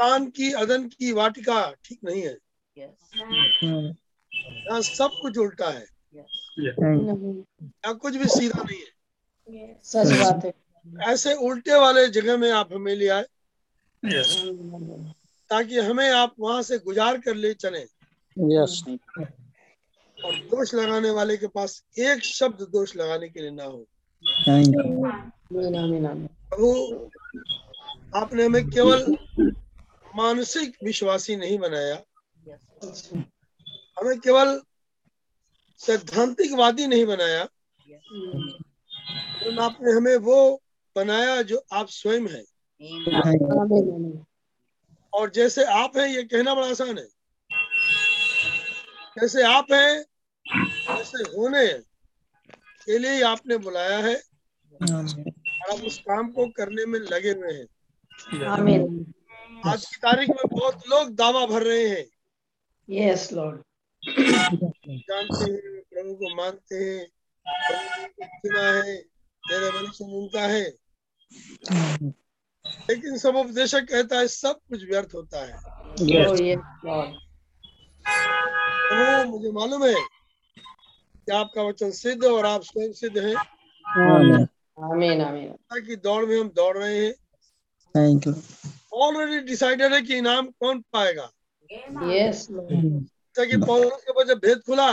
शैतान 0.00 0.26
की 0.32 0.50
अदन 0.56 0.86
की 0.88 1.12
वाटिका 1.12 1.60
ठीक 1.84 1.98
नहीं 2.04 2.20
है। 2.22 2.36
Yes. 2.76 3.00
यहाँ 4.32 4.80
सब 4.82 5.18
कुछ 5.22 5.38
उल्टा 5.38 5.68
है। 5.70 5.84
Yes. 6.16 6.36
यहाँ 6.58 7.94
कुछ 7.96 8.16
भी 8.16 8.24
सीधा 8.26 8.62
नहीं 8.62 8.78
है। 8.78 9.78
सच 9.84 10.12
बात 10.20 10.44
है। 10.44 10.52
ऐसे 11.12 11.34
उल्टे 11.48 11.80
वाले 11.80 12.06
जगह 12.08 12.36
में 12.36 12.50
आप 12.50 12.72
हमें 12.72 12.94
ले 12.94 13.08
आए। 13.08 13.24
Yes. 14.02 14.28
ताकि 15.50 15.78
हमें 15.78 16.10
आप 16.10 16.34
वहाँ 16.40 16.62
से 16.62 16.78
गुजार 16.78 17.18
कर 17.18 17.34
ले 17.34 17.52
चले। 17.54 17.84
यस 18.36 18.82
और 20.18 20.34
दोष 20.48 20.74
लगाने 20.74 21.10
वाले 21.10 21.36
के 21.36 21.46
पास 21.46 21.82
एक 21.98 22.24
शब्द 22.24 22.66
दोष 22.72 22.96
लगाने 22.96 23.28
के 23.28 23.40
लिए 23.40 23.50
ना 23.50 23.64
हो। 23.64 23.86
प्रभु 26.50 26.68
आपने 28.16 28.44
हमें 28.44 28.64
केवल 28.70 29.16
मानसिक 30.16 30.76
विश्वासी 30.84 31.36
नहीं 31.36 31.58
बनाया। 31.58 32.02
हमें 33.98 34.20
केवल 34.20 34.62
सैद्धांतिकवादी 35.78 36.86
नहीं 36.86 37.06
बनाया। 37.06 37.48
वरन 39.42 39.58
आपने 39.58 39.92
हमें 39.92 40.16
वो 40.16 40.62
बनाया 40.96 41.42
जो 41.42 41.64
आप 41.72 41.88
स्वयं 41.88 42.28
हैं। 42.28 42.44
और 45.12 45.30
जैसे 45.30 45.64
आप 45.64 45.96
हैं 45.96 46.08
ये 46.08 46.22
कहना 46.22 46.54
बड़ा 46.54 46.68
आसान 46.68 46.98
है। 46.98 47.08
जैसे 49.20 49.42
आप 49.42 49.66
हैं 49.72 50.04
जैसे 50.96 51.22
होने 51.36 51.66
के 52.84 52.98
लिए 52.98 53.22
आपने 53.22 53.56
बुलाया 53.56 53.98
है। 53.98 54.22
और 55.62 55.78
आप 55.78 55.84
उस 55.84 55.98
काम 55.98 56.32
को 56.32 56.46
करने 56.46 56.86
में 56.86 57.00
लगे 57.00 57.30
हुए 57.30 57.52
हैं। 57.52 57.66
आज 59.50 59.84
की 59.86 59.96
तारीख 59.96 60.28
में 60.28 60.44
बहुत 60.50 60.82
लोग 60.88 61.14
दावा 61.14 61.46
भर 61.46 61.62
रहे 61.62 61.88
हैं। 61.88 62.04
यस 62.88 63.32
लॉर्ड 63.32 63.62
जानते 64.08 65.50
हैं 65.50 65.80
प्रभु 65.90 66.14
को 66.14 66.34
मानते 66.36 66.76
हैं 66.76 67.06
चुना 68.22 68.62
है 68.62 68.96
तेरे 69.44 69.70
मनुष्य 69.70 70.04
उनका 70.04 70.40
है। 70.40 70.64
लेकिन 72.90 73.18
सब 73.18 73.36
उपदेशक 73.36 73.88
कहता 73.90 74.18
है 74.18 74.28
सब 74.28 74.60
कुछ 74.68 74.84
व्यर्थ 74.84 75.14
होता 75.14 75.44
है। 75.44 75.52
लॉर्ड 76.10 77.14
प्रभु 78.88 79.30
मुझे 79.30 79.50
मालूम 79.50 79.84
है 79.86 79.94
कि 79.94 81.32
आपका 81.32 81.62
वचन 81.62 81.90
सिद्ध 81.90 82.24
और 82.24 82.46
आप 82.46 82.62
स्वयं 82.62 82.92
सिद्ध 82.92 83.18
है। 83.18 83.34
आमीन 83.34 85.20
आमीन 85.20 85.54
कि 85.86 85.96
दौड़ 85.96 86.24
में 86.26 86.40
हम 86.40 86.48
दौड़ 86.48 86.76
रहे 86.78 87.04
हैं। 87.04 87.12
थैंक 87.94 88.26
यू 88.26 88.32
ऑलरेडी 88.92 89.38
डिसाइडेड 89.46 89.92
है 89.92 90.02
कि 90.02 90.16
इनाम 90.16 90.46
कौन 90.60 90.80
पाएगा? 90.92 91.30
यस 92.12 92.46
लॉर्ड 92.50 92.70
जैसा 92.70 93.44
कि 93.44 93.56
पौलुस 93.56 94.02
के 94.02 94.12
पास 94.12 94.26
जब 94.26 94.38
भेद 94.38 94.58
खुला 94.58 94.92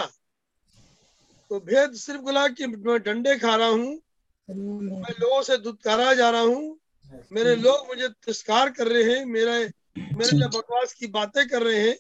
तो 1.52 1.60
भेद 1.60 1.94
सिर्फ़ 1.94 2.22
खुला 2.22 2.48
कि 2.48 2.68
मैं 2.68 3.00
डंडे 3.04 3.36
खा 3.40 3.56
रहा 3.56 3.68
हूँ 3.68 4.02
मैं 4.50 5.14
लोगों 5.20 5.42
से 5.42 5.58
दुत्कारा 5.58 6.14
जा 6.14 6.30
रहा 6.30 6.42
हूँ 6.42 6.80
मेरे 7.32 7.56
लोग 7.56 7.88
मुझे 7.88 8.08
तिरस्कार 8.08 8.70
कर 8.70 8.88
रहे 8.88 9.04
हैं 9.04 9.26
मेरे 9.26 9.72
मेरे 9.98 10.38
लिए 10.38 10.48
बकवास 10.48 10.94
की 10.94 11.08
बातें 11.08 11.48
कर 11.48 11.64
रहे 11.64 11.90
हैं। 11.90 11.96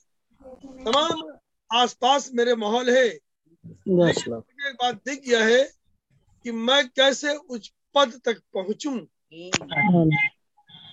तमाम 0.85 1.21
आसपास 1.71 2.29
मेरे 2.33 2.55
माहौल 2.55 2.89
है। 2.89 3.07
मुझे 4.37 4.69
एक 4.69 4.75
बात 4.75 4.95
दिख 4.95 5.21
गया 5.27 5.43
है 5.45 5.63
कि 6.45 6.51
मैं 6.51 6.87
कैसे 6.89 7.35
उच्च 7.35 7.71
पद 7.95 8.21
तक 8.25 8.41
पहुंचूं? 8.53 8.97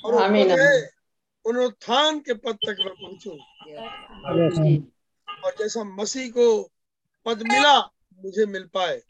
और 0.05 0.12
वो 0.12 0.19
आमीन, 0.19 0.50
है, 0.50 0.56
आमीन। 0.56 0.88
पुनरुत्थान 1.45 2.19
के 2.20 2.34
पद 2.34 2.59
तक 2.67 2.77
मैं 2.81 2.95
पहुंचू। 2.95 3.31
और 5.45 5.55
जैसा 5.59 5.84
मसीह 5.84 6.31
को 6.31 6.47
पद 7.27 7.42
मिला 7.42 7.78
मुझे 8.25 8.47
मिल 8.47 8.64
पाए. 8.75 9.03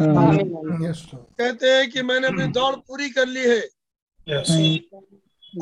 कहते 0.00 1.70
हैं 1.70 1.90
कि 1.90 2.02
मैंने 2.02 2.26
अपनी 2.26 2.46
दौड़ 2.46 2.74
पूरी 2.76 3.10
कर 3.10 3.26
ली 3.26 3.40
है। 3.40 3.60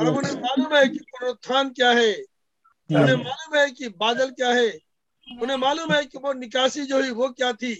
और 0.00 0.06
उन्हें 0.06 0.34
मालूम 0.34 0.74
है 0.76 0.88
कि 0.88 0.98
पुनरुत्थान 0.98 1.70
क्या 1.70 1.90
है। 1.90 2.12
उन्हें 2.90 3.16
मालूम 3.16 3.58
है 3.58 3.70
कि 3.70 3.88
बादल 3.88 4.30
क्या 4.30 4.48
है। 4.48 4.70
उन्हें 5.42 5.56
मालूम 5.56 5.92
है 5.92 6.04
कि 6.04 6.18
वो 6.18 6.32
निकासी 6.32 6.84
जो 6.86 7.00
हुई 7.00 7.10
वो 7.10 7.28
क्या 7.28 7.52
थी। 7.52 7.74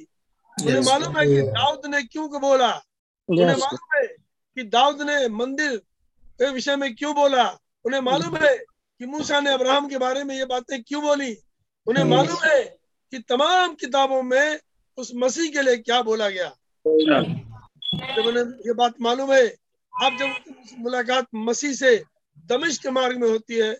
उन्हें 0.56 0.80
मालूम 0.80 1.18
है 1.18 1.26
कि 1.26 1.42
दाऊद 1.42 1.86
ने 1.86 2.02
क्यों 2.02 2.28
को 2.28 2.38
बोला 2.38 2.70
उन्हें 3.28 3.46
मालूम 3.46 3.96
है 3.96 4.06
कि 4.56 4.62
दाऊद 4.62 5.02
ने 5.02 5.28
मंदिर 5.28 5.76
के 6.24 6.50
विषय 6.50 6.76
में 6.76 6.94
क्यों 6.94 7.14
बोला। 7.14 7.44
उन्हें 7.84 8.00
मालूम 8.00 8.36
है 8.36 8.56
कि 8.56 9.06
मूसा 9.06 9.40
ने 9.40 9.50
अब्राहम 9.50 9.88
के 9.88 9.98
बारे 9.98 10.24
में 10.24 10.34
ये 10.36 10.44
बातें 10.46 10.82
क्यों 10.82 11.02
बोली? 11.02 11.36
उन्हें 11.86 12.04
मालूम 12.04 12.44
है 12.44 12.62
कि 13.12 13.18
तमाम 13.28 13.74
किताबों 13.74 14.22
में 14.22 14.58
उस 14.98 15.12
मसीह 15.14 15.50
के 15.52 15.62
लिए 15.62 15.76
क्या 15.78 16.00
बोला 16.02 16.28
गया। 16.30 16.48
जब 18.16 18.26
उन्हें 18.26 18.44
ये 18.66 18.72
बात 18.74 19.00
मालूम 19.00 19.32
है 19.32 19.46
आप 19.94 20.16
जब 20.18 20.54
मुलाकात 20.78 21.26
मसीह 21.34 21.72
से 21.72 21.96
दमिश 22.46 22.78
के 22.78 22.90
मार्ग 22.90 23.18
में 23.20 23.28
होती 23.28 23.54
है 23.54 23.72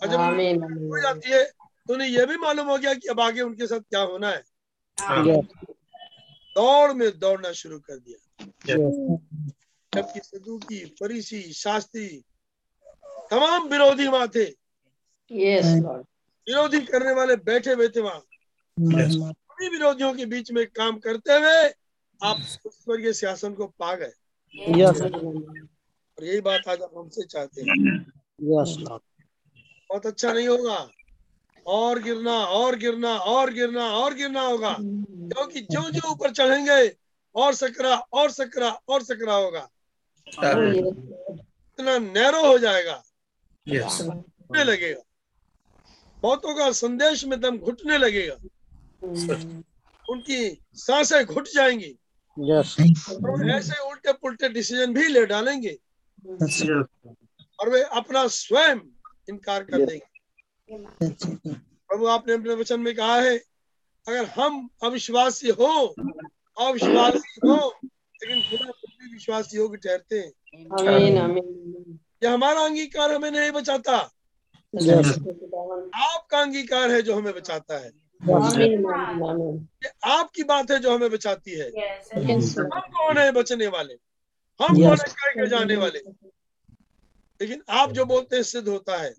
और 0.00 0.08
जब 0.08 0.18
हो 0.18 1.00
जाती 1.02 1.30
है 1.30 1.44
तो 1.44 1.94
उन्हें 1.94 2.08
यह 2.08 2.26
भी 2.26 2.36
मालूम 2.36 2.66
हो 2.66 2.76
गया 2.78 2.94
कि 2.94 3.08
अब 3.08 3.20
आगे 3.20 3.40
उनके 3.40 3.66
साथ 3.66 3.80
क्या 3.80 4.00
होना 4.00 4.28
है। 4.28 4.42
दौड़ 6.56 6.92
में 6.92 7.18
दौड़ना 7.18 7.52
शुरू 7.52 7.78
कर 7.80 7.96
दिया। 7.96 8.46
जबकि 8.66 9.16
जबकि 9.92 10.20
सदुकी 10.20 10.84
फरीसी 11.00 11.42
शास्त्री 11.52 12.22
तमाम 13.32 13.68
विरोधी 13.68 14.06
वहाँ 14.08 14.28
थे 14.28 14.44
यस 15.30 15.64
लॉर्ड 15.82 16.02
विरोधी 16.46 16.80
करने 16.80 17.12
वाले 17.12 17.36
बैठे 17.36 17.74
बैठे 17.76 18.00
वहाँ। 18.00 18.20
सभी 18.76 19.68
विरोधियों 19.68 20.12
के 20.14 20.26
बीच 20.26 20.50
में 20.52 20.66
काम 20.66 20.98
करते 20.98 21.32
हुए 21.32 21.68
आप 22.20 22.40
स्वर्गीय 22.40 23.12
शासन 23.12 23.54
को 23.54 23.66
पा 23.66 23.94
गए। 23.94 24.12
यस 24.80 25.00
और 25.02 26.24
यही 26.24 26.40
बात 26.40 26.68
आज 26.68 26.82
आप 26.82 26.90
हमसे 26.96 27.26
चाहते 27.26 27.62
हैं। 27.62 27.76
यस 28.40 28.76
लॉर्ड 28.78 29.02
बहुत 29.90 30.06
अच्छा 30.06 30.32
नहीं 30.32 30.48
होगा। 30.48 30.88
और 31.66 31.98
गिरना 32.02 32.32
और 32.32 32.76
गिरना 32.76 33.16
और 33.18 33.52
गिरना 33.52 33.84
और 33.96 34.14
गिरना 34.14 34.40
होगा। 34.40 34.76
क्योंकि 34.80 35.60
जो 35.60 35.80
जो 35.90 36.10
ऊपर 36.10 36.30
चढ़ेंगे 36.30 36.96
और 37.34 37.54
सकरा 37.54 37.94
और 38.12 38.30
सकरा 38.30 38.70
और 38.88 39.02
सकरा 39.02 39.34
होगा। 39.34 39.68
इतना 41.80 41.98
नैरो 41.98 42.46
हो 42.46 42.58
जाएगा। 42.58 43.02
Yes. 43.66 44.00
घुटने 44.02 44.64
लगेगा। 44.64 45.02
बहुतों 46.22 46.54
का 46.54 46.70
संदेश 46.72 47.24
में 47.24 47.40
दम 47.40 47.58
घुटने 47.58 47.98
लगेगा। 47.98 48.34
उनकी 50.08 50.58
साँसें 50.74 51.24
घुट 51.24 51.48
जाएँगी। 51.48 51.98
और 52.36 53.50
ऐसे 53.50 53.80
उल्टे 53.88 54.12
पुल्टे 54.12 54.48
डिसीज़न 54.48 54.92
भी 54.94 55.08
ले 55.08 55.24
डालेंगे। 55.26 55.78
और 57.58 57.70
वे 57.70 57.82
अपना 57.92 58.26
स्वयं 58.28 58.80
इनकार 59.28 59.64
कर 59.64 59.86
देंगे। 59.86 60.06
प्रभु 61.88 62.06
आपने 62.06 62.34
अपने 62.34 62.54
वचन 62.54 62.80
में 62.80 62.94
कहा 62.94 63.16
है 63.16 63.36
अगर 64.06 64.24
हम 64.26 64.68
अविश्वासी 64.82 65.48
हो 65.50 65.72
अविश्वासी 66.56 67.40
हो 67.44 67.56
लेकिन 67.84 68.40
खुदा 68.40 68.70
खुद 68.70 68.90
भी 69.00 69.12
विश्वास 69.12 69.54
योग्य 69.54 69.76
ठहरते 69.76 70.18
हैं। 70.18 70.32
आमीन 70.80 71.18
आमीन 71.18 71.98
ये 72.22 72.28
हमारा 72.28 72.60
अंगीकार 72.60 73.12
हमें 73.12 73.30
नहीं 73.30 73.50
बचाता। 73.50 73.96
आपका 75.94 76.40
अंगीकार 76.40 76.90
है 76.90 77.02
जो 77.02 77.14
हमें 77.16 77.34
बचाता 77.34 77.78
है। 77.78 77.90
ये 79.84 79.88
आपकी 80.04 80.42
बात 80.42 80.70
है 80.70 80.78
जो 80.78 80.94
हमें 80.94 81.10
बचाती 81.10 81.50
है। 81.50 81.68
हम 82.74 82.80
कौन 82.80 83.18
है 83.18 83.32
बचने 83.32 83.66
वाले? 83.66 83.94
हम 84.60 84.68
कौन 84.68 84.96
है 85.00 85.32
कह 85.34 85.44
जाने 85.46 85.76
वाले? 85.76 85.98
लेकिन 87.40 87.62
आप 87.68 87.92
जो 87.92 88.04
बोलते 88.04 88.36
हैं 88.36 88.42
सिद्ध 88.42 88.68
होता 88.68 88.96
है। 88.96 89.10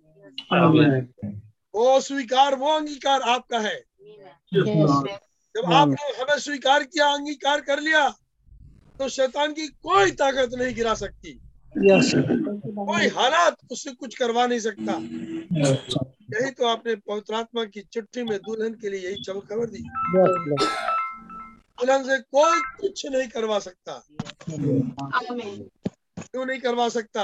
वो 1.76 2.00
स्वीकार 2.02 2.56
वो 2.56 2.72
अंगीकार 2.72 3.22
आपका 3.22 3.60
है। 3.60 3.84
जब 4.54 5.72
आपने 5.74 6.22
हमें 6.22 6.40
स्वीकार 6.40 6.84
किया 6.84 7.08
अंगीकार 7.08 7.62
कर 7.62 7.80
लिया 7.80 8.10
तो 9.00 9.10
शैतान 9.10 9.54
की 9.54 9.68
कोई 9.68 10.12
ताकत 10.12 10.50
नहीं 10.54 10.76
गिरा 10.76 10.94
सकती। 10.94 11.40
यस 11.78 12.12
कोई 12.16 13.08
हालात 13.08 13.58
उससे 13.72 13.92
कुछ 13.92 14.16
करवा 14.18 14.46
नहीं 14.48 14.60
सकता। 14.60 14.94
यही 16.34 16.52
तो 16.52 16.66
आपने 16.68 16.96
पवित्र 16.96 17.34
आत्मा 17.34 17.66
की 17.66 17.82
चिट्ठी 17.82 18.24
में 18.24 18.38
दुल्हन 18.38 18.74
के 18.74 18.90
लिए 18.90 19.00
यही 19.00 19.24
चमक 19.24 19.46
खबर 19.46 19.66
दी। 19.66 19.84
दुल्हन 21.80 22.04
से 22.04 22.18
कोई 22.20 22.62
कुछ 22.82 23.06
नहीं 23.06 23.28
करवा 23.28 23.60
सकता। 23.60 24.04
क्यों 24.50 26.46
नहीं 26.46 26.60
करवा 26.60 26.90
सकता? 26.90 27.24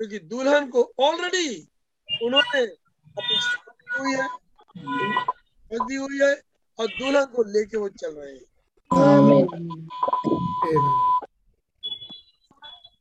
क्योंकि 0.00 0.18
दुल्हन 0.18 0.68
को 0.68 0.92
ऑलरेडी 1.00 1.68
उन्होंने 2.22 2.66
अपनी 2.66 3.36
हुई 3.98 4.14
है 4.14 4.28
शादी 5.66 5.94
हुई 5.94 6.18
है 6.22 6.42
और 6.78 6.86
दुल्हन 6.86 7.24
को 7.24 7.42
लेके 7.42 7.76
वो 7.76 7.88
चल 7.88 8.14
रहे 8.18 8.32
हैं. 8.32 8.44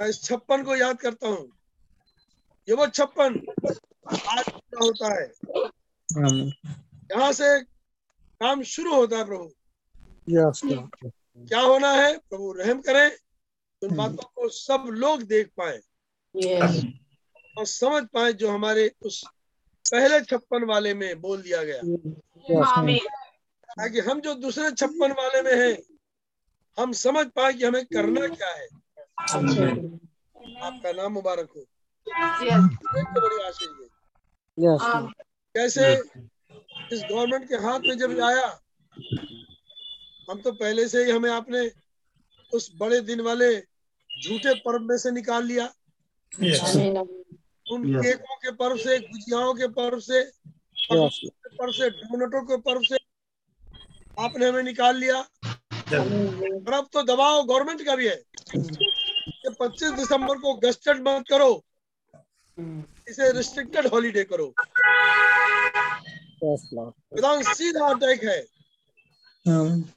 मैं 0.02 0.10
इस 0.10 0.24
छप्पन 0.24 0.64
को 0.64 0.76
याद 0.76 0.98
करता 0.98 1.28
हूँ। 1.28 1.52
ये 2.70 2.76
वो 2.76 2.88
छप्पन 2.88 3.46
आज 4.08 4.50
होता 4.82 5.22
है। 5.22 5.34
यहाँ 7.12 7.32
से 7.32 7.64
काम 8.42 8.64
शुरू 8.64 8.96
होता 8.96 9.18
है 9.18 9.26
प्रभु। 9.26 9.52
Yes, 10.30 10.62
क्या 11.48 11.60
होना 11.60 11.92
है? 11.92 12.18
प्रभु 12.18 12.52
रहम 12.52 12.82
करें 12.82 13.12
उन 13.82 13.90
हम्म। 13.90 13.98
बातों 13.98 14.30
को 14.36 14.50
सब 14.50 14.86
लोग 14.90 15.22
देख 15.22 15.48
पाए। 15.48 15.80
Yes. 16.36 16.86
और 17.58 17.66
समझ 17.66 18.04
पाए 18.14 18.34
जो 18.34 18.52
हमारे 18.52 18.92
उस 19.02 19.24
पहले 19.92 20.22
छप्पन 20.22 20.64
वाले 20.64 20.94
में 20.94 21.22
बोल 21.22 21.42
दिया 21.42 21.64
गया। 21.64 21.82
Yes, 21.82 23.00
ताकि 23.70 24.00
हम 24.00 24.22
जो 24.22 24.34
दूसरे 24.34 24.72
छप्पन 24.72 25.12
वाले 25.12 25.42
में 25.42 25.68
हैं 25.68 25.78
हम 26.80 26.92
समझ 26.92 27.26
पाए 27.28 27.54
कि 27.54 27.66
हमें 27.66 27.86
करना 27.86 28.28
क्या 28.28 28.50
है। 28.50 28.68
आपका 29.18 30.92
नाम 30.92 31.12
मुबारक 31.14 31.50
हो. 31.56 31.62
तो 32.08 33.22
बड़ी 33.22 33.44
आशीष 33.44 33.70
है। 33.82 33.88
कैसे 35.56 35.94
इस 36.94 37.04
गवर्नमेंट 37.12 37.48
के 37.50 37.56
हाथ 37.66 37.80
में 37.80 37.98
जब 37.98 38.20
आया 38.22 38.48
हम 40.30 40.42
तो 40.42 40.52
पहले 40.52 40.88
से 40.88 41.04
ही 41.06 41.12
हमें 41.12 41.30
आपने 41.32 41.70
उस 42.54 42.72
बड़े 42.78 43.00
दिन 43.02 43.22
वाले 43.22 43.50
झूठे 44.10 44.54
पर्व 44.56 44.84
में 44.84 44.98
से 44.98 45.12
निकाल 45.12 45.46
लिया। 45.46 45.66
उन 47.66 47.84
केकों 47.94 48.36
के 48.36 48.52
पर्व 48.52 48.78
से 48.78 48.98
गुजियाओं 49.00 49.54
के 49.54 49.68
पर्व 49.68 50.00
से 50.00 50.22
पर्व 50.92 51.72
से 51.72 51.90
डोनटों 51.90 52.42
के 52.46 52.58
पर्व 52.62 52.82
से 52.84 52.98
आपने 54.18 54.48
हमें 54.48 54.64
निकाल 54.64 54.98
लिया। 54.98 55.18
और 55.18 56.74
अब 56.74 56.88
तो 56.94 57.04
दबाव 57.04 57.44
गवर्नमेंट 57.46 57.86
का 57.86 57.96
भी 57.96 58.08
है। 58.08 58.22
25 59.60 59.92
दिसंबर 59.92 60.38
को 60.38 60.54
गस्टेड 60.56 61.08
मत 61.08 61.26
करो। 61.30 61.64
इसे 63.10 63.32
रिस्ट्रिक्टेड 63.32 63.88
हॉलीडे 63.88 64.24
करो। 64.24 64.54
विधान 67.16 67.42
सीधा 67.44 67.86
अटैक 67.88 68.24
है। 68.24 68.40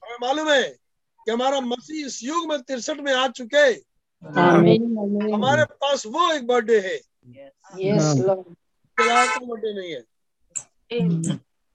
हमें 0.05 0.17
मालूम 0.21 0.51
है 0.51 0.69
कि 1.27 1.31
हमारा 1.31 1.61
मसीह 1.61 2.07
इस 2.07 2.23
युग 2.25 2.49
में 2.49 2.63
तिरसठ 2.63 3.01
में 3.01 3.13
आ 3.13 3.29
चुके। 3.29 3.67
आमीन 4.23 4.99
आमीन 4.99 5.35
हमारे 5.35 5.65
पास 5.65 6.07
वो 6.07 6.33
एक 6.33 6.47
बर्थडे 6.47 6.81
है। 6.81 6.97
यस 7.81 8.15
लॉर्ड 8.19 8.43
फ़िलहाल 8.99 9.27
का 9.29 9.47
बर्थडे 9.47 9.73
नहीं 9.75 9.93
है। 9.93 10.01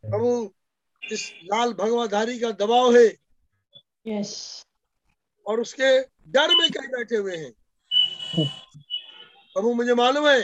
प्रभु 0.03 0.53
इस 1.11 1.31
लाल 1.43 1.73
भगवाधारी 1.73 2.39
का 2.39 2.51
दबाव 2.51 2.95
है। 2.95 3.07
यस 4.07 4.65
और 5.45 5.59
उसके 5.59 5.99
डर 6.31 6.55
में 6.55 6.69
कहीं 6.71 6.87
बैठे 6.87 7.15
हुए 7.15 7.37
हैं। 7.37 7.53
प्रभु 8.35 9.73
मुझे 9.73 9.93
मालूम 9.95 10.27
है 10.27 10.39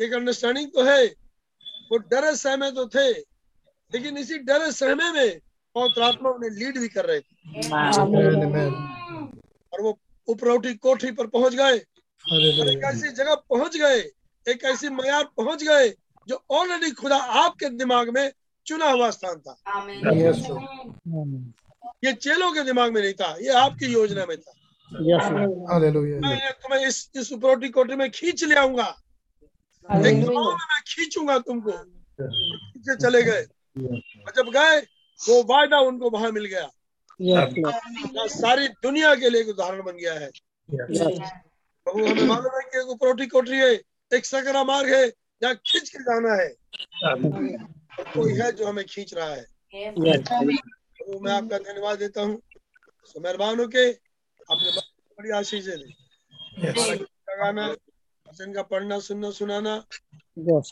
एक 0.00 0.12
अंडरस्टैंडिंग 0.14 0.68
तो 0.74 0.82
है 0.84 1.06
वो 1.90 1.98
डरे 2.10 2.34
सहमे 2.36 2.70
तो 2.72 2.86
थे 2.88 3.10
लेकिन 3.92 4.18
इसी 4.18 4.38
डरे 4.38 4.70
सहमे 4.72 5.10
में 5.12 5.40
पवित्र 5.74 6.02
आत्मा 6.02 6.30
उन्हें 6.30 6.50
लीड 6.50 6.78
भी 6.78 6.88
कर 6.88 7.04
रहे 7.06 7.20
थे. 7.20 7.34
और 9.72 9.82
वो 9.82 9.98
उपरौठी 10.28 10.74
कोठी 10.74 11.10
पर 11.12 11.26
पहुँच 11.26 11.54
गए 11.54 11.76
एक 11.76 12.84
ऐसी 12.84 13.08
जगह 13.12 13.34
पहुँच 13.50 13.76
गए 13.76 13.98
एक 14.46 14.64
ऐसी 14.64 14.88
मैार 14.90 15.24
पहुँच 15.36 15.62
गए 15.64 15.88
जो 16.28 16.42
ऑलरेडी 16.50 16.90
खुदा 16.90 17.16
आपके 17.16 17.68
दिमाग 17.78 18.08
में 18.14 18.30
चुना 18.66 18.90
हुआ 18.90 19.10
स्थान 19.10 19.40
था. 19.40 19.54
ये 22.04 22.12
चेलों 22.12 22.52
के 22.52 22.62
दिमाग 22.64 22.92
में 22.94 23.00
नहीं 23.02 23.12
था 23.12 23.36
ये 23.40 23.52
आपकी 23.58 23.86
योजना 23.92 24.26
में 24.26 24.36
था. 24.36 24.52
मैं 26.20 26.52
तुम्हें 26.52 26.86
इस 26.86 27.10
इस 27.14 27.32
उपरोटी 27.32 27.68
कोठी 27.68 27.94
में 27.94 28.10
खींच 28.10 28.44
ले 28.44 28.54
आऊँगा। 28.54 29.02
में 30.48 30.54
मैं 30.54 30.82
खींचूँगा 30.86 31.38
तुमको। 31.38 31.72
पीछे 32.20 32.96
चले 32.96 33.22
गए। 33.22 33.42
और 34.26 34.32
जब 34.36 34.50
गए 34.50 34.80
वो 35.28 35.42
वायदा 35.42 35.78
उनको 35.78 36.10
वहाँ 36.10 36.30
मिल 36.30 36.44
गया। 36.44 36.70
Yes, 37.22 38.28
सारी 38.28 38.68
दुनिया 38.68 39.14
के 39.14 39.30
लिए 39.30 39.40
एक 39.40 39.48
उदाहरण 39.48 39.82
बन 39.82 39.92
गया 39.92 40.14
है. 40.14 40.30
प्रभु 41.84 42.06
हमें 42.06 42.24
मालूम 42.24 42.56
है 42.56 42.62
कि 42.62 42.78
एक 42.78 42.86
उपरोटी 42.86 43.26
कोठरी 43.26 43.58
है 43.58 43.82
एक 44.14 44.24
सकरा 44.24 44.64
मार्ग 44.64 44.94
है 44.94 45.08
जहाँ 45.42 45.54
खींच 45.54 45.88
के 45.88 45.98
जाना 45.98 46.34
है। 46.34 46.48
कोई 48.14 48.32
है 48.32 48.52
जो 48.52 48.66
हमें 48.66 48.84
खींच 48.84 49.14
रहा 49.14 49.28
है. 49.28 49.46
मैं 51.20 51.32
आपका 51.32 51.58
धन्यवाद 51.58 51.98
देता 51.98 52.22
हूँ। 52.22 52.42
सो 53.04 53.20
मेहरबान 53.20 53.60
होके 53.60 54.09
आपने 54.50 54.70
बड़ी 55.18 55.30
आशीष 55.38 55.64
दे 55.66 55.74
Yes. 56.60 56.76
लगाना 57.30 57.66
वचन 58.26 58.52
का 58.52 58.62
पढ़ना 58.70 58.98
सुनना 58.98 59.30
सुनाना। 59.30 59.74
Yes, 60.36 60.70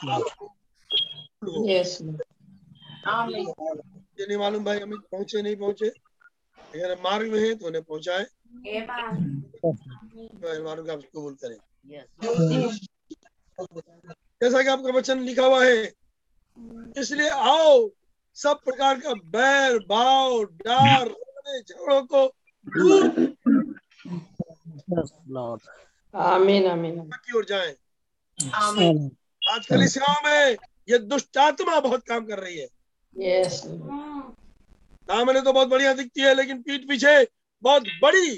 ये 4.19 4.26
नहीं 4.26 4.36
मालूम 4.38 4.64
भाई 4.64 4.78
अमित 4.80 5.00
पहुँचे 5.12 5.42
नहीं 5.42 5.56
पहुँचे। 5.56 5.88
अगर 5.88 6.94
मार्ग 7.04 7.32
में 7.32 7.38
है 7.40 7.54
तो 7.54 7.66
उन्हें 7.66 7.82
पहुँचाए। 7.84 8.26
मेहरबानों 10.44 10.84
का 10.84 10.96
कबूल 10.96 11.36
करें। 11.44 11.56
जैसा 14.42 14.62
कि 14.62 14.69
आपका 14.69 14.92
वचन 14.98 15.20
लिखा 15.20 15.46
हुआ 15.46 15.64
है 15.64 15.92
इसलिए 16.98 17.28
आओ 17.28 17.88
सब 18.36 18.60
प्रकार 18.64 19.00
का 19.00 19.14
बैर 19.36 19.78
भाव 19.88 20.44
डार 20.66 21.08
झगड़ों 21.60 22.02
को 22.06 22.26
दूर. 22.66 23.08
आमीन 26.14 26.66
आमीन 26.66 27.00
की 27.02 27.36
ओर 27.38 27.44
जाएँ. 27.44 27.74
आज 29.50 29.66
कलिसियाओं 29.66 30.20
में 30.24 30.56
ये 30.90 30.98
दुष्ट 30.98 31.38
आत्मा 31.38 31.80
बहुत 31.80 32.04
काम 32.06 32.26
कर 32.26 32.38
रही 32.38 32.58
है। 32.58 32.68
यस 33.16 33.62
सामने 35.08 35.40
तो 35.40 35.52
बहुत 35.52 35.68
बढ़िया 35.68 35.92
दिखती 35.92 36.20
है 36.20 36.34
लेकिन 36.34 36.62
पीठ 36.62 36.88
पीछे 36.88 37.28
बहुत 37.62 37.82
बड़ी 38.02 38.30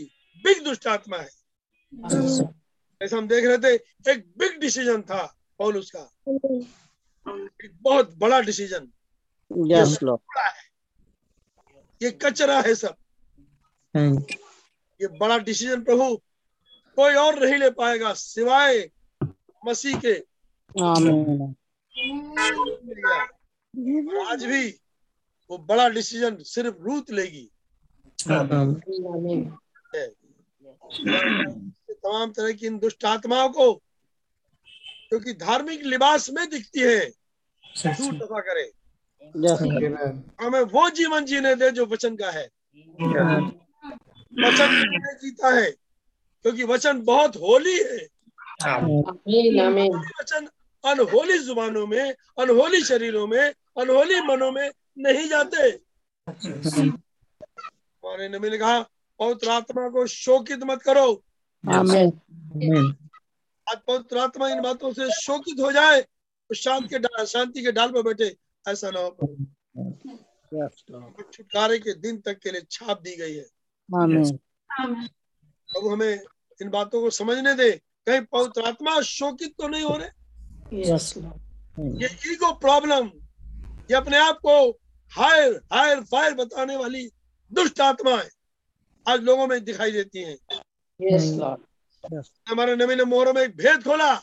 बिग 0.44 0.64
दुष्ट 0.64 0.86
आत्मा 0.86 1.16
है। 1.16 1.30
जैसे 3.00 3.16
हम 3.16 3.28
देख 3.28 3.44
रहे 3.44 3.58
थे 3.58 3.74
एक 4.12 4.32
बिग 4.38 4.60
डिसीज़न 4.60 5.02
था 5.02 5.36
पौलुस 5.58 5.84
उसका 5.84 6.00
एक 7.64 7.70
बहुत 7.82 8.14
बड़ा 8.16 8.40
डिसीज़न 8.40 8.92
Yes, 9.52 10.02
Lord. 10.02 10.20
ये 12.02 12.10
कचरा 12.10 12.60
है 12.60 12.74
सब. 12.74 12.94
ये 15.02 15.08
बड़ा 15.18 15.38
डिसीज़न 15.38 15.82
प्रभु। 15.84 16.16
कोई 16.96 17.14
और 17.14 17.38
नहीं 17.44 17.58
ले 17.58 17.70
पाएगा 17.70 18.12
सिवाय 18.14 18.90
मसीह 19.66 20.00
के। 20.04 20.14
आज 24.22 24.44
भी 24.44 24.68
वो 25.50 25.58
बड़ा 25.58 25.88
डिसीज़न 25.88 26.36
सिर्फ़ 26.46 26.76
रूत 26.80 27.10
लेगी। 27.10 27.50
तमाम 32.00 32.30
तरह 32.32 32.52
की 32.52 32.66
इन 32.66 32.78
दुष्ट 32.78 33.04
आत्माओं 33.04 33.48
को 33.48 33.72
क्योंकि 35.08 35.32
धार्मिक 35.32 35.82
लिबास 35.84 36.30
में 36.30 36.48
दिखती 36.50 36.80
है 36.80 37.00
दफ़ा 37.84 38.40
करे. 38.40 38.70
हमें 40.44 40.60
वो 40.60 40.88
जीवन 40.90 41.24
जीने 41.24 41.54
दे 41.54 41.70
जो 41.70 41.86
वचन 41.86 42.16
का 42.16 42.30
है। 42.30 42.48
Amen. 43.00 43.50
वचन 44.32 45.16
जीता 45.22 45.48
है 45.54 45.70
क्योंकि 45.70 46.64
वचन 46.64 47.00
बहुत 47.04 47.36
होली 47.36 47.76
है। 47.78 47.96
वचन 50.20 50.48
अनहोली 50.84 51.38
जुबानों 51.38 51.86
में 51.86 52.14
अनहोली 52.38 52.80
शरीरों 52.84 53.26
में 53.26 53.40
अनहोली 53.40 54.20
मनों 54.20 54.50
में 54.52 54.70
नहीं 54.98 55.28
जाते। 55.28 55.68
हमारे 58.04 58.28
नबी 58.28 58.50
ने 58.50 58.58
कहा 58.58 58.80
पवित्र 59.20 59.50
आत्मा 59.50 59.88
को 59.88 60.06
शोकित 60.06 60.62
मत 60.64 60.82
करो. 60.82 61.22
आज 63.66 63.78
पवित्र 63.86 64.18
आत्मा 64.18 64.48
इन 64.48 64.60
बातों 64.62 64.92
से 64.92 65.10
शोकित 65.12 65.60
हो 65.60 65.72
जाए 65.72 66.00
तो 66.00 66.54
शांति 66.54 66.88
के 66.88 66.98
डाल 66.98 67.24
शांति 67.26 67.62
के 67.62 67.72
डाल 67.72 67.90
पर 67.92 68.02
बैठे 68.02 68.36
ऐसा 68.64 68.90
ना 68.90 69.00
हो. 69.00 69.10
छुटकारे 71.32 71.78
के 71.78 71.94
दिन 71.94 72.18
तक 72.20 72.38
के 72.38 72.50
लिए 72.50 72.62
छाप 72.70 73.00
दी 73.00 73.16
गई 73.16 73.34
है। 73.34 73.46
Amen. 73.90 74.38
अब 75.76 75.86
हमें 75.92 76.20
इन 76.62 76.70
बातों 76.70 77.00
को 77.00 77.10
समझने 77.10 77.54
दे। 77.54 77.70
कहीं 78.06 78.20
पवित्र 78.32 78.62
आत्मा 78.62 79.00
शोकित 79.00 79.54
तो 79.58 79.68
नहीं 79.68 79.82
हो 79.82 79.96
रहे? 79.96 80.08
यस 80.82 81.14
लॉर्ड 81.16 82.02
ये 82.02 82.08
ईगो 82.32 82.52
प्रॉब्लम 82.52 83.06
ये 83.90 83.94
अपने 83.94 84.18
आप 84.18 84.38
को 84.38 84.70
हायर 85.12 85.60
हायर 85.72 86.00
फायर 86.00 86.34
बताने 86.34 86.76
वाली 86.76 87.10
दुष्ट 87.52 87.80
आत्माएँ 87.80 88.28
आज 89.06 89.20
लोगों 89.20 89.46
में 89.46 89.64
दिखाई 89.64 89.90
देती 89.90 90.22
हैं। 90.22 90.38
Yes 91.00 91.38
Yes. 92.12 92.26
हमारे 92.48 92.74
नबी 92.76 92.94
ने 92.94 93.04
मोहरों 93.04 93.32
में 93.32 93.42
एक 93.42 93.56
भेद 93.56 93.82
खोला 93.84 94.14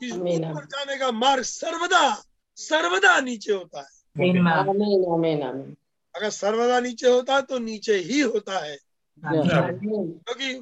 कि 0.00 0.10
ऊपर 0.10 0.64
जाने 0.64 0.96
का 0.96 1.10
मार्ग 1.10 1.42
सर्वदा 1.42 2.22
सर्वदा 2.56 3.20
नीचे 3.20 3.52
होता 3.52 3.80
है। 3.80 3.86
आमीन 4.18 4.46
आमीन 4.46 5.42
आमीन 5.42 5.76
अगर 6.14 6.30
सर्वदा 6.30 6.80
नीचे 6.80 7.10
होता 7.10 7.34
है 7.34 7.42
तो 7.42 7.58
नीचे 7.58 7.96
ही 7.96 8.20
होता 8.20 8.58
है। 8.58 8.76
Yes. 9.22 9.52
आमीन 9.52 10.06
क्योंकि 10.26 10.52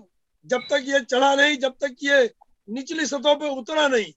जब 0.47 0.61
तक 0.71 0.85
ये 0.87 1.01
चढ़ा 1.01 1.35
नहीं 1.35 1.57
जब 1.59 1.75
तक 1.81 1.97
ये 2.03 2.19
निचली 2.69 3.07
सतहों 3.07 3.35
पे 3.37 3.49
उतरा 3.59 3.87
नहीं 3.89 4.13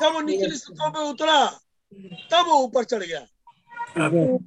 जब 0.00 0.12
वो 0.14 0.20
निचली 0.20 0.56
सतहों 0.56 0.90
पे 0.90 1.08
उतरा 1.10 1.38
तब 2.30 2.46
वो 2.48 2.62
ऊपर 2.64 2.84
चढ़ 2.84 3.02
गया 3.02 3.26
प्रभु 3.96 4.38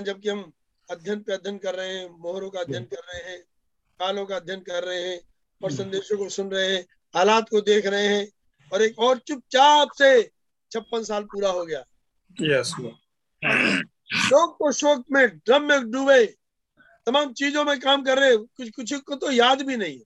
जबकि 0.00 0.28
हम 0.28 0.52
अध्ययन 0.88 1.20
पे 1.20 1.32
अध्ययन 1.32 1.58
कर 1.58 1.74
रहे 1.74 1.94
हैं 1.94 2.08
मोहरों 2.18 2.50
का 2.50 2.60
अध्ययन 2.60 2.84
कर 2.84 3.02
रहे 3.02 3.22
हैं 3.30 3.40
कालों 4.00 4.26
का 4.26 4.36
अध्ययन 4.36 4.60
कर 4.60 4.84
रहे 4.84 5.02
हैं 5.02 5.18
और 5.60 5.72
संदेशों 5.72 6.18
को 6.18 6.28
सुन 6.28 6.50
रहे 6.50 6.74
हैं 6.74 6.84
हालात 7.14 7.48
को 7.48 7.60
देख 7.60 7.86
रहे 7.86 8.06
हैं 8.06 8.26
और 8.72 8.82
एक 8.82 8.98
और 8.98 9.18
चुपचाप 9.18 9.88
से 9.98 10.10
छप्पन 10.72 11.02
साल 11.02 11.24
पूरा 11.24 11.50
हो 11.50 11.64
गया 11.64 11.84
Yes. 12.36 12.72
शोक 14.10 14.56
को 14.58 14.70
शोक 14.72 15.04
में 15.12 15.26
ड्रम 15.28 15.62
में 15.68 15.90
डूबे 15.90 16.24
तमाम 17.06 17.32
चीज़ों 17.32 17.64
में 17.64 17.78
काम 17.80 18.02
कर 18.04 18.18
रहे 18.18 18.36
कुछ 18.36 18.70
कुछ 18.70 18.92
को 18.94 19.14
तो 19.14 19.30
याद 19.30 19.62
भी 19.66 19.76
नहीं 19.76 19.98
है। 19.98 20.04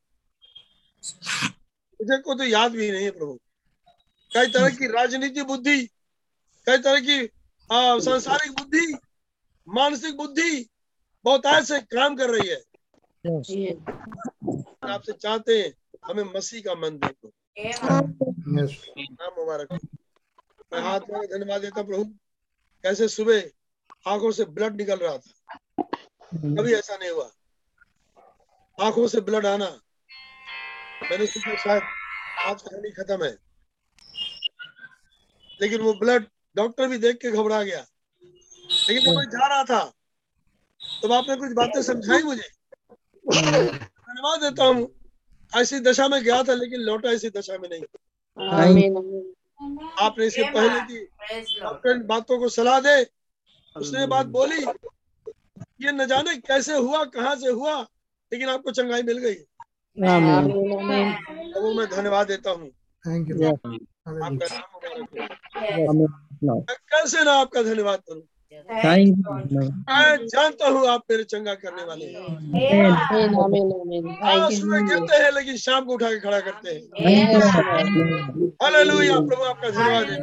कुछ 2.00 2.21
को 2.25 2.35
तो 2.35 2.45
याद 2.45 2.73
भी 2.73 2.90
नहीं 2.90 3.04
है 3.04 3.11
प्रभु। 3.11 3.38
कई 4.30 4.47
तरह 4.52 4.69
की 4.76 4.87
राजनीति 4.92 5.42
बुद्धि 5.42 5.78
कई 6.66 6.78
तरह 6.78 7.00
की 7.00 7.19
आ, 7.71 7.99
सांसारिक 7.99 8.52
बुद्धि 8.52 8.95
मानसिक 9.69 10.16
बुद्धि 10.16 10.66
बहुत 11.25 11.47
ऐसे 11.47 11.80
काम 11.95 12.16
कर 12.16 12.30
रही 12.30 12.49
है। 12.49 12.61
आपसे 14.90 15.12
चाहते 15.12 15.59
हैं 15.61 15.73
हमें 16.07 16.25
मसीह 16.37 16.62
का 16.62 16.75
मन 16.75 16.99
देखो। 16.99 17.33
Yes. 17.59 17.78
नाम 18.99 19.33
मुबारक 19.38 19.73
मैं 20.73 20.80
हाथ 20.83 21.00
में 21.11 21.21
धन्यवाद 21.23 21.61
देता 21.61 21.80
हूँ 21.80 21.88
प्रभु। 21.88 22.04
कैसे 22.85 23.09
सुबह 23.09 23.40
आँखों 24.07 24.30
से 24.33 24.45
ब्लड 24.45 24.76
निकल 24.76 24.97
रहा 24.97 25.19
था। 25.19 25.33
कभी 26.35 26.75
ऐसा 26.75 26.97
नहीं 26.97 27.11
हुआ। 27.11 27.30
आँखों 28.80 29.09
से 29.09 29.21
ब्लड 29.21 29.47
आना। 29.47 29.80
मैंने 31.02 31.26
सोचा 31.26 31.57
शायद 31.57 31.83
आज 32.38 32.62
कहानी 32.62 32.90
खत्म 32.90 33.25
है। 33.25 33.38
लेकिन 35.62 35.80
वो 35.80 35.95
ब्लड 35.95 36.26
डॉक्टर 36.57 36.88
भी 36.88 36.99
देख 36.99 37.16
के 37.16 37.30
घबरा 37.30 37.62
गया। 37.62 37.87
लेकिन 38.88 39.04
जब 39.04 39.19
मैं 39.19 39.25
जा 39.25 39.47
रहा 39.47 39.64
था। 39.64 39.92
तब 41.04 41.12
आपने 41.12 41.37
कुछ 41.37 41.52
बातें 41.52 41.83
समझाई 41.83 42.23
मुझे? 42.23 42.49
धन्यवाद 43.26 44.40
देता 44.40 44.64
हूँ। 44.64 44.95
ऐसी 45.57 45.80
दशा 45.80 46.09
में 46.09 46.25
गया 46.25 46.42
था 46.42 46.54
लेकिन 46.54 46.80
लौटा 46.80 47.09
ऐसी 47.09 47.30
दशा 47.30 47.59
में 47.59 47.69
नहीं। 47.69 47.83
आपने 50.00 50.26
इससे 50.26 50.42
पहले 50.50 50.80
की 50.80 51.04
डॉक्टर 51.61 51.90
इन 51.90 52.07
बातों 52.07 52.38
को 52.38 52.49
सलाह 52.49 52.80
दे। 52.80 53.20
उसने 53.77 54.07
बात 54.07 54.27
बोली 54.27 54.67
ये 55.81 55.93
न 55.93 56.07
जाने 56.07 56.37
कैसे 56.37 56.77
हुआ 56.77 57.05
कहाँ 57.05 57.37
से 57.37 57.50
हुआ 57.50 57.81
लेकिन 58.33 58.49
आपको 58.49 58.71
चंगाई 58.71 59.03
मिल 59.03 59.19
गई। 59.19 59.35
तो 61.53 61.62
वो 61.62 61.75
मैं 61.75 61.87
धन्यवाद 61.91 62.27
देता 62.27 62.50
हूँ. 62.50 62.71
आपका 64.23 64.47
नाम 64.49 64.71
कैसे 66.71 67.25
ना 67.25 67.33
आपका 67.33 67.62
धन्यवाद 67.62 68.00
करूँ. 68.00 68.23
मैं 68.52 70.26
जानता 70.26 70.69
हूँ 70.69 70.87
आप 70.88 71.02
मेरे 71.11 71.25
चंगा 71.25 71.54
करने 71.54 71.85
वाले 71.85 72.04
हैं। 72.04 72.14
आमीन 72.95 73.35
आमीन 73.40 73.73
आमीन 73.73 74.07
हाँ 74.23 74.38
थैंक 74.40 74.52
सुबह 74.52 74.80
गिरते 74.88 75.23
हैं 75.23 75.30
लेकिन 75.33 75.57
शाम 75.57 75.85
को 75.85 75.95
उठा 75.95 76.11
के 76.11 76.19
खड़ा 76.21 76.40
करते 76.40 76.71
हैं। 76.71 76.80
हालेलुया 78.62 79.19
प्रभु 79.21 79.42
आपका 79.42 79.71
धन्यवाद 79.71 80.11
है 80.11 80.16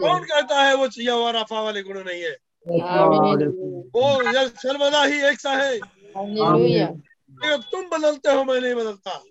कौन 0.00 0.24
कहता 0.24 0.62
है 0.62 0.74
वो 0.76 0.86
चाहिए 0.88 1.10
और 1.10 1.36
आफा 1.36 1.60
वाले 1.62 1.82
गुण 1.82 2.02
नहीं 2.04 2.22
है? 2.22 2.36
वो 3.94 4.22
यह 4.32 4.46
सर्वदा 4.64 5.02
ही 5.04 5.20
एक 5.30 5.40
सा 5.40 5.50
है। 5.52 5.76
हालेलुया 6.16 7.56
तुम 7.72 7.88
बदलते 7.90 8.32
हो 8.32 8.44
मैं 8.44 8.60
नहीं 8.60 8.74
बदलता। 8.74 9.22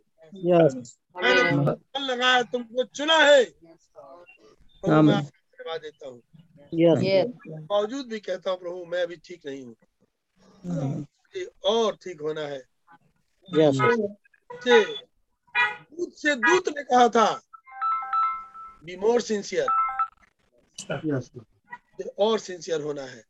मैंने 1.23 2.07
लगाया 2.07 2.41
तुमको 2.43 2.83
चुना 2.83 3.17
है। 3.17 3.43
धन्यवाद 4.83 5.81
देता 5.81 6.07
हूँ। 6.07 6.21
बावजूद 7.69 8.05
भी 8.07 8.19
कहता 8.19 8.51
हूँ 8.51 8.59
प्रभु 8.59 8.85
मैं 8.85 9.01
अभी 9.03 9.15
ठीक 9.15 9.41
नहीं 9.45 9.65
हूँ। 9.65 9.75
मुझे 10.65 11.45
और 11.65 11.95
ठीक 11.95 12.21
होना 12.21 12.41
है। 12.41 12.59
से 14.51 14.83
दूत 15.95 16.13
से 16.13 16.35
दूत 16.35 16.69
ने 16.69 16.83
कहा 16.83 17.09
था 17.09 17.41
बी 18.83 18.97
मोर 18.97 19.21
सिंसियर 19.21 19.67
और 22.19 22.39
सिंसियर 22.39 22.81
होना 22.81 23.01
है। 23.01 23.23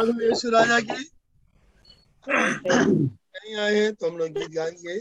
जीसस 0.00 0.20
यीशु 0.22 0.50
राजा 0.50 0.80
की 0.80 1.00
नहीं 2.28 3.56
आए 3.56 3.74
हैं 3.74 3.94
तो 3.94 4.10
हम 4.10 4.16
लोग 4.18 4.28
गीत 4.28 4.50
गाएँगे 4.50 4.96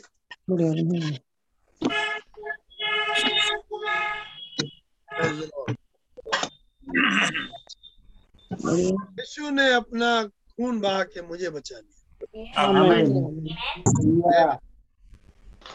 Praise 8.59 8.91
यीशु 9.19 9.49
ने 9.49 9.73
अपना 9.73 10.09
खून 10.27 10.79
बहा 10.79 11.03
के 11.03 11.21
मुझे 11.21 11.49
बचा 11.49 11.77
लिया। 11.79 11.98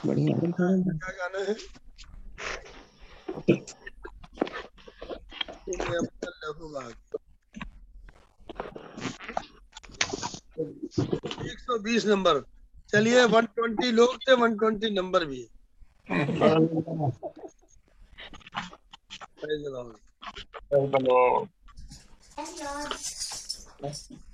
बढ़िया 0.07 0.37
क्या 0.39 1.13
गाना 1.19 1.39
है 1.39 1.55
एक 11.51 11.59
सौ 11.59 11.79
बीस 11.79 12.07
नंबर। 12.07 12.41
चलिए 12.89 13.25
वन 13.25 13.47
ट्वेंटी 13.47 13.91
लोग 13.93 14.17
थे 14.17 14.35
वन 14.35 14.57
ट्वेंटी 14.59 14.91
नंबर 14.91 15.25
भी 15.25 15.41
है। 15.41 15.49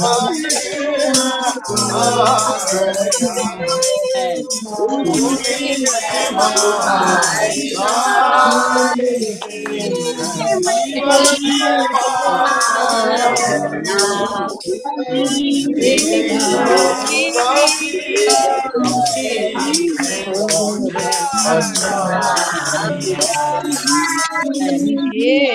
Amen. 0.04 0.61
There 1.74 1.80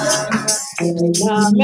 लिया 0.81 1.61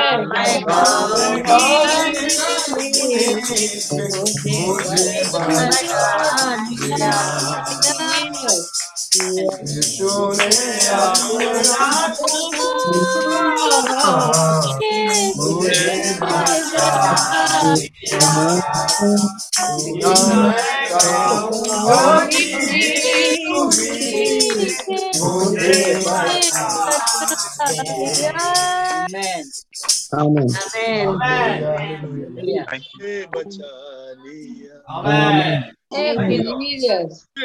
आमीन 30.14 30.48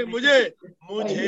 मुझे 0.09 0.39
मुझे 0.91 1.19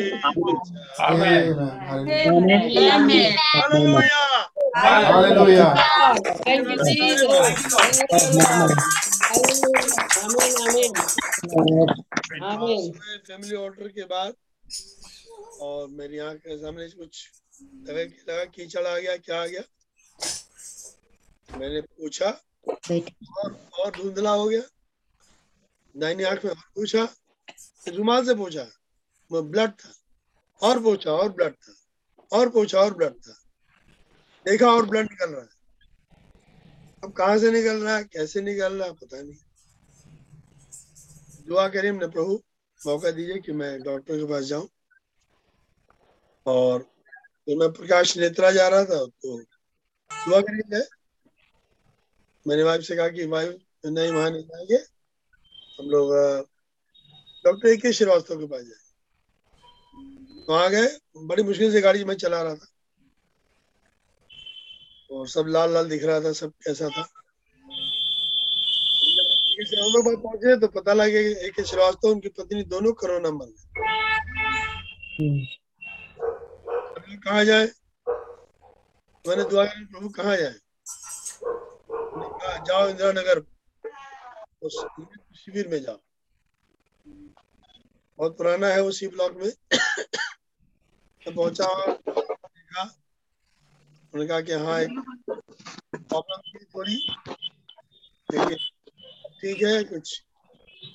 फैमिली 13.27 13.57
ऑर्डर 13.57 13.88
के 13.88 14.05
बाद 14.05 14.35
और 15.60 15.88
मेरी 15.90 16.18
आँख 16.18 16.38
के 16.38 16.56
सामने 16.58 16.88
कुछ 16.88 17.30
लगा 17.88 18.44
कीचड़ 18.46 18.87
आ 18.87 18.98
गया, 18.98 19.16
क्या 19.16 19.42
आ 19.42 19.46
गया? 19.46 19.62
मैंने 21.48 21.80
पूछा, 21.80 22.30
और 23.38 23.52
और 23.78 23.90
धुंधला 23.92 24.30
हो 24.30 24.48
गया। 24.48 24.62
दाहिनी 25.94 26.22
आँख 26.22 26.44
में 26.44 26.50
और 26.52 26.58
पूछा 26.74 27.08
रुमाल 27.88 28.24
से 28.26 28.34
पूछा 28.34 28.66
ब्लड 29.30 29.70
था, 29.70 29.92
और 30.62 30.82
पूछा, 30.82 31.10
और 31.10 31.32
ब्लड 31.32 31.54
था, 31.54 31.74
और 32.32 32.48
पूछा, 32.48 32.80
और 32.80 32.94
ब्लड 32.94 33.14
था। 33.18 33.34
देखा 34.46 34.70
और 34.70 34.87
ब्लड 34.87 35.10
निकल 35.10 35.30
रहा 35.30 35.40
है। 35.40 35.48
अब 37.04 37.12
कहा 37.12 37.37
से 37.38 37.50
निकल 37.52 37.82
रहा 37.82 37.96
है, 37.96 38.04
कैसे 38.04 38.40
निकल 38.42 38.72
रहा 38.72 38.87
है, 38.87 38.94
पता 38.94 39.22
नहीं। 39.22 39.37
दुआ 41.46 41.68
करें 41.68 41.88
हमने 41.90 42.06
प्रभु। 42.08 42.42
मौका 42.85 43.11
दीजिए 43.11 43.38
कि 43.40 43.53
मैं 43.53 43.83
डॉक्टर 43.83 44.16
के 44.18 44.25
पास 44.25 44.44
जाऊँ। 44.44 44.68
और 46.47 46.83
तो 46.83 47.57
मैं 47.61 47.70
प्रकाश 47.73 48.16
नेत्रा 48.18 48.51
जा 48.51 48.68
रहा 48.68 48.85
था 48.85 49.05
तो 49.05 49.38
दुआ 50.11 50.40
करेंगे 50.40 50.81
मेरी 52.47 52.62
वाइफ 52.62 52.83
से 52.83 52.97
कहा 52.97 53.09
कि 53.09 53.27
वाइफ 53.27 53.57
नहीं, 53.87 54.11
वहाँ 54.12 54.31
नहीं 54.31 54.42
जाएँगे। 54.42 54.77
हम 55.79 55.88
लोग 55.90 56.12
डॉक्टर 57.44 57.68
ए 57.68 57.77
के 57.77 57.92
श्रीवास्तव 57.92 58.38
के 58.38 58.47
पास 58.47 58.62
जाए 58.62 58.83
वहाँ 60.49 60.70
गए। 60.70 60.87
बड़ी 61.25 61.42
मुश्किल 61.42 61.73
से 61.73 61.81
गाड़ी 61.81 62.05
मैं 62.05 62.14
चला 62.16 62.42
रहा 62.42 62.55
था। 62.55 62.66
और 65.11 65.29
सब 65.29 65.47
लाल 65.49 65.73
लाल 65.75 65.88
दिख 65.88 66.05
रहा 66.05 66.20
था, 66.20 66.33
सब 66.33 66.53
कैसा 66.64 66.88
था। 66.88 67.03
वहाँ 69.54 70.16
पहुँचे 70.16 70.56
तो 70.60 70.68
पता 70.68 70.92
लगे 70.92 71.22
कि 71.24 71.46
ए 71.46 71.50
के 71.50 71.64
श्रीवास्तव 71.64 72.08
उनकी 72.08 72.28
पत्नी, 72.28 72.62
दोनों 72.64 72.92
कोरोना 72.92 73.30
मर 73.30 73.46
गए। 73.46 73.66
कहाँ 77.16 77.44
जाए? 77.44 77.66
मैंने 79.24 79.44
दुआ 79.44 79.64
की, 79.64 79.84
प्रभु 79.84 80.08
कहाँ 80.08 80.36
जाए? 80.36 80.54
जाओ 82.66 82.88
इंदिरा 82.88 83.12
नगर 83.12 83.38
उस 84.62 84.84
शिविर 85.36 85.68
में 85.68 85.82
जाओ। 85.82 85.98
बहुत 88.18 88.36
पुराना 88.38 88.66
है 88.66 88.82
वो 88.82 88.90
सी 88.90 89.06
ब्लॉक 89.08 89.32
में। 89.32 89.52
मैं 91.22 91.34
पहुँचा 91.34 91.66
उन्होंने 94.14 94.26
कहा 94.26 94.40
कि 94.40 94.52
हाँ 94.52 94.80
एक 94.80 94.88
प्रॉब्लम 95.94 96.40
थी 96.40 96.64
थोड़ी। 96.64 96.96
लेकिन 98.32 98.56
ठीक 99.44 99.62
है 99.62 99.85
कुछ 99.85 100.22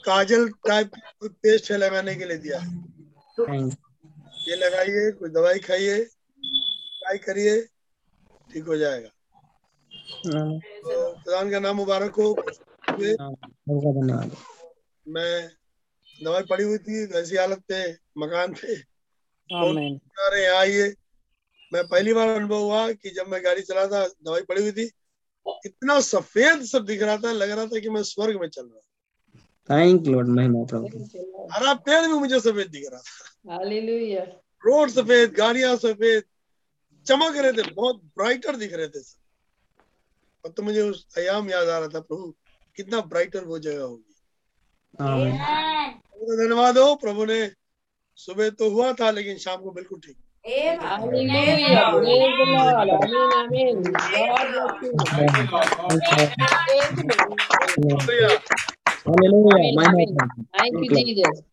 काजल 0.05 0.49
टाइप 0.49 0.91
पेस्ट 1.23 1.71
है 1.71 1.77
लगाने 1.77 2.15
के 2.15 2.25
लिए 2.25 2.37
दिया। 2.37 2.59
है। 2.59 3.69
ये 4.49 4.55
लगाइए 4.55 5.11
कुछ 5.11 5.31
दवाई 5.31 5.59
खाइए 5.59 6.03
ट्राई 6.99 7.17
करिए 7.17 7.61
ठीक 8.53 8.63
हो 8.63 8.77
जाएगा। 8.77 9.09
तो 10.79 11.13
खुदान 11.13 11.51
का 11.51 11.59
नाम 11.59 11.75
मुबारक 11.75 12.11
हो। 12.11 12.45
धन्यवाद। 12.89 14.35
मैं 15.07 15.49
दवाई 16.23 16.41
पड़ी 16.41 16.63
हुई 16.63 16.77
थी 16.77 17.05
वैसी 17.05 17.35
हालत 17.35 17.63
पे 17.67 17.91
मकान 17.93 18.53
पे। 18.53 18.75
आमीन 19.55 19.99
आ 20.19 20.59
आइए। 20.59 20.93
मैं 21.73 21.87
पहली 21.87 22.13
बार 22.13 22.27
अनुभव 22.27 22.59
हुआ 22.59 22.91
कि 22.91 23.09
जब 23.09 23.27
मैं 23.27 23.43
गाड़ी 23.43 23.61
चला 23.61 23.87
था 23.87 24.07
दवाई 24.07 24.41
पड़ी 24.41 24.61
हुई 24.61 24.71
थी 24.71 24.91
इतना 25.65 25.99
सफ़ेद 25.99 26.63
सब 26.63 26.85
दिख 26.85 27.01
रहा 27.01 27.17
था 27.17 27.31
लग 27.31 27.49
रहा 27.49 27.65
था 27.65 27.79
कि 27.79 27.89
मैं 27.89 28.03
स्वर्ग 28.03 28.39
में 28.41 28.49
चल 28.49 28.65
रहा 28.65 28.79
थैंक 29.69 30.07
लॉर्ड 30.07 30.27
महिमा 30.27 30.63
प्रभु 30.63 30.87
हूँ 30.97 31.09
हरा 31.51 31.73
पेड़ 31.73 32.07
भी 32.07 32.13
मुझे 32.13 32.39
सफ़ेद 32.39 32.67
दिख 32.67 32.89
रहा 32.91 32.99
था। 32.99 33.57
Hallelujah. 33.57 34.25
रोड 34.65 34.89
सफ़ेद 34.89 35.31
गाड़ियाँ 35.31 35.75
सफ़ेद 35.77 36.23
चमक 37.05 37.37
रहे 37.37 37.53
थे 37.53 37.71
बहुत 37.71 38.01
ब्राइटर 38.17 38.55
दिख 38.55 38.73
रहे 38.73 38.87
थे 38.87 38.99
सब। 38.99 39.17
और 40.45 40.51
तो 40.51 40.63
मुझे 40.63 40.81
उस 40.81 41.07
आयाम 41.17 41.49
याद 41.49 41.67
आ 41.67 41.79
रहा 41.79 41.87
था 41.87 41.99
प्रभु 41.99 42.35
कितना 42.75 43.01
ब्राइटर 43.01 43.43
वो 43.43 43.59
जगह 43.59 43.83
होगी। 43.83 44.15
धन्यवाद 46.37 46.77
हो 46.77 46.95
प्रभु 46.95 47.25
ने 47.25 47.51
सुबह 48.15 48.49
तो 48.49 48.69
हुआ 48.69 48.93
था 48.93 49.11
लेकिन 49.11 49.37
शाम 49.37 49.61
को 49.61 49.71
बिल्कुल 49.71 49.99
ठीक। 49.99 50.17
Amen. 50.49 50.79
Amen. 50.81 51.29
Amen. 59.77 60.17
Thank 60.57 60.73
you, 60.73 60.89
Jesus. 60.89 61.43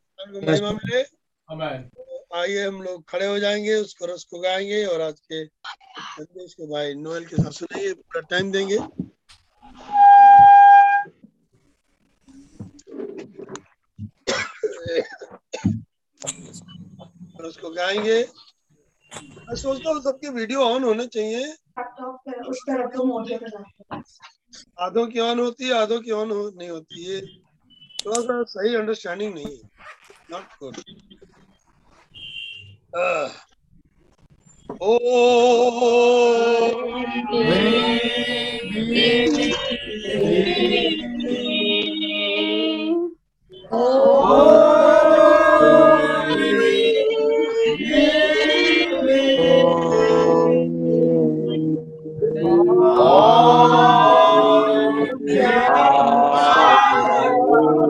Amen. 1.48 1.90
आइए 2.35 2.66
हम 2.66 2.82
लोग 2.82 3.04
खड़े 3.09 3.26
हो 3.26 3.38
जाएँगे 3.38 3.74
उस 3.74 3.92
कोरस 3.94 4.24
को 4.30 4.38
गाएँगे 4.40 4.85
और 4.85 5.00
आज 5.00 5.20
के 5.20 5.44
संदेश 5.46 6.54
को 6.54 6.66
भाई 6.72 6.94
नोएल 6.94 7.24
के 7.24 7.37
साथ 7.37 7.50
सुनेंगे 7.50 7.92
पूरा 7.92 8.20
टाइम 8.30 8.50
देंगे। 8.52 8.76
और 17.37 17.46
उसको 17.46 17.70
गाएँगे 17.70 18.22
मैं 19.16 19.55
सोचता 19.57 19.90
हूँ 19.90 20.00
सबकी 20.02 20.29
वीडियो 20.29 20.61
ऑन 20.64 20.85
होने 20.85 21.07
चाहिए। 21.07 21.55
आधों 24.81 25.07
की 25.07 25.20
ऑन 25.20 25.40
होती 25.40 25.64
है 25.64 25.74
आधों 25.74 26.00
की 26.00 26.11
ऑन 26.11 26.31
हो, 26.31 26.50
नहीं 26.57 26.70
होती 26.70 27.05
है। 27.05 27.20
थोड़ा 27.98 28.20
सा 28.20 28.42
सही 28.48 28.74
अंडरस्टैंडिंग 28.74 29.35
नहीं 29.35 29.57
है। 29.57 29.62
Not 30.31 30.44
good 30.62 30.76
oh 34.83 34.96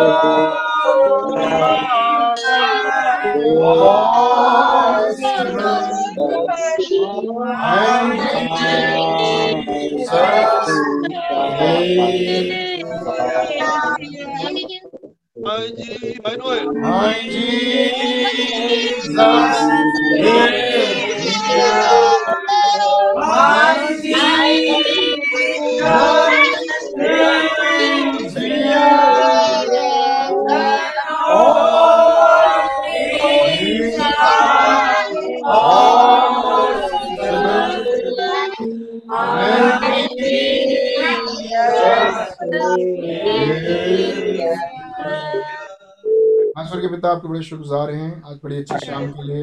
भाई 0.00 0.67
बड़े 47.38 47.46
शुक्रगुजार 47.46 47.90
हैं। 47.90 48.22
आज 48.26 48.38
बड़ी 48.44 48.56
अच्छी 48.56 48.86
शाम 48.86 49.06
के 49.12 49.22
लिए। 49.22 49.42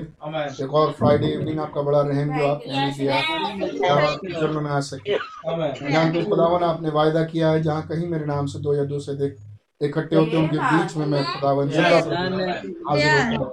एक 0.63 0.73
और 0.75 0.91
फ्राइडे 0.91 1.27
इवनिंग 1.33 1.59
आपका 1.59 1.81
बड़ा 1.81 2.01
रहम 2.01 2.37
जो 2.37 2.47
आपने 2.47 2.73
हमें 2.73 2.97
दिया 2.97 3.19
कि 3.21 3.87
हम 3.87 3.97
आपके 3.97 4.33
चरणों 4.33 4.61
में 4.61 4.71
आ 4.71 4.79
सके। 4.81 5.17
Amen. 5.47 5.91
जानते 5.91 6.23
खुदावन 6.25 6.63
आपने 6.63 6.89
वायदा 6.91 7.23
किया 7.25 7.49
है 7.51 7.61
जहाँ 7.63 7.81
कहीं 7.87 8.07
मेरे 8.07 8.25
नाम 8.25 8.45
से 8.45 8.59
दो 8.59 8.73
या 8.75 8.83
दो 8.85 8.99
से 8.99 9.13
देख 9.15 9.37
इकट्ठे 9.81 10.15
होते 10.15 10.31
हैं, 10.31 10.43
उनके 10.43 10.57
बीच 10.57 10.95
में 10.97 11.05
मैं 11.05 11.23
खुदावन 11.25 11.69
ज़िंदा 11.69 11.89
हाजिर 11.89 13.11
होता 13.11 13.37
हूँ 13.37 13.51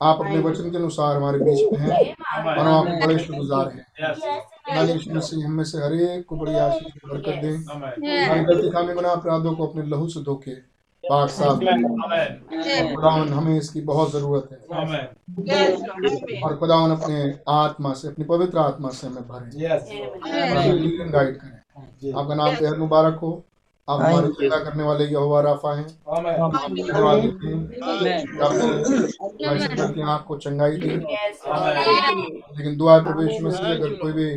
आप 0.00 0.20
अपने 0.20 0.38
वचन 0.40 0.70
के 0.70 0.76
अनुसार 0.76 1.16
हमारे 1.16 1.38
बीच 1.40 1.72
में 1.72 1.78
हैं 1.80 1.90
और 1.92 2.58
हम 2.58 2.68
आपके 2.68 3.06
बड़े 3.06 3.18
शुक्रगुजार 3.18 3.66
हैं। 3.68 3.84
हम 5.44 5.60
से 5.62 5.78
हर 5.78 5.94
एक 5.94 6.24
को 6.26 6.36
बड़ी 6.36 6.54
आशीष 6.56 6.92
बरकत 7.04 7.42
दें। 7.42 7.56
हमारी 7.66 8.44
गलती 8.44 8.70
खामी 8.70 8.94
गुनाह 8.94 9.12
अपराधों 9.12 9.54
को 9.54 9.66
अपने 9.66 9.82
लहू 9.86 10.08
से 10.08 10.22
धोके 10.24 10.54
पाक 11.10 11.30
साफ़। 11.30 11.58
खुदावन 12.94 13.28
हमें 13.28 13.56
इसकी 13.58 13.80
बहुत 13.80 14.12
ज़रूरत 14.12 14.48
है। 14.52 14.58
और 16.42 16.56
खुदावन 16.56 16.90
अपने 16.90 17.22
आत्मा 17.48 17.92
से 17.92 18.08
अपनी 18.08 18.24
पवित्र 18.24 18.58
आत्मा 18.58 18.88
से 18.88 19.06
हमें 19.06 19.28
भरें। 19.28 19.50
गाइड 21.12 21.36
करें। 21.36 22.12
आपका 22.12 22.34
नाम 22.34 22.50
बेहद 22.56 22.78
मुबारक 22.78 23.18
हो। 23.22 23.30
आप 23.88 24.00
हमारी 24.00 24.28
चिंता 24.32 24.58
करने 24.64 24.82
वाले 24.82 25.04
यहोवा 25.04 25.40
राफा 25.40 25.74
हैं। 25.74 25.84
आप 25.84 26.54
धन्यवाद 26.56 27.18
देते 27.18 27.46
हैं 27.46 27.60
कि 27.68 28.38
आपने 28.40 28.66
हमारी 29.46 29.60
सिद्धर 29.60 29.92
की 29.92 30.02
आँख 30.02 30.24
को 30.28 30.36
चंगाई 30.36 30.76
दी। 30.76 30.88
लेकिन 30.88 32.76
दुआ 32.76 32.98
प्रवेश 32.98 33.40
में 33.42 33.50
से 33.50 33.72
अगर 33.72 33.94
कोई 34.02 34.12
भी 34.12 34.28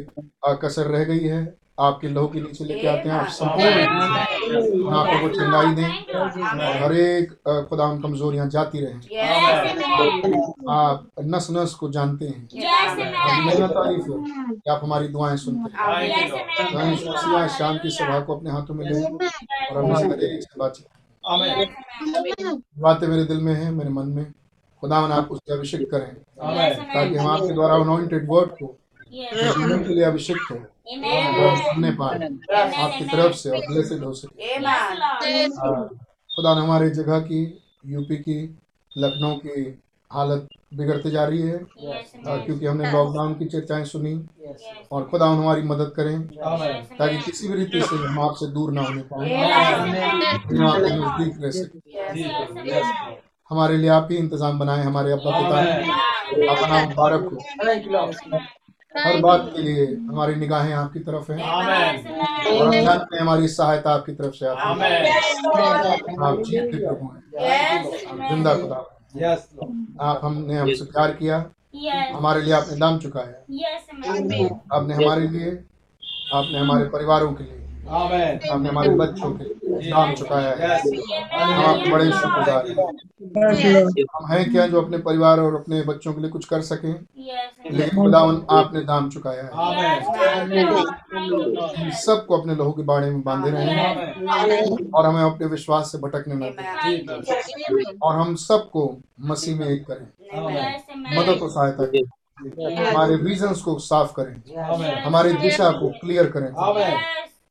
कसर 0.63 0.85
रह 0.87 1.03
गई 1.03 1.27
है 1.27 1.41
आपके 1.83 2.07
लहू 2.07 2.27
के 2.27 2.41
नीचे 2.41 2.63
लेके 2.65 2.87
आते 2.87 3.09
हैं 3.09 3.15
आप 3.15 3.27
संपूर्ण 3.29 3.71
रूप 4.49 4.63
से 4.65 4.81
उन 4.83 4.93
आँखों 4.95 5.19
को 5.21 5.27
चंगाई 5.35 5.71
दें। 5.75 5.89
हर 6.83 6.93
एक 6.93 7.31
खुदा 7.69 7.87
कमजोरियाँ 8.03 8.47
जाती 8.49 8.79
रहें। 8.81 8.99
आप 10.73 11.07
नस 11.35 11.47
नस 11.51 11.73
को 11.73 11.89
जानते 11.89 12.25
हैं। 12.25 12.41
आपकी 12.43 13.45
महिमा 13.45 13.67
तारीफ़ 13.67 14.07
हो 14.07 14.17
कि 14.53 14.69
आप 14.71 14.79
हमारी 14.83 15.07
दुआएँ 15.07 15.37
सुनते 15.37 15.77
हैं। 15.77 16.31
आज 17.35 17.49
शाम 17.49 17.77
की 17.77 17.89
सभा 17.89 18.19
को 18.19 18.37
अपने 18.37 18.51
हाथों 18.51 18.75
में 18.75 18.85
लें 18.85 19.03
और 19.71 19.83
बातचीत 20.59 20.87
बातें 22.79 23.07
मेरे 23.07 23.23
दिल 23.25 23.41
में 23.41 23.53
है 23.53 23.71
मेरे 23.71 23.89
मन 23.89 24.07
में। 24.07 24.25
खुदा 24.81 24.97
आप 25.15 25.27
उससे 25.31 25.53
अभिषेक 25.53 25.89
करें। 25.91 26.13
ताकि 26.93 27.15
हम 27.15 27.27
आपके 27.27 27.53
द्वारा 27.53 27.75
अनॉइंटेड 27.75 28.27
वर्ड 28.29 28.49
को 28.51 28.77
जीवन 29.13 29.83
के 29.83 29.93
लिए 29.93 30.03
अभिषेक 30.03 30.37
हो 30.51 30.55
और 30.55 31.57
सुनने 31.57 31.91
पाए। 31.91 32.15
आपकी 32.15 33.05
तरफ़ 33.05 33.33
से 33.33 33.49
और 33.49 33.59
ब्लेसेड 33.67 34.03
हो। 34.03 34.13
सके 34.13 34.57
खुदा 36.35 36.53
ने 36.55 36.61
हमारे 36.61 36.89
जगह 36.89 37.19
की 37.19 37.41
यूपी 37.85 38.15
की 38.17 38.37
लखनऊ 38.91 39.35
की 39.35 39.79
हालत 40.11 40.47
बिगड़ती 40.73 41.11
जा 41.11 41.23
रही 41.25 41.41
है। 41.41 41.55
आ, 41.55 42.37
क्योंकि 42.37 42.65
हमने 42.65 42.91
लॉकडाउन 42.91 43.33
की 43.33 43.45
चर्चाएँ 43.45 43.83
सुनी। 43.85 44.13
और 44.91 45.03
खुदा 45.03 45.25
हमारी 45.25 45.61
मदद 45.61 45.91
करें 45.95 46.21
ताकि 46.27 47.17
किसी 47.17 47.47
भी 47.47 47.55
रीति 47.55 47.81
से 47.81 47.95
हम 47.95 48.19
आपसे 48.19 48.47
दूर 48.47 48.71
ना 48.71 48.81
होने 48.81 49.01
पाए। 49.03 49.29
आपके 49.43 50.55
नज़दीक 50.55 51.33
रह 51.43 51.51
सके। 51.51 51.79
हमारे 53.51 53.77
लिए 53.77 53.89
आप 53.89 54.07
ही 54.11 54.17
इंतज़ाम 54.17 54.59
बनाए 54.59 54.83
हमारे 54.83 55.11
अब्बा 55.11 55.31
पिता। 55.39 55.55
अपना 56.51 56.85
मुबारक 56.85 57.23
हो। 57.23 57.37
हर 58.97 59.19
बात 59.21 59.51
के 59.55 59.61
लिए 59.61 59.85
हमारी 59.85 60.35
निगाहें 60.35 60.73
आपकी 60.73 60.99
तरफ़ 60.99 61.31
है। 61.31 61.37
और 62.61 63.17
हमारी 63.19 63.47
सहायता 63.47 63.93
आपकी 63.93 64.11
तरफ़ 64.13 64.33
से 64.35 64.45
आती 64.47 64.81
है। 64.81 64.99
आप 66.27 66.41
जीते 66.45 66.77
प्रभु 66.77 67.05
हैं। 67.13 68.29
ज़िंदा 68.29 68.55
खुदा। 68.55 68.83
आप 70.01 70.19
हमने 70.23 70.55
हमसे 70.57 70.85
प्यार 70.85 71.11
किया। 71.11 71.37
हमारे 72.13 72.41
लिए 72.41 72.53
आपने 72.53 72.77
दाम 72.77 72.99
चुकाया। 72.99 73.33
आपने 74.73 74.93
हमारे 74.95 75.27
लिए 75.27 75.51
आपने 76.33 76.59
हमारे 76.59 76.85
परिवारों 76.85 77.33
के 77.33 77.43
लिए। 77.43 77.62
आपने 77.89 78.69
हमारे 78.69 78.89
बच्चों 78.89 79.31
के 79.31 79.43
दाम 79.91 80.13
चुकाया 80.13 80.49
है। 80.49 80.79
हम 81.33 81.65
आपके 81.65 81.91
बड़े 81.91 82.11
शुक्रगुजार 82.11 82.67
हैं। 82.67 84.03
हम 84.15 84.31
हैं 84.31 84.51
क्या 84.51 84.67
जो 84.67 84.81
अपने 84.81 84.97
परिवार 84.97 85.39
और 85.39 85.55
अपने 85.55 85.81
बच्चों 85.81 86.13
के 86.13 86.21
लिए 86.21 86.29
कुछ 86.29 86.45
कर 86.45 86.61
सके? 86.61 86.87
लेकिन 87.71 88.03
खुदावन 88.03 88.45
आपने 88.49 88.81
दाम 88.81 89.09
चुकाया 89.09 89.43
है। 89.43 89.49
हम 91.77 91.91
सबको 91.91 92.37
अपने 92.37 92.55
लहू 92.55 92.71
के 92.71 92.81
बाड़े 92.81 93.09
में 93.09 93.21
बांधे 93.21 93.49
रहे। 93.49 93.65
और 94.93 95.05
हमें 95.05 95.21
अपने 95.21 95.47
विश्वास 95.47 95.91
से 95.91 95.97
भटकने 95.97 96.35
न 96.35 96.39
दें। 96.39 97.97
और 98.03 98.15
हम 98.15 98.35
सबको 98.35 98.97
मसीह 99.21 99.59
में 99.59 99.67
एक 99.67 99.85
करें। 99.87 100.07
मदद 101.17 101.41
और 101.41 101.49
सहायता 101.49 101.85
करें। 101.85 102.85
हमारे 102.85 103.15
विजन्स 103.15 103.61
को 103.61 103.79
साफ़ 103.79 104.13
करें। 104.19 104.61
हमारी 105.03 105.33
दिशा 105.33 105.69
को 105.71 105.89
क्लियर 105.89 106.25
करें। 106.37 106.51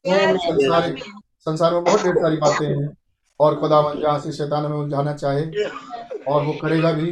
संसार 0.07 0.97
संसार 1.38 1.73
में 1.73 1.85
बहुत 1.85 2.03
ढेर 2.03 2.15
सारी 2.15 2.37
बातें 2.37 2.67
हैं। 2.67 2.97
और 3.41 3.61
खुदावन 3.61 4.01
जहाँ 4.01 4.19
से 4.21 4.33
शैतान 4.33 4.71
में 4.71 4.77
उलझाना 4.79 5.12
चाहे 5.12 5.45
और 6.29 6.43
वो 6.43 6.53
करेगा 6.53 6.93
भी 6.93 7.07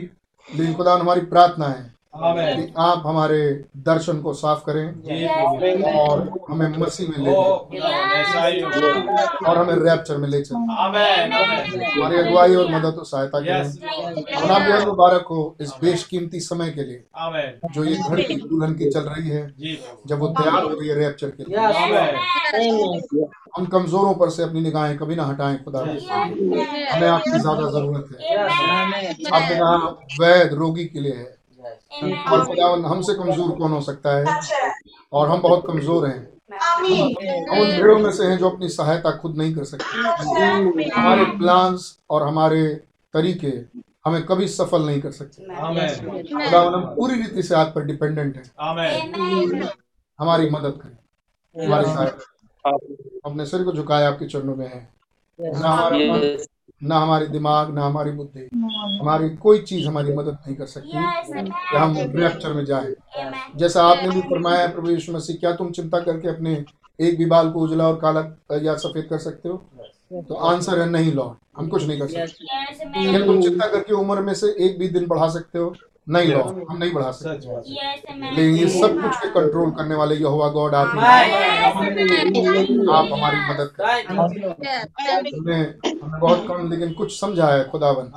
लेकिन 0.49 0.75
खुदावन 0.75 1.01
हमारी 1.01 1.21
प्रार्थना 1.21 1.69
है। 1.69 1.95
कि 2.15 2.73
आप 2.79 3.03
हमारे 3.07 3.41
दर्शन 3.79 4.21
को 4.21 4.33
साफ़ 4.35 4.63
करें 4.67 4.87
और 5.91 6.23
हमें 6.51 6.79
मसीह 6.79 7.09
में 7.11 7.19
ले 7.19 7.33
जाएँ। 7.33 8.63
और 9.49 9.59
हमें 9.59 9.75
रैप्चर 9.77 10.17
में 10.17 10.29
ले 10.29 10.41
चलें। 10.43 10.59
हमारी 11.87 12.17
अगुवाई 12.19 12.55
और 12.55 12.71
मदद 12.73 12.99
और 12.99 13.05
सहायता 13.05 13.41
करें। 13.41 13.71
और 14.37 14.51
आप 14.51 14.63
बेहद 14.63 14.87
मुबारक 14.89 15.27
हो 15.31 15.57
इस 15.61 15.71
बेशकीमती 15.83 16.41
समय 16.41 16.71
के 16.71 16.85
लिए 16.85 17.05
जो 17.73 17.85
ये 17.85 17.97
घड़ी 17.99 18.23
की 18.25 18.35
दुल्हन 18.37 18.75
की 18.75 18.91
चल 18.91 19.01
रही 19.03 19.29
है 19.29 19.43
जब 20.07 20.19
वो 20.19 20.29
तैयार 20.31 20.63
हो 20.63 20.69
गई 20.71 20.87
है 20.89 20.95
रैप्चर 20.95 21.31
के 21.31 21.45
लिए। 21.45 21.57
हम 23.57 23.67
कमजोरों 23.67 24.15
पर 24.15 24.31
से 24.31 24.43
अपनी 24.43 24.61
निगाहें 24.61 24.97
कभी 24.99 25.17
ना 25.17 25.25
हटाएँ 25.25 25.59
खुदा 25.65 25.81
हमें 25.81 27.09
आपकी 27.09 27.39
ज़्यादा 27.39 27.71
ज़रूरत 27.71 28.07
है। 28.13 28.19
आपने 28.39 29.57
कहा 29.57 29.77
वैद 30.21 30.55
रोगी 30.55 30.85
के 30.85 31.01
लिए 31.01 31.15
है 31.15 31.40
और 32.03 32.45
खुदावन 32.47 32.85
हमसे 32.85 33.15
कमज़ोर 33.15 33.51
कौन 33.59 33.73
हो 33.73 33.81
सकता 33.81 34.17
है? 34.17 34.25
और 35.13 35.29
हम 35.29 35.41
बहुत 35.41 35.67
कमज़ोर 35.67 36.07
हैं। 36.07 36.29
हम 36.53 36.85
उन 37.61 37.67
भीड़ों 37.67 37.99
में 37.99 38.11
से 38.13 38.25
हैं 38.25 38.39
जो 38.39 38.51
अपनी 38.51 38.69
सहायता 38.69 39.11
खुद 39.17 39.37
नहीं 39.39 39.55
कर 39.55 39.65
सकते। 39.65 39.85
हमारे 40.91 41.25
प्लान्स 41.39 41.99
और 42.11 42.23
हमारे 42.23 42.63
तरीके 43.15 43.53
हमें 44.07 44.23
कभी 44.23 44.49
सफल 44.49 44.83
नहीं 44.83 45.01
कर 45.01 45.11
सकते। 45.11 45.43
खुदावन 45.43 46.75
हम 46.75 46.85
पूरी 46.97 47.15
रीति 47.15 47.43
से 47.43 47.55
आप 47.55 47.73
पर 47.75 47.85
डिपेंडेंट 47.85 48.37
हैं। 48.37 48.45
हमारी 50.19 50.51
मदद 50.51 50.81
करें। 50.83 51.67
हमारी 51.67 51.85
सहायता 51.85 52.71
अपने 53.27 53.47
सिर 53.47 53.63
को 53.65 53.73
झुकाए 53.73 54.05
आपके 54.05 54.27
चरणों 54.27 54.57
में 54.57 54.67
है। 54.67 54.89
ना 56.83 56.99
हमारा 56.99 57.27
दिमाग 57.27 57.75
ना 57.75 57.87
हमारी 57.87 58.11
बुद्धि। 58.11 58.49
हमारी 59.01 59.29
कोई 59.37 59.59
चीज़ 59.59 59.87
हमारी 59.89 60.13
मदद 60.13 60.33
नहीं 60.33 60.57
कर 60.57 60.67
सकती 60.67 60.89
कि 60.89 61.77
हम 61.77 61.97
रेप्चर 62.17 62.53
में 62.53 62.65
जाएँ। 62.65 62.95
जैसा 63.57 63.83
आपने 63.83 64.11
भी 64.11 64.21
फरमाया 64.21 64.59
है 64.59 64.73
प्रभु 64.73 64.91
यीशु 64.91 65.13
मसीह 65.13 65.37
क्या 65.37 65.53
तुम 65.53 65.71
चिंता 65.71 66.01
करके 66.01 66.29
अपने 66.29 66.65
एक 67.01 67.19
भी 67.19 67.27
बाल 67.27 67.51
को 67.51 67.61
उजला 67.61 67.89
और 67.89 67.99
काला 68.01 68.57
या 68.57 68.77
सफ़ेद 68.77 69.07
कर 69.11 69.19
सकते 69.19 69.49
हो? 69.49 69.57
तो 70.23 70.35
आंसर 70.35 70.81
है 70.81 70.91
नहीं 70.91 71.13
लॉर्ड। 71.13 71.37
हम 71.59 71.69
कुछ 71.69 71.87
नहीं 71.87 71.99
कर 72.01 72.09
सकते। 72.09 73.19
तुम 73.27 73.41
चिंता 73.41 73.67
करके 73.67 73.93
उम्र 73.93 74.21
में 74.21 74.35
से 74.35 74.47
एक 74.61 74.79
भी 74.79 74.89
दिन 74.89 75.07
बढ़ा 75.07 75.29
सकते 75.29 75.59
हो? 75.59 75.75
नहीं 76.07 76.29
लॉर्ड 76.29 76.57
हम 76.71 76.77
नहीं 76.79 76.93
बढ़ा 76.93 77.11
सकते। 77.11 77.31
लेकिन 78.31 78.55
ये 78.57 78.69
सब 78.81 78.95
कुछ 79.03 79.17
के 79.17 79.29
कंट्रोल 79.31 79.71
करने 79.71 79.95
वाले 79.95 80.15
यहोवा 80.15 80.49
गॉड 80.49 80.75
आप 80.75 80.87
आप 82.91 83.09
हमारी 83.13 83.37
मदद 83.51 83.71
करें। 83.75 84.05
बहुत 86.21 86.47
कम 86.49 86.71
लेकिन 86.71 86.93
कुछ 86.93 87.19
समझा 87.21 87.47
है 87.47 87.65
खुदावन 87.69 88.11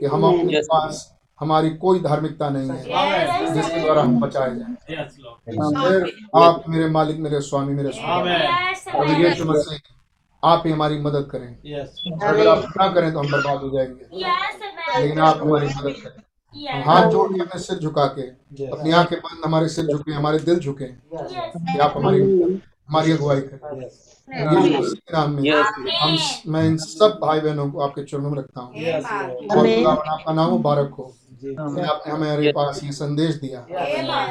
कि 0.00 0.06
हम 0.06 0.24
अपने 0.24 0.60
पास 0.72 1.10
हमारी 1.40 1.70
कोई 1.76 2.00
धार्मिकता 2.00 2.48
नहीं 2.48 2.70
है 2.70 2.82
जिसके 3.54 3.80
द्वारा 3.80 4.02
हम 4.02 4.20
बचाए 4.20 4.50
जाए। 4.56 4.74
आप 6.44 6.62
मेरे 6.68 6.88
मालिक 6.88 7.18
मेरे 7.18 7.40
स्वामी 7.40 7.74
मेरे 7.74 7.90
स्वामी। 7.90 8.30
प्रभु 8.90 9.22
यीशु 9.22 9.44
मसीह 9.44 9.78
आप 10.42 10.62
ही 10.66 10.72
हमारी 10.72 10.98
मदद 11.00 11.28
करें। 11.30 11.48
अगर 12.28 12.48
आप 12.48 12.64
ना 12.78 12.86
करें 12.92 13.12
तो 13.12 13.18
हम 13.18 13.30
बर्बाद 13.32 13.58
हो 13.58 13.70
जाएँगे। 13.70 14.04
लेकिन 15.00 15.20
आप 15.20 15.36
हमारी 15.42 15.66
मदद 15.66 15.94
करें। 16.02 16.23
हाथ 16.84 17.10
जोड़ 17.10 17.32
के 17.32 17.40
अपने 17.40 17.60
सिर 17.60 17.78
झुका 17.78 18.06
के 18.06 18.22
अपनी 18.66 18.90
आँखें 18.90 19.18
बंद 19.18 19.44
हमारे 19.44 19.68
सिर 19.68 19.86
झुके 19.86 20.12
हमारे 20.12 20.38
दिल 20.38 20.58
झुके 20.58 20.84
कि 20.84 21.78
आप 21.78 21.92
हमारी 21.96 22.22
हमारी 22.88 23.12
अगुवाई 23.12 23.40
करें। 23.40 23.80
नाम 25.12 25.30
में 25.30 25.50
हम 26.00 26.16
मैं 26.46 26.64
इन 26.66 26.76
सब 26.76 27.18
भाई 27.22 27.40
बहनों 27.40 27.70
को 27.70 27.80
आपके 27.80 28.04
चरणों 28.04 28.30
में 28.30 28.38
रखता 28.38 28.60
हूँ। 28.60 28.74
और 29.92 30.06
आपका 30.08 30.32
नाम 30.32 30.50
मुबारक 30.50 30.94
हो। 30.98 31.14
आपने 31.58 32.12
हमें 32.12 32.30
हमारे 32.30 32.52
पास 32.52 32.84
ये 32.84 32.92
संदेश 32.92 33.34
दिया। 33.34 33.66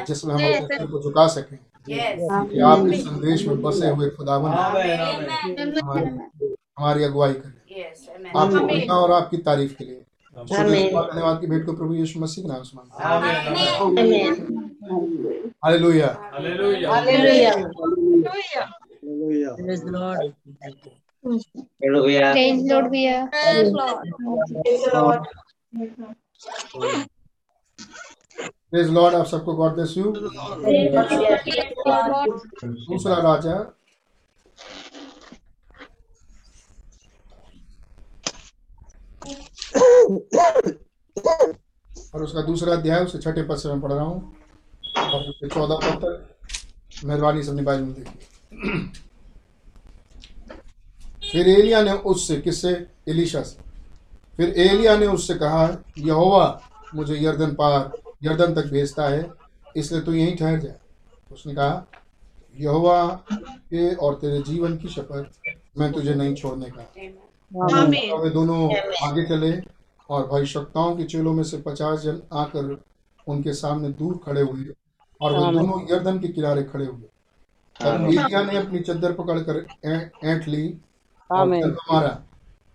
जिसमें 0.04 0.34
हम 0.34 0.40
अपने 0.40 0.76
सिर 0.76 0.86
को 0.86 1.02
झुका 1.02 1.26
सकें। 1.26 1.58
कि 1.88 2.60
आप 2.60 2.86
इस 2.86 3.04
संदेश 3.04 3.46
में 3.46 3.62
बसे 3.62 3.88
हुए 3.88 4.08
खुदावन 4.10 4.50
हमारी 6.78 7.04
अगुवाई 7.04 7.32
करें। 7.32 7.52
आपकी 8.36 8.88
और 8.88 9.12
आपकी 9.12 9.36
तारीफ़ 9.36 9.74
के 9.74 9.84
लिए। 9.84 10.02
धन्यवाद 10.36 11.40
की 11.40 11.46
भेंट 11.46 11.64
को 11.66 11.72
प्रभु 11.72 11.94
यीशु 11.94 12.20
मसीह 12.20 12.44
के 12.44 12.48
नाम 12.52 12.62
से 12.62 12.76
मांगते 12.76 13.02
हैं 13.02 13.08
हालेलुया 15.64 16.08
Praise 19.54 19.84
Lord. 19.84 20.30
भैया 22.02 22.30
प्रेज 28.72 28.88
लॉर्ड 28.90 29.14
आप 29.14 29.26
सबको 29.26 29.52
गॉड 29.54 29.74
ब्लेस 29.74 29.94
यू 29.96 30.04
दूसरा 32.90 33.16
राजा? 33.26 33.54
और 42.14 42.22
उसका 42.22 42.42
दूसरा 42.42 42.72
अध्याय 42.72 43.04
उसके 43.04 43.18
छठे 43.18 43.42
पद 43.42 43.56
से 43.56 43.68
मैं 43.68 43.80
पढ़ 43.80 43.92
रहा 43.92 44.04
हूँ। 44.04 44.36
और 44.98 45.20
उसके 45.20 45.48
चौदह 45.48 45.74
पद 45.74 46.04
तक 46.04 47.04
मेहरबानी 47.04 47.42
से 47.42 47.50
अपनी 47.50 47.62
बाइबल 47.62 47.82
में 47.82 47.94
देखिए। 47.94 48.22
फिर 51.32 51.48
एलिया 51.48 51.82
ने 51.82 51.92
उससे, 51.92 52.36
किससे? 52.36 52.86
एलिशा 53.08 53.42
से। 53.42 53.58
फिर 54.36 54.48
एलिया 54.48 54.96
ने 54.96 55.06
उससे 55.06 55.34
कहा, 55.34 55.78
यहोवा 55.98 56.62
मुझे 56.94 57.16
यर्दन 57.24 57.54
पार, 57.54 57.92
यर्दन 58.24 58.54
तक 58.54 58.66
भेजता 58.66 59.08
है, 59.08 59.30
इसलिए 59.76 60.00
तू 60.00 60.12
यहीं 60.12 60.36
ठहर 60.36 60.58
जा। 60.58 60.72
उसने 61.32 61.54
कहा, 61.54 61.86
यहोवा 62.60 63.06
के 63.32 63.94
और 63.94 64.14
तेरे 64.14 64.42
जीवन 64.42 64.76
की 64.76 64.88
शपथ 64.88 65.30
मैं 65.78 65.92
तुझे 65.92 66.14
नहीं 66.14 66.34
छोड़ने 66.34 66.70
का। 66.70 66.82
वे 67.50 68.30
दोनों 68.30 68.58
आगे 69.06 69.24
चले 69.26 69.52
और 70.10 70.26
भविष्यवक्ताओं 70.26 70.94
के 70.96 71.04
चेलों 71.04 71.32
में 71.34 71.42
से 71.44 71.56
पचास 71.62 72.00
जन 72.00 72.20
आकर 72.32 72.76
उनके 73.26 73.52
सामने 73.54 73.88
दूर 73.90 74.18
खड़े 74.24 74.40
हुए 74.40 74.64
और 75.20 75.32
वे 75.32 75.52
दोनों 75.52 75.80
यर्दन 75.90 76.18
के 76.18 76.28
किनारे 76.28 76.62
खड़े 76.62 76.86
हुए। 76.86 77.08
तब 77.76 78.04
एलिया 78.04 78.42
ने 78.42 78.56
अपनी 78.56 78.80
चद्दर 78.80 79.12
पकड़कर 79.12 79.64
ऐंठ 80.24 80.48
ली 80.48 80.68
और 81.30 81.48
मारा। 81.48 82.08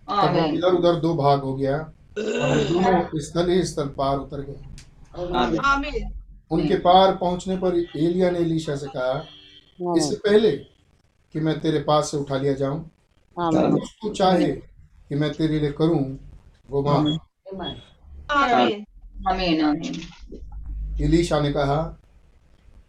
तब 0.08 0.54
इधर 0.54 0.74
उधर 0.74 0.94
दो 1.00 1.14
भाग 1.14 1.40
हो 1.40 1.54
गया 1.56 1.76
और 1.76 2.64
दोनों 2.64 3.20
स्थल 3.20 3.50
ही 3.50 3.62
स्थल 3.64 3.88
पार 3.98 4.16
उतर 4.18 4.40
गए। 4.40 4.60
उनके 6.50 6.78
पार 6.78 7.14
पहुँचने 7.16 7.56
पर 7.56 7.76
एलिया 7.76 8.30
ने 8.30 8.38
एलीशा 8.38 8.76
से 8.76 8.86
कहा 8.86 9.12
इससे 9.96 10.16
पहले 10.18 10.50
कि 10.50 11.40
मैं 11.40 11.58
तेरे 11.60 11.80
पास 11.82 12.10
से 12.10 12.16
उठा 12.16 12.36
लिया 12.36 12.52
जाऊँ 12.54 12.90
तू 13.40 14.12
चाहे 14.14 14.52
कि 14.52 15.14
मैं 15.14 15.32
तेरे 15.32 15.58
लिए 15.60 15.72
करूँ 15.72 16.02
वो 16.70 16.82
आमीन। 16.88 17.18
आमीन 19.28 19.60
एलीशा 21.00 21.40
ने 21.40 21.52
कहा 21.52 21.82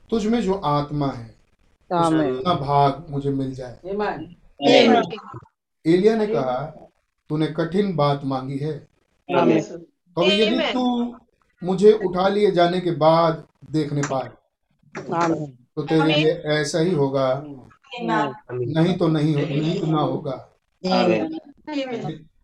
तुझ 0.09 0.25
में 0.25 0.41
जो 0.41 0.53
आत्मा 0.53 1.07
है 1.11 1.29
उसका 1.91 2.53
भाग 2.53 3.05
मुझे 3.09 3.29
मिल 3.29 3.53
जाए। 3.55 3.77
एलिया 5.85 6.15
ने 6.15 6.27
कहा 6.27 6.57
तूने 7.29 7.47
कठिन 7.47 7.95
बात 7.95 8.21
मांगी 8.25 8.57
है। 8.57 8.77
तो 9.29 10.23
यदि. 10.23 10.59
तू 10.73 11.15
मुझे 11.61 11.91
उठा 12.05 12.27
लिए 12.27 12.51
जाने 12.51 12.79
के 12.79 12.91
बाद 12.91 13.43
देखने 13.71 14.01
पाए 14.01 14.29
तो 15.75 15.81
तेरे 15.81 16.13
लिए 16.13 16.31
ऐसा 16.51 16.79
ही 16.79 16.91
होगा 16.91 17.27
नहीं 18.51 18.97
तो 18.97 19.07
नहीं 19.07 19.35
हो 19.35 19.41
नहीं 19.41 19.79
तो 19.81 19.87
ना 19.87 20.01
होगा। 20.01 20.49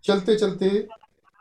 चलते 0.04 0.36
चलते 0.36 0.88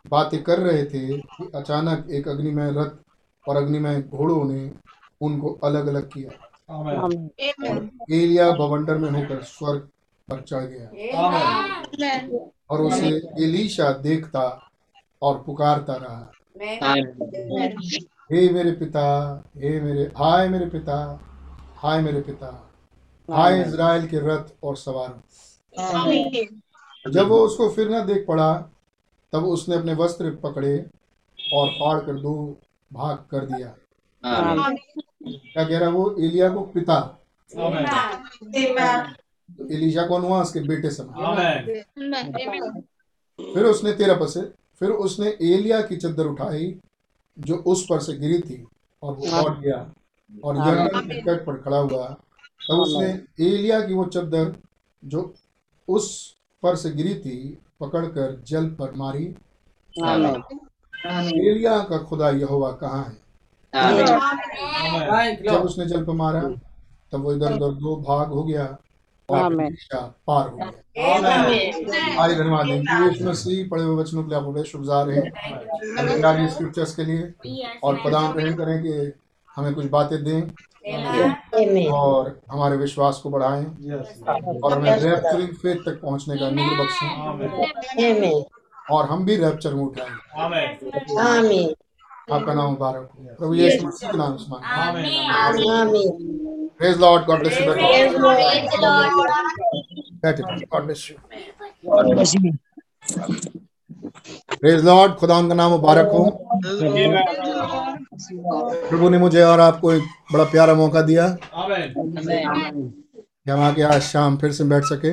बातें 0.05 0.43
कर 0.43 0.59
रहे 0.59 0.85
थे 0.85 1.19
कि 1.19 1.51
अचानक 1.55 2.11
एक 2.11 2.29
अग्निमय 2.29 2.71
रथ 2.71 3.49
और 3.49 3.57
अग्निमय 3.57 4.03
घोड़ों 4.03 4.45
ने 4.45 4.73
उनको 5.21 5.53
अलग 5.65 5.87
अलग 5.87 6.09
किया 6.13 6.31
एलिया 8.13 8.51
बवंडर 8.51 8.99
में 8.99 9.11
होकर 9.11 9.43
स्वर्ग 9.43 9.89
पर 10.29 10.41
चढ़ 10.41 10.65
गया। 10.65 10.89
और 12.71 12.81
उसे 12.81 13.09
एलीशा 13.45 13.91
देखता 13.93 14.71
और 15.23 15.43
पुकारता 15.47 15.95
रहा। 15.97 16.33
हे 18.33 18.49
मेरे 18.51 18.73
पिता 18.73 19.05
हे 19.57 19.81
मेरे 19.81 20.05
हाय 20.17 20.49
मेरे 20.49 20.67
पिता 20.67 20.97
हाय 21.77 22.01
मेरे 22.01 22.21
पिता। 22.21 22.66
हाय 23.31 23.61
इज़राइल 23.61 24.07
के 24.07 24.19
रथ 24.19 24.53
और 24.63 24.77
सवारों। 24.77 25.21
जब 27.13 27.29
वो 27.29 27.39
उसको 27.39 27.69
फिर 27.71 27.91
न 27.91 28.05
देख 28.07 28.25
पड़ा 28.29 28.53
तब 29.33 29.45
उसने 29.45 29.75
अपने 29.75 29.95
वस्त्र 29.95 30.31
पकड़े 30.35 30.79
और 31.39 31.69
फाड़ 31.71 31.99
कर 32.01 32.15
दो 32.15 32.35
भाग 32.93 33.17
कर 33.31 33.47
दिया। 33.47 33.75
क्या 34.23 35.65
कह 35.65 35.79
रहा 35.79 35.89
वो? 35.89 36.11
एलिया 36.21 36.49
को 36.49 36.61
पिता। 36.67 37.01
तो 39.51 39.69
एलिशा 39.75 40.07
कौन 40.07 40.23
हुआ? 40.23 40.43
उसके 40.43 40.61
बेटे 40.61 40.91
समान 40.91 41.25
आमीन। 41.25 41.83
फिर 43.39 43.65
उसने 43.65 43.93
तेरह 43.93 44.17
पद 44.17 44.29
से 44.29 44.41
फिर 44.81 44.91
उसने 44.91 45.29
एलिया 45.29 45.81
की 45.83 45.97
चद्दर 45.97 46.27
उठाई 46.27 46.75
जो 47.39 47.57
उस 47.67 47.85
पर 47.91 48.01
से 48.01 48.13
गिरी 48.13 48.39
थी 48.41 48.67
और 49.03 49.15
वो 49.15 49.27
लौट 49.27 49.59
गया। 49.59 49.79
और 50.45 50.57
यरदन 50.59 51.09
के 51.09 51.21
तट 51.23 51.45
पर 51.47 51.57
खड़ा 51.57 51.79
हुआ। 51.79 52.17
तब 52.71 52.75
उसने 52.75 53.09
एलिया 53.47 53.81
की 53.81 53.95
वो 53.95 54.05
चद्दर 54.05 54.55
जो 55.03 55.35
उस 55.89 56.07
पर 56.63 56.77
से 56.77 56.91
गिरी 56.91 57.15
थी 57.15 57.37
पकड़कर 57.81 58.43
जल 58.49 58.67
पर 58.71 58.93
मारी। 58.93 59.25
एलिया 61.51 61.79
का 61.79 61.99
खुदा 61.99 62.31
यहोवा 62.31 62.71
कहाँ 62.73 63.05
है? 63.05 63.17
जब 65.43 65.63
उसने 65.63 65.87
जल 65.87 66.05
पर 66.05 66.13
मारा 66.13 66.41
तब 67.13 67.23
वो 67.23 67.33
इधर 67.33 67.53
उधर 67.53 67.73
दो 67.75 67.97
भाग 68.09 68.29
हो 68.29 68.43
गया 68.45 68.65
और 69.29 69.55
पार 70.27 70.49
हो 70.49 70.57
गया। 70.57 70.71
आज 72.23 72.31
धन्यवाद 72.39 72.67
यीशु 72.69 73.25
मसीह 73.25 73.69
पढ़े 73.69 73.83
हुए 73.83 73.97
वचनों 73.97 74.23
के 74.23 74.29
लिए 74.29 74.39
आप 74.39 74.45
बड़े 74.45 74.65
शुक्रगुजार 74.65 75.11
हैं। 75.11 76.49
स्क्रिप्चर्स 76.49 76.95
के 76.97 77.05
लिए 77.05 77.21
और 77.85 77.95
प्रदान 78.03 78.33
ग्रहण 78.33 78.55
करें 78.55 78.83
कि 78.83 79.13
हमें 79.57 79.75
कुछ 79.75 79.87
बातें 79.91 80.23
दें। 80.25 80.41
और 80.87 82.29
हमारे 82.51 82.77
विश्वास 82.77 83.21
को 83.23 83.31
बढ़ाएँ। 83.31 83.65
और 84.63 84.73
हमें 84.73 84.91
रैप्चरिंग 84.91 85.49
फेथ 85.63 85.77
तक 85.87 86.01
पहुँचने 86.03 86.37
का 86.39 86.47
अनुग्रह 86.47 86.83
बख्शें। 86.83 87.09
और 88.91 89.07
हम 89.07 89.25
भी 89.25 89.37
रैप्चर 89.37 89.75
में 89.75 89.83
उठाएँ 89.85 90.11
आपका 92.33 92.55
नाम 92.55 92.71
मुबारक 92.71 93.09
हो। 93.19 93.25
प्रभु 93.39 93.55
यीशु 93.55 93.87
मसीह 93.87 94.11
के 94.11 94.19
नाम 94.19 94.37
से 94.37 94.51
मांगते 94.51 94.69
praise 96.79 97.01
Lord 97.01 97.27
God 97.27 97.39
bless 97.39 97.61
you 97.61 97.65
बैठे 100.23 100.43
God 100.67 100.85
bless 100.85 101.11
you 101.11 101.17
praise 104.53 104.85
Lord 104.85 105.15
खुदा 105.17 105.39
उनका 105.39 105.55
नाम 105.55 105.71
मुबारक 105.71 106.11
हो 106.13 106.25
प्रभु 108.89 109.09
ने 109.09 109.19
मुझे 109.19 109.43
और 109.43 109.61
आपको 109.61 109.93
एक 109.93 110.03
बड़ा 110.33 110.45
प्यारा 110.47 110.75
मौका 110.75 111.03
दिया 111.03 111.27
कि 113.47 113.51
हम 113.51 113.61
आके 113.61 113.83
आज 113.85 114.01
शाम 114.03 114.37
फिर 114.37 114.53
से 114.53 114.65
बैठ 114.65 114.85
सके 114.85 115.11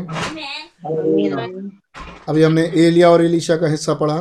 अभी 2.28 2.44
हमने 2.44 2.62
एलिया 2.78 3.10
और 3.10 3.24
एलिशा 3.26 3.56
का 3.58 3.68
हिस्सा 3.68 3.94
पढ़ा 3.96 4.16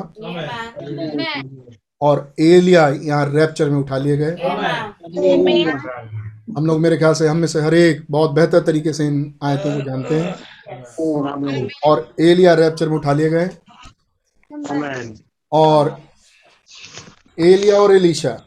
और 2.01 2.33
एलिया 2.41 2.89
यहाँ 2.89 3.25
रैप्चर 3.29 3.71
में 3.71 3.79
उठा 3.79 3.99
लिए 3.99 4.17
गए 4.17 4.37
हम 6.57 6.67
लोग 6.67 6.81
मेरे 6.81 6.97
ख्याल 6.97 7.15
से 7.15 7.29
हम 7.29 7.37
में 7.37 7.47
से 7.47 7.61
हर 7.61 7.75
एक 7.75 8.05
बहुत 8.11 8.31
बेहतर 8.31 8.63
तरीके 8.63 8.93
से 8.93 9.07
इन 9.07 9.23
आयतों 9.43 9.75
को 9.75 9.85
जानते 9.85 10.15
हैं 10.15 10.35
और 11.87 12.09
एलिया 12.21 12.55
रैप्चर 12.55 12.89
में 12.89 12.97
उठा 12.97 13.13
लिए 13.13 13.31
गए 13.31 13.49
और 15.53 16.01
एलिया 17.41 17.77
और 17.77 17.97
एलिशा 17.97 18.45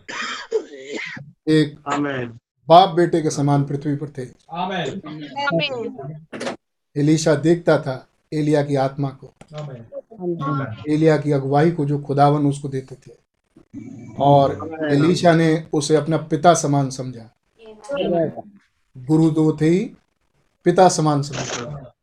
एक 1.50 1.80
बाप 2.68 2.90
बेटे 2.90 3.22
के 3.22 3.30
समान 3.30 3.64
पृथ्वी 3.64 3.96
पर 3.96 4.10
थे। 4.10 4.24
एलिशा 7.02 7.36
देखता 7.36 7.80
था 7.82 8.08
एलिया 8.34 8.64
की 8.64 8.76
आत्मा 8.76 9.10
को। 9.10 9.34
एलिया 10.94 11.18
की 11.18 11.32
अगुवाई 11.32 11.72
को 11.72 11.86
जो 11.86 12.00
खुदावन 12.00 12.46
उसको 12.46 12.68
देते 12.68 12.96
थे। 12.96 13.12
और 14.20 14.76
एलिशा 14.92 15.36
ने 15.36 15.68
उसे 15.74 15.96
अपना 15.96 16.18
पिता 16.18 16.54
समान 16.54 16.90
समझा। 16.90 17.30
गुरु 18.98 19.30
दो 19.30 19.54
थे 19.54 19.86
पिता 20.64 20.90
समान 20.90 21.22
समझा। 21.22 21.94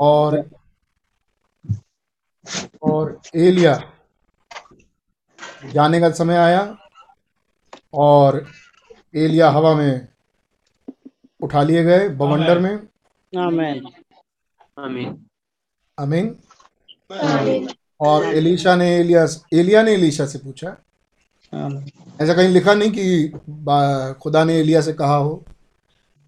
और 0.00 0.50
और 2.82 3.20
एलिया 3.36 3.74
जाने 5.72 6.00
का 6.00 6.10
समय 6.10 6.36
आया 6.36 6.60
और 7.94 8.44
एलिया 9.14 9.50
हवा 9.50 9.74
में 9.74 10.08
उठा 11.40 11.62
लिए 11.62 11.82
गए 11.84 12.08
बवंडर 12.08 12.58
में। 12.58 12.74
अमीन 15.98 16.36
और 18.00 18.24
एलिशा 18.24 18.74
ने 18.76 18.88
एलिया 18.96 19.26
एलिया 19.54 19.82
ने 19.82 19.92
एलिशा 19.92 20.26
से 20.26 20.38
पूछा। 20.38 20.76
ऐसा 22.20 22.34
कहीं 22.34 22.48
लिखा 22.48 22.74
नहीं 22.74 22.90
कि 22.90 23.28
खुदा 24.22 24.44
ने 24.44 24.54
एलिया 24.54 24.80
से 24.80 24.92
कहा 24.92 25.16
हो 25.16 25.44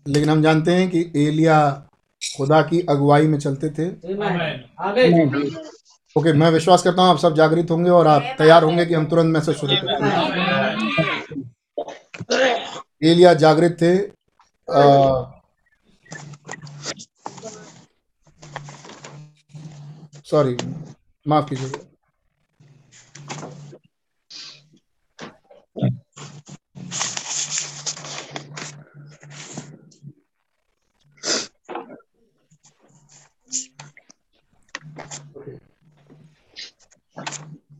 लेकिन 0.06 0.30
हम 0.30 0.42
जानते 0.42 0.74
हैं 0.74 0.88
कि 0.90 1.00
एलिया 1.16 1.58
खुदा 2.22 2.60
की 2.62 2.80
अगुवाई 2.90 3.26
में 3.26 3.38
चलते 3.38 3.68
थे। 3.70 3.88
ओके 6.16 6.32
मैं 6.32 6.50
विश्वास 6.50 6.82
करता 6.82 7.02
हूँ 7.02 7.11
आप 7.11 7.18
सब 7.18 7.34
जागृत 7.34 7.70
होंगे 7.70 7.90
और 7.90 8.06
आप 8.06 8.22
तैयार 8.38 8.64
होंगे 8.64 8.86
कि 8.86 8.94
हम 8.94 9.06
तुरंत 9.06 9.34
मैसेज 9.34 9.56
शुरू 9.56 9.76
करें 9.76 9.94
एलिया 13.11 13.34
जागृत 13.34 13.76
थे 13.82 13.92
सॉरी 20.30 20.56
माफ़ 21.26 21.48
कीजिएगा। 21.50 21.89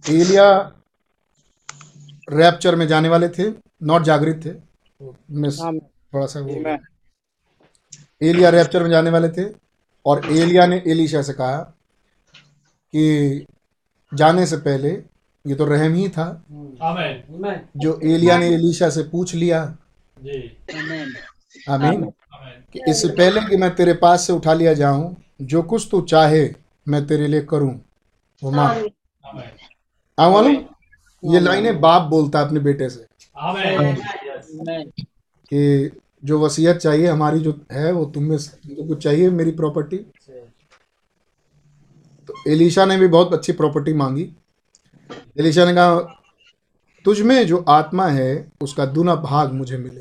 एलिया 0.05 0.51
रैप्चर 2.33 2.77
में 2.77 2.87
जाने 2.89 3.09
वाले 3.09 3.29
थे 3.29 3.49
नॉट 3.83 4.03
जागृत 4.03 4.41
थे। 4.47 4.51
मिस 5.33 5.59
थोड़ा 5.61 6.27
सा 6.27 6.41
वो 6.41 6.77
एलिया 8.23 8.51
रैप्चर 8.51 8.83
में 8.83 8.91
जाने 8.91 9.11
वाले 9.11 9.29
थे 9.29 9.45
और 10.07 10.27
एलिया 10.33 10.67
ने 10.67 10.83
एलिशा 10.89 11.23
से 11.23 11.33
कहा 11.33 11.57
कि 12.95 13.47
जाने 14.13 14.47
से 14.47 14.57
पहले 14.57 14.91
ये 15.45 15.55
तो 15.55 15.65
रहम 15.65 15.95
ही 15.95 16.09
था 16.09 16.27
जो 17.77 17.99
एलिया 18.05 18.39
ने 18.39 18.49
एलिशा 18.49 18.89
से 18.91 19.03
पूछ 19.03 19.35
लिया। 19.35 19.65
जी। 20.17 20.39
आमीन। 21.71 22.05
कि 22.73 22.81
इससे 22.89 23.09
पहले 23.09 23.41
कि 23.41 23.57
मैं 23.57 23.75
तेरे 23.75 23.93
पास 23.95 24.27
से 24.27 24.33
उठा 24.33 24.53
लिया 24.55 24.75
जाऊँ 24.75 25.17
जो 25.43 25.63
कुछ 25.63 25.89
तू 25.91 26.01
चाहे 26.03 26.49
मैं 26.89 27.07
तेरे 27.07 27.27
लिए 27.27 27.41
करूँ। 27.41 27.75
वो 28.43 28.51
माँ। 28.51 28.69
आमेन। 28.69 29.60
हाँ 30.21 30.31
मालूम 30.31 30.57
ये 31.25 31.41
लाइनें 31.41 31.81
बाप 31.81 32.03
बोलता 32.03 32.39
है 32.39 32.47
अपने 32.47 32.61
बेटे 32.61 32.89
से। 32.91 33.07
कि 35.53 35.91
जो 36.25 36.39
वसीयत 36.41 36.77
चाहिए 36.77 37.07
हमारी 37.07 37.39
जो 37.41 37.53
है 37.73 37.93
वो 37.93 38.05
तुम्हें 38.05 38.39
तुमको 38.39 38.87
कुछ 38.89 39.03
चाहिए 39.03 39.31
मेरी 39.31 39.51
प्रॉपर्टी 39.51 39.97
तो 42.29 42.35
एलिशा 42.49 42.85
ने 42.85 42.97
भी 42.97 43.07
बहुत 43.07 43.33
अच्छी 43.33 43.53
प्रॉपर्टी 43.53 43.93
मांगी। 43.93 44.29
एलिशा 45.39 45.65
ने 45.65 45.75
कहा 45.75 46.01
तुझ 47.05 47.21
में 47.21 47.47
जो 47.47 47.65
आत्मा 47.69 48.07
है 48.09 48.53
उसका 48.61 48.87
दूना 48.87 49.15
भाग 49.15 49.53
मुझे 49.53 49.77
मिले। 49.77 50.01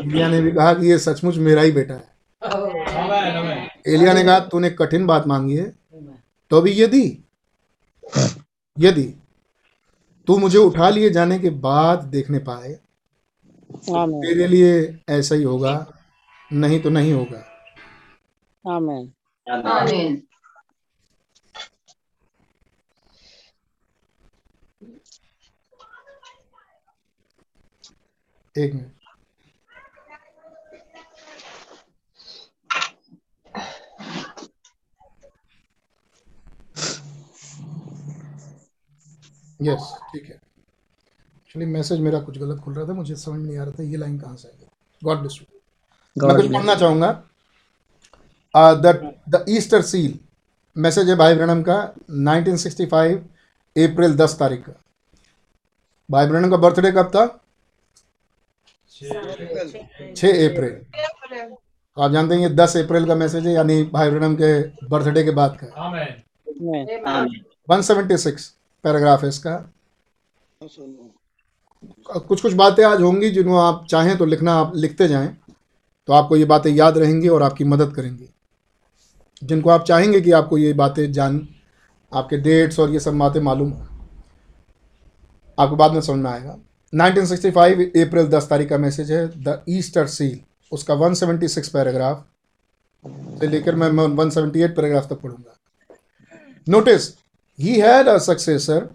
एलिया 0.00 0.28
ने 0.28 0.40
भी 0.42 0.52
कहा 0.52 0.72
कि 0.74 0.86
ये 0.86 0.98
सचमुच 0.98 1.36
मेरा 1.38 1.62
ही 1.62 1.72
बेटा 1.72 1.94
है। 1.94 2.08
एलिया 3.86 4.12
ने 4.12 4.24
कहा 4.24 4.38
तूने 4.40 4.70
कठिन 4.70 5.06
बात 5.06 5.26
मांगी 5.26 5.56
है। 5.56 5.79
तो 6.50 6.60
भी 6.62 6.72
यदि 6.82 7.24
यदि 8.78 9.14
तू 10.26 10.38
मुझे 10.38 10.58
उठा 10.58 10.88
लिए 10.90 11.10
जाने 11.10 11.38
के 11.38 11.50
बाद 11.50 12.04
देखने 12.04 12.38
पाए 12.38 12.72
तेरे 13.90 14.46
लिए 14.46 15.00
ऐसा 15.08 15.34
ही 15.34 15.42
होगा 15.42 15.92
नहीं 16.52 16.80
तो 16.80 16.90
नहीं 16.90 17.12
होगा। 17.12 17.46
आमेन। 18.68 19.12
आमीन। 19.50 20.22
एक 28.58 28.74
मिनट। 28.74 28.99
यस 39.60 39.92
ठीक 40.12 40.24
है। 40.24 40.34
एक्चुअली 40.34 41.66
मैसेज 41.66 42.00
मेरा 42.00 42.20
कुछ 42.20 42.38
गलत 42.38 42.60
खुल 42.60 42.74
रहा 42.74 42.88
था 42.88 42.92
मुझे 42.94 43.14
समझ 43.16 43.38
में 43.38 43.46
नहीं 43.46 43.58
आ 43.58 43.64
रहा 43.64 43.72
था 43.78 43.82
ये 43.82 43.96
लाइन 43.96 44.18
कहाँ 44.18 44.36
से 44.36 44.48
आई 44.48 44.66
गॉड 45.02 45.18
ब्लेस 45.18 45.38
यू 45.40 46.26
मैं 46.26 46.36
कुछ 46.36 46.52
पढ़ना 46.52 46.74
चाहूँगा। 46.74 47.10
The 48.54 49.14
the 49.28 49.44
Easter 49.48 49.82
seal 49.82 50.18
message 50.76 51.08
है 51.08 51.14
भाई 51.16 51.34
ब्रणम 51.34 51.62
का 51.62 51.76
1965 52.10 53.16
अप्रैल 53.76 54.16
10 54.16 54.34
तारीख 54.38 54.64
का। 54.66 54.72
भाई 56.08 56.26
ब्रणम 56.26 56.50
का 56.50 56.56
बर्थडे 56.58 56.90
कब 56.92 57.10
था? 57.14 57.24
6 58.92 60.32
अप्रैल। 60.46 60.74
तो 61.96 62.02
आप 62.02 62.10
जानते 62.12 62.34
हैं 62.34 62.42
ये 62.42 62.48
10 62.56 62.76
अप्रैल 62.76 63.06
का 63.06 63.14
मैसेज 63.14 63.46
है 63.46 63.52
यानी 63.52 63.82
भाई 63.92 64.10
ब्रणम 64.10 64.34
के 64.40 64.50
बर्थडे 64.88 65.24
के 65.24 65.30
बाद 65.32 65.58
का 65.62 65.66
amen 65.82 67.42
one 67.68 67.82
seventy 67.82 68.16
six 68.18 68.52
paragraph 68.84 69.22
है 69.22 69.28
इसका। 69.28 69.56
कुछ 72.18 72.40
कुछ 72.40 72.52
बातें 72.54 72.84
आज 72.84 73.00
होंगी 73.02 73.30
जिनको 73.30 73.56
आप 73.56 73.86
चाहें 73.90 74.16
तो 74.18 74.24
लिखना 74.24 74.54
आप 74.54 74.72
लिखते 74.76 75.08
जाएँ 75.08 75.36
तो 76.08 76.12
आपको 76.12 76.36
ये 76.36 76.44
बातें 76.44 76.70
याद 76.70 76.98
रहेंगी 76.98 77.28
और 77.28 77.42
आपकी 77.42 77.64
मदद 77.64 77.94
करेंगी। 77.94 78.28
जिनको 79.42 79.70
आप 79.70 79.84
चाहेंगे 79.84 80.20
कि 80.20 80.30
आपको 80.32 80.58
ये 80.58 80.72
बातें 80.74 81.10
जान 81.12 81.46
आपके 82.12 82.36
डेट्स 82.38 82.78
और 82.80 82.90
ये 82.90 83.00
सब 83.00 83.18
बातें 83.18 83.40
मालूम 83.40 83.70
हो। 83.70 83.86
आपको 85.58 85.76
बाद 85.76 85.92
में 85.92 86.00
समझ 86.00 86.18
में 86.18 86.30
आएगा 86.30 86.56
1965 86.92 87.80
अप्रैल 87.98 88.28
10 88.28 88.48
तारीख 88.50 88.68
का 88.68 88.78
मैसेज 88.78 89.12
है 89.12 89.26
द 89.44 89.62
ईस्टर 89.68 90.06
सील 90.08 90.40
उसका 90.72 90.94
176 90.96 91.68
पैराग्राफ। 91.68 92.24
से 93.40 93.46
लेकर 93.46 93.74
मैं 93.74 93.88
178 93.90 94.74
पैराग्राफ 94.76 95.08
तक 95.08 95.20
पढ़ूँगा। 95.20 95.56
Notice 96.66 97.08
he 97.60 97.78
had 97.78 98.08
a 98.08 98.20
successor. 98.20 98.94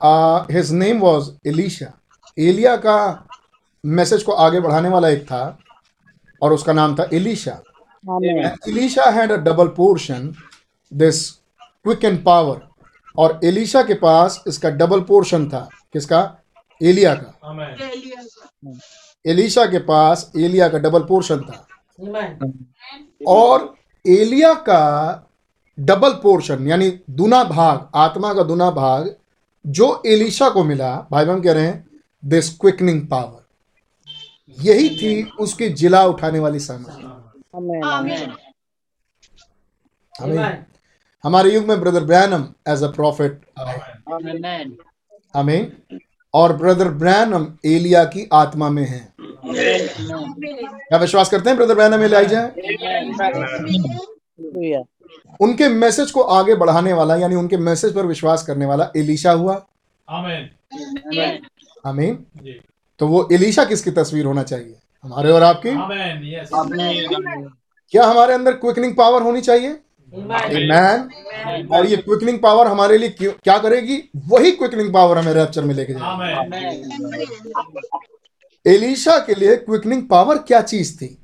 Uh, 0.00 0.46
his 0.46 0.72
name 0.72 1.00
was 1.00 1.30
elisha. 1.46 1.92
एलिया 2.38 2.76
का 2.76 3.28
मैसेज 3.86 4.22
को 4.22 4.32
आगे 4.32 4.60
बढ़ाने 4.60 4.88
वाला 4.88 5.08
एक 5.08 5.24
था 5.24 5.58
और 6.42 6.52
उसका 6.52 6.72
नाम 6.72 6.94
था 6.96 7.08
Elisha 7.12 7.62
Elisha 8.68 9.04
had 9.12 9.30
a 9.30 9.38
double 9.38 9.68
portion, 9.68 10.34
this 10.98 11.18
quick 11.84 12.04
and 12.04 12.18
power. 12.24 12.60
और 13.18 13.40
एलिशा 13.44 13.82
के 13.82 13.94
पास 13.94 14.44
इसका 14.46 14.70
डबल 14.70 15.00
पोर्शन 15.00 15.48
था. 15.48 15.68
किसका? 15.92 16.36
एलिया 16.82 17.14
का. 17.14 17.38
एलिशा 19.26 19.66
के 19.66 19.78
पास 19.78 20.32
एलिया 20.36 20.68
का 20.68 20.78
डबल 20.78 21.02
पोर्शन 21.02 21.40
था. 21.40 21.66
और 23.26 23.74
एलिया 24.06 24.54
का 24.54 24.82
डबल 25.78 26.12
पोर्शन 26.22 26.68
यानी 26.68 26.90
दुना 27.10 27.42
भाग 27.44 27.88
आत्मा 27.94 28.32
का 28.34 28.42
दुना 28.42 28.70
भाग 28.70 29.14
जो 29.64 30.02
एलिशा 30.06 30.48
को 30.50 30.64
मिला 30.64 30.94
भाई 31.10 31.24
बहन 31.24 31.40
कह 31.40 31.52
रहे 31.52 31.66
हैं 31.66 31.86
दिस 32.22 32.48
क्विकनिंग 32.58 33.00
पावर 33.08 33.42
यही 34.58 34.88
थी 34.96 35.22
उसकी 35.40 35.68
जिला 35.72 36.04
उठाने 36.06 36.38
वाली 36.38 36.58
सामग्री। 36.58 37.04
हमारे 41.24 41.50
युग 41.54 41.64
में 41.64 41.80
brother 41.80 42.04
Branham 42.04 42.44
as 42.68 42.82
a 42.82 42.88
prophet 42.90 43.40
हमें 45.34 45.72
और 46.34 46.56
ब्रदर 46.56 46.88
ब्रैनम 46.94 47.46
एलिया 47.64 48.04
की 48.04 48.28
आत्मा 48.32 48.68
में 48.70 48.84
है। 48.84 49.00
क्या 49.18 50.98
विश्वास 50.98 51.28
करते 51.30 51.50
हैं 51.50 51.56
ब्रदर 51.58 51.74
ब्रैनम 51.74 52.02
एलिया 52.02 52.22
उनके 55.40 55.68
मैसेज 55.68 56.10
को 56.10 56.20
आगे 56.20 56.54
बढ़ाने 56.54 56.92
वाला 56.92 57.16
यानी 57.16 57.34
उनके 57.34 57.56
मैसेज 57.56 57.94
पर 57.94 58.06
विश्वास 58.06 58.42
करने 58.42 58.66
वाला 58.66 58.90
एलिशा 58.96 59.32
हुआ। 59.32 59.54
आमेन। 60.10 61.38
आमीन। 61.86 62.24
तो 62.98 63.08
वो 63.08 63.28
एलिशा 63.32 63.64
किसकी 63.64 63.90
तस्वीर 63.90 64.24
होना 64.26 64.42
चाहिए? 64.42 64.76
हमारे 65.04 65.30
और 65.30 65.42
आपकी? 65.42 65.68
आमेन 65.68 67.50
क्या 67.92 68.04
हमारे 68.04 68.34
अंदर 68.34 68.52
क्विकनिंग 68.52 68.94
पावर 68.96 69.22
होनी 69.22 69.40
चाहिए? 69.40 69.80
मैन 70.12 71.68
और 71.72 71.86
ये 71.86 71.96
क्विकनिंग 71.96 72.38
पावर 72.38 72.66
हमारे 72.66 72.98
लिए 72.98 73.08
क्या 73.20 73.58
करेगी? 73.58 73.98
वही 74.28 74.50
क्विकनिंग 74.50 74.92
पावर 74.94 75.18
हमें 75.18 75.32
रैप्चर 75.32 75.64
में 75.64 75.74
लेके 75.74 75.92
जाएगी। 75.92 77.24
एलिशा 78.66 79.18
के 79.18 79.34
लिए 79.34 79.56
क्विकनिंग 79.56 80.02
पावर 80.08 80.38
क्या 80.38 80.60
चीज़ 80.62 80.96
थी? 80.96 81.18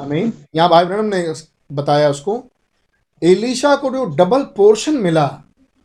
आमीन। 0.00 0.32
यहाँ 0.54 0.68
भाई 0.68 0.84
ब्रह्म 0.84 1.04
ने 1.04 1.32
बताया 1.72 2.10
उसको। 2.10 2.44
एलिशा 3.22 3.74
को 3.76 3.90
जो 3.90 4.04
डबल 4.16 4.42
पोर्शन 4.56 4.94
मिला 4.96 5.26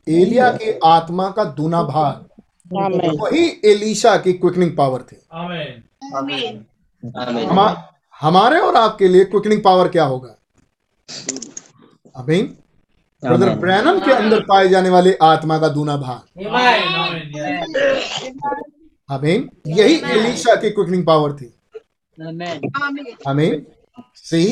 एलिया 0.07 0.49
की 0.51 0.71
आत्मा 0.85 1.29
का 1.29 1.43
दूना 1.53 1.81
भाग 1.83 2.25
वही 3.21 3.45
एलिशा 3.65 4.15
की 4.17 4.33
क्विकनिंग 4.33 4.75
पावर 4.77 5.01
थी। 5.01 5.17
हमा, 7.45 7.67
हमारे 8.21 8.59
और 8.59 8.75
आपके 8.75 9.07
लिए 9.07 9.25
क्विकनिंग 9.25 9.61
पावर 9.63 9.87
क्या 9.87 10.03
होगा? 10.03 10.35
आमीन 12.15 12.45
ब्रदर 13.23 13.49
ब्रैनम 13.55 13.99
के 13.99 14.11
अंदर 14.11 14.39
पाए 14.39 14.67
जाने 14.69 14.89
वाले 14.89 15.17
आत्मा 15.23 15.57
का 15.59 15.67
दूना 15.67 15.97
भाग 15.97 16.21
आमीन 19.09 19.49
यही 19.67 19.95
एलिशा 20.11 20.55
की 20.55 20.69
क्विकनिंग 20.69 21.05
पावर 21.05 21.33
थी। 21.33 21.53
Amen 22.17 23.15
amen 23.27 23.65
see 24.15 24.43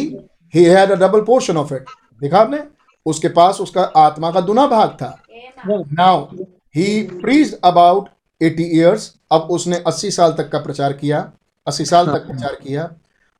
he 0.54 0.64
had 0.64 0.92
a 0.92 0.96
double 0.98 1.22
portion 1.22 1.58
of 1.58 1.74
it 1.74 1.86
देखा 2.24 2.40
आपने? 2.40 2.60
उसके 3.06 3.30
पास 3.30 3.60
उसका 3.62 3.82
आत्मा 3.98 4.32
का 4.32 4.42
दुना 4.42 4.66
भाग 4.68 4.90
था। 5.02 5.20
नाउ 5.68 6.26
ही 6.76 7.02
प्रीज 7.22 7.54
अबाउट 7.64 8.10
80 8.42 8.64
इयर्स 8.74 9.14
अब 9.32 9.48
उसने 9.52 9.82
80 9.88 10.12
साल 10.12 10.32
तक 10.34 10.50
का 10.52 10.60
प्रचार 10.60 10.94
किया 10.94 11.32
80 11.68 11.86
साल 11.86 12.08
तक 12.08 12.28
प्रचार 12.28 12.56
किया। 12.64 12.84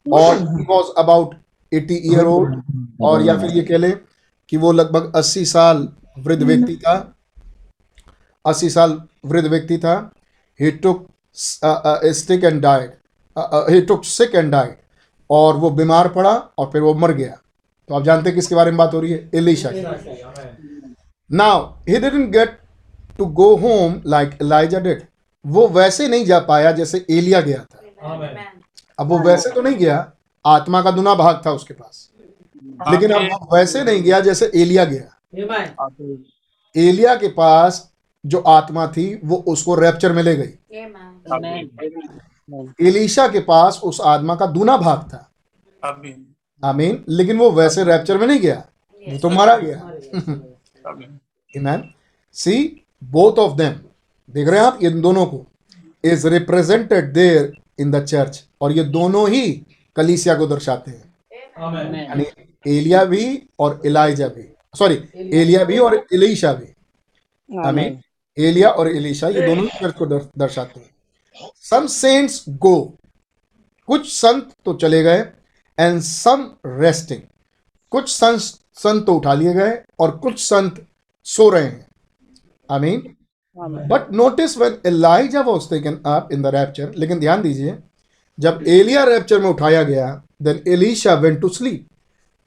और 0.06 0.38
वॉज़ 0.70 0.88
अबाउट 0.98 1.36
80 1.72 2.00
ईयर 2.06 2.26
ओल्ड 2.26 2.62
और 3.02 3.22
या 3.22 3.38
फिर 3.40 3.52
ये 3.52 3.62
कह 3.64 3.78
लें 3.78 3.98
कि 4.50 4.58
वो 4.58 4.72
लगभग 4.72 5.12
80 5.16 5.46
साल 5.46 5.88
वृद्ध 6.20 6.44
व्यक्ति 6.44 6.76
था। 6.76 6.96
80 8.46 8.70
साल 8.70 9.02
वृद्ध 9.26 9.48
व्यक्ति 9.48 9.78
था। 9.78 9.96
He 10.60 10.72
took 10.74 11.08
sick 11.36 12.44
and 12.44 12.62
died 12.62 12.92
he 13.70 13.82
took 13.82 14.04
sick 14.06 14.36
and 14.36 14.52
died 14.52 14.76
और 15.30 15.56
वो 15.58 15.70
बीमार 15.72 16.08
पड़ा 16.10 16.34
और 16.58 16.70
फिर 16.72 16.82
वो 16.82 16.94
मर 16.94 17.12
गया। 17.14 17.38
तो 17.90 17.96
आप 17.96 18.04
जानते 18.04 18.30
हैं 18.30 18.36
किसके 18.36 18.56
बारे 18.56 18.72
में 18.72 18.78
बात 18.78 18.94
हो 18.94 19.00
रही 19.00 19.12
है? 19.12 19.30
एलिशा 19.36 19.70
की. 19.74 19.82
Now 21.30 21.66
he 21.90 22.00
didn't 22.00 22.30
get 22.32 22.58
to 23.18 23.26
go 23.26 23.56
home 23.56 24.02
like 24.06 24.38
Elijah 24.42 24.80
did 24.80 25.02
वो 25.46 25.68
वैसे 25.68 26.08
नहीं 26.08 26.26
जा 26.26 26.40
पाया 26.40 26.72
जैसे 26.72 27.06
एलिया 27.10 27.42
गया 27.42 27.60
था। 27.60 27.80
अब 29.00 29.08
वो 29.08 29.20
वैसे 29.20 29.50
तो 29.50 29.62
नहीं 29.62 29.76
गया 29.76 30.12
आत्मा 30.46 30.82
का 30.82 30.92
दुना 30.92 31.16
भाग 31.16 31.42
था 31.46 31.52
उसके 31.52 31.74
पास। 31.74 32.10
लेकिन 32.92 33.12
अब 33.12 33.22
वो 33.22 33.56
वैसे 33.56 33.84
नहीं 33.84 34.04
गया 34.04 34.20
जैसे 34.20 34.52
एलिया 34.56 34.86
गया। 34.86 35.20
एलिया 36.76 37.16
के 37.16 37.28
पास 37.28 37.90
जो 38.26 38.40
आत्मा 38.40 38.88
थी 38.88 39.22
वो 39.26 39.38
उसको 39.48 39.76
रैप्चर 39.76 40.12
में 40.12 40.24
ले 40.24 40.36
गई। 40.36 40.54
एलिशा 42.88 43.28
के 43.28 43.40
पास 43.40 43.80
उस 43.84 44.02
आत्मा 44.02 44.36
का 44.36 44.46
दूना 44.46 44.78
भाग 44.78 45.00
था। 45.04 45.30
आमीन 46.64 47.04
लेकिन 47.10 47.38
वो 47.38 47.52
वैसे 47.52 47.84
रैप्चर 47.84 48.18
में 48.18 48.28
नहीं 48.28 48.40
गया। 48.40 48.66
वो 49.10 49.18
तो 49.20 49.30
मारा 49.30 49.58
गया। 49.58 49.92
Amen. 51.60 51.82
See 52.34 52.86
both 53.04 53.40
of 53.40 53.58
them 53.58 53.74
देख 54.30 54.48
रहे 54.48 54.60
हैं 54.60 54.66
आप 54.68 54.80
इन 54.84 55.02
दोनों 55.02 55.26
को 55.26 55.48
is 56.04 56.28
represented 56.28 57.14
there 57.14 57.54
in 57.80 57.92
the 57.92 58.06
church 58.06 58.48
और 58.62 58.72
ये 58.72 58.84
दोनों 58.84 59.30
ही 59.30 59.66
कलीसिया 59.96 60.36
को 60.36 60.48
दर्शाते 60.48 60.92
हैं। 60.92 61.16
यानी 62.04 62.26
एलिया 62.68 63.06
भी 63.06 63.44
और 63.60 63.82
इलाइजा 63.86 64.28
भी। 64.28 64.50
सॉरी 64.78 64.96
एलिया 65.16 65.64
भी 65.64 65.78
और 65.78 66.08
एलिशा 66.14 66.54
भी। 66.54 66.74
आमीन। 67.66 68.02
एलिया 68.38 68.70
और 68.70 68.88
एलिशा 68.88 69.28
ये 69.28 69.42
दोनों 69.42 69.64
ही 69.64 69.80
चर्च 69.80 69.96
को 69.96 70.06
दर्शाते 70.38 70.80
हैं। 70.80 70.90
सम 71.56 71.88
सेंट्स 71.88 72.46
गो 72.50 72.98
कुछ 73.88 74.14
संत 74.14 74.52
तो 74.66 74.74
चले 74.74 75.04
गए 75.04 75.26
एंड 75.78 76.02
सम 76.02 76.50
रेस्टिंग 76.66 77.22
कुछ 77.92 78.10
संत 78.10 78.40
संत 78.76 79.06
तो 79.06 79.14
उठा 79.16 79.34
लिए 79.34 79.54
गए 79.54 79.78
और 80.00 80.12
कुछ 80.18 80.40
संत 80.40 80.86
सो 81.26 81.50
रहे 81.50 81.64
हैं। 81.64 81.86
I 82.70 82.80
mean 82.80 83.16
but 83.88 84.12
notice 84.12 84.58
when 84.58 84.78
Elijah 84.86 85.42
was 85.42 85.70
taken 85.70 85.98
up 86.06 86.30
in 86.34 86.42
the 86.42 86.48
rapture 86.56 86.94
लेकिन 86.98 87.20
ध्यान 87.20 87.42
दीजिए 87.42 87.78
जब 88.38 88.64
एलिया 88.68 89.04
रैप्चर 89.04 89.42
में 89.42 89.50
उठाया 89.50 89.84
गया 89.84 90.08
then 90.42 90.64
Elisha 90.68 91.14
went 91.16 91.40
to 91.42 91.50
sleep 91.50 91.88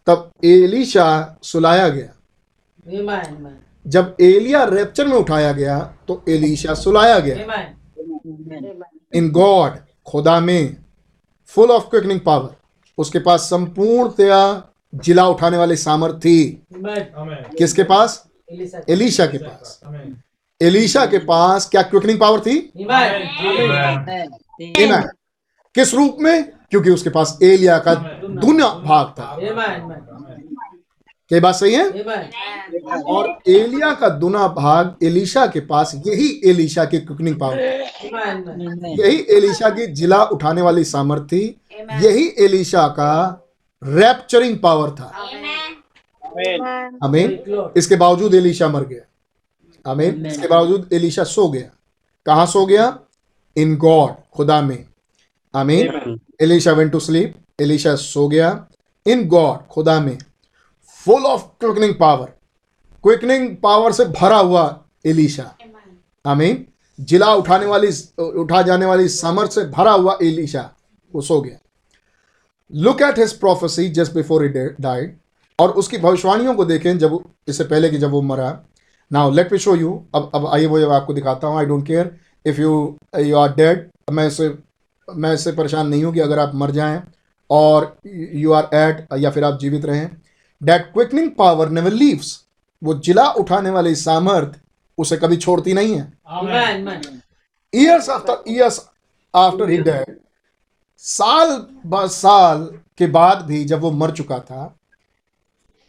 तब 0.06 0.30
एलिशा 0.44 1.38
सुलाया 1.42 1.88
गया। 1.88 2.12
जब 3.86 4.16
एलिया 4.20 4.64
रैप्चर 4.64 5.06
में 5.06 5.16
उठाया 5.16 5.52
गया 5.52 5.78
तो 6.08 6.22
एलिशा 6.28 6.74
सुलाया 6.74 7.18
गया। 7.20 7.36
इन 9.14 9.30
गॉड 9.30 9.78
खुदा 10.06 10.38
में 10.40 10.76
फुल 11.50 11.70
ऑफ़ 11.70 11.88
क्विकनिंग 11.90 12.20
पावर 12.20 12.55
उसके 12.98 13.18
पास 13.18 13.40
संपूर्णतया 13.40 14.68
जिला 14.94 15.28
उठाने 15.28 15.56
वाली 15.56 15.76
सामर्थ्य 15.76 16.18
थी। 16.18 16.62
किसके 17.58 17.82
पास? 17.82 18.26
एलिशा 18.90 19.26
के 19.26 19.38
पास। 19.38 19.80
एलिशा 20.62 21.06
के 21.06 21.18
पास। 21.18 21.68
क्या 21.70 21.82
क्विकनिंग 21.82 22.20
पावर 22.20 22.40
थी. 22.40 22.72
किस 25.74 25.94
रूप 25.94 26.16
में? 26.20 26.50
क्योंकि 26.70 26.90
उसके 26.90 27.10
पास 27.10 27.38
एलिया 27.42 27.78
का 27.78 27.94
दुनिया 27.94 28.68
भाग 28.68 29.06
था। 29.06 29.36
क्या 31.30 31.40
बात 31.40 31.54
सही 31.54 31.74
है? 31.74 31.84
और 33.04 33.38
एलिया 33.48 33.92
का 33.94 34.08
दुना 34.08 34.46
भाग 34.48 34.96
एलिशा 35.02 35.46
के 35.46 35.60
पास 35.60 35.94
यही 36.06 36.28
एलिशा 36.50 36.84
की 36.84 36.98
क्विकनिंग 36.98 37.38
पावर 37.40 37.60
यही 39.00 39.16
एलिशा 39.36 39.70
की 39.70 39.86
जिला 39.92 40.22
उठाने 40.24 40.62
वाली 40.62 40.84
सामर्थ 40.84 41.22
थी 41.22 41.44
यही 42.02 42.26
एलिशा 42.38 42.86
का 42.88 43.14
रैप्चरिंग 43.82 44.58
पावर 44.58 44.90
था। 44.90 45.10
आमीन 47.04 47.72
इसके 47.76 47.96
बावजूद 47.96 48.34
एलिशा 48.34 48.68
मर 48.68 48.84
गया। 48.84 49.90
आमीन 49.90 50.26
इसके 50.26 50.48
बावजूद 50.48 50.88
एलिशा 50.92 51.24
सो 51.24 51.48
गया। 51.48 51.70
कहा 52.26 52.44
सो 52.46 52.64
गया? 52.66 52.98
इन 53.56 53.76
गॉड 53.76 54.14
खुदा 54.34 54.60
में। 54.60 54.86
Amen 55.54 56.18
Elisha 56.40 56.72
went 56.72 56.92
to 56.92 57.00
sleep 57.00 57.34
Elisha 57.60 57.94
सो 57.96 58.28
गया। 58.28 58.66
इन 59.06 59.26
गॉड 59.28 59.66
खुदा 59.66 60.00
में। 60.00 60.18
Full 61.06 61.24
of 61.26 61.42
quickening 61.60 61.94
power 61.94 62.26
quickening 63.04 63.56
power 63.62 63.92
से 63.92 64.04
भरा 64.12 64.38
हुआ 64.38 64.62
एलिशा 65.06 65.44
आमीन 66.24 66.64
जिला 66.98 67.32
उठाने 67.34 67.66
वाली 67.66 67.88
उठा 68.40 68.62
जाने 68.62 68.86
वाली 68.86 69.08
समर 69.08 69.46
से 69.46 69.64
भरा 69.68 69.92
हुआ 69.92 70.16
एलिशा 70.22 70.70
वो 71.12 71.20
सो 71.22 71.40
गया. 71.40 71.58
Look 72.70 73.02
at 73.02 73.18
his 73.18 73.32
prophecy 73.40 73.88
just 73.90 74.14
before 74.14 74.44
he 74.44 74.48
died 74.80 75.16
और 75.58 75.70
उसकी 75.72 75.98
भविष्यवाणियों 75.98 76.54
को 76.54 76.64
देखें 76.64 76.98
जब 76.98 77.18
इससे 77.48 77.64
पहले 77.64 77.90
कि 77.90 77.98
जब 77.98 78.10
वो 78.10 78.22
मरा. 78.22 78.50
Now 79.10 79.30
let 79.30 79.52
me 79.52 79.58
show 79.58 79.74
you 79.76 79.92
अब 80.14 80.30
अब 80.34 80.46
आइए 80.46 80.66
वो 80.66 80.80
जब 80.80 80.92
आपको 80.92 81.14
दिखाता 81.14 81.46
हूँ. 81.46 81.58
I 81.58 81.66
don't 81.66 81.86
care 81.86 82.14
if 82.46 82.60
you 82.60 82.98
you 83.18 83.36
are 83.38 83.54
dead 83.54 83.88
मैं 84.12 84.26
इससे 84.26 84.54
मैं 85.08 85.34
इससे 85.34 85.52
परेशान 85.52 85.88
नहीं 85.88 86.04
हूँ 86.04 86.12
कि 86.14 86.20
अगर 86.20 86.38
आप 86.38 86.54
मर 86.54 86.70
जाएँ 86.70 87.02
और 87.50 87.96
यू 88.06 88.52
आर 88.52 88.70
एट 88.74 89.06
या 89.18 89.30
फिर 89.30 89.44
आप 89.44 89.58
जीवित 89.60 89.84
रहें. 89.86 90.08
That 90.62 90.92
quickening 90.92 91.30
power 91.38 91.68
never 91.68 91.92
leaves 91.92 92.40
वो 92.82 92.94
जिला 92.94 93.28
उठाने 93.30 93.70
वाली 93.70 93.94
सामर्थ 93.94 94.60
उसे 94.98 95.16
कभी 95.16 95.36
छोड़ती 95.36 95.72
नहीं 95.74 95.94
है। 95.94 96.12
Amen. 96.32 97.04
Years 97.74 98.08
after 98.10 98.42
years 98.48 98.80
after 99.34 99.70
he 99.70 99.76
dead 99.78 100.16
साल 100.98 101.50
ब 101.86 102.06
साल 102.06 102.64
के 102.98 103.06
बाद 103.06 103.42
भी 103.42 103.64
जब 103.64 103.80
वो 103.80 103.90
मर 103.90 104.10
चुका 104.10 104.38
था 104.40 104.76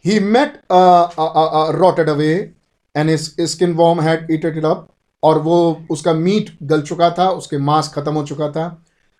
he 0.04 0.18
meat 0.20 0.60
rotted 1.76 2.08
away 2.08 2.34
and 2.96 3.16
skin 3.16 3.72
worm 3.74 4.00
had 4.00 4.30
eated 4.30 4.58
it 4.58 4.64
up 4.64 4.86
और 5.22 5.38
वो 5.38 5.56
उसका 5.90 6.12
मीट 6.14 6.56
गल 6.62 6.82
चुका 6.82 7.10
था 7.10 7.28
उसके 7.30 7.58
मांस 7.58 7.92
खत्म 7.94 8.14
हो 8.14 8.26
चुका 8.26 8.50
था 8.50 8.66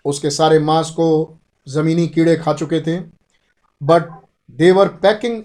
उसके 0.04 0.30
सारे 0.30 0.58
मांस 0.58 0.90
को 0.90 1.08
जमीनी 1.66 2.06
कीड़े 2.08 2.36
खा 2.36 2.52
चुके 2.54 2.80
थे। 2.80 2.98
But 3.80 4.10
they 4.50 4.70
were 4.72 4.88
packing 5.02 5.42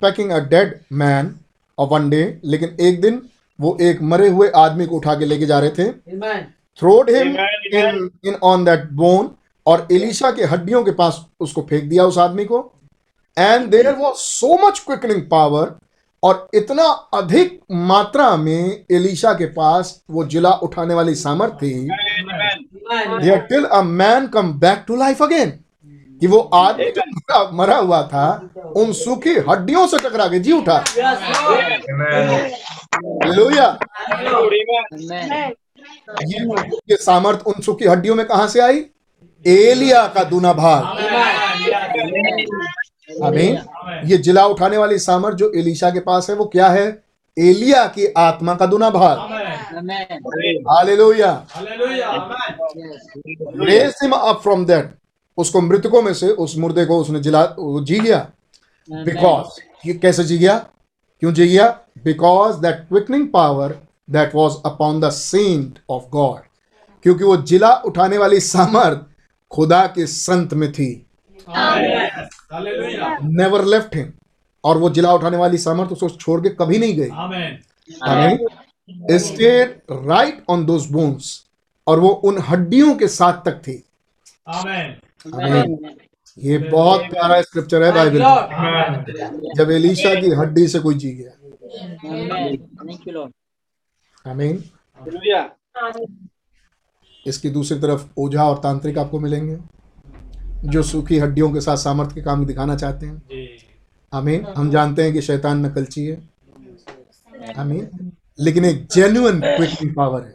packing 0.00 0.30
a 0.30 0.38
dead 0.48 0.74
man 0.92 1.34
और 1.78 1.88
वन 1.88 2.08
डे 2.10 2.22
लेकिन 2.44 2.76
एक 2.80 3.00
दिन 3.00 3.22
वो 3.58 3.76
एक 3.80 4.02
मरे 4.02 4.28
हुए 4.28 4.48
आदमी 4.56 4.86
को 4.86 4.96
उठा 4.96 5.14
के 5.14 5.24
लेके 5.24 5.46
जा 5.46 5.58
रहे 5.58 5.70
थे। 5.70 5.90
Throwed 6.80 7.10
him 7.10 7.28
in 7.74 8.08
in 8.24 8.34
on 8.42 8.64
that 8.64 8.90
bone 8.92 9.30
और 9.66 9.86
एलिशा 9.92 10.30
के 10.30 10.44
हड्डियों 10.44 10.82
के 10.84 10.90
पास 10.92 11.24
उसको 11.40 11.62
फेंक 11.70 11.84
दिया 11.84 12.04
उस 12.04 12.18
आदमी 12.18 12.44
को। 12.44 12.58
And 13.36 13.68
there 13.70 13.88
was 13.96 14.14
so 14.14 14.54
much 14.66 14.78
quickening 14.78 15.22
power 15.30 15.74
और 16.22 16.48
इतना 16.54 16.84
अधिक 17.14 17.58
मात्रा 17.88 18.36
में 18.36 18.84
एलिशा 18.90 19.32
के 19.34 19.46
पास 19.52 20.00
वो 20.10 20.24
जिला 20.26 20.52
उठाने 20.62 20.94
वाली 20.94 21.14
सामर्थ 21.14 21.52
थी। 21.52 21.88
Till 23.48 23.64
a 23.64 23.82
man 23.82 24.26
come 24.26 24.52
back 24.60 24.84
to 24.88 24.96
life 24.96 25.22
again 25.22 25.52
कि 26.20 26.26
वो 26.26 26.38
आदमी 26.54 26.90
जो 26.90 27.02
मरा, 27.06 27.50
मरा 27.52 27.76
हुआ 27.76 28.02
था 28.02 28.26
उन 28.76 28.92
सूखी 28.92 29.34
हड्डियों 29.48 29.86
से 29.86 29.98
टकरा 29.98 30.26
के 30.26 30.38
जी 30.38 30.52
उठा। 30.52 30.78
लोहिया 33.26 33.66
ये 36.90 36.96
सामर्थ 36.96 37.46
उन 37.46 37.60
सूखी 37.62 37.84
हड्डियों 37.84 38.14
में 38.14 38.26
कहा 38.26 38.46
से 38.46 38.60
आई? 38.60 38.84
एलिया 39.44 40.06
का 40.06 40.24
दूना 40.24 40.52
भाग। 40.52 40.82
आमीन 43.24 43.58
ये 44.04 44.16
जिला 44.18 44.46
उठाने 44.46 44.76
वाली 44.76 44.98
सामर्थ 44.98 45.36
जो 45.36 45.52
एलिशा 45.56 45.90
के 45.90 46.00
पास 46.00 46.30
है 46.30 46.36
वो 46.36 46.44
क्या 46.44 46.68
है? 46.68 46.86
एलिया 47.36 47.86
की 47.86 48.06
आत्मा 48.18 48.54
का 48.54 48.66
दूना 48.66 48.90
भाग। 48.90 49.18
Hallelujah 50.68 51.32
Hallelujah. 51.48 52.08
Amen. 53.48 53.92
Him 54.02 54.12
up 54.12 54.40
from 54.42 54.64
that 54.66 54.94
उसको 55.38 55.60
मृतकों 55.60 56.02
में 56.02 56.12
से 56.14 56.28
उस 56.28 56.56
मुर्दे 56.56 56.84
को 56.86 56.98
उसने 57.00 57.20
जिला 57.20 57.44
जी 57.58 57.98
गया। 58.00 58.18
बिकॉज़ 58.90 59.60
ये 59.86 59.94
कैसे 59.94 60.24
जी 60.24 60.38
गया? 60.38 60.58
क्यों 61.22 61.32
जी 61.32 61.46
गया? 61.48 61.68
Because 62.04 62.56
that 62.56 62.86
quickening 62.88 63.28
power 63.28 63.78
that 64.10 64.34
was 64.34 64.56
upon 64.66 65.00
the 65.00 65.10
saint 65.10 65.78
of 65.90 66.04
God 66.10 66.40
क्योंकि 67.04 67.24
वो 67.24 67.36
जिला 67.36 67.72
उठाने 67.86 68.18
वाली 68.18 68.40
सामर्थ 68.40 69.00
खुदा 69.50 69.86
के 69.86 70.06
संत 70.06 70.54
में 70.54 70.72
थी। 70.72 70.90
नेवर 73.24 73.64
लेफ़्ट 73.64 73.96
हिम 73.96 74.12
और 74.64 74.78
वो 74.78 74.90
जिला 74.90 75.12
उठाने 75.14 75.36
वाली 75.36 75.58
सामर्थ 75.58 75.90
उसको 75.90 76.08
छोड़ 76.08 76.40
के 76.40 76.48
कभी 76.60 76.78
नहीं 76.78 76.96
गई। 76.96 77.10
Stayed 79.18 79.80
right 80.08 80.44
on 80.48 80.64
those 80.66 80.86
bones 80.86 81.44
और 81.86 82.00
वो 82.00 82.08
उन 82.08 82.38
हड्डियों 82.48 82.94
के 82.94 83.08
साथ 83.08 83.44
तक 83.44 83.60
थी। 83.62 83.82
ये 86.38 86.58
बहुत 86.58 87.00
प्यारा 87.02 87.40
स्क्रिप्चर 87.42 87.82
है 87.82 87.92
बाइबल 87.92 88.18
जब 89.56 89.70
एलिशा 89.70 90.14
की 90.14 90.30
हड्डी 90.30 90.66
से 90.68 90.78
कोई 90.78 90.94
जी 90.94 91.10
गया। 91.12 91.30
आमीन 94.24 94.62
इसकी 97.26 97.50
दूसरी 97.50 97.78
तरफ़ 97.78 98.04
ओझा 98.18 98.44
और 98.44 98.58
तांत्रिक 98.58 98.98
आपको 98.98 99.20
मिलेंगे 99.20 99.56
जो 100.64 100.82
सूखी 100.82 101.18
हड्डियों 101.18 101.50
के 101.52 101.60
साथ 101.60 101.76
सामर्थ्य 101.76 102.14
के 102.14 102.20
काम 102.22 102.44
दिखाना 102.46 102.76
चाहते 102.76 103.06
हैं। 103.06 103.16
जी। 103.18 103.58
आमीन 104.12 104.46
हम 104.56 104.70
जानते 104.70 105.02
हैं 105.02 105.12
कि 105.12 105.20
शैतान 105.22 105.66
नकलची 105.66 106.06
है। 106.06 106.16
आमीन 107.58 108.12
लेकिन 108.38 108.64
एक 108.64 108.86
जेन्युन 108.92 109.40
क्विकनिंग 109.40 109.94
पावर 109.94 110.22
है। 110.22 110.32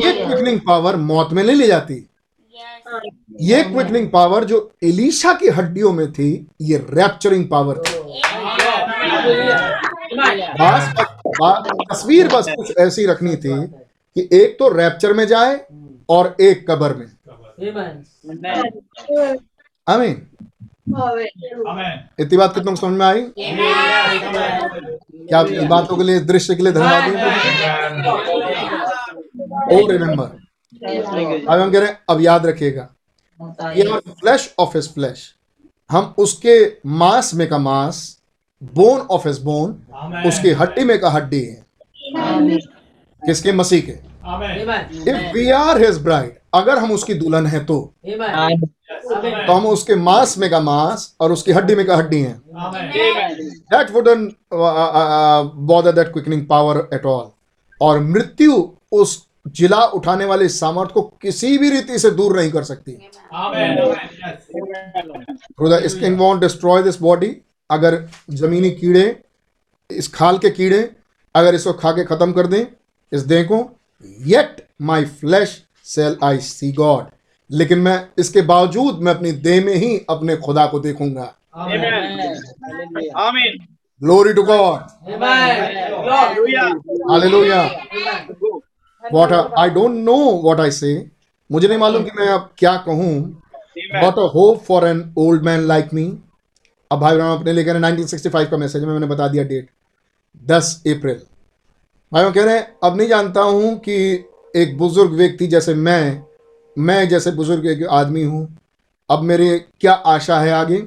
ये 0.00 0.12
क्विकनिंग 0.24 0.60
पावर 0.66 0.96
मौत 0.96 1.32
में 1.32 1.42
नहीं 1.44 1.56
ले 1.56 1.66
जाती। 1.66 1.94
ये 3.40 3.62
क्विकनिंग 3.62 4.08
पावर 4.10 4.44
जो 4.44 4.58
एलिशा 4.84 5.32
की 5.32 5.48
हड्डियों 5.48 5.92
में 5.92 6.12
थी 6.12 6.46
ये 6.60 6.76
रैप्चरिंग 6.90 7.44
पावर 7.48 7.78
थी। 7.78 7.98
बस 10.60 10.92
तस्वीर 11.92 12.28
बस 12.28 12.46
कुछ 12.50 12.72
ऐसी 12.78 13.06
रखनी 13.06 13.36
थी 13.36 13.54
कि 14.16 14.28
एक 14.32 14.56
तो 14.58 14.68
रैप्चर 14.76 15.12
में 15.12 15.26
जाए 15.26 15.60
और 16.08 16.36
एक 16.40 16.64
कबर 16.70 16.94
में। 16.96 17.06
आमीन। 19.88 20.14
इतनी 22.20 22.36
बात 22.36 22.54
कितनों 22.54 22.74
समझ 22.74 22.98
में 22.98 23.06
आई? 23.06 23.22
क्या 25.18 25.38
आप 25.38 25.46
बातों 25.68 25.96
के 25.96 26.04
लिए 26.04 26.16
इस 26.16 26.22
दृश्य 26.22 26.54
के 26.54 26.62
लिए 26.62 26.72
धन्यवाद। 26.72 27.02
ओ 29.72 29.86
रिमेम्बर 29.90 30.43
अब 30.74 31.60
हम 31.60 31.70
कह 31.72 31.78
रहे 31.78 31.88
हैं 31.88 31.98
अब 32.10 32.20
याद 32.20 32.46
रखिएगा। 32.46 32.88
ये 33.76 33.84
फ्लैश 34.10 34.54
ऑफ़ 34.58 34.76
हिज 34.76 34.92
फ्लैश 34.94 35.34
हम 35.90 36.14
उसके 36.18 36.56
मांस 36.86 37.34
में 37.34 37.48
का 37.48 37.58
मांस 37.58 38.20
बोन 38.62 39.00
ऑफ़ 39.00 39.28
हिज 39.28 39.38
बोन. 39.42 39.72
उसकी 40.26 40.50
हड्डी 40.50 40.84
में 40.84 40.98
का 41.00 41.10
हड्डी 41.10 41.40
है। 41.44 41.64
किसके? 43.22 43.52
मसीह 43.52 43.80
के। 43.80 43.92
If 45.10 45.32
we 45.34 45.50
are 45.50 45.82
his 45.84 46.02
bride 46.02 46.38
अगर 46.54 46.78
हम 46.78 46.92
उसकी 46.92 47.14
दुल्हन 47.14 47.46
है 47.46 47.64
तो। 47.64 47.78
तो 48.06 49.52
हम 49.52 49.66
उसके 49.66 49.94
मांस 49.94 50.36
में 50.38 50.50
का 50.50 50.60
मांस 50.60 51.14
और 51.20 51.32
उसकी 51.32 51.52
हड्डी 51.52 51.74
में 51.74 51.86
का 51.86 51.96
हड्डी 51.96 52.20
है। 52.20 52.40
That 53.74 53.88
uh, 54.52 55.44
bother 55.70 55.92
that 55.92 56.12
quickening 56.14 56.44
power 56.46 56.76
at 56.94 57.04
all 57.12 57.28
और 57.80 57.98
मृत्यु 58.00 58.52
उस 58.92 59.26
जिला 59.46 59.80
उठाने 59.96 60.24
वाले 60.24 60.48
सामर्थ 60.48 60.90
को 60.90 61.02
किसी 61.22 61.58
भी 61.58 61.70
रीति 61.70 61.98
से 61.98 62.10
दूर 62.10 62.36
नहीं 62.36 62.50
कर 62.50 62.62
सकती। 62.64 62.92
Skin 65.88 66.16
won't 66.18 66.40
destroy 66.40 66.78
this 66.82 66.98
body 67.02 67.30
अगर 67.70 67.96
जमीनी 68.30 68.70
कीड़े 68.70 69.04
इस 69.90 70.08
खाल 70.14 70.38
के 70.38 70.50
कीड़े 70.50 70.80
अगर 71.34 71.54
इसको 71.54 71.72
खा 71.72 71.92
के 71.92 72.04
खत्म 72.04 72.32
कर 72.32 72.46
दें 72.46 72.64
इस 73.12 73.22
देह 73.22 73.44
को 73.52 73.58
yet 74.30 74.60
my 74.82 75.00
flesh 75.20 75.52
shall 75.86 76.16
I 76.24 76.34
see 76.48 76.72
God 76.80 77.04
लेकिन 77.50 77.78
मैं 77.78 77.96
इसके 78.18 78.42
बावजूद 78.42 79.02
मैं 79.02 79.14
अपनी 79.14 79.32
देह 79.46 79.64
में 79.64 79.74
ही 79.74 79.96
अपने 80.10 80.36
खुदा 80.36 80.66
को 80.66 80.78
देखूँगा. 80.80 81.34
Glory 84.02 84.32
to 84.34 84.42
God 84.42 84.80
hallelujah 87.10 87.62
what 89.12 89.32
I, 89.32 89.48
I 89.56 89.68
don't 89.68 90.04
know 90.04 90.40
what 90.42 90.60
I 90.60 90.70
say. 90.70 91.10
मुझे 91.52 91.68
नहीं 91.68 91.78
मालूम 91.78 92.04
कि 92.04 92.10
मैं 92.16 92.26
अब 92.26 92.50
क्या 92.58 92.76
कहूँ। 92.76 93.40
What 94.02 94.14
a 94.14 94.28
hope 94.28 94.64
for 94.70 94.84
an 94.92 95.02
old 95.18 95.42
man 95.42 95.66
like 95.68 95.92
me. 95.94 96.10
अब 96.92 97.00
भाई 97.00 97.16
बहनों 97.16 97.38
अपने 97.38 97.52
लेकर 97.52 97.80
1965 97.80 98.50
का 98.50 98.56
मैसेज 98.56 98.84
में 98.84 98.92
मैंने 98.92 99.06
बता 99.06 99.28
दिया 99.28 99.44
डेट 99.44 99.70
10 100.50 100.64
अप्रैल 100.64 101.20
भाई 102.12 102.32
कह 102.32 102.44
रहे 102.44 102.54
हैं 102.54 102.76
अब 102.84 102.96
नहीं 102.96 103.08
जानता 103.08 103.40
हूँ 103.40 103.78
कि 103.78 104.24
एक 104.56 104.78
बुज़ुर्ग 104.78 105.12
व्यक्ति 105.12 105.46
जैसे 105.46 105.74
मैं 105.74 106.22
मैं 106.78 107.08
जैसे 107.08 107.30
बुज़ुर्ग 107.30 107.66
एक 107.66 107.86
आदमी 107.90 108.22
हूँ 108.24 108.58
अब 109.10 109.20
मेरे 109.20 109.64
क्या 109.80 109.92
आशा 109.92 110.40
है 110.40 110.50
आगे? 110.50 110.82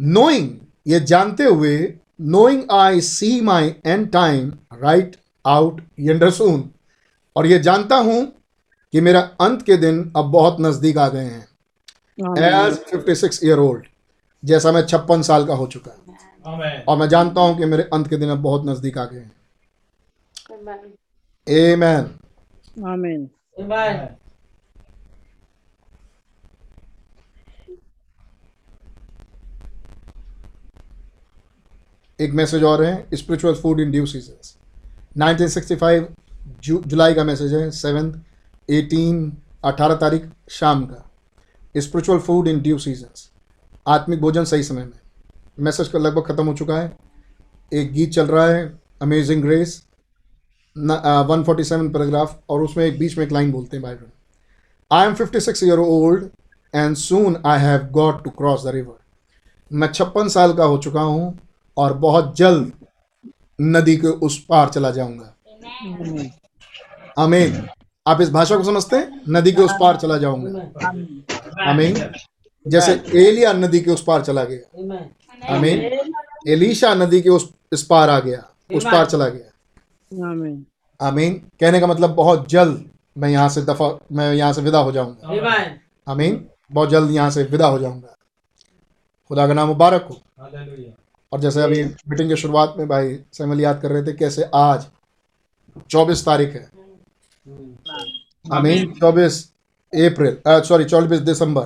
नोइंग 0.00 0.50
ये 0.86 1.00
जानते 1.00 1.44
हुए 1.44 1.94
knowing 2.20 2.62
I 2.72 3.00
see 3.00 3.40
my 3.40 3.74
end 3.86 4.12
time 4.12 4.52
right 4.82 5.16
out 5.46 5.80
yonder 6.00 6.30
soon 6.30 6.70
और 7.36 7.46
ये 7.46 7.58
जानता 7.58 7.96
हूँ 8.00 8.24
कि 8.94 9.00
मेरा 9.00 9.20
अंत 9.40 9.62
के 9.62 9.76
दिन 9.76 10.00
अब 10.16 10.30
बहुत 10.30 10.56
नज़दीक 10.60 10.98
आ 10.98 11.08
गए 11.08 11.24
हैं 11.24 11.46
एज 12.38 12.78
56 12.88 13.44
ईयर 13.44 13.58
ओल्ड 13.58 13.86
जैसा 14.42 14.72
मैं 14.72 14.84
छप्पन 14.86 15.22
साल 15.22 15.46
का 15.46 15.54
हो 15.54 15.66
चुका 15.66 15.92
Amen. 16.44 16.88
और 16.88 16.96
मैं 16.98 17.08
जानता 17.08 17.40
हूँ 17.40 17.56
कि 17.58 17.64
मेरे 17.64 17.82
अंत 17.92 18.08
के 18.08 18.16
दिन 18.16 18.30
अब 18.30 18.42
बहुत 18.42 18.66
नज़दीक 18.66 18.98
आ 18.98 19.04
गए 19.04 19.20
हैं 19.20 19.32
Amen. 21.46 22.04
Amen. 22.84 23.24
एक 32.18 32.32
मैसेज 32.32 32.64
और 32.64 32.82
है 32.84 32.92
spiritual 33.14 33.54
food 33.54 33.80
in 33.80 33.90
due 33.90 34.06
season 34.06 34.52
1965 35.22 36.04
जु, 36.62 36.82
जुलाई 36.86 37.14
का 37.14 37.24
मैसेज 37.24 37.54
है 37.54 37.70
सेवन्थ 37.72 38.14
18 38.70 39.30
18 39.64 40.00
तारीख 40.00 40.28
शाम 40.50 40.84
का। 40.84 41.10
Spiritual 41.76 42.18
food 42.18 42.48
in 42.48 42.60
due 42.60 42.78
season 42.78 43.30
आत्मिक 43.86 44.20
भोजन 44.20 44.44
सही 44.44 44.62
समय 44.62 44.84
में। 44.84 44.98
मैसेज 45.60 45.88
का 45.88 45.98
लगभग 45.98 46.26
खत्म 46.26 46.46
हो 46.46 46.54
चुका 46.54 46.78
है। 46.78 46.96
एक 47.72 47.92
गीत 47.92 48.10
चल 48.12 48.26
रहा 48.26 48.46
है 48.46 48.72
amazing 49.02 49.42
grace 49.42 49.82
one 50.76 51.42
forty 51.46 51.64
seven 51.64 51.88
paragraph 51.92 52.38
और 52.50 52.62
उसमें 52.62 52.84
एक 52.84 52.98
बीच 52.98 53.16
में 53.18 53.24
एक 53.26 53.32
लाइन 53.32 53.52
बोलते 53.52 53.76
हैं 53.76 53.82
Bible 53.82 54.06
I 54.90 55.06
am 55.06 55.14
fifty 55.14 55.40
six 55.40 55.62
year 55.64 55.78
old 55.78 56.28
and 56.74 56.96
soon 56.96 57.36
I 57.46 57.60
have 57.60 57.86
got 57.92 58.22
to 58.24 58.30
cross 58.30 58.64
the 58.64 58.74
river 58.74 58.96
मैं 59.70 59.92
छप्पन 59.92 60.28
साल 60.28 60.52
का 60.52 60.64
हो 60.64 60.78
चुका 60.78 61.00
हूँ 61.00 61.38
और 61.76 61.92
बहुत 61.98 62.36
जल्द 62.36 62.72
नदी 63.60 63.96
के 63.96 64.08
उस 64.26 64.38
पार 64.48 64.68
चला 64.68 64.90
जाऊँगा। 64.90 65.33
आमीन। 67.18 67.68
आप 68.06 68.20
इस 68.20 68.30
भाषा 68.30 68.56
को 68.56 68.64
समझते 68.64 68.96
हैं? 68.96 69.22
नदी 69.28 69.52
के 69.52 69.62
उस 69.62 69.72
पार 69.80 69.96
चला 69.96 70.18
जाऊँगा। 70.18 70.60
आमीन। 71.70 72.10
जैसे 72.66 72.92
एलिया 73.14 73.52
नदी 73.52 73.80
के 73.80 73.90
उस 73.90 74.04
पार 74.04 74.22
चला 74.22 74.44
गया। 74.44 75.54
आमीन। 75.54 75.78
एलीशा 76.48 76.94
नदी 76.94 77.20
के 77.22 77.28
उस 77.28 77.48
इस 77.72 77.82
पार 77.82 78.10
आ 78.10 78.20
गया। 78.20 78.44
उस 78.74 78.84
पार 78.84 79.06
चला 79.06 79.28
गया। 79.28 79.50
Amen. 80.30 80.64
आमीन। 81.00 81.34
कहने 81.60 81.80
का 81.80 81.86
मतलब 81.86 82.10
बहुत 82.10 82.48
जल्द 82.48 82.90
मैं 83.18 83.28
यहाँ 83.28 83.48
से 83.48 83.62
दफ़ा 83.62 83.98
मैं 84.12 84.34
यहाँ 84.34 84.52
से 84.52 84.62
विदा 84.62 84.78
हो 84.78 84.92
जाऊँगा। 84.92 85.28
आमीन। 86.08 86.48
बहुत 86.72 86.90
जल्द 86.90 87.10
यहाँ 87.10 87.30
से 87.30 87.42
विदा 87.42 87.66
हो 87.66 87.78
जाऊँगा। 87.78 88.16
खुदा 89.28 89.46
का 89.46 89.54
नाम 89.54 89.68
मुबारक 89.68 90.08
हो। 90.10 90.20
और 91.32 91.40
जैसे 91.40 91.62
अभी 91.62 91.84
मीटिंग 91.84 92.28
की 92.28 92.36
शुरुआत 92.36 92.74
में 92.78 92.88
भाई 92.88 93.18
सैमल 93.32 93.60
याद 93.60 93.80
कर 93.82 93.90
रहे 93.90 94.02
थे 94.02 94.12
कैसे 94.12 94.50
आज 94.54 94.86
24 95.90 96.24
तारीख 96.26 96.48
है। 96.54 96.70
आमीन। 98.52 98.92
24 98.92 99.52
अप्रैल 99.94 100.38
सॉरी 100.48 100.84
24 100.84 101.20
दिसंबर। 101.20 101.62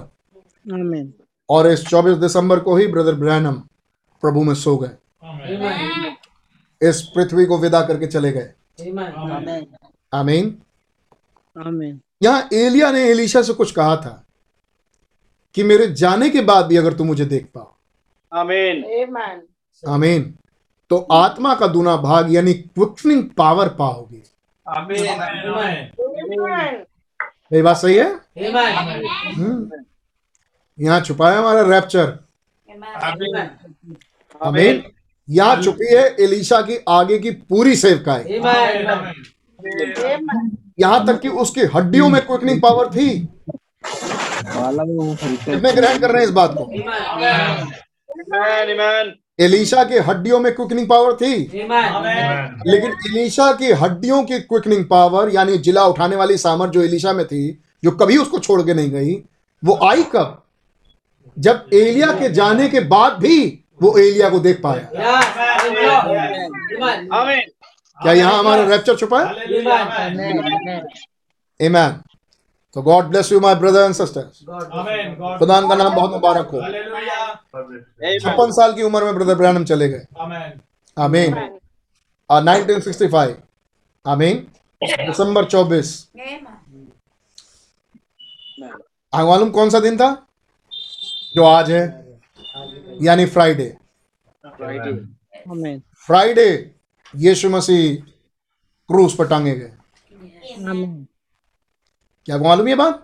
और 1.50 1.66
इस 1.66 1.86
24 1.86 2.16
दिसंबर 2.16 2.60
को 2.60 2.76
ही 2.76 2.86
ब्रदर 2.86 3.14
ब्रैनम 3.14 3.52
प्रभु 4.20 4.42
में 4.42 4.54
सो 4.54 4.76
गए। 4.76 4.90
इस 6.82 7.02
पृथ्वी 7.02 7.46
को 7.46 7.58
विदा 7.58 7.82
करके 7.82 8.06
चले 8.06 8.32
गए। 8.32 8.52
आमीन। 10.14 10.62
Amen. 11.58 11.98
यहाँ 12.22 12.48
एलिया 12.52 12.92
ने 12.92 13.00
एलिशा 13.00 13.42
से 13.42 13.52
कुछ 13.52 13.72
कहा 13.72 13.96
था 13.96 14.26
कि 15.54 15.62
मेरे 15.62 15.86
जाने 15.86 16.30
के 16.30 16.40
बाद 16.40 16.66
भी 16.66 16.76
अगर 16.76 16.92
तुम 16.92 17.06
मुझे 17.06 17.24
देख 17.24 17.48
पाओ। 17.54 17.74
आमीन। 18.34 18.84
आमीन। 19.88 20.34
तो 20.90 20.96
आत्मा 21.12 21.54
का 21.54 21.66
दूना 21.66 21.96
भाग 21.96 22.32
यानी 22.34 22.52
क्विकनिंग 22.54 23.22
पावर 23.38 23.68
पाओगे। 23.78 24.22
Amen. 24.66 25.08
ये 27.52 27.62
बात 27.62 27.76
सही 27.76 27.94
है? 27.96 28.08
हम्म। 29.34 29.82
यहाँ 30.78 31.00
छुपा 31.00 31.30
है 31.30 31.36
हमारा 31.38 31.62
रैप्चर 31.68 32.06
अमीन 34.40 34.82
यहाँ 35.28 35.62
छुपी 35.62 35.94
है 35.94 36.04
एलिशा 36.24 36.60
की 36.62 36.76
आगे 36.88 37.18
की 37.18 37.30
पूरी 37.30 37.76
सेवकाई 37.76 38.38
Amen. 40.14 40.46
यहाँ 40.80 41.06
तक 41.06 41.20
कि 41.20 41.28
उसकी 41.44 41.60
हड्डियों 41.74 42.08
में 42.08 42.20
क्विकनिंग 42.26 42.60
पावर 42.62 42.88
थी। 42.94 43.08
कितने 45.44 45.72
ग्रहण 45.72 45.98
कर 45.98 46.10
रहे 46.10 46.22
हैं 46.22 46.28
इस 46.28 46.34
बात 46.34 46.54
को? 46.58 46.64
एलिशा 49.38 49.82
के 49.84 49.98
हड्डियों 50.00 50.38
में 50.40 50.54
क्विकनिंग 50.54 50.88
पावर 50.88 51.12
थी। 51.12 51.34
लेकिन 52.66 52.90
एलिशा 53.06 53.52
की 53.52 53.70
हड्डियों 53.72 54.22
की 54.22 54.38
क्विकनिंग 54.40 54.84
पावर 54.84 55.30
यानी 55.34 55.58
जिला 55.58 55.84
उठाने 55.86 56.16
वाली 56.16 56.36
सामर 56.38 56.68
जो 56.68 56.82
एलिशा 56.82 57.12
में 57.12 57.26
थी 57.26 57.50
जो 57.84 57.90
कभी 57.90 58.16
उसको 58.16 58.38
छोड़ 58.38 58.62
के 58.62 58.74
नहीं 58.74 58.90
गई 58.90 59.14
वो 59.62 59.78
आई 59.84 60.02
कब? 60.12 60.42
जब 61.36 61.66
एलिया 61.72 62.06
के 62.12 62.28
जाने 62.28 62.68
के 62.68 62.80
बाद 62.88 63.12
भी 63.12 63.64
वो 63.82 63.96
एलिया 63.98 64.28
को 64.30 64.38
देख 64.38 64.60
पाया। 64.62 64.88
क्या 67.98 68.12
यहाँ 68.12 68.38
हमारा 68.38 68.64
रैप्चर 68.64 68.96
छुपा 68.96 69.20
है? 69.20 69.26
Hallelujah. 71.60 71.92
तो 72.74 72.82
God 72.82 73.04
bless 73.04 73.32
you 73.32 73.40
my 73.40 73.54
brother 73.54 73.80
and 73.80 73.94
sisters 73.94 74.42
Amen. 74.42 75.20
God. 75.20 75.38
खुदा 75.38 75.60
का 75.68 75.74
नाम 75.74 75.94
बहुत 75.94 76.10
मुबारक 76.10 76.46
हो. 76.46 76.60
छप्पन 78.18 78.50
साल 78.50 78.74
की 78.74 78.82
उम्र 78.82 79.04
में 79.04 79.14
ब्रदर 79.14 79.34
ब्रैनम 79.34 79.64
चले 79.64 79.88
गए। 79.88 80.06
Amen. 80.22 80.60
आमीन 80.98 81.34
और 82.30 82.42
1965 82.42 83.34
आमीन 84.06 84.46
दिसंबर 84.82 85.44
24 85.44 86.08
आ, 89.14 89.24
मालूम 89.24 89.50
कौन 89.50 89.70
सा 89.70 89.80
दिन 89.80 89.96
था? 89.96 90.26
जो 91.34 91.44
आज 91.44 91.70
है। 91.70 92.08
यानी 93.02 93.26
फ्राइडे 93.26 93.76
फ्राइडे 96.06 96.74
यीशु 97.16 97.50
मसीह 97.50 97.94
क्रूस 98.88 99.14
पर 99.14 99.28
टांगे 99.28 99.54
गए. 99.54 99.72
क्या 102.28 102.36
आपको 102.36 102.48
मालूम 102.48 102.66
है 102.66 102.72
ये 102.72 102.76
बात 102.76 102.96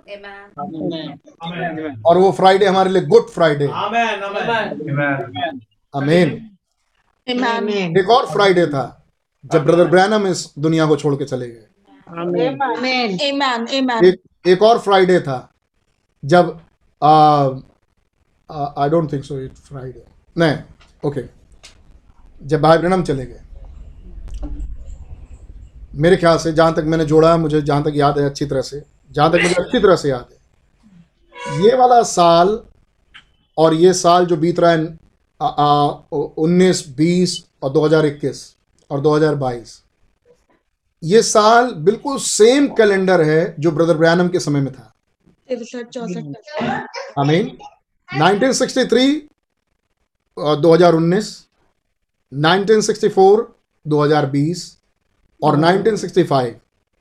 और 2.06 2.18
वो 2.18 2.30
फ्राइडे 2.32 2.66
हमारे 2.66 2.90
लिए 2.90 3.02
गुड 3.06 3.28
फ्राइडे 3.30 3.66
Amen. 3.66 4.24
Amen. 4.84 5.54
आमीन 5.94 6.34
Amen. 7.26 7.96
एक 7.98 8.10
और 8.10 8.26
फ्राइडे 8.26 8.66
था 8.66 8.84
जब 9.44 9.64
ब्रदर 9.64 9.88
ब्रैनम 9.88 10.26
इस 10.26 10.44
दुनिया 10.58 10.86
को 10.86 10.96
छोड़ 10.96 11.14
के 11.14 11.24
चले 11.24 11.48
गए 11.48 11.66
Amen. 12.16 12.60
Amen. 12.68 13.16
Amen. 13.22 13.66
Amen. 13.72 14.04
एक 14.04 14.48
एक 14.48 14.62
और 14.62 14.78
फ्राइडे 14.80 15.18
था 15.22 15.40
जब 16.22 16.56
I 18.50 18.90
don't 18.90 19.12
think 19.12 19.24
so 19.24 19.40
it 19.40 19.54
Friday 19.68 20.04
नहीं 20.36 20.56
ओके 21.04 21.24
जब 22.40 22.60
भाई 22.62 22.78
ब्रैनम 22.78 23.02
चले 23.02 23.26
गए 23.26 23.40
मेरे 25.98 26.16
ख्याल 26.16 26.38
से 26.38 26.52
जहाँ 26.52 26.74
तक 26.74 26.84
मैंने 26.86 27.04
जोड़ा 27.06 27.30
है 27.32 27.38
मुझे 27.38 27.60
जहाँ 27.62 27.82
तक 27.82 27.92
याद 27.96 28.18
है 28.18 28.24
अच्छी 28.26 28.46
तरह 28.46 28.62
से 28.62 28.93
जहाँ 29.14 29.30
तक 29.32 29.38
मुझे 29.42 29.54
अच्छी 29.54 29.78
तरह 29.78 29.96
से 29.96 30.08
याद 30.08 30.26
है। 30.30 30.36
ये 31.64 31.74
वाला 31.76 32.02
साल 32.02 32.58
और 33.58 33.74
ये 33.74 33.92
साल 33.94 34.26
जो 34.26 34.36
बीत 34.36 34.60
रहा 34.60 34.70
है 34.70 34.78
उन्नीस 36.38 36.88
बीस 36.96 37.44
और 37.62 37.72
2021 37.72 38.42
और 38.90 39.00
2022 39.00 39.82
ये 41.02 41.22
साल 41.22 41.72
बिल्कुल 41.84 42.18
सेम 42.18 42.66
कैलेंडर 42.74 43.22
है 43.22 43.54
जो 43.58 43.70
ब्रदर 43.70 43.96
ब्रयानम 43.96 44.28
के 44.28 44.40
समय 44.40 44.60
में 44.60 44.72
था। 44.74 44.92
आमीन 47.20 47.56
1963 48.08 49.20
और 50.36 50.60
2019 50.60 51.32
1964 52.32 53.42
2020 53.86 54.62
और 55.42 55.56
1965 55.56 56.54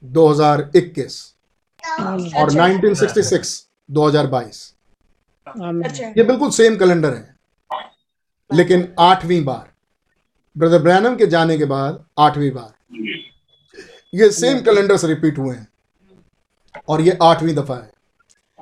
2021 0.03 1.32
और 2.35 2.51
1966 2.51 3.67
2022 3.91 4.75
Amen. 5.57 5.85
अच्छा। 5.85 6.07
ये 6.07 6.23
बिल्कुल 6.23 6.49
सेम 6.49 6.75
कैलेंडर 6.75 7.13
है। 7.13 7.35
लेकिन 8.53 8.95
आठवीं 8.99 9.43
बार। 9.43 9.73
ब्रदर 10.57 10.79
ब्रैनम 10.79 11.15
के 11.15 11.27
जाने 11.27 11.57
के 11.57 11.65
बाद 11.65 12.05
आठवीं 12.19 12.51
बार। 12.51 12.73
ये 14.13 14.31
सेम 14.31 14.59
कैलेंडर 14.59 14.97
से 14.97 15.07
रिपीट 15.07 15.37
हुए 15.37 15.55
हैं। 15.55 15.67
और 16.87 17.01
ये 17.01 17.17
आठवीं 17.23 17.55
दफ़ा 17.55 17.75
है। 17.75 17.91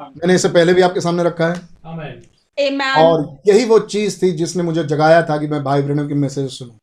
मैंने 0.02 0.36
इसे 0.36 0.50
पहले 0.50 0.74
भी 0.74 0.82
आपके 0.82 1.02
सामने 1.02 1.24
रखा 1.24 1.48
है। 1.48 1.62
Amen. 1.62 2.32
Amen. 2.70 2.98
और 2.98 3.38
यही 3.48 3.66
वो 3.66 3.80
चीज़ 3.80 4.22
थी 4.22 4.32
जिसने 4.32 4.64
मुझे 4.64 4.84
जगाया 4.84 5.22
था 5.22 5.38
कि 5.38 5.48
मैं 5.48 5.64
भाई 5.64 5.82
ब्रैनम 5.82 6.08
की 6.08 6.14
मैसेज 6.14 6.52
सुनूं। 6.52 6.76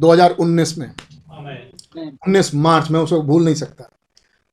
2019 0.00 0.78
में। 0.78 0.94
Amen. 0.94 2.18
19 2.28 2.54
मार्च 2.54 2.90
में 2.90 3.00
उसको 3.00 3.22
भूल 3.22 3.44
नहीं 3.44 3.54
सकता। 3.54 3.90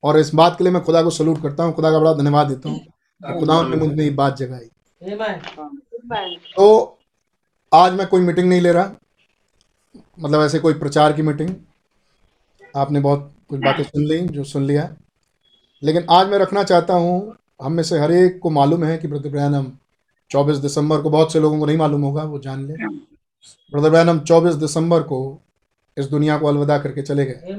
और 0.04 0.20
इस 0.20 0.34
बात 0.36 0.58
के 0.58 0.64
लिए 0.64 0.74
मैं 0.74 0.84
खुदा 0.84 1.04
को 1.04 1.10
सलूट 1.10 1.41
करता 1.41 1.64
हूँ 1.64 1.74
खुदा 1.74 1.91
का 1.91 1.99
बड़ा 1.99 2.14
धन्यवाद 2.14 2.47
देता 2.47 2.70
हूँ 2.70 2.80
खुदा 3.39 3.62
ने 3.64 3.76
मुझमें 3.76 4.04
ये 4.04 4.10
बात 4.10 4.38
जगाई। 4.38 4.70
तो 6.56 6.97
आज 7.74 7.93
मैं 7.93 8.08
कोई 8.08 8.22
मीटिंग 8.22 8.49
नहीं 8.49 8.62
ले 8.62 8.72
रहा 8.72 8.91
मतलब 10.20 10.41
ऐसे 10.41 10.60
कोई 10.60 10.74
प्रचार 10.74 11.14
की 11.14 11.22
मीटिंग। 11.22 11.49
आपने 12.78 12.99
बहुत 12.99 13.32
कुछ 13.49 13.60
बातें 13.60 13.84
सुन 13.84 14.04
ली 14.04 14.20
जो 14.20 14.43
सुन 14.43 14.64
लिया। 14.64 14.95
लेकिन 15.84 16.06
आज 16.10 16.28
मैं 16.28 16.38
रखना 16.38 16.64
चाहता 16.64 16.93
हूँ 16.93 17.36
हम 17.64 17.72
में 17.72 17.84
से 17.84 17.99
हर 17.99 18.12
एक 18.12 18.39
को 18.39 18.49
मालूम 18.49 18.84
है 18.84 18.97
कि 18.97 19.08
ब्रदर 19.08 19.30
ब्रैनम 19.30 19.66
24 20.32 20.58
दिसंबर 20.58 21.01
को 21.01 21.10
बहुत 21.10 21.34
से 21.34 21.39
लोगों 21.39 21.60
को 21.60 21.66
नहीं 21.66 21.78
मालूम 21.78 22.01
होगा 22.01 22.24
वो 22.24 22.39
जान 22.39 22.66
ले। 22.68 22.74
ब्रदर 23.72 23.89
ब्रैनम 23.89 24.20
24 24.20 24.56
दिसंबर 24.56 25.01
को 25.01 25.20
इस 25.97 26.06
दुनिया 26.06 26.38
को 26.38 26.47
अलविदा 26.47 26.78
करके 26.78 27.01
चले 27.01 27.26
गए. 27.26 27.56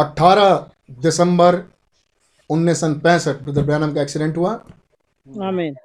18 0.00 0.70
दिसंबर 0.90 1.64
उन्नीस 2.50 2.80
सौ 2.80 2.94
पैंसठ 2.94 3.36
ब्रदर 3.36 3.62
ब्रैनम 3.62 3.94
का 3.94 4.02
एक्सीडेंट 4.02 4.36
हुआ. 4.36 4.52
आमीन। 5.42 5.76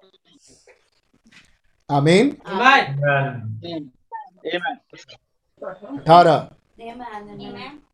Amen. 1.91 2.35
अठारह। 5.99 6.37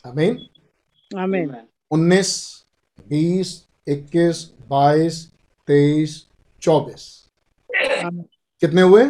आमीन। 0.05 0.47
Amen. 1.15 1.55
उन्नीस 1.91 2.29
बीस 3.07 3.67
इक्कीस 3.87 4.51
बाईस 4.67 5.31
तेईस 5.67 6.27
चौबीस। 6.61 7.29
कितने 8.61 8.81
हुए? 8.81 9.03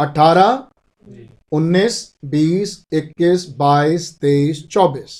अठारह 0.00 0.70
उन्नीस 1.56 1.96
बीस 2.24 2.86
इक्कीस 2.92 3.48
बाईस 3.58 4.18
तेईस 4.20 4.66
चौबीस। 4.68 5.10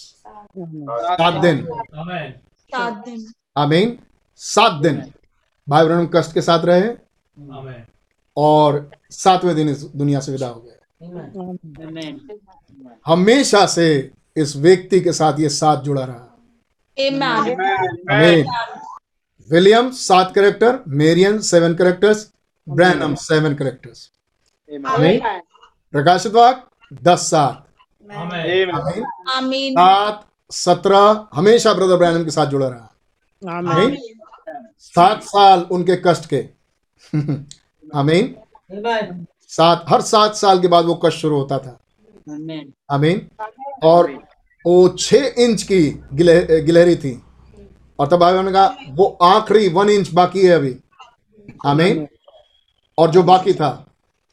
सात 0.59 1.41
दिन। 1.43 1.66
सात 2.72 3.05
दिन। 3.05 3.26
आमीन। 3.57 3.99
सात 4.41 4.82
दिन। 4.82 5.03
भाई 5.66 5.84
ब्रह्म 5.87 6.09
कष्ट 6.14 6.34
के 6.34 6.43
साथ 6.43 6.64
रहे। 6.64 6.89
और 8.37 8.91
सातवें 9.11 9.55
दिन 9.57 9.68
इस 9.68 9.82
दुनिया 9.97 10.20
से 10.20 10.32
विदा 10.32 10.49
हो 10.49 10.61
गए। 10.61 10.72
हमेशा 13.07 13.66
से 13.66 13.87
इस 14.37 14.57
व्यक्ति 14.57 15.01
के 15.01 15.12
साथ 15.12 15.39
ये 15.41 15.49
साथ 15.49 15.82
जुड़ा 15.82 16.05
रहा। 16.05 16.22
आमीन। 18.11 18.45
विलियम 19.49 19.91
सात 19.91 20.34
character 20.34 20.78
Marion 20.89 21.39
seven 21.41 21.74
characters 21.74 22.30
Branham 22.66 23.14
seven 23.14 23.55
characters 23.55 24.11
आमीन। 24.87 25.20
प्रकाशित 25.97 26.32
वाक 26.32 26.70
दस 27.03 27.18
सात। 27.18 27.66
Amen. 28.07 28.80
आमीन। 28.80 29.05
आमीन। 29.28 29.72
सात 29.72 30.26
सत्रह 30.51 31.26
हमेशा 31.34 31.72
ब्रदर 31.72 31.97
ब्रैनम 31.97 32.24
के 32.24 32.30
साथ 32.30 32.47
जुड़ा 32.47 32.68
रहा। 32.68 32.92
आमीन। 33.51 33.97
सात 34.78 35.22
साल 35.22 35.66
उनके 35.70 35.97
कष्ट 35.97 36.30
के। 36.34 36.49
आमीन। 37.94 38.36
सात 39.49 39.84
हर 39.88 40.01
सात 40.01 40.34
साल 40.34 40.61
के 40.61 40.68
बाद 40.68 40.84
वो 40.84 40.94
कष्ट 40.94 41.18
शुरू 41.18 41.36
होता 41.36 41.59
था। 41.59 41.80
आमीन। 42.90 43.28
और 43.82 44.12
वो 44.66 44.88
छह 44.88 45.34
इंच 45.38 45.62
की 45.62 46.03
गिले, 46.14 46.62
गिलहरी 46.62 46.97
थी। 46.97 47.22
और 47.99 48.07
तब 48.07 48.16
भाई 48.16 48.42
ने 48.42 48.53
कहा 48.53 48.76
वो 48.88 49.18
आखिरी 49.22 49.68
वन 49.68 49.90
इंच 49.90 50.11
बाकी 50.12 50.47
है 50.47 50.53
अभी। 50.53 50.76
आमीन। 51.66 52.09
और 52.99 53.11
जो 53.11 53.22
बाकी 53.22 53.55
था 53.55 53.86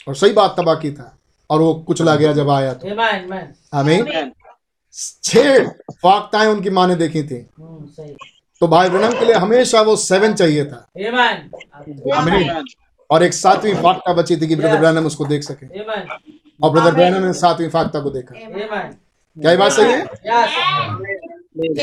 और 0.07 0.15
सही 0.15 0.33
बात 0.33 0.55
था 0.59 0.63
बाकी 0.63 0.91
था। 0.91 1.17
और 1.49 1.61
वो 1.61 1.73
कुचला 1.73 2.15
गया 2.15 2.33
जब 2.33 2.49
आया 2.49 2.73
तो। 2.73 2.87
आमीन। 3.73 4.31
छह 5.23 5.67
फाकताएँ 5.91 6.47
उनकी 6.47 6.69
माँ 6.69 6.87
ने 6.87 6.95
देखी 6.95 7.23
थी। 7.23 7.49
तो 8.61 8.67
भाई 8.67 8.89
ब्रनम 8.89 9.19
के 9.19 9.25
लिए 9.25 9.35
हमेशा 9.35 9.81
वो 9.81 9.95
सेवन 9.95 10.33
चाहिए 10.33 10.65
था। 10.65 10.89
आमीन। 12.15 12.65
और 13.11 13.23
एक 13.23 13.33
सातवीं 13.33 13.73
फाकता 13.75 14.13
बची 14.13 14.37
थी 14.37 14.47
कि 14.47 14.55
ब्रदर 14.55 14.79
ब्रैनम 14.79 15.05
उसको 15.05 15.25
देख 15.25 15.43
सके। 15.43 15.65
और 16.63 16.69
ब्रदर 16.71 16.91
ब्रैनम 16.91 17.25
ने 17.25 17.33
सातवीं 17.33 17.69
फाकता 17.69 17.99
को 17.99 18.09
देखा। 18.09 18.35
क्या 19.37 19.51
ये 19.51 19.57
बात 19.57 19.71
सही 19.71 19.91
है? 19.91 20.05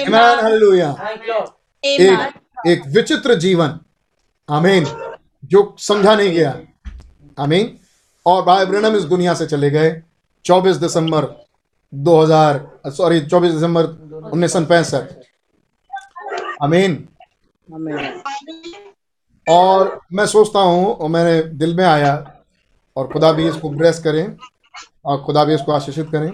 Amen, 0.04 0.42
hallelujah. 0.42 0.94
एक 1.84 2.32
एक 2.66 2.82
विचित्र 2.86 3.34
जीवन। 3.34 3.78
आमीन। 4.50 4.86
जो 5.44 5.76
समझा 5.78 6.14
नहीं 6.14 6.32
गया। 6.32 6.61
आमीन। 7.38 7.79
और 8.30 8.42
भाई 8.42 8.66
ब्रैनम 8.66 8.96
इस 8.96 9.02
दुनिया 9.02 9.34
से 9.34 9.46
चले 9.46 9.70
गए। 9.70 10.02
24 10.44 10.76
दिसंबर 10.76 11.46
2000 11.94 12.80
सॉरी 12.86 13.20
24 13.20 13.52
दिसंबर 13.52 13.86
उन्नीस 14.32 14.52
सौ 14.52 14.64
पैंसठ। 14.64 15.04
Amen. 16.64 16.94
और 19.50 20.00
मैं 20.12 20.26
सोचता 20.26 20.58
हूँ, 20.58 20.94
और 20.94 21.10
मेरे 21.10 21.42
दिल 21.42 21.76
में 21.76 21.84
आया, 21.84 22.40
और 22.96 23.08
खुदा 23.08 23.32
भी 23.32 23.48
इसको 23.48 23.70
ब्रेस 23.70 23.98
करें, 23.98 24.36
और 25.04 25.24
खुदा 25.24 25.44
भी 25.44 25.54
इसको 25.54 25.72
आशीषित 25.72 26.08
करें। 26.14 26.30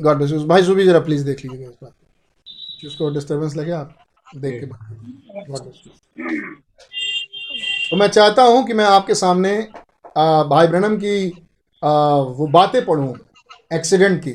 गॉड 0.00 0.16
ब्लेस 0.16 0.32
भाई 0.32 0.62
जरा 0.62 1.00
प्लीज़ 1.00 1.24
देख 1.24 1.44
लीजिएगा 1.44 1.70
इस 1.70 1.76
बात। 1.82 1.92
को। 1.92 2.08
जिसको 2.82 3.10
डिस्टरबेंस 3.10 3.56
लगे 3.56 3.70
आप? 3.70 3.96
देख 4.34 4.60
के 4.60 4.66
यू 5.42 5.56
तो 7.90 7.96
मैं 7.96 8.08
चाहता 8.08 8.42
हूँ 8.42 8.64
कि 8.66 8.74
मैं 8.74 8.84
आपके 8.84 9.14
सामने 9.14 9.56
आ, 10.16 10.42
भाई 10.44 10.66
ब्रनम 10.66 10.96
की 10.96 11.30
आ, 11.82 11.90
वो 12.16 12.46
बातें 12.48 12.84
पढ़ूं 12.84 13.14
एक्सीडेंट 13.74 14.20
की। 14.22 14.32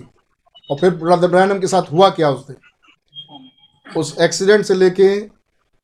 और 0.69 0.77
फिर 0.79 0.89
ब्रदर 0.95 1.27
ब्रैनम 1.27 1.59
के 1.59 1.67
साथ 1.67 1.91
हुआ 1.91 2.09
क्या 2.09 2.29
उस 2.29 2.47
दिन 2.47 2.55
उस 3.97 4.15
एक्सीडेंट 4.21 4.65
से 4.65 4.73
लेके 4.73 5.09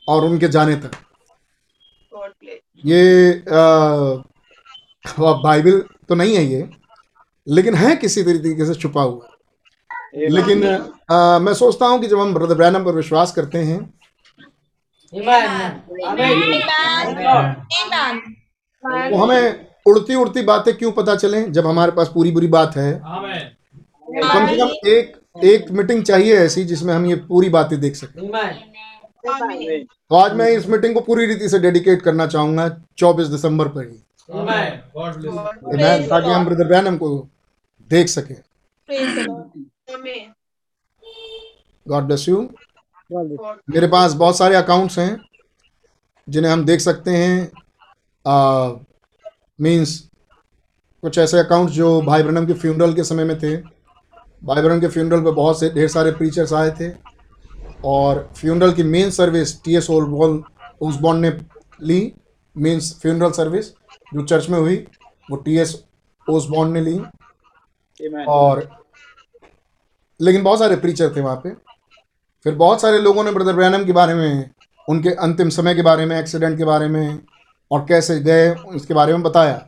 और 0.08 0.26
उनके 0.26 0.48
जाने 0.48 0.76
तक। 0.76 0.92
ये 2.86 3.44
बाइबल 5.20 5.80
तो 6.10 6.16
नहीं 6.16 6.36
है 6.36 6.44
ये 6.46 6.70
लेकिन 7.48 7.76
है 7.76 7.96
किसी 7.96 8.24
तरीके 8.24 8.66
से 8.66 8.74
छुपा 8.76 9.02
हुआ। 9.02 9.28
लेकिन 10.30 10.64
आ, 11.12 11.40
मैं 11.40 11.54
सोचता 11.54 11.86
हूँ 11.86 12.00
कि 12.02 12.08
जब 12.08 12.20
हम 12.20 12.34
ब्रदर 12.34 12.56
ब्रैनम 12.56 12.84
पर 12.86 12.96
विश्वास 12.96 13.32
करते 13.32 13.58
हैं 13.60 13.80
तो 18.84 19.16
हमें 19.16 19.66
उड़ती 19.88 20.16
उड़ती 20.16 20.42
बातें 20.42 20.78
क्यों 20.78 20.92
पता 20.92 21.16
चले? 21.16 21.42
जब 21.44 21.68
हमारे 21.68 21.92
पास 21.92 22.12
पूरी 22.14 22.32
बुरी 22.32 22.48
बात 22.48 22.76
है। 22.78 22.94
कम 22.94 24.48
से 24.48 24.58
कम 24.58 24.90
एक 24.90 25.20
एक 25.44 25.72
मीटिंग 25.72 26.04
चाहिए 26.04 26.36
ऐसी 26.36 26.64
जिसमें 26.64 26.94
हम 26.94 27.06
ये 27.06 27.16
पूरी 27.16 27.50
बातें 27.50 27.80
देख 27.80 27.96
सकें। 27.96 28.30
तो 30.10 30.16
आज 30.16 30.34
मैं 30.34 30.48
इस 30.48 30.68
मीटिंग 30.70 30.94
को 30.94 31.02
पूरी 31.02 31.26
रीति 31.26 31.50
से 31.50 31.60
डेडिकेट 31.60 32.02
करना 32.02 32.28
चाहूँगा 32.28 32.82
24 32.98 33.28
दिसंबर 33.28 33.68
पर 33.68 33.82
ही। 33.82 34.04
Amen. 34.32 34.72
God 34.98 35.14
bless 35.14 35.26
you. 35.26 35.38
Amen, 35.74 36.10
ताकि 36.10 36.30
हम 36.30 36.46
ब्रदर 36.46 36.68
ब्रैनम 36.68 36.98
को 36.98 37.28
देख 37.90 38.08
सकें. 38.08 38.36
God 41.88 42.04
bless 42.04 42.30
you 42.30 42.36
God 42.36 42.50
bless. 42.50 42.63
मेरे 43.14 43.88
पास 43.88 44.14
बहुत 44.14 44.38
सारे 44.38 44.56
अकाउंट्स 44.56 44.98
हैं 45.00 45.18
जिन्हें 46.28 46.52
हम 46.52 46.64
देख 46.66 46.80
सकते 46.80 47.12
हैं। 47.12 47.52
मींस 49.60 49.98
कुछ 51.04 51.18
ऐसे 51.18 51.40
अकाउंट्स 51.40 51.74
जो 51.74 52.02
भाई 52.02 52.24
ब्रनम 52.24 52.46
के 52.48 52.54
फ्यूनरल 52.54 52.94
के 52.94 53.04
समय 53.04 53.24
में 53.24 53.38
थे। 53.40 53.56
भाई 54.42 54.62
ब्रनम 54.62 54.80
के 54.82 54.88
फ्यूनरल 54.88 55.22
पे 55.24 55.32
बहुत 55.32 55.60
से 55.60 55.70
ढेर 55.70 55.88
सारे 55.88 56.12
प्रीचर्स 56.12 56.54
आए 56.54 56.72
थे। 56.72 56.90
और 57.86 58.30
फ्यूनरल 58.38 58.72
की 58.74 58.84
मेन 58.84 59.10
सर्विस 59.12 59.62
टी 59.64 59.76
एस 59.76 59.90
ओलबॉल 59.90 60.44
ओसबॉन्ड 60.82 61.26
ने 61.26 61.32
ली। 61.82 62.14
मीन्स 62.56 62.94
फ्यूनरल 63.02 63.32
सर्विस 63.32 63.70
जो 64.14 64.26
चर्च 64.26 64.50
में 64.50 64.58
हुई 64.60 64.76
वो 65.32 65.38
टी 65.38 65.58
एस 65.58 65.84
ओसबॉन्ड 66.28 66.74
ने 66.74 66.82
ली। 66.82 66.98
और 68.28 68.68
लेकिन 70.20 70.44
बहुत 70.44 70.60
सारे 70.60 70.76
प्रीचर 70.76 71.16
थे 71.16 71.22
वहाँ 71.22 71.42
पे। 71.44 71.50
फिर 72.46 72.56
बहुत 72.56 72.82
सारे 72.82 73.00
लोगों 73.00 73.24
ने 73.24 73.32
ब्रदर 73.32 73.54
ब्रैनम 73.54 73.84
के 73.86 73.92
बारे 73.92 74.14
में 74.14 74.50
उनके 74.88 75.10
अंतिम 75.10 75.50
समय 75.50 75.76
के 75.76 75.82
बारे 75.82 76.06
में 76.06 76.20
एक्सीडेंट 76.20 76.58
के 76.58 76.64
बारे 76.64 76.88
में 76.88 77.20
और 77.72 77.86
कैसे 77.90 78.20
गए 78.20 78.50
उसके 78.52 78.94
बारे 78.94 79.14
में 79.14 79.24
बताया। 79.24 79.68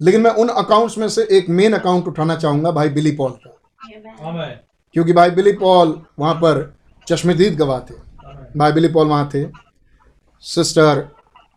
लेकिन 0.00 0.20
मैं 0.20 0.30
उन 0.30 0.48
अकाउंट्स 0.48 0.98
में 0.98 1.08
से 1.08 1.26
एक 1.30 1.48
मेन 1.48 1.72
अकाउंट 1.72 2.08
उठाना 2.08 2.36
चाहूँगा 2.36 2.70
भाई 2.70 2.88
बिली 2.88 3.10
पॉल 3.12 3.30
का। 3.30 3.50
क्योंकि 4.94 5.12
भाई 5.12 5.30
बिली 5.30 5.52
पॉल 5.52 6.00
वहाँ 6.18 6.34
पर 6.34 6.74
चश्मदीद 7.06 7.56
गवाह 7.56 7.80
थे। 7.80 7.94
भाई 8.56 8.72
बिली 8.72 8.88
पॉल 8.88 9.06
वहाँ 9.06 9.28
थे। 9.34 9.44
Sister 10.44 11.06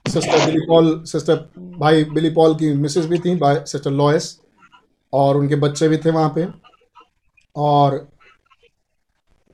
sister 0.06 0.46
Billy 0.46 0.60
Paul 0.68 1.04
sister 1.06 1.36
भाई 1.80 2.04
बिली 2.04 2.30
पॉल 2.30 2.56
की 2.56 2.74
मिसेस 2.74 3.06
भी 3.06 3.20
थी 3.20 3.36
भाई 3.36 3.56
सिस्टर 3.68 3.92
लॉयस 3.92 4.40
और 5.14 5.38
उनके 5.38 5.56
बच्चे 5.56 5.88
भी 5.88 5.98
थे 5.98 6.12
वहाँ 6.12 6.30
पे। 6.36 6.48
और 7.56 8.08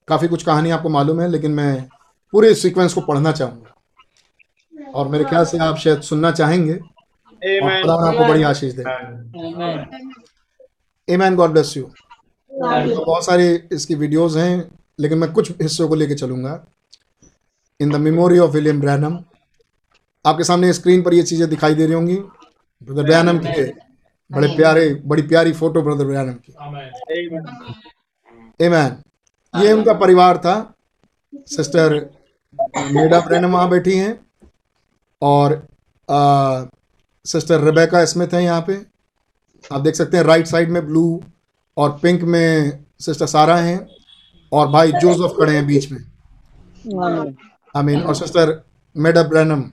काफ़ी 0.07 0.27
कुछ 0.27 0.43
कहानी 0.43 0.69
आपको 0.69 0.89
मालूम 0.89 1.21
है 1.21 1.27
लेकिन 1.27 1.51
मैं 1.51 1.87
पूरे 2.33 2.53
सीक्वेंस 2.55 2.93
को 2.93 3.01
पढ़ना 3.01 3.31
चाहूँगा। 3.31 4.91
और 4.93 5.07
मेरे 5.07 5.23
ख्याल 5.23 5.45
से 5.45 5.57
आप 5.57 5.77
शायद 5.77 6.01
सुनना 6.01 6.31
चाहेंगे। 6.31 6.73
और 6.73 7.89
आपको 8.07 8.27
बड़ी 8.27 8.43
आशीष 8.43 8.73
दे। 8.73 8.83
एमैन 11.07 11.35
गॉड 11.35 11.51
ब्लेस 11.51 11.75
यू 11.77 11.83
बहुत 12.51 13.25
सारी 13.25 13.47
इसकी 13.71 13.95
वीडियोस 13.95 14.35
हैं 14.35 14.69
लेकिन 14.99 15.17
मैं 15.17 15.31
कुछ 15.33 15.51
हिस्सों 15.61 15.87
को 15.87 15.95
लेके 15.95 16.15
चलूँगा। 16.15 16.65
In 17.79 17.91
the 17.91 17.95
memory 17.97 18.39
of 18.39 18.51
William 18.51 18.79
Branham 18.81 19.17
आपके 20.25 20.43
सामने 20.43 20.71
स्क्रीन 20.73 21.01
पर 21.03 21.13
ये 21.13 21.23
चीज़ें 21.23 21.49
दिखाई 21.49 21.75
दे 21.75 21.85
रही 21.85 21.93
होंगी। 21.93 22.15
ब्रदर 22.15 23.03
ब्रैनम 23.03 23.37
के 23.39 23.63
बड़े 24.29 24.47
प्यारे 24.55 24.93
बड़ी 25.05 25.21
प्यारी 25.23 25.51
फ़ोटो 25.53 25.81
ब्रदर 25.81 26.05
ब्रैनम 26.05 26.33
की 26.35 26.53
Amen. 26.61 27.45
एमैन 28.59 28.95
ये 29.57 29.71
उनका 29.73 29.93
परिवार 29.93 30.37
था। 30.37 30.55
सिस्टर 31.47 31.93
मेडा 32.91 33.19
ब्रैनम 33.19 33.51
वहाँ 33.51 33.69
बैठी 33.69 33.95
हैं 33.97 34.19
और 35.21 35.53
आ, 36.09 36.63
सिस्टर 37.25 37.61
रेबेका 37.61 38.03
स्मिथ 38.05 38.33
हैं 38.33 38.41
यहाँ 38.41 38.61
पे। 38.67 38.75
आप 39.73 39.81
देख 39.81 39.95
सकते 39.95 40.17
हैं 40.17 40.23
राइट 40.23 40.47
साइड 40.47 40.69
में 40.71 40.85
ब्लू 40.87 41.21
और 41.77 41.97
पिंक 42.01 42.21
में 42.23 42.79
सिस्टर 42.99 43.25
सारा 43.25 43.55
हैं 43.57 43.79
और 44.51 44.67
भाई 44.67 44.91
जोसेफ 44.91 45.37
खड़े 45.39 45.53
हैं 45.55 45.65
बीच 45.67 45.91
में। 45.91 45.99
आई 47.75 47.83
मीन 47.83 48.01
और 48.01 48.15
सिस्टर 48.15 48.61
मेडा 48.95 49.23
ब्रैनम 49.23 49.63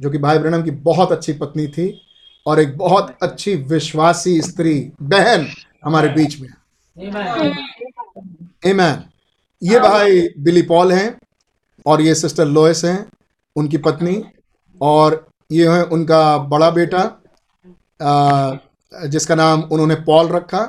जो 0.00 0.10
कि 0.10 0.18
भाई 0.18 0.38
ब्रैनम 0.38 0.62
की 0.62 0.70
बहुत 0.88 1.12
अच्छी 1.12 1.32
पत्नी 1.32 1.66
थी 1.68 1.88
और 2.46 2.60
एक 2.60 2.76
बहुत 2.78 3.16
अच्छी 3.22 3.54
विश्वासी 3.54 4.40
स्त्री 4.42 4.92
बहन 5.02 5.46
हमारे 5.84 6.08
बीच 6.08 6.40
में। 6.40 6.48
Amen. 8.64 9.15
ये 9.62 9.78
भाई 9.80 10.20
बिली 10.38 10.62
पॉल 10.62 10.92
हैं 10.92 11.18
और 11.86 12.00
ये 12.00 12.14
सिस्टर 12.14 12.46
लोएस 12.46 12.84
हैं 12.84 12.98
उनकी 13.56 13.78
पत्नी 13.78 14.22
और 14.80 15.24
ये 15.50 15.68
है 15.68 15.82
उनका 15.86 16.38
बड़ा 16.48 16.70
बेटा 16.70 17.02
आ, 18.00 18.56
जिसका 18.92 19.34
नाम 19.34 19.62
उन्होंने 19.62 19.94
पॉल 20.06 20.28
रखा 20.28 20.60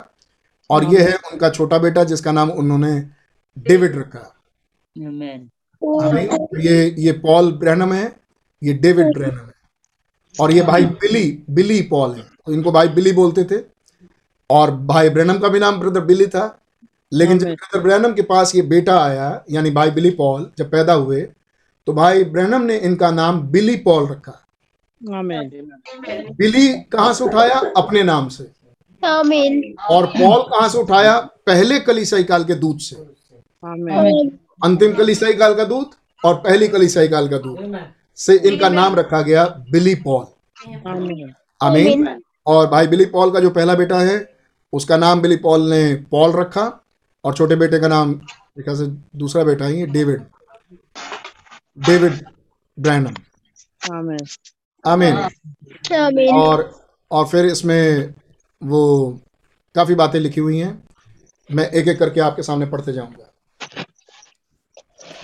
और 0.69 0.83
ये 0.93 1.01
है। 1.01 1.13
उनका 1.31 1.49
छोटा 1.49 1.77
बेटा 1.77 2.03
जिसका 2.03 2.31
नाम 2.31 2.49
उन्होंने 2.51 2.99
डेविड 3.57 3.97
रखा। 3.97 4.19
ये 6.61 6.95
ये 6.97 7.11
पॉल 7.23 7.51
ब्रैनम 7.59 7.93
है 7.93 8.05
ये 8.61 8.73
डेविड 8.75 9.13
ब्रैनम 9.13 9.37
है 9.37 9.53
और 10.35 10.51
ये 10.51 10.61
भाई 10.61 10.85
बिली 10.85 11.25
बिली 11.49 11.81
पॉल 11.81 12.15
है। 12.15 12.23
तो 12.45 12.53
इनको 12.53 12.71
भाई 12.71 12.87
बिली 12.89 13.11
बोलते 13.11 13.43
थे 13.43 13.61
और 14.49 14.71
भाई 14.87 15.09
ब्रैनम 15.09 15.39
का 15.39 15.47
भी 15.47 15.59
नाम 15.59 15.79
ब्रदर 15.79 16.01
बिली 16.05 16.27
था। 16.27 16.47
लेकिन 17.11 17.39
जब 17.39 17.45
ब्रदर 17.45 17.79
ब्रैनम 17.79 18.13
के 18.13 18.21
पास 18.21 18.55
ये 18.55 18.61
बेटा 18.61 18.99
आया 18.99 19.43
यानी 19.51 19.71
भाई 19.71 19.91
बिली 19.91 20.09
पॉल 20.09 20.51
जब 20.57 20.71
पैदा 20.71 20.93
हुए 20.93 21.21
तो 21.87 21.93
भाई 21.93 22.23
ब्रैनम 22.23 22.61
ने 22.61 22.77
इनका 22.77 23.11
नाम 23.11 23.41
बिली 23.41 23.75
पॉल 23.75 24.07
रखा। 24.07 24.43
बिली 25.01 26.67
कहाँ 26.73 27.13
से 27.13 27.23
उठाया? 27.23 27.61
अपने 27.77 28.03
नाम 28.03 28.27
से। 28.27 28.43
और 29.89 30.05
पॉल 30.05 30.41
कहाँ 30.41 30.69
से 30.69 30.77
उठाया? 30.77 31.19
पहले 31.19 31.79
कलीसियाई 31.79 32.23
काल 32.23 32.43
के 32.43 32.55
दूत 32.55 32.77
से। 32.79 32.95
Amen. 32.95 34.29
अंतिम 34.63 34.93
कलीसियाई 34.93 35.33
काल 35.33 35.55
का 35.55 35.63
दूत 35.63 35.91
और 36.23 36.35
पहली 36.35 36.67
कलीसियाई 36.67 37.07
काल 37.07 37.27
का 37.27 37.37
दूत 37.37 37.79
से 38.15 38.37
इनका 38.37 38.69
नाम 38.69 38.95
रखा 38.95 39.21
गया 39.21 39.45
बिली 39.71 39.95
पॉल। 39.95 40.25
Amen. 40.87 41.29
आमीन। 41.63 42.21
और 42.47 42.67
भाई 42.67 42.87
बिली 42.87 43.05
पॉल 43.05 43.31
का 43.31 43.39
जो 43.39 43.49
पहला 43.49 43.75
बेटा 43.75 43.99
है 43.99 44.33
उसका 44.73 44.97
नाम 44.97 45.21
बिली 45.21 45.37
पॉल 45.37 45.69
ने 45.69 45.95
पॉल 45.95 46.31
रखा। 46.31 46.83
और 47.25 47.33
छोटे 47.33 47.55
बेटे 47.55 47.79
का 47.79 47.87
नाम 47.87 48.09
मेरे 48.11 48.75
से 48.75 48.87
दूसरा 49.15 49.43
बेटा 49.43 49.65
ही 49.65 49.79
है 49.79 49.87
डेविड। 49.87 50.21
David 51.77 52.25
Amen. 52.87 53.21
आमीन। 54.87 55.17
और 56.31 56.81
और 57.11 57.27
फिर 57.27 57.45
इसमें 57.45 58.13
वो 58.63 59.11
काफ़ी 59.75 59.95
बातें 59.95 60.19
लिखी 60.19 60.41
हुई 60.41 60.59
हैं। 60.59 60.83
मैं 61.51 61.69
एक 61.69 61.87
एक 61.87 61.99
करके 61.99 62.19
आपके 62.19 62.43
सामने 62.43 62.65
पढ़ते 62.65 62.93
जाऊँगा। 62.93 63.33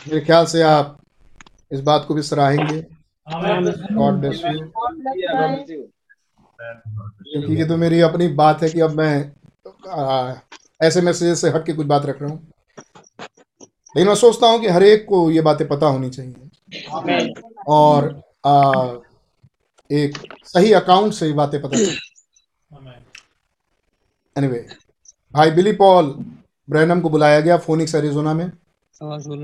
मेरे 0.07 0.21
ख्याल 0.21 0.45
से 0.45 0.61
आप 0.61 0.97
इस 1.71 1.79
बात 1.79 2.05
को 2.07 2.13
भी 2.13 2.21
सराहेंगे। 2.21 2.81
Amen. 3.33 3.93
गॉड 3.93 4.13
ब्लेस 4.13 4.41
यू 4.45 5.87
क्योंकि 7.23 7.55
ये 7.55 7.65
तो 7.65 7.77
मेरी 7.77 8.01
अपनी 8.01 8.27
बात 8.27 8.63
है 8.63 8.69
कि 8.69 8.79
अब 8.79 8.91
मैं 8.91 9.31
ऐसे 10.83 11.01
मैसेजेस 11.01 11.41
से 11.41 11.49
हट 11.49 11.65
के 11.65 11.73
कुछ 11.73 11.87
बात 11.87 12.05
रख 12.05 12.21
रहा 12.21 12.31
हूँ। 12.31 12.47
लेकिन 13.95 14.07
मैं 14.07 14.15
सोचता 14.15 14.47
हूँ 14.47 14.59
कि 14.61 14.67
हर 14.67 14.83
एक 14.83 15.05
को 15.05 15.31
ये 15.31 15.41
बातें 15.41 15.67
पता 15.67 15.87
होनी 15.87 16.09
चाहिए। 16.09 16.33
और 17.67 18.21
आ, 18.45 18.95
एक 19.91 20.17
सही 20.45 20.71
अकाउंट 20.73 21.13
से 21.13 21.27
ये 21.27 21.33
बातें 21.33 21.61
पता 21.61 21.77
चले 21.77 22.13
Amen. 22.77 23.01
एनीवे 24.37 24.67
भाई 25.33 25.51
बिली 25.51 25.71
पॉल 25.71 26.05
ब्रैनम 26.69 27.01
को 27.01 27.09
बुलाया 27.09 27.39
गया 27.39 27.57
फोनिक्स 27.57 27.95
एरिजोना 27.95 28.33
में। 28.33 28.51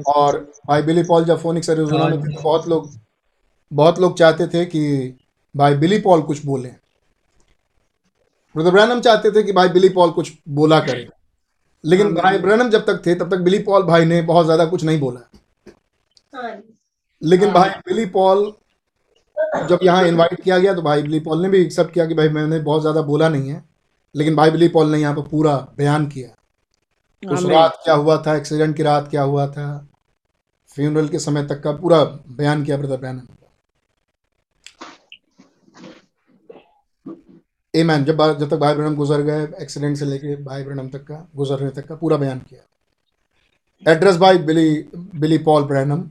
और 0.07 0.51
भाई 0.67 0.81
बिली 0.81 1.03
पॉल 1.03 1.25
जब 1.25 1.41
फोनिक्स 1.41 1.69
एरिजोना 1.69 2.07
में 2.07 2.19
थे 2.19 2.41
बहुत 2.41 2.67
लोग 2.67 2.89
बहुत 3.73 3.99
लोग 3.99 4.17
चाहते 4.17 4.47
थे 4.47 4.65
कि 4.65 4.83
भाई 5.55 5.75
बिली 5.75 5.99
पॉल 5.99 6.21
कुछ 6.21 6.45
बोले। 6.45 6.69
ब्रदर 8.55 8.71
ब्रैनम 8.71 9.01
चाहते 9.01 9.31
थे 9.31 9.43
कि 9.43 9.51
भाई 9.51 9.69
बिली 9.69 9.89
पॉल 9.89 10.11
कुछ 10.11 10.31
बोला 10.49 10.79
करे। 10.79 11.07
लेकिन 11.84 12.13
भाई 12.15 12.38
ब्रैनम 12.38 12.69
जब 12.69 12.86
तक 12.86 13.01
थे 13.05 13.15
तब 13.15 13.30
तक 13.32 13.41
बिली 13.41 13.59
पॉल 13.63 13.84
भाई 13.84 14.05
ने 14.05 14.21
बहुत 14.23 14.45
ज़्यादा 14.45 14.65
कुछ 14.65 14.84
नहीं 14.84 14.99
बोला। 14.99 15.19
हाँ 16.34 16.51
लेकिन 17.21 17.51
भाई 17.53 17.69
बिली 17.88 18.05
पॉल 18.07 18.51
जब 19.69 19.80
यहाँ 19.84 20.03
इनवाइट 20.07 20.41
किया 20.41 20.57
गया 20.57 20.73
तो 20.73 20.82
भाई 20.82 21.01
बिली 21.01 21.19
पॉल 21.19 21.41
ने 21.41 21.49
भी 21.49 21.61
एक्सेप्ट 21.61 21.93
किया 21.93 22.05
कि 22.05 22.13
भाई 22.13 22.30
मैंने 22.30 22.59
बहुत 22.61 22.82
ज़्यादा 22.82 23.01
बोला 23.03 23.30
नहीं 23.30 23.49
है। 23.49 23.63
लेकिन 24.15 24.36
भाई 24.36 24.51
बिली 24.51 24.67
पॉल 24.69 24.91
ने 24.91 24.97
यहाँ 24.97 25.15
पर 25.15 25.21
पूरा 25.30 25.55
बयान 25.77 26.07
किया। 26.07 27.34
उस 27.34 27.45
रात 27.45 27.80
क्या 27.84 27.93
हुआ 27.95 28.21
था 28.27 28.36
एक्सीडेंट 28.36 28.75
की 28.75 28.84
रात 28.84 29.07
क्या 29.09 29.21
हुआ 29.23 29.47
था 29.47 29.67
फ्यूनरल 30.69 31.07
के 31.07 31.19
समय 31.19 31.45
तक 31.47 31.61
का 31.61 31.71
पूरा 31.73 32.03
बयान 32.03 32.63
किया 32.63 32.77
ब्रदर 32.77 32.97
ब्रैनम 32.97 33.21
मैन 37.74 38.03
जब 38.05 38.22
जब 38.39 38.49
तक 38.49 38.57
भाई 38.57 38.74
ब्रहणम 38.74 38.95
गुजर 38.95 39.22
गए 39.22 39.43
एक्सीडेंट 39.61 39.97
से 39.97 40.05
लेके 40.05 40.36
भाई 40.43 40.63
ब्रहणम 40.63 40.88
तक 40.89 41.03
का 41.03 41.26
गुजरने 41.36 41.70
तक 41.72 41.88
का 41.88 41.95
पूरा 41.95 42.17
बयान 42.17 42.39
किया। 42.39 43.91
Address 43.91 44.15
by 44.15 44.38
Billy 44.38 44.88
Billy 45.15 45.38
Paul 45.38 45.63
Branham 45.63 46.03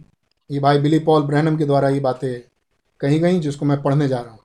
ये 0.51 0.61
भाई 0.61 0.79
बिली 0.79 0.99
पॉल 0.99 1.23
ब्रहणम 1.23 1.57
के 1.59 1.65
द्वारा 1.65 1.89
ये 1.89 2.01
बातें 2.01 2.41
कही 3.01 3.19
गई 3.19 3.41
जिसको 3.41 3.67
मैं 3.67 3.81
पढ़ने 3.83 4.09
जा 4.09 4.21
रहा 4.21 4.33
हूँ। 4.33 4.41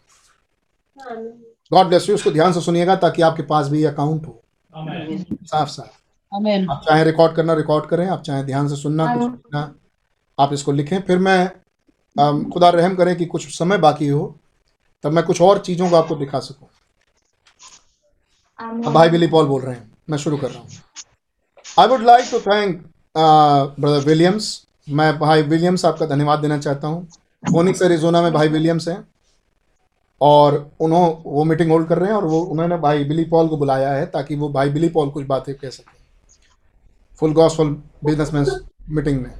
गॉड 1.71 1.87
ब्लेस 1.87 2.09
यू 2.09 2.15
उसको 2.15 2.31
ध्यान 2.31 2.53
से 2.53 2.61
सुनिएगा 2.61 2.95
ताकि 2.95 3.21
आपके 3.21 3.43
पास 3.43 3.67
भी 3.67 3.83
अकाउंट 3.83 4.25
हो। 4.27 4.41
साफ़ 5.43 5.69
साफ़। 5.69 6.01
आप 6.71 6.81
चाहे 6.85 7.03
रिकॉर्ड 7.03 7.35
करना 7.35 7.53
रिकॉर्ड 7.53 7.85
करें 7.85 8.07
आप 8.07 8.21
चाहे 8.21 8.43
ध्यान 8.43 8.67
से 8.67 8.75
सुनना 8.75 9.05
कुछ 9.15 9.23
लिखना 9.23 9.73
आप 10.37 10.53
इसको 10.53 10.71
लिखें। 10.71 11.01
फिर 11.01 11.17
मैं 11.19 12.49
खुदा 12.51 12.69
रहम 12.69 12.95
करें 12.95 13.15
कि 13.15 13.25
कुछ 13.25 13.47
समय 13.57 13.77
बाकी 13.77 14.07
हो 14.07 14.35
तब 15.03 15.11
मैं 15.11 15.23
कुछ 15.25 15.41
और 15.41 15.59
चीज़ों 15.59 15.89
को 15.89 15.95
आपको 15.95 16.15
दिखा 16.15 16.39
सकूँ। 16.39 16.67
अब 18.63 18.93
भाई 18.93 19.09
बिली 19.09 19.27
पॉल 19.27 19.45
बोल 19.45 19.61
रहे 19.61 19.75
हैं। 19.75 19.91
मैं 20.09 20.17
शुरू 20.17 20.37
कर 20.37 20.49
रहा 20.49 20.59
हूँ। 20.59 20.69
I 21.79 21.87
would 21.87 22.01
like 22.01 22.27
to 22.31 22.39
thank 22.41 22.83
brother 23.79 24.05
Williams 24.07 24.45
मैं 24.87 25.17
भाई 25.19 25.41
विलियम्स 25.43 25.85
आपका 25.85 26.05
धन्यवाद 26.05 26.39
देना 26.39 26.57
चाहता 26.57 26.87
हूँ। 26.87 27.07
फोनिक्स 27.43 27.81
एरिजोना 27.81 28.21
में 28.21 28.31
भाई 28.33 28.47
विलियम्स 28.47 28.87
हैं। 28.87 29.03
और 30.21 30.55
उन्हों, 30.79 31.15
वो 31.25 31.43
मीटिंग 31.43 31.71
होल्ड 31.71 31.87
कर 31.87 31.97
रहे 31.97 32.09
हैं 32.09 32.15
और 32.15 32.25
वो, 32.25 32.39
उन्होंने 32.41 32.77
भाई 32.77 33.03
बिली 33.03 33.23
पॉल 33.25 33.47
को 33.47 33.57
बुलाया 33.57 33.91
है 33.93 34.05
ताकि 34.05 34.35
वो 34.35 34.49
भाई 34.49 34.69
बिली 34.69 34.89
पॉल 34.89 35.09
कुछ 35.09 35.25
बातें 35.27 35.53
कह 35.55 35.69
सकें। 35.69 35.93
फुल 37.19 37.33
गॉस्फुल 37.33 37.69
बिजनेसमैन 38.05 38.45
मीटिंग 38.89 39.21
में। 39.21 39.31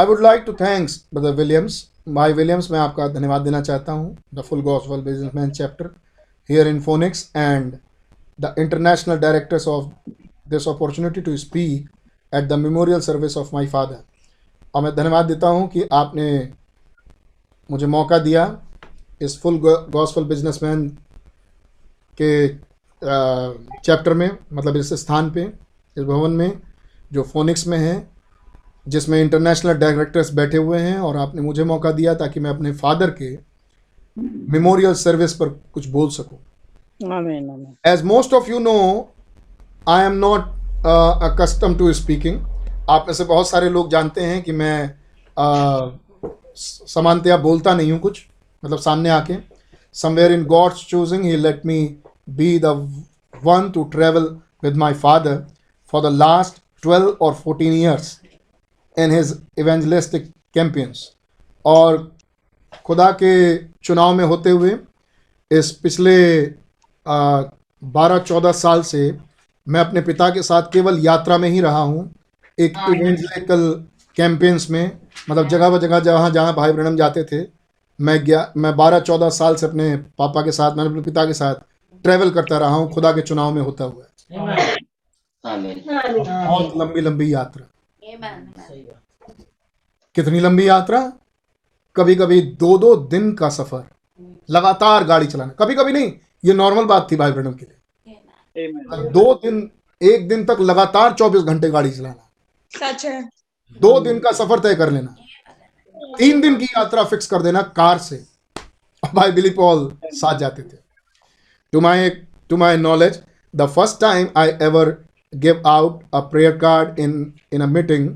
I 0.00 0.06
would 0.06 0.20
like 0.22 0.42
to 0.46 0.52
thanks 0.54 1.04
brother 1.14 1.34
Williams 1.34 1.86
भाई 2.08 2.32
विलियम्स 2.32 2.70
मैं 2.70 2.78
आपका 2.78 3.08
धन्यवाद 3.08 3.42
देना 3.42 3.60
चाहता 3.60 3.92
हूँ। 3.92 4.16
The 4.34 4.40
full 4.40 4.62
gospel 4.62 5.00
businessman 5.02 5.50
chapter 5.50 5.90
here 6.48 6.66
in 6.66 6.80
Phoenix, 6.80 7.30
and 7.34 7.78
the 8.38 8.52
international 8.56 9.18
directors 9.18 9.66
of 9.66 9.92
this 10.46 10.66
opportunity 10.66 11.22
to 11.22 11.36
speak 11.36 11.88
at 12.32 12.48
the 12.48 12.56
memorial 12.58 13.00
service 13.00 13.36
of 13.36 13.52
my 13.52 13.66
father. 13.66 13.98
और 14.74 14.82
मैं 14.82 14.94
धन्यवाद 14.96 15.26
देता 15.26 15.48
हूँ 15.48 15.68
कि 15.68 15.88
आपने 15.92 16.28
मुझे 17.70 17.86
मौका 17.86 18.18
दिया 18.18 18.44
इस 19.22 19.38
फुल 19.40 19.58
गॉस्फल 19.90 20.24
बिजनेसमैन 20.24 20.88
के 22.20 22.48
चैप्टर 23.84 24.14
में 24.14 24.30
मतलब 24.52 24.76
इस 24.76 24.92
स्थान 25.00 25.30
पे, 25.30 25.42
इस 25.96 26.04
भवन 26.04 26.30
में, 26.30 26.60
जो 27.12 27.22
फोनिक्स 27.22 27.66
में 27.66 27.78
है, 27.78 28.08
जिसमें 28.86 29.20
इंटरनेशनल 29.20 29.74
डायरेक्टर्स 29.78 30.32
बैठे 30.34 30.56
हुए 30.56 30.78
हैं, 30.78 30.98
और 30.98 31.16
आपने 31.16 31.42
मुझे 31.42 31.64
मौका 31.64 31.92
दिया 31.92 32.14
ताकि 32.14 32.40
मैं 32.40 32.50
अपने 32.50 32.72
फादर 32.72 33.10
के 33.10 33.34
मेमोरियल 34.18 34.94
सर्विस 34.94 35.32
पर 35.34 35.48
कुछ 35.72 35.86
बोल 35.88 36.08
सको। 36.10 36.38
As 37.86 38.02
most 38.02 38.34
of 38.34 38.50
you 38.50 38.58
know 38.58 38.78
I 39.88 40.04
am 40.04 40.12
not 40.12 40.56
custom 41.40 41.74
to 41.74 41.84
accustomed 41.84 41.84
to 41.84 41.92
speaking. 41.98 42.36
आप 42.90 43.04
में 43.08 43.14
से 43.14 43.24
बहुत 43.24 43.48
सारे 43.48 43.68
लोग 43.70 43.90
जानते 43.90 44.20
हैं 44.20 44.42
कि 44.42 44.52
मैं 44.52 44.94
uh, 45.36 45.98
समानतया 46.88 47.36
बोलता 47.36 47.74
नहीं 47.74 47.92
हूँ 47.92 47.98
कुछ 48.00 48.26
मतलब 48.64 48.78
सामने 48.78 49.10
आके। 49.10 49.36
Somewhere 49.94 50.32
in 50.32 50.44
God's 50.44 50.86
choosing 50.86 51.24
he 51.24 51.36
let 51.36 51.66
me 51.66 51.78
be 52.30 52.58
the 52.58 52.66
one 53.44 53.70
to 53.70 53.84
travel 53.84 54.24
with 54.62 54.76
my 54.76 54.94
father 54.94 55.44
for 55.92 56.02
the 56.02 56.12
last 56.14 56.62
twelve 56.82 57.08
और 57.20 57.34
fourteen 57.34 57.72
years 57.72 58.20
in 58.96 59.10
his 59.10 59.36
evangelistic 59.58 60.32
campaigns 60.54 61.10
और 61.64 62.17
खुदा 62.84 63.10
के 63.22 63.32
चुनाव 63.84 64.14
में 64.14 64.24
होते 64.24 64.50
हुए 64.50 64.76
इस 65.50 65.70
पिछले 65.82 66.16
बारह 67.82 68.18
चौदह 68.18 68.52
साल 68.52 68.82
से 68.82 69.00
मैं 69.66 69.80
अपने 69.80 70.00
पिता 70.00 70.28
के 70.30 70.42
साथ 70.42 70.62
केवल 70.72 70.98
यात्रा 70.98 71.38
में 71.38 71.48
ही 71.48 71.60
रहा 71.60 71.80
हूँ। 71.80 72.10
एक 72.58 72.78
इवेंजलिकल 72.88 73.70
कैंपेन्स 74.16 74.70
में 74.70 74.90
मतलब 75.30 75.48
जगह 75.48 75.70
ब 75.70 75.78
जगह 75.80 76.00
जहाँ 76.00 76.30
जहाँ 76.30 76.54
भाई 76.54 76.72
ब्रहणम 76.72 76.96
जाते 76.96 77.24
थे 77.24 77.46
मैं 77.98 78.18
गया 78.24 78.52
मैं 78.56 78.74
बारह 78.76 79.00
चौदह 79.00 79.30
साल 79.30 79.54
से 79.56 79.66
अपने 79.66 79.96
पापा 80.18 80.42
के 80.42 80.52
साथ 80.52 80.76
मैंने 80.76 80.90
अपने 80.90 81.02
पिता 81.02 81.24
के 81.26 81.32
साथ 81.34 81.54
ट्रैवल 82.04 82.30
करता 82.30 82.58
रहा 82.58 82.74
हूँ 82.74 82.90
खुदा 82.92 83.12
के 83.12 83.20
चुनाव 83.22 83.52
में 83.54 83.62
होता 83.62 83.84
हुआ. 83.84 84.04
बहुत 85.44 86.72
लंबी 86.76 87.00
लंबी 87.00 87.32
यात्रा। 87.34 87.66
कितनी 90.16 90.40
लंबी 90.40 90.68
यात्रा? 90.68 91.00
कभी 91.98 92.14
कभी 92.14 92.40
दो 92.60 92.76
दो 92.78 92.94
दिन 93.08 93.32
का 93.34 93.48
सफ़र। 93.50 93.84
लगातार 94.50 95.04
गाड़ी 95.04 95.26
चलाना। 95.26 95.52
कभी 95.58 95.74
कभी 95.74 95.92
नहीं 95.92 96.12
ये 96.44 96.54
नॉर्मल 96.54 96.84
बात 96.84 97.06
थी 97.12 97.16
भाई 97.16 97.32
ब्रहणम 97.32 97.52
के 97.52 97.66
लिए। 97.66 99.08
दो 99.10 99.32
दिन 99.42 99.70
एक 100.00 100.28
दिन 100.28 100.44
तक 100.44 100.60
लगातार 100.60 101.12
चौबीस 101.12 101.42
घंटे 101.42 101.70
गाड़ी 101.70 101.90
चलाना। 101.90 102.28
सच 102.72 103.04
है। 103.04 103.22
दो 103.80 103.98
दिन 104.00 104.18
का 104.18 104.32
सफ़र 104.32 104.58
तय 104.60 104.74
कर 104.74 104.90
लेना। 104.90 105.14
तीन 106.18 106.40
दिन 106.40 106.56
की 106.56 106.64
यात्रा 106.66 107.04
फिक्स 107.04 107.26
कर 107.26 107.42
देना 107.42 107.62
कार 107.76 107.98
से। 107.98 108.24
भाई 109.02 109.32
बिली 109.32 109.50
पॉल 109.50 109.90
साथ 110.12 110.38
जाते 110.38 110.62
थे। 110.62 110.76
To 111.72 111.80
my 111.80 112.08
to 112.50 112.56
my 112.56 112.76
knowledge 112.76 113.20
the 113.54 113.66
first 113.66 114.00
time 114.00 114.28
I 114.36 114.48
ever 114.62 114.96
give 115.32 115.62
out 115.66 116.02
a 116.14 116.20
prayer 116.30 116.56
card 116.58 116.98
in 116.98 117.32
in 117.52 117.60
a 117.60 117.66
meeting 117.68 118.08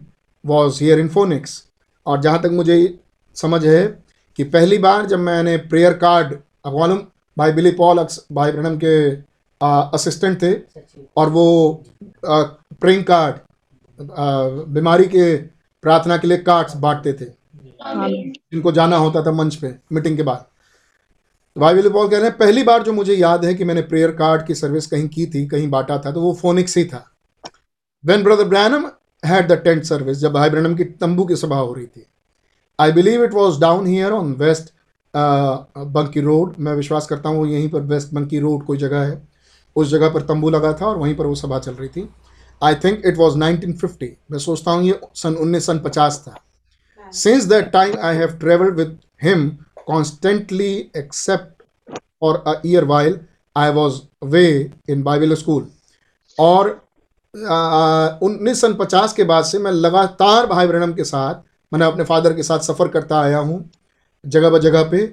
was 0.45 0.83
here 0.85 1.01
in 1.01 1.09
Phoenix 1.09 1.63
और 2.07 2.21
जहाँ 2.21 2.43
तक 2.43 2.51
मुझे 2.53 2.77
समझ 3.35 3.67
है 3.67 4.05
कि 4.37 4.45
पहली 4.45 4.79
बार 4.79 5.07
जब 5.07 5.19
मैंने 5.19 5.57
प्रेयर 5.57 5.93
कार्ड 5.93 6.39
अब 6.65 6.79
मालूम 6.79 6.99
भाई 7.39 7.53
बिली 7.53 7.71
पॉल 7.71 7.99
अक्स- 7.99 8.23
भाई 8.33 8.53
ब्रहणम 8.53 8.79
के 8.85 9.11
असिस्टेंट 9.65 10.43
थे 10.43 10.55
और 11.17 11.29
वो 11.29 11.83
प्रेइंग 12.81 13.05
कार्ड 13.05 13.35
बीमारी 14.69 15.05
के 15.05 15.37
प्रार्थना 15.83 16.17
के 16.17 16.29
लिए 16.29 16.39
कार्ड्स 16.39 16.77
बांटते 16.77 17.13
थे। 17.13 17.25
Amen. 17.25 18.09
जिनको 18.53 18.73
जाना 18.73 18.97
होता 18.97 19.23
था 19.27 19.33
मंच 19.33 19.55
पे 19.55 19.75
मीटिंग 19.93 20.17
के 20.17 20.23
बाद। 20.23 20.45
तो 21.55 21.61
भाई 21.61 21.75
बिली 21.75 21.89
पॉल 21.89 22.09
कह 22.09 22.17
रहे 22.17 22.29
हैं 22.29 22.39
पहली 22.39 22.63
बार 22.63 22.83
जो 22.83 22.93
मुझे 22.93 23.15
याद 23.15 23.45
है 23.45 23.55
कि 23.55 23.65
मैंने 23.65 23.83
प्रेयर 23.83 24.11
कार्ड 24.11 24.47
की 24.47 24.55
सर्विस 24.55 24.87
कहीं 24.87 25.09
की 25.09 25.27
थी 25.27 25.47
कहीं 25.47 25.71
बांटा 25.71 25.99
था 25.99 26.13
तो 26.13 26.21
वो 26.21 26.35
फोनिक्स 26.35 26.77
ही 26.77 26.85
था। 26.85 27.11
When 28.05 28.23
brother 28.23 28.45
Branham 28.45 28.85
had 29.25 29.49
the 29.49 29.53
tent 29.53 29.85
service 29.85 30.19
जब 30.19 30.33
भाई 30.33 30.51
ब्रैनम 30.51 30.77
की 30.77 30.85
तंबू 30.85 31.25
की 31.25 31.37
सभा 31.37 31.57
हो 31.57 31.73
रही 31.73 31.87
थी 31.87 32.07
I 32.79 32.93
believe 32.93 33.25
it 33.25 33.35
was 33.35 33.61
down 33.61 33.87
here 33.87 34.13
on 34.13 34.33
West 34.39 34.73
Buckeye 35.15 36.21
road 36.21 36.55
मैं 36.59 36.73
विश्वास 36.75 37.07
करता 37.07 37.29
हूँ, 37.29 37.39
वो 37.39 37.47
यहीं 37.47 37.69
पर 37.71 37.81
वेस्ट 37.83 38.15
बंकी 38.15 38.39
रोड 38.41 38.65
कोई 38.67 38.79
जगह 38.79 39.01
है। 39.01 39.23
उस 39.77 39.89
जगह 39.89 40.09
पर 40.11 40.23
तंबू 40.23 40.51
लगा 40.51 40.73
था 40.81 40.87
और 40.87 40.97
वहीं 40.99 41.15
पर 41.17 41.27
वो 41.27 41.35
सभा 41.35 41.59
चल 41.59 41.73
रही 41.73 41.89
थी। 41.89 42.09
आई 42.63 42.75
थिंक 42.75 43.03
इट 43.07 43.17
वॉज़ 43.19 43.37
1950 43.39 44.09
मैं 44.31 44.39
सोचता 44.39 44.71
हूँ, 44.71 44.83
ये 44.85 45.01
सन 45.15 45.35
उन्नीस, 45.35 45.67
सन 45.67 45.79
पचास 45.81 46.23
था। 46.27 46.35
Since 47.13 47.45
that 47.45 47.71
time 47.73 47.95
I 47.99 48.17
have 48.17 48.37
travelled 48.41 48.77
with 48.77 48.99
him 49.23 49.49
constantly 49.87 50.73
except 50.97 51.63
for 52.21 52.43
a 52.47 52.61
year 52.67 52.85
while 52.85 53.19
I 53.57 53.71
was 53.73 54.01
way 54.25 54.45
in 54.89 55.03
Bible 55.03 55.35
school 55.35 55.67
और 56.39 56.69
उन्नीस, 58.23 58.61
सन 58.61 58.75
पचास 58.75 59.13
के 59.13 59.25
बाद 59.25 59.45
से 59.45 59.59
मैं 59.59 59.73
लगातार 59.73 60.47
भाई 60.47 60.67
ब्रहणम 60.67 60.93
के 60.95 61.05
साथ 61.05 61.35
मैंने 61.73 61.85
अपने 61.85 62.05
फादर 62.05 62.33
के 62.33 62.43
साथ 62.43 62.59
सफ़र 62.61 62.89
करता 62.89 63.21
आया 63.21 63.39
हूँ 63.39 63.71
जगह 64.25 64.51
ब 64.51 64.59
जगह 64.59 64.83
पे। 64.91 65.05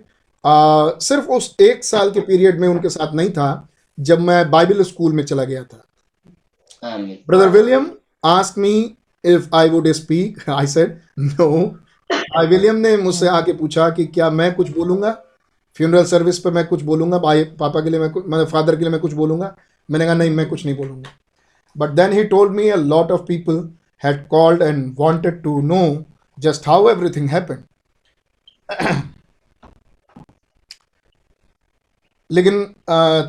आ, 0.44 0.90
सिर्फ़ 1.00 1.28
उस 1.28 1.56
एक 1.62 1.84
साल 1.84 2.12
के 2.12 2.20
पीरियड 2.20 2.60
में 2.60 2.68
उनके 2.68 2.90
साथ 2.90 3.14
नहीं 3.16 3.30
था 3.30 3.68
जब 3.98 4.20
मैं 4.20 4.50
बाइबल 4.52 4.84
स्कूल 4.84 5.14
में 5.14 5.24
चला 5.24 5.44
गया 5.44 5.64
था। 5.64 5.84
Brother 7.28 7.50
William 7.50 7.90
ask 8.24 8.58
me 8.58 8.74
if 9.24 9.56
I 9.56 9.70
would 9.70 9.88
speak 9.92 10.50
I 10.50 10.68
said 10.68 11.00
no 11.20 11.50
भाई 12.10 12.48
विलियम 12.48 12.76
ने 12.76 12.96
मुझसे 12.98 13.28
आके 13.28 13.54
पूछा 13.54 13.90
कि 13.90 14.06
क्या 14.06 14.30
मैं 14.30 14.54
कुछ 14.56 14.70
बोलूँगा? 14.70 15.12
फ्यूनरल 15.78 16.06
सर्विस 16.06 16.40
पे 16.40 16.52
मैं 16.52 16.66
कुछ 16.68 16.82
बोलूँगा? 16.82 17.18
भाई 17.18 17.44
पापा 17.60 17.82
के 17.82 17.90
लिए 17.90 18.00
मैं 18.00 18.10
कुछ 18.10 18.26
मतलब 18.28 18.48
फादर 18.48 18.76
के 18.76 18.82
लिए 18.82 18.92
मैं 18.92 19.00
कुछ 19.02 19.14
बोलूँगा? 19.14 19.56
मैंने 19.90 20.06
कहा 20.06 20.14
नहीं 20.14 20.30
मैं 20.30 20.50
कुछ 20.50 20.66
नहीं 20.66 20.76
बोलूँगा. 20.78 21.10
But 21.78 21.90
then 21.90 22.14
he 22.14 22.24
told 22.24 22.52
me 22.52 22.70
a 22.70 22.76
lot 22.76 23.12
of 23.12 23.22
people 23.28 23.70
had 24.02 24.20
called 24.32 24.62
and 24.66 25.00
wanted 25.00 25.40
to 25.46 25.54
know 25.70 25.86
just 26.40 26.66
how 26.66 26.80
everything 26.88 27.28
happened. 27.28 27.64
लेकिन 32.32 32.64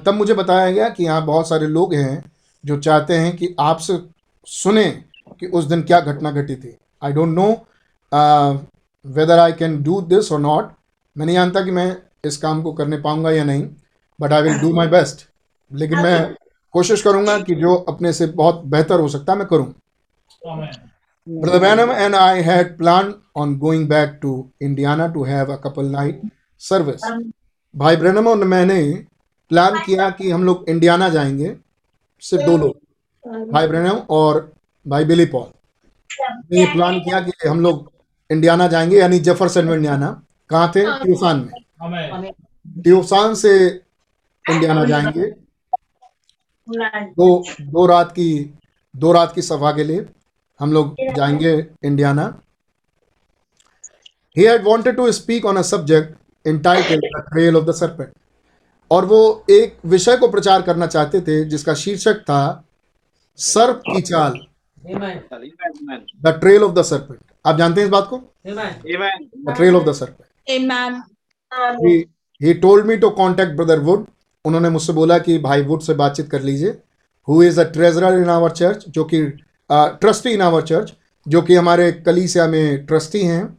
तब 0.06 0.14
मुझे 0.14 0.34
बताया 0.34 0.70
गया 0.70 0.88
कि 0.88 1.04
यहाँ 1.04 1.24
बहुत 1.26 1.48
सारे 1.48 1.66
लोग 1.66 1.94
हैं 1.94 2.32
जो 2.64 2.78
चाहते 2.80 3.16
हैं 3.18 3.36
कि 3.36 3.54
आपसे 3.61 3.98
सुने 4.46 4.84
कि 5.40 5.46
उस 5.46 5.64
दिन 5.64 5.82
क्या 5.82 6.00
घटना 6.00 6.30
घटी 6.30 6.56
थी। 6.56 6.76
I 7.04 7.12
don't 7.12 7.34
know 7.34 7.46
whether 9.04 9.38
I 9.38 9.52
can 9.52 9.82
do 9.82 10.00
this 10.00 10.32
or 10.32 10.40
not 10.40 10.72
मैं 11.16 11.26
नहीं 11.26 11.36
जानता 11.36 11.64
कि 11.64 11.70
मैं 11.70 11.96
इस 12.24 12.36
काम 12.36 12.62
को 12.62 12.72
करने 12.72 12.96
पाऊँगा 13.00 13.30
या 13.30 13.44
नहीं 13.44 13.68
but 14.20 14.32
I 14.32 14.42
will 14.42 14.58
do 14.58 14.72
my 14.74 14.86
best 14.86 15.26
लेकिन 15.70 15.98
मैं 15.98 16.34
कोशिश 16.72 17.02
करूँगा 17.02 17.38
कि 17.40 17.54
जो 17.54 17.74
अपने 17.88 18.12
से 18.12 18.26
बहुत 18.26 18.62
बेहतर 18.64 19.00
हो 19.00 19.08
सकता 19.08 19.32
है 19.32 19.38
मैं 19.38 19.46
करूँ. 19.48 19.72
Brother 21.30 21.60
Branham 21.60 21.90
and 21.90 22.16
I 22.16 22.42
had 22.42 22.76
planned 22.76 23.14
on 23.36 23.58
going 23.60 23.86
back 23.86 24.20
to 24.22 24.50
Indiana 24.60 25.12
to 25.12 25.22
have 25.22 25.50
a 25.50 25.58
couple 25.58 25.84
night 25.84 26.22
service. 26.60 27.02
भाई 27.74 27.96
ब्रैनम 27.96 28.28
और 28.28 28.44
मैंने 28.44 28.80
प्लान 29.50 29.78
किया 29.86 30.08
कि 30.10 30.30
हम 30.30 30.44
लोग 30.44 30.64
इंडियाना 30.68 31.08
जाएँगे 31.08 31.54
सिर्फ़ 32.22 32.44
दो 32.46 32.56
लोग 32.56 33.50
भाई 33.52 33.68
ब्रैनम 33.68 34.00
और 34.10 34.52
भाई 34.86 35.04
बिली 35.04 35.26
पॉल 35.26 35.46
ने 36.52 36.60
ये 36.60 36.66
प्लान 36.72 36.98
किया 37.00 37.20
कि 37.20 37.48
हम 37.48 37.60
लोग 37.60 37.92
इंडियाना 38.30 38.66
जाएँगे 38.66 38.98
यानी 38.98 39.18
जेफरसन 39.18 39.64
में 39.64 39.74
इंडियाना 39.74 40.22
कहाँ 40.50 40.72
थे? 40.76 40.84
ट्यूसान 41.02 41.36
में। 41.38 41.52
Amen. 41.82 42.34
ट्यूसान 42.82 43.34
से 43.34 43.66
इंडियाना 44.50 44.84
जाएँगे। 44.84 45.30
दो 47.12 47.44
दो 47.60 47.86
रात 47.86 48.12
की 48.12 48.58
दो 48.96 49.12
रात 49.12 49.34
की 49.34 49.42
सभा 49.42 49.72
के 49.72 49.84
लिए। 49.84 50.06
हम 50.61 50.72
लोग 50.72 50.96
जाएँगे 51.16 51.66
Indiana 51.84 52.24
he 54.36 54.44
had 54.44 54.64
wanted 54.64 54.96
to 54.96 55.12
speak 55.12 55.44
on 55.44 55.56
a 55.56 55.62
subject 55.62 56.14
entitled 56.48 57.04
the 57.16 57.22
trail 57.28 57.56
of 57.56 57.64
the 57.64 57.74
serpent 57.74 58.18
और 58.90 59.04
वो 59.04 59.20
एक 59.50 59.76
विषय 59.86 60.16
को 60.16 60.28
प्रचार 60.28 60.62
करना 60.62 60.86
चाहते 60.86 61.20
थे 61.20 61.44
जिसका 61.44 61.74
शीर्षक 61.74 62.20
था 62.20 62.40
सर्प 63.38 63.82
की 63.86 64.00
चाल। 64.00 64.38
The 66.22 66.38
trail 66.40 66.62
of 66.62 66.72
the 66.72 66.84
serpent 66.84 67.22
आप 67.46 67.56
जानते 67.56 67.80
हैं 67.80 67.86
इस 67.86 67.92
बात 67.92 68.08
को? 68.11 68.16
The 68.46 69.54
trail 69.56 69.76
of 69.76 69.84
the 69.84 69.92
he 71.84 71.92
he 72.40 72.52
told 72.54 72.86
me 72.86 72.96
to 72.96 73.08
contact 73.16 73.56
brother 73.56 73.78
wood 73.86 74.04
उन्होंने 74.44 74.68
मुझसे 74.70 74.92
बोला 74.92 75.18
कि 75.18 75.38
भाई 75.38 75.62
वुड 75.62 75.80
से 75.80 75.94
बातचीत 75.94 76.30
कर 76.30 76.42
लीजिए। 76.42 76.70
Who 77.28 77.42
is 77.42 77.61
a 77.61 77.64
treasurer 77.64 78.18
in 78.18 78.28
our 78.28 78.50
church 78.50 78.84
जो 78.88 79.04
कि 79.04 79.22
ट्रस्टी 79.72 80.30
इन 80.30 80.42
आवर 80.42 80.62
चर्च 80.62 80.92
जो 81.28 81.42
कि 81.42 81.54
हमारे 81.54 81.92
कलीसिया 81.92 82.46
में 82.46 82.86
ट्रस्टी 82.86 83.22
हैं 83.22 83.58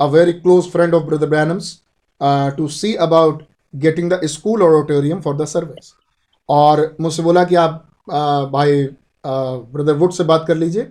a 0.00 0.06
very 0.06 0.32
close 0.32 0.64
friend 0.64 0.94
of 0.94 1.04
brother 1.04 1.26
Branham's 1.26 1.80
to 2.22 2.68
see 2.68 2.94
about 2.94 3.42
getting 3.76 4.12
the 4.12 4.20
school 4.24 4.62
auditorium 4.62 5.20
for 5.20 5.36
the 5.36 5.44
service 5.44 5.94
और 6.48 6.96
मुझसे 7.00 7.22
बोला 7.22 7.44
कि 7.44 7.54
आप 7.54 7.88
uh, 7.88 8.52
भाई 8.52 8.88
ब्रदर 9.26 9.92
वुड 9.92 10.12
से 10.12 10.24
बात 10.24 10.44
कर 10.48 10.56
लीजिए। 10.56 10.88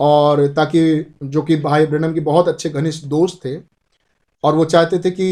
और 0.00 0.46
ताकि 0.46 1.14
जो 1.22 1.42
कि 1.42 1.56
भाई 1.56 1.86
ब्रैनम 1.86 2.14
के 2.14 2.20
बहुत 2.20 2.48
अच्छे 2.48 2.70
घनिष्ठ 2.70 3.06
दोस्त 3.06 3.40
थे 3.44 3.56
और 4.44 4.54
वो 4.54 4.64
चाहते 4.64 4.98
थे 4.98 5.10
कि 5.10 5.28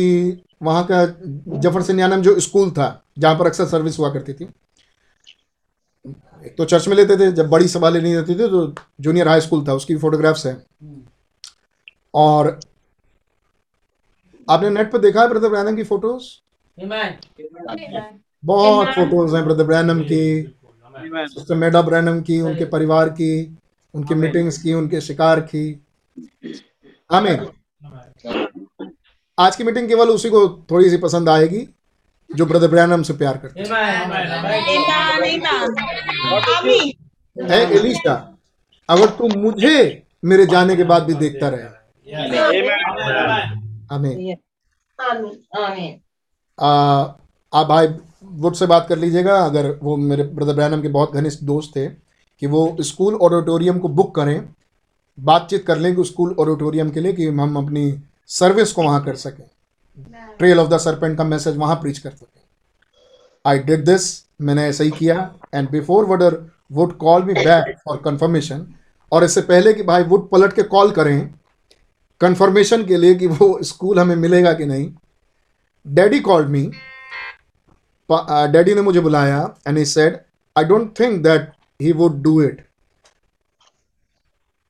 वहाँ 0.63 0.89
का 0.91 1.07
जफरसनियाना 1.61 2.17
में 2.17 2.23
जो 2.23 2.41
स्कूल 2.41 2.71
था 2.71 3.05
जहाँ 3.19 3.39
पर 3.39 3.47
अक्सर 3.47 3.65
सर्विस 3.65 3.99
हुआ 3.99 4.13
करती 4.13 4.33
थी 4.33 4.49
एक 6.47 6.57
तो 6.57 6.65
चर्च 6.65 6.89
में 6.89 6.97
लेते 6.97 7.17
थे 7.17 7.31
जब 7.33 7.49
बड़ी 7.51 7.69
सभा 7.69 7.89
लेनी 7.89 8.15
रहती 8.15 8.35
थी 8.35 8.49
तो 8.49 8.75
जूनियर 9.01 9.29
हाई 9.29 9.41
स्कूल 9.41 9.65
था 9.69 9.75
उसकी 9.75 9.97
फोटोग्राफ्स 9.97 10.47
हैं। 10.47 10.57
और 12.15 12.59
आपने 14.49 14.71
नेट 14.71 14.91
पर 14.93 14.99
देखा 14.99 15.23
है 15.23 15.29
ब्रदर 15.29 15.49
ब्रैनम 15.49 15.77
की 15.77 15.83
फ़ोटोज़ 15.83 16.25
बहुत 18.45 18.89
फ़ोटोज़ 18.89 19.37
हैं 19.37 19.45
ब्रदर 19.45 19.65
ब्रैनम 19.65 20.03
की 20.03 20.23
सिस्टर 21.29 21.55
मेडा 21.55 21.83
ब्रैनम 21.83 22.21
की 22.23 22.41
उनके 22.41 22.65
परिवार 22.65 23.09
की 23.09 23.59
उनकी. 23.95 24.15
मीटिंग्स 24.15 24.59
की 24.63 24.73
उनके 24.75 25.01
शिकार 25.01 25.41
की। 25.41 25.65
Amen. 27.11 27.39
आज 29.39 29.57
की 29.57 29.65
मीटिंग 29.65 29.89
केवल 29.89 30.09
उसी 30.09 30.31
को 30.31 30.49
थोड़ी 30.71 30.91
सी 30.91 30.97
पसंद 30.97 31.29
आएगी। 31.29 31.67
जो 32.37 32.47
ब्रदर 32.47 32.69
ब्रैनम 32.69 33.03
से 33.03 33.13
प्यार 33.13 33.37
करते. 33.39 33.61
है। 37.43 37.61
एलिशा 37.73 38.15
अगर 38.89 39.07
तू 39.07 39.29
मुझे 39.39 40.03
मेरे 40.25 40.47
जाने 40.47 40.77
के 40.77 40.85
बाद 40.85 41.03
भी 41.03 41.15
देखता 41.15 41.49
रहे। 41.49 41.63
आप 47.53 47.67
भाई 47.67 47.87
वुड 48.25 48.55
से 48.55 48.67
बात 48.67 48.87
कर 48.89 48.99
लीजिएगा 48.99 49.37
अगर 49.37 49.79
वो 49.83 49.97
मेरे 49.97 50.23
ब्रदर 50.23 50.55
ब्रैनम 50.55 50.83
के 50.83 50.89
बहुत 50.89 51.13
घनिष्ठ 51.13 51.45
दोस्त 51.45 51.77
थे 51.77 51.87
कि 52.43 52.47
वो 52.47 52.77
स्कूल 52.81 53.15
ऑडिटोरियम 53.15 53.79
को 53.79 53.89
बुक 53.89 54.15
करें 54.15 54.49
बातचीत 55.21 55.67
कर 55.67 55.79
लें 55.79 55.97
कि 55.97 56.05
स्कूल 56.05 56.35
ऑडिटोरियम 56.39 56.91
के 56.91 57.01
लिए 57.01 57.13
कि 57.13 57.27
हम 57.27 57.57
अपनी 57.57 58.01
सर्विस 58.29 58.73
को 58.73 58.83
वहाँ 58.83 59.05
कर 59.05 59.17
सकें। 59.17 59.45
ट्रेल 60.39 60.59
ऑफ़ 60.61 60.69
द 60.69 60.79
सरपेंट 60.79 61.17
का 61.19 61.25
मैसेज 61.25 61.57
वहाँ 61.57 61.77
प्रीच 61.77 61.99
कर 61.99 62.11
सकें 62.11 62.41
आई 63.45 63.59
डिड 63.59 63.85
दिस 63.85 64.05
मैंने 64.41 64.67
ऐसा 64.69 64.85
ही 64.85 64.91
किया। 64.91 65.35
And 65.55 65.71
before 65.71 66.05
Vadar 66.07 66.37
would 66.73 66.97
call 66.99 67.25
me 67.25 67.35
back 67.35 67.77
for 67.85 67.97
confirmation 68.05 68.67
और 69.13 69.25
इससे 69.25 69.41
पहले 69.41 69.73
कि 69.75 69.83
भाई 69.83 70.03
वुड 70.03 70.29
पलट 70.31 70.53
के 70.53 70.63
कॉल 70.75 70.91
करें 70.91 71.35
कंफर्मेशन 72.21 72.85
के 72.87 72.97
लिए 72.97 73.15
कि 73.15 73.27
वो 73.27 73.59
स्कूल 73.63 73.99
हमें 74.01 74.17
मिलेगा 74.17 74.53
कि 74.53 74.67
नहीं 74.67 74.93
डैडी 75.87 76.21
कॉल्ड 76.21 76.49
मी 76.49 76.71
डैडी 78.53 78.75
ने 78.75 78.83
मुझे 78.83 79.01
बुलाया 79.01 79.39
and 79.69 79.79
he 79.79 79.85
said 79.85 80.19
I 80.57 80.65
don't 80.65 80.99
think 81.01 81.23
that 81.23 81.51
he 81.81 81.93
would 81.93 82.23
do 82.23 82.41
it 82.43 82.61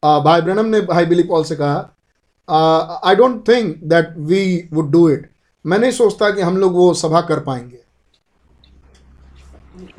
भाई 0.03 0.41
ब्रनम 0.41 0.67
ने 0.67 0.81
भाई 0.81 1.07
बिली 1.07 1.23
पॉल 1.23 1.45
से 1.45 1.57
कहा 1.57 1.89
I 2.49 3.15
don't 3.15 3.47
think 3.49 3.77
that 3.85 4.15
we 4.19 4.69
would 4.73 4.91
do 4.93 5.09
it 5.09 5.31
मैं 5.65 5.79
नहीं 5.79 5.91
सोचता 5.93 6.31
कि 6.31 6.41
हम 6.41 6.57
लोग 6.57 6.73
वो 6.73 6.93
सभा 6.95 7.21
कर 7.21 7.41
पाएँगे। 7.41 7.81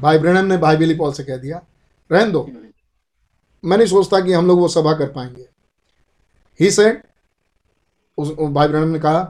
भाई 0.01 0.17
ब्रनम 0.17 0.45
ने 0.45 0.57
भाई 0.57 0.77
बिली 0.77 0.95
पॉल 0.95 1.13
से 1.13 1.23
कह 1.23 1.37
दिया, 1.37 1.61
रहन 2.09 2.31
दो। 2.31 2.47
मैं 3.63 3.77
नहीं 3.77 3.87
सोचता 3.87 4.19
कि 4.19 4.33
हम 4.33 4.47
लोग 4.47 4.59
वो 4.59 4.67
सभा 4.67 4.93
कर 4.93 5.11
पाएँगे। 5.11 5.47
ही 6.59 6.71
सेड 6.71 7.01
उस 8.17 8.31
भाई 8.31 8.67
ब्रनम 8.67 8.87
ने 8.87 8.99
कहा 8.99 9.21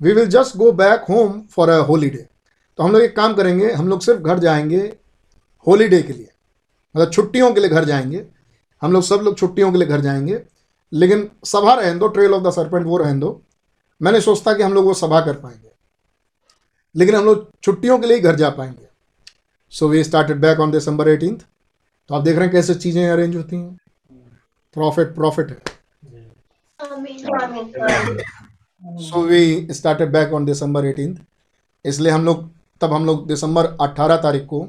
we 0.00 0.12
will 0.12 0.26
just 0.28 0.56
go 0.56 0.70
back 0.72 1.04
home 1.10 1.40
for 1.50 1.68
a 1.68 1.78
holiday 1.80 2.26
तो 2.78 2.82
हम 2.82 2.92
लोग 2.92 3.02
एक 3.02 3.14
काम 3.16 3.34
करेंगे, 3.34 3.70
हम 3.72 3.88
लोग 3.88 4.00
सिर्फ़ 4.00 4.20
घर 4.20 4.38
जाएँगे 4.38 4.80
हॉलीडे 5.66 6.00
के 6.02 6.12
लिए। 6.12 6.28
मतलब 6.94 7.10
छुट्टियों 7.12 7.52
के 7.54 7.60
लिए 7.60 7.70
घर 7.70 7.84
जाएँगे। 7.84 8.24
हम 8.82 8.92
लोग 8.92 9.02
सब 9.02 9.20
लोग 9.22 9.36
छुट्टियों 9.38 9.70
के 9.72 9.78
लिए 9.78 9.88
घर 9.88 10.00
जाएँगे। 10.00 10.42
लेकिन 10.92 11.28
सभा 11.44 11.74
रहन 11.74 11.98
दो 11.98 12.08
ट्रेल 12.08 12.32
ऑफ़ 12.34 12.42
द 12.42 12.50
सरपेंट 12.52 12.86
वो 12.86 12.96
रहन 12.96 13.20
दो। 13.20 13.40
मैंने 14.00 14.20
सोचता 14.20 14.52
कि 14.54 14.62
हम 14.62 14.72
लोग 14.74 14.84
वो 14.84 14.94
सभा 14.94 15.20
कर 15.20 15.34
पाएँगे। 15.34 15.70
लेकिन 16.94 17.14
हम 17.14 17.24
लोग 17.24 17.48
छुट्टियों 17.62 17.98
के 17.98 18.06
लिए 18.06 18.16
ही 18.16 18.22
घर 18.22 18.36
जा 18.36 18.50
पाएँगे। 18.50 18.86
So 19.72 19.88
we 19.88 20.02
started 20.04 20.40
back 20.40 20.60
on 20.60 20.70
December 20.70 21.08
eighteen 21.08 21.36
तो 22.10 22.14
आप 22.14 22.22
देख 22.22 22.36
रहे 22.36 22.44
हैं 22.44 22.52
कैसे 22.52 22.74
चीज़ें 22.74 23.08
अरेंज 23.10 23.36
होती 23.36 23.56
हैं। 23.56 23.78
प्रॉफिट 24.76 25.14
प्रॉफिट 25.14 25.50
है। 25.50 25.58
So 29.00 29.22
we 29.22 29.66
started 29.70 30.12
back 30.12 30.32
on 30.32 30.44
December 30.44 30.86
eighteen 30.86 31.18
इसलिए 31.84 32.12
हम 32.12 32.24
लोग 32.24 32.48
तब 32.80 32.92
हम 32.92 33.06
लोग 33.06 33.26
दिसंबर 33.28 33.66
18 33.80 34.16
तारीख 34.22 34.44
को 34.46 34.66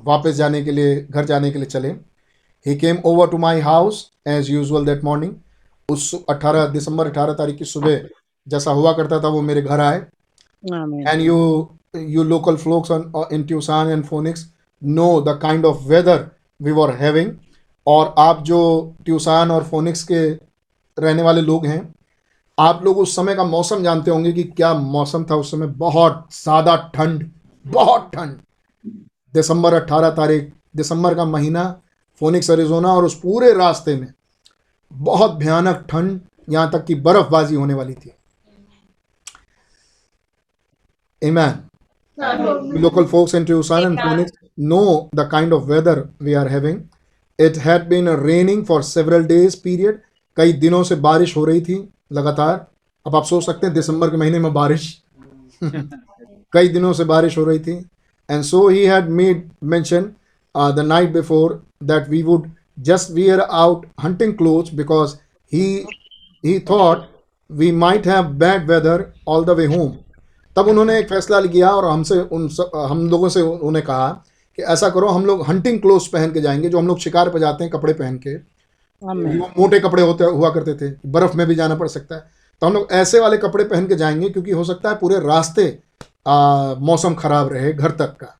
वापस 0.00 0.34
जाने 0.34 0.62
के 0.64 0.72
लिए 0.72 0.96
घर 1.00 1.24
जाने 1.24 1.50
के 1.50 1.58
लिए 1.58 1.66
चले। 1.66 1.88
He 2.66 2.76
came 2.76 2.98
over 3.04 3.28
to 3.28 3.38
my 3.38 3.60
house 3.60 4.10
as 4.26 4.50
usual 4.50 4.84
that 4.86 5.04
morning 5.04 5.32
उस 5.92 6.10
18 6.30 6.66
दिसंबर 6.72 7.08
18 7.10 7.38
तारीख 7.38 7.58
की 7.58 7.64
सुबह 7.64 8.00
जैसा 8.48 8.70
हुआ 8.70 8.92
करता 8.92 9.20
था 9.22 9.28
वो 9.28 9.40
मेरे 9.42 9.62
घर 9.62 9.80
आए। 9.80 10.00
Amen. 10.64 11.06
and 11.10 11.22
you 11.22 11.38
you 12.10 12.24
local 12.24 12.58
folks 12.58 12.90
on 12.90 13.02
uh, 13.14 13.26
in 13.36 13.46
Tucson 13.46 13.90
and 13.90 14.06
Phoenix 14.08 14.44
know 14.82 15.08
the 15.20 15.34
kind 15.38 15.66
of 15.70 15.88
weather 15.90 16.20
we 16.60 16.76
were 16.78 16.92
having 17.00 17.32
और 17.86 18.14
आप 18.18 18.42
जो 18.42 18.60
ट्यूसान 19.04 19.50
और 19.50 19.64
फोनिक्स 19.64 20.04
के 20.04 20.20
रहने 20.98 21.22
वाले 21.22 21.40
लोग 21.40 21.66
हैं 21.66 21.94
आप 22.58 22.84
लोग 22.84 22.98
उस 22.98 23.16
समय 23.16 23.34
का 23.34 23.44
मौसम 23.44 23.82
जानते 23.82 24.10
होंगे 24.10 24.32
कि 24.32 24.42
क्या 24.44 24.72
मौसम 24.74 25.24
था 25.30 25.36
उस 25.36 25.50
समय। 25.50 25.66
बहुत 25.66 26.26
ज़्यादा 26.32 26.76
ठंड 26.94 27.30
बहुत 27.66 28.10
ठंड। 28.14 28.38
दिसंबर 29.34 29.74
18 29.74 30.16
तारीख 30.16 30.52
दिसंबर 30.76 31.14
का 31.14 31.24
महीना 31.24 31.64
फोनिक्स 32.20 32.50
अरिजोना 32.50 32.92
और 32.94 33.04
उस 33.04 33.18
पूरे 33.20 33.52
रास्ते 33.52 33.96
में 33.96 34.12
बहुत 34.92 35.30
भयानक 35.30 35.86
ठंड 35.88 36.20
यहाँ 36.50 36.70
तक 36.70 36.84
कि 36.84 36.94
बर्फबाजी 36.94 37.54
होने 37.54 37.74
वाली 37.74 37.94
थी। 37.94 38.12
Amen. 41.22 41.52
local 42.82 43.06
folks 43.06 43.34
in 43.34 43.44
Tucson 43.46 43.84
and 43.84 44.00
Phoenix 44.00 44.32
know 44.58 45.08
the 45.12 45.26
kind 45.28 45.52
of 45.52 45.68
weather 45.68 46.08
we 46.20 46.34
are 46.34 46.48
having. 46.48 46.80
It 47.40 47.56
had 47.56 47.88
been 47.88 48.08
raining 48.08 48.64
for 48.64 48.82
several 48.82 49.24
days 49.24 49.56
period 49.64 50.00
कई 50.36 50.52
दिनों 50.52 50.82
से 50.84 50.94
बारिश 50.94 51.36
हो 51.36 51.44
रही 51.44 51.60
थी 51.60 51.88
लगातार। 52.12 52.66
अब 53.06 53.16
आप 53.16 53.24
सोच 53.24 53.44
सकते 53.46 53.66
हैं 53.66 53.74
दिसंबर 53.74 54.10
के 54.10 54.16
महीने 54.16 54.38
में 54.38 54.52
बारिश। 54.52 55.02
कई 56.52 56.68
दिनों 56.68 56.92
से 56.92 57.04
बारिश 57.04 57.38
हो 57.38 57.44
रही 57.44 57.58
थी। 57.58 57.72
And 58.30 58.42
so 58.42 58.68
he 58.68 58.84
had 58.84 59.08
made 59.08 59.50
mention 59.62 60.12
the 60.54 60.84
night 60.86 61.12
before 61.12 61.62
that 61.82 62.08
we 62.08 62.22
would 62.22 62.50
just 62.78 63.10
wear 63.10 63.40
out 63.40 63.86
hunting 64.02 64.34
clothes 64.34 64.74
because 64.74 65.14
he 65.52 65.86
he 66.44 66.58
thought 66.60 67.10
we 67.50 67.72
might 67.72 68.06
have 68.06 68.22
bad 68.22 68.70
weather 68.70 69.12
all 69.28 69.44
the 69.44 69.50
way 69.50 69.66
home 69.66 69.92
तब 70.56 70.68
उन्होंने 70.68 70.98
एक 70.98 71.08
फैसला 71.08 71.38
लिया 71.40 71.70
और 71.70 71.84
हमसे 71.84 72.20
उन 72.20 72.48
स- 72.48 72.70
हम 72.74 73.10
लोगों 73.10 73.28
से 73.28 73.40
उन्होंने 73.40 73.80
कहा 73.80 74.08
कि 74.56 74.62
ऐसा 74.62 74.88
करो 74.90 75.08
हम 75.08 75.26
लोग 75.26 75.46
हंटिंग 75.46 75.80
क्लोथ्स 75.80 76.06
पहन 76.06 76.32
के 76.32 76.40
जाएँगे 76.40 76.68
जो 76.68 76.78
हम 76.78 76.86
लोग 76.86 76.98
शिकार 76.98 77.28
पे 77.30 77.38
जाते 77.38 77.64
हैं 77.64 77.72
कपड़े 77.72 77.92
पहन 77.92 78.16
के. 78.16 78.34
वो 79.38 79.48
मोटे 79.58 79.80
कपड़े 79.80 80.02
होते 80.02 80.24
हुआ 80.24 80.50
करते 80.50 80.74
थे 80.74 80.94
बर्फ़ 81.06 81.36
में 81.36 81.46
भी 81.46 81.54
जाना 81.54 81.74
पड़ 81.74 81.88
सकता 81.88 82.14
है। 82.14 82.30
तो 82.60 82.66
हम 82.66 82.72
लोग 82.72 82.88
ऐसे 82.92 83.20
वाले 83.20 83.36
कपड़े 83.38 83.64
पहन 83.64 83.86
के 83.86 83.94
जाएँगे 83.94 84.28
क्योंकि 84.28 84.50
हो 84.50 84.64
सकता 84.64 84.90
है 84.90 84.94
पूरे 84.96 85.20
रास्ते 85.20 85.78
आ, 86.26 86.74
मौसम 86.74 87.14
खराब 87.14 87.52
रहे 87.52 87.72
घर 87.72 87.90
तक 87.90 88.16
का। 88.20 88.38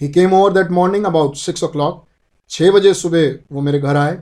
He 0.00 0.08
came 0.08 0.32
over 0.32 0.52
that 0.52 0.70
morning 0.70 1.04
about 1.04 1.36
six 1.36 1.64
o'clock 1.66 2.04
छः 2.52 2.70
बजे 2.70 2.92
सुबह 2.94 3.38
वो 3.52 3.60
मेरे 3.60 3.78
घर 3.78 3.96
आए 3.96 4.20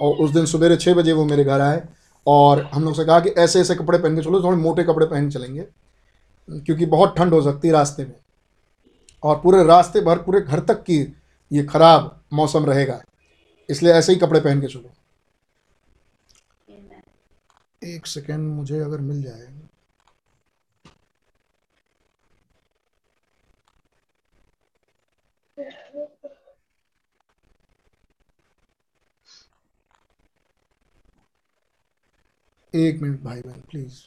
और 0.00 0.16
उस 0.16 0.30
दिन 0.30 0.46
सवेरे 0.46 0.76
छः 0.76 0.94
बजे 0.94 1.12
वो 1.12 1.24
मेरे 1.24 1.44
घर 1.44 1.60
आए 1.60 1.82
और 2.26 2.62
हम 2.74 2.84
लोग 2.84 2.94
से 2.94 3.04
कहा 3.04 3.20
कि 3.20 3.30
ऐसे 3.38 3.60
ऐसे 3.60 3.74
कपड़े 3.74 3.98
पहन 3.98 4.16
के 4.16 4.22
चलो 4.22 4.42
थोड़े 4.42 4.56
मोटे 4.56 4.84
कपड़े 4.84 5.06
पहन 5.06 5.30
चलेंगे 5.30 5.66
क्योंकि 6.48 6.86
बहुत 6.86 7.14
ठंड 7.16 7.34
हो 7.34 7.42
सकती 7.42 7.68
है 7.68 7.74
रास्ते 7.74 8.04
में। 8.04 8.14
और 9.22 9.40
पूरे 9.40 9.64
रास्ते 9.64 10.00
भर 10.00 10.18
पूरे 10.18 10.40
घर 10.40 10.60
तक 10.60 10.82
की 10.82 10.98
ये 11.50 11.62
खराब 11.64 12.20
मौसम 12.32 12.66
रहेगा 12.66 13.00
इसलिए 13.68 13.92
ऐसे 13.92 14.12
ही 14.12 14.18
कपड़े 14.18 14.40
पहन 14.40 14.60
के 14.60 14.66
चलो। 14.66 14.90
एक 17.82 18.06
सेकेंड 18.06 18.48
मुझे 18.48 18.80
अगर 18.80 18.98
मिल 18.98 19.22
जाए। 19.22 19.46
एक 32.74 33.00
मिनट 33.02 33.20
भाई 33.22 33.40
बहन 33.40 33.60
प्लीज़ 33.70 34.00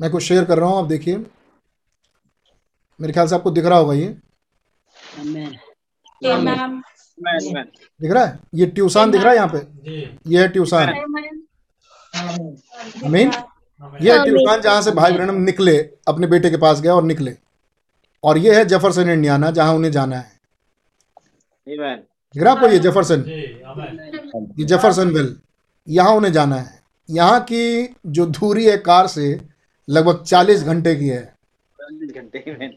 मैं 0.00 0.10
कुछ 0.10 0.22
शेयर 0.22 0.44
कर 0.44 0.58
रहा 0.58 0.68
हूँ 0.68 0.78
आप 0.78 0.84
देखिए। 0.84 1.16
मेरे 3.00 3.12
ख्याल 3.12 3.26
से 3.26 3.34
आपको 3.34 3.50
दिख 3.50 3.64
रहा 3.64 3.78
होगा 3.78 3.94
ये. 3.94 4.08
दिख 8.00 8.12
रहा 8.12 8.24
है? 8.24 8.38
ये 8.54 8.66
ट्यूसान 8.66 9.10
दिख 9.10 9.20
रहा 9.20 9.30
है 9.30 9.36
यहाँ 9.36 9.48
पे? 9.48 9.58
ये 10.26 10.42
है 10.42 10.48
ट्यूसान 10.48 10.88
Amen. 13.04 13.30
ये 14.02 14.12
है 14.12 14.24
ट्यूसान 14.24 14.60
जहाँ 14.60 14.82
से 14.82 14.90
भाई 14.90 15.12
ब्रहणम 15.12 15.40
निकले 15.42 15.76
अपने 16.08 16.26
बेटे 16.26 16.50
के 16.50 16.56
पास 16.56 16.80
गया 16.80 16.94
और 16.94 17.02
निकले। 17.04 17.36
और 18.24 18.38
ये 18.38 18.54
है 18.54 18.64
जफरसन 18.64 19.10
इंडियाना 19.10 19.50
जहाँ 19.50 19.74
उन्हें 19.74 19.90
जाना 19.92 20.16
है। 20.16 20.36
रहा 22.34 22.66
ये 22.66 22.78
जेफरसन. 22.78 23.24
ये 24.58 24.64
जेफरसन 24.64 25.08
विल 25.08 25.36
यहाँ 25.88 26.14
उन्हें 26.14 26.32
जाना 26.32 26.56
है। 26.56 26.82
यहाँ 27.08 27.40
की 27.42 27.94
जो 28.06 28.26
दूरी 28.28 28.64
है 28.64 28.76
कार 28.78 29.06
से 29.06 29.38
लगभग 29.88 30.22
चालीस 30.24 30.62
घंटे 30.62 30.94
की 30.96 31.08
है। 31.08 31.22
चालीस 31.78 32.10
घंटे 32.12 32.76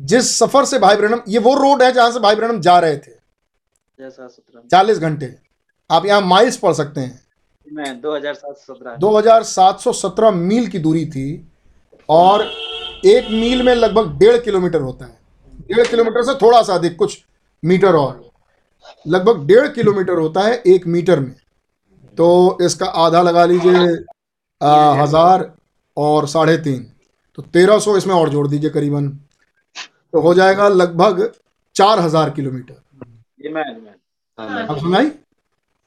जिस 0.00 0.36
सफ़र 0.38 0.64
से 0.64 0.78
भाई 0.78 0.96
ब्रहणम 0.96 1.22
ये 1.28 1.38
वो 1.38 1.54
रोड 1.54 1.82
है 1.82 1.92
जहाँ 1.92 2.10
से 2.12 2.20
भाई 2.20 2.34
ब्रहणम 2.34 2.60
जा 2.60 2.78
रहे 2.78 2.96
थे। 2.96 3.16
चालीस 4.70 4.98
घंटे। 4.98 5.34
आप 5.90 6.06
यहाँ 6.06 6.20
माइल्स 6.20 6.56
पढ़ 6.56 6.72
सकते 6.72 7.00
हैं। 7.00 7.27
Amen. 7.68 8.00
दो 8.00 8.14
हज़ार 8.16 8.34
सात 8.34 8.56
सौ 8.56 8.74
सत्रह 8.74 8.96
2717 8.98 10.30
मील 10.32 10.66
की 10.68 10.78
दूरी 10.78 11.04
थी 11.06 11.26
और 12.08 12.42
एक 13.06 13.30
मील 13.30 13.62
में 13.62 13.74
लगभग 13.74 14.18
डेढ़ 14.18 14.36
किलोमीटर 14.44 14.80
होता 14.80 15.04
है। 15.04 15.18
डेढ़ 15.68 15.86
किलोमीटर 15.86 16.22
से 16.22 16.34
थोड़ा 16.34 16.62
सा 16.62 16.74
अधिक 16.74 16.96
कुछ 16.96 17.24
मीटर 17.62 17.94
और। 17.94 18.30
लगभग 19.06 19.46
डेढ़ 19.46 19.66
किलोमीटर 19.68 20.18
होता 20.18 20.40
है 20.42 20.62
एक 20.66 20.86
मीटर 20.86 21.20
में। 21.20 21.34
तो 22.18 22.58
इसका 22.62 22.86
आधा 22.98 23.22
लगा 23.22 23.44
लीजिए 23.44 23.86
हज़ार 25.02 25.50
और 25.96 26.26
साढ़े 26.28 26.56
तीन। 26.58 26.82
तो 27.38 27.42
तेरह 27.44 27.78
सौ 27.78 27.96
इसमें 27.96 28.14
और 28.14 28.28
जोड़ 28.28 28.46
दीजिए 28.48 28.70
करीबन। 28.70 29.08
तो 30.12 30.20
हो 30.20 30.34
जाएगा 30.34 30.68
लगभग 30.68 31.32
चार 31.76 31.98
हज़ार 32.00 32.30
किलोमीटर. 32.30 32.74
अब 34.38 34.78
सुनाई? 34.78 35.10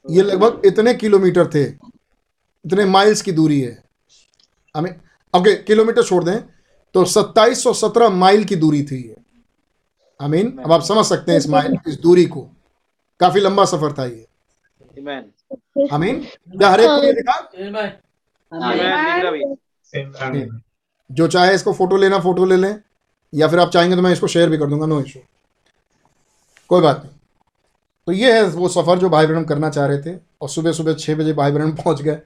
ये 0.06 0.22
लगभग 0.22 0.62
इतने 0.66 0.94
किलोमीटर 0.94 1.46
थे 1.54 1.62
इतने 1.62 2.84
माइल्स 2.86 3.22
की 3.22 3.32
दूरी 3.32 3.60
है। 3.60 3.82
हमें 4.74 4.90
ओके 5.34 5.54
किलोमीटर 5.62 6.02
छोड़ 6.04 6.22
दें 6.24 6.40
तो 6.94 7.04
2717 7.06 8.10
माइल 8.12 8.44
की 8.44 8.56
दूरी 8.56 8.82
थी 8.82 8.96
ये। 8.98 9.16
आई 10.20 10.28
मीन 10.28 10.56
अब 10.58 10.72
आप 10.72 10.82
समझ 10.82 11.04
सकते 11.06 11.32
हैं 11.32 11.38
इस 11.38 11.48
माइल 11.48 11.76
इस 11.88 11.98
दूरी 12.00 12.24
को। 12.26 12.40
काफ़ी 13.20 13.40
लंबा 13.40 13.64
सफ़र 13.64 13.92
था 13.98 14.04
ये। 14.06 14.26
Amen. 14.94 15.22
आई 15.92 15.98
मीन 15.98 16.20
क्या 16.48 16.68
हर 16.70 16.80
एक 16.80 16.88
जो 21.10 21.26
चाहे 21.28 21.54
इसको 21.54 21.72
फ़ोटो 21.72 21.96
लेना 21.96 22.18
फ़ोटो 22.20 22.44
ले 22.44 22.56
लें 22.56 22.74
या 23.32 23.48
फिर 23.48 23.60
आप 23.60 23.70
चाहेंगे 23.70 23.96
तो 23.96 24.02
मैं 24.02 24.12
इसको 24.12 24.26
शेयर 24.26 24.50
भी 24.50 24.58
कर 24.58 24.66
दूँगा 24.66 24.86
नो 24.86 25.00
इशू 25.00 25.20
कोई 26.70 26.80
बात 26.80 27.02
नहीं। 27.04 27.14
तो 28.06 28.12
ये 28.12 28.32
है 28.32 28.42
वो 28.44 28.68
सफ़र 28.68 28.98
जो 28.98 29.08
भाई 29.08 29.26
बहन 29.26 29.44
करना 29.44 29.70
चाह 29.70 29.86
रहे 29.86 29.98
थे। 29.98 30.16
और 30.42 30.48
सुबह 30.48 30.72
सुबह 30.72 30.94
छः 30.94 31.14
बजे 31.14 31.32
भाई 31.32 31.52
बहन 31.52 31.72
पहुँच 31.72 32.02
गए। 32.02 32.18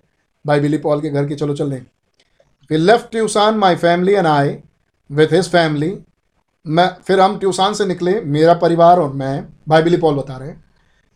भाई 0.44 0.60
बिली 0.60 0.78
पॉल 0.78 1.00
के 1.00 1.10
घर 1.10 1.26
के, 1.26 1.34
चलो, 1.34 1.54
चल 1.54 1.80
फिर 2.70 2.78
left 2.78 3.10
Tucson 3.10 3.54
my 3.54 3.76
family 3.76 4.12
and 4.12 4.26
I 4.26 4.56
with 5.10 5.32
his 5.32 5.48
family 5.48 5.96
मैं, 6.66 6.88
फिर 7.06 7.20
हम 7.20 7.38
ट्यूसान 7.38 7.74
से 7.74 7.84
निकले, 7.86 8.20
मेरा 8.20 8.54
परिवार 8.54 8.98
और 8.98 9.12
मैं, 9.12 9.46
भाई 9.68 9.82
बिली 9.82 9.96
पॉल 9.96 10.14
बता 10.14 10.36
रहे 10.36 10.48
हैं। 10.48 10.64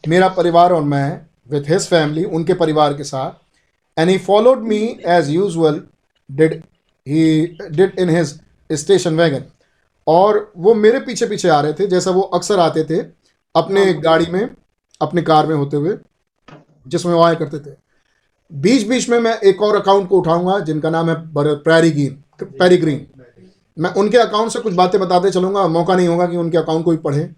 मेरा 0.05 0.29
परिवार 0.29 0.73
और 0.73 0.83
मैं 0.83 1.21
विथ 1.51 1.69
हिज 1.69 1.87
फैमिली 1.87 2.25
उनके 2.25 2.55
परिवार 2.55 2.95
के 2.95 3.05
साथ। 3.05 4.01
And 4.01 4.11
he 4.11 4.19
followed 4.19 4.63
me 4.63 4.79
as 5.07 5.31
usual 5.31 5.81
did 6.31 6.55
he 7.07 7.57
did 7.71 7.99
in 7.99 8.09
his 8.09 8.39
station 8.71 9.17
wagon 9.17 9.45
और 10.07 10.53
वो 10.57 10.75
मेरे 10.75 11.01
पीछे 11.01 11.27
पीछे 11.27 11.49
आ 11.49 11.61
रहे 11.61 11.73
थे, 11.73 11.87
जैसा 11.87 12.11
वो 12.11 12.21
अक्सर 12.21 12.59
आते 12.59 12.85
थे। 12.85 13.03
अपने 13.55 13.93
गाड़ी 13.95 14.27
में 14.27 14.49
अपनी 15.01 15.23
कार 15.23 15.47
में 15.47 15.55
होते 15.57 15.77
हुए 15.77 15.97
जिसमें 16.87 17.13
वो 17.15 17.23
आया 17.23 17.35
करते 17.35 17.59
थे। 17.61 17.75
बीच 18.51 18.87
बीच 18.89 19.09
में 19.09 19.19
मैं 19.19 19.39
एक 19.41 19.63
और 19.63 19.77
अकाउंट 19.77 20.09
को 20.09 20.19
उठाऊँगा 20.21 20.59
जिनका 20.61 20.91
नाम 20.91 21.11
है 21.11 21.15
पैरीग्रीन 21.37 22.23
पैरीग्रीन 22.43 23.07
मैं 23.77 23.91
उनके 23.93 24.19
अकाउंट 24.19 24.53
से 24.53 24.59
कुछ 24.61 24.75
बातें 24.75 25.01
बताते 25.01 25.31
चलूँगा 25.31 25.67
मौका 25.69 25.95
नहीं 25.97 26.09
होगा 26.09 26.27
कि 26.27 26.37
उनके 26.37 26.59
अकाउंट 26.59 26.85
को 26.85 26.91
भी 26.91 26.97
पढ़े। 26.99 27.31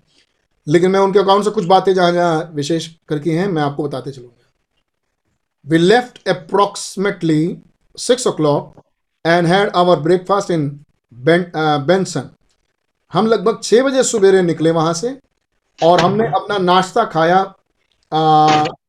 लेकिन 0.66 0.90
मैं 0.90 1.00
उनके 1.00 1.18
अकाउंट 1.18 1.44
से 1.44 1.50
कुछ 1.50 1.64
बातें 1.66 1.92
जहाँ 1.94 2.12
जहाँ 2.12 2.50
विशेष 2.54 2.86
करके 3.08 3.30
हैं 3.30 3.46
मैं 3.46 3.62
आपको 3.62 3.82
बताते 3.82 4.10
चलूँगा। 4.10 4.50
We 5.66 5.78
left 5.78 6.28
approximately 6.28 7.56
six 7.98 8.26
o'clock 8.32 8.82
and 9.24 9.46
had 9.46 9.70
our 9.76 10.00
breakfast 10.00 10.50
in 10.50 10.68
Benson 11.12 12.30
हम 13.12 13.26
लगभग 13.26 13.60
छः 13.62 13.82
बजे 13.82 14.02
सवेरे 14.04 14.42
निकले 14.42 14.70
वहाँ 14.70 14.92
से 14.94 15.18
और 15.82 16.00
हमने 16.00 16.26
अपना 16.26 16.58
नाश्ता 16.58 17.04
खाया 17.04 17.54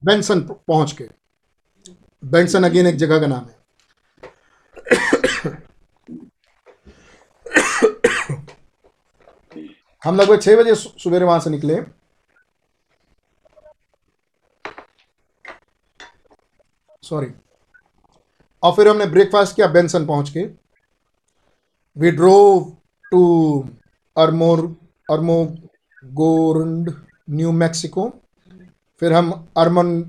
बेंसन 0.05 0.41
पहुँच 0.41 0.91
के। 0.91 1.09
बेंसन 2.25 2.63
अगेन 2.63 2.87
एक 2.87 2.95
जगह 2.95 3.19
का 3.19 3.27
नाम 3.27 3.45
है। 3.45 3.63
हम 10.03 10.15
लगभग 10.15 10.41
छः 10.41 10.57
बजे 10.57 10.75
सु- 10.75 11.01
सवेरे 11.01 11.25
वहाँ 11.25 11.39
से 11.39 11.49
निकले। 11.49 11.83
सॉरी 17.03 17.27
और 18.63 18.75
फिर 18.75 18.87
हमने 18.87 19.05
ब्रेकफास्ट 19.05 19.55
किया 19.55 19.67
बेंसन 19.67 20.05
पहुँच 20.05 20.29
के। 20.29 20.49
वी 21.97 22.11
ड्रोव 22.11 22.77
टू 23.11 23.69
अरमोर 24.17 25.62
अरमोगोरंड 26.03 26.91
न्यू 27.29 27.51
मैक्सिको। 27.51 28.09
फिर 29.01 29.13
हम 29.13 29.31
अरमन 29.57 29.99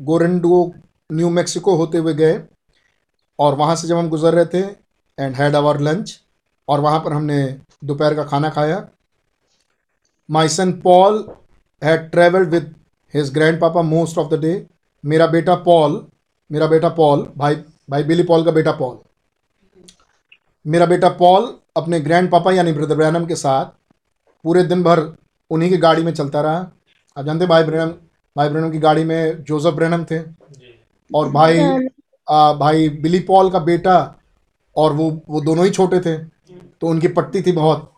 गोरेंडो, 0.00 0.72
न्यू 1.12 1.28
मैक्सिको 1.30 1.74
होते 1.76 1.98
हुए 1.98 2.14
गए 2.14 2.40
और 3.38 3.54
वहाँ 3.54 3.76
से 3.76 3.88
जब 3.88 3.96
हम 3.96 4.08
गुजर 4.08 4.34
रहे 4.34 4.44
थे 4.54 4.62
एंड 5.18 5.34
हैड 5.36 5.56
आवर 5.56 5.80
लंच 5.80 6.20
और 6.68 6.80
वहाँ 6.80 7.00
पर 7.00 7.12
हमने 7.12 7.38
दोपहर 7.84 8.14
का 8.14 8.24
खाना 8.24 8.48
खाया। 8.50 8.86
My 10.28 10.48
son 10.48 10.72
Paul 10.80 11.24
had 11.82 12.10
travelled 12.10 12.48
with 12.50 12.74
his 13.14 13.32
grandpapa 13.60 13.82
most 13.82 14.18
of 14.18 14.34
the 14.34 14.40
day 14.40 14.54
मेरा 15.04 15.26
बेटा 15.26 15.54
पॉल 15.64 16.06
मेरा 16.50 16.66
बेटा 16.66 16.88
पॉल 16.88 17.26
भाई 17.36 17.54
भाई 17.90 18.02
बिली 18.02 18.22
पॉल 18.22 18.44
का 18.44 18.50
बेटा 18.50 18.72
पॉल 18.72 18.98
मेरा 20.64 20.86
बेटा 20.86 21.08
पॉल 21.18 21.54
अपने 21.76 22.00
ग्रैंड 22.00 22.30
पापा 22.30 22.52
यानी 22.52 22.72
ब्रदर 22.72 22.96
ब्रैनम 22.96 23.26
के 23.26 23.36
साथ 23.36 23.64
पूरे 24.44 24.62
दिन 24.64 24.82
भर 24.82 25.00
उन्हीं 25.50 25.70
की 25.70 25.76
गाड़ी 25.76 26.02
में 26.02 26.12
चलता 26.14 26.40
रहा। 26.40 26.56
आप 27.16 27.24
जानते 27.24 27.44
हैं 27.44 27.48
भाई 27.48 27.62
ब्रैनम 27.64 27.92
भाई 28.36 28.48
ब्रैनम 28.48 28.70
की 28.70 28.78
गाड़ी 28.78 29.04
में 29.04 29.44
जोसेफ 29.44 29.74
ब्रैनम 29.74 30.04
थे। 30.04 30.18
और 31.10 31.30
भाई 31.30 31.58
आ, 32.30 32.52
भाई 32.52 32.88
बिली 32.88 33.18
पॉल 33.20 33.50
का 33.50 33.58
बेटा 33.58 34.14
और 34.76 34.92
वो 34.92 35.10
वो 35.28 35.40
दोनों 35.40 35.64
ही 35.64 35.70
छोटे 35.70 36.00
थे। 36.00 36.16
तो 36.80 36.86
उनकी 36.86 37.08
पट्टी 37.08 37.42
थी 37.42 37.52
बहुत 37.52 37.92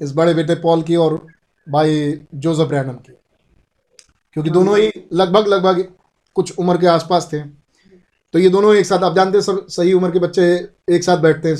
इस 0.00 0.12
बड़े 0.12 0.34
बेटे 0.34 0.54
पॉल 0.54 0.82
की 0.82 0.96
और 0.96 1.26
भाई 1.66 2.20
जोसेफ 2.34 2.68
ब्रैनम 2.68 2.92
की। 2.92 3.12
क्योंकि 4.32 4.50
दोनों 4.50 4.78
ही 4.78 4.90
लगभग 5.12 5.48
लगभग 5.48 5.86
कुछ 6.34 6.58
उम्र 6.58 6.78
के 6.78 6.86
आसपास 6.86 7.28
थे। 7.32 7.40
तो 8.34 8.38
ये 8.38 8.48
दोनों 8.48 8.74
एक 8.74 8.86
साथ 8.86 8.98
आप 8.98 9.14
जानते 9.16 9.38
हैं 9.38 9.42
सब 9.42 9.66
सही 9.66 9.92
उम्र 9.92 10.10
के 10.10 10.18
बच्चे 10.18 10.68
एक 10.90 11.04
साथ 11.04 11.18
बैठते 11.18 11.48
हैं। 11.48 11.56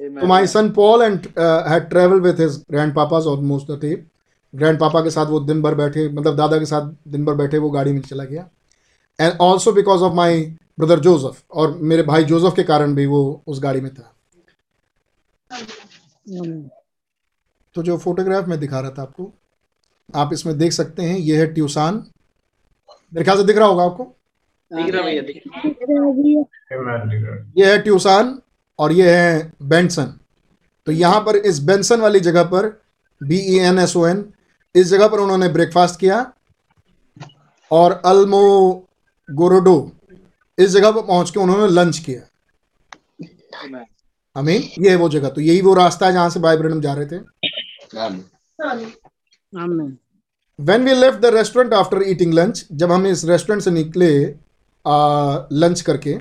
तो 0.00 0.26
my 0.26 0.46
son 0.46 0.70
Paul 0.70 1.02
and 1.02 1.26
had 1.68 1.88
travel 1.88 2.20
with 2.20 2.40
his 2.40 2.56
grandpapas 2.94 3.24
almost 3.24 3.70
the 3.70 3.78
थे 3.82 3.94
ग्रैंड 4.54 4.78
पापा 4.80 5.00
के 5.00 5.10
साथ 5.10 5.26
वो 5.26 5.40
दिन 5.40 5.60
भर 5.62 5.74
बैठे 5.74 6.08
मतलब 6.08 6.36
दादा 6.36 6.58
के 6.58 6.66
साथ 6.66 6.90
दिन 7.08 7.24
भर 7.24 7.34
बैठे 7.34 7.58
वो 7.58 7.70
गाड़ी 7.70 7.92
में 7.92 8.00
चला 8.00 8.24
गया। 8.24 8.48
And 9.18 9.32
also 9.40 9.72
because 9.72 10.02
of 10.02 10.14
my 10.14 10.42
brother 10.78 11.00
Joseph 11.00 11.42
और 11.52 11.76
मेरे 11.82 12.02
भाई 12.02 12.24
जोसेफ 12.24 12.54
के 12.56 12.62
कारण 12.62 12.94
भी 12.94 13.06
वो 13.06 13.42
उस 13.46 13.62
गाड़ी 13.62 13.80
में 13.80 13.94
था। 13.94 14.12
तो 17.76 17.82
जो 17.82 17.96
फोटोग्राफ 17.98 18.48
मैं 18.48 18.58
दिखा 18.60 18.80
रहा 18.80 18.90
था 18.90 19.02
आपको 19.02 19.30
आप 20.14 20.32
इसमें 20.32 20.56
देख 20.58 20.72
सकते 20.72 21.02
हैं 21.02 21.18
ये 21.18 21.36
है 21.36 21.46
ट्यूसान 21.54 21.94
मेरे 23.12 23.24
ख्याल 23.24 23.36
से 23.36 23.44
दिख 23.44 23.56
रहा 23.56 23.68
होगा 23.68 23.84
आपको? 23.84 24.04
दिख 24.70 24.94
रहा 24.94 25.02
भैया 25.02 25.22
ये 27.56 27.72
है 27.72 27.80
ट्यूसान 27.82 28.38
और 28.80 28.92
ये 28.92 29.14
है 29.16 29.52
बेंसन 29.62 30.12
तो 30.86 30.92
यहाँ 30.92 31.20
पर 31.20 31.36
इस 31.36 31.58
बेंसन 31.62 32.00
वाली 32.00 32.20
जगह 32.20 32.44
पर 32.52 32.68
B 33.20 33.38
E 33.54 33.58
N 33.60 33.78
S 33.78 33.96
O 33.96 34.06
N 34.06 34.24
इस 34.74 34.86
जगह 34.86 35.08
पर 35.08 35.20
उन्होंने 35.20 35.48
ब्रेकफास्ट 35.48 36.00
किया 36.00 36.20
और 37.70 37.92
अल्मो 38.06 38.42
गोरोडो 39.28 39.76
इस 40.58 40.70
जगह 40.70 40.90
पर 40.90 41.02
पहुँच 41.02 41.30
के 41.30 41.40
उन्होंने 41.40 41.66
लंच 41.72 41.98
किया। 41.98 42.22
हमें 44.36 44.54
ये 44.54 44.90
है 44.90 44.96
वो 44.96 45.08
जगह 45.08 45.28
तो 45.28 45.40
यही 45.40 45.60
वो 45.62 45.74
रास्ता 45.74 46.06
है 46.06 46.12
जहाँ 46.12 46.30
से 46.30 46.40
भाई 46.40 46.56
ब्रनम 46.56 46.80
जा 46.80 46.92
रहे 46.94 47.06
थे. 47.06 47.18
When 50.58 50.84
we 50.84 50.94
left 50.94 51.20
the 51.20 51.26
restaurant 51.34 51.74
after 51.74 52.02
eating 52.06 52.34
lunch 52.34 52.64
जब 52.72 52.92
हम 52.92 53.06
इस 53.06 53.24
रेस्टोरेंट 53.24 53.62
से 53.64 53.70
निकले 53.70 54.10
आ, 54.84 55.38
लंच 55.52 55.80
करके 55.80 56.18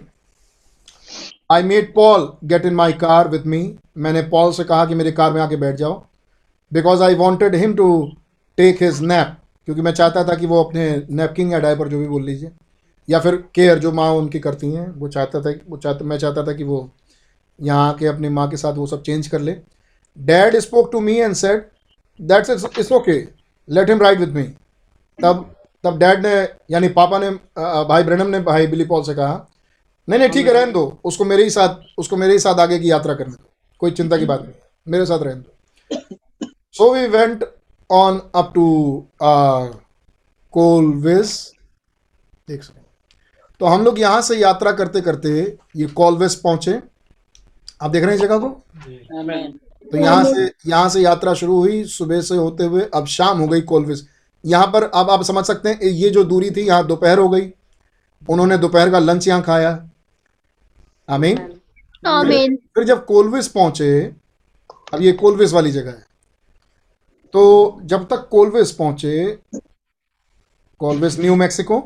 I 1.49 1.63
made 1.63 1.93
Paul 1.93 2.31
get 2.47 2.65
in 2.65 2.73
my 2.75 2.93
car 2.95 3.27
with 3.27 3.45
me 3.47 3.61
मैंने 3.97 4.21
पॉल 4.31 4.51
से 4.53 4.63
कहा 4.63 4.85
कि 4.85 4.95
मेरी 4.95 5.11
कार 5.11 5.31
में 5.33 5.41
आके 5.41 5.55
बैठ 5.55 5.75
जाओ। 5.75 5.93
Because 6.71 7.03
I 7.03 7.15
wanted 7.15 7.55
him 7.55 7.73
to 7.75 7.87
take 8.57 8.83
his 8.83 9.01
nap 9.03 9.35
क्योंकि 9.67 9.81
मैं 9.81 9.91
चाहता 9.93 10.23
था 10.23 10.35
कि 10.35 10.45
वो 10.45 10.63
अपने 10.63 10.85
नैपकिन 11.11 11.51
या 11.51 11.59
डायपर 11.59 11.87
जो 11.87 11.99
भी 11.99 12.07
बोल 12.07 12.23
लीजिए, 12.23 12.51
या 13.07 13.19
फिर 13.19 13.35
केयर 13.55 13.79
जो 13.79 13.91
माँ 13.91 14.09
उनकी 14.13 14.39
करती 14.39 14.71
हैं, 14.71 14.87
वो 14.89 15.07
चाहता 15.07 15.41
था, 15.41 15.53
वो 15.69 15.77
चाहता, 15.77 16.05
मैं 16.05 16.17
चाहता 16.17 16.43
था 16.47 16.53
कि 16.53 16.63
वो 16.63 16.89
यहाँ 17.59 17.89
आके 17.89 18.07
अपनी 18.07 18.29
माँ 18.29 18.47
के 18.49 18.57
साथ 18.57 18.73
वो 18.73 18.87
सब 18.87 19.01
चेंज 19.03 19.27
कर 19.27 19.41
ले। 19.41 19.55
Dad 20.17 20.59
spoke 20.59 20.91
to 20.91 20.99
me 20.99 21.15
and 21.15 21.33
said 21.35 21.65
that's 22.19 22.49
it's 22.49 22.91
okay 22.91 23.19
let 23.69 23.89
him 23.89 24.01
ride 24.01 24.19
with 24.19 24.35
me 24.35 24.43
तब 25.19 25.49
तब 25.83 25.97
डैड 25.99 26.25
ने, 26.25 26.47
यानी 26.71 26.87
पापा 26.89 27.19
ने 27.19 27.29
भाई 27.29 28.03
ब्रनम 28.03 28.27
ने, 28.27 28.39
भाई 28.41 28.67
बिली 28.67 28.85
पॉल 28.85 29.03
से 29.03 29.13
कहा 29.13 29.45
नहीं 30.09 30.19
नहीं 30.19 30.29
ठीक 30.29 30.47
है 30.47 30.53
रहने 30.53 30.71
दो। 30.71 30.99
उसको 31.05 31.25
मेरे 31.25 31.43
ही 31.43 31.49
साथ 31.49 31.99
उसको 31.99 32.17
मेरे 32.17 32.33
ही 32.33 32.39
साथ 32.39 32.59
आगे 32.59 32.79
की 32.79 32.91
यात्रा 32.91 33.13
करने 33.13 33.31
दो। 33.31 33.49
कोई 33.81 33.91
चिंता 33.91 34.17
की 34.17 34.25
बात 34.25 34.41
नहीं। 34.41 34.53
मेरे 34.87 35.05
साथ 35.05 35.23
रहने 35.23 35.41
दो। 35.41 36.15
So 36.75 36.93
we 36.93 37.05
went 37.07 37.43
on 37.89 38.21
up 38.35 38.51
to 38.55 38.67
Clovis 40.53 41.31
देख 42.47 42.63
सकते 42.63 42.77
तो 43.61 43.65
हम 43.65 43.83
लोग 43.83 43.99
यहाँ 43.99 44.21
से 44.21 44.37
यात्रा 44.37 44.71
करते 44.71 45.01
करते 45.01 45.29
ये 45.75 45.85
कोलवेस 45.93 46.35
पहुँचे। 46.43 46.73
आप 47.81 47.91
देख 47.91 48.03
रहे 48.03 48.11
हैं 48.11 48.15
इस 48.15 48.21
जगह 48.21 48.37
को? 48.37 48.49
तो 49.85 49.97
यहाँ 49.97 50.23
से 50.23 50.45
यहाँ 50.67 50.89
से 50.89 51.01
यात्रा 51.01 51.33
शुरू 51.33 51.59
हुई 51.59 51.83
सुबह 51.87 52.21
से 52.21 52.35
होते 52.35 52.63
हुए। 52.63 52.81
अब 52.93 53.05
शाम 53.07 53.39
हो 53.39 53.47
गई 53.47 53.61
कोलविस 53.63 54.03
यहाँ 54.43 54.67
पर 54.73 54.83
अब 54.85 55.09
आप 55.09 55.23
समझ 55.23 55.45
सकते 55.45 55.69
हैं 55.69 55.81
ये 55.83 56.09
जो 56.09 56.23
दूरी 56.23 56.51
थी 56.51 56.61
यहाँ 56.61 56.85
दोपहर 56.87 57.19
हो 57.19 57.29
गई। 57.29 57.49
उन्होंने 58.21 58.57
दोपहर 58.57 58.89
का 58.91 58.99
लंच 58.99 59.27
यहाँ 59.27 59.41
खाया। 59.43 59.71
आमीन? 61.09 61.37
आमीन। 62.07 62.55
फिर 62.75 62.83
जब 62.83 63.05
कोलविस 63.05 63.47
पहुँचे 63.47 63.89
अब 64.93 65.01
ये 65.01 65.11
कोलविस 65.13 65.53
वाली 65.53 65.71
जगह 65.71 65.91
है। 65.91 66.05
तो 67.33 67.79
जब 67.83 68.07
तक 68.09 68.27
कोलविस 68.31 68.71
पहुँचे 68.71 69.39
Clovis 70.81 71.19
New 71.19 71.35
Mexico 71.35 71.81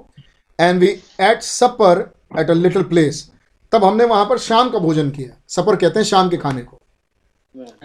and 0.60 0.80
we 0.80 0.88
ate 1.22 1.42
supper 1.42 2.02
at 2.40 2.50
a 2.50 2.54
little 2.54 2.84
place 2.84 3.30
तब 3.72 3.84
हमने 3.84 4.06
वहाँ 4.06 4.26
पर 4.26 4.38
शाम 4.38 4.70
का 4.70 4.80
भोजन 4.80 5.10
किया। 5.12 5.36
सपर 5.50 5.76
कहते 5.76 6.00
हैं 6.00 6.06
शाम 6.06 6.30
के 6.30 6.38
खाने 6.38 6.62
को। 6.62 6.80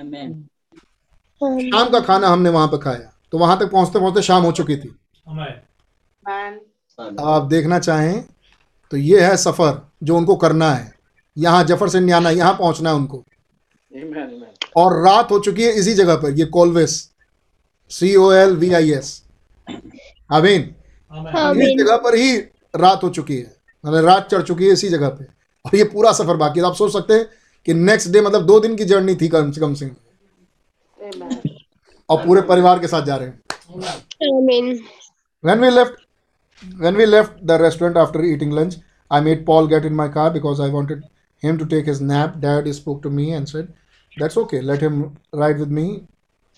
Amen. 0.00 0.32
शाम 1.40 1.90
का 1.90 2.00
खाना 2.00 2.28
हमने 2.28 2.50
वहाँ 2.50 2.68
पर 2.68 2.78
खाया। 2.78 3.12
तो 3.32 3.38
वहाँ 3.38 3.58
तक 3.58 3.70
पहुँचते 3.72 3.98
पहुँचते 3.98 4.22
शाम 4.22 4.42
हो 4.42 4.52
चुकी 4.52 4.76
थी। 4.76 4.94
Amen. 5.26 5.54
आप 7.20 7.42
देखना 7.42 7.78
चाहें 7.78 8.22
तो 8.92 8.96
ये 8.96 9.20
है 9.20 9.36
सफ़र 9.36 9.80
जो 10.02 10.16
उनको 10.16 10.36
करना 10.36 10.70
है। 10.72 10.97
यहाँ 11.38 11.64
ज़फ़र 11.64 11.88
से 11.88 12.00
न्याना 12.00 12.30
यहाँ 12.30 12.52
पहुँचना 12.58 12.90
है 12.90 12.96
उनको। 12.96 13.24
Amen. 13.92 14.24
Amen. 14.24 14.72
और 14.76 14.96
रात 15.04 15.30
हो 15.30 15.38
चुकी 15.40 15.62
है 15.62 15.72
इसी 15.78 15.94
जगह 15.94 16.16
पर 16.22 16.38
ये 16.38 16.44
Clovis 16.56 16.94
C 17.90 18.14
O 18.16 18.30
L 18.32 18.56
V 18.56 18.72
I 18.74 18.90
S 18.92 19.22
amen 20.30 20.62
इस 21.62 21.76
जगह 21.78 21.96
पर 21.96 22.14
ही 22.14 22.36
रात 22.76 23.02
हो 23.02 23.08
चुकी 23.10 23.36
है 23.36 23.56
मतलब 23.84 24.04
रात 24.04 24.28
चढ़ 24.30 24.42
चुकी 24.42 24.66
है 24.66 24.72
इसी 24.72 24.88
जगह 24.88 25.08
पे। 25.08 25.24
और 25.64 25.76
ये 25.76 25.84
पूरा 25.84 26.12
सफ़र 26.12 26.36
बाकी 26.36 26.60
है। 26.60 26.66
आप 26.66 26.74
सोच 26.74 26.92
सकते 26.92 27.14
हैं 27.14 27.26
कि 27.66 27.74
नेक्स्ट 27.74 28.10
डे 28.12 28.20
मतलब 28.20 28.46
दो 28.46 28.58
दिन 28.60 28.76
की 28.76 28.84
जर्नी 28.84 29.14
थी 29.20 29.28
कम 29.28 29.50
से 29.52 29.60
कम 29.60 29.74
से। 29.74 29.90
और 32.08 32.26
पूरे 32.26 32.40
परिवार 32.48 32.78
के 32.78 32.86
साथ 32.88 33.02
जा 33.02 33.16
रहे 33.16 33.28
हैं। 33.28 33.40
आमीन। 34.36 34.78
When 35.44 35.60
we 35.60 35.68
left 35.70 35.98
when 36.82 36.96
we 36.96 37.04
left 37.06 37.34
the 37.48 37.56
restaurant 37.62 37.98
after 38.02 38.22
eating 38.28 38.54
lunch 38.54 38.72
i 39.10 39.18
made 39.26 39.42
paul 39.46 39.68
get 39.72 39.84
in 39.90 39.94
my 39.98 40.06
car 40.16 40.24
because 40.36 40.62
i 40.64 40.66
wanted 40.70 41.04
him 41.42 41.58
to 41.58 41.66
take 41.66 41.86
his 41.86 42.00
nap, 42.02 42.40
dad 42.40 42.72
spoke 42.74 43.02
to 43.02 43.10
me 43.10 43.32
and 43.32 43.48
said, 43.48 43.68
that's 44.16 44.36
okay, 44.36 44.60
let 44.62 44.80
him 44.80 45.02
ride 45.32 45.58
with 45.58 45.70
me. 45.70 45.88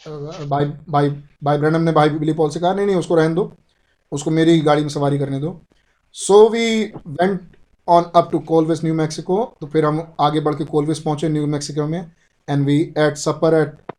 भाई 0.02 0.65
भाई 0.89 1.11
भाई 1.44 1.59
Branham 1.59 1.81
ने 1.81 1.93
भाई 1.93 2.09
Billy 2.11 2.32
Paul 2.32 2.51
से 2.51 2.61
कहा, 2.61 2.73
नहीं 2.74 2.86
नहीं, 2.86 2.97
उसको 2.97 3.15
रहने 3.15 3.35
दो, 3.35 3.52
उसको 4.12 4.31
मेरी 4.31 4.61
गाड़ी 4.61 4.82
में 4.82 4.89
सवारी 4.89 5.19
करने 5.19 5.40
दो. 5.40 5.61
So 6.15 6.48
we 6.48 6.85
went 7.09 7.40
on 7.89 8.05
up 8.16 8.28
to 8.32 8.39
Clovis 8.48 8.82
New 8.85 8.94
Mexico 8.94 9.44
तो 9.61 9.66
फिर 9.66 9.85
हम 9.85 10.01
आगे 10.20 10.40
बढ़ 10.40 10.55
के 10.55 10.65
कोलविस 10.65 10.98
पहुँचे 11.01 11.28
न्यू 11.28 11.47
मैक्सिको 11.47 11.86
में 11.86 12.01
and 12.48 12.65
we 12.66 12.81
ate 12.98 13.16
supper 13.16 13.55
at 13.55 13.93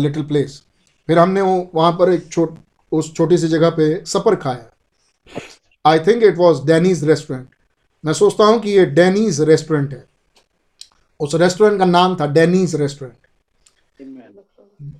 little 0.00 0.22
place 0.26 0.62
फिर 1.08 1.18
हमने 1.18 1.40
वो, 1.40 1.70
वहाँ 1.74 1.92
पर 1.98 2.12
एक 2.12 2.28
छोट, 2.32 2.58
उस 2.92 3.12
छोटी 3.14 3.38
सी 3.38 3.48
जगह 3.48 3.70
पे 3.70 4.04
सपर 4.06 4.36
खाया। 4.36 4.70
I 5.84 5.98
think 6.06 6.22
it 6.22 6.36
was 6.38 6.62
Danny's 6.66 7.04
restaurant 7.08 7.48
मैं 8.04 8.12
सोचता 8.12 8.44
हूँ 8.44 8.60
कि 8.60 8.70
ये 8.70 8.84
डैनीज 8.86 9.40
रेस्टोरेंट 9.48 9.92
है। 9.92 10.04
उस 11.20 11.34
रेस्टोरेंट 11.34 11.78
का 11.78 11.84
नाम 11.84 12.16
था 12.16 12.26
डैनीज 12.32 12.74
रेस्टोरेंट 12.80 13.16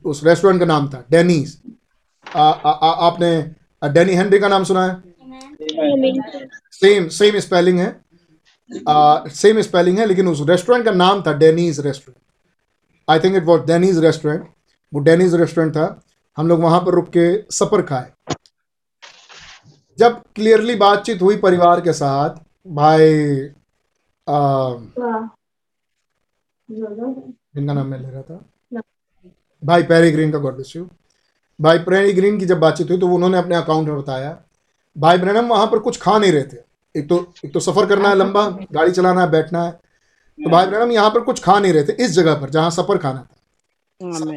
उस 0.05 0.24
रेस्टोरेंट 0.24 0.61
का 0.61 0.66
नाम 0.66 0.89
था 0.90 1.05
डैनीज 1.11 1.61
आपने 2.35 3.31
डैनी 3.82 4.15
हेनरी 4.15 4.39
का 4.39 4.49
नाम 4.49 4.65
सुना 4.65 4.85
है? 4.86 5.03
सेम 6.73 7.09
सेम 7.09 7.39
स्पेलिंग 7.40 7.78
है. 7.78 8.01
सेम 9.35 9.61
स्पेलिंग 9.62 9.99
है 9.99 10.07
लेकिन 10.07 10.28
उस 10.28 10.40
रेस्टोरेंट 10.49 10.85
का 10.85 10.90
नाम 10.93 11.23
था 11.27 11.32
Denny's 11.39 11.81
restaurant 11.81 12.23
I 13.09 13.20
think 13.20 13.36
it 13.36 13.45
was 13.45 13.62
Denny's 13.66 13.99
restaurant 14.05 14.49
वो 14.93 15.01
डेनीज 15.01 15.35
रेस्टोरेंट 15.35 15.73
था. 15.77 16.01
हम 16.39 16.49
लोग 16.49 16.61
वहाँ 16.61 16.81
पर 16.81 16.95
रुक 16.95 17.09
के 17.16 17.55
सफ़र 17.55 17.82
खाए. 17.82 18.12
जब 19.99 20.20
क्लियरली 20.35 20.74
बातचीत 20.77 21.23
हुई 21.23 21.36
परिवार 21.36 21.81
के 21.81 21.93
साथ 21.93 22.31
भाई 22.66 23.39
आ, 24.28 24.74
जिनका 26.69 27.73
नाम 27.73 27.86
मैं 27.86 27.99
ले 27.99 28.11
रहा 28.11 28.23
था। 28.23 28.82
भाई 29.62 29.82
पेरी 29.82 30.11
ग्रीन 30.12 30.32
का 30.32 30.39
गॉड 30.39 30.55
ब्लेस 30.55 30.73
यू 30.77 30.89
भाई 31.59 31.78
पेरी 31.81 32.12
ग्रीन 32.12 32.39
की 32.39 32.47
जब 32.47 32.59
बातचीत 32.61 32.90
हुई 32.90 32.99
तो 32.99 33.09
उन्होंने 33.09 33.39
अपने 33.39 33.55
अकाउंट 33.57 33.89
में 33.89 33.97
बताया। 33.99 34.36
भाई 34.97 35.19
ब्रनम 35.19 35.47
वहाँ 35.49 35.66
पर 35.66 35.78
कुछ 35.78 36.01
खा 36.01 36.19
नहीं 36.19 36.32
रहे 36.32 36.43
थे। 36.43 36.57
एक 36.95 37.09
तो 37.09 37.16
एक 37.45 37.53
तो 37.53 37.61
सफ़र 37.61 37.86
करना 37.86 38.09
है 38.09 38.15
लंबा 38.16 38.49
गाड़ी 38.73 38.93
चलाना 38.93 39.20
है 39.20 39.31
बैठना 39.31 39.65
है। 39.65 39.73
तो 39.73 40.51
भाई 40.51 40.66
ब्रनम 40.66 40.93
यहाँ 40.93 41.11
पर 41.11 41.20
कुछ 41.20 41.43
खा 41.45 41.59
नहीं 41.59 41.73
रहे 41.73 41.85
थे 41.85 41.93
इस 42.05 42.11
जगह 42.12 42.35
पर 42.40 42.51
जहाँ 42.51 42.70
सफ़र 42.70 42.99
खाना 42.99 43.20
था। 43.20 43.35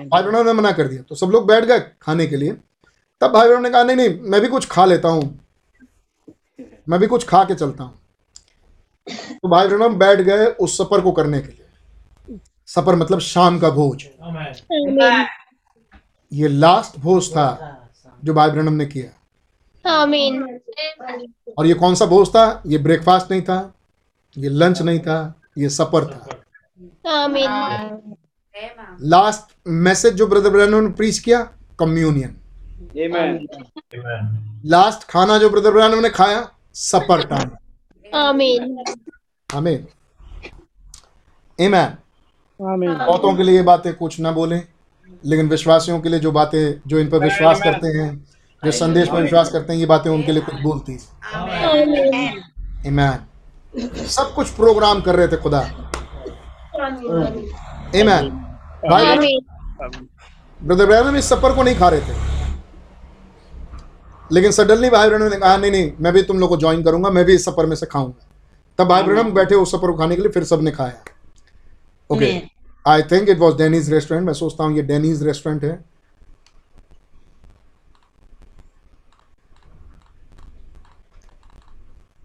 भाई 0.06 0.24
ब्रनम 0.24 0.46
ने 0.46 0.54
मना 0.54 0.72
कर 0.72 0.88
दिया। 0.88 1.02
तो 1.02 1.16
सब 1.16 1.32
लोग 1.32 1.48
बैठ 1.48 1.66
गए 1.66 1.80
खाने 2.02 2.28
के 2.28 2.38
लिए। 2.38 2.52
तब 3.22 3.32
भाई 3.34 3.48
ब्रनम 3.48 3.62
ने 3.62 3.70
कहा 3.70 3.84
नहीं 3.84 3.96
नहीं 3.98 4.20
मैं 4.22 4.42
भी 4.42 4.48
कुछ 4.48 4.68
खा 4.68 4.86
लेता 4.86 5.10
हूँ। 5.10 5.40
मैं 6.90 7.00
भी 7.00 7.08
कुछ 7.08 7.28
खा 7.28 7.44
के 7.44 7.56
चलता 7.56 7.84
हूँ। 7.84 8.00
तो 9.34 9.50
भाई 9.50 9.68
ब्रनम 9.68 9.96
बैठ 9.96 10.20
गए 10.22 10.46
उस 10.46 10.78
सफ़र 10.78 11.02
को 11.02 11.12
करने 11.12 11.40
के 11.42 11.48
लिए। 11.48 11.61
सफ़र 12.72 12.96
मतलब 12.96 13.20
शाम 13.20 13.60
का 13.60 13.70
भोज 13.70 14.04
Amen. 14.28 15.26
ये 16.32 16.48
लास्ट 16.48 17.00
भोज 17.00 17.30
था 17.32 17.48
जो 18.24 18.34
भाई 18.34 18.50
ब्रनम 18.52 18.74
ने 18.74 18.86
किया. 18.86 19.10
और 21.58 21.66
ये 21.66 21.74
कौन 21.74 21.96
सा 21.96 22.06
भोज 22.06 22.30
था 22.30 22.62
ये 22.66 22.78
ब्रेकफास्ट 22.78 23.32
नहीं 23.32 23.42
था 23.42 23.58
ये 24.38 24.50
लंच 24.50 24.82
नहीं 24.82 25.00
था 25.00 25.18
ये 25.58 25.70
सफ़र 25.70 26.06
था 26.06 26.28
Amen. 27.16 27.50
लास्ट 29.04 29.56
मैसेज 29.68 30.14
जो 30.14 30.28
ब्रदर 30.28 30.50
ब्रैनम 30.50 30.84
ने 30.84 30.90
प्रीच 30.94 31.20
किया 31.20 31.42
कम्युनियन 31.80 32.36
लास्ट 34.66 35.04
खाना 35.10 35.38
जो 35.38 35.50
ब्रदर 35.50 35.72
ब्रैनम 35.72 36.00
ने 36.00 36.10
खाया 36.10 36.50
सफ़र 36.76 37.26
टाइम 37.28 37.50
Amen. 38.06 38.78
हमें 39.50 39.86
Amen. 41.60 42.01
Amen. 42.62 42.90
बहुतों 42.98 43.34
के 43.36 43.44
लिए 43.44 43.62
बातें 43.64 43.94
कुछ 43.94 44.20
ना 44.20 44.32
बोलें 44.32 44.62
लेकिन 45.26 45.48
विश्वासियों 45.50 46.00
के 46.00 46.10
लिए 46.10 46.20
जो 46.20 46.32
बातें 46.32 46.82
जो 46.88 47.00
इन 47.00 47.10
पर 47.10 47.20
विश्वास 47.20 47.62
करते 47.62 47.88
हैं 47.88 48.10
जो 48.64 48.72
संदेश 48.72 49.08
पर 49.10 49.22
विश्वास 49.22 49.52
करते 49.52 49.74
हैं 49.74 49.80
ये 49.80 49.86
बातें 49.86 50.10
उनके 50.10 50.32
लिए 50.32 50.42
कुछ 50.42 50.62
बोलती 50.62 50.98
Amen. 50.98 52.38
ईमान 52.88 53.26
सब 54.08 54.34
कुछ 54.36 54.50
प्रोग्राम 54.56 55.02
कर 55.02 55.16
रहे 55.16 55.28
थे 55.28 55.38
खुदा। 55.38 55.62
ईमान 57.96 58.30
भाई 58.90 59.38
ब्रदर 60.60 60.86
ब्रैनम 60.86 61.16
इस 61.16 61.30
सफ़र 61.30 61.56
को 61.56 61.64
नहीं 61.64 61.76
खा 61.76 61.90
रहे 61.90 62.02
थे। 62.02 62.14
लेकिन 64.32 64.52
सडनली 64.52 64.90
भाई 64.90 65.10
ब्रैनम 65.10 65.30
ने 65.30 65.38
कहा 65.38 65.56
नहीं 65.58 65.72
नहीं 65.72 65.92
मैं 66.02 66.14
भी 66.14 66.22
तुम 66.24 66.40
लोग 66.40 66.50
को 66.50 66.58
ज्वाइन 66.58 66.84
करूँगा 66.84 67.10
मैं 67.10 67.26
भी 67.26 67.36
इस 67.36 67.46
सफ़र 67.46 67.66
में 67.66 67.76
से 67.76 67.86
खाऊँगा। 67.86 68.28
तब 68.80 68.88
भाई 68.90 69.04
ब्रैनम 69.04 69.32
बैठे 69.34 69.56
उस 69.56 69.72
सफ़र 69.72 69.92
को 69.92 69.98
खाने 69.98 70.16
के 70.16 70.22
लिए 70.22 70.32
फिर 70.32 70.44
सबने 70.44 70.72
खाया। 70.72 71.04
Okay 72.10 72.51
I 72.86 73.02
think 73.12 73.30
it 73.30 73.38
was 73.40 73.56
Denny's 73.58 73.92
restaurant 73.94 74.26
मैं 74.28 74.34
सोचता 74.34 74.64
हूँ 74.64 74.76
ये 74.76 74.82
डेनीज 74.84 75.24
रेस्टोरेंट 75.24 75.64
है। 75.64 75.72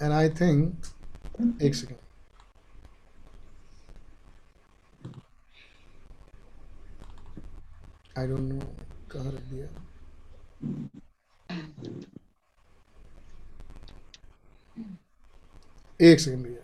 एंड 0.03 0.13
आई 0.13 0.29
थिंक 0.41 0.87
एक 1.63 1.75
सेकेंड 1.75 1.99
आई 8.19 8.27
डोंट 8.29 8.41
नो 8.41 8.61
कहाँ 9.13 9.33
रख 9.33 9.41
दिया? 9.51 9.69
एक 16.01 16.21
सेकंड 16.21 16.45
भैया 16.45 16.63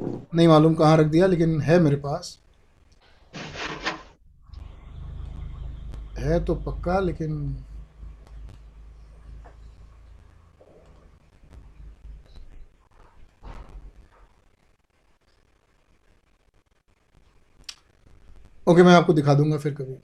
नहीं 0.00 0.48
मालूम 0.48 0.74
कहाँ 0.74 0.96
रख 0.96 1.06
दिया, 1.06 1.26
लेकिन 1.26 1.60
है 1.60 1.78
मेरे 1.80 1.96
पास। 1.96 2.38
है 6.18 6.44
तो 6.44 6.54
पक्का, 6.54 6.98
लेकिन 7.00 7.64
ओके, 18.66 18.82
मैं 18.82 18.94
आपको 18.94 19.12
दिखा 19.12 19.34
दूँगा 19.34 19.58
फिर 19.58 19.74
कभी। 19.74 19.94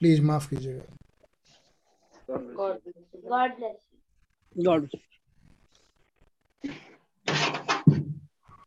प्लीज़ 0.00 0.22
माफ़ 0.22 0.48
कीजिएगा. 0.50 0.94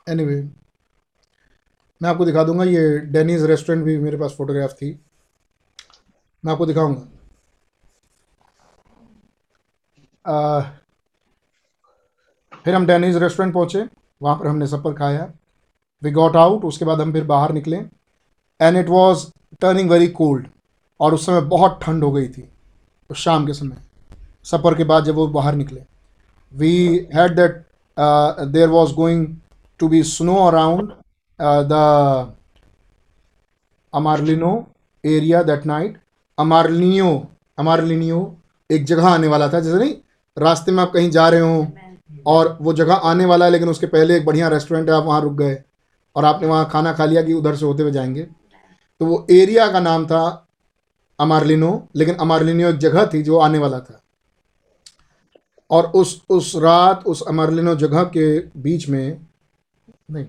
एनीवे 0.10 0.42
मैं 2.02 2.10
आपको 2.10 2.26
दिखा 2.26 2.44
दूँगा 2.44 2.64
ये 2.64 3.00
डेनीज 3.14 3.44
रेस्टोरेंट 3.46 3.84
भी 3.86 3.98
मेरे 3.98 4.18
पास 4.18 4.36
फोटोग्राफ 4.38 4.74
थी। 4.74 4.90
मैं 6.44 6.52
आपको 6.54 6.66
दिखाऊँगा। 6.66 7.08
आ, 10.26 10.62
फिर 12.66 12.76
हम 12.76 12.86
डेनीज 12.86 13.18
रेस्टोरेंट 13.18 13.54
पहुँचे 13.54 13.86
वहाँ 14.22 14.38
पर 14.40 14.48
हमने 14.48 14.68
सफ़र 14.68 14.94
खाया। 14.94 15.32
वी 16.02 16.12
गॉट 16.12 16.36
आउट 16.36 16.66
उसके 16.66 16.86
बाद 16.86 17.02
हम 17.02 17.14
फिर 17.14 17.24
बाहर 17.26 17.52
निकले। 17.54 17.78
And 18.60 18.78
it 18.78 18.90
was 18.90 19.26
turning 19.62 19.90
very 19.92 20.08
cold 20.08 20.48
और 21.02 21.14
उस 21.14 21.26
समय 21.26 21.42
बहुत 21.42 21.80
ठंड 21.82 22.04
हो 22.04 22.12
गई 22.12 22.28
थी 22.28 22.50
उस 23.10 23.18
शाम 23.18 23.46
के 23.46 23.54
समय 23.54 23.78
सफ़र 24.46 24.76
के 24.76 24.84
बाद 24.84 25.06
जब 25.06 25.16
वो 25.16 25.28
बाहर 25.28 25.56
निकले 25.56 25.82
we 26.54 26.74
had 27.16 27.36
that 27.36 27.64
there 28.48 28.70
was 28.70 28.94
going 28.94 29.28
to 29.80 29.88
be 29.88 30.04
snow 30.04 30.36
around 30.48 30.92
the 31.40 32.30
Amarlino 33.94 34.68
area 35.04 35.44
that 35.44 35.66
night. 35.66 35.96
Amarlinio, 36.38 37.28
Amarlinio 37.58 38.38
एक 38.70 38.84
जगह 38.86 39.08
आने 39.08 39.28
वाला 39.28 39.48
था 39.48 39.60
जैसे 39.60 39.78
नहीं 39.78 39.94
रास्ते 40.38 40.72
में 40.72 40.82
आप 40.84 40.92
कहीं 40.94 41.10
जा 41.12 41.28
रहे 41.30 41.40
हो 41.40 41.68
और 42.26 42.58
वो 42.62 42.74
जगह 42.74 42.94
आने 42.94 43.26
वाला 43.26 43.46
है 43.46 43.52
लेकिन 43.52 43.70
उसके 43.70 43.88
पहले 43.88 44.16
एक 44.18 44.26
बढ़िया 44.26 44.48
रेस्टोरेंट 44.48 44.90
है 44.90 44.96
आप 44.96 45.04
वहाँ 45.04 45.22
रुक 45.22 45.34
गए 45.34 45.58
और 46.16 46.26
आपने 46.26 46.48
वहाँ 46.48 46.70
खाना 46.72 46.94
खा 46.94 47.06
लिया 47.06 47.22
कि 47.22 47.34
उधर 47.34 47.56
से 47.56 47.66
होते 47.66 47.84
हुए 47.84 47.92
जाएँगे 47.92 48.28
तो 49.02 49.06
वो 49.06 49.26
एरिया 49.32 49.68
का 49.72 49.80
नाम 49.80 50.06
था 50.06 50.22
अमारलिनो, 51.22 51.72
लेकिन 51.96 52.16
अमारलिनो 52.18 52.70
एक 52.70 52.78
जगह 52.80 53.10
थी 53.14 53.22
जो 53.24 53.38
आने 53.40 53.58
वाला 53.58 53.80
था। 53.80 54.02
और 55.70 55.86
उस 55.96 56.22
उस 56.30 56.56
रात, 56.58 57.04
उस 57.06 57.22
अमारलिनो 57.28 57.76
जगह 57.78 58.04
के 58.16 58.40
बीच 58.60 58.88
में, 58.90 59.22
नहीं, 60.12 60.26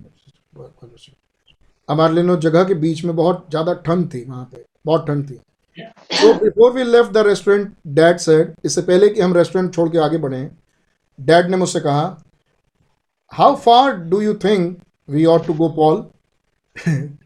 अमारलिनो 1.88 2.36
जगह 2.38 2.64
के 2.64 2.74
बीच 2.76 3.04
में 3.04 3.14
बहुत 3.16 3.46
ज़्यादा 3.50 3.72
ठंड 3.86 4.12
थी 4.14 4.24
वहाँ 4.24 4.44
पे, 4.52 4.64
बहुत 4.86 5.06
ठंड 5.06 5.30
थी। 5.30 5.40
तो 5.78 6.32
before 6.34 6.72
we 6.72 6.82
left 6.84 7.12
the 7.12 7.18
restaurant 7.26 7.72
Dad 7.88 8.18
said 8.18 8.54
इससे 8.64 8.82
पहले 8.82 9.08
कि 9.08 9.20
हम 9.20 9.34
रेस्टोरेंट 9.34 9.72
छोड़ 9.74 9.88
के 9.90 9.98
आगे 9.98 10.18
बढ़े 10.18 10.48
डैड 11.18 11.46
ने 11.50 11.56
मुझसे 11.56 11.80
कहा 11.80 12.04
how 13.32 13.54
far 13.56 13.92
do 13.92 14.20
you 14.20 14.34
think 14.44 14.76
we 15.08 15.24
ought 15.24 15.46
to 15.46 15.54
go 15.54 15.68
Paul 15.76 16.04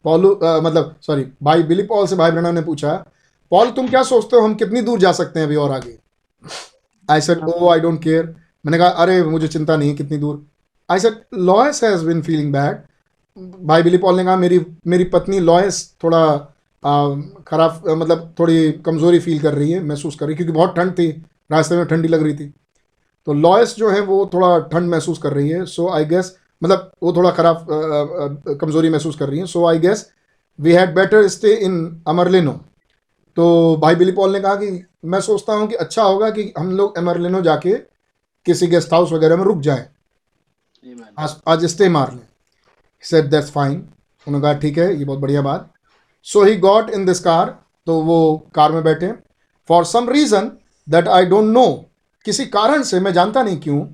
पॉलू 0.05 0.31
मतलब 0.43 0.95
सॉरी 1.03 1.27
भाई 1.43 1.63
बिली 1.65 1.83
पॉल 1.87 2.07
से 2.07 2.17
भाई 2.17 2.31
ब्रणा 2.31 2.51
ने 2.53 2.63
पूछा 2.63 2.93
पॉल 3.51 3.71
तुम 3.71 3.89
क्या 3.89 4.03
सोचते 4.03 4.37
हो? 4.37 4.43
हम 4.43 4.55
कितनी 4.55 4.81
दूर 4.83 4.99
जा 4.99 5.13
सकते 5.13 5.41
हैं 5.41 5.47
अभी 5.47 5.57
और 5.57 5.73
आगे? 5.73 5.99
I 7.09 7.21
said 7.21 7.45
oh 7.45 7.69
I 7.71 7.81
don't 7.81 8.03
care 8.03 8.35
मैंने 8.65 8.79
कहा 8.79 8.89
अरे 8.89 9.23
मुझे 9.25 9.49
चिंता 9.49 9.77
नहीं 9.77 9.89
है 9.91 9.97
कितनी 9.97 10.19
दूर. 10.19 10.45
I 10.89 10.99
said 10.99 11.15
Loyce 11.35 11.83
has 11.85 12.05
been 12.07 12.23
feeling 12.23 12.53
bad 12.53 12.83
भाई 13.67 13.83
बिली 13.83 13.99
पॉल 13.99 14.17
ने 14.17 14.25
कहा 14.25 14.37
मेरी 14.37 14.61
मेरी 14.87 15.05
पत्नी 15.15 15.41
लॉयस 15.41 15.81
थोड़ा 16.05 16.37
खराब 17.49 17.83
मतलब 17.89 18.35
थोड़ी 18.39 18.71
कमज़ोरी 18.87 19.19
फील 19.19 19.41
कर 19.41 19.55
रही 19.55 19.71
है 19.71 19.83
महसूस 19.85 20.17
कर 20.17 20.27
रही 20.27 20.35
है 20.35 20.37
क्योंकि 20.37 20.53
बहुत 20.53 20.77
ठंड 20.77 20.93
थी 20.93 21.09
रास्ते 21.53 21.77
में 21.77 21.85
ठंडी 21.87 22.09
लग 22.09 22.23
रही 22.23 22.35
थी. 22.35 22.53
तो 23.27 23.33
लॉयस 23.33 23.75
जो 23.77 23.91
है 23.91 24.01
वो 24.01 24.19
थोड़ा 24.35 24.59
ठंड 24.69 24.91
महसूस 24.91 25.19
कर 25.19 25.33
रही 25.33 25.49
है 25.49 25.65
सो 25.67 25.89
आई 25.89 26.05
गेस 26.05 26.37
मतलब 26.63 26.91
वो 27.03 27.13
थोड़ा 27.13 27.31
ख़राब 27.31 27.67
कमज़ोरी 28.61 28.91
महसूस 28.91 29.17
कर 29.17 29.29
रही 29.29 29.39
है 29.39 29.47
so 29.47 29.67
I 29.67 29.79
guess 29.79 30.07
we 30.59 30.73
had 30.73 30.95
better 30.95 31.29
stay 31.29 31.53
in 31.55 31.77
Amarillo 32.09 32.61
तो 33.37 33.77
भाई 33.77 33.95
बिली 33.95 34.13
पॉल 34.13 34.33
ने 34.33 34.41
कहा 34.41 34.55
कि 34.55 34.85
मैं 35.05 35.21
सोचता 35.21 35.53
हूँ 35.53 35.67
कि 35.69 35.75
अच्छा 35.75 36.03
होगा 36.03 36.29
कि 36.31 36.53
हम 36.59 36.71
लोग 36.77 36.95
एमरलिनो 36.99 37.41
जाके 37.43 37.75
किसी 38.47 38.67
गेस्ट 38.67 38.93
हाउस 38.93 39.13
वगैरह 39.13 39.37
में 39.37 39.45
रुक 39.45 39.61
जाएँ। 39.61 39.85
आज 41.19 41.35
आज 41.49 41.65
स्टे 41.65 41.89
मार 41.89 42.13
लें। 42.13 42.27
सेट 43.05 43.25
दैट्स 43.25 43.51
फाइन 43.51 43.73
उन्होंने 44.27 44.43
कहा 44.43 44.61
ठीक 44.61 44.79
है 44.79 44.95
ये 44.97 45.05
बहुत 45.05 45.19
बढ़िया 45.19 45.43
बात. 45.43 45.71
So 46.27 46.45
he 46.45 46.57
got 46.57 46.91
in 46.91 47.05
this 47.07 47.21
car 47.21 47.59
तो 47.87 48.01
वो 48.03 48.37
कार 48.55 48.73
में 48.73 48.83
बैठे। 48.85 49.13
For 49.69 49.85
some 49.85 50.09
reason 50.11 50.51
that 50.87 51.09
I 51.09 51.27
don't 51.27 51.53
know 51.53 51.67
किसी 52.27 52.47
कारण 52.47 52.83
से 52.83 53.01
मैं 53.01 53.13
जानता 53.13 53.43
नहीं 53.43 53.61
क्यों 53.61 53.85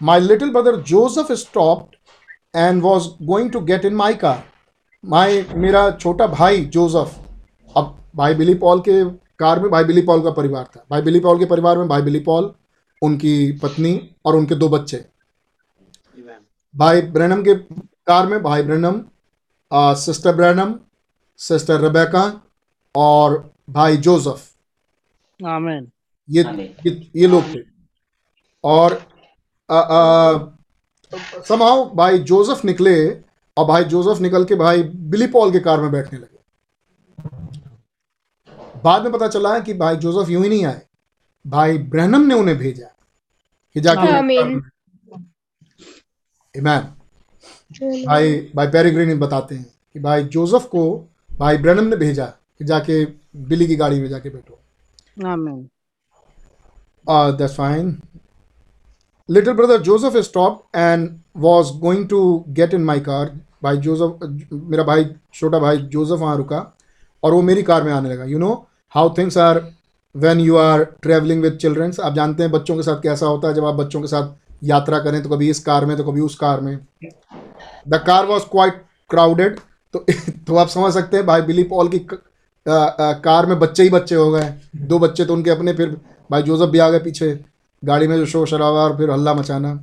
my 0.00 0.20
little 0.20 0.50
brother 0.52 0.76
Joseph 0.84 1.32
stopped 1.38 1.96
and 2.56 2.82
was 2.82 3.08
going 3.24 3.50
to 3.50 3.60
get 3.62 3.84
in 3.84 3.94
my 3.94 4.14
car 4.14 4.42
my 5.04 5.44
मेरा 5.54 5.90
छोटा 5.90 6.26
भाई 6.28 6.64
जोसेफ 6.74 7.25
भाई 8.16 8.34
बिली 8.34 8.54
पॉल 8.54 8.80
के 8.80 9.04
कार 9.38 9.60
में 9.60 9.70
भाई 9.70 9.84
बिली 9.84 10.02
पॉल 10.02 10.22
का 10.22 10.30
परिवार 10.30 10.64
था। 10.76 10.84
भाई 10.90 11.02
बिली 11.02 11.20
पॉल 11.20 11.38
के 11.38 11.44
परिवार 11.44 11.78
में 11.78 11.88
भाई 11.88 12.02
बिली 12.02 12.20
पॉल 12.20 12.52
उनकी 13.02 13.52
पत्नी 13.52 14.10
और 14.24 14.36
उनके 14.36 14.54
दो 14.54 14.68
बच्चे। 14.68 15.04
भाई 16.74 17.02
ब्रैनम 17.02 17.42
के 17.42 17.54
कार 18.06 18.26
में 18.26 18.42
भाई 18.42 18.62
Branham 18.62 19.00
sister 19.72 20.34
Branham 20.36 20.74
sister 21.40 21.80
Rebecca 21.80 22.24
और 22.94 23.50
भाई 23.70 23.96
जोसेफ। 23.96 24.52
Amen. 25.40 25.86
ये 26.30 26.42
ये, 26.86 27.10
ये 27.16 27.26
लोग 27.26 27.44
थे। 27.54 27.60
और 28.64 28.92
आ, 29.70 30.32
भाई 31.94 32.18
जोसेफ 32.18 32.64
निकले 32.64 33.10
और 33.56 33.64
भाई 33.66 33.84
जोसेफ 33.84 34.20
निकल 34.22 34.44
के 34.44 34.54
भाई 34.54 34.82
बिली 34.82 35.26
पॉल 35.26 35.52
के 35.52 35.60
कार 35.60 35.80
में 35.80 35.90
बैठने 35.92 36.18
लगे। 36.18 36.35
बाद 38.86 39.02
में 39.02 39.12
पता 39.12 39.28
चला 39.28 39.54
है 39.54 39.60
कि 39.60 39.74
भाई 39.74 39.96
जोसेफ 39.96 40.30
यूँ 40.30 40.42
ही 40.42 40.48
नहीं 40.48 40.64
आए 40.64 40.80
भाई 41.44 41.78
ब्रहनम 41.92 42.26
ने 42.26 42.34
उन्हें 42.34 42.56
भेजा 42.58 42.86
कि 43.76 43.80
जाके 43.80 44.08
आमीन। 44.16 44.62
ईमान 46.54 46.82
भाई 48.06 48.36
भाई 48.56 48.66
पेरिग्रिन 48.74 49.18
बताते 49.20 49.54
हैं 49.54 49.66
कि 49.92 50.00
भाई 50.00 50.24
जोसेफ 50.34 50.64
को 50.74 50.84
भाई 51.38 51.56
ब्रहनम 51.58 51.84
ने 51.84 51.96
भेजा 51.96 52.26
कि 52.58 52.64
जाके 52.64 53.04
बिली 53.48 53.66
की 53.66 53.76
गाड़ी 53.76 54.00
में 54.00 54.08
जाके 54.08 54.30
बैठो 54.30 54.58
that's 57.38 57.54
fine. 57.56 57.90
Little 59.28 59.54
brother 59.54 59.78
Joseph 59.78 60.16
stopped 60.24 60.76
and 60.76 61.20
was 61.44 61.70
going 61.84 62.06
to 62.08 62.44
get 62.52 62.74
in 62.78 62.84
my 62.84 62.98
car. 63.00 63.26
भाई 63.62 63.76
जोसेफ 63.76 64.52
मेरा 64.52 64.84
भाई 64.84 65.04
छोटा 65.34 65.58
भाई 65.58 65.78
जोसेफ 65.94 66.20
वहाँ 66.20 66.36
रुका 66.36 66.58
और 67.22 67.34
वो 67.34 67.42
मेरी 67.42 67.62
कार 67.62 67.82
में 67.82 67.92
आने 67.92 68.08
लगा 68.08 68.24
you 68.24 68.38
know 68.38 68.50
how 68.96 69.08
things 69.18 69.36
are 69.38 69.58
when 70.14 70.38
you 70.40 70.56
are 70.56 70.82
travelling 71.02 71.42
with 71.42 71.56
childrens 71.62 71.98
आप 72.00 72.14
जानते 72.14 72.42
हैं 72.42 72.50
बच्चों 72.52 72.76
के 72.76 72.82
साथ 72.82 73.00
कैसा 73.02 73.26
होता 73.26 73.48
है। 73.48 73.54
जब 73.54 73.64
आप 73.64 73.74
बच्चों 73.74 74.00
के 74.00 74.06
साथ 74.06 74.28
यात्रा 74.64 74.98
करें 74.98 75.22
तो 75.22 75.28
कभी 75.28 75.48
इस 75.50 75.58
कार 75.64 75.84
में 75.86 75.96
तो 75.96 76.04
कभी 76.04 76.20
उस 76.20 76.36
कार 76.36 76.60
में। 76.60 76.78
The 77.88 77.98
car 78.06 78.26
was 78.26 78.44
quite 78.50 78.80
crowded 79.10 79.58
तो 79.94 80.04
तो 80.46 80.56
आप 80.56 80.68
समझ 80.68 80.92
सकते 80.94 81.16
हैं 81.16 81.26
भाई 81.26 81.42
बिली 81.42 81.62
पॉल 81.64 81.88
की 81.88 81.98
आ, 82.66 82.72
आ, 82.72 83.12
कार 83.12 83.46
में 83.46 83.58
बच्चे 83.58 83.82
ही 83.82 83.90
बच्चे 83.90 84.14
हो 84.14 84.30
गए। 84.30 84.52
दो 84.76 84.98
बच्चे 84.98 85.24
तो 85.24 85.34
उनके 85.34 85.50
अपने 85.50 85.72
फिर 85.72 85.96
भाई 86.30 86.42
जोसेफ 86.42 86.70
भी 86.70 86.78
आ 86.78 86.88
गए 86.90 86.98
पीछे। 87.00 87.28
गाड़ी 87.82 88.08
में 88.08 88.16
जो 88.16 88.26
शोर 88.26 88.46
शराबा 88.48 88.80
और 88.80 88.96
फिर 88.96 89.10
हल्ला 89.10 89.34
मचाना। 89.34 89.78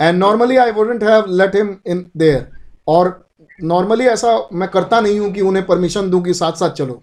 And 0.00 0.18
normally 0.18 0.56
I 0.56 0.72
wouldn't 0.72 1.04
have 1.04 1.30
let 1.30 1.56
him 1.56 1.76
in 1.86 2.04
there 2.16 2.46
और 2.88 3.28
नॉर्मली 3.64 4.06
ऐसा 4.08 4.38
मैं 4.52 4.68
करता 4.68 5.00
नहीं 5.00 5.18
हूँ 5.20 5.32
कि 5.32 5.40
उन्हें 5.42 5.66
परमिशन 5.66 6.10
दूँ 6.10 6.22
कि 6.24 6.34
साथ 6.34 6.52
साथ 6.56 6.70
चलो। 6.72 7.02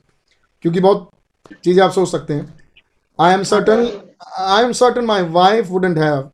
क्योंकि 0.65 0.79
बहुत 0.79 1.09
चीज़ें 1.45 1.83
आप 1.83 1.91
सोच 1.91 2.09
सकते 2.09 2.33
हैं। 2.33 2.53
I 3.19 3.33
am 3.33 3.41
certain 3.43 3.87
I 4.39 4.63
am 4.63 4.71
certain 4.71 5.05
my 5.05 5.23
wife 5.29 5.69
wouldn't 5.69 5.97
have 5.97 6.29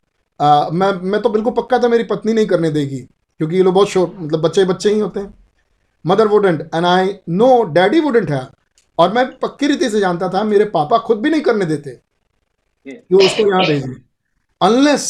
मैं 0.73 0.91
मैं 1.03 1.21
तो 1.21 1.29
बिल्कुल 1.29 1.53
पक्का 1.53 1.79
था 1.79 1.87
मेरी 1.87 2.03
पत्नी 2.03 2.33
नहीं 2.33 2.45
करने 2.47 2.69
देगी 2.71 2.99
क्योंकि 2.99 3.55
ये 3.55 3.63
लोग 3.63 3.73
बहुत 3.73 3.89
शोर 3.89 4.15
मतलब 4.19 4.41
बच्चे 4.41 4.65
बच्चे 4.65 4.93
ही 4.93 4.99
होते 4.99 5.19
हैं। 5.19 5.33
Mother 6.05 6.27
wouldn't 6.27 6.61
and 6.75 6.85
I 6.85 7.15
know 7.29 7.63
Daddy 7.73 7.99
wouldn't 7.99 8.29
have 8.31 8.47
और 8.97 9.13
मैं 9.13 9.25
पक्की 9.39 9.67
रीति 9.67 9.89
से 9.89 9.99
जानता 9.99 10.29
था 10.29 10.43
मेरे 10.43 10.65
पापा 10.69 10.97
खुद 10.99 11.21
भी 11.21 11.29
नहीं 11.29 11.41
करने 11.41 11.65
देते। 11.65 11.91
कि 11.91 13.15
वो 13.15 13.19
उसको 13.19 13.47
यहाँ 13.47 13.65
भेजें 13.65 13.93
unless 14.61 15.05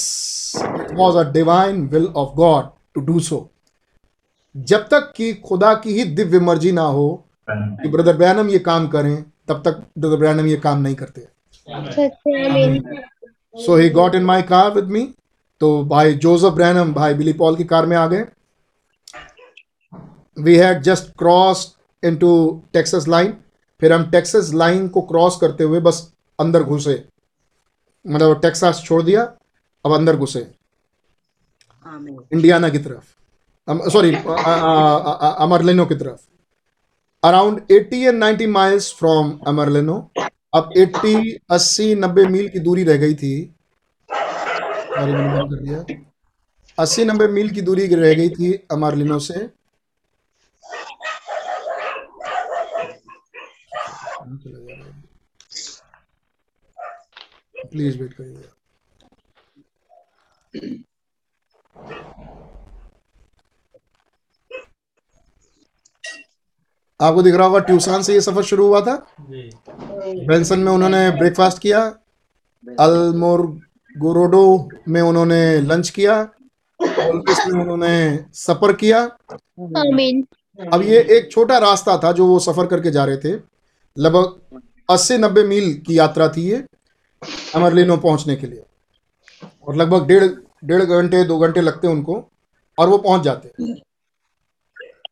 it 0.79 0.91
was 0.91 1.17
a 1.17 1.31
divine 1.31 1.87
will 1.87 2.05
of 2.15 2.35
God 2.35 2.69
to 2.95 3.01
do 3.03 3.19
so 3.19 3.49
जब 4.55 4.87
तक 4.87 5.11
कि 5.15 5.33
खुदा 5.45 5.73
की 5.73 5.93
ही 5.93 6.03
दिव्य 6.11 6.39
मर्ज़ी 6.39 6.71
ना 6.71 6.81
हो 6.83 7.09
कि 7.49 7.89
ब्रदर 7.89 8.17
ब्रैनम 8.17 8.49
ये 8.49 8.59
काम 8.59 8.87
करें 8.87 9.23
तब 9.49 9.61
तक 9.65 9.77
ब्रदर 9.97 10.17
ब्रैनम 10.17 10.47
ये 10.47 10.57
काम 10.57 10.81
नहीं 10.81 10.95
करते। 10.95 11.27
So 13.55 13.75
he 13.75 13.89
got 13.89 14.15
in 14.15 14.23
my 14.23 14.41
car 14.43 14.71
with 14.71 14.85
me 14.87 15.01
तो 15.61 15.83
भाई 15.85 16.13
जोसेफ 16.15 16.53
ब्रैनम 16.53 16.93
भाई 16.93 17.13
बिली 17.13 17.33
पॉल 17.33 17.55
की 17.55 17.63
कार 17.65 17.85
में 17.85 17.95
आ 17.97 18.05
गए। 18.07 18.25
We 20.37 20.55
had 20.55 20.81
just 20.81 21.11
cross 21.19 21.65
into 22.03 22.31
Texas 22.73 23.07
line 23.07 23.33
फिर 23.81 23.93
हम 23.93 24.09
टेक्सास 24.11 24.51
लाइन 24.53 24.87
को 24.87 25.01
क्रॉस 25.03 25.37
करते 25.41 25.63
हुए 25.63 25.79
बस 25.79 26.01
अंदर 26.39 26.63
घुसे। 26.63 27.03
मतलब 28.05 28.39
टेक्सास 28.41 28.81
छोड़ 28.85 29.01
दिया 29.03 29.23
अब 29.85 29.93
अंदर 29.93 30.15
घुसे। 30.15 30.39
इंडियाना 32.33 32.69
की 32.69 32.77
तरफ़। 32.77 33.89
सॉरी 33.89 34.15
अमरलिनो 34.15 35.85
की 35.85 35.95
तरफ़। 35.95 36.19
Around 37.23 37.59
80 37.71 38.03
and 38.05 38.23
90 38.23 38.45
miles 38.47 38.93
from 38.93 39.39
Amarillo 39.47 39.95
अब 40.53 40.69
80 40.77 41.15
80 41.51 41.95
90 41.95 42.25
मील 42.27 42.47
की 42.49 42.59
दूरी 42.59 42.83
रह 42.83 42.97
गई 42.97 43.13
थी। 43.13 43.31
सॉरी 44.09 45.11
मैंने 45.11 45.41
कर 45.49 45.61
दिया। 45.61 45.79
80 46.77 47.05
90 47.05 47.27
मील 47.29 47.49
की 47.49 47.61
दूरी 47.61 47.87
रह 47.95 48.13
गई 48.13 48.29
थी 48.29 48.53
अमरलिनो 48.71 49.19
से। 49.19 49.47
प्लीज़ 57.71 57.97
वेट 58.01 58.13
करिए। 58.13 58.49
आपको 66.99 67.21
दिख 67.23 67.35
रहा 67.35 67.47
होगा 67.47 67.59
ट्यूसान 67.59 68.01
से 68.01 68.13
ये 68.13 68.21
सफ़र 68.21 68.43
शुरू 68.43 68.65
हुआ 68.67 68.81
था? 68.81 68.95
बेंसन 69.19 70.59
में 70.59 70.71
उन्होंने 70.71 71.09
ब्रेकफास्ट 71.11 71.59
किया। 71.59 71.81
अल्मोर 72.79 73.41
गोरोडो 73.95 74.69
में 74.87 75.01
उन्होंने 75.01 75.59
लंच 75.61 75.89
किया। 75.89 76.21
में 76.79 77.61
उन्होंने 77.61 78.25
सफ़र 78.33 78.73
किया। 78.73 79.03
अब 80.73 80.81
ये 80.81 80.99
एक 81.17 81.31
छोटा 81.31 81.57
रास्ता 81.57 81.97
था 81.97 82.11
जो 82.11 82.25
वो 82.27 82.39
सफ़र 82.39 82.65
करके 82.65 82.91
जा 82.91 83.05
रहे 83.05 83.17
थे। 83.17 83.31
लगभग 83.97 84.61
80-90 84.89 85.43
मील 85.43 85.73
की 85.87 85.97
यात्रा 85.99 86.27
थी 86.27 86.41
ये 86.41 86.63
अमरलिनो 87.55 87.97
पहुँचने 87.97 88.35
के 88.35 88.47
लिए। 88.47 88.63
और 89.67 89.75
लगभग 89.75 90.07
डेढ़ 90.07 90.23
डेढ़ 90.65 90.83
घंटे 90.83 91.23
दो 91.23 91.37
घंटे 91.39 91.61
लगते 91.61 91.87
उनको 91.87 92.23
और 92.77 92.89
वो 92.89 92.97
पहुँच 92.97 93.21
जाते। 93.21 93.49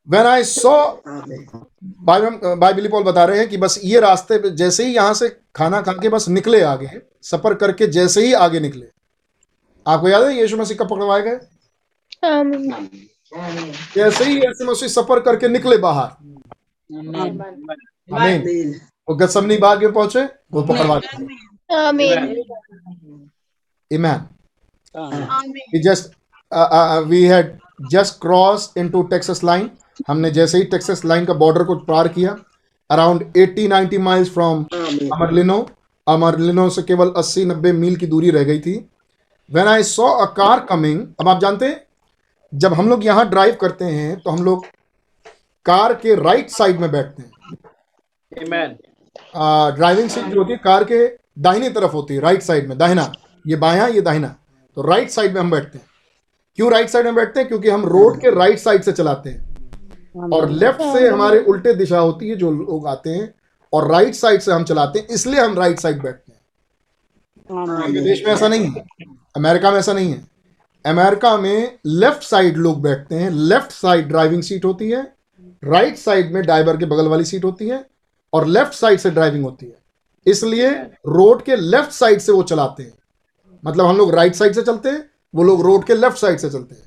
वेन 0.08 0.26
आई 0.26 0.44
सॉ 0.44 0.74
भाई 2.02 2.74
बिली 2.74 2.88
पॉल 2.90 3.04
बता 3.04 3.24
रहे 3.26 3.40
हैं 3.40 3.48
कि 3.50 3.58
बस 3.58 3.80
ये 3.84 4.00
रास्ते 4.00 4.38
पे 4.40 4.50
जैसे 4.56 4.86
ही 4.86 4.94
यहाँ 4.96 5.14
से 5.14 5.30
खाना 5.56 5.82
खा 5.82 5.94
के 5.94 6.10
बस 6.10 6.28
निकले 6.30 6.62
आगे 6.64 6.90
सफ़र 7.24 7.54
करके 7.54 7.88
जैसे 7.88 8.26
ही 8.26 8.34
आगे 8.34 8.60
निकले। 8.60 8.86
आपको 9.86 10.10
याद 10.10 10.24
है 10.24 10.38
यीशु 10.38 10.58
मसीह 10.58 10.78
कब 10.78 10.90
पकड़वाए 10.90 11.22
गए? 11.22 11.40
जैसे 13.96 14.24
ही 14.24 14.36
यीशु 14.36 14.66
मसीह 14.72 14.90
सफ़र 14.90 15.20
करके 15.20 15.48
निकले 15.48 15.78
बाहर। 15.78 16.10
वो 19.10 19.16
गसमनी 19.16 19.58
बाग 19.58 19.84
में 19.84 19.94
पहुँचे 19.94 20.24
वो 20.54 20.62
पकड़वा 20.64 21.00
दिए 21.00 21.76
आमीन। 21.78 22.44
ईमान 23.92 24.28
Amen. 24.96 25.28
we 25.72 25.80
just 25.80 26.16
uh, 26.52 26.70
uh, 26.72 27.04
we 27.04 27.20
हमने 30.08 30.32
जैसे 30.32 30.58
ही 30.58 30.64
टेक्सास 30.66 31.04
लाइन 31.06 31.26
का 31.26 31.34
बॉर्डर 31.36 31.64
को 31.64 31.76
पार 31.86 32.08
किया 32.08 32.36
around 32.90 33.24
80 33.38 33.68
90 33.70 33.98
miles 34.00 34.30
from 34.34 34.64
Amarillo 34.74 35.66
Amarillo 36.08 36.70
से 36.70 36.82
केवल 36.82 37.14
80 37.18 37.46
90 37.46 37.72
मील 37.74 37.96
की 37.96 38.08
दूरी 38.08 38.30
रह 38.32 38.44
गई 38.44 38.60
थी। 38.60 38.76
When 39.50 39.68
I 39.68 39.84
saw 39.84 40.08
a 40.16 40.26
car 40.34 40.60
coming 40.70 41.02
अब 41.20 41.30
आप 41.30 41.40
जानते 41.42 41.66
हैं 41.66 41.86
जब 42.54 42.74
हम 42.74 42.90
लोग 42.90 43.06
यहाँ 43.06 43.30
ड्राइव 43.30 43.58
करते 43.62 43.86
हैं 43.86 44.20
तो 44.20 44.30
हम 44.30 44.44
लोग 44.44 44.66
कार 45.66 45.94
के 45.94 46.16
राइट 46.16 46.50
साइड 46.50 46.80
में 46.80 46.92
बैठते 46.92 47.24
हैं। 47.24 47.32
ड्राइविंग 49.76 50.10
सीट 50.10 50.26
जो 50.26 50.40
होती 50.40 50.54
है 50.54 50.60
कार 50.64 50.84
के 50.84 51.06
दाहिनी 51.40 51.70
तरफ़ 51.70 51.92
होती 51.92 52.14
है 52.14 52.20
राइट 52.22 52.42
साइड 52.42 52.70
में 52.70 52.78
दाहिना। 52.78 53.12
ये 53.46 53.56
बायां 53.56 53.90
ये 53.92 54.02
दाहिना। 54.02 54.28
तो 54.78 54.82
राइट 54.82 55.10
साइड 55.10 55.34
में 55.34 55.40
हम 55.42 55.52
बैठते 55.52 55.78
हैं। 55.78 55.86
क्यों 56.58 56.72
राइट 56.72 56.90
साइड 56.90 57.06
में 57.06 57.16
बैठते 57.16 57.40
हैं? 57.40 57.48
क्योंकि 57.50 57.70
हम 57.70 57.86
रोड 57.86 58.20
के 58.22 58.30
राइट 58.36 58.60
साइड 58.60 58.84
से 58.84 58.92
चलाते 58.92 59.30
हैं। 59.30 59.47
और 60.34 60.50
लेफ़्ट 60.52 60.82
से 60.94 61.08
हमारे 61.08 61.40
उल्टे 61.44 61.74
दिशा 61.76 62.00
होती 62.00 62.30
है 62.30 62.36
जो 62.36 62.52
लोग 62.52 62.88
आते 62.88 63.10
हैं 63.10 63.34
और 63.74 63.92
राइट 63.92 64.16
साइड 64.16 64.42
से 64.42 64.52
हम 64.52 64.64
चलाते 64.64 65.00
हैं 65.00 65.08
इसलिए 65.10 65.40
हम 65.40 65.58
राइट 65.60 65.80
साइड 65.80 66.02
बैठते 66.04 66.32
हैं। 66.32 66.40
हमारे 67.50 68.02
देश 68.02 68.24
में 68.26 68.32
ऐसा 68.34 68.48
नहीं 68.48 68.66
है 68.66 68.86
अमेरिका 69.36 69.72
में 69.72 69.78
ऐसा 69.80 69.94
नहीं 69.94 70.12
है। 70.12 70.26
अमेरिका 70.86 71.36
में 71.38 71.78
लेफ़्ट 71.86 72.24
साइड 72.24 72.58
लोग 72.58 72.82
बैठते 72.82 73.16
हैं 73.16 73.30
लेफ़्ट 73.32 73.72
साइड 73.72 74.08
ड्राइविंग 74.08 74.44
सीट 74.44 74.66
होती 74.66 74.90
है 74.90 75.02
राइट 75.64 75.98
साइड 75.98 76.32
में 76.34 76.42
ड्राइवर 76.44 76.78
के 76.78 76.86
बगल 76.86 77.08
वाली 77.08 77.26
सीट 77.26 77.44
होती 77.46 77.68
है 77.70 77.86
और 78.34 78.46
लेफ़्ट 78.48 78.74
साइड 78.74 79.00
से 79.00 79.10
ड्राइविंग 79.12 79.44
होती 79.44 79.66
है। 79.66 79.76
इसलिए 80.26 80.70
रोड 81.08 81.42
के 81.42 81.56
लेफ़्ट 81.56 81.92
साइड 81.92 82.20
से 82.20 82.32
वो 82.32 82.44
चलाते 82.44 82.84
हैं। 82.84 82.94
मतलब 83.64 83.86
हम 83.86 83.98
लोग 83.98 84.14
राइट 84.16 84.36
साइड 84.36 84.54
से 84.54 84.62
चलते 84.62 84.90
हैं 84.90 85.10
वो 85.34 85.44
लोग 85.44 85.62
रोड 85.62 85.84
के 85.86 85.96
लेफ़्ट 85.96 86.18
साइड 86.18 86.40
से 86.40 86.50
चलते 86.50 86.76
हैं 86.76 86.84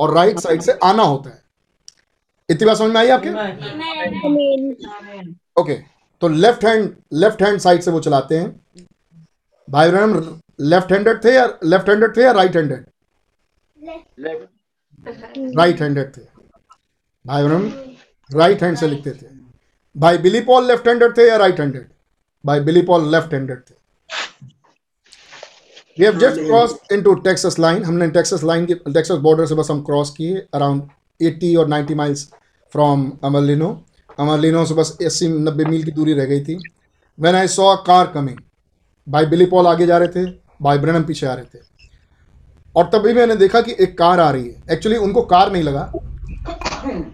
और 0.00 0.14
राइट 0.14 0.38
साइड 0.38 0.62
से 0.62 0.72
आना 0.84 1.02
होता 1.02 1.30
है। 1.30 1.42
इतनी 2.48 2.66
बात 2.66 2.76
समझ 2.76 2.90
में 2.92 3.00
आई 3.00 3.08
आपके? 3.10 3.30
ओके 5.60 5.74
तो 6.22 6.28
left 6.28 6.64
hand 6.64 6.94
left 7.12 7.42
hand 7.42 7.58
side 7.60 7.80
से 7.82 7.90
वो 7.90 8.00
चलाते 8.00 8.38
हैं। 8.38 8.48
भाई 9.68 9.90
बहन 9.90 10.40
लेफ़्ट 10.62 10.92
हैंडेड 10.92 11.24
थे 11.24 11.34
या 11.34 11.46
लेफ़्ट 11.64 11.88
हैंडेड 11.88 12.16
थे 12.16 12.22
या 12.22 12.32
राइट 12.32 12.56
हैंडेड 12.56 12.84
राइट 15.58 15.80
हैंडेड 15.82 16.16
थे। 16.16 16.20
भाई 17.24 17.42
बहन 17.42 17.72
राइट 18.30 18.62
हैंड 18.62 18.76
से 18.76 18.88
लिखते 18.88 19.10
थे। 19.12 19.26
भाई 19.96 20.18
बिली 20.18 20.40
पॉल 20.42 20.66
लेफ़्ट 20.68 20.88
हैंडेड 20.88 21.16
थे 21.16 21.28
या 21.28 21.36
राइट 21.36 21.60
हैंडेड 21.60 21.88
भाई 22.44 22.60
बिली 22.60 22.82
पॉल 22.82 23.10
लेफ़्ट 23.12 23.32
हैंडेड 23.34 23.60
थे 23.60 23.74
we 25.98 26.04
have 26.04 26.18
just 26.18 26.40
cross 26.40 26.76
into 26.92 27.14
Texas 27.24 27.58
line 27.58 27.84
हमने 27.84 28.08
टेक्सास 28.10 28.42
लाइन 28.44 28.66
की 28.66 28.74
टेक्सास 28.74 29.18
बॉर्डर 29.18 29.46
से 29.46 29.54
बस 29.54 29.70
हम 29.70 29.82
क्रॉस 29.84 30.10
किए 30.16 30.46
अराउंड 30.54 30.82
80 31.22 31.56
और 31.56 31.68
90 31.68 31.94
माइल्स 31.94 32.28
फ्रॉम 32.72 33.12
अमरलिनो। 33.24 33.84
अमरलिनो 34.20 34.64
से 34.64 34.74
बस 34.74 34.98
80 35.02 35.28
90 35.28 35.64
मील 35.64 35.84
की 35.84 35.90
दूरी 35.90 36.12
रह 36.12 36.24
गई 36.24 36.40
थी। 36.40 36.58
When 37.20 37.34
I 37.34 37.48
saw 37.48 37.76
car 37.76 38.06
coming 38.06 38.38
भाई 39.08 39.26
बिली 39.26 39.46
पॉल 39.46 39.66
आगे 39.66 39.86
जा 39.86 39.98
रहे 39.98 40.08
थे, 40.08 40.30
भाई 40.62 40.78
ब्रनम 40.78 41.02
पीछे 41.02 41.26
आ 41.26 41.34
रहे 41.34 41.44
थे। 41.44 41.58
और 42.76 42.84
तभी 42.84 43.12
मैंने 43.12 43.36
देखा 43.36 43.60
कि 43.60 43.76
एक 43.80 43.98
कार 43.98 44.20
आ 44.20 44.30
रही 44.30 44.48
है। 44.48 44.62
एक्चुअली 44.72 44.98
उनको 44.98 45.22
कार 45.22 45.52
नहीं 45.52 45.62
लगा। 45.62 45.92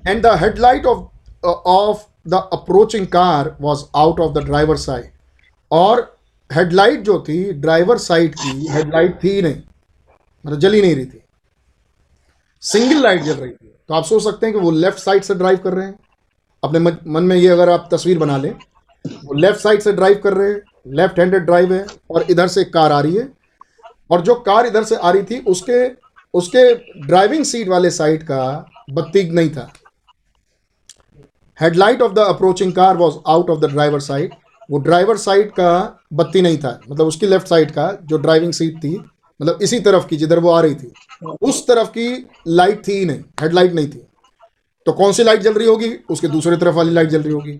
And 0.06 0.22
the 0.22 0.26
headlight 0.26 0.86
of 0.86 1.46
of 1.46 2.04
the 2.28 2.34
approaching 2.34 3.06
car 3.06 3.56
was 3.60 3.84
out 3.96 4.20
of 4.20 4.32
the 4.32 4.38
driver 4.38 4.76
side 4.76 5.10
और 5.70 6.16
हेडलाइट 6.52 7.00
जो 7.00 7.24
थी 7.28 7.52
ड्राइवर 7.52 7.98
साइड 7.98 8.34
की 8.34 8.66
हेडलाइट 8.70 9.24
थी 9.24 9.42
नहीं। 9.42 9.62
मतलब 10.46 10.58
जली 10.58 10.82
नहीं 10.82 10.94
रही 10.94 11.06
थी। 11.06 11.22
सिंगल 12.60 13.02
लाइट 13.02 13.22
जल 13.22 13.34
रही 13.34 13.50
थी। 13.50 13.74
तो 13.90 13.94
आप 13.94 14.04
सोच 14.04 14.22
सकते 14.22 14.46
हैं 14.46 14.54
कि 14.54 14.60
वो 14.60 14.70
लेफ़्ट 14.70 14.98
साइड 14.98 15.22
से 15.22 15.34
ड्राइव 15.34 15.56
कर 15.58 15.72
रहे 15.74 15.86
हैं। 15.86 15.98
अपने 16.62 16.78
मन 16.78 17.22
में 17.24 17.34
ये 17.36 17.48
अगर 17.48 17.70
आप 17.70 17.88
तस्वीर 17.92 18.18
बना 18.18 18.36
लें, 18.36 18.52
वो 19.04 19.34
लेफ़्ट 19.34 19.60
साइड 19.60 19.80
से 19.80 19.92
ड्राइव 19.92 20.20
कर 20.24 20.32
रहे 20.32 20.50
हैं 20.50 20.60
लेफ़्ट 20.96 21.18
हैंडेड 21.18 21.44
ड्राइव 21.46 21.72
है 21.72 21.84
और 22.10 22.26
इधर 22.30 22.48
से 22.48 22.64
कार 22.66 22.92
आ 22.92 23.00
रही 23.00 23.16
है। 23.16 23.28
और 24.10 24.20
जो 24.20 24.34
कार 24.46 24.66
इधर 24.66 24.84
से 24.84 24.96
आ 24.96 25.10
रही 25.10 25.22
थी, 25.22 25.38
उसके 25.40 25.88
उसके 26.34 26.74
ड्राइविंग 27.06 27.44
सीट 27.44 27.68
वाले 27.68 27.90
साइड 27.90 28.22
का 28.22 28.42
बत्ती 28.90 29.28
नहीं 29.30 29.50
था। 29.50 29.70
Headlight 31.58 32.02
of 32.02 32.12
the 32.12 32.18
approaching 32.28 32.72
car 32.72 32.96
was 32.96 33.16
out 33.26 33.50
of 33.50 33.60
the 33.60 33.70
driver 33.70 34.00
side 34.00 34.34
वो 34.70 34.78
ड्राइवर 34.80 35.16
साइड 35.18 35.50
का 35.52 35.72
बत्ती 36.12 36.42
नहीं 36.42 36.58
था 36.58 36.78
मतलब 36.90 37.06
उसकी 37.06 37.26
लेफ़्ट 37.26 37.48
साइड 37.48 37.70
का 37.70 37.92
जो 38.04 38.18
ड्राइविंग 38.18 38.52
सीट 38.52 38.78
थी 38.84 38.96
मतलब 39.40 39.58
इसी 39.62 39.80
तरफ़ 39.80 40.06
की 40.06 40.16
जिधर 40.16 40.38
वो 40.38 40.50
आ 40.50 40.60
रही 40.60 40.74
थी। 40.74 40.92
उस 41.42 41.66
तरफ़ 41.66 41.88
की 41.88 42.26
लाइट 42.48 42.86
थी 42.88 42.92
ही 42.92 43.04
नहीं 43.04 43.20
हेडलाइट 43.40 43.72
नहीं 43.72 43.88
थी। 43.88 44.06
तो 44.86 44.92
कौन 44.92 45.12
सी 45.12 45.22
लाइट 45.22 45.40
जल 45.40 45.54
रही 45.54 45.66
होगी? 45.66 45.94
उसके 46.10 46.28
दूसरे 46.28 46.56
तरफ़ 46.56 46.74
वाली 46.74 46.90
लाइट 46.90 47.08
जल 47.08 47.22
रही 47.22 47.32
होगी। 47.32 47.58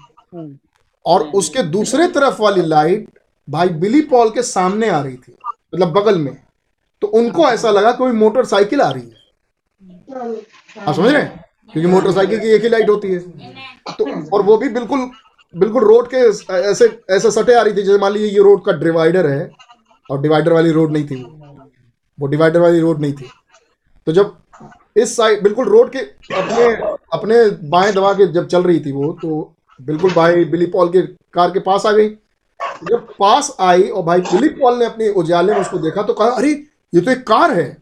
और 1.07 1.23
उसके 1.35 1.63
दूसरे 1.63 2.07
तरफ़ 2.09 2.43
वाली 2.43 2.63
लाइट 2.63 3.09
भाई 3.49 3.69
बिली 3.69 4.01
पॉल 4.01 4.31
के 4.31 4.43
सामने 4.43 4.89
आ 4.89 5.01
रही 5.03 5.15
थी 5.15 5.35
मतलब 5.75 5.93
बगल 5.93 6.19
में। 6.19 6.37
तो 7.03 7.07
उनको 7.07 7.49
ऐसा 7.49 7.71
लगा 7.71 7.93
कोई 7.93 8.13
मोटरसाइकिल 8.13 8.81
आ 8.81 8.91
रही 8.91 9.03
है। 9.03 9.19
आप 10.89 10.95
समझ 10.95 11.13
रहे 11.13 11.23
हैं? 11.23 11.45
क्योंकि 11.73 11.91
मोटरसाइकिल 11.91 12.41
की 12.41 12.49
एक 12.49 12.63
ही 12.63 12.69
लाइट 12.69 12.89
होती 12.91 13.09
है। 13.09 13.19
तो 13.99 14.37
और 14.37 14.43
वो 14.43 14.57
भी 14.57 14.69
बिल्कुल 14.69 15.11
बिल्कुल 15.55 15.85
रोड 15.85 16.09
के 16.15 16.17
ऐसे 16.71 16.87
ऐसे 17.11 17.31
सटे 17.31 17.55
आ 17.55 17.63
रही 17.63 17.73
थी 17.73 17.83
जैसे 17.83 17.99
मान 17.99 18.13
लीजिए 18.13 18.29
ये 18.29 18.43
रोड 18.43 18.65
का 18.65 18.73
डिवाइडर 18.73 19.27
है 19.27 19.51
और 20.11 20.21
डिवाइडर 20.23 20.53
वाली 20.53 20.71
रोड 20.71 20.93
नहीं 20.93 21.05
थी 21.07 21.23
वो। 21.23 21.40
डिवाइडर 22.27 22.61
वाली 22.61 22.81
रोड 22.81 23.01
नहीं 23.01 23.13
थी। 23.13 23.31
तो 24.07 24.13
जब 24.13 24.37
इस 24.97 25.17
साइड 25.17 25.43
बिल्कुल 25.43 25.69
रोड 25.69 25.91
के 25.91 25.99
अपने 25.99 26.65
अपने 27.13 27.45
बाएँ 27.71 27.93
दबा 27.93 28.13
के 28.13 28.27
जब 28.27 28.47
चल 28.47 28.63
रही 28.63 28.81
थी 28.81 28.93
वो 28.93 29.13
तो 29.23 29.55
बिल्कुल 29.81 30.13
भाई 30.13 30.45
बिली 30.45 30.67
पॉल 30.67 30.89
के 30.89 31.03
कार 31.33 31.51
के 31.51 31.61
पास 31.61 31.87
आ 31.87 31.93
गई। 31.93 32.09
जब 32.85 33.07
पास 33.19 33.55
आई 33.61 33.83
और 33.83 34.03
भाई 34.03 34.21
बिली 34.23 34.49
पॉल 34.51 34.79
ने 34.79 34.85
अपने 34.85 35.09
उजाले 35.11 35.53
में 35.53 35.61
उसको 35.61 35.79
देखा 35.79 36.03
तो 36.03 36.13
कहा, 36.13 36.29
अरे, 36.29 36.51
ये 36.93 37.01
तो 37.01 37.11
एक 37.11 37.27
कार 37.27 37.51
है। 37.51 37.77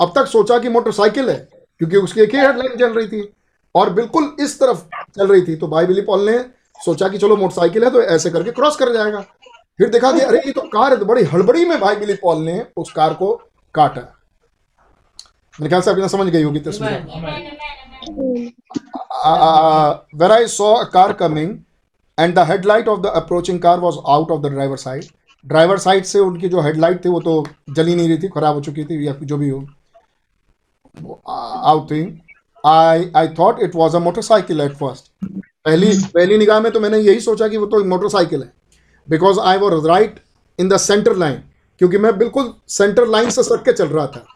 अब 0.00 0.12
तक 0.14 0.26
सोचा 0.26 0.58
कि 0.58 0.68
मोटरसाइकिल 0.68 1.30
है, 1.30 1.36
क्योंकि 1.80 1.96
उसकी 1.96 2.20
एक 2.20 2.34
ही 2.34 2.40
हेडलाइट 2.40 2.78
चल 2.78 2.92
रही 2.92 3.06
थी। 3.08 3.28
और 3.74 3.90
बिल्कुल 3.90 4.36
इस 4.40 4.58
तरफ़ 4.60 4.84
चल 5.16 5.26
रही 5.26 5.42
थी 5.42 5.56
तो 5.56 5.68
भाई 5.68 5.86
बिली 5.86 6.00
पॉल 6.00 6.24
ने 6.30 6.38
सोचा 6.80 7.08
कि 7.08 7.18
चलो 7.18 7.36
मोटरसाइकिल 7.36 7.84
है 7.84 7.90
तो 7.90 8.02
ऐसे 8.02 8.30
करके 8.30 8.50
क्रॉस 8.50 8.76
कर 8.76 8.92
जाएगा। 8.92 9.24
फिर 9.78 9.88
देखा 9.90 10.10
कि 10.12 10.20
अरे 10.20 10.38
ये 10.46 10.52
तो 10.52 10.60
कार 10.72 10.92
है 10.92 10.98
तो 10.98 11.04
बड़ी 11.04 11.22
हड़बड़ी 11.24 11.64
में 11.64 11.78
भाई 11.80 11.96
बिली 11.96 12.14
पॉल 12.14 12.42
ने 12.42 12.64
उस 12.76 12.92
कार 12.92 13.14
को 13.14 13.34
काटा। 13.74 14.00
मेरे 15.58 15.68
ख्याल 15.68 15.82
से 15.82 15.90
आप 15.90 15.98
समझ 16.10 16.26
गई 16.28 16.42
होगी 16.42 16.60
तस्वीर। 16.60 16.92
Where 20.16 20.32
I 20.32 20.46
saw 20.48 20.72
a 20.74 20.84
car 20.92 21.12
coming 21.12 21.58
and 22.18 22.34
the 22.34 22.46
headlight 22.48 22.88
of 22.88 23.00
the 23.00 23.06
approaching 23.16 23.60
car 23.60 23.80
was 23.80 23.96
out 24.06 24.30
of 24.30 24.40
the 24.42 24.46
driver 24.52 24.76
side 24.76 25.04
driver 25.44 25.78
side 25.78 26.04
से 26.04 26.18
उनकी 26.18 26.48
जो 26.48 26.60
हेडलाइट 26.62 27.04
थी 27.04 27.08
वो 27.08 27.20
तो 27.20 27.44
जली 27.70 27.94
नहीं 27.94 28.08
रही 28.08 28.18
थी 28.18 28.28
खराब 28.34 28.54
हो 28.54 28.60
चुकी 28.60 28.84
थी 28.84 29.06
या 29.06 29.12
जो 29.22 29.36
भी 29.36 29.48
हो। 29.48 29.58
आउट 31.28 31.90
थी। 31.90 32.02
I 32.66 33.10
I 33.16 33.28
thought 33.38 33.60
it 33.62 33.74
was 33.76 33.96
a 33.96 33.98
motorcycle 34.00 34.60
at 34.60 34.72
first 34.76 35.10
पहली 35.24 35.92
पहली 36.14 36.38
निगाह 36.38 36.60
में 36.60 36.70
तो 36.72 36.80
मैंने 36.80 36.98
यही 36.98 37.20
सोचा 37.20 37.48
कि 37.48 37.56
वो 37.56 37.66
तो 37.66 37.84
मोटरसाइकिल 37.84 38.42
है। 38.42 38.52
Because 39.08 39.40
I 39.40 39.58
was 39.58 39.86
right 39.86 40.20
in 40.58 40.68
the 40.68 40.76
centre 40.76 41.16
line 41.16 41.42
क्योंकि 41.78 41.98
मैं 41.98 42.16
बिल्कुल 42.18 42.52
सेंटर 42.68 43.06
लाइन 43.06 43.30
से 43.30 43.42
सट 43.42 43.64
के 43.64 43.72
चल 43.72 43.88
रहा 43.88 44.06
था। 44.06 44.26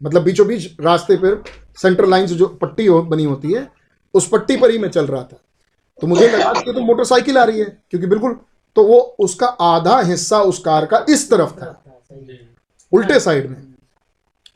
मतलब 0.00 0.22
बीचों 0.22 0.46
बीच 0.46 0.80
रास्ते 0.80 1.16
पर 1.16 1.42
सेंटर 1.78 2.06
लाइन 2.06 2.26
से 2.26 2.34
जो 2.34 2.46
पट्टी 2.62 2.86
हो, 2.86 3.02
बनी 3.02 3.24
होती 3.24 3.52
है 3.52 3.68
उस 4.14 4.28
पट्टी 4.28 4.56
पर 4.56 4.70
ही 4.70 4.78
मैं 4.78 4.88
चल 4.88 5.06
रहा 5.06 5.22
था। 5.22 5.40
तो 5.98 6.06
मुझे 6.06 6.28
लगा 6.28 6.52
कि 6.52 6.72
तो 6.72 6.80
मोटरसाइकिल 6.80 7.38
आ 7.38 7.44
रही 7.44 7.58
है 7.58 7.64
क्योंकि 7.90 8.06
बिल्कुल 8.06 8.38
तो 8.76 8.82
वो 8.84 8.98
उसका 9.18 9.46
आधा 9.46 9.98
हिस्सा 10.00 10.40
उस 10.42 10.58
कार 10.58 10.86
का 10.86 11.04
इस 11.08 11.30
तरफ़ 11.30 11.52
था। 11.52 11.82
उल्टे 12.92 13.20
साइड 13.20 13.50
में। 13.50 13.74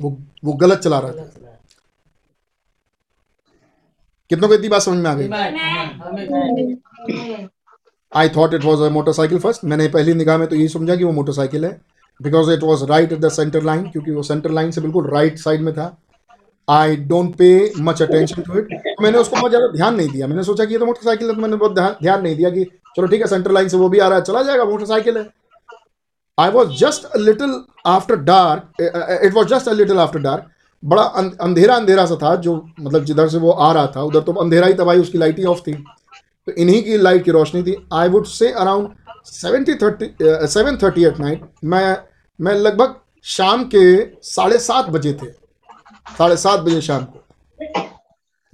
वो 0.03 0.17
वो 0.45 0.53
गलत 0.53 0.79
चला 0.79 0.99
रहा 0.99 1.13
था। 1.13 1.31
कितनों 4.31 4.49
को 4.49 4.55
इतनी 4.55 4.69
बात 4.69 4.83
समझ 4.83 4.99
में 4.99 5.11
आ 5.11 5.15
गई? 5.15 5.29
I 8.13 8.29
thought 8.29 8.55
it 8.55 8.65
was 8.65 8.83
a 8.83 8.89
motorcycle 8.91 9.39
first 9.39 9.65
मैंने 9.65 9.89
पहली 9.89 10.15
निगाह 10.15 10.39
में 10.39 10.47
तो 10.49 10.57
यही 10.57 10.69
समझा 10.69 10.97
कि 10.97 11.05
वो 11.05 11.13
मोटरसाइकिल 11.13 11.65
है 11.65 11.81
because 12.21 12.51
it 12.53 12.63
was 12.63 12.85
right 12.85 13.13
at 13.13 13.21
the 13.21 13.29
centre 13.31 13.63
line 13.63 13.83
क्योंकि 13.91 14.11
वो 14.13 14.23
सेंटर 14.23 14.51
लाइन 14.51 14.71
से 14.71 14.81
बिल्कुल 14.81 15.11
राइट 15.11 15.31
right 15.31 15.45
साइड 15.45 15.61
में 15.61 15.73
था। 15.75 15.97
I 16.69 16.97
don't 17.09 17.35
pay 17.37 17.51
much 17.79 18.03
attention 18.03 18.43
to 18.43 18.59
it 18.59 18.69
मैंने 19.03 19.19
उसको 19.19 19.37
बहुत 19.37 19.51
ज़्यादा 19.51 19.73
ध्यान 19.73 19.95
नहीं 19.97 20.09
दिया। 20.09 20.27
मैंने 20.27 20.43
सोचा 20.45 20.65
कि 20.65 20.73
ये 20.73 20.79
तो 20.79 20.87
मोटरसाइकिल 20.87 21.29
है 21.29 21.35
तो 21.35 21.43
मैंने 21.43 21.57
बहुत 21.57 21.75
ध्यान 22.03 22.23
नहीं 22.23 22.37
दिया 22.37 22.51
कि 22.51 22.65
चलो 22.97 23.07
ठीक 23.07 23.21
है 23.21 23.27
सेंटर 23.29 23.51
लाइन 23.51 23.69
से 23.69 23.77
वो 23.77 23.89
भी 23.89 23.99
आ 23.99 24.09
रहा 24.09 24.19
है, 24.19 24.25
चला 24.25 24.43
जाएगा 24.43 24.65
मोटरसाइकिल 24.65 25.19
है। 25.19 25.27
I 26.39 26.51
was 26.51 26.69
just 26.79 27.05
a 27.05 27.19
little 27.19 27.55
after 27.87 28.17
dark 28.25 28.81
it 29.25 29.35
was 29.35 29.49
just 29.49 29.69
a 29.69 29.73
little 29.73 29.99
after 29.99 30.21
dark 30.21 30.51
बड़ा 30.83 31.03
अंधेरा 31.41 31.75
अंधेरा 31.77 32.05
सा 32.07 32.17
था 32.17 32.35
जो 32.37 32.55
मतलब 32.81 33.05
जिधर 33.05 33.29
से 33.29 33.39
वो 33.39 33.51
आ 33.51 33.73
रहा 33.73 33.87
था, 33.87 34.03
उधर 34.03 34.21
तो 34.21 34.33
अंधेरा 34.35 34.67
ही 34.67 34.75
तबाही, 34.75 35.01
उसकी 35.01 35.19
लाइट 35.19 35.39
ही 35.39 35.45
ऑफ़ 35.47 35.61
थी। 35.61 35.73
तो 36.47 36.53
इन्हीं 36.53 36.83
की 36.85 36.97
लाइट 36.99 37.25
की 37.25 37.31
रोशनी 37.31 37.63
थी। 37.63 37.77
I 37.93 38.09
would 38.09 38.27
say 38.27 38.51
around 38.53 38.89
seventy 39.27 39.75
thirty 39.77 40.15
seven 40.23 40.77
thirty 40.83 41.05
at 41.05 41.19
night 41.21 41.43
मैं 41.65 41.97
मैं 42.41 42.55
लगभग 42.57 42.95
शाम 43.27 43.65
के 43.75 43.83
साढ़े 44.25 44.59
सात 44.61 44.89
बजे 44.91 45.13
थे। 45.13 45.27
साढ़े 46.19 46.37
सात 46.39 46.61
बजे 46.61 46.81
शाम 46.83 47.05
को। 47.05 47.19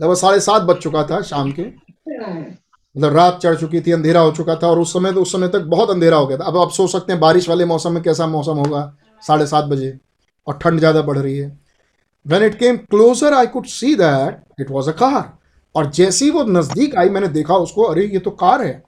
लगभग 0.00 0.14
साढ़े 0.16 0.40
सात 0.40 0.62
बज 0.62 0.76
चुका 0.78 1.02
था 1.04 1.20
शाम 1.24 1.50
के। 1.52 1.62
मतलब 1.62 3.16
रात 3.16 3.38
चढ़ 3.42 3.54
चुकी 3.56 3.80
थी, 3.80 3.92
अंधेरा 3.92 4.20
हो 4.20 4.30
चुका 4.32 4.54
था 4.56 4.68
और 4.68 4.78
उस 4.80 4.92
समय 4.92 5.12
तो 5.12 5.22
उस 5.22 5.32
समय 5.32 5.48
तक 5.48 5.62
बहुत 5.68 5.90
अंधेरा 5.90 6.16
हो 6.16 6.26
गया 6.26 6.38
था। 6.38 6.44
अब 6.44 6.56
आप 6.58 6.70
सोच 6.72 6.90
सकते 6.92 7.12
हैं 7.12 7.20
बारिश 7.20 7.48
वाले 7.48 7.64
मौसम 7.64 7.92
में 7.92 8.02
कैसा 8.02 8.26
मौसम 8.26 8.56
होगा, 8.56 8.96
साढ़े 9.22 9.46
सात 9.46 9.64
बजे, 9.64 9.98
और 10.46 10.58
ठंड 10.58 10.78
ज़्यादा 10.78 11.02
बढ़ 11.02 11.18
रही 11.18 11.36
है। 11.38 11.58
When 12.26 12.42
it 12.42 12.58
came 12.58 12.76
closer 12.76 13.34
I 13.34 13.46
could 13.46 13.66
see 13.68 13.94
that 13.96 14.60
it 14.60 14.70
was 14.70 14.88
a 14.90 14.92
car 14.94 15.22
और 15.76 15.90
जैसे 15.90 16.24
ही 16.24 16.30
वो 16.30 16.42
नज़दीक 16.44 16.94
आई, 16.96 17.08
मैंने 17.08 17.28
देखा 17.28 17.54
उसको, 17.56 17.82
अरे, 17.82 18.04
ये 18.04 18.18
तो 18.18 18.30
कार 18.32 18.62
है। 18.62 18.82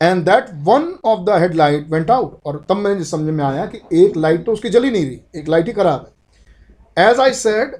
And 0.00 0.24
that 0.24 0.46
one 0.64 0.92
of 1.04 1.20
the 1.24 1.38
headlight 1.40 1.90
went 1.90 2.10
out 2.10 2.40
और 2.46 2.64
तब 2.68 2.76
मैंने 2.76 3.04
समझ 3.04 3.34
में 3.34 3.44
आया 3.44 3.66
कि 3.66 3.80
एक 4.04 4.16
लाइट 4.16 4.44
तो 4.46 4.52
उसकी 4.52 4.68
जली 4.68 4.90
नहीं 4.90 5.04
रही, 5.06 5.20
एक 5.36 5.48
लाइट 5.48 5.66
ही 5.66 5.72
खराब 5.72 6.06
है। 6.06 7.10
As 7.10 7.20
I 7.20 7.32
said 7.34 7.74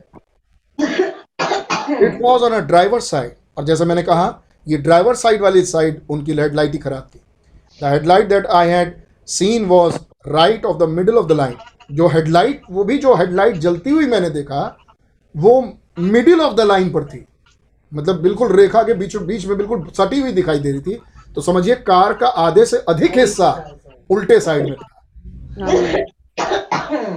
it 2.02 2.19
was 2.23 2.43
on 2.43 2.52
a 2.52 2.61
driver 2.62 3.01
side 3.02 3.35
और 3.59 3.65
जैसे 3.65 3.85
मैंने 3.85 4.02
कहा, 4.02 4.43
ये 4.66 4.77
ड्राइवर 4.78 5.15
साइड 5.15 5.43
वाली 5.43 5.65
साइड 5.65 6.01
उनकी 6.11 6.32
हेडलाइट 6.32 6.73
ही 6.73 6.78
खराब 6.78 7.11
थी। 7.15 7.20
The 7.81 7.93
headlight 7.93 8.28
that 8.28 8.47
I 8.47 8.69
had 8.69 8.97
seen 9.28 9.65
was 9.66 9.94
right 10.28 10.65
of 10.65 10.78
the 10.78 10.89
middle 10.89 11.19
of 11.19 11.27
the 11.27 11.32
line 11.32 11.56
जो 11.93 12.09
हेडलाइट 12.09 12.62
वो 12.70 12.85
भी 12.85 12.98
जो 12.98 13.15
हेडलाइट 13.15 13.56
जलती 13.59 13.90
हुई 13.90 14.06
मैंने 14.06 14.31
देखा, 14.31 14.77
वो 15.35 15.78
मिडिल 15.98 16.40
ऑफ़ 16.40 16.55
द 16.55 16.61
लाइन 16.61 16.90
पर 16.93 17.05
थी। 17.05 17.24
मतलब 17.95 18.21
बिल्कुल 18.21 18.57
रेखा 18.57 18.83
के 18.83 18.95
बीचों 18.95 19.25
बीच 19.27 19.47
में 19.47 19.57
बिल्कुल 19.57 19.87
सटी 19.99 20.21
हुई 20.21 20.33
दिखाई 20.33 20.59
दे 20.59 20.71
रही 20.71 20.81
थी। 20.81 21.01
तो 21.35 21.41
समझिए 21.41 21.75
कार 21.75 22.12
का 22.15 22.27
आधे 22.27 22.65
से 22.66 22.77
अधिक 22.89 23.19
हिस्सा 23.19 23.51
उल्टे 24.11 24.39
साइड 24.41 24.65
में 24.65 24.75
था। 24.75 24.89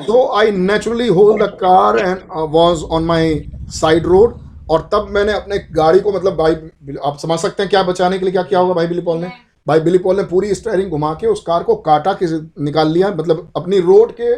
So 0.02 0.28
I 0.38 0.52
naturally 0.52 1.08
hold 1.08 1.44
the 1.44 1.48
car 1.56 1.98
and 1.98 2.20
was 2.52 2.84
on 2.84 3.04
my 3.04 3.42
side 3.72 4.06
road 4.06 4.38
और 4.70 4.90
तब 4.92 5.08
मैंने 5.12 5.34
अपने 5.34 5.58
गाड़ी 5.72 6.00
को 6.00 6.12
मतलब 6.12 6.36
भाई 6.36 6.96
आप 7.06 7.18
समझ 7.18 7.40
सकते 7.40 7.64
हैं 7.64 7.70
क्या 7.70 7.84
बचाने 7.84 8.20
के 8.20 8.26
लिए 8.26 8.32
क्या 8.32 8.44
किया 8.44 8.60
होगा 8.60 8.74
भाई 8.74 8.88
बिली 8.88 9.02
पॉल 9.02 9.18
ने? 9.18 9.32
भाई 9.68 9.80
बिली 9.80 9.98
पॉल 9.98 10.18
ने 10.18 10.24
पूरी 10.24 10.54
स्टेयरिंग 10.56 10.90
घुमा 10.90 11.14
के 11.14 11.28
उस 11.28 11.42
कार 11.42 11.64
को 11.64 11.76
काटा 11.76 12.14
के 12.14 12.26
निकाल 12.64 12.92
लिया 12.92 13.10
मतलब 13.10 13.52
अपनी 13.56 13.80
रोड 13.80 14.12
के 14.12 14.36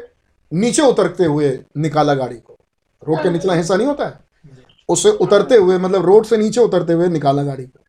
नीचे 0.52 0.82
उतरते 0.82 1.26
हुए 1.26 1.60
निकाला 1.78 2.14
गाड़ी 2.14 2.36
को। 2.36 2.57
रोड 3.02 3.22
के 3.24 3.30
निचला 3.30 3.53
हिस्सा 3.53 3.76
नहीं 3.76 3.88
होता 3.88 4.06
है? 4.06 4.28
उससे 4.90 5.10
उतरते 5.22 5.56
हुए 5.56 5.78
मतलब 5.78 6.06
रोड 6.06 6.26
से 6.26 6.38
नीचे 6.38 6.61
उतरते 6.61 6.94
हुए 6.94 7.07
निकाला 7.07 7.44
गाड़ी 7.44 7.66
को 7.66 7.80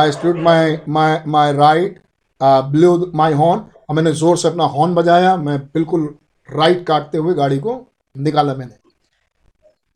I 0.00 0.12
stood 0.12 0.36
my 0.38 0.78
my 0.88 1.16
my 1.26 1.52
right 1.52 2.00
blew 2.40 3.10
my 3.14 3.32
horn 3.34 3.60
और 3.88 3.96
मैंने 3.96 4.12
ज़ोर 4.14 4.36
से 4.38 4.48
अपना 4.48 4.64
हॉर्न 4.74 4.94
बजाया 4.94 5.36
मैं 5.38 5.58
बिल्कुल 5.74 6.08
राइट 6.48 6.84
काटते 6.86 7.18
हुए 7.18 7.34
गाड़ी 7.34 7.58
को 7.58 7.74
निकाला 8.14 8.54
मैंने। 8.54 8.74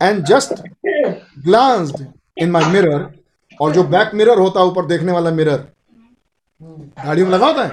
And 0.00 0.24
just 0.26 0.52
glanced 1.44 2.04
in 2.36 2.50
my 2.50 2.64
mirror 2.72 3.06
और 3.60 3.72
जो 3.72 3.84
बैक 3.86 4.10
मिरर 4.14 4.38
होता 4.38 4.60
है 4.60 4.66
ऊपर 4.66 4.86
देखने 4.86 5.12
वाला 5.12 5.30
मिरर 5.30 5.66
गाड़ियों 7.04 7.26
में 7.26 7.34
लगा 7.34 7.46
होता 7.46 7.64
है? 7.64 7.70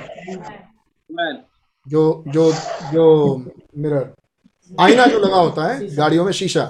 जो 1.85 2.23
जो 2.27 2.51
जो 2.93 3.35
मिरर 3.77 4.13
आईना 4.71 5.05
जो 5.05 5.19
लगा 5.19 5.37
होता 5.37 5.65
है 5.67 5.95
गाड़ियों 5.95 6.25
में 6.25 6.31
शीशा। 6.33 6.65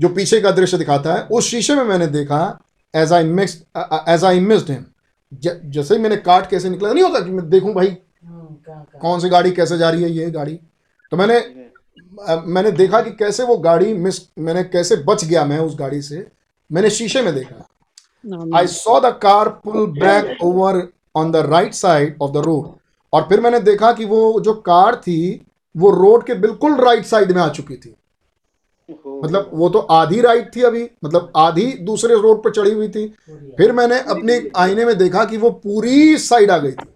जो 0.00 0.08
पीछे 0.08 0.40
का 0.40 0.50
दृश्य 0.50 0.78
दिखाता 0.78 1.14
है 1.14 1.22
उस 1.30 1.48
शीशे 1.48 1.74
में 1.74 1.84
मैंने 1.84 2.06
देखा 2.08 2.42
as 2.94 3.12
I 3.12 3.24
mix 3.24 3.56
as 4.08 4.24
I 4.24 4.40
missed 4.40 4.70
him 4.70 4.84
जैसे 5.32 5.94
ही 5.94 6.00
मैंने 6.00 6.16
काट 6.18 6.48
कैसे 6.50 6.70
निकला 6.70 6.92
नहीं 6.92 7.04
होता 7.04 7.20
कि 7.20 7.30
मैं 7.30 7.48
देखूँ 7.50 7.74
भाई 7.74 7.96
कौन 9.00 9.20
सी 9.20 9.28
गाड़ी 9.28 9.50
कैसे 9.52 9.78
जा 9.78 9.90
रही 9.90 10.02
है 10.02 10.10
ये 10.10 10.30
गाड़ी। 10.30 10.58
तो 11.12 11.16
मैंने 11.16 11.38
मैंने 12.46 12.70
देखा 12.72 13.00
कि 13.00 13.10
कैसे 13.18 13.44
वो 13.44 13.56
गाड़ी 13.58 13.92
मिस 13.96 14.20
मैंने 14.38 14.62
कैसे 14.64 14.96
बच 15.06 15.24
गया 15.24 15.44
मैं 15.44 15.58
उस 15.58 15.76
गाड़ी 15.78 16.00
से 16.02 16.26
मैंने 16.70 16.90
शीशे 16.90 17.22
में 17.22 17.34
देखा। 17.34 18.56
I 18.58 18.66
saw 18.66 18.98
the 19.00 19.12
car 19.22 19.48
pull 19.64 19.86
back 19.92 20.42
over 20.44 20.82
on 21.16 21.30
the 21.32 21.36
right 21.46 21.74
side 21.74 22.16
of 22.22 22.32
the 22.32 22.42
road 22.46 22.68
और 23.12 23.22
फिर 23.28 23.40
मैंने 23.40 23.60
देखा 23.60 23.92
कि 23.92 24.04
वो 24.04 24.40
जो 24.40 24.54
कार 24.66 24.96
थी 24.96 25.20
वो 25.74 25.90
रोड 25.92 26.26
के 26.26 26.34
बिल्कुल 26.36 26.76
राइट 26.80 27.06
साइड 27.06 27.32
में 27.32 27.42
आ 27.42 27.48
चुकी 27.50 27.76
थी। 27.76 27.94
मतलब 28.90 29.50
वो 29.52 29.68
तो 29.68 29.78
आधी 29.78 30.20
राइट 30.20 30.54
थी 30.56 30.62
अभी 30.62 30.82
मतलब 31.04 31.32
आधी 31.36 31.66
दूसरे 31.82 32.14
रोड 32.16 32.42
पर 32.44 32.50
चढ़ी 32.50 32.72
हुई 32.72 32.88
थी। 32.88 33.06
फिर 33.56 33.72
मैंने 33.72 34.00
अपने 34.10 34.40
आईने 34.56 34.84
में 34.84 34.96
देखा 34.98 35.24
कि 35.24 35.36
वो 35.36 35.50
पूरी 35.50 36.16
साइड 36.18 36.50
आ 36.50 36.58
गई 36.58 36.72
थी। 36.72 36.88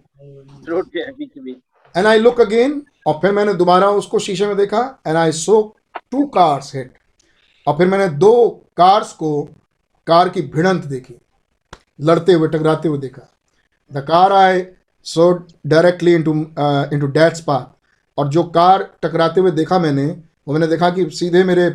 रोड 0.67 0.87
के 0.87 1.11
बीच 1.11 1.55
एंड 1.95 2.05
आई 2.05 2.19
लुक 2.19 2.41
अगेन 2.41 2.81
और 3.07 3.19
फिर 3.21 3.31
मैंने 3.31 3.53
दोबारा 3.53 3.89
उसको 3.93 4.19
शीशे 4.19 4.47
में 4.47 4.55
देखा 4.57 4.79
and 5.07 5.17
I 5.17 5.31
saw 5.33 5.61
two 6.11 6.25
cars 6.29 6.75
hit 6.75 6.93
और 7.67 7.77
फिर 7.77 7.87
मैंने 7.87 8.07
दो 8.17 8.47
कार्स 8.77 9.13
को 9.13 9.41
कार 10.07 10.29
की 10.29 10.41
भिड़ंत 10.55 10.85
देखी। 10.85 11.15
लड़ते 11.99 12.33
हुए 12.33 12.47
टकराते 12.47 12.87
हुए 12.87 12.97
देखा। 12.97 13.29
The 13.91 14.05
car 14.07 14.33
I 14.33 14.65
saw 15.05 15.31
directly 15.67 16.13
into 16.13 16.33
into 16.33 17.07
Dad's 17.09 17.41
path 17.41 17.73
और 18.17 18.27
जो 18.29 18.43
कार 18.51 18.83
टकराते 19.03 19.41
हुए 19.41 19.51
देखा 19.51 19.79
मैंने 19.79 20.05
वो 20.47 20.53
मैंने 20.53 20.67
देखा 20.67 20.89
कि 20.89 21.09
सीधे 21.09 21.43
मेरे 21.43 21.69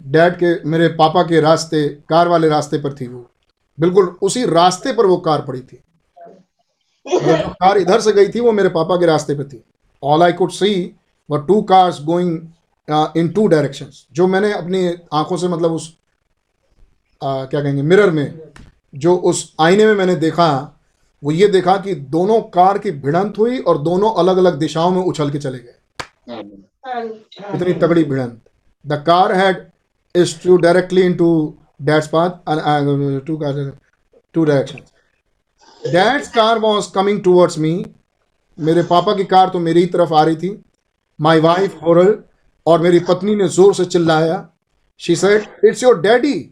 डैड 0.00 0.34
के 0.34 0.52
मेरे 0.68 0.88
पापा 0.94 1.22
के 1.22 1.40
रास्ते 1.40 1.88
कार 2.08 2.28
वाले 2.28 2.48
रास्ते 2.48 2.78
पर 2.78 2.94
थी 2.94 3.06
वो। 3.06 3.30
बिल्कुल 3.78 4.16
उसी 4.22 4.44
रास्ते 4.46 4.92
पर 4.92 5.06
वो 5.06 5.16
कार 5.16 5.40
पड़ी 5.42 5.60
थी। 5.60 5.82
जो 7.06 7.48
कार 7.50 7.78
इधर 7.78 8.00
से 8.00 8.12
गई 8.12 8.28
थी 8.28 8.40
वो 8.40 8.52
मेरे 8.52 8.68
पापा 8.68 8.96
के 8.96 9.06
रास्ते 9.06 9.34
पे 9.34 9.44
थी। 9.44 9.62
All 10.02 10.22
I 10.22 10.32
could 10.32 10.50
see 10.50 10.94
were 11.28 11.42
two 11.42 11.60
cars 11.62 12.02
going 12.04 13.16
in 13.16 13.28
two 13.28 13.46
direction 13.46 13.90
जो 14.12 14.26
मैंने 14.26 14.52
अपनी 14.52 14.86
आँखों 15.12 15.36
से 15.36 15.48
मतलब 15.48 15.72
उस 15.72 15.88
uh, 15.90 17.50
क्या 17.50 17.60
कहेंगे 17.62 17.82
मिरर 17.82 18.10
में 18.10 18.40
जो 18.94 19.16
उस 19.16 19.54
आईने 19.60 19.86
में 19.86 19.94
मैंने 19.94 20.14
देखा 20.16 20.48
वो 21.22 21.32
ये 21.32 21.48
देखा 21.48 21.76
कि 21.76 21.94
दोनों 21.94 22.40
कार 22.52 22.78
की 22.78 22.90
भिड़ंत 22.90 23.38
हुई 23.38 23.58
और 23.58 23.78
दोनों 23.78 24.12
अलग 24.14 24.36
अलग 24.36 24.58
दिशाओं 24.58 24.90
में 24.90 25.02
उछल 25.02 25.30
के 25.30 25.38
चले 25.38 25.58
गए। 25.58 26.65
इतनी 26.86 27.72
तगड़ी 27.74 28.04
भिड़ंत। 28.04 28.38
The 28.84 29.02
car 29.06 29.32
had 29.34 29.64
is 30.14 30.34
to 30.42 30.56
directly 30.56 31.02
in 31.02 31.14
to 31.14 31.28
Dad's 31.82 32.06
path 32.08 32.30
two 33.26 33.36
car 33.36 33.70
two 34.34 34.44
direction 34.44 34.78
Dad's 35.82 36.28
car 36.34 36.58
was 36.58 36.90
coming 36.94 37.22
towards 37.24 37.58
me 37.58 37.74
मेरे 38.58 38.82
पापा 38.84 39.14
की 39.16 39.24
कार 39.26 39.48
तो 39.48 39.58
मेरी 39.60 39.80
ही 39.80 39.86
तरफ़ 39.88 40.14
आ 40.14 40.22
रही 40.22 40.36
थी। 40.36 40.50
माई 41.18 41.40
वाइफ 41.40 41.82
होरल 41.82 42.16
और 42.66 42.80
मेरी 42.82 42.98
पत्नी 43.08 43.34
ने 43.36 43.48
ज़ोर 43.50 43.74
से 43.74 43.84
चिल्लाया। 43.86 44.48
She 45.00 45.16
said 45.16 45.64
it's 45.64 45.82
your 45.82 46.00
daddy 46.00 46.50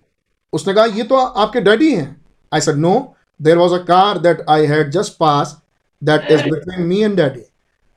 उसने 0.52 0.74
कहा, 0.74 0.84
ये 0.84 1.02
तो 1.02 1.16
आपके 1.16 1.60
डैडी 1.60 1.94
हैं. 1.94 2.22
I 2.52 2.60
said 2.60 2.76
no 2.76 3.16
there 3.40 3.58
was 3.58 3.74
a 3.74 3.78
car 3.84 4.18
that 4.18 4.44
I 4.50 4.66
had 4.66 4.90
just 4.92 5.16
passed 5.20 5.56
that 6.02 6.30
is 6.30 6.42
between 6.44 6.86
me 6.86 7.02
and 7.02 7.16
Daddy 7.16 7.44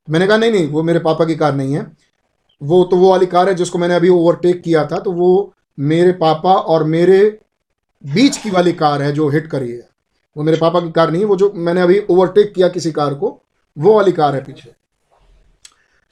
मैंने 0.08 0.28
कहा, 0.28 0.38
नहीं 0.38 0.52
नहीं, 0.52 0.68
वो 0.70 0.84
मेरे 0.84 1.00
पापा 1.02 1.26
की 1.26 1.36
कार 1.36 1.54
नहीं 1.56 1.74
है। 1.74 1.86
वो 2.62 2.84
तो 2.84 2.98
वो 2.98 3.10
वाली 3.10 3.26
कार 3.26 3.50
है 3.50 3.56
जिसको 3.56 3.80
मैंने 3.80 3.96
अभी 3.96 4.10
ओवरटेक 4.10 4.62
किया 4.62 4.86
था 4.86 5.00
तो 5.00 5.12
वो 5.12 5.54
मेरे 5.78 6.12
पापा 6.14 6.54
और 6.54 6.84
मेरे 6.86 7.20
बीच 8.04 8.38
की 8.38 8.50
वाली 8.50 8.72
कार 8.74 9.02
है 9.02 9.12
जो 9.12 9.28
हिट 9.30 9.48
करी 9.48 9.72
है। 9.72 9.88
वो 10.36 10.44
मेरे 10.44 10.58
पापा 10.58 10.80
की 10.80 10.92
कार 10.92 11.12
नहीं 11.12 11.22
है, 11.22 11.28
वो 11.28 11.36
जो 11.36 11.52
मैंने 11.56 11.82
अभी 11.82 12.00
ओवरटेक 12.10 12.54
किया 12.54 12.68
किसी 12.70 12.92
कार 12.92 13.14
को, 13.14 13.30
वो 13.78 13.94
वाली 13.96 14.12
कार 14.12 14.36
है 14.36 14.44
पीछे। 14.44 14.72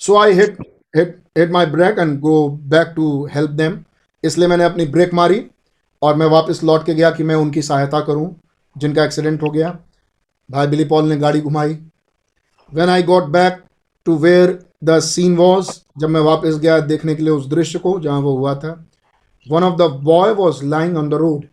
So 0.01 0.17
I 0.17 0.33
hit 0.33 0.57
hit 0.95 1.19
hit 1.37 1.51
my 1.51 1.65
brake 1.65 1.99
and 1.99 2.19
go 2.19 2.47
back 2.49 2.93
to 2.95 3.25
help 3.33 3.51
them 3.51 3.77
इसलिए 4.23 4.47
मैंने 4.47 4.63
अपनी 4.63 4.85
ब्रेक 4.87 5.13
मारी 5.13 5.45
और 6.01 6.15
मैं 6.15 6.25
वापस 6.27 6.63
लौट 6.63 6.85
के 6.85 6.93
गया 6.93 7.11
कि 7.11 7.23
मैं 7.23 7.35
उनकी 7.35 7.61
सहायता 7.61 7.99
करूँ, 7.99 8.35
जिनका 8.75 9.03
एक्सीडेंट 9.03 9.43
हो 9.43 9.49
गया। 9.49 9.77
भाई 10.49 10.67
बिली 10.67 10.85
पॉल 10.85 11.09
ने 11.09 11.17
गाड़ी 11.17 11.41
घुमाई। 11.41 11.77
When 12.71 12.89
I 12.89 13.03
got 13.03 13.23
back 13.29 13.63
to 14.05 14.15
where 14.17 14.59
the 14.85 14.99
scene 15.01 15.35
was, 15.37 15.69
जब 15.99 16.09
मैं 16.09 16.21
वापस 16.21 16.57
गया 16.57 16.79
देखने 16.81 17.15
के 17.15 17.23
लिए 17.23 17.31
उस 17.33 17.47
दृश्य 17.49 17.79
को 17.79 17.99
जहाँ 17.99 18.19
वो 18.21 18.35
हुआ 18.37 18.55
था 18.55 18.71
one 19.45 19.63
of 19.63 19.75
the 19.77 19.89
boy 20.03 20.33
was 20.33 20.63
lying 20.65 20.97
on 20.97 21.09
the 21.09 21.13
road 21.15 21.45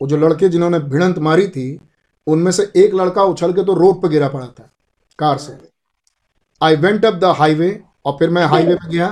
वो 0.00 0.08
जो 0.08 0.16
लड़के 0.18 0.48
जिन्होंने 0.48 0.78
भिड़ंत 0.80 1.18
मारी 1.20 1.46
थी, 1.48 1.78
उनमें 2.26 2.50
से 2.52 2.62
एक 2.76 2.94
लड़का 2.94 3.22
उछल 3.24 3.52
के 3.52 3.64
तो 3.64 3.74
रोड 3.74 4.00
पर 4.02 4.08
गिरा 4.08 4.28
पड़ा 4.28 4.46
था, 4.46 4.68
कार 5.18 5.38
से। 5.38 5.56
I 6.60 6.76
went 6.76 7.04
up 7.04 7.14
the 7.14 7.34
highway 7.38 7.80
और 8.06 8.16
फिर 8.18 8.30
मैं 8.30 8.44
हाईवे 8.46 8.74
पे 8.74 8.88
गया। 8.88 9.08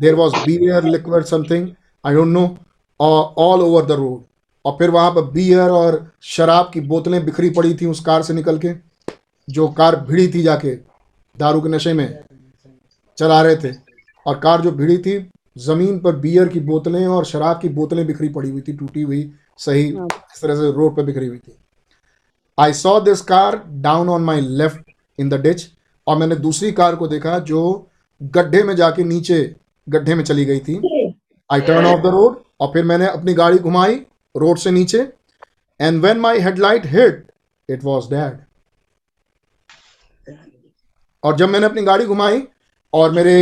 There 0.00 0.14
was 0.14 0.34
beer 0.36 0.84
liquid 0.84 1.24
something 1.24 1.68
I 2.04 2.14
don't 2.14 2.28
know 2.28 2.44
all 3.00 3.62
over 3.62 3.84
the 3.86 3.92
road 3.92 4.22
और 4.64 4.76
फिर 4.78 4.90
वहाँ 4.90 5.10
पर 5.10 5.22
बियर 5.32 5.70
और 5.70 6.04
शराब 6.26 6.70
की 6.74 6.80
बोतलें 6.82 7.24
बिखरी 7.24 7.50
पड़ी 7.50 7.74
थी 7.74 7.86
उस 7.86 8.00
कार 8.00 8.22
से 8.22 8.34
निकल 8.34 8.58
के, 8.58 8.74
जो 9.48 9.68
कार 9.70 9.96
भिड़ी 9.98 10.28
थी 10.28 10.42
जाके 10.42 10.74
दारू 11.36 11.60
के 11.60 11.68
नशे 11.68 11.92
में। 11.92 12.08
चला 13.18 13.40
रहे 13.42 13.56
थे। 13.56 13.72
और 14.26 14.38
कार 14.38 14.60
जो 14.60 14.70
भिड़ी 14.72 14.98
थी 14.98 15.18
ज़मीन 15.58 15.98
पर 16.00 16.16
बियर 16.16 16.48
की 16.48 16.60
बोतलें 16.62 17.06
और 17.06 17.24
शराब 17.24 17.60
की 17.60 17.68
बोतलें 17.70 18.06
बिखरी 18.06 18.28
पड़ी 18.30 18.50
हुई 18.50 18.60
थी 18.60 18.72
टूटी 18.72 19.02
हुई 19.02 19.30
सही 19.58 19.86
इस 19.86 20.40
तरह 20.42 20.54
से 20.54 20.70
रोड 20.72 20.96
पर 20.96 21.02
बिखरी 21.02 21.26
हुई 21.26 21.38
थी। 21.38 21.56
I 22.58 22.72
saw 22.74 22.98
this 23.00 23.20
car 23.22 23.62
down 23.82 24.08
on 24.08 24.22
my 24.24 24.40
left 24.40 24.90
in 25.18 25.28
the 25.28 25.40
ditch 25.42 25.66
और 26.06 26.16
मैंने 26.16 26.36
दूसरी 26.36 26.70
कार 26.72 26.96
को 26.96 27.06
देखा 27.08 27.38
जो 27.48 27.62
गड्ढे 28.20 28.62
में 28.62 28.74
जाके 28.76 29.04
नीचे 29.04 29.40
गड्ढे 29.86 30.14
में 30.14 30.22
चली 30.24 30.44
गई 30.44 30.60
थी। 30.60 30.76
I 31.50 31.60
turn 31.60 31.86
off 31.86 32.00
the 32.02 32.10
road 32.12 32.42
और 32.60 32.68
फिर 32.72 32.84
मैंने 32.84 33.06
अपनी 33.08 33.34
गाड़ी 33.34 33.58
घुमाई 33.58 33.94
रोड 34.34 34.58
से 34.58 34.70
नीचे। 34.70 35.00
And 35.80 36.02
when 36.02 36.18
my 36.20 36.40
headlight 36.40 36.86
hit 36.86 37.26
it 37.68 37.84
was 37.84 38.08
Dad 38.10 38.38
और 41.22 41.36
जब 41.36 41.48
मैंने 41.48 41.66
अपनी 41.66 41.82
गाड़ी 41.82 42.04
घुमाई 42.06 42.42
और 42.92 43.10
मेरे 43.10 43.40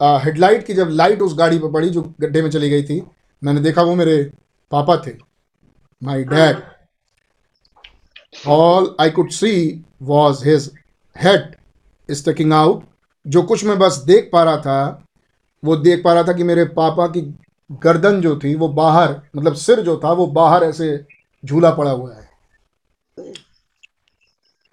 हेडलाइट 0.00 0.66
की 0.66 0.74
जब 0.74 0.88
लाइट 0.90 1.22
उस 1.22 1.36
गाड़ी 1.38 1.58
पर 1.58 1.72
पड़ी 1.72 1.88
जो 1.90 2.02
गड्ढे 2.20 2.42
में 2.42 2.50
चली 2.50 2.70
गई 2.70 2.82
थी, 2.82 3.02
मैंने 3.42 3.60
देखा 3.60 3.82
वो 3.82 3.94
मेरे 3.94 4.22
पापा 4.72 4.96
थे। 5.06 5.12
My 6.02 6.24
dad 6.24 6.62
all 8.48 8.94
I 9.00 9.10
could 9.10 9.30
see 9.32 9.84
was 10.02 10.44
his 10.48 10.70
head 11.16 11.54
sticking 12.08 12.52
out 12.52 12.84
जो 13.26 13.42
कुछ 13.42 13.64
मैं 13.64 13.78
बस 13.78 13.96
देख 14.06 14.28
पा 14.32 14.42
रहा 14.44 14.56
था, 14.56 15.04
वो 15.62 15.76
देख 15.76 16.02
पा 16.04 16.12
रहा 16.12 16.22
था 16.22 16.32
कि 16.32 16.42
मेरे 16.44 16.64
पापा 16.76 17.06
की 17.06 17.20
गर्दन 17.82 18.20
जो 18.20 18.38
थी, 18.38 18.54
वो 18.54 18.68
बाहर 18.68 19.20
मतलब 19.36 19.54
सिर 19.56 19.80
जो 19.80 20.00
था, 20.04 20.12
वो 20.12 20.26
बाहर 20.28 20.64
ऐसे 20.64 21.06
झूला 21.44 21.70
पड़ा 21.70 21.90
हुआ 21.90 22.14
है। 22.14 22.28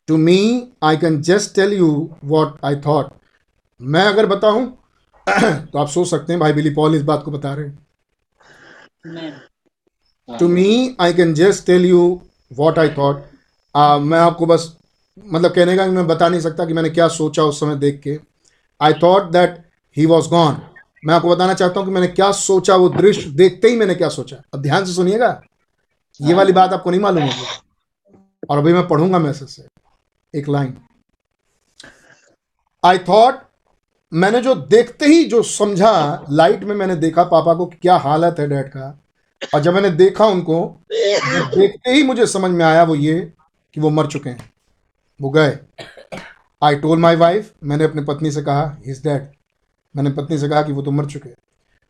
To 0.08 0.18
me 0.18 0.68
I 0.84 0.98
can 0.98 1.22
just 1.22 1.56
tell 1.56 1.74
you 1.74 2.10
what 2.26 2.58
I 2.66 2.76
thought 2.86 3.14
मैं 3.80 4.02
अगर 4.02 4.26
बताऊँ 4.26 4.66
तो 5.30 5.80
आप 5.80 5.88
सोच 5.88 6.08
सकते 6.08 6.34
हैं 6.34 6.40
भाई 6.40 6.54
बिली 6.54 6.70
पॉल 6.70 6.96
इस 6.96 7.02
बात 7.02 7.24
को 7.24 7.32
बता 7.32 7.54
रहे 7.54 7.66
हैं। 7.66 7.78
To 10.30 10.48
me 10.48 10.96
I 11.02 11.14
can 11.14 11.34
just 11.34 11.66
tell 11.66 11.86
you 11.86 12.02
what 12.54 12.80
I 12.80 12.90
thought 12.90 13.24
मैं 14.02 14.20
आपको 14.20 14.46
बस 14.46 14.76
मतलब 15.18 15.52
कहने 15.52 15.76
का 15.78 15.86
मैं 15.88 16.06
बता 16.08 16.30
नहीं 16.30 16.42
सकता 16.42 16.66
कि 16.66 16.74
मैंने 16.74 16.90
क्या 16.90 17.08
सोचा 17.08 17.44
उस 17.44 17.60
समय 17.60 17.76
देख 17.76 18.00
के। 18.04 18.18
I 18.82 18.94
thought 19.04 19.30
that 19.32 19.58
he 19.98 20.06
was 20.06 20.30
gone 20.30 20.62
मैं 21.04 21.14
आपको 21.14 21.30
बताना 21.30 21.54
चाहता 21.54 21.80
हूँ 21.80 21.88
कि 21.88 21.94
मैंने 21.94 22.08
क्या 22.08 22.32
सोचा 22.32 22.76
वो 22.76 22.90
दृश्य 22.90 23.30
देखते 23.32 23.68
ही 23.68 23.76
मैंने 23.78 23.96
क्या 23.96 24.10
सोचा। 24.10 24.38
अब 24.54 24.62
ध्यान 24.62 24.86
से 24.86 24.94
सुनिएगा। 24.94 25.30
ये 26.20 26.34
वाली 26.34 26.54
बात 26.54 26.74
आपको 26.74 26.92
नहीं 26.92 27.02
मालूम 27.02 27.24
होगी। 27.24 27.46
और 28.50 28.58
अभी 28.58 28.74
मैं 28.74 28.88
पढ़ूँगा 28.88 29.20
मैसेज 29.20 29.50
से। 29.50 29.68
एक 30.34 30.50
लाइन 30.50 30.76
आई 32.84 32.98
थॉट 33.10 33.44
मैंने 34.16 34.40
जो 34.42 34.54
देखते 34.56 35.06
ही 35.06 35.24
जो 35.26 35.42
समझा 35.44 36.26
लाइट 36.32 36.64
में 36.64 36.76
मैंने 36.76 36.96
देखा 36.96 37.24
पापा 37.26 37.54
को 37.54 37.66
क्या 37.66 37.96
हालत 37.98 38.36
है 38.40 38.48
डैड 38.50 38.68
का। 38.70 38.88
और 39.42 39.62
जब 39.62 39.74
मैंने 39.74 39.90
देखा 39.92 40.26
उनको 40.26 40.60
देखते 40.92 41.92
ही 41.92 42.04
मुझे 42.04 42.28
समझ 42.28 42.52
में 42.52 42.64
आया 42.66 42.84
वो 42.84 42.96
ये 42.96 43.20
कि 43.76 43.82
वो 43.82 43.90
मर 43.90 44.08
चुके 44.08 44.30
हैं। 44.30 44.50
वो 45.20 45.30
गए। 45.30 45.58
आई 46.62 46.76
टोल 46.76 47.00
माई 47.00 47.16
वाइफ 47.16 47.52
मैंने 47.64 47.84
अपनी 47.84 48.04
पत्नी 48.04 48.32
से 48.32 48.42
कहा 48.42 48.78
इज़ 48.86 49.04
डैड 49.04 49.28
मैंने 49.96 50.12
पत्नी 50.12 50.38
से 50.38 50.50
कहा 50.50 50.62
कि 50.62 50.72
वो 50.72 50.82
तो 50.82 50.92
मर 50.92 51.06
चुके 51.06 51.30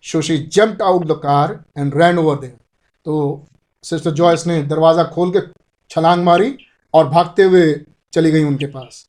so 0.03 0.22
she 0.22 0.38
jumped 0.38 0.81
out 0.81 1.06
the 1.07 1.19
car 1.23 1.60
and 1.77 1.95
ran 1.97 2.18
over 2.19 2.35
them 2.38 2.57
तो 3.06 3.45
सिस्टर 3.84 4.11
जॉयस 4.14 4.47
ने 4.47 4.61
दरवाज़ा 4.64 5.03
खोल 5.14 5.31
के 5.31 5.47
छलांग 5.91 6.23
मारी 6.23 6.56
और 6.93 7.07
भागते 7.10 7.43
हुए 7.43 7.73
चली 8.14 8.31
गई 8.31 8.43
उनके 8.43 8.65
पास। 8.68 9.07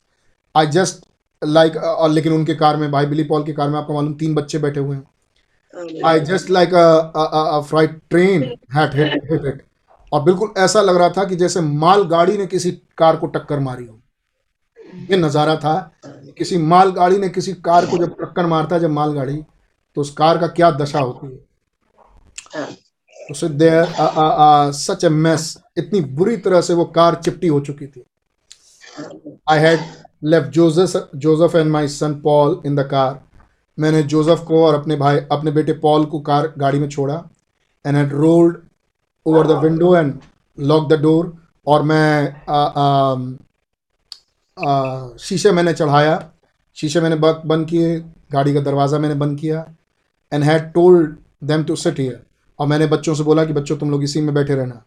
आई 0.55 0.67
जस्ट 0.69 1.05
लाइक 1.47 1.77
और 1.77 2.11
लेकिन 2.11 2.33
उनके 2.33 2.55
कार 2.55 2.77
में 2.77 2.91
भाई 2.91 3.07
बिली 3.07 3.25
पॉल 3.25 3.45
की 3.45 3.53
कार 3.53 3.69
में 3.71 3.79
आपको 3.79 3.95
मालूम 3.95 4.15
तीन 4.15 4.35
बच्चे 4.35 4.59
बैठे 4.59 4.81
हुए 4.81 4.97
हैं। 4.97 6.03
I 6.07 6.21
just 6.23 6.51
like 6.51 6.71
train 8.11 8.43
hat 8.75 8.95
hit 8.95 9.31
hit 9.33 9.45
it 9.45 9.63
और 10.13 10.23
बिल्कुल 10.23 10.53
ऐसा 10.59 10.81
लग 10.81 10.97
रहा 10.97 11.09
था 11.17 11.25
कि 11.25 11.37
जैसे 11.37 11.61
माल 11.61 12.03
गाड़ी 12.09 12.37
ने 12.39 12.47
किसी 12.47 12.71
कार 12.99 13.17
को 13.17 13.27
टक्कर 13.29 13.61
मारी 13.61 13.87
हो। 13.87 13.99
ये 15.11 15.17
नज़ारा 15.17 15.57
था 15.57 15.75
किसी 16.39 16.59
माल 16.65 16.91
गाड़ी 16.93 17.19
ने 17.19 17.29
किसी 17.29 17.53
कार 17.65 17.87
को 17.87 17.99
जब 17.99 18.17
टक्कर 18.21 18.47
मारता 18.47 18.75
है 18.77 18.81
जब 18.81 18.91
माल 18.91 19.13
गाड़ी 19.13 19.37
तो 19.97 20.01
उस 20.01 20.11
कार 20.15 20.39
का 20.39 20.47
क्या 20.49 20.71
दशा 20.73 21.01
होती 21.01 21.27
है? 21.27 22.67
तो 23.31 23.49
देयर 23.51 23.93
सच 24.75 25.05
ए 25.05 25.09
मेस 25.11 25.57
इतनी 25.79 26.01
बुरी 26.01 26.37
तरह 26.39 26.61
से 26.61 26.75
वो 26.75 26.85
कार 26.97 27.15
चिपटी 27.17 27.49
हो 27.49 27.61
चुकी 27.61 27.87
थी। 27.87 28.05
I 29.51 29.59
had 29.59 29.81
left 30.27 30.51
Joseph 30.51 31.11
Joseph 31.17 31.55
and 31.57 31.71
my 31.71 31.89
son 31.91 32.15
Paul 32.21 32.61
in 32.67 32.77
the 32.77 32.87
car 32.91 33.21
मैंने 33.79 34.03
जोसेफ 34.05 34.45
को 34.49 34.65
और 34.67 34.75
अपने 34.75 34.97
भाई, 34.97 35.17
अपने 35.33 35.51
बेटे 35.51 35.73
पॉल 35.75 36.05
को 36.05 36.21
कार, 36.21 36.53
गाड़ी 36.59 36.79
में 36.79 36.89
छोड़ा 36.89 37.23
and 37.85 37.97
had 37.97 38.13
rolled 38.13 38.57
over 39.27 39.47
the 39.47 39.59
window 39.63 39.95
and 39.97 40.15
lock 40.59 40.89
the 40.89 41.01
door 41.03 41.33
और 41.67 41.83
मैं 41.83 42.35
शीशे 45.19 45.51
मैंने 45.53 45.73
चढ़ाया। 45.73 46.23
शीशे 46.77 47.01
मैंने 47.01 47.17
बंद 47.17 47.67
किए, 47.69 47.99
गाड़ी 48.33 48.55
का 48.55 48.61
दरवाज़ा 48.61 48.99
मैंने 48.99 49.15
बंद 49.15 49.39
किया 49.41 49.65
and 50.33 50.45
had 50.45 50.73
told 50.73 51.17
them 51.45 51.65
to 51.65 51.77
sit 51.77 51.99
here 52.01 52.21
और 52.59 52.67
मैंने 52.67 52.87
बच्चों 52.87 53.15
से 53.15 53.23
बोला 53.23 53.45
कि 53.45 53.53
बच्चों 53.53 53.77
तुम 53.77 53.91
लोग 53.91 54.03
इसी 54.05 54.21
में 54.21 54.35
बैठे 54.35 54.55
रहना। 54.55 54.83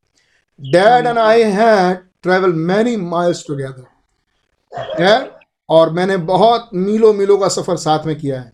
Dad 0.60 1.08
and 1.08 1.18
I 1.18 1.44
had 1.52 1.98
travel 2.24 2.54
many 2.66 2.96
miles 2.98 3.44
together 3.48 3.86
और 5.70 5.90
मैंने 5.90 6.18
बहुत 6.18 6.70
मीलों 6.74 7.14
मीलों 7.14 7.38
का 7.38 7.48
सफ़र 7.48 7.78
साथ 7.78 8.06
में 8.06 8.16
किया 8.16 8.40
है। 8.42 8.52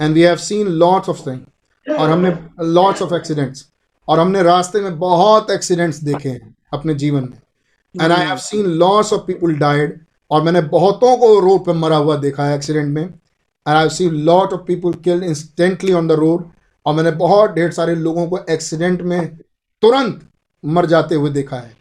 And 0.00 0.14
we 0.14 0.22
have 0.22 0.36
seen 0.36 0.68
lots 0.68 1.08
of 1.08 1.20
thing 1.26 1.98
और 1.98 2.10
हमने 2.10 2.34
लॉट्स 2.62 3.02
ऑफ़ 3.02 3.14
एक्सीडेंट्स 3.14 3.66
और 4.08 4.20
हमने 4.20 4.42
रास्ते 4.42 4.80
में 4.80 4.98
बहुत 4.98 5.50
एक्सीडेंट्स 5.50 5.98
देखे 5.98 6.28
हैं 6.28 6.56
अपने 6.72 6.94
जीवन 6.94 7.22
में। 7.22 8.02
And 8.02 8.12
I 8.12 8.26
have 8.26 8.36
seen 8.36 8.66
lots 8.66 9.12
of 9.12 9.22
people 9.26 9.54
died 9.54 10.00
और 10.30 10.42
मैंने 10.42 10.60
बहुतों 10.60 11.16
को 11.16 11.38
रोड 11.40 11.64
पर 11.64 11.72
मरा 11.72 11.96
हुआ 11.96 12.16
देखा 12.16 12.44
है 12.44 12.56
एक्सीडेंट 12.56 12.94
में। 12.94 13.02
And 13.02 13.76
I 13.76 13.88
seen 13.88 14.14
lot 14.14 14.52
of 14.52 14.60
people 14.60 14.92
killed 14.92 15.24
instantly 15.24 15.92
on 15.92 16.08
the 16.08 16.12
road 16.12 16.44
और 16.86 16.94
मैंने 16.94 17.10
बहुत 17.10 17.50
ढेर 17.50 17.70
सारे 17.72 17.94
लोगों 17.94 18.26
को 18.26 18.38
एक्सीडेंट 18.50 19.02
में 19.02 19.36
तुरंत 19.82 20.28
मर 20.64 20.86
जाते 20.86 21.14
हुए 21.14 21.30
देखा 21.30 21.56
है। 21.56 21.76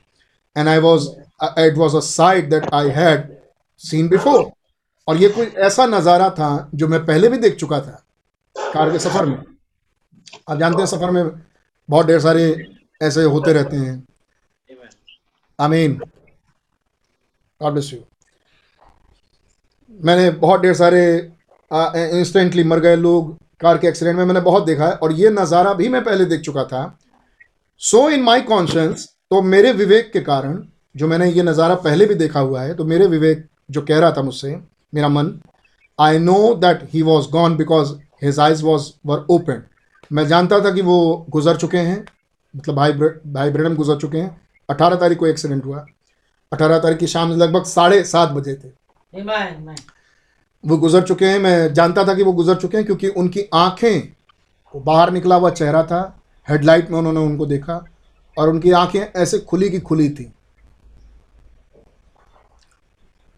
And 0.57 0.67
I 0.67 0.79
was 0.79 1.07
it 1.59 1.77
was 1.77 1.95
a 1.97 1.99
that 2.49 2.73
I 2.73 2.89
had 2.89 3.34
seen 3.83 4.07
before 4.09 4.49
और 5.07 5.17
ये 5.17 5.29
कोई 5.29 5.45
ऐसा 5.65 5.85
नज़ारा 5.87 6.29
था 6.31 6.69
जो 6.75 6.87
मैं 6.87 7.05
पहले 7.05 7.29
भी 7.29 7.37
देख 7.39 7.55
चुका 7.55 7.79
था 7.81 8.01
कार 8.55 8.91
के 8.91 8.99
सफ़र 8.99 9.25
में। 9.25 9.37
आप 10.49 10.57
जानते 10.59 10.79
हैं 10.79 10.85
सफ़र 10.87 11.11
में 11.11 11.29
बहुत 11.89 12.05
ढेर 12.05 12.19
सारे 12.19 12.45
ऐसे 13.01 13.23
होते 13.25 13.53
रहते 13.53 13.77
हैं। 13.77 14.03
आमीन 15.59 15.99
यू 17.61 17.99
मैंने 19.99 20.29
बहुत 20.31 20.61
ढेर 20.61 20.73
सारे 20.75 21.05
इंस्टेंटली 22.19 22.63
मर 22.63 22.79
गए 22.79 22.95
लोग, 22.95 23.35
कार 23.61 23.77
के 23.77 23.87
एक्सीडेंट 23.87 24.17
में 24.17 24.25
मैंने 24.25 24.39
बहुत 24.41 24.65
देखा 24.65 24.87
है। 24.87 24.93
और 24.93 25.11
ये 25.13 25.29
नज़ारा 25.31 25.73
भी 25.73 25.89
मैं 25.89 26.03
पहले 26.03 26.25
देख 26.25 26.41
चुका 26.41 26.63
था। 26.65 26.97
सो 27.81 28.09
इन 28.09 28.21
माई 28.23 28.41
कॉन्शंस 28.43 29.07
तो 29.29 29.41
मेरे 29.43 29.71
विवेक 29.73 30.11
के 30.13 30.19
कारण, 30.21 30.61
जो 30.95 31.07
मैंने 31.07 31.29
ये 31.29 31.43
नज़ारा 31.43 31.75
पहले 31.77 32.05
भी 32.05 32.15
देखा 32.15 32.39
हुआ 32.39 32.61
है 32.61 32.73
तो 32.75 32.85
मेरे 32.85 33.07
विवेक 33.07 33.47
जो 33.71 33.81
कह 33.81 33.99
रहा 33.99 34.11
था 34.11 34.21
मुझसे 34.21 34.55
मेरा 34.93 35.09
मन 35.09 35.31
I 35.99 36.19
know 36.19 36.53
that 36.55 36.87
he 36.93 37.01
was 37.01 37.29
gone 37.29 37.55
because 37.57 37.93
his 38.23 38.39
eyes 38.39 38.63
was 38.63 38.91
were 39.05 39.25
open 39.29 39.63
मैं 40.11 40.25
जानता 40.27 40.59
था 40.59 40.71
कि 40.71 40.81
वो 40.81 41.25
गुजर 41.29 41.57
चुके 41.57 41.77
हैं 41.77 42.05
मतलब 42.55 42.75
भाई 42.75 42.91
भाई 42.91 43.49
ब्रम 43.49 43.75
गुजर 43.75 43.97
चुके 43.97 44.17
हैं। 44.17 44.41
अठारह 44.69 44.95
तारीख 44.95 45.17
को 45.17 45.27
एक्सीडेंट 45.27 45.65
हुआ। 45.65 45.85
अठारह 46.51 46.79
तारीख 46.79 46.97
की 46.97 47.07
शाम 47.07 47.31
लगभग 47.31 47.63
साढ़े 47.63 48.03
सात 48.03 48.29
बजे 48.29 48.53
थे। 48.53 48.67
वो 50.63 50.77
गुजर 50.77 51.03
चुके 51.03 51.25
हैं 51.25 51.39
मैं 51.39 51.73
जानता 51.73 52.03
था 52.07 52.13
कि 52.13 52.23
वो 52.23 52.31
गुजर 52.31 52.55
चुके 52.55 52.77
हैं 52.77 52.85
क्योंकि 52.85 53.07
उनकी 53.07 53.43
आँखें 53.53 54.07
वो 54.73 54.81
बाहर 54.81 55.11
निकला 55.11 55.35
हुआ 55.35 55.49
चेहरा 55.49 55.83
था 55.83 56.01
हेडलाइट 56.49 56.89
में 56.91 56.97
उन्होंने 56.99 57.19
उनको 57.19 57.45
देखा 57.45 57.83
और 58.37 58.49
उनकी 58.49 58.71
आँखें 58.71 58.99
ऐसे 58.99 59.39
खुली 59.39 59.69
की 59.69 59.79
खुली 59.79 60.09
थी। 60.09 60.31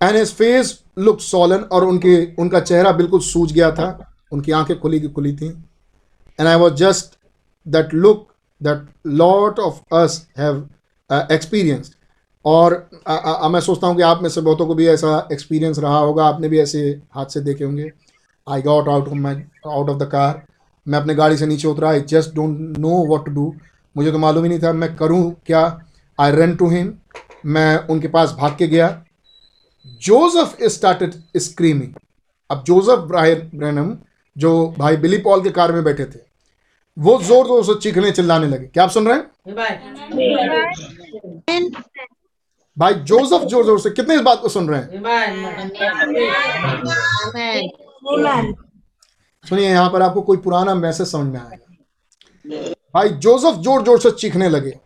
And 0.02 0.16
his 0.16 0.34
face 0.34 0.80
look 0.98 1.20
solemn 1.22 1.64
और 1.72 1.86
उनके 1.86 2.16
उनका 2.40 2.60
चेहरा 2.60 2.92
बिल्कुल 2.92 3.20
सूज 3.20 3.54
गया 3.54 3.72
था। 3.72 3.88
उनकी 4.32 4.52
आँखें 4.52 4.80
खुली 4.80 5.00
की 5.00 5.08
खुली 5.08 5.36
थी। 5.36 5.48
And 6.40 6.48
I 6.48 6.56
was 6.56 6.74
just 6.74 7.18
that 7.66 7.94
look 7.94 8.28
that 8.62 8.88
lot 9.08 9.60
of 9.60 9.96
us 9.96 10.28
have 10.38 10.68
experienced 11.10 11.94
और 12.46 12.90
आ, 13.08 13.14
आ, 13.14 13.50
मैं 13.50 13.60
सोचता 13.60 13.88
हूँ 13.88 13.96
कि 13.96 14.02
आप 14.02 14.22
में 14.22 14.30
से 14.30 14.42
बहुतों 14.42 14.68
को 14.68 14.76
भी 14.76 14.88
ऐसा 14.88 15.28
एक्सपीरियंस 15.32 15.80
रहा 15.80 15.98
होगा। 15.98 16.26
आपने 16.26 16.50
भी 16.50 16.60
ऐसे 16.60 16.80
हादसे 17.16 17.42
देखे 17.42 17.64
होंगे। 17.64 17.92
I 18.48 18.62
got 18.62 18.88
out 18.88 19.08
of 19.08 19.16
my 19.16 19.36
out 19.68 19.90
of 19.90 19.98
the 19.98 20.08
car 20.12 20.46
मैं 20.88 21.00
अपने 21.00 21.16
गाड़ी 21.16 21.38
से 21.38 21.46
नीचे 21.46 21.68
उतरा। 21.68 21.90
I 21.90 22.02
just 22.02 22.36
don't 22.36 22.78
know 22.78 22.90
what 23.08 23.26
to 23.26 23.32
do 23.32 23.54
मुझे 23.96 24.12
तो 24.12 24.18
मालूम 24.18 24.44
ही 24.44 24.50
नहीं 24.50 24.60
था 24.60 24.74
मैं 24.74 24.96
करूँ 24.96 25.32
क्या। 25.46 25.64
आई 26.20 26.32
रन 26.32 26.56
टू 26.56 26.70
हिम 26.70 26.94
मैं 27.46 27.78
उनके 27.88 28.08
पास 28.08 28.36
भाग 28.40 28.56
के 28.58 28.68
गया। 28.68 28.88
जोसफ 30.02 30.58
स्टार्टेड 30.64 31.14
स्क्रीमिंग 31.38 31.94
अब 32.50 32.64
जोसफ 32.64 33.08
ब्रैनम 33.10 33.96
जो 34.36 34.52
भाई 34.78 34.98
बिली 34.98 35.18
पॉल 35.18 35.42
के 35.44 35.50
कार 35.52 35.72
में 35.72 35.84
बैठे 35.84 36.06
थे 36.06 36.20
वो 36.98 37.18
ज़ोर 37.24 37.46
ज़ोर 37.48 37.64
से 37.66 37.74
चीखने 37.82 38.12
चिल्लाने 38.12 38.48
लगे। 38.48 38.66
क्या 38.68 38.84
आप 38.84 38.90
सुन 38.90 39.08
रहे 39.08 39.18
हैं? 39.18 39.24
भाई 42.78 42.94
जोसफ 42.94 43.48
ज़ोर 43.50 43.66
ज़ोर 43.66 43.80
से 43.80 43.90
कितने 43.90 44.16
इस 44.16 44.22
बात 44.22 44.40
को 44.42 44.50
सुन 44.50 44.70
रहे 44.70 44.80
हैं? 44.80 44.88
सुनिए 49.46 49.70
यहाँ 49.70 49.90
पर 49.90 50.02
आपको 50.02 50.22
कोई 50.22 50.38
पुराना 50.38 50.76
मैसेज 50.76 51.08
समझ 51.08 51.34
में 51.34 51.40
आएगा। 51.40 52.74
भाई 52.94 53.10
जोसफ 53.10 53.60
ज़ोर 53.62 53.84
ज़ोर 53.84 54.00
से 54.00 54.12
चीखने 54.12 54.50
लगे। 54.50 54.78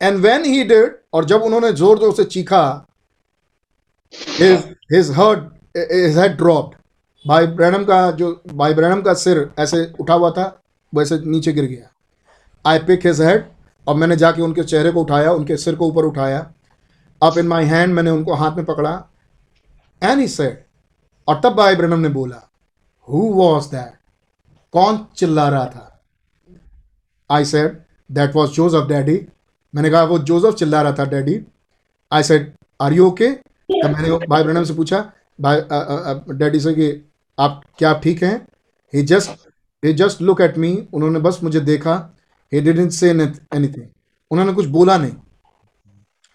एंड 0.00 0.18
वेन 0.18 0.44
ही 0.44 0.64
डेड 0.64 0.96
और 1.14 1.24
जब 1.24 1.42
उन्होंने 1.42 1.72
ज़ोर 1.72 1.98
ज़ोर 1.98 2.14
से 2.14 2.24
चीखा 2.26 2.62
his 4.12 5.10
heart 5.10 5.40
his 5.76 6.18
head 6.18 6.36
dropped 6.36 6.76
भाई 7.24 7.46
ब्रैनम 7.46 7.84
का 7.84 8.10
जो 8.10 8.30
भाई 8.54 8.74
ब्रैनम 8.74 9.00
का 9.02 9.14
सिर 9.14 9.48
ऐसे 9.58 9.84
उठा 10.00 10.14
हुआ 10.14 10.30
था 10.30 10.44
वैसे 10.92 11.18
नीचे 11.26 11.52
गिर 11.52 11.64
गया। 11.64 11.90
आई 12.64 12.78
पिक 12.78 13.06
हिज 13.06 13.20
हेड 13.20 13.44
और 13.86 13.94
मैंने 13.94 14.16
जाके 14.16 14.42
उनके 14.42 14.62
चेहरे 14.62 14.90
को 14.92 15.00
उठाया 15.02 15.32
उनके 15.32 15.56
सिर 15.56 15.74
को 15.74 15.86
ऊपर 15.86 16.04
उठाया। 16.04 16.38
अप 17.22 17.38
इन 17.38 17.48
माई 17.48 17.64
हैंड 17.64 17.94
मैंने 17.94 18.10
उनको 18.10 18.34
हाथ 18.34 18.56
में 18.56 18.64
पकड़ा। 18.64 18.92
एंड 20.02 20.20
ही 20.20 20.28
सेड 20.28 20.62
और 21.28 21.40
तब 21.44 21.54
भाई 21.56 21.76
ब्रनम 21.76 22.00
ने 22.00 22.08
बोला 22.08 22.42
हु 23.08 23.22
वॉज़ 23.34 23.66
दैट 23.70 23.92
कौन 24.74 25.06
चिल्ला 25.16 25.48
रहा 25.48 25.64
था? 25.66 25.84
I 27.30 27.44
said 27.44 27.80
that 28.10 28.34
was 28.36 28.50
Joseph 28.52 28.88
daddy 28.88 29.20
मैंने 29.74 29.90
कहा 29.90 30.02
वो 30.04 30.18
जोसफ 30.20 30.58
चिल्ला 30.58 30.82
रहा 30.82 30.92
था 30.92 31.04
daddy 31.04 31.40
I 32.12 32.22
said 32.22 32.52
are 32.80 32.92
you 32.92 33.06
okay 33.06 33.30
तब 33.70 33.90
मैंने 33.90 34.26
भाई 34.26 34.42
ब्रनम 34.44 34.64
से 34.64 34.74
पूछा 34.74 35.00
भाई 35.40 35.60
डैडी 36.38 36.60
से 36.60 36.72
कि 36.74 36.88
आप 37.38 37.62
क्या 37.78 37.92
ठीक 38.04 38.22
हैं? 38.22 38.36
He 38.94 39.02
just 39.02 39.30
he 39.82 39.92
just 39.94 40.22
look 40.22 40.40
at 40.40 40.58
me 40.58 40.72
उन्होंने 40.94 41.20
बस 41.20 41.38
मुझे 41.44 41.60
देखा 41.60 41.94
ही 42.52 42.60
डिडेंट 42.60 42.90
से 42.92 43.10
एनीथिंग 43.10 43.86
उन्होंने 44.30 44.52
कुछ 44.52 44.66
बोला 44.66 44.96
नहीं। 44.98 45.12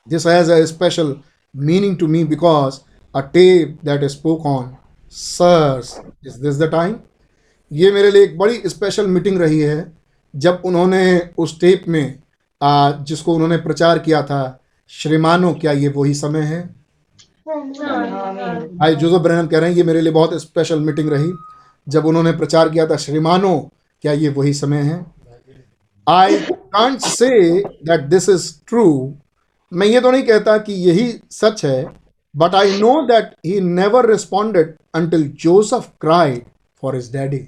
This 0.07 0.26
has 0.26 0.49
a 0.49 0.60
special 0.68 1.10
meaning 1.55 1.97
to 1.97 2.07
me 2.07 2.23
because 2.26 2.80
a 3.14 3.22
tape 3.35 3.76
that 3.84 4.05
spoke 4.11 4.45
on 4.45 4.77
Sirs, 5.11 5.91
is 6.23 6.39
this 6.41 6.57
the 6.57 6.69
time? 6.72 6.93
ये 7.72 7.91
मेरे 7.91 8.11
लिए 8.11 8.23
एक 8.23 8.38
बड़ी 8.38 8.61
स्पेशल 8.65 9.07
मीटिंग 9.07 9.38
रही 9.41 9.60
है 9.60 9.93
जब 10.35 10.61
उन्होंने 10.65 11.30
उस 11.38 11.60
टेप 11.61 11.85
में 11.88 12.23
जिसको 13.03 13.34
उन्होंने 13.34 13.57
प्रचार 13.57 13.99
किया 13.99 14.22
था 14.23 14.41
श्रीमानो 14.89 15.53
क्या 15.53 15.72
ये 15.72 15.88
वही 15.88 16.14
समय 16.14 16.41
है? 16.41 16.82
भाई 17.45 18.95
जोजो 18.95 19.20
ब्रहण 19.20 19.48
कह 19.48 19.60
रहे 19.60 19.70
हैं, 19.70 19.78
ये 19.78 19.84
मेरे 19.84 20.02
लिए 20.02 20.11
बहुत 20.14 20.41
स्पेशल 20.41 20.80
मीटिंग 20.80 21.10
रही। 21.10 21.32
जब 21.88 22.06
उन्होंने 22.06 22.32
प्रचार 22.34 22.70
किया 22.70 22.86
था, 22.88 22.95
श्रीमानो, 22.98 23.70
क्या 24.03 24.11
ये 24.14 24.30
वही 24.30 24.53
समय 24.53 24.82
है? 24.82 25.06
I 26.07 26.38
can't 26.38 26.99
say 26.99 27.30
that 27.60 28.02
this 28.03 28.30
is 28.30 28.52
true 28.68 29.14
मैं 29.72 29.88
ये 29.88 29.99
तो 30.02 30.11
नहीं 30.11 30.24
कहता 30.24 30.57
कि 30.57 30.74
यही 30.88 31.07
सच 31.32 31.65
है 31.65 31.86
but 32.36 32.56
I 32.56 32.80
know 32.80 33.02
that 33.07 33.34
he 33.45 33.60
never 33.61 34.10
responded 34.11 34.74
until 34.95 35.24
Joseph 35.41 35.90
cried 36.02 36.44
for 36.84 36.95
is 36.95 37.11
daddy 37.14 37.48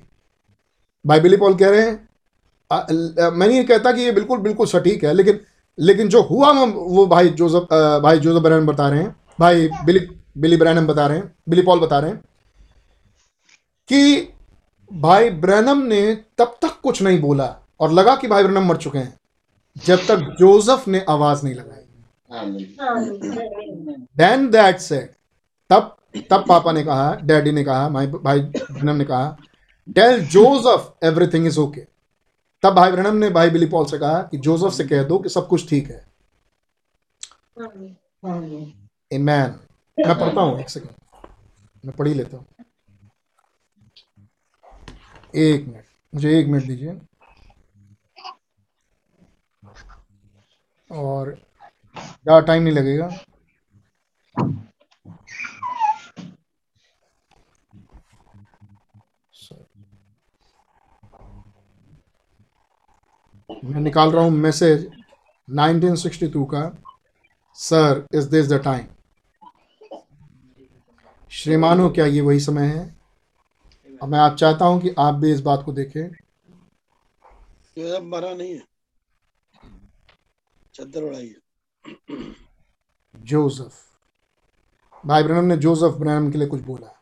भाई 1.05 1.19
बिली 1.19 1.37
पॉल 1.37 1.55
कह 1.55 1.69
रहे 1.69 1.81
हैं 1.81 3.31
मैं 3.31 3.47
नहीं 3.47 3.63
कहता 3.65 3.91
कि 3.91 4.01
ये 4.01 4.11
बिल्कुल 4.11 4.39
बिल्कुल 4.39 4.67
सटीक 4.67 5.03
है, 5.05 5.13
लेकिन 5.13 5.39
लेकिन 5.77 6.07
जो 6.07 6.21
हुआ, 6.21 6.51
वो 6.63 7.05
भाई 7.07 7.29
जोसेफ 7.29 7.63
भाई 8.03 8.19
जोसेफ 8.19 8.43
ब्रैनम 8.43 8.65
बता 8.65 8.89
रहे 8.89 9.01
हैं 9.01 9.15
भाई 9.39 9.67
बिली 9.85 9.99
बिली 10.37 10.57
ब्रैनम 10.57 10.87
बता 10.87 11.05
रहे 11.07 11.17
हैं, 11.17 11.35
बिली 11.49 11.61
पॉल 11.61 11.79
बता 11.79 11.99
रहे 11.99 12.11
हैं 12.11 12.21
कि 13.89 14.31
भाई 14.91 15.29
ब्रैनम 15.41 15.81
ने 15.83 16.15
तब 16.37 16.57
तक 16.61 16.79
कुछ 16.83 17.01
नहीं 17.01 17.19
बोला 17.21 17.55
और 17.79 17.91
लगा 17.91 18.15
कि 18.15 18.27
भाई 18.27 18.43
ब्रैनम 18.43 18.67
मर 18.67 18.77
चुके 18.77 18.97
हैं, 18.97 19.19
जब 19.75 20.05
तक 20.07 20.35
जोसेफ 20.39 20.87
ने 20.87 21.03
आवाज़ 21.09 21.43
नहीं 21.43 21.55
लगाई. 21.55 21.81
देन 24.17 24.49
दैट 24.51 24.79
सेड 24.79 25.09
तब 25.69 25.95
तब 26.29 26.45
पापा 26.47 26.71
ने 26.71 26.83
कहा, 26.83 27.15
डैडी 27.15 27.51
ने 27.51 27.63
कहा 27.63 27.87
भाई 27.89 28.07
भाई 28.07 28.39
ब्रनम 28.39 28.95
ने 28.95 29.05
कहा 29.05 29.37
tell 29.95 30.25
Joseph 30.27 31.05
everything 31.05 31.47
is 31.47 31.59
okay 31.59 31.81
तब 32.63 32.73
भाई 32.75 32.91
ब्रनम 32.91 33.15
ने 33.15 33.29
भाई 33.29 33.49
बिली 33.49 33.65
पॉल 33.67 33.85
से 33.85 33.97
कहा 33.97 34.21
कि 34.21 34.37
जोसेफ 34.39 34.73
से 34.73 34.83
कह 34.83 35.03
दो 35.03 35.17
कि 35.19 35.29
सब 35.29 35.47
कुछ 35.47 35.69
ठीक 35.69 35.89
है। 35.89 36.05
मैन 39.11 39.59
मैं 39.97 40.15
पढ़ता 40.19 40.41
हूँ, 40.41 40.59
एक 40.59 40.69
सेकंड 40.69 41.85
मैं 41.85 41.95
पढ़ 41.95 42.07
ही 42.07 42.13
लेता 42.13 42.37
हूँ. 42.37 42.45
एक 45.35 45.67
मिनट 45.67 45.83
मुझे 46.13 46.39
एक 46.39 46.47
मिनट 46.47 46.63
दीजिए. 46.67 46.99
और 50.89 51.31
ज़्यादा 51.97 52.39
टाइम 52.39 52.63
नहीं 52.63 52.73
लगेगा. 52.73 53.09
मैं 63.49 63.81
निकाल 63.81 64.11
रहा 64.11 64.23
हूँ 64.23 64.31
मैसेज 64.31 64.89
1962 65.47 66.45
का. 66.53 66.69
Sir 67.57 68.05
is 68.15 68.29
this 68.29 68.47
the 68.49 68.61
time 68.63 68.85
श्रीमानो 71.35 71.89
क्या 71.89 72.05
ये 72.05 72.21
वही 72.21 72.39
समय 72.39 72.65
है? 72.65 72.95
और 74.01 74.09
मैं 74.09 74.19
आप 74.19 74.35
चाहता 74.35 74.65
हूँ 74.65 74.81
कि 74.81 74.89
आप 74.99 75.13
भी 75.13 75.31
इस 75.33 75.41
बात 75.41 75.63
को 75.65 75.71
देखें। 75.71 76.11
जोसेफ 77.77 78.03
मरा 78.03 78.33
नहीं 78.33 78.53
है। 78.53 78.63
चद्दर 80.73 81.03
उड़ाई 81.03 81.27
है। 81.27 81.35
जोसेफ। 83.15 83.73
भाई 85.05 85.23
ब्रनम 85.23 85.45
ने 85.45 85.57
जोसेफ 85.57 85.93
ब्रनम 85.93 86.31
के 86.31 86.37
लिए 86.37 86.47
कुछ 86.47 86.61
बोला। 86.61 87.01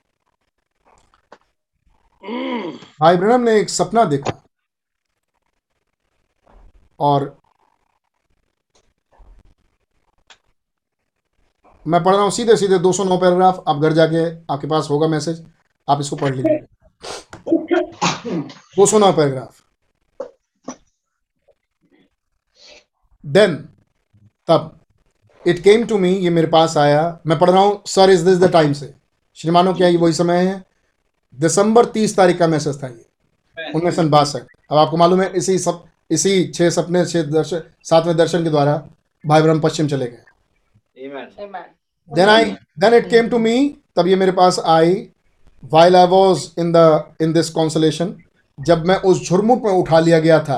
भाई 2.99 3.18
ब्रनम 3.18 3.41
ने 3.41 3.60
एक 3.60 3.69
सपना 3.69 4.05
देखा। 4.05 4.43
और 6.99 7.43
मैं 11.85 12.03
पढ़ 12.03 12.14
रहा 12.14 12.23
हूँ 12.23 12.31
सीधे 12.31 12.55
सीधे 12.57 12.77
209 12.80 13.18
पैराग्राफ, 13.18 13.64
आप 13.68 13.77
घर 13.77 13.93
जाके 13.93 14.26
आपके 14.53 14.68
पास 14.68 14.88
होगा 14.89 15.07
मैसेज, 15.07 15.43
आप 15.88 16.01
इसको 16.01 16.15
पढ़ 16.15 16.35
लीजिए। 16.35 16.60
209 18.77 19.11
पैराग्राफ। 19.11 19.61
देन 23.23 23.55
तब 24.47 24.80
इट 25.45 25.64
केम 25.64 25.85
टू 25.85 25.97
मी 25.97 26.14
ये 26.14 26.30
मेरे 26.30 26.47
पास 26.47 26.77
आया। 26.77 27.19
मैं 27.27 27.39
पढ़ 27.39 27.49
रहा 27.49 27.61
हूँ 27.61 27.81
sir 27.85 28.10
is 28.10 28.26
this 28.26 28.38
the 28.38 28.51
time 28.51 28.73
sir? 28.73 28.93
श्रीमानो, 29.38 29.73
क्या 29.73 29.88
ये 29.88 29.97
वही 29.97 30.14
समय 30.14 30.45
है? 30.45 30.64
दिसंबर 31.39 31.85
तीस 31.85 32.15
तारीख 32.18 32.39
का 32.39 32.47
मैसेज 32.47 32.84
था 32.84 32.88
ये। 32.88 33.72
उन्नीस 33.76 33.95
सौ 33.95 34.03
बासठ। 34.10 34.43
अब 34.72 34.77
आपको 34.77 34.97
मालूम 34.97 35.22
है, 35.22 35.31
इसी 35.34 35.57
सब 35.60 35.84
इसी 36.11 36.47
छह 36.47 36.69
सपने, 36.69 37.05
छह 37.05 37.23
दर्शन, 37.23 37.61
सातवें 37.84 38.15
दर्शन 38.18 38.43
के 38.43 38.49
द्वारा 38.49 38.76
भाई 39.23 39.41
ब्रह्म 39.41 39.60
पश्चिम 39.60 39.88
चले 39.88 40.05
गए. 40.05 40.23
Then 42.10 42.30
I 42.30 42.46
then 42.80 42.94
it 42.94 43.10
came 43.10 43.30
to 43.30 43.38
me 43.40 43.56
तब 43.96 44.08
ये 44.08 44.16
मेरे 44.16 44.32
पास 44.32 44.60
आई 44.66 44.94
while 45.64 45.96
I 45.96 46.08
was 46.08 46.48
in 46.60 46.72
the 46.72 46.78
in 47.22 47.34
this 47.34 47.50
consolation 47.50 48.14
जब 48.60 48.86
मैं 48.88 48.96
उस 49.02 49.28
झुरमुट 49.30 49.64
में 49.64 49.72
उठा 49.72 50.00
लिया 50.00 50.20
गया 50.20 50.40
था। 50.44 50.58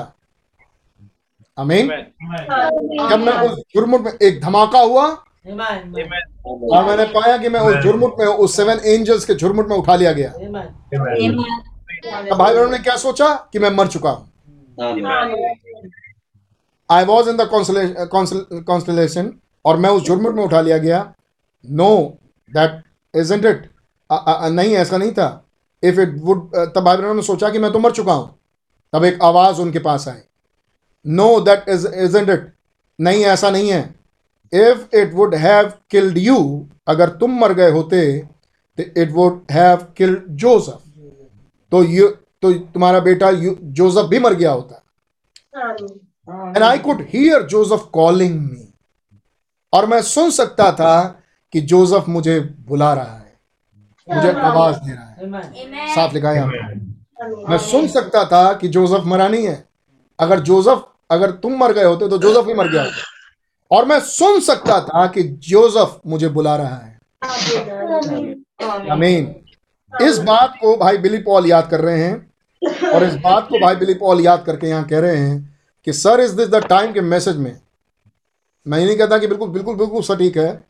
अमीन 1.58 1.88
जब 3.10 3.20
मैं 3.20 3.32
उस 3.42 3.58
झुरमुट 3.74 4.00
में 4.00 4.12
एक 4.22 4.40
धमाका 4.40 4.80
हुआ 4.80 5.04
और 5.04 6.84
मैंने 6.84 7.04
पाया 7.12 7.36
कि 7.38 7.48
मैं 7.48 7.60
उस 7.60 7.74
झुरमुट 7.82 8.14
में 8.18 8.26
उस 8.26 8.56
सेवन 8.56 8.80
एंजल्स 8.84 9.24
के 9.24 9.34
झुरमुट 9.34 9.68
में 9.68 9.76
उठा 9.76 9.96
लिया 9.96 10.12
गया। 10.12 10.30
भाई 10.30 11.28
बहनों 12.30 12.70
ने 12.70 12.78
क्या 12.78 12.96
सोचा? 12.96 13.28
कि 13.52 13.58
मैं 13.58 13.70
मर 13.70 13.86
चुका 13.86 14.10
हूँ। 14.10 14.30
I 16.90 17.04
was 17.04 17.28
in 17.30 17.36
the 17.36 17.48
consolation 18.66 19.32
और 19.66 19.76
मैं 19.76 19.90
उस 19.90 20.02
जुर्म 20.02 20.34
में 20.36 20.42
उठा 20.44 20.60
लिया 20.60 20.78
गया। 20.78 21.00
नो 21.64 22.18
दैट 22.50 22.82
इजेंट 23.14 23.44
इट 23.44 23.68
नहीं 24.10 24.74
ऐसा 24.76 24.96
नहीं 24.96 25.12
था। 25.12 25.28
इफ़ 25.82 26.00
इट 26.00 26.14
वुड 26.20 26.50
तब 26.54 26.80
बहनों 26.80 27.14
ने 27.14 27.22
सोचा 27.22 27.50
कि 27.50 27.58
मैं 27.58 27.72
तो 27.72 27.78
मर 27.78 27.92
चुका 27.92 28.12
हूँ। 28.12 28.28
तब 28.92 29.04
एक 29.04 29.22
आवाज़ 29.22 29.60
उनके 29.60 29.78
पास 29.80 30.08
आई। 30.08 30.20
No 31.04 31.28
that 31.40 31.68
is 31.68 31.86
isn't 31.88 32.28
it 32.30 32.52
नहीं 32.98 33.24
ऐसा 33.26 33.50
नहीं 33.50 33.70
है। 33.70 33.82
If 34.52 34.96
it 34.96 35.14
would 35.14 35.34
have 35.34 35.72
killed 35.90 36.18
you 36.18 36.38
अगर 36.88 37.08
तुम 37.18 37.38
मर 37.40 37.52
गए 37.52 37.70
होते 37.70 37.98
तो 38.78 38.82
it 39.02 39.12
would 39.12 39.40
have 39.52 39.86
killed 39.96 40.26
Joseph 40.36 40.78
तो 41.72 41.82
यू 41.84 42.08
तो 42.42 42.52
तुम्हारा 42.52 43.00
बेटा 43.00 43.30
जोसेफ 43.32 44.06
भी 44.06 44.18
मर 44.18 44.34
गया 44.34 44.50
होता। 44.50 44.82
And 46.56 46.62
I 46.62 46.78
could 46.78 47.00
hear 47.10 47.42
Joseph 47.46 47.88
calling 47.92 48.40
me 48.40 48.65
और 49.76 49.86
मैं 49.86 50.00
सुन 50.04 50.30
सकता 50.32 50.70
था 50.72 50.96
कि 51.52 51.60
जोसेफ 51.62 52.08
मुझे 52.08 52.38
बुला 52.68 52.92
रहा 52.94 53.16
है 53.16 53.34
मुझे 54.08 54.32
आवाज़ 54.40 54.76
दे 54.78 54.92
रहा 54.92 55.06
है। 55.06 55.94
साफ़ 55.94 56.14
लिखा 56.14 56.30
है 56.30 56.36
यहाँ 56.36 56.48
मैं 57.48 57.58
सुन 57.60 57.86
सकता 57.88 58.24
था 58.24 58.52
कि 58.52 58.68
जोसेफ 58.68 59.04
मरा 59.06 59.28
नहीं 59.28 59.46
है। 59.46 59.64
अगर 60.18 60.40
जोसेफ 60.40 60.84
अगर 61.10 61.30
तुम 61.42 61.56
मर 61.58 61.72
गए 61.72 61.84
होते 61.84 62.08
तो 62.08 62.18
जोसेफ 62.18 62.48
ही 62.48 62.54
मर 62.54 62.68
गया 62.68 62.82
होता। 62.82 63.76
और 63.76 63.84
मैं 63.84 63.98
सुन 64.02 64.40
सकता 64.40 64.80
था 64.80 65.06
कि 65.06 65.22
जोसेफ 65.22 66.00
मुझे 66.06 66.28
बुला 66.28 66.56
रहा 66.56 66.76
है। 66.76 66.98
अमीन 68.90 69.34
इस 69.92 70.18
बात 70.20 70.54
को 70.60 70.76
भाई 70.76 70.96
बिली 70.98 71.18
पॉल 71.18 71.46
याद 71.46 71.68
कर 71.70 71.80
रहे 71.80 72.02
हैं 72.02 72.92
और 72.92 73.04
इस 73.04 73.14
बात 73.14 73.48
को 73.48 73.58
भाई 73.58 73.74
बिली 73.76 73.94
पॉल 73.94 74.20
याद 74.20 74.44
करके 74.46 74.66
यहाँ 74.66 74.84
कह 74.84 74.98
रहे 74.98 75.16
हैं 75.16 75.36
कि 75.86 75.92
sir 75.94 76.20
is 76.20 76.36
this 76.36 76.48
the 76.48 76.64
time 76.68 76.92
के 76.92 77.00
मैसेज 77.00 77.36
में 77.36 77.52
मैं 78.66 78.78
ये 78.78 78.86
नहीं 78.86 78.96
कहता 78.96 79.18
कि 79.18 79.26
बिल्कुल 79.26 79.48
बिल्कुल 79.48 79.76
बिल्कुल 79.76 80.02
सटीक 80.02 80.36
है। 80.38 80.64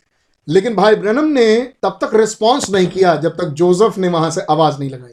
लेकिन 0.48 0.74
भाई 0.76 0.94
ब्रनम 0.94 1.24
ने 1.28 1.56
तब 1.82 1.98
तक 2.02 2.14
रिस्पॉन्स 2.14 2.70
नहीं 2.70 2.86
किया 2.86 3.14
जब 3.16 3.36
तक 3.36 3.48
जोसेफ 3.60 3.98
ने 3.98 4.08
वहाँ 4.08 4.30
से 4.30 4.40
आवाज़ 4.50 4.78
नहीं 4.78 4.90
लगाई। 4.90 5.12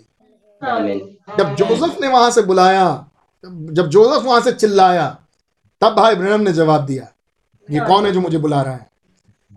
जब 1.38 1.56
जोसेफ 1.56 2.00
ने 2.02 2.08
वहाँ 2.08 2.30
से 2.32 2.42
बुलाया 2.42 2.86
जब 3.44 3.88
जोसेफ 3.90 4.26
वहाँ 4.26 4.40
से 4.42 4.52
चिल्लाया 4.52 5.08
तब 5.82 5.96
भाई 5.96 6.16
ब्रनम 6.16 6.42
ने 6.42 6.54
जवाब 6.54 6.86
दिया 6.86 7.08
ये 7.70 7.80
कौन 7.88 8.06
है 8.06 8.12
जो 8.12 8.22
मुझे 8.22 8.38
बुला 8.38 8.62
रहा 8.62 8.74
है? 8.74 8.88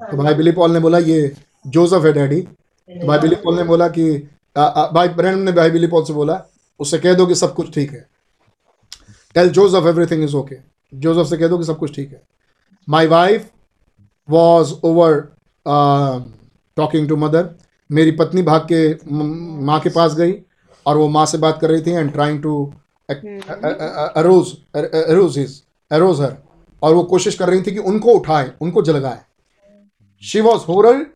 तो 0.00 0.16
भाई 0.16 0.34
बिली 0.34 0.52
पॉल 0.52 0.72
ने 0.72 0.80
बोला 0.80 0.98
ये 0.98 1.34
जोसेफ 1.66 2.04
है 2.04 2.12
डैडी 2.12 2.40
तो 2.40 3.06
भाई 3.06 3.18
बिली 3.18 3.34
पॉल 3.34 3.56
ने 3.56 3.64
बोला 3.64 3.88
कि 3.88 4.28
आ, 4.56 4.62
आ, 4.62 4.86
भाई 4.90 5.08
ब्रनम 5.08 5.38
ने 5.38 5.52
भाई 5.52 5.70
बिली 5.70 5.86
पॉल 5.86 6.04
से 6.04 6.12
बोला 6.12 6.40
उससे 6.80 6.98
कह 6.98 7.14
दो 7.14 7.26
कि 7.26 7.34
सब 7.34 7.54
कुछ 7.54 7.72
ठीक 7.74 7.92
है। 7.92 8.06
Tell 9.34 9.48
Joseph 9.50 9.86
everything 9.86 10.22
is 10.24 10.34
okay 10.36 10.56
Joseph 10.92 11.26
से 11.26 11.36
कह 11.36 11.48
दो 11.48 11.58
कि 11.58 11.64
सब 11.64 11.78
कुछ 11.78 11.94
ठीक 11.96 12.12
है। 12.12 12.22
My 12.88 13.06
wife 13.06 13.50
was 14.30 14.72
over 14.84 15.20
talking 16.76 17.08
to 17.08 17.16
mother 17.16 17.48
मेरी 17.90 18.10
पत्नी 18.10 18.42
भाग 18.42 18.66
के 18.72 18.94
म- 19.12 19.80
के 19.82 19.88
पास 19.90 20.14
गई 20.14 20.34
और 20.86 20.96
वो 20.96 21.08
माँ 21.08 21.26
से 21.26 21.38
बात 21.38 21.58
कर 21.60 21.70
रही 21.70 21.82
थी 21.82 21.90
and 21.90 22.12
trying 22.12 22.42
to 22.42 22.54
arouse 23.10 24.52
arouse 24.76 25.38
his 25.38 25.62
arouse 25.90 26.20
her 26.20 26.36
और 26.82 26.94
वो 26.94 27.02
कोशिश 27.02 27.34
कर 27.34 27.48
रही 27.48 27.62
थी 27.62 27.72
कि 27.72 27.78
उनको 27.78 28.12
उठाए 28.12 28.52
उनको 28.60 28.82
जलगाए। 28.82 29.20
She 30.22 30.40
was 30.40 30.62
होरल 30.62 31.06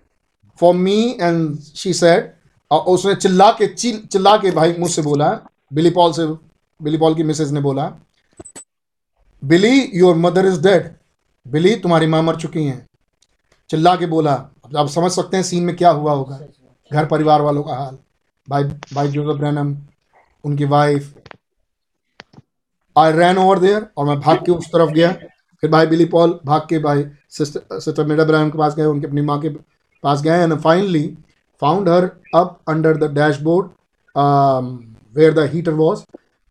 for 0.61 0.75
me 0.75 1.17
and 1.21 1.59
she 1.59 1.93
said 1.95 2.33
और 2.71 2.81
उसने 2.81 3.15
चिल्ला 3.15 3.51
के 3.53 3.67
चिल 3.67 4.01
चिल्ला 4.13 4.37
के 4.37 4.51
भाई 4.51 4.75
मुझसे 4.79 5.03
बोला 5.03 5.31
बिली 5.73 5.91
पॉल 5.91 6.13
से 6.13 6.27
बिली 6.83 6.99
पॉल 6.99 7.15
की 7.15 7.23
मिसेज 7.23 7.53
ने 7.53 7.61
बोला 7.61 7.93
Billy 9.45 9.91
your 9.95 10.17
mother 10.17 10.47
is 10.47 10.61
dead 10.63 10.91
Billy, 11.47 11.75
तुम्हारी 11.77 12.07
माँ 12.07 12.23
मर 12.23 12.37
चुकी 12.37 12.65
हैं। 12.65 12.87
चिल्ला 13.71 13.95
के 13.97 14.07
बोला 14.07 14.33
आप 14.77 14.89
समझ 14.89 15.11
सकते 15.13 15.37
हैं 15.37 15.45
सीन 15.45 15.65
में 15.65 15.75
क्या 15.77 15.91
हुआ 15.91 16.13
होगा। 16.13 16.39
घर 16.91 17.07
परिवार 17.07 17.43
वालों 17.43 17.63
का 17.63 17.75
हाल। 17.75 17.97
भाई 18.49 18.65
भाई 18.65 19.09
जोसेफ 19.09 19.39
ब्रैनम, 19.39 19.77
उनकी 20.45 20.65
wife 20.65 21.15
I 22.97 23.13
ran 23.13 23.39
over 23.39 23.59
there 23.59 23.87
और 23.97 24.07
मैं 24.07 24.19
भाग 24.21 24.45
के 24.47 24.53
उस 24.53 24.67
तरफ़ 24.67 24.91
गया। 24.91 25.13
फिर 25.63 25.71
भाई 25.71 25.87
बिली 25.87 26.05
पॉल 26.07 26.39
भाग 26.47 26.67
के 26.69 26.79
भाई 26.79 27.05
सिस्टर 27.31 27.81
सिस्टर 27.81 28.07
मेडा 28.07 28.25
ब्रैनम 28.25 28.51
के 28.51 28.59
पास 28.59 28.75
गए, 28.77 28.85
उनकी 28.85 29.07
अपनी 29.07 29.21
माँ 29.23 29.41
के 29.41 29.49
पास 30.05 30.23
गए 30.23 30.43
and 30.43 30.55
finally 30.57 31.07
found 31.63 31.89
her 31.89 32.11
up 32.35 32.59
under 32.69 32.97
the 32.97 33.13
dashboard 33.15 33.71
where 35.15 35.35
the 35.35 35.51
heater 35.53 35.73
was 35.75 36.03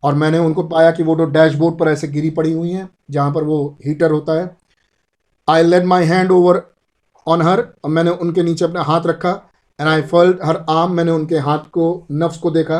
और 0.02 0.14
मैंने 0.14 0.38
उनको 0.38 0.62
पाया 0.64 0.90
कि 0.90 1.02
वो 1.02 1.16
तो 1.16 1.24
डैशबोर्ड 1.26 1.78
पर 1.78 1.88
ऐसे 1.88 2.08
गिरी 2.08 2.30
पड़ी 2.30 2.52
हुई 2.52 2.70
हैं, 2.70 2.88
जहाँ 3.10 3.32
पर 3.34 3.44
वो 3.44 3.78
हीटर 3.86 4.10
होता 4.10 4.40
है। 4.40 4.56
I 5.50 5.62
laid 5.62 5.84
my 5.84 6.04
hand 6.04 6.30
over 6.30 6.62
on 7.26 7.42
her 7.42 7.66
और 7.84 7.90
मैंने 7.90 8.10
उनके 8.10 8.42
नीचे 8.42 8.64
अपना 8.64 8.82
हाथ 8.82 9.06
रखा 9.06 9.30
and 9.80 9.88
I 9.88 10.02
felt 10.02 10.38
her 10.44 10.64
arm 10.70 10.92
मैंने 10.92 11.10
उनके 11.10 11.38
हाथ 11.38 11.58
को 11.72 12.06
नफ्स 12.12 12.38
को 12.38 12.50
देखा 12.50 12.78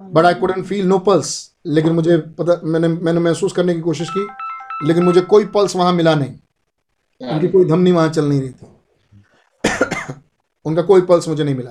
but 0.00 0.24
I 0.24 0.34
couldn't 0.34 0.62
feel 0.62 0.86
no 0.86 0.98
pulse 0.98 1.30
लेकिन 1.66 1.92
मुझे 1.92 2.16
पता 2.38 2.60
मैंने 2.64 2.88
मैंने 2.88 3.20
महसूस 3.20 3.52
करने 3.52 3.74
की 3.74 3.80
कोशिश 3.80 4.10
की 4.10 4.26
लेकिन 4.86 5.04
मुझे 5.04 5.20
कोई 5.20 5.44
पल्स 5.44 5.76
वहाँ 5.76 5.92
मिला 5.92 6.14
नहीं। 6.14 7.30
उनकी 7.32 7.48
कोई 7.48 7.64
धमनी 7.64 7.92
वहाँ 7.92 8.08
चल 8.08 8.28
नहीं 8.28 8.40
रही 8.40 8.50
थी। 8.50 8.66
उनका 10.64 10.82
कोई 10.82 11.00
पल्स 11.00 11.28
मुझे 11.28 11.44
नहीं 11.44 11.54
मिला। 11.54 11.70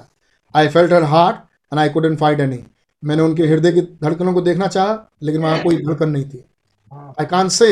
I 0.56 0.68
felt 0.68 0.94
her 0.94 1.04
heart 1.04 1.38
and 1.74 1.80
I 1.80 1.90
couldn't 1.90 2.16
find 2.16 2.40
any 2.40 2.60
मैंने 3.04 3.24
उनके 3.24 3.48
हृदय 3.48 3.72
की 3.72 3.82
धड़कनों 3.82 4.34
को 4.34 4.42
देखना 4.42 4.68
चाहा 4.68 4.98
लेकिन 5.24 5.42
वहाँ 5.42 5.62
कोई 5.64 5.78
धड़कन 5.78 6.10
नहीं 6.10 6.30
थी। 6.30 6.44
I 7.20 7.26
can't 7.26 7.50
say 7.50 7.70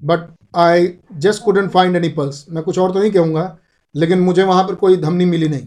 but 0.00 0.28
I 0.56 0.92
just 1.14 1.42
couldn't 1.42 1.68
find 1.68 1.96
any 1.96 2.08
pulse 2.08 2.44
मैं 2.50 2.62
कुछ 2.64 2.78
और 2.78 2.92
तो 2.92 2.98
नहीं 2.98 3.10
कहूँगा, 3.10 3.58
लेकिन 3.94 4.20
मुझे 4.20 4.42
वहाँ 4.42 4.64
पर 4.64 4.74
कोई 4.74 4.96
धमनी 4.96 5.24
मिली 5.24 5.48
नहीं। 5.48 5.66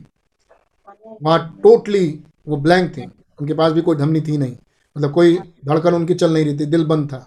वहाँ 1.24 1.60
टोटली 1.64 2.08
वो 2.48 2.58
ब्लैंक 2.58 2.96
थे। 2.98 3.06
उनके 3.40 3.54
पास 3.54 3.72
भी 3.72 3.82
कोई 3.82 3.96
धमनी 3.96 4.22
थी 4.22 4.38
नहीं। 4.38 4.56
मतलब 4.96 5.12
कोई 5.14 5.38
धड़कन 5.66 5.94
उनकी 5.94 6.14
चल 6.14 6.34
नहीं 6.34 6.46
रही 6.46 6.58
थी, 6.60 6.66
दिल 6.66 6.86
बंद 6.86 7.12
था। 7.14 7.26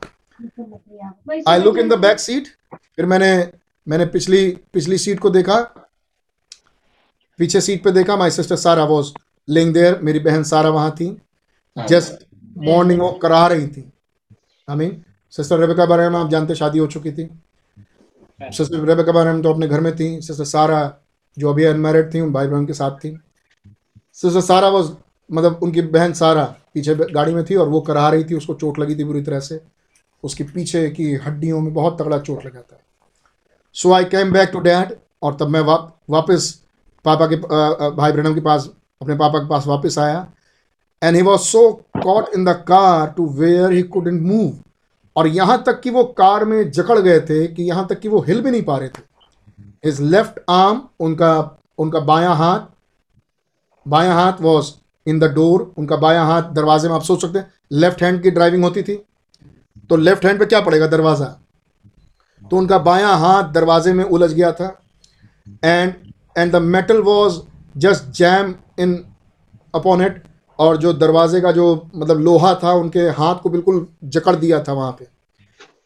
I 1.48 1.58
look 1.58 1.78
in 1.78 1.88
the 1.88 1.98
back 1.98 2.20
seat 2.20 2.48
फिर 2.72 3.06
मैंने 3.06 3.32
मैंने 3.86 4.06
पिछली 4.06 4.48
पिछली 4.72 4.98
सीट 4.98 5.20
को 5.20 5.30
देखा। 5.30 5.60
पीछे 7.38 7.60
सीट 7.60 7.82
पे 7.84 7.90
देखा 7.90 8.16
my 8.16 8.30
sister 8.30 8.56
Sarah 8.56 8.84
was 8.84 9.12
lying 9.48 9.72
there 9.74 9.98
मेरी 10.02 10.18
बहन 10.18 10.42
सारा 10.44 10.70
वहाँ 10.70 10.90
थी। 10.90 11.16
जस्ट 11.76 12.24
मॉर्निंग 12.58 13.00
वॉक 13.00 13.20
करा 13.22 13.46
रही 13.46 13.66
थी। 13.66 13.90
आई 14.68 14.76
मीन 14.76 15.02
सिस्टर 15.34 15.58
रेबेका 15.58 15.86
बारे 15.86 16.08
में 16.08 16.18
आप 16.20 16.30
जानते, 16.30 16.54
शादी 16.54 16.78
हो 16.78 16.86
चुकी 16.86 17.12
थी। 17.12 17.28
सिस्टर 18.40 18.84
रेबेका 18.86 19.12
बारे 19.12 19.32
में 19.32 19.42
तो 19.42 19.52
अपने 19.52 19.66
घर 19.68 19.80
में 19.80 19.94
थी 19.96 20.20
सिस्टर 20.20 20.44
सारा 20.46 20.80
जो 21.36 21.50
अभी 21.50 21.64
अनमेरिड 21.64 22.12
थी 22.14 22.22
भाई 22.22 22.46
बहन 22.46 22.66
के 22.66 22.72
साथ 22.72 22.96
थी। 22.98 23.16
सिस्टर 24.14 24.40
सारा 24.42 24.68
वो 24.68 24.82
मतलब 25.30 25.60
उनकी 25.62 25.82
बहन 25.82 26.12
सारा 26.12 26.44
पीछे 26.74 26.94
गाड़ी 26.94 27.34
में 27.34 27.44
थी 27.44 27.54
और 27.54 27.68
वो 27.68 27.80
करा 27.80 28.08
रही 28.08 28.24
थी 28.24 28.34
उसको 28.34 28.54
चोट 28.54 28.78
लगी 28.78 28.94
थी 28.94 29.04
बुरी 29.04 29.22
तरह 29.22 29.40
से। 29.40 29.60
उसके 30.24 30.44
पीछे 30.44 30.88
की 30.90 31.14
हड्डियों 31.16 31.60
में 31.60 31.72
बहुत 31.74 32.00
तगड़ा 32.00 32.18
चोट 32.18 32.44
लगा 32.46 32.60
था। 32.60 32.80
So 33.76 33.92
I 33.92 34.04
came 34.06 34.32
back 34.32 34.50
to 34.52 34.60
dad 34.60 34.96
और 35.22 35.36
तब 35.40 35.48
मैं 35.48 35.60
वा, 35.60 35.76
वापस 36.10 36.52
पापा 37.04 37.26
के 37.26 37.36
भाई 37.36 38.12
ब्रहणम 38.12 38.34
के 38.34 38.40
पास 38.40 38.68
अपने 39.00 39.14
पापा 39.14 39.38
के 39.38 39.48
पास 39.48 39.66
वापस 39.66 39.98
आया। 39.98 40.26
And 41.02 41.16
he 41.16 41.22
was 41.22 41.40
so 41.40 41.70
caught 42.02 42.34
in 42.34 42.44
the 42.44 42.52
car 42.68 43.06
to 43.16 43.26
where 43.34 43.72
he 43.72 43.82
couldn't 43.84 44.20
move 44.22 44.52
और 45.16 45.26
यहाँ 45.28 45.62
तक 45.66 45.80
कि 45.80 45.90
वो 45.90 46.04
कार 46.18 46.44
में 46.44 46.70
जकड़ 46.70 46.98
गए 46.98 47.20
थे 47.20 47.46
कि 47.46 47.62
यहाँ 47.62 47.86
तक 47.86 48.00
कि 48.00 48.08
वो 48.08 48.20
हिल 48.20 48.40
भी 48.42 48.50
नहीं 48.50 48.62
पा 48.62 48.76
रहे 48.78 48.88
थे। 48.88 49.02
इज़ 49.84 50.02
लेफ़्ट 50.02 50.40
आर्म 50.50 50.82
उनका 51.00 51.34
उनका 51.78 52.00
बायां 52.02 52.36
हाथ 52.36 52.60
बायां 53.86 54.14
हाथ 54.14 54.40
वॉज़ 54.40 54.72
इन 55.06 55.18
द 55.18 55.24
डोर 55.34 55.72
उनका 55.78 55.96
बायां 55.96 56.26
हाथ 56.26 56.50
दरवाजे 56.54 56.88
में 56.88 56.94
आप 56.94 57.02
सोच 57.02 57.22
सकते 57.22 57.38
हैं 57.38 57.52
लेफ़्ट 57.72 58.02
हैंड 58.02 58.22
की 58.22 58.30
ड्राइविंग 58.30 58.64
होती 58.64 58.82
थी। 58.82 58.94
तो 59.90 59.96
लेफ़्ट 59.96 60.24
हैंड 60.24 60.38
पे 60.38 60.46
क्या 60.46 60.60
पड़ेगा 60.60 60.86
दरवाज़ा? 60.86 61.26
तो 62.42 62.56
उनका 62.56 62.78
बायां 62.80 63.18
हाथ 63.20 63.52
दरवाजे 63.52 63.92
में 63.92 64.04
उलझ 64.04 64.32
गया 64.32 64.52
था। 64.52 64.66
And 65.64 65.94
and 66.38 66.52
the 66.52 66.56
metal 66.56 67.00
was 67.02 67.40
just 67.76 68.10
jammed 68.16 68.54
in 68.78 68.94
upon 69.74 70.02
it 70.02 70.22
और 70.58 70.76
जो 70.76 70.92
दरवाजे 70.94 71.40
का 71.40 71.52
जो 71.52 71.66
मतलब 71.94 72.20
लोहा 72.20 72.54
था, 72.54 72.72
उनके 72.72 73.00
हाथ 73.00 73.42
को 73.42 73.50
बिल्कुल 73.50 73.86
जकड़ 74.06 74.34
दिया 74.36 74.62
था 74.62 74.72
वहाँ 74.72 74.92
पे। 74.98 75.06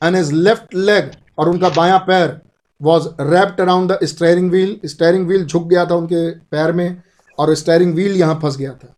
एंड 0.02 0.16
इज़ 0.16 0.32
लेफ़्ट 0.34 0.74
लेग 0.74 1.10
और 1.38 1.48
उनका 1.48 1.68
बायां 1.76 1.98
पैर 2.06 2.40
was 2.80 3.08
wrapped 3.22 3.60
around 3.60 3.92
the 3.92 3.98
steering 4.04 4.50
wheel 4.50 4.78
steering 4.86 5.26
wheel 5.26 5.44
झुक 5.44 5.66
गया 5.68 5.84
था 5.86 5.94
उनके 5.94 6.30
पैर 6.50 6.72
में 6.72 7.02
और 7.38 7.54
स्टेयरिंग 7.54 7.94
व्हील 7.94 8.16
यहाँ 8.16 8.38
फंस 8.42 8.56
गया 8.56 8.72
था, 8.72 8.94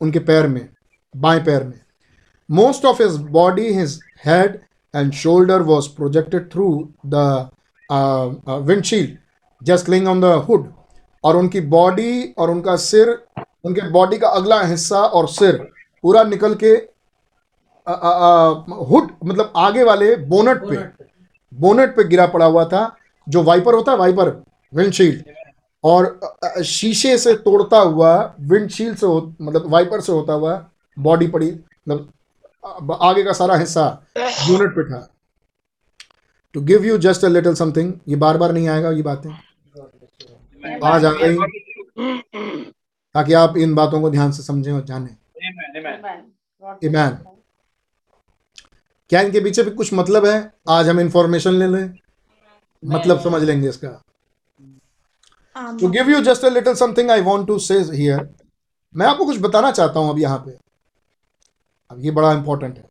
उनके 0.00 0.18
पैर 0.20 0.46
में, 0.48 0.68
बाएँ 1.14 1.40
पैर 1.44 1.64
में। 1.64 1.80
Most 2.48 2.84
of 2.84 3.02
his 3.02 3.16
body 3.30 3.72
his 3.74 3.98
head 4.26 4.58
and 4.94 5.12
shoulder 5.12 5.62
was 5.62 5.88
projected 5.96 6.50
through 6.52 6.68
the 7.06 7.50
windshield 8.66 9.16
just 9.62 9.88
lying 9.88 10.08
on 10.08 10.20
the 10.20 10.24
hood 10.48 10.72
और 11.24 11.36
उनकी 11.36 11.60
बॉडी 11.70 12.34
और 12.38 12.50
उनका 12.50 12.76
सिर 12.76 13.18
उनके 13.64 13.88
बॉडी 13.90 14.18
का 14.18 14.28
अगला 14.30 14.60
हिस्सा 14.62 14.98
और 14.98 15.28
सिर 15.28 15.56
पूरा 16.04 16.22
निकल 16.24 16.54
के 16.62 16.72
हुड 18.86 19.10
मतलब 19.24 19.52
आगे 19.56 19.82
वाले 19.84 20.14
बोनट 20.28 20.62
पे 20.68 20.76
बोनट 21.52 21.94
पे। 21.96 22.04
गिरा 22.04 22.26
पड़ा 22.26 22.46
हुआ 22.46 22.64
था 22.64 22.82
जो 23.26 23.42
वाइपर 23.42 23.74
होता 23.74 23.92
है 23.92 23.98
वाइपर 23.98 24.28
विंडशील्ड 24.72 25.22
और 25.84 26.62
शीशे 26.66 27.16
से 27.18 27.34
तोड़ता 27.38 27.78
हुआ 27.78 28.12
विंडशील्ड 28.40 28.96
से 28.98 29.06
हो 29.06 29.34
मतलब 29.40 29.70
वाइपर 29.70 30.00
से 30.00 30.12
होता 30.12 30.32
हुआ 30.32 30.54
बॉडी 30.96 31.26
पड़ी 31.28 31.50
मतलब 31.88 32.98
आगे 33.02 33.22
का 33.22 33.32
सारा 33.32 33.56
हिस्सा 33.56 33.86
यूनिट 34.16 34.70
पे 34.70 34.84
था। 34.84 35.06
To 36.54 36.60
give 36.62 36.84
you 36.84 36.98
just 36.98 37.24
a 37.24 37.28
little 37.28 37.54
something 37.54 37.92
ये 38.08 38.16
बार 38.16 38.36
बार 38.38 38.52
नहीं 38.52 38.68
आएगा 38.68 38.90
ये 38.90 39.02
बातें। 39.02 39.30
आज 40.84 41.04
आ 41.04 41.12
गई। 41.12 41.36
ताकि 43.14 43.32
आप 43.34 43.56
इन 43.56 43.74
बातों 43.74 44.00
को 44.00 44.10
ध्यान 44.10 44.32
से 44.32 44.42
समझें 44.42 44.72
और 44.72 44.84
जानें। 44.84 45.16
ईमान 46.84 47.18
क्या 49.10 49.20
इनके 49.20 49.40
पीछे 49.40 49.62
भी 49.62 49.70
कुछ 49.72 49.92
मतलब 49.94 50.26
है? 50.26 50.52
आज 50.68 50.88
हम 50.88 51.00
इंफॉर्मेशन 51.00 51.52
ले 51.52 51.66
लें। 51.66 51.92
मतलब 52.82 53.20
समझ 53.20 53.42
लेंगे 53.42 53.68
इसका। 53.68 53.88
To 55.80 55.88
give 55.90 56.10
you 56.10 56.20
just 56.22 56.44
a 56.44 56.48
little 56.48 56.74
something 56.74 57.10
I 57.10 57.20
want 57.22 57.46
to 57.46 57.58
say 57.58 57.78
here 57.82 58.28
मैं 58.94 59.06
आपको 59.06 59.24
कुछ 59.26 59.38
बताना 59.40 59.70
चाहता 59.72 60.00
हूँ 60.00 60.10
अब 60.10 60.18
यहाँ 60.18 60.38
पे। 60.46 60.56
अब 61.90 62.04
ये 62.04 62.10
बड़ा 62.10 62.32
इंपॉर्टेंट 62.32 62.76
है। 62.76 62.84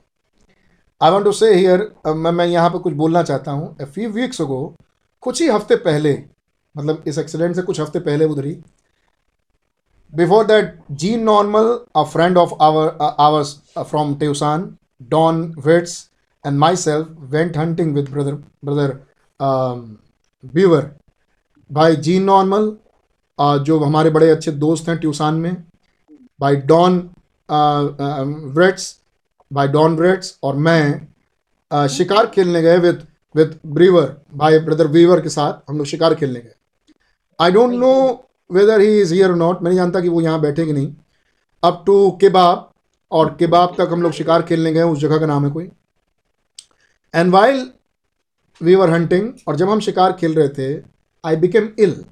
I 1.01 1.11
want 1.11 1.25
to 1.25 1.31
say 1.31 1.53
here 1.53 1.91
मैं 2.07 2.31
मैं 2.31 2.45
यहाँ 2.47 2.69
पे 2.69 2.79
कुछ 2.79 2.93
बोलना 2.93 3.23
चाहता 3.23 3.51
हूँ। 3.51 3.75
ए 3.81 3.85
फ्यू 3.85 4.09
वीक्स 4.11 4.41
अगो 4.41 4.75
कुछ 5.23 5.41
ही 5.41 5.47
हफ़्ते 5.47 5.75
पहले 5.85 6.13
मतलब 6.75 7.03
इस 7.07 7.17
एक्सीडेंट 7.17 7.55
से 7.55 7.61
कुछ 7.61 7.79
हफ़्ते 7.79 7.99
पहले 8.01 8.25
उधर 8.25 8.45
ही 10.11 10.17
before 10.17 10.45
that 10.45 10.79
Gene 10.91 11.23
Norman 11.23 11.79
a 11.95 12.03
friend 12.03 12.37
of 12.37 12.53
our 12.61 12.97
ours 13.19 13.61
from 13.79 14.15
Tucson 14.15 14.77
Don 15.01 15.55
Waits 15.65 16.09
and 16.47 16.59
myself 16.75 17.07
went 17.19 17.57
hunting 17.57 17.95
with 17.95 18.09
brother 18.09 18.33
brother 18.33 18.99
Beaver 20.53 20.91
भाई 21.71 21.95
जीन 21.95 22.23
नॉर्मल 22.23 22.77
जो 23.41 23.79
हमारे 23.79 24.09
बड़े 24.09 24.29
अच्छे 24.29 24.51
दोस्त 24.51 24.89
हैं 24.89 24.97
ट्यूसान 24.97 25.35
में 25.35 25.63
भाई 26.39 26.55
डॉन 26.55 27.09
व्रेट्स 28.45 28.99
भाई 29.53 29.67
डॉन 29.67 29.95
व्रेट्स 29.95 30.39
और 30.43 30.55
मैं 30.55 31.07
uh, 31.73 31.87
शिकार 31.87 32.27
खेलने 32.27 32.61
गए 32.61 32.77
विद 32.77 33.07
विद 33.35 33.59
ब्रीवर 33.65 34.17
भाई 34.33 34.59
ब्रदर 34.59 34.87
वीवर 34.87 35.21
के 35.21 35.29
साथ 35.29 35.53
हम 35.69 35.77
लोग 35.77 35.85
शिकार 35.85 36.15
खेलने 36.15 36.39
गए। 36.39 36.53
I 37.39 37.51
don't 37.51 37.73
know 37.73 38.25
whether 38.49 38.81
he 38.81 38.99
is 39.01 39.13
here 39.13 39.31
not 39.35 39.61
मैं 39.61 39.69
नहीं 39.69 39.77
जानता 39.79 39.99
कि 40.01 40.09
वो 40.09 40.21
यहाँ 40.21 40.39
बैठे 40.41 40.65
कि 40.65 40.73
नहीं। 40.73 40.93
अप 41.63 41.83
टू 41.85 42.09
केबाब 42.21 42.69
और 43.11 43.35
केबाब 43.39 43.75
तक 43.77 43.89
हम 43.91 44.01
लोग 44.01 44.11
शिकार 44.11 44.41
खेलने 44.43 44.71
गए, 44.73 44.81
उस 44.81 44.99
जगह 44.99 45.17
का 45.19 45.25
नाम 45.25 45.45
है 45.45 45.51
कोई। 45.51 45.69
And 47.13 47.31
while 47.33 47.69
we 48.61 48.75
were 48.75 48.89
hunting 48.89 49.31
और 49.47 49.55
जब 49.55 49.69
हम 49.69 49.79
शिकार 49.79 50.13
खेल 50.13 50.33
रहे 50.35 50.49
थे 50.57 50.81
आई 51.23 51.35
बिकेम 51.37 51.69
इल 51.79 52.03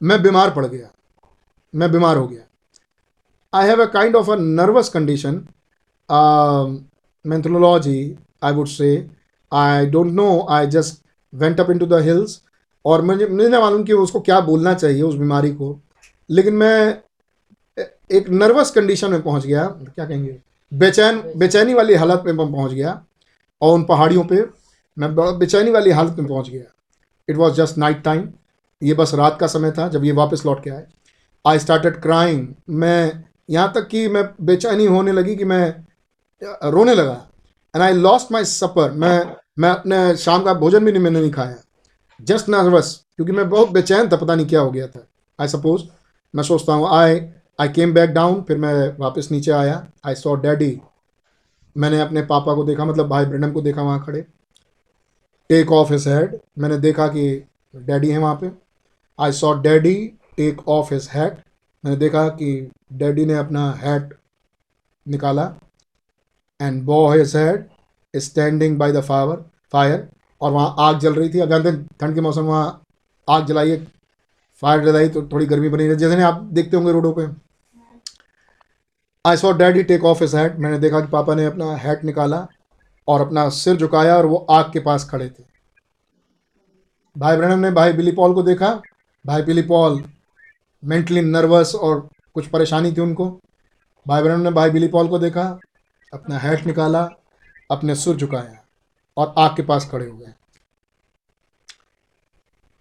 मैं 0.00 0.22
बीमार 0.22 0.50
पड़ 0.50 0.64
गया। 0.66 0.90
मैं 1.74 1.90
बीमार 1.92 2.16
हो 2.16 2.26
गया। 2.28 2.42
I 3.52 3.68
have 3.68 3.82
a 3.82 3.86
kind 3.92 4.16
of 4.16 4.30
a 4.30 4.36
nervous 4.36 4.88
condition 4.88 5.46
mythology 7.24 8.16
I 8.44 8.52
would 8.52 8.66
say 8.68 8.90
I 9.52 9.86
don't 9.86 10.12
know 10.12 10.46
I 10.50 10.66
just 10.66 11.02
went 11.32 11.60
up 11.60 11.70
into 11.78 11.86
the 11.86 12.00
hills 12.02 12.40
और 12.86 13.02
मुझे 13.02 13.26
मुझे 13.26 13.48
नहीं 13.48 13.60
मालूम 13.60 13.84
कि 13.84 13.92
उसको 13.94 14.20
क्या 14.20 14.40
बोलना 14.40 14.74
चाहिए 14.74 15.02
उस 15.02 15.14
बीमारी 15.14 15.50
को। 15.52 15.78
लेकिन 16.30 16.54
मैं 16.54 16.98
एक 18.10 18.28
नर्वस 18.30 18.70
कंडीशन 18.70 19.10
में 19.10 19.22
पहुँच 19.22 19.46
गया। 19.46 19.64
क्या 19.64 20.06
कहेंगे? 20.06 20.36
बेचैन 20.72 21.22
बेचैनी। 21.36 21.74
वाली 21.74 21.94
हालत 21.94 22.22
में 22.26 22.36
पहुँच 22.36 22.72
गया 22.72 23.00
और 23.62 23.74
उन 23.74 23.84
पहाड़ियों 23.84 24.24
पे 24.24 24.44
मैं 24.96 25.14
बेचैनी 25.38 25.70
वाली 25.70 25.90
हालत 25.90 26.18
में 26.18 26.26
पहुँच 26.28 26.48
गया। 26.50 26.72
It 27.28 27.36
was 27.36 27.54
just 27.54 27.78
night 27.78 28.02
time 28.02 28.28
ये 28.82 28.94
बस 28.94 29.14
रात 29.14 29.38
का 29.40 29.46
समय 29.46 29.70
था 29.70 29.88
जब 29.88 30.04
ये 30.04 30.12
वापस 30.12 30.44
लौट 30.46 30.62
के 30.64 30.70
आए। 30.70 30.86
आई 31.44 31.58
स्टार्टेड 31.58 32.00
क्राइंग 32.02 32.48
मैं 32.70 33.24
यहाँ 33.50 33.72
तक 33.74 33.86
कि 33.88 34.06
मैं 34.08 34.24
बेचैनी 34.42 34.86
होने 34.86 35.12
लगी 35.12 35.36
कि 35.36 35.44
मैं 35.44 35.74
रोने 36.70 36.94
लगा। 36.94 37.12
And 37.74 37.82
I 37.82 37.92
lost 37.92 38.32
my 38.32 38.44
supper 38.44 38.90
मैं 38.92 39.36
मैं 39.58 39.70
अपने 39.70 40.16
शाम 40.16 40.42
का 40.42 40.54
भोजन 40.54 40.84
भी 40.84 40.92
नहीं 40.92 41.02
मैंने 41.02 41.20
नहीं 41.20 41.30
खाया। 41.30 41.56
जस्ट 42.20 42.48
नर्वस 42.48 42.94
क्योंकि 43.16 43.32
मैं 43.32 43.48
बहुत 43.50 43.70
बेचैन 43.70 44.08
था, 44.08 44.16
पता 44.16 44.34
नहीं 44.34 44.46
क्या 44.46 44.60
हो 44.60 44.70
गया 44.70 44.86
था। 44.88 45.06
आई 45.38 45.48
सपोज़ 45.48 45.82
मैं 46.34 46.42
सोचता 46.44 46.72
हूँ 46.72 46.88
आई 46.90 47.20
आई 47.58 47.68
केम 47.68 47.92
बैक 47.94 48.10
डाउन 48.10 48.40
फिर 48.42 48.56
मैं 48.58 48.72
वापस 48.98 49.28
नीचे 49.32 49.50
आया। 49.52 49.86
आई 50.06 50.14
सॉ 50.14 50.34
डैडी 50.36 50.78
मैंने 51.76 52.00
अपने 52.00 52.22
पापा 52.24 52.54
को 52.54 52.64
देखा 52.64 52.84
मतलब 52.84 53.08
भाई 53.08 53.24
ब्रनम 53.24 53.52
को 53.52 53.60
देखा 53.62 53.82
वहाँ 53.82 54.04
खड़े। 54.04 54.20
टेक 55.50 55.72
ऑफ़ 55.72 55.92
हिज 55.92 56.06
हेड 56.08 56.38
मैंने 56.58 56.78
देखा 56.78 57.06
कि 57.08 57.28
डैडी 57.74 58.10
हैं 58.10 58.18
वहाँ 58.18 58.38
पे। 58.40 58.50
I 59.18 59.32
saw 59.32 59.52
daddy 59.62 59.94
take 60.36 60.68
off 60.68 60.92
his 60.94 61.08
hat 61.12 61.38
मैंने 61.84 61.96
देखा 61.96 62.26
कि 62.30 62.70
डैडी 62.92 63.24
ने 63.26 63.34
अपना 63.34 63.70
हैट 63.82 64.14
निकाला। 65.06 65.44
And 66.60 66.82
bow 66.84 67.08
his 67.12 67.36
head 67.36 67.68
standing 68.14 68.78
by 68.78 68.92
the 68.92 69.00
fire 69.02 69.44
fire 69.72 70.08
और 70.40 70.52
वहाँ 70.52 70.74
आग 70.78 70.98
जल 70.98 71.14
रही 71.14 71.28
थी। 71.28 71.40
अब 71.40 71.48
जानते 71.50 71.68
हैं 71.68 71.86
ठंड 72.00 72.14
के 72.14 72.20
मौसम 72.20 72.42
में 72.42 72.48
वहाँ 72.48 72.82
आग 73.28 73.46
जलाइए 73.46 73.86
फायर 74.62 74.84
जलाई 74.84 75.08
तो 75.08 75.22
थोड़ी 75.22 75.46
गर्मी 75.46 75.68
बनी 75.68 75.86
रही। 75.86 75.96
जैसे 75.96 76.22
आप 76.22 76.40
देखते 76.52 76.76
होंगे 76.76 76.92
रोडों 76.92 77.12
पे। 77.12 77.26
I 79.24 79.36
saw 79.36 79.52
daddy 79.52 79.82
take 79.82 80.04
off 80.04 80.22
his 80.22 80.34
hat 80.34 80.58
मैंने 80.58 80.78
देखा 80.78 81.00
कि 81.00 81.08
पापा 81.08 81.34
ने 81.34 81.44
अपना 81.44 81.70
हैट 81.76 82.04
निकाला 82.04 82.46
और 83.08 83.20
अपना 83.20 83.48
सिर 83.50 83.76
झुकाया 83.76 84.16
और 84.16 84.26
वो 84.26 84.36
आग 84.50 84.70
के 84.72 84.80
पास 84.80 85.08
खड़े 85.10 85.28
थे। 85.28 85.44
भाई 87.16 87.36
ब्रहणम 87.36 87.58
ने 87.58 87.70
भाई 87.70 87.92
बिली 87.92 88.12
पॉल 88.12 88.34
को 88.34 88.42
देखा। 88.42 88.70
भाई 89.24 89.42
बिली 89.42 89.62
पॉल 89.62 90.02
मेंटली 90.82 91.20
नर्वस 91.20 91.74
और 91.74 92.08
कुछ 92.34 92.46
परेशानी 92.46 92.92
थी 92.92 93.00
उनको। 93.00 93.28
भाई 94.06 94.22
ब्रहणम 94.22 94.40
ने 94.40 94.50
भाई 94.50 94.70
बिली 94.70 94.88
पॉल 94.88 95.08
को 95.08 95.18
देखा, 95.18 95.42
अपना 96.12 96.38
हैट 96.38 96.66
निकाला, 96.66 97.08
अपने 97.70 97.94
सुर 97.94 98.16
झुकाया। 98.16 98.62
और 99.16 99.34
आग 99.38 99.56
के 99.56 99.62
पास 99.62 99.88
खड़े 99.90 100.06
हो 100.06 100.16
गए। 100.18 100.32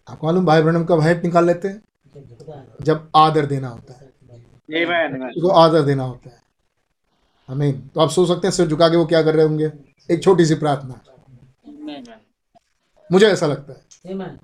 आपको 0.08 0.28
मालूम 0.28 0.46
भाई 0.46 0.62
ब्रहणम 0.62 0.84
कब 0.86 1.00
हैट 1.02 1.24
निकाल 1.24 1.46
लेते 1.46 1.68
हैं? 1.68 1.82
जब 2.82 3.10
आदर 3.16 3.46
देना 3.46 3.68
होता 3.68 3.94
है। 3.94 4.14
उसको 5.30 5.50
आदर 5.50 5.82
देना 5.82 6.04
होता 6.04 6.30
है। 6.30 6.42
हमें 7.50 7.88
तो 7.88 8.02
आप 8.02 8.10
सोच 8.10 8.28
सकते 8.28 8.48
हैं 8.48 8.52
सिर 8.52 8.68
झुका 8.68 8.90
के 8.90 8.98
वो 8.98 9.06
क्या 9.06 9.22
कर 9.24 9.36
रहे 9.36 9.46
होंगे? 9.46 9.72
एक 10.12 10.24
छोटी 10.24 10.46
सी 10.46 10.56
प्रार्थना। 10.56 11.00
मुझे 13.10 13.26
ऐसा 13.28 13.48
लगता 13.48 13.74
है। 13.74 14.38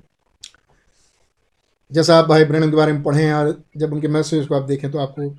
जैसा 1.91 2.17
आप 2.17 2.25
भाई 2.25 2.43
ब्रहणम 2.45 2.69
के 2.69 2.75
बारे 2.75 2.93
में 2.93 3.03
पढ़ें 3.03 3.31
और 3.33 3.63
जब 3.77 3.93
उनके 3.93 4.07
मैसेज 4.07 4.47
को 4.47 4.55
आप 4.55 4.63
देखें 4.63 4.91
तो 4.91 4.99
आपको 4.99 5.35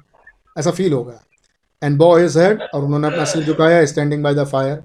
ऐसा 0.59 0.71
फील 0.71 0.93
होगा। 0.93 1.21
एंड 1.83 1.99
बॉय 1.99 2.25
इज़ 2.25 2.39
हेड 2.39 2.63
और 2.63 2.85
उन्होंने 2.85 3.09
अपना 3.09 3.25
सिर 3.25 3.45
झुकाया 3.45 3.85
स्टैंडिंग 3.87 4.23
बाय 4.25 4.35
द 4.35 4.45
फायर 4.45 4.83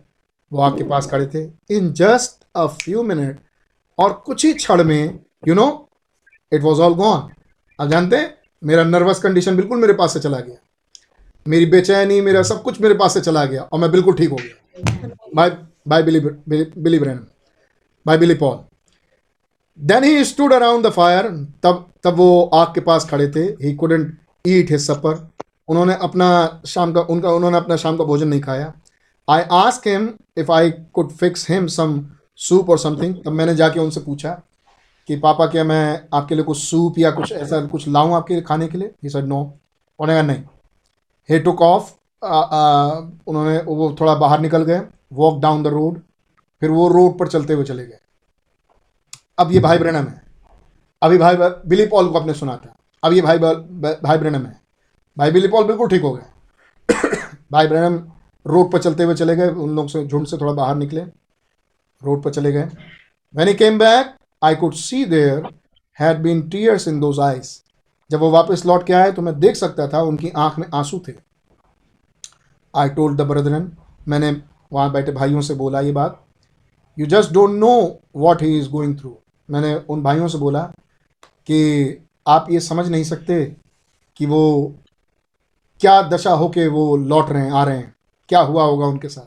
वो 0.52 0.61
आपके 0.61 0.84
पास 0.84 1.07
खड़े 1.07 1.26
थे। 1.28 1.44
In 1.76 1.91
just 1.94 2.44
a 2.56 2.65
few 2.76 3.03
minute 3.03 3.40
और 3.98 4.14
कुछ 4.26 4.45
ही 4.45 4.53
क्षण 4.53 4.84
में 4.84 5.19
you 5.48 5.56
know 5.56 5.68
it 6.52 6.61
was 6.61 6.82
all 6.82 6.94
gone 6.95 7.30
आप 7.80 7.88
जानते 7.90 8.18
हैं, 8.18 8.34
मेरा 8.61 8.84
नर्वस 8.84 9.19
कंडीशन 9.19 9.56
बिल्कुल 9.56 9.80
मेरे 9.80 9.94
पास 9.94 10.14
से 10.14 10.19
चला 10.19 10.40
गया। 10.40 10.56
मेरी 11.45 11.65
बेचैनी, 11.65 12.19
मेरा 12.22 12.41
सब 12.44 12.61
कुछ 12.64 12.80
मेरे 12.82 12.94
पास 12.94 13.14
से 13.14 13.22
चला 13.22 13.44
गया, 13.45 13.61
और 13.64 13.80
मैं 13.80 13.91
बिल्कुल 13.91 14.14
ठीक 14.14 14.30
हो 14.30 14.38
गया। 14.38 15.10
Bye 15.36 15.49
bye 15.88 16.03
Billy 16.03 16.19
Billy 16.19 16.99
Bran 16.99 17.19
bye 18.06 18.18
Billy 18.18 18.34
Paul 18.36 18.57
then 19.80 20.03
he 20.03 20.24
stood 20.26 20.53
around 20.53 20.86
the 20.86 20.90
fire 20.90 21.28
तब 21.64 21.86
तब 22.03 22.15
वो 22.15 22.44
आग 22.56 22.74
के 22.76 22.82
पास 22.82 23.06
खड़े 23.10 23.28
थे। 23.28 23.44
ही 23.61 23.74
कुडेंट 23.76 24.18
ईट 24.48 24.72
हिज 24.72 24.82
सपर 24.82 25.28
उन्होंने 25.69 25.95
अपना 26.02 26.61
शाम 26.65 26.94
का, 26.94 27.02
उनका, 27.02 27.30
उन्होंने 27.30 27.57
अपना 27.57 27.76
शाम 27.76 27.98
का 27.98 28.03
भोजन 28.03 28.28
नहीं 28.28 28.41
खाया। 28.41 28.74
I 29.27 29.41
ask 29.51 29.87
him 29.87 30.09
if 30.37 30.51
I 30.51 30.71
could 30.71 31.11
fix 31.11 31.49
him 31.51 31.67
some 31.67 32.05
soup 32.39 32.69
और 32.69 32.79
समथिंग 32.79 33.15
तब 33.25 33.31
मैंने 33.31 33.55
जाके 33.55 33.79
उनसे 33.79 33.99
पूछा 33.99 34.41
कि, 35.07 35.15
पापा, 35.17 35.45
क्या 35.47 35.63
मैं 35.63 36.07
आपके 36.13 36.35
लिए 36.35 36.43
कुछ 36.43 36.57
सूप 36.59 36.99
या 36.99 37.11
कुछ 37.11 37.31
ऐसा 37.31 37.65
कुछ 37.67 37.87
लाऊं 37.87 38.15
आपके 38.15 38.33
लिए 38.33 38.43
खाने 38.43 38.67
के 38.67 38.77
लिए? 38.77 38.91
ही 39.03 39.09
सर 39.09 39.23
नो 39.23 39.39
उन्होंने 39.99 40.21
कहा, 40.21 40.33
नहीं. 40.33 40.43
हे 41.29 41.39
टुक 41.39 41.61
ऑफ़ 41.61 41.91
उन्होंने 43.27 43.57
वो 43.59 43.95
थोड़ा 44.01 44.15
बाहर 44.15 44.39
निकल 44.39 44.63
गए 44.63 44.81
वॉक 45.13 45.39
डाउन 45.41 45.63
द 45.63 45.67
रोड 45.67 45.99
फिर 46.61 46.69
वो 46.71 46.87
रोड 46.87 47.17
पर 47.19 47.27
चलते 47.27 47.53
हुए 47.53 47.65
चले 47.65 47.85
गए। 47.85 47.99
अब 49.37 49.51
ये 49.51 49.59
भाई 49.59 49.77
ब्रनम 49.77 50.07
है। 50.07 50.21
अभी 51.01 51.17
भाई 51.17 51.35
बिली 51.39 51.85
पॉल 51.87 52.09
को 52.09 52.19
आपने 52.19 52.33
सुना 52.33 52.55
था 52.57 52.75
अब 53.03 53.13
ये 53.13 53.21
भाई 53.21 53.37
भाई 53.37 54.17
ब्रनम 54.17 54.45
है। 54.45 54.59
भाई 55.17 55.31
बिली 55.31 55.47
पॉल 55.47 55.63
बिल्कुल 55.63 55.89
ठीक 55.89 56.01
हो 56.01 56.11
गए। 56.11 56.95
भाई 57.51 57.67
ब्रनम 57.67 57.99
रोड 58.48 58.72
पर 58.72 58.80
चलते 58.80 59.03
हुए 59.03 59.15
चले 59.15 59.36
गए, 59.36 59.49
उन 59.49 59.76
लोग 59.76 59.90
से, 59.90 60.06
झुंड 60.06 60.28
से 60.28 60.38
थोड़ा 60.38 60.53
बाहर 60.53 60.76
निकले, 60.76 61.02
रोड 62.02 62.24
पर 62.24 62.32
चले 62.32 62.52
गए। 62.52 62.69
When 63.34 63.48
he 63.48 63.53
came 63.53 63.80
back 63.80 64.15
I 64.41 64.56
could 64.56 64.74
see 64.76 65.03
there 65.06 65.48
had 65.99 66.22
been 66.24 66.41
tears 66.49 66.88
in 66.88 66.99
those 66.99 67.19
eyes 67.19 67.56
जब 68.10 68.19
वो 68.19 68.30
वापस 68.32 68.65
लौट 68.65 68.86
के 68.88 68.94
आए 68.94 69.11
तो 69.11 69.22
मैं 69.22 69.40
देख 69.40 69.56
सकता 69.56 69.88
था, 69.88 70.02
उनकी 70.02 70.30
आँख 70.30 70.60
में 70.60 70.68
आँसू 70.74 71.02
थे। 71.07 71.14
आई 72.74 72.90
टोल्ड 72.90 73.18
द 73.18 73.22
ब्रदरन 73.22 73.72
मैंने 74.07 74.32
वहाँ 74.74 74.91
बैठे 74.91 75.11
भाइयों 75.11 75.41
से 75.41 75.53
बोला 75.56 75.80
ये 75.82 75.91
बात। 75.91 76.24
You 76.98 77.06
just 77.06 77.32
don't 77.34 77.52
know 77.52 77.99
what 78.15 78.41
he 78.41 78.57
is 78.60 78.69
going 78.69 78.98
through 78.99 79.18
मैंने 79.49 79.76
उन 79.90 80.03
भाइयों 80.03 80.28
से 80.28 80.38
बोला 80.38 80.61
कि 81.48 81.60
आप 82.28 82.48
ये 82.52 82.60
समझ 82.60 82.88
नहीं 82.88 83.03
सकते 83.03 83.44
कि 84.18 84.26
वो 84.26 84.74
क्या 85.82 86.02
दशा 86.02 86.32
हो 86.32 86.48
के 86.49 86.68
वो 86.68 86.95
लौट 86.98 87.30
रहे 87.30 87.44
हैं, 87.44 87.52
आ 87.52 87.64
रहे 87.64 87.78
हैं। 87.78 87.95
क्या 88.29 88.39
हुआ 88.41 88.63
होगा 88.63 88.85
उनके 88.85 89.09
साथ? 89.09 89.25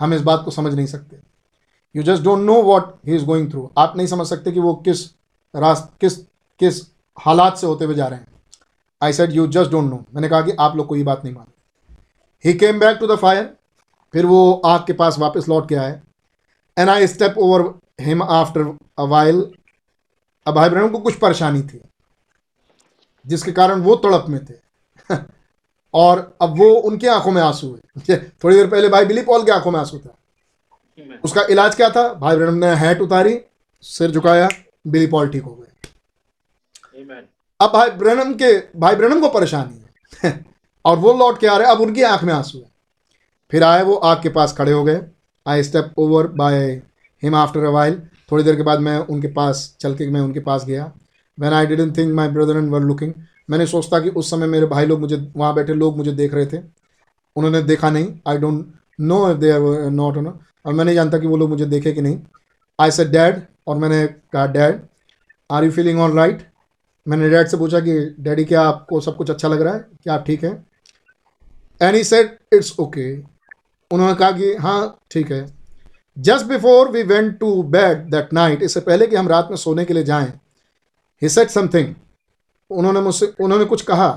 हम 0.00 0.14
इस 0.14 0.20
बात 0.22 0.42
को 0.44 0.50
समझ 0.50 0.74
नहीं 0.74 0.86
सकते। 0.86 1.16
You 1.94 2.02
just 2.02 2.22
don't 2.22 2.38
know 2.38 2.62
what 2.62 2.94
he 3.06 3.14
is 3.16 3.24
going 3.24 3.50
through 3.52 3.70
आप 3.78 3.96
नहीं 3.96 4.06
समझ 4.06 4.26
सकते 4.26 4.52
कि 4.52 4.60
वो 4.60 4.74
किस 4.74 5.04
रास्त, 5.54 5.90
किस 6.00 6.16
किस 6.60 6.80
हालात 7.18 7.56
से 7.58 7.66
होते 7.66 7.84
हुए 7.84 7.94
जा 7.94 8.06
रहे 8.06 8.18
हैं। 8.18 8.26
I 9.02 9.12
said 9.12 9.32
you 9.32 9.46
just 9.46 9.70
don't 9.70 9.90
know 9.90 10.04
मैंने 10.14 10.28
कहा 10.28 10.40
कि 10.42 10.52
आप 10.60 10.76
लोग 10.76 10.86
कोई 10.86 11.02
बात 11.04 11.24
नहीं 11.24 11.34
मान 11.34 11.46
he 12.44 12.54
came 12.54 12.78
back 12.80 12.96
to 12.96 13.06
the 13.06 13.16
fire 13.16 13.54
फिर 14.14 14.26
वो 14.26 14.52
आग 14.66 14.84
के 14.86 14.92
पास 14.92 15.18
वापस 15.18 15.48
लौट 15.48 15.68
के 15.68 15.74
आए। 15.74 16.00
And 16.76 16.88
I 16.90 17.06
step 17.06 17.34
over 17.38 17.62
him 18.00 18.22
after 18.22 18.76
a 18.98 19.04
while 19.04 19.40
अब 20.46 20.54
भाई 20.54 20.68
बहनों 20.68 20.88
को 20.88 20.98
कुछ 20.98 21.14
परेशानी 21.14 21.62
थी, 21.62 21.80
जिसके 23.26 23.52
कारण 23.52 23.80
वो 23.80 23.96
तड़प 23.96 24.24
में 24.28 24.44
थे। 24.44 24.54
और 25.94 26.18
अब 26.42 26.58
वो 26.58 26.68
उनके 26.70 27.08
आँखों 27.08 27.30
में 27.32 27.40
आँसू 27.42 27.66
हुए। 27.66 28.16
थोड़ी 28.44 28.56
देर 28.56 28.66
पहले 28.66 28.88
भाई 28.88 29.04
बिली 29.04 29.22
पॉल 29.22 29.44
के 29.44 29.52
आँखों 29.52 29.70
में 29.70 29.78
आँसू 29.80 29.98
था। 29.98 30.16
उसका 31.24 31.42
इलाज 31.50 31.74
क्या 31.74 31.90
था? 31.90 32.12
भाई 32.14 32.36
ब्रहण 32.36 32.54
ने 32.54 32.74
हैट 32.74 33.00
उतारी 33.00 33.38
सिर 33.84 34.10
झुकाया 34.10 34.48
बिली 34.86 35.06
पॉल 35.06 35.28
ठीक 35.28 35.42
हो 35.42 35.54
गए। 35.54 35.66
अब 37.60 37.70
भाई 37.72 37.90
ब्रहणम 37.90 38.32
के 38.34 38.52
भाई 38.78 38.94
ब्रहणम 38.94 39.20
को 39.20 39.28
परेशानी 39.28 39.84
है। 40.24 40.44
और 40.84 40.96
वो 40.98 41.12
लौट 41.12 41.40
के 41.40 41.46
आ 41.46 41.56
रहे 41.56 41.70
अब 41.70 41.80
उनकी 41.80 42.02
आँख 42.02 42.22
में 42.24 42.32
आँसू 42.34 42.58
है। 42.58 42.64
फिर 43.52 43.64
आए 43.64 43.82
वो 43.82 43.94
आग 43.94 44.22
के 44.22 44.28
पास 44.28 44.52
खड़े 44.56 44.72
हो 44.72 44.84
गए। 44.84 45.00
I 45.46 45.62
step 45.62 45.92
over 45.98 46.26
by 46.26 46.70
him 47.22 47.34
after 47.34 47.64
a 47.64 47.70
while 47.70 48.00
थोड़ी 48.32 48.44
देर 48.44 48.56
के 48.56 48.62
बाद 48.62 48.80
मैं 48.80 48.96
उनके 48.98 49.28
पास 49.28 49.76
चल 49.80 49.94
के 49.94 50.08
मैं 50.10 50.20
उनके 50.20 50.40
पास 50.40 50.64
गया। 50.64 50.92
When 51.38 51.52
I 51.52 51.66
didn't 51.66 51.96
think 51.96 52.12
my 52.14 52.28
brother 52.28 52.56
and 52.56 52.70
were 52.70 52.80
looking 52.80 53.12
मैंने 53.50 53.66
सोचता 53.66 53.98
कि 54.00 54.08
उस 54.10 54.30
समय 54.30 54.46
मेरे 54.46 54.66
भाई 54.66 54.86
लोग 54.86 55.00
मुझे, 55.00 55.16
वहाँ 55.36 55.54
बैठे 55.54 55.74
लोग 55.74 55.96
मुझे 55.96 56.12
देख 56.12 56.34
रहे 56.34 56.46
थे। 56.46 56.58
उन्होंने 57.36 57.62
देखा 57.62 57.90
नहीं। 57.90 58.12
I 58.28 58.38
don't 58.38 58.66
know 59.00 59.34
they 59.34 59.52
not 59.90 60.16
know 60.16 60.38
और 60.66 60.72
मैं 60.72 60.84
नहीं 60.84 60.94
जानता 60.94 61.18
कि 61.18 61.26
वो 61.26 61.36
लोग 61.36 61.50
मुझे 61.50 61.64
देखे 61.64 61.92
कि 61.92 62.02
नहीं। 62.02 62.18
आई 62.78 62.90
सेड 62.90 63.10
डैड 63.10 63.42
और 63.66 63.76
मैंने 63.76 64.06
कहा 64.06 64.46
dad 64.46 64.80
are 65.50 65.64
you 65.64 65.70
feeling 65.70 66.00
all 66.00 66.12
right 66.12 66.46
मैंने 67.06 67.30
डैड 67.30 67.48
से 67.48 67.56
पूछा 67.56 67.80
कि 67.80 67.98
डैडी 68.20 68.44
क्या 68.44 68.62
आपको 68.62 69.00
सब 69.00 69.16
कुछ 69.16 69.30
अच्छा 69.30 69.48
लग 69.48 69.62
रहा 69.62 69.74
है? 69.74 69.86
क्या 70.02 70.14
आप 70.14 70.24
ठीक 70.26 70.44
हैं? 70.44 71.92
ही 71.94 72.04
सेड 72.04 72.36
इट्स 72.52 72.74
ओके 72.80 73.14
उन्होंने 73.90 74.14
कहा 74.14 74.30
कि 74.32 74.54
हाँ 74.54 74.98
ठीक 75.10 75.30
है। 75.32 75.46
Just 76.18 76.46
before 76.46 76.88
we 76.88 77.02
went 77.02 77.38
to 77.38 77.62
bed 77.62 77.98
that 78.10 78.32
night 78.32 78.62
इससे 78.62 78.80
पहले 78.80 79.06
कि 79.06 79.16
हम 79.16 79.28
रात 79.28 79.48
में 79.50 79.56
सोने 79.56 79.84
के 79.84 79.94
लिए 79.94 80.02
जाएँ 80.02 80.32
ही 81.22 81.28
सेट 81.28 81.50
समथिंग 81.50 81.94
उन्होंने 82.70 83.00
मुझसे, 83.00 83.32
उन्होंने 83.40 83.64
कुछ 83.64 83.82
कहा 83.82 84.08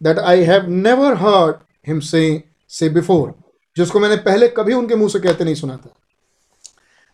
that 0.00 0.18
I 0.18 0.42
have 0.42 0.68
never 0.68 1.16
heard 1.16 1.56
him 1.86 2.00
say 2.00 2.42
say 2.70 2.88
before 2.88 3.34
जिसको 3.76 4.00
मैंने 4.00 4.16
पहले 4.18 4.48
कभी 4.48 4.74
उनके 4.74 4.96
मुँह 4.96 5.08
से 5.08 5.20
कहते 5.20 5.44
नहीं 5.44 5.54
सुना 5.54 5.76
था। 5.76 5.90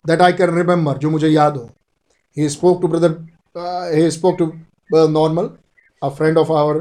दैट 0.04 0.22
आई 0.22 0.32
कैन 0.32 0.56
रिमेंबर 0.56 0.98
जो 0.98 1.10
मुझे 1.10 1.28
याद 1.28 1.56
हो। 1.56 1.70
He 2.36 2.48
spoke 2.48 2.80
to 2.82 2.88
brother 2.88 3.94
he 3.94 4.10
spoke 4.10 4.36
to 4.38 4.52
Norman 5.08 5.50
a 6.02 6.08
friend 6.08 6.38
of 6.38 6.52
our 6.52 6.80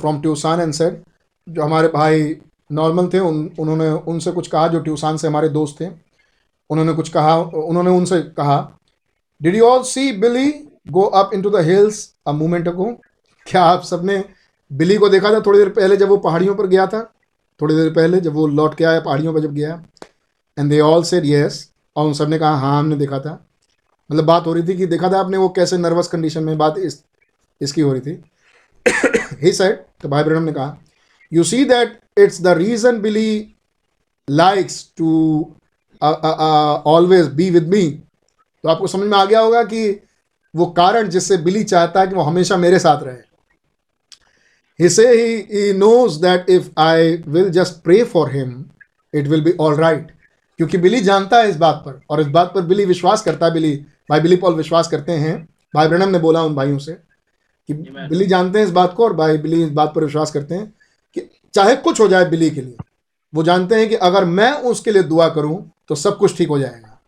from 0.00 0.20
Tucson 0.22 0.60
and 0.60 0.72
said 0.72 1.02
जो 1.48 1.62
हमारे 1.62 1.88
भाई 1.88 2.36
नॉर्मल 2.72 3.08
थे, 3.08 3.18
उन, 3.18 3.50
उन्होंने 3.58 3.90
उनसे 3.90 4.32
कुछ 4.32 4.46
कहा, 4.48 4.68
जो 4.68 4.80
ट्यूसान 4.80 5.16
से 5.16 5.26
हमारे 5.26 5.48
दोस्त 5.48 5.80
थे। 5.80 5.88
उन्होंने 6.70 6.92
कुछ 6.92 7.08
कहा, 7.08 7.36
उन्होंने 7.36 7.90
उनसे 7.90 8.20
कहा 8.36 8.78
did 9.40 9.56
you 9.56 9.64
all 9.64 9.82
see 9.82 10.12
Billy 10.12 10.50
go 10.86 11.02
up 11.02 11.30
into 11.42 11.50
the 11.50 11.56
hills 11.56 12.14
a 12.26 12.32
moment 12.32 12.68
ago 12.68 12.84
क्या 13.46 13.62
आप 13.64 13.82
सबने 13.82 14.24
बिली 14.70 14.96
को 14.96 15.08
देखा 15.08 15.32
था 15.32 15.40
थोड़ी 15.40 15.58
देर 15.58 15.68
पहले 15.68 15.96
जब 15.96 16.08
वो 16.08 16.16
पहाड़ियों 16.16 16.54
पर 16.54 16.66
गया 16.66 16.86
था? 16.86 17.02
थोड़ी 17.60 17.74
देर 17.74 17.90
पहले 17.92 18.20
जब 18.20 18.32
वो 18.34 18.46
लौट 18.46 18.74
के 18.74 18.84
आया 18.84 19.00
पहाड़ियों 19.00 19.34
पर 19.34 19.40
जब 19.40 19.54
गया। 19.54 19.82
And 20.58 20.70
they 20.70 20.80
all 20.80 21.02
said 21.04 21.24
yes 21.24 21.70
और 21.96 22.06
उन 22.06 22.14
सबने 22.14 22.38
कहा 22.38 22.56
हाँ 22.56 22.78
हमने 22.78 22.96
देखा 22.96 23.18
था। 23.18 23.48
मतलब 24.10 24.24
बात 24.24 24.46
हो 24.46 24.52
रही 24.52 24.68
थी 24.68 24.76
कि 24.76 24.86
देखा 24.86 25.10
था 25.12 25.20
आपने 25.20 25.36
वो 25.36 25.48
कैसे 25.48 25.78
नर्वस 25.78 26.08
कंडीशन 26.08 26.44
में 26.44 26.58
बात 26.58 26.78
इस, 26.78 27.04
इसकी 27.60 27.80
हो 27.80 27.92
रही 27.92 28.00
थी। 28.00 28.22
ही 29.42 29.52
सेड 29.52 29.84
तो 30.02 30.08
भाई 30.08 30.24
ब्रहण 30.24 30.44
ने 30.44 30.52
कहा 30.52 30.76
you 31.32 31.44
see 31.44 31.64
that 31.64 32.00
it's 32.18 32.42
the 32.42 32.48
reason 32.48 33.00
Billy 33.00 33.54
likes 34.30 34.92
to 34.96 35.56
always 36.02 37.26
be 37.26 37.50
with 37.50 37.70
me. 37.70 37.90
तो 38.62 38.68
आपको 38.68 38.86
समझ 38.86 39.06
में 39.06 39.18
आ 39.18 39.24
गया 39.24 39.40
होगा 39.40 39.62
कि 39.62 40.00
वो 40.54 40.66
कारण 40.66 41.08
जिससे 41.08 41.36
बिली 41.36 41.62
चाहता 41.64 42.00
है 42.00 42.06
कि 42.06 42.14
वो 42.14 42.22
हमेशा 42.22 42.56
मेरे 42.56 42.78
साथ 42.78 43.02
रहे। 43.02 43.30
He 44.78 44.88
say 44.88 45.06
he, 45.12 45.30
he 45.54 45.72
knows 45.78 46.18
that 46.20 46.48
if 46.48 46.68
I 46.76 47.22
will 47.26 47.50
just 47.50 47.82
pray 47.84 48.02
for 48.06 48.26
him 48.30 48.50
it 49.14 49.28
will 49.28 49.44
be 49.46 49.52
all 49.60 49.76
right 49.78 50.10
क्योंकि 50.58 50.78
बिली 50.78 51.00
जानता 51.00 51.38
है 51.38 51.48
इस 51.50 51.56
बात 51.56 51.82
पर 51.86 52.00
और 52.10 52.20
इस 52.20 52.26
बात 52.26 52.52
पर 52.54 52.62
बिली 52.62 52.84
विश्वास 52.84 53.22
करता 53.22 53.46
है 53.46 53.52
बिली। 53.52 53.74
भाई 54.10 54.20
बिली 54.20 54.36
पॉल 54.36 54.54
विश्वास 54.54 54.88
करते 54.88 55.12
हैं। 55.12 55.36
भाई 55.74 55.88
ब्रनम 55.88 56.08
ने 56.08 56.18
बोला 56.18 56.42
उन 56.42 56.54
भाइयों 56.54 56.78
से 56.78 56.92
कि 56.92 57.74
बिली 57.74 58.26
जानते 58.26 58.58
हैं 58.58 58.66
इस 58.66 58.72
बात 58.72 58.94
को 58.94 59.04
और 59.04 59.12
भाई 59.12 59.38
बिली 59.38 59.62
इस 59.64 59.70
बात 59.70 59.92
पर 59.94 60.04
विश्वास 60.04 60.30
करते 60.30 60.54
हैं 60.54 60.72
कि 61.16 61.28
चाहे 61.54 61.76
कुछ 61.76 62.00
हो 62.00 62.08
जाए 62.08 62.24
बिली 62.24 62.50
के 62.50 62.60
लिए 62.60 62.76
वो 63.32 63.42
जानते 63.42 63.74
हैं 63.74 63.88
कि 63.88 63.94
अगर 64.08 64.24
मैं 64.24 64.52
उसके 64.70 64.90
लिए 64.90 65.02
दुआ 65.02 65.28
करूँ 65.28 65.70
तो 65.88 65.94
सब 65.94 66.18
कुछ 66.18 66.36
ठीक 66.38 66.48
हो 66.48 66.58
जाएगा। 66.58 66.98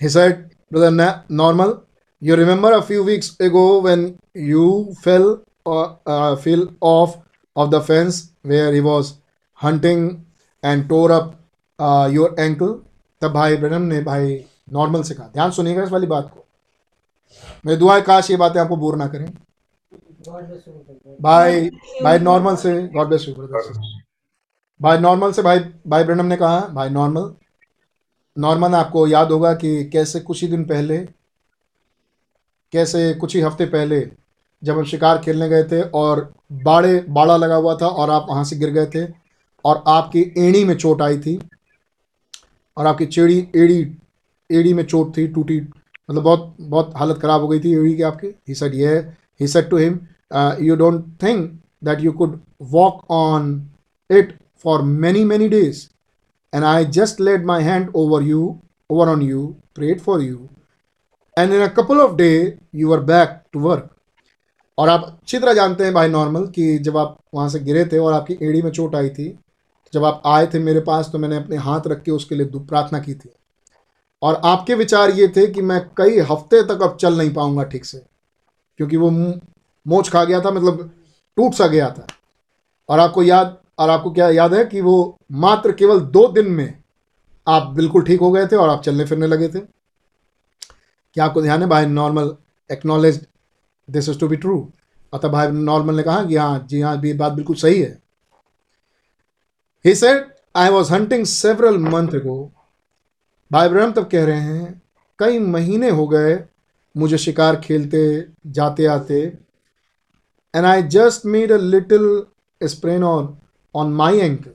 He 0.00 0.08
said, 0.08 0.34
Brother 0.72 0.90
Na- 0.90 1.20
Normal, 1.30 1.84
you 2.22 2.36
remember 2.36 2.72
a 2.72 2.82
few 2.82 3.02
weeks 3.02 3.38
ago 3.40 3.80
when 3.80 4.18
you 4.34 4.94
fell 5.02 5.42
uh, 5.66 5.94
uh, 6.06 6.36
fell 6.36 6.68
off 6.80 7.16
of 7.56 7.70
the 7.70 7.80
fence 7.80 8.32
where 8.42 8.72
he 8.72 8.80
was 8.80 9.14
hunting 9.58 10.24
and 10.62 10.88
tore 10.88 11.12
up 11.12 11.34
uh, 11.78 12.08
your 12.12 12.38
ankle? 12.40 12.74
तब 13.22 13.32
भाई 13.32 13.56
Branham 13.56 13.82
ने 13.82 14.00
भाई 14.04 14.44
normal 14.72 15.02
से 15.02 15.14
कहा 15.14 15.26
ध्यान 15.28 15.50
सुनिएगा 15.50 15.82
इस 15.82 15.90
वाली 15.92 16.06
बात 16.06 16.30
को 16.34 16.44
मेरी 17.66 17.78
दुआ 17.78 17.94
है 17.94 18.02
काश 18.02 18.30
ये 18.30 18.36
बातें 18.36 18.60
आपको 18.60 18.76
बोर 18.76 18.96
ना 18.96 19.06
करें 19.14 19.26
भाई 21.22 21.68
भाई 22.02 22.18
नॉर्मल 22.18 22.56
से 22.56 22.72
गॉड 22.94 23.08
ब्लेस 23.08 23.24
यू 23.28 23.34
ब्रदर 23.34 23.72
भाई 24.80 24.98
नॉर्मल 24.98 25.32
से 25.32 25.42
भाई 25.42 25.58
भाई 25.86 26.04
ब्रनम 26.04 26.26
ने 26.26 26.36
कहा 26.36 26.60
भाई 26.74 26.90
नॉर्मल 26.90 27.30
नॉर्मल 28.36 28.74
आपको 28.74 29.06
याद 29.08 29.30
होगा 29.32 29.52
कि 29.54 29.84
कैसे 29.84 30.20
कुछ 30.20 30.42
ही 30.42 30.48
दिन 30.48 30.64
पहले, 30.64 30.98
कैसे 32.72 33.12
कुछ 33.14 33.34
ही 33.36 33.40
हफ़्ते 33.40 33.66
पहले 33.66 34.00
जब 34.62 34.78
हम 34.78 34.84
शिकार 34.84 35.18
खेलने 35.18 35.48
गए 35.48 35.64
थे 35.64 35.80
और 35.82 36.30
बाड़े, 36.54 37.00
बाड़ा 37.08 37.36
लगा 37.36 37.54
हुआ 37.54 37.74
था 37.76 37.86
और 37.86 38.10
आप 38.10 38.26
वहाँ 38.28 38.44
से 38.44 38.56
गिर 38.56 38.70
गए 38.70 38.86
थे 38.94 39.06
और 39.64 39.82
आपकी 39.88 40.20
एड़ी 40.38 40.64
में 40.64 40.74
चोट 40.76 41.02
आई 41.02 41.18
थी 41.18 41.38
और 42.76 42.86
आपकी 42.86 43.06
चेड़ी, 43.06 43.38
एड़ी 43.56 43.96
एड़ी 44.50 44.72
में 44.74 44.84
चोट 44.84 45.16
थी, 45.16 45.26
टूटी 45.28 45.60
मतलब 45.60 46.22
बहुत 46.22 46.56
बहुत 46.60 46.92
हालत 46.96 47.18
ख़राब 47.22 47.40
हो 47.40 47.48
गई 47.48 47.60
थी 47.60 47.72
एड़ी 47.74 47.94
की 47.96 48.02
आपकी। 48.02 48.26
ही 48.48 48.54
सेड 48.54 48.74
ये 48.74 48.96
he 49.40 49.48
said 49.48 49.68
to 49.70 49.76
him 49.76 49.98
you 50.62 50.76
don't 50.76 51.04
think 51.22 51.50
that 51.84 52.00
you 52.00 52.12
could 52.12 52.40
walk 52.70 53.04
on 53.10 53.50
it 54.10 54.38
for 54.64 54.82
many 54.82 55.24
many 55.24 55.48
days 55.48 55.86
and 56.52 56.64
I 56.64 56.84
just 56.98 57.20
laid 57.20 57.44
my 57.44 57.60
hand 57.62 57.90
over 57.94 58.20
you, 58.22 58.60
over 58.90 59.06
on 59.10 59.22
you, 59.22 59.56
prayed 59.74 60.00
for 60.02 60.20
you, 60.22 60.48
and 61.36 61.52
in 61.52 61.62
a 61.62 61.70
couple 61.70 62.00
of 62.00 62.16
days 62.16 62.54
you 62.72 62.88
were 62.88 63.02
back 63.12 63.36
to 63.52 63.64
work. 63.68 63.88
और 64.78 64.88
आप 64.88 65.04
अच्छी 65.04 65.38
तरह 65.38 65.52
जानते 65.54 65.84
हैं 65.84 65.92
भाई 65.94 66.08
normal 66.08 66.46
कि 66.54 66.78
जब 66.78 66.96
आप 66.96 67.16
वहाँ 67.34 67.48
से 67.48 67.58
गिरे 67.60 67.84
थे 67.92 67.98
और 67.98 68.12
आपकी 68.12 68.38
एड़ी 68.42 68.62
में 68.62 68.70
चोट 68.70 68.94
आई 68.94 69.08
थी 69.10 69.26
जब 69.92 70.04
आप 70.04 70.22
आए 70.26 70.46
थे 70.46 70.58
मेरे 70.58 70.80
पास 70.86 71.08
तो 71.12 71.18
मैंने 71.18 71.36
अपने 71.36 71.56
हाथ 71.56 71.86
रख 71.86 72.02
के 72.02 72.10
उसके 72.10 72.34
लिए 72.34 72.46
प्रार्थना 72.58 72.98
की 72.98 73.14
थी। 73.14 73.30
और 74.22 74.40
आपके 74.44 74.74
विचार 74.74 75.10
ये 75.10 75.28
थे 75.36 75.46
कि 75.46 75.62
मैं 75.62 75.80
कई 75.96 76.18
हफ़्ते 76.30 76.62
तक 76.66 76.82
अब 76.82 76.96
चल 77.00 77.18
नहीं 77.18 77.32
पाऊँगा 77.34 77.64
ठीक 77.72 77.84
से 77.84 77.98
क्योंकि 78.78 78.96
वो 78.96 79.10
मोच 79.10 80.08
खा 80.08 80.24
गया 80.24 80.40
था 80.40 80.50
मतलब 80.50 80.90
टूट 81.36 81.54
सा 81.54 81.66
गया 81.66 81.90
था। 81.90 82.06
और 82.88 83.00
आपको 83.00 83.22
याद 83.22 83.56
और 83.78 83.90
आपको 83.90 84.10
क्या 84.10 84.28
याद 84.30 84.54
है 84.54 84.64
कि 84.64 84.80
वो 84.80 85.18
मात्र 85.32 85.72
केवल 85.72 86.00
दो 86.00 86.26
दिन 86.28 86.50
में 86.50 86.82
आप 87.46 87.66
बिल्कुल 87.66 88.02
ठीक 88.02 88.20
हो 88.20 88.30
गए 88.32 88.46
थे 88.46 88.56
और 88.56 88.68
आप 88.68 88.82
चलने 88.82 89.04
फिरने 89.04 89.26
लगे 89.26 89.48
थे? 89.48 89.60
क्या 91.16 91.24
आपको 91.24 91.42
ध्यान 91.42 91.62
है? 91.62 91.68
भाई 91.68 91.86
Norman 91.86 92.36
acknowledge 92.70 93.26
this 93.88 94.08
is 94.08 94.18
to 94.20 94.28
be 94.28 94.36
true 94.36 94.60
अतः 95.12 95.28
भाई 95.28 95.50
नॉर्मल 95.50 95.96
ने 95.96 96.02
कहा 96.02 96.24
कि 96.24 96.36
हाँ 96.36 96.66
जी 96.68 96.80
हाँ 96.80 97.00
ये 97.04 97.12
बात 97.14 97.32
बिल्कुल 97.32 97.56
सही 97.56 97.80
है। 97.80 97.98
He 99.84 99.94
said 99.94 100.26
I 100.56 100.68
was 100.70 100.92
hunting 100.92 101.24
several 101.26 101.78
month 101.78 102.18
को 102.18 102.44
भाई 103.50 103.68
ब्रह्म 103.68 103.92
तब 103.92 104.08
कह 104.08 104.24
रहे 104.24 104.40
हैं, 104.40 104.82
कई 105.18 105.38
महीने 105.38 105.90
हो 105.90 106.06
गए 106.08 106.38
मुझे 106.96 107.18
शिकार 107.18 107.56
खेलते, 107.56 108.26
जाते 108.46 108.86
आते 108.86 109.20
and 110.54 110.66
I 110.66 110.82
just 110.82 111.26
made 111.26 111.52
a 111.52 111.56
little 111.56 112.26
sprain 112.60 113.04
on 113.04 113.36
on 113.78 113.92
my 113.92 114.18
ankle 114.18 114.50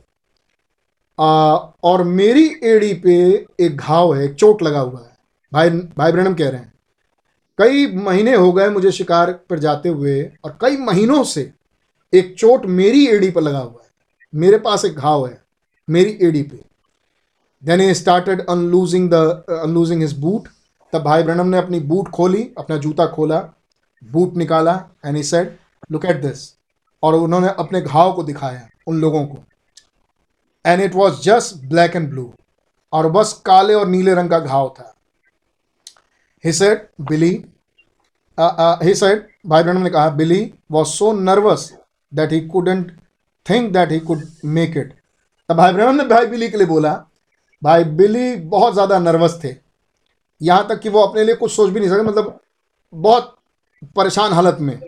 और 1.83 2.03
मेरी 2.03 2.45
एड़ी 2.65 2.93
पे 2.95 3.15
एक 3.59 3.75
घाव 3.75 4.13
है, 4.13 4.23
एक 4.25 4.33
चोट 4.33 4.61
लगा 4.63 4.79
हुआ 4.79 4.99
है। 4.99 5.11
भाई 5.51 5.69
भाई 5.69 6.11
ब्रणम 6.11 6.33
कह 6.33 6.49
रहे 6.49 6.59
हैं, 6.59 6.73
कई 7.59 7.85
महीने 7.95 8.35
हो 8.35 8.51
गए 8.53 8.69
मुझे 8.69 8.91
शिकार 8.91 9.31
पर 9.49 9.59
जाते 9.59 9.89
हुए 9.89 10.21
और 10.45 10.57
कई 10.61 10.77
महीनों 10.79 11.23
से 11.25 11.51
एक 12.13 12.33
चोट 12.39 12.65
मेरी 12.67 13.05
एड़ी 13.07 13.29
पर 13.31 13.41
लगा 13.41 13.59
हुआ 13.59 13.81
है। 13.81 13.89
मेरे 14.33 14.57
पास 14.59 14.85
एक 14.85 14.95
घाव 14.95 15.25
है, 15.27 15.41
मेरी 15.87 16.17
एड़ी 16.21 16.41
पे। 16.43 16.59
Then 17.63 17.79
he 17.79 17.93
started 17.95 18.45
unloosing 18.47 19.09
the 19.09 19.13
unloosing 19.53 20.01
his 20.01 20.17
boot 20.19 20.47
तब 20.93 21.03
भाई 21.03 21.23
ब्रणम 21.23 21.47
ने 21.47 21.57
अपनी 21.57 21.79
बूट 21.81 22.09
खोली, 22.09 22.41
अपना 22.57 22.77
जूता 22.77 23.05
खोला 23.07 23.39
बूट 24.01 24.35
निकाला 24.37 24.73
and 25.05 25.15
he 25.15 25.23
said 25.23 25.55
look 25.91 26.05
at 26.05 26.21
this 26.21 26.53
और 27.03 27.15
उन्होंने 27.15 27.47
अपने 27.59 27.81
घाव 27.81 28.13
को 28.13 28.23
दिखाया। 28.23 28.67
उन 28.87 28.99
लोगों 29.01 29.25
को। 29.25 29.43
And 30.65 30.81
it 30.81 30.95
was 30.95 31.21
just 31.21 31.65
black 31.69 31.95
and 31.95 32.09
blue 32.09 32.33
और 32.93 33.09
बस 33.11 33.33
काले 33.45 33.73
और 33.73 33.87
नीले 33.87 34.13
रंग 34.15 34.29
का 34.29 34.39
घाव 34.39 34.69
था। 34.69 34.93
He 36.43 36.51
said 36.53 36.87
Billy 37.01 37.31
he 38.37 38.93
said 38.95 39.27
भाई 39.47 39.63
ब्रह्म 39.63 39.81
ने 39.83 39.89
कहा 39.89 40.09
Billy 40.11 40.53
was 40.71 40.87
so 40.89 41.11
nervous 41.13 41.71
that 42.11 42.31
he 42.31 42.39
couldn't 42.47 42.91
think 43.45 43.71
that 43.73 43.91
he 43.91 43.99
could 44.01 44.23
make 44.47 44.77
it 44.77 44.93
तब 45.49 45.55
भाई 45.55 45.73
ब्रह्म 45.73 45.95
ने 45.95 46.03
भाई 46.05 46.25
बिली 46.27 46.49
के 46.49 46.57
लिए 46.57 46.67
बोला 46.67 46.93
भाई 47.61 47.83
बिली 47.83 48.35
बहुत 48.47 48.73
ज़्यादा 48.73 48.99
नर्वस 48.99 49.39
थे। 49.43 49.55
यहाँ 50.41 50.67
तक 50.69 50.79
कि 50.79 50.89
वो 50.89 51.01
अपने 51.01 51.23
लिए 51.23 51.35
कुछ 51.35 51.51
सोच 51.51 51.69
भी 51.69 51.79
नहीं 51.79 51.89
सके 51.89 52.01
मतलब 52.01 52.39
बहुत 52.93 53.35
परेशान 53.95 54.33
हालत 54.33 54.57
में 54.61 54.79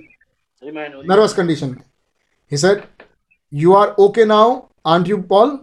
नर्वस 0.64 1.34
कंडीशन 1.34 1.70
में। 1.70 1.84
He 2.52 2.58
said 2.58 2.82
you 3.56 3.74
are 3.74 3.88
okay 4.00 4.26
now 4.26 4.60
aren't 4.88 5.08
you 5.08 5.18
Paul 5.30 5.58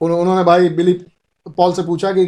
उन्होंने 0.00 0.44
भाई 0.44 0.68
बिली 0.78 0.92
पॉल 1.56 1.72
से 1.72 1.82
पूछा 1.82 2.12
कि 2.12 2.24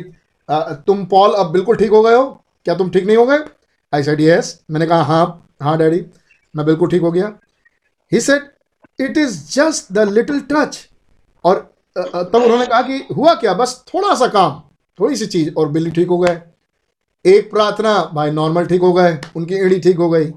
तुम 0.86 1.04
पॉल 1.06 1.32
अब 1.34 1.50
बिल्कुल 1.52 1.76
ठीक 1.76 1.90
हो 1.90 2.02
गए 2.02 2.14
हो? 2.14 2.24
क्या 2.64 2.74
तुम 2.74 2.90
ठीक 2.90 3.06
नहीं 3.06 3.16
हो 3.16 3.26
गए? 3.26 3.38
आई 3.92 4.02
सेड 4.02 4.20
यस 4.20 4.60
मैंने 4.70 4.86
कहा 4.86 5.02
हाँ 5.04 5.48
हाँ 5.62 5.76
डैडी 5.78 6.04
मैं 6.54 6.66
बिल्कुल 6.66 6.88
ठीक 6.90 7.02
हो 7.02 7.10
गया. 7.12 7.32
He 8.12 8.20
said 8.20 8.50
it 9.00 9.18
is 9.18 9.36
just 9.52 9.92
the 9.92 10.08
little 10.10 10.40
touch 10.52 10.78
और 11.44 11.58
तब 11.96 12.34
उन्होंने 12.34 12.66
कहा 12.66 12.80
कि, 12.82 12.98
हुआ 13.16 13.34
क्या? 13.34 13.52
बस 13.54 13.82
थोड़ा 13.88 14.14
सा 14.14 14.26
काम, 14.28 14.60
थोड़ी 14.98 15.16
सी 15.16 15.26
चीज़. 15.26 15.54
और 15.54 15.68
बिल्ली 15.68 15.90
ठीक 15.90 16.08
हो 16.08 16.18
गए। 16.18 16.40
एक 17.24 17.50
प्रार्थना, 17.50 17.94
भाई 18.14 18.30
नॉर्मल 18.30 18.66
ठीक 18.66 18.80
हो 18.80 18.92
गए, 18.92 19.18
उनकी 19.36 19.54
एड़ी 19.56 19.78
ठीक 19.80 19.96
हो 19.98 20.08
गई। 20.10 20.32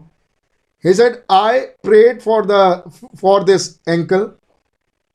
He 0.84 0.94
said 0.94 1.18
I 1.32 1.60
prayed 1.88 2.22
for 2.22 2.46
the 2.46 2.92
for 3.22 3.44
this 3.44 3.70
ankle 3.90 4.26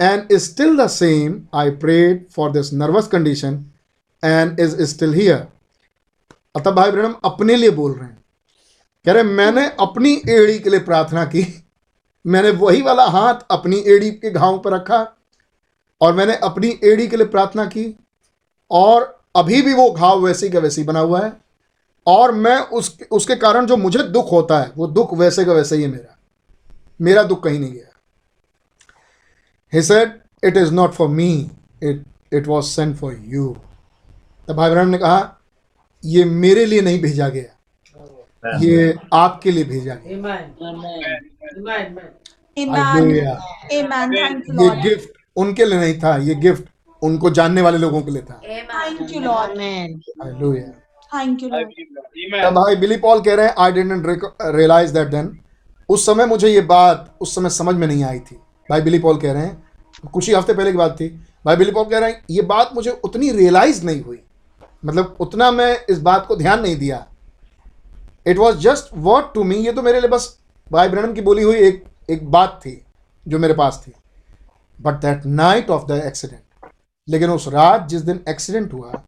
and 0.02 0.32
is 0.32 0.42
still 0.42 0.76
the 0.76 0.88
same. 0.88 1.32
I 1.54 1.70
prayed 1.84 2.16
for 2.38 2.52
this 2.52 2.72
nervous 2.82 3.08
condition 3.14 3.54
and 4.24 4.60
is 4.60 4.96
still 4.96 5.14
here. 5.14 5.40
अतः 6.56 6.70
भाई 6.70 6.90
ब्रह्म 6.90 7.14
अपने 7.24 7.56
लिए 7.56 7.70
बोल 7.70 7.92
रहे 7.92 8.04
हैं। 8.04 8.24
कह 9.04 9.12
रहे 9.12 9.22
मैंने 9.22 9.66
अपनी 9.66 10.22
एड़ी 10.28 10.58
के 10.58 10.70
लिए 10.70 10.80
प्रार्थना 10.80 11.24
की। 11.24 11.64
मैंने 12.26 12.50
वही 12.50 12.82
वाला 12.82 13.04
हाथ 13.04 13.34
अपनी 13.50 13.84
एड़ी 13.86 14.10
के 14.10 14.30
घाव 14.30 14.58
पर 14.58 14.72
रखा 14.72 15.16
और 16.00 16.14
मैंने 16.14 16.36
अपनी 16.36 16.78
एड़ी 16.84 17.08
के 17.08 17.16
लिए 17.16 17.26
प्रार्थना 17.26 17.64
की। 17.64 17.98
और 18.70 19.20
अभी 19.36 19.62
भी 19.62 19.74
वो 19.74 19.90
घाव 19.90 20.26
वैसे 20.26 20.48
का 20.48 20.58
वैसे 20.58 20.82
बना 20.82 21.00
हुआ 21.00 21.20
है। 21.20 21.32
और 22.06 22.32
मैं 22.32 22.60
उस 22.60 22.98
उसके 23.10 23.36
कारण 23.36 23.66
जो 23.66 23.76
मुझे 23.76 23.98
दुख 23.98 24.32
होता 24.32 24.60
है, 24.60 24.72
वो 24.76 24.86
दुख 24.86 25.14
वैसे 25.14 25.44
का 25.44 25.52
वैसे 25.52 25.76
ही 25.76 25.82
है 25.82 25.88
मेरा। 25.88 26.18
मेरा 27.00 27.22
दुख 27.22 27.44
कहीं 27.44 27.60
नहीं 27.60 27.72
गया। 27.72 27.95
He 29.72 29.82
said 29.82 30.12
it 30.42 30.56
is 30.56 30.72
not 30.74 30.92
for 30.92 31.08
me 31.10 31.30
it 31.82 32.02
it 32.32 32.46
was 32.46 32.66
sent 32.66 32.96
for 32.96 33.16
you 33.26 33.54
तब 34.48 34.56
भाई 34.56 34.70
ब्रह्म 34.70 34.88
ने 34.88 34.98
कहा 34.98 35.18
ये 36.04 36.24
मेरे 36.44 36.66
लिए 36.66 36.80
नहीं 36.80 37.00
भेजा 37.02 37.28
गया 37.28 38.58
ये 38.62 38.94
आपके 39.14 39.50
लिए 39.50 39.64
भेजा 39.64 39.94
गया 39.94 40.16
Amen. 40.16 40.44
Amen. 40.62 41.26
Amen. 41.56 41.98
Amen. 42.56 42.80
Hallelujah. 42.80 43.38
Amen. 43.72 44.12
Thank 44.12 44.46
you, 44.48 44.62
ये. 44.62 44.82
गिफ्ट 44.82 45.18
उनके 45.36 45.64
लिए 45.64 45.78
नहीं 45.78 45.98
था 46.00 46.16
ये 46.18 46.34
गिफ्ट 46.34 46.68
उनको 47.02 47.30
जानने 47.30 47.62
वाले 47.62 47.78
लोगों 47.78 48.02
के 48.02 48.10
लिए 48.10 48.22
था 48.22 48.40
Thank 48.68 49.14
you, 49.14 49.20
Lord. 49.20 49.58
Hallelujah. 50.20 50.72
Thank 51.12 51.42
you, 51.42 51.50
Lord. 51.50 51.74
तब 52.34 52.54
भाई 52.54 52.76
बिली 52.76 52.96
पॉल 52.98 53.20
कह 53.20 53.34
रहे 53.34 53.46
हैं 53.46 53.54
I 53.58 53.72
didn't 53.72 54.06
realize 54.56 54.92
that 54.94 55.08
then 55.08 55.36
उस 55.88 56.06
समय 56.06 56.26
मुझे 56.26 56.48
ये 56.48 56.60
बात 56.70 57.14
उस 57.20 57.34
समय 57.34 57.50
समझ 57.50 57.74
में 57.74 57.86
नहीं 57.86 58.04
आई 58.04 58.18
थी 58.20 58.38
भाई 58.70 58.80
बिली 58.80 58.98
पॉल 58.98 59.18
कह 59.18 59.32
रहे 59.32 59.42
हैं। 59.42 60.10
कुछ 60.12 60.28
ही 60.28 60.34
हफ़्ते 60.34 60.54
पहले 60.54 60.70
की 60.72 60.78
बात 60.78 60.96
थी। 61.00 61.08
भाई 61.44 61.56
बिली 61.56 61.72
पॉल 61.72 61.84
कह 61.84 61.98
रहे 61.98 62.10
हैं, 62.10 62.22
ये 62.30 62.42
बात 62.44 62.70
मुझे 62.74 62.90
उतनी 63.04 63.30
रियलाइज़ 63.32 63.84
नहीं 63.86 64.02
हुई। 64.02 64.20
मतलब 64.84 65.16
उतना 65.20 65.50
मैं 65.50 65.76
इस 65.90 66.00
बात 66.00 66.26
को 66.26 66.36
ध्यान 66.36 66.60
नहीं 66.60 66.76
दिया। 66.76 67.06
It 68.26 68.38
was 68.38 68.56
just 68.58 68.90
what 68.94 69.32
to 69.34 69.44
me 69.44 69.56
ये 69.56 69.72
तो 69.72 69.82
मेरे 69.82 70.00
लिए 70.00 70.10
बस 70.10 70.36
भाई 70.66 70.88
ब्रनम 70.88 71.12
की 71.12 71.20
बोली 71.20 71.42
हुई 71.42 71.56
एक 71.58 71.84
एक 72.10 72.30
बात 72.30 72.60
थी, 72.64 72.82
जो 73.26 73.38
मेरे 73.38 73.54
पास 73.54 73.82
थी। 73.86 73.92
But 74.78 74.94
that 75.00 75.26
night 75.26 75.70
of 75.70 75.86
the 75.86 76.02
accident 76.06 76.40
लेकिन 77.08 77.30
उस 77.30 77.46
रात 77.48 77.86
जिस 77.88 78.02
दिन 78.02 78.20
एक्सीडेंट 78.28 78.72
हुआ 78.72 79.02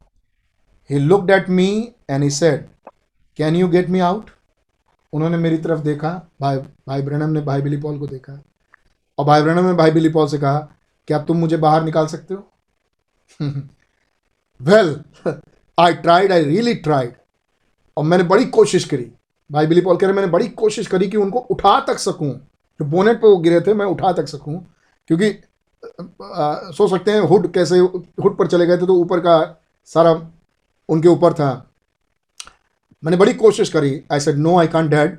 he 0.90 0.98
looked 0.98 1.30
at 1.30 1.48
me 1.50 1.68
and 2.10 2.22
he 2.22 2.30
said 2.30 2.66
can 3.38 3.56
you 3.56 3.68
get 3.68 3.88
me 3.90 4.00
out 4.00 4.30
उन्होंने 5.12 5.36
मेरी 5.36 5.58
तरफ़ 5.58 5.80
देखा, 5.80 6.10
भाई 6.40 6.56
भाई 6.56 7.02
ब्रनम 7.02 7.30
ने 7.30 7.40
भाई 7.40 7.62
बिली 7.62 7.76
पॉल 7.76 7.98
को 7.98 8.06
देखा। 8.06 8.32
और 9.18 9.24
भाई 9.24 9.42
ब्रनम 9.42 9.66
ने 9.66 9.72
भाई 9.74 9.90
बिली 9.90 10.08
पॉल 10.08 10.28
से 10.28 10.38
कहा 10.38 10.58
कि 11.08 11.14
अब 11.14 11.24
तुम 11.26 11.36
मुझे 11.36 11.56
बाहर 11.56 11.82
निकाल 11.84 12.06
सकते 12.06 12.34
हो? 12.34 12.48
Well 14.60 15.00
I 15.78 15.94
tried 15.94 16.32
I 16.32 16.44
really 16.44 16.74
tried 16.76 17.12
और 17.96 18.04
मैंने 18.04 18.24
बड़ी 18.24 18.44
कोशिश 18.46 18.84
करी। 18.84 19.10
भाई 19.50 19.66
बिली 19.66 19.80
पॉल 19.80 19.96
कह 19.96 20.06
रहे, 20.06 20.14
मैंने 20.14 20.28
बड़ी 20.28 20.48
कोशिश 20.48 20.86
करी 20.86 21.08
कि 21.08 21.16
उनको 21.16 21.38
उठा 21.40 21.78
तक 21.80 21.98
सकूँ। 21.98 22.30
जो 22.80 22.84
बोनेट 22.84 23.20
पे 23.20 23.26
वो 23.26 23.36
गिरे 23.38 23.60
थे, 23.60 23.74
मैं 23.74 23.86
उठा 23.86 24.12
तक 24.12 24.26
सकूँ। 24.28 24.58
क्योंकि 25.10 25.30
सोच 25.82 26.90
सकते 26.90 27.10
हैं, 27.10 27.20
हुड 27.20 27.52
कैसे, 27.52 27.78
हुड 27.78 28.36
पर 28.38 28.46
चले 28.46 28.66
गए 28.66 28.76
थे 28.78 28.86
तो 28.86 28.94
ऊपर 28.94 29.20
का 29.20 29.62
सारा 29.90 30.12
उनके 30.88 31.08
ऊपर 31.08 31.32
था। 31.32 31.50
मैंने 33.02 33.16
बड़ी 33.16 33.34
कोशिश 33.34 33.68
करी। 33.68 34.02
I 34.12 34.20
said 34.20 34.36
no 34.36 34.58
I 34.58 34.68
can't 34.68 34.88
dad 34.88 35.18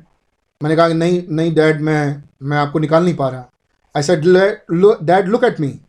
मैंने 0.62 0.76
कहा, 0.76 0.88
नहीं 0.88 1.22
नहीं 1.30 1.54
डैड 1.56 1.82
मैं 1.82 2.24
मैं 2.44 2.58
आपको 2.58 2.80
निकाल 2.80 3.04
नहीं 3.04 3.16
पा 3.16 3.30
रहा। 3.30 3.50
I 3.96 4.04
said 4.04 4.26
dad 5.04 5.28
look 5.28 5.44
at 5.44 5.60
me 5.60 5.80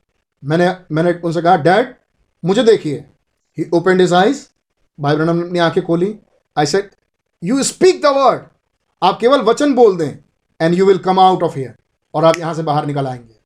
मैंने 0.43 0.75
मैंने 0.93 1.13
उनसे 1.15 1.43
कहा 1.43 1.57
डैड 1.59 1.95
मुझे 2.43 2.63
देखिए. 2.65 3.05
ही 3.59 3.69
ओपन 3.75 3.99
डिज 3.99 4.13
आइज़ 4.15 4.47
भाई 4.99 5.17
ब्रनम 5.17 5.43
ने 5.53 5.59
आँखें 5.59 5.83
खोली. 5.85 6.15
I 6.57 6.67
said 6.67 6.91
you 7.43 7.63
speak 7.63 8.03
the 8.03 8.07
word 8.17 8.43
आप 9.03 9.19
केवल 9.21 9.41
वचन 9.43 9.75
बोल 9.75 9.97
दें 9.97 10.19
and 10.61 10.75
you 10.75 10.87
will 10.87 10.99
come 10.99 11.21
out 11.21 11.43
of 11.43 11.57
here 11.59 11.75
और 12.15 12.25
आप 12.25 12.39
यहाँ 12.39 12.55
से 12.55 12.63
बाहर 12.63 12.87
निकल 12.87 13.07
आएँगे. 13.07 13.37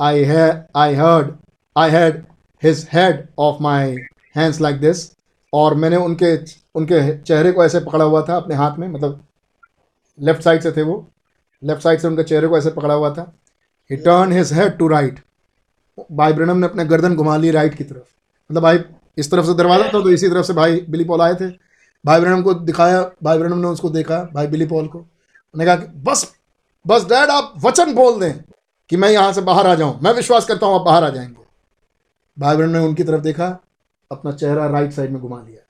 आई 0.00 0.22
है 0.24 0.66
I 0.76 0.94
heard 0.94 1.32
I 1.76 1.90
had 1.90 2.22
his 2.62 2.88
head 2.92 3.26
of 3.38 3.62
my 3.62 3.96
hands 4.36 4.60
like 4.60 4.80
this 4.80 5.10
और 5.52 5.74
मैंने 5.74 5.96
उनके 5.96 6.36
उनके 6.74 7.00
चेहरे 7.18 7.52
को 7.52 7.64
ऐसे 7.64 7.80
पकड़ा 7.80 8.04
हुआ 8.04 8.24
था 8.28 8.36
अपने 8.36 8.54
हाथ 8.54 8.78
में 8.78 8.86
मतलब 8.88 9.24
लेफ़्ट 10.18 10.42
साइड 10.42 10.62
से 10.62 10.72
थे 10.72 10.82
वो 10.82 10.96
लेफ़्ट 11.64 11.82
साइड 11.82 12.00
से 12.00 12.08
उनके 12.08 12.22
चेहरे 12.22 12.48
को 12.48 12.58
ऐसे 12.58 12.70
पकड़ा 12.70 12.94
हुआ 12.94 13.10
था। 13.14 13.32
He 13.90 13.96
turn 13.96 14.32
his 14.32 14.52
head 14.52 14.76
to 14.78 14.88
right 14.88 15.20
भाई 16.12 16.32
ब्रनम 16.32 16.56
ने 16.56 16.66
अपने 16.66 16.84
गर्दन 16.84 17.14
घुमा 17.16 17.36
ली 17.36 17.50
राइट 17.50 17.74
की 17.74 17.84
तरफ़। 17.84 18.08
मतलब 18.50 18.62
भाई 18.62 18.78
इस 19.18 19.30
तरफ़ 19.30 19.46
से 19.46 19.54
दरवाज़ा 19.54 19.84
था 19.84 20.00
तो 20.02 20.10
इसी 20.10 20.28
तरफ़ 20.28 20.46
से 20.46 20.52
भाई 20.52 20.80
बिली 20.90 21.04
पॉल 21.04 21.20
आए 21.20 21.34
थे। 21.34 21.48
भाई 22.04 22.20
ब्रनम 22.20 22.42
को 22.42 22.54
दिखाया, 22.54 23.02
भाई 23.22 23.38
ब्रनम 23.38 23.58
ने 23.58 23.66
उसको 23.66 23.90
देखा, 23.90 24.22
भाई 24.34 24.46
बिली 24.46 24.66
पॉल 24.66 24.86
को। 24.88 24.98
उन्होंने 24.98 25.64
कहा 25.64 25.76
कि, 25.76 25.86
बस 26.00 26.34
बस 26.84 27.04
डैड, 27.04 27.30
आप 27.30 27.52
वचन 27.64 27.94
बोल 27.94 28.18
दें 28.20 28.32
कि 28.90 28.96
मैं 28.96 29.10
यहाँ 29.10 29.32
से 29.32 29.40
बाहर 29.40 29.66
आ 29.66 29.74
जाऊँ। 29.74 29.98
मैं 30.02 30.12
विश्वास 30.12 30.46
करता 30.46 30.66
हूँ 30.66 30.74
आप 30.74 30.82
बाहर 30.82 31.04
आ 31.04 31.08
जाएँगे। 31.08 31.42
भाई 32.36 32.56
ब्रनम 32.56 32.72
ने 32.72 32.78
उनकी 32.78 33.04
तरफ़ 33.04 33.20
देखा, 33.20 33.46
अपना 34.10 34.32
चेहरा 34.32 34.66
राइट 34.66 34.92
साइड 34.92 35.10
में 35.10 35.20
घुमा 35.20 35.40
लिया। 35.42 35.60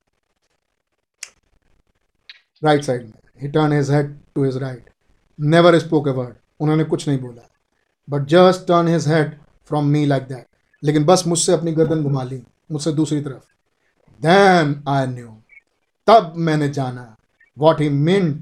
राइट 2.62 2.84
साइड 2.84 3.02
में। 3.02 3.12
He 3.42 3.48
turn 3.48 3.72
his 3.72 3.90
head 3.90 4.18
to 4.34 4.44
his 4.44 4.56
right 4.56 4.90
never 5.38 5.78
spoke 5.78 6.08
a 6.08 6.10
word 6.10 6.34
उन्होंने 6.60 6.84
कुछ 6.84 7.08
नहीं 7.08 7.18
बोला। 7.18 7.48
But 8.08 8.26
just 8.28 8.66
turn 8.68 8.88
his 8.88 9.08
head 9.08 9.30
from 9.68 9.86
me 9.86 10.04
like 10.06 10.22
that 10.22 10.46
लेकिन 10.82 11.04
बस 11.04 11.24
मुझसे 11.26 11.52
अपनी 11.52 11.72
गर्दन 11.72 12.02
घुमा 12.02 12.22
ली 12.22 12.42
मुझसे 12.72 12.92
दूसरी 12.92 13.20
तरफ़। 13.20 13.42
देन 14.20 14.82
आई 14.88 15.06
न्यू 15.06 15.28
तब 16.08 16.32
मैंने 16.36 16.68
जाना। 16.68 17.16
What 17.58 17.80
he 17.80 17.88
mean 17.88 18.40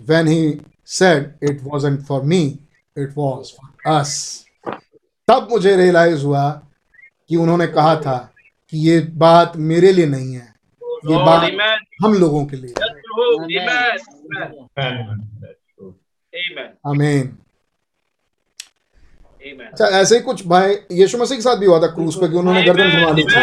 when 0.00 0.26
he 0.28 0.60
said 0.86 1.32
it 1.42 1.60
wasn't 1.62 2.00
for 2.06 2.22
me 2.22 2.42
it 2.96 3.12
was 3.16 3.52
for 3.52 3.94
us 3.94 4.44
तब 5.28 5.48
मुझे 5.50 5.76
रियलाइज़ 5.76 6.24
हुआ 6.24 6.50
कि 7.30 7.36
उन्होंने 7.36 7.66
कहा 7.66 7.94
था 7.96 8.18
कि 8.72 8.78
ये 8.78 9.00
बात 9.16 9.56
मेरे 9.56 9.92
लिए 9.92 10.06
नहीं 10.06 10.34
है। 10.34 10.48
ये 10.82 11.24
बात 11.26 11.42
हम 12.04 12.14
लोगों 12.14 12.44
के 12.46 12.56
लिए. 12.56 12.74
Amen. 16.32 16.68
Amen. 16.84 17.38
Amen. 19.42 19.66
आमीन 19.66 19.66
अच्छा 19.66 19.86
ऐसे 19.98 20.14
ही 20.14 20.20
कुछ 20.22 20.46
भाई 20.46 20.74
यीशु 20.92 21.18
मसीह 21.18 21.36
के 21.36 21.42
साथ 21.42 21.56
भी 21.56 21.66
हुआ 21.66 21.80
था 21.82 21.86
क्रूज 21.94 22.16
पे 22.20 22.28
कि 22.28 22.36
उन्होंने 22.36 22.62
गर्दन 22.62 22.90
घुमा 22.90 23.10
ली 23.12 23.22
थी 23.22 23.34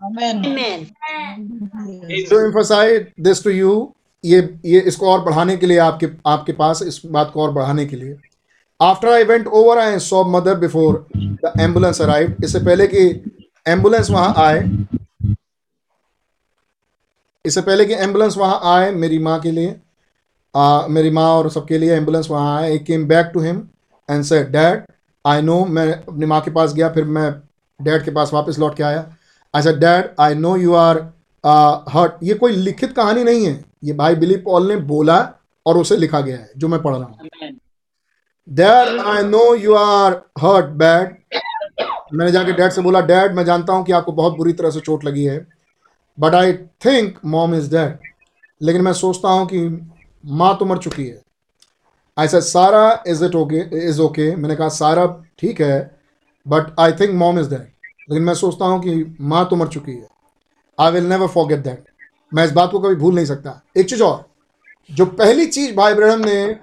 Amen. 0.00 0.44
Amen. 0.46 0.82
to 2.26 2.36
emphasize 2.38 3.06
this 3.20 3.40
to 3.42 3.52
you 3.52 3.72
ये 4.24 4.38
ये 4.64 4.80
इसको 4.88 5.10
और 5.12 5.20
बढ़ाने 5.24 5.56
के 5.56 5.66
लिए 5.66 5.78
आपके 5.80 6.06
आपके 6.26 6.52
पास 6.52 6.82
इस 6.82 7.00
बात 7.06 7.30
को 7.34 7.42
और 7.42 7.52
बढ़ाने 7.52 7.86
के 7.86 7.96
लिए 7.96 8.16
after 8.80 9.08
I 9.08 9.24
went 9.24 9.46
over 9.54 9.78
I 9.78 9.98
saw 10.00 10.22
mother 10.28 10.54
before 10.58 11.06
the 11.16 11.52
ambulance 11.60 12.00
arrive 12.02 12.36
इससे 12.44 12.58
पहले 12.60 12.86
कि 12.86 13.04
एंबुलेंस 13.66 14.10
वहाँ 14.10 14.34
आए 14.38 14.62
इससे 17.44 17.60
पहले 17.60 17.84
कि 17.84 17.94
एंबुलेंस 17.96 18.36
वहाँ 18.36 18.60
आए 18.74 18.90
मेरी 18.94 19.18
माँ 19.18 19.38
के 19.40 19.50
लिए 19.50 19.74
आ, 20.54 20.86
मेरी 20.88 21.10
माँ 21.10 21.28
और 21.32 21.50
सबके 21.50 21.78
लिए 21.78 21.94
एंबुलेंस 21.94 22.30
वहाँ 22.30 22.56
आए। 22.58 22.70
I 22.70 22.78
came 22.80 23.06
back 23.08 23.30
to 23.34 23.40
him 23.40 23.62
and 24.08 24.24
say 24.24 24.42
dad 24.44 24.82
I 25.24 25.42
know 25.42 25.64
मैं 25.66 25.92
अपनी 25.92 26.26
माँ 26.26 26.40
के 26.40 26.50
पास 26.50 26.74
गया 26.74 26.88
फिर 26.90 27.04
मैं 27.06 27.30
डैड 27.80 28.04
के 28.04 28.10
पास 28.10 28.32
वापस 28.34 28.58
लौट 28.58 28.76
के 28.76 28.82
आया. 28.82 29.06
I 29.54 29.62
said 29.62 29.78
dad 29.80 30.14
I 30.20 30.34
know 30.34 30.56
you 30.56 30.74
are 30.74 30.96
hurt 31.90 32.22
ये 32.22 32.34
कोई 32.34 32.52
लिखित 32.52 32.92
कहानी 32.92 33.24
नहीं 33.24 33.44
है। 33.46 33.52
ये 33.84 33.92
भाई 33.94 34.14
बिली 34.16 34.36
पॉल 34.46 34.68
ने 34.68 34.76
बोला 34.86 35.18
और 35.66 35.76
उसे 35.78 35.96
लिखा 35.96 36.20
गया 36.20 36.36
है 36.36 36.50
जो 36.56 36.68
मैं 36.68 36.80
पढ़ 36.82 36.96
रहा 36.96 37.04
हूँ। 37.04 37.50
Dad 38.48 38.98
I 39.06 39.22
know 39.24 39.54
you 39.54 39.74
are 39.74 40.12
hurt 40.40 40.66
bad 40.76 41.16
मैंने 42.14 42.30
जाके 42.32 42.52
डैड 42.52 42.72
से 42.72 42.82
बोला 42.82 43.00
डैड 43.02 43.34
मैं 43.34 43.44
जानता 43.44 43.72
हूँ 43.72 43.84
कि 43.84 43.92
आपको 43.92 44.12
बहुत 44.12 44.36
बुरी 44.36 44.52
तरह 44.52 44.70
से 44.70 44.80
चोट 44.80 45.04
लगी 45.04 45.24
है 45.24 45.38
but 46.18 46.34
I 46.34 46.52
think 46.84 47.18
mom 47.26 47.54
is 47.54 47.70
dead 47.70 47.98
लेकिन 48.60 48.82
मैं 48.82 48.92
सोचता 48.92 49.28
हूँ 49.28 49.46
कि 49.46 49.66
माँ 50.24 50.56
तो 50.58 50.64
मर 50.64 50.78
चुकी 50.78 51.06
है। 51.06 51.22
ऐसा 52.16 52.40
Sarah 52.42 53.02
is 53.08 53.24
it 53.24 53.34
okay 53.34 53.58
is 53.80 54.00
okay 54.00 54.34
मैंने 54.36 54.56
कहा, 54.56 54.68
सारा 54.70 55.06
ठीक 55.38 55.60
है 55.60 55.78
but 56.46 56.74
I 56.80 56.92
think 56.92 57.14
mom 57.16 57.38
is 57.40 57.48
dead 57.48 57.72
लेकिन 58.10 58.22
मैं 58.22 58.34
सोचता 58.36 58.64
हूँ 58.64 58.80
कि 58.82 59.16
माँ 59.22 59.46
तो 59.50 59.56
मर 59.56 59.68
चुकी 59.68 59.92
है। 59.92 60.06
I 60.78 60.92
will 60.92 61.04
never 61.06 61.26
forget 61.28 61.58
that 61.60 61.84
मैं 62.32 62.44
इस 62.44 62.52
बात 62.52 62.70
को 62.70 62.78
कभी 62.80 62.94
भूल 62.94 63.14
नहीं 63.14 63.26
सकता। 63.26 63.60
एक 63.76 63.88
चीज़ 63.90 64.02
और, 64.02 64.24
जो 64.90 65.06
पहली 65.06 65.46
चीज़ 65.46 65.74
भाई 65.76 65.94
ब्रहम 65.94 66.20
ने 66.20 66.56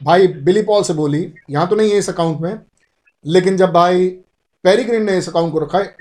भाई 0.00 0.26
बिली 0.26 0.62
पॉल 0.62 0.82
से 0.82 0.94
बोली, 0.94 1.32
यहाँ 1.50 1.68
तो 1.68 1.76
नहीं 1.76 1.90
है 1.90 1.96
इस 1.98 2.08
अकाउंट 2.10 2.40
में, 2.40 2.60
लेकिन 3.24 3.56
जब 3.56 3.72
भाई 3.72 4.08
पेरीग्रीन 4.64 5.04
ने 5.04 5.16
इस 5.18 5.28
अकाउंट 5.28 5.52
को 5.52 5.58
रखा 5.58 5.78
है 5.78 5.96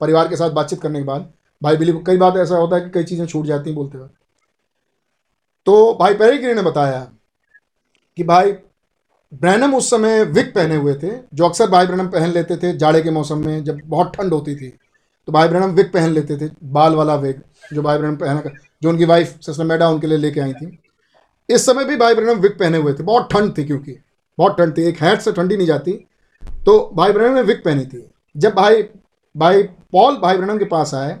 परिवार 0.00 0.28
के 0.28 0.36
साथ 0.36 0.50
बातचीत 0.50 0.80
करने 0.82 0.98
के 0.98 1.04
बाद, 1.04 1.32
भाई 1.62 1.76
बिली 1.76 1.92
कई 2.06 2.16
बात 2.16 2.36
ऐसा 2.36 2.56
होता 2.56 2.76
है 2.76 2.82
कि 2.82 2.90
कई 2.90 3.04
चीज़ें 3.04 3.26
छूट 3.26 3.46
जाती 3.46 3.70
हैं 3.70 3.74
बोलते 3.76 3.98
हुए। 3.98 4.08
तो 5.66 5.94
भाई 6.00 6.14
पेरीग्रीन 6.14 6.56
ने 6.56 6.62
बताया 6.62 7.00
कि 8.18 8.24
भाई 8.24 8.52
ब्रैनम 9.32 9.74
उस 9.74 9.90
समय 9.90 10.22
विक 10.24 10.54
पहने 10.54 10.76
हुए 10.76 10.94
थे, 10.94 11.10
जो 11.34 11.44
अक्सर 11.44 11.70
भाई 11.70 11.86
ब्रैनम 11.86 12.08
पहन 12.08 12.30
लेते 12.30 12.56
थे 12.56 12.72
जाड़े 12.78 13.00
के 13.02 13.10
मौसम 13.10 13.46
में, 13.46 13.64
जब 13.64 13.80
बहुत 13.84 14.12
ठंड 14.16 14.32
होती 14.32 14.54
थी 14.56 14.68
तो 15.28 15.32
भाई 15.32 15.48
ब्रैनम 15.48 15.70
विक 15.72 15.92
पहन 15.92 16.10
लेते 16.10 16.36
थे, 16.38 16.50
बाल 16.64 16.94
वाला 16.94 17.14
विक 17.16 17.40
जो 17.72 17.82
भाई 17.82 17.98
ब्रैनम 17.98 18.16
पहना 18.16 18.50
जो 18.82 18.88
उनकी 18.88 19.04
वाइफ 19.04 19.38
सिस्टर 19.40 19.64
मैडा 19.64 19.88
उनके 19.90 20.06
लिए 20.06 20.18
लेके 20.18 20.40
आई 20.40 20.52
थी। 20.54 20.78
इस 21.48 21.66
समय 21.66 21.84
भी 21.84 21.96
भाई 21.96 22.14
ब्रैनम 22.14 22.40
विक 22.40 22.58
पहने 22.58 22.78
हुए 22.78 22.92
थे, 22.92 23.02
बहुत 23.02 23.28
ठंड 23.32 23.56
थी 23.58 23.64
क्योंकि, 23.64 23.96
बहुत 24.38 24.58
ठंड 24.58 24.76
थी, 24.76 24.82
एक 24.82 25.02
हैट 25.02 25.20
से 25.20 25.32
ठंडी 25.32 25.56
नहीं 25.56 25.66
जाती 25.66 25.92
तो 26.66 26.90
भाई 26.94 27.12
ब्रैनम 27.12 27.34
ने 27.34 27.42
विक 27.42 27.64
पहनी 27.64 27.84
थी। 27.86 28.06
जब 28.34 28.54
भाई 28.54 28.82
भाई 29.34 29.62
पॉल 29.62 30.16
भाई 30.18 30.36
ब्रैनम 30.36 30.58
के 30.58 30.64
पास 30.66 30.94
आए, 30.94 31.18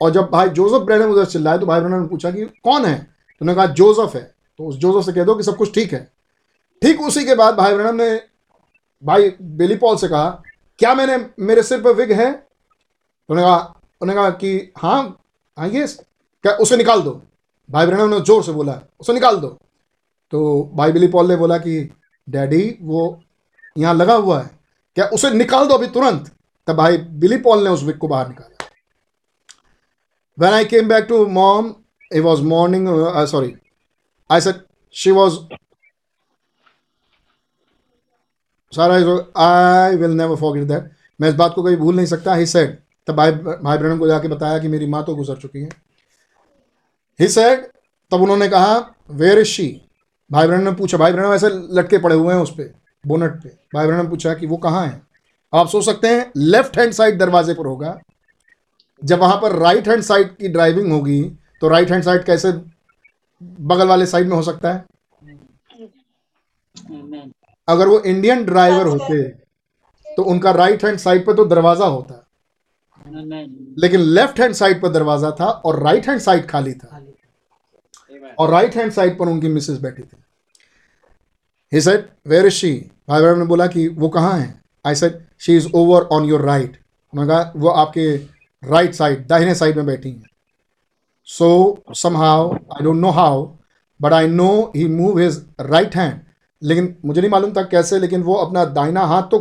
और 0.00 0.10
जब 0.10 0.28
भाई 0.30 0.48
जोसेफ 0.50 0.82
ब्रैनम 0.82 1.10
उधर 1.10 1.24
चिल्लाए 1.26 1.58
तो 1.58 1.66
भाई 1.66 1.80
ब्रैनम 1.80 2.00
ने 2.00 2.08
पूछा 2.08 2.30
कि 2.30 2.44
कौन 2.64 2.84
है? 2.84 3.13
उन्होंने 3.40 3.54
कहा 3.56 3.74
जोसेफ 3.74 4.14
है 4.16 4.22
तो 4.58 4.66
उस 4.66 4.76
जोसेफ 4.76 5.04
से 5.06 5.12
कह 5.12 5.24
दो 5.24 5.34
कि 5.34 5.42
सब 5.42 5.56
कुछ 5.56 5.74
ठीक 5.74 5.92
है। 5.92 6.02
ठीक 6.82 7.00
उसी 7.02 7.24
के 7.24 7.34
बाद 7.34 7.54
भाई 7.54 7.74
ब्रैनम 7.74 7.96
ने, 7.96 8.14
भाई 9.02 9.30
बेली 9.40 9.76
पॉल 9.76 9.96
से 9.96 10.08
कहा, 10.08 10.28
क्या 10.78 10.94
मैंने, 10.94 11.16
मेरे 11.40 11.62
सिर 11.62 11.80
पर 11.82 11.94
विग 11.94 12.12
है? 12.12 12.30
उन्होंने 13.28 13.42
कहा 13.42 13.56
उन्होंने 14.00 14.20
कहा 14.20 14.30
कि 14.32 14.72
हाँ 14.78 15.02
हाँ 15.56 15.68
ये 15.68 15.86
क्या 15.86 16.52
उसे 16.54 16.76
निकाल 16.76 17.02
दो? 17.02 17.20
भाई 17.68 17.86
ब्रैनम 17.86 18.10
ने 18.10 18.20
ज़ोर 18.20 18.42
से 18.44 18.52
बोला, 18.52 18.80
उसे 19.00 19.12
निकाल 19.12 19.36
दो। 19.36 19.48
तो 20.32 20.70
भाई 20.74 20.92
बिली 20.92 21.08
पॉल 21.08 21.28
ने 21.28 21.36
बोला 21.36 21.58
कि, 21.58 21.90
डैडी, 22.28 22.78
वो 22.82 23.20
यहाँ 23.76 23.94
लगा 23.94 24.14
हुआ 24.14 24.40
है। 24.42 24.50
क्या 24.96 25.06
उसे 25.06 25.30
निकाल 25.32 25.66
दो 25.66 25.74
अभी 25.74 25.86
तुरंत? 25.88 26.30
तब 26.68 26.76
भाई 26.76 26.96
बिली 26.96 27.36
पॉल 27.38 27.64
ने 27.64 27.70
उस 27.70 27.82
विक 27.82 27.96
को 27.98 28.08
बाहर 28.08 28.28
निकाला। 28.28 28.68
When 30.38 30.52
I 30.52 30.64
came 30.64 30.88
back 30.88 31.04
to 31.04 31.24
mom 31.28 31.72
it 32.10 32.22
was 32.22 32.42
morning 32.42 32.88
uh, 32.88 33.26
sorry. 33.26 33.56
I 34.30 34.40
said 34.40 34.62
she 34.94 35.12
was 35.12 35.38
Sarah 38.72 38.94
I 39.40 39.96
will 39.96 40.10
never 40.10 40.36
forget 40.36 40.64
that 40.68 40.90
मैं 41.20 41.28
इस 41.28 41.34
बात 41.34 41.52
को 41.54 41.62
कभी 41.62 41.76
भूल 41.76 41.96
नहीं 41.96 42.06
सकता। 42.06 42.34
ही 42.34 42.46
सेड 42.46 42.76
तब 43.06 43.14
भाई 43.16 43.32
भाई 43.32 43.78
ब्रहण 43.78 43.98
को 43.98 44.06
जाके 44.08 44.28
बताया 44.28 44.58
कि 44.58 44.68
मेरी 44.68 44.86
माँ 44.90 45.04
तो 45.04 45.14
गुजर 45.16 45.36
चुकी 45.36 45.60
है। 45.60 45.68
ही 47.20 47.28
सेड 47.28 47.66
तब 48.12 48.22
उन्होंने 48.22 48.48
कहा 48.48 48.74
वेयर 49.10 49.38
इज़ 49.38 49.46
शी 49.48 49.68
भाई 50.30 50.46
ब्रहण 50.46 50.64
ने 50.64 50.72
पूछा। 50.72 50.98
भाई 50.98 51.12
ब्रहण 51.12 51.34
ऐसे 51.34 51.48
लटके 51.78 51.98
पड़े 51.98 52.16
हुए 52.16 52.34
हैं 52.34 52.40
उस 52.42 52.50
पर 52.54 52.74
बोनट 53.04 53.42
पे। 53.42 53.48
भाई 53.74 53.86
ब्रहण 53.86 54.02
ने 54.02 54.08
पूछा 54.08 54.34
कि 54.34 54.46
वो 54.46 54.56
कहाँ 54.56 54.86
है? 54.86 55.00
आप 55.52 55.68
सोच 55.68 55.84
सकते 55.84 56.08
हैं 56.08 56.30
लेफ़्ट 56.36 56.78
हैंड 56.78 56.92
साइड 56.92 57.18
दरवाजे 57.18 57.54
पर 57.54 57.66
होगा। 57.66 57.98
जब 59.02 59.18
वहाँ 59.20 59.36
पर 59.42 59.56
राइट 59.58 59.88
हैंड 59.88 60.02
साइड 60.02 60.36
की 60.36 60.48
ड्राइविंग 60.48 60.92
होगी 60.92 61.20
तो 61.62 61.68
राइट 61.68 61.90
हैंड 61.90 62.02
साइड 62.04 62.24
कैसे 62.24 62.52
बगल 63.42 63.86
वाले 63.88 64.06
साइड 64.06 64.28
में 64.28 64.36
हो 64.36 64.42
सकता 64.42 64.72
है? 64.72 64.84
अगर 67.68 67.88
वो 67.88 68.00
इंडियन 68.00 68.44
ड्राइवर 68.44 68.86
होते 68.86 69.22
तो 70.06 70.22
उनका 70.24 70.50
राइट 70.52 70.84
हैंड 70.84 70.98
साइड 70.98 71.24
पर 71.26 71.34
तो 71.36 71.44
दरवाज़ा 71.44 71.86
होता. 71.86 72.20
लेकिन 73.78 74.00
लेफ़्ट 74.00 74.40
हैंड 74.40 74.54
साइड 74.54 74.80
पर 74.82 74.88
दरवाज़ा 74.88 75.30
था 75.40 75.46
और 75.46 75.82
राइट 75.82 76.08
हैंड 76.08 76.20
साइड 76.20 76.46
खाली 76.48 76.72
था। 76.74 77.00
और 78.38 78.50
राइट 78.50 78.76
हैंड 78.76 78.92
साइड 78.92 79.18
पर 79.18 79.28
उनकी 79.28 79.48
मिसेस 79.48 79.78
बैठी 79.80 80.02
थी। 80.02 80.16
He 81.72 81.80
said 81.80 82.08
where 82.28 82.46
is 82.46 82.54
she 82.54 82.72
भाई 83.08 83.22
बहन 83.22 83.38
ने 83.38 83.44
बोला 83.46 83.66
कि 83.66 83.86
वो 83.88 84.08
कहाँ 84.08 84.38
है? 84.38 84.54
I 84.84 84.94
said 84.94 85.18
she 85.40 85.56
is 85.56 85.68
over 85.74 86.02
on 86.12 86.24
your 86.24 86.42
right 86.42 86.78
उन्होंने 87.12 87.32
कहा 87.32 87.52
वो 87.56 87.68
आपके 87.70 88.14
राइट 88.62 88.94
साइड 88.94 89.26
दाहिने 89.26 89.54
साइड 89.54 89.76
में 89.76 89.86
बैठी 89.86 90.10
हैं। 90.10 90.22
Somehow 92.16 92.52
I 92.52 92.84
don't 92.84 92.96
know 92.96 93.10
how 93.12 93.46
but 94.00 94.12
I 94.12 94.28
know 94.28 94.50
he 94.76 94.86
move 94.88 95.18
his 95.18 95.44
right 95.60 95.96
hand 95.96 96.20
लेकिन 96.62 96.94
मुझे 97.04 97.20
नहीं 97.20 97.30
मालूम 97.30 97.52
था 97.52 97.62
कैसे, 97.64 97.98
लेकिन 97.98 98.22
वो 98.22 98.34
अपना 98.34 98.64
दाहिना 98.66 99.00
हाथ 99.06 99.22
तो 99.30 99.38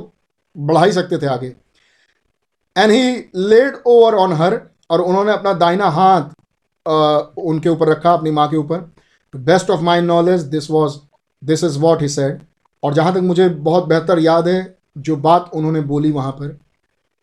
बढ़ा 0.56 0.84
ही 0.84 0.92
सकते 0.92 1.18
थे 1.18 1.26
आगे। 1.28 1.48
And 2.76 2.92
he 2.92 3.14
laid 3.50 3.76
over 3.88 4.16
on 4.16 4.34
her 4.34 4.60
और 4.90 5.02
उन्होंने 5.02 5.32
अपना 5.32 5.54
दाहिना 5.56 5.90
हाथ 5.90 6.24
उनके 7.40 7.70
ऊपर 7.70 7.88
रखा, 7.88 8.14
अपनी 8.14 8.32
माँ 8.32 8.48
के 8.50 8.58
ऊपर। 8.58 8.78
Best 9.34 9.70
of 9.70 9.82
my 9.82 10.02
knowledge 10.02 10.42
this 10.50 10.70
was 10.72 10.98
this 11.42 11.64
is 11.64 11.80
what 11.80 12.02
he 12.02 12.10
said 12.10 12.42
और 12.84 12.94
जहाँ 12.94 13.14
तक 13.14 13.22
मुझे 13.22 13.48
बहुत 13.50 13.88
बेहतर 13.88 14.20
याद 14.20 14.48
है, 14.48 14.78
जो 14.98 15.16
बात 15.18 15.50
उन्होंने 15.54 15.82
बोली 15.84 16.12
वहाँ 16.12 16.32
पर 16.32 16.58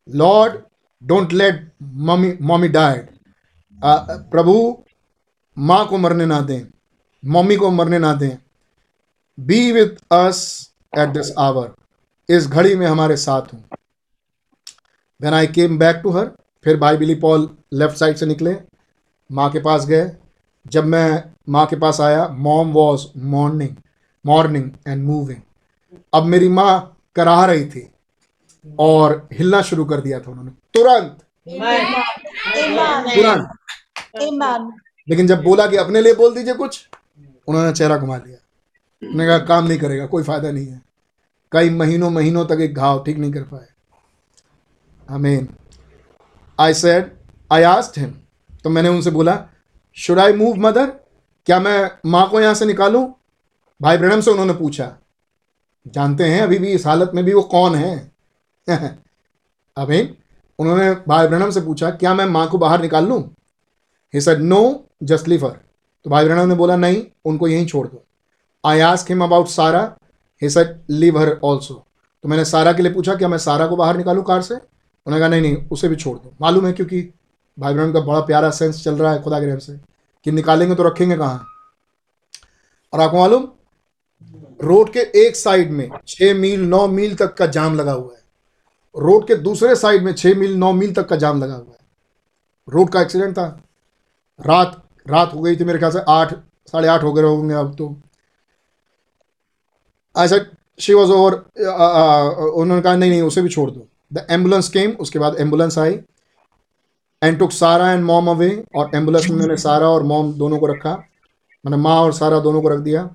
Lord 0.09 0.55
don't 1.03 1.33
let 1.33 1.71
mummy 1.83 2.33
mummy 2.43 2.69
died 2.71 3.09
प्रभु 3.83 4.55
माँ 5.57 5.87
को 5.89 5.99
मरने 5.99 6.27
ना 6.27 6.41
दें 6.41 6.63
मम्मी 7.23 7.57
को 7.57 7.71
मरने 7.71 7.99
ना 7.99 8.13
दें। 8.15 8.37
Be 9.39 9.73
with 9.73 9.97
us 10.13 10.39
at 10.99 11.09
this 11.09 11.33
hour 11.39 11.73
इस 12.29 12.47
घड़ी 12.49 12.75
में 12.75 12.87
हमारे 12.87 13.17
साथ 13.17 13.53
हूँ। 13.53 13.65
Then 15.21 15.35
I 15.35 15.47
came 15.49 15.79
back 15.79 16.01
to 16.03 16.11
her 16.11 16.31
फिर 16.65 16.77
भाई 16.77 16.97
बिली 16.97 17.15
पॉल 17.15 17.49
लेफ़्ट 17.73 17.97
साइड 17.97 18.17
से 18.17 18.27
निकले 18.27 18.57
माँ 19.31 19.51
के 19.51 19.61
पास 19.61 19.87
गए। 19.87 20.11
जब 20.67 20.85
मैं 20.85 21.23
माँ 21.49 21.67
के 21.67 21.77
पास 21.77 22.01
आया 22.01 22.27
mom 22.39 22.73
was 22.73 23.07
moaning 23.27 23.77
moaning 24.25 24.71
and 24.89 25.05
moving 25.05 25.41
अब 26.15 26.25
मेरी 26.25 26.49
माँ 26.49 26.97
कराह 27.17 27.45
रही 27.45 27.65
थी 27.65 27.89
और 28.65 29.29
हिलना 29.33 29.63
शुरू 29.63 29.85
कर 29.85 30.01
दिया 30.01 30.21
था 30.21 30.31
उन्होंने। 30.31 30.51
तुरंत। 30.75 31.25
तुरंत. 33.15 33.51
लेकिन 35.09 35.27
जब 35.27 35.43
बोला 35.43 35.67
कि 35.67 35.77
अपने 35.77 36.01
लिए 36.01 36.15
बोल 36.15 36.35
दीजिए 36.35 36.55
कुछ 36.55 36.89
उन्होंने 37.49 37.73
चेहरा 37.73 37.97
घुमा 37.99 38.17
लिया। 38.17 38.37
उन्होंने 39.03 39.27
कहा 39.27 39.39
काम 39.39 39.67
नहीं 39.67 39.79
करेगा 39.79 40.07
कोई 40.07 40.23
फ़ायदा 40.23 40.51
नहीं 40.51 40.67
है। 40.67 40.81
कई 41.53 41.71
महीनों 41.71 42.11
महीनों 42.11 42.45
तक 42.47 42.61
एक 42.61 42.75
घाव 42.75 43.03
ठीक 43.05 43.19
नहीं 43.19 43.33
कर 43.33 43.43
पाए 43.43 43.67
आमीन 45.11 45.49
I 46.61 46.75
said 46.75 47.11
I 47.53 47.63
asked 47.63 47.99
him 47.99 48.11
तो 48.65 48.71
मैंने 48.71 48.89
उनसे 48.89 49.11
बोला 49.11 49.45
शुड 49.97 50.19
आई 50.19 50.33
मूव 50.33 50.57
मदर 50.57 50.91
क्या 51.47 51.61
मैं 51.61 51.91
माँ 52.07 52.29
को 52.31 52.41
यहाँ 52.41 52.55
से 52.55 52.65
निकालूं? 52.65 53.07
भाई 53.83 53.99
ब्रहणम 53.99 54.21
से 54.21 54.31
उन्होंने 54.31 54.53
पूछा 54.53 54.97
जानते 55.89 56.25
हैं 56.25 56.41
अभी 56.43 56.59
भी 56.59 56.69
इस 56.69 56.87
हालत 56.87 57.13
में 57.15 57.25
भी 57.25 57.35
वो 57.35 57.43
कौन 57.43 57.75
है? 57.75 58.13
अभी 59.77 60.01
उन्होंने 60.59 60.91
भाई 61.09 61.27
ब्रहणम 61.27 61.51
से 61.51 61.61
पूछा 61.61 61.91
क्या 61.91 62.15
मैं 62.15 62.27
माँ 62.27 62.49
को 62.49 62.59
बाहर 62.59 62.81
निकाल 62.83 63.07
लूँ? 63.07 63.23
ही 64.15 64.21
सेड 64.21 64.39
नो 64.39 64.63
जस्ट 65.03 65.29
तो 66.05 66.11
भाई 66.11 66.25
ब्रहणम 66.25 66.49
ने 66.49 66.55
बोला, 66.55 66.77
नहीं, 66.77 67.03
उनको 67.25 67.49
यहीं 67.49 67.67
छोड़ 67.67 67.87
दो. 67.89 68.03
आई 68.65 68.81
ask 68.81 69.09
him 69.09 69.25
about 69.25 69.49
Sarah 69.49 69.83
he 70.43 70.51
said 70.51 70.79
leave 70.91 71.19
her 71.19 71.39
also 71.45 71.75
तो 72.25 72.29
मैंने 72.29 72.45
सारा 72.45 72.73
के 72.73 72.83
लिए 72.83 72.93
पूछा, 72.93 73.15
क्या 73.15 73.29
मैं 73.29 73.39
सारा 73.39 73.67
को 73.67 73.77
बाहर 73.77 73.97
निकालूं 73.97 74.23
कार 74.23 74.43
से? 74.43 74.55
उन्होंने 74.55 75.19
कहा, 75.19 75.29
नहीं 75.29 75.41
नहीं, 75.43 75.69
उसे 75.69 75.89
भी 75.89 75.97
छोड़ 75.97 76.17
दो. 76.19 76.33
मालूम 76.41 76.67
है 76.67 76.73
क्योंकि 76.73 77.01
भाई 77.59 77.75
ब्रहण 77.75 77.93
का 77.93 78.01
बड़ा 78.01 78.21
प्यारा 78.21 78.51
सेंस 78.51 78.83
चल 78.85 78.95
रहा 78.95 79.13
है 79.13 79.23
खुदा 79.23 79.39
के 79.41 79.59
से 79.61 79.77
कि 80.27 80.33
निकालेंगे 80.33 80.75
तो 80.75 80.83
रखेंगे 80.83 81.17
कहाँ? 81.17 81.47
और 82.93 83.01
आपको 83.01 83.19
मालूम, 83.19 83.49
रोड 84.63 84.93
के 84.93 85.01
एक 85.19 85.37
साइड 85.37 85.71
में 85.71 85.89
छः 86.09 86.35
मील, 86.35 86.61
नौ 86.61 86.87
मील 86.89 87.15
तक 87.17 87.35
का 87.35 87.47
जाम 87.47 87.77
लगा 87.77 87.93
हुआ 87.93 88.15
है। 88.15 88.23
रोड 88.95 89.27
के 89.27 89.35
दूसरे 89.37 89.75
साइड 89.77 90.03
में 90.03 90.13
छः 90.15 90.35
मील, 90.35 90.57
नौ 90.57 90.73
मील 90.73 90.95
तक 90.95 91.09
का 91.09 91.17
जाम 91.17 91.43
लगा 91.43 91.55
हुआ 91.55 91.73
है। 91.73 91.79
रोड 92.69 92.91
का 92.91 93.01
एक्सीडेंट 93.03 93.33
था। 93.33 93.63
रात 94.41 94.81
रात 95.07 95.35
हो 95.35 95.41
गई 95.41 95.57
थी 95.57 95.65
मेरे 95.65 95.79
ख्याल 95.79 95.93
से 95.93 96.01
आठ, 96.09 96.33
साढ़े 96.69 96.89
आठ 96.89 97.03
हो 97.03 97.13
गए 97.13 97.23
होंगे 97.23 97.55
अब 97.55 97.75
तो। 97.79 97.95
ऐसा 100.15 100.39
शी 100.81 100.95
वॉज़ 100.95 101.11
ओवर 101.11 101.33
उन्होंने 101.33 102.83
कहा, 102.83 102.95
नहीं 102.97 103.11
नहीं, 103.11 103.23
उसे 103.23 103.43
भी 103.43 103.49
छोड़ 103.49 103.71
दो। 103.71 103.87
द 104.13 104.27
एंबुलेंस 104.31 104.69
केम 104.69 104.91
उसके 105.01 105.19
बाद 105.19 105.37
ambulance 105.41 105.79
I 105.79 105.99
and 107.23 107.39
took 107.39 107.53
Sarah 107.53 107.91
and 107.93 108.05
mom 108.05 108.29
away 108.31 108.51
और 108.77 108.91
एंबुलेंस 108.95 109.29
में 109.31 109.37
मैंने 109.39 109.57
सारा 109.59 109.89
और 109.89 110.03
मॉम 110.05 110.33
दोनों 110.35 110.59
को 110.59 110.67
रखा। 110.67 110.93
मैंने 111.65 111.77
माँ 111.79 111.97
और 111.97 112.13
सारा 112.13 112.39
दोनों 112.41 112.63
को 112.63 112.69
रख 112.69 112.79
दिया। 112.81 113.09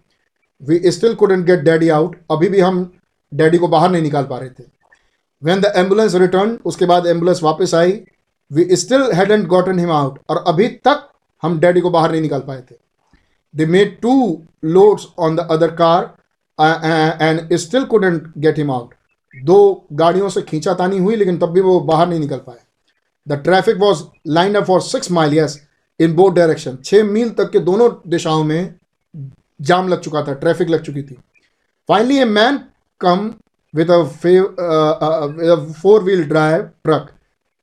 We 0.62 0.92
still 0.92 1.14
couldn't 1.16 1.46
get 1.46 1.60
daddy 1.62 1.90
out 1.90 2.16
अभी 2.32 2.50
भी 2.50 2.60
हम 2.60 2.92
डैडी 3.32 3.58
को 3.58 3.68
बाहर 3.68 3.92
नहीं 3.92 4.02
निकाल 4.02 4.24
पा 4.24 4.38
रहे 4.38 4.50
थे। 4.50 4.64
वेन 5.42 5.62
द 5.62 5.72
एंबुलेंस 5.76 6.16
रिटर्न 6.16 6.58
उसके 6.66 6.86
बाद 6.86 7.08
एंबुलेंस 7.08 7.44
वापस 7.44 7.74
आई। 7.76 8.00
We 8.52 8.76
still 8.76 9.12
hadn't 9.14 9.48
gotten 9.48 9.80
him 9.80 9.92
out 9.92 10.20
और 10.30 10.44
अभी 10.48 10.68
तक 10.88 11.08
हम 11.46 11.60
डैडी 11.60 11.82
को 11.82 11.90
बाहर 11.92 12.12
नहीं 12.12 12.22
निकाल 12.22 12.42
पाए 12.42 12.62
थे। 12.62 12.76
They 13.54 13.66
made 13.68 14.00
two 14.02 14.14
loads 14.66 15.08
on 15.20 15.36
the 15.36 15.48
other 15.52 15.72
car 15.82 16.14
and 16.60 17.56
still 17.56 17.84
couldn't 17.86 18.32
get 18.38 18.58
him 18.58 18.72
out 18.72 18.94
दो 19.34 19.88
गाड़ियों 19.94 20.30
से 20.30 20.42
खींचा 20.44 20.74
तानी 20.74 20.98
हुई, 20.98 21.16
लेकिन 21.16 21.38
तब 21.38 21.50
भी 21.52 21.62
वो 21.62 21.80
बाहर 21.82 22.08
नहीं 22.08 22.20
निकल 22.20 22.38
पाए। 22.38 22.58
The 23.28 23.42
traffic 23.44 23.78
was 23.78 24.04
line 24.30 24.56
up 24.56 24.64
for 24.64 24.82
six 24.84 25.12
mile 25.12 25.34
yes 25.34 25.60
in 26.00 26.14
both 26.16 26.32
direction 26.34 26.78
छः 26.86 27.04
मील 27.06 27.30
तक 27.32 27.50
के 27.52 27.60
दोनों 27.62 27.90
दिशाओं 28.10 28.44
में 28.44 28.76
जाम 29.62 29.88
लग 29.88 30.02
चुका 30.02 30.22
था 30.24 30.34
ट्रैफ़िक 30.36 30.70
लग 30.70 30.82
चुकी 30.84 31.02
थी। 31.04 31.18
Finally 31.90 32.18
a 32.18 32.26
man 32.28 32.60
come 33.02 33.34
with 33.74 33.92
four 35.74 36.04
wheel 36.04 36.24
drive 36.24 36.62
truck 36.84 37.10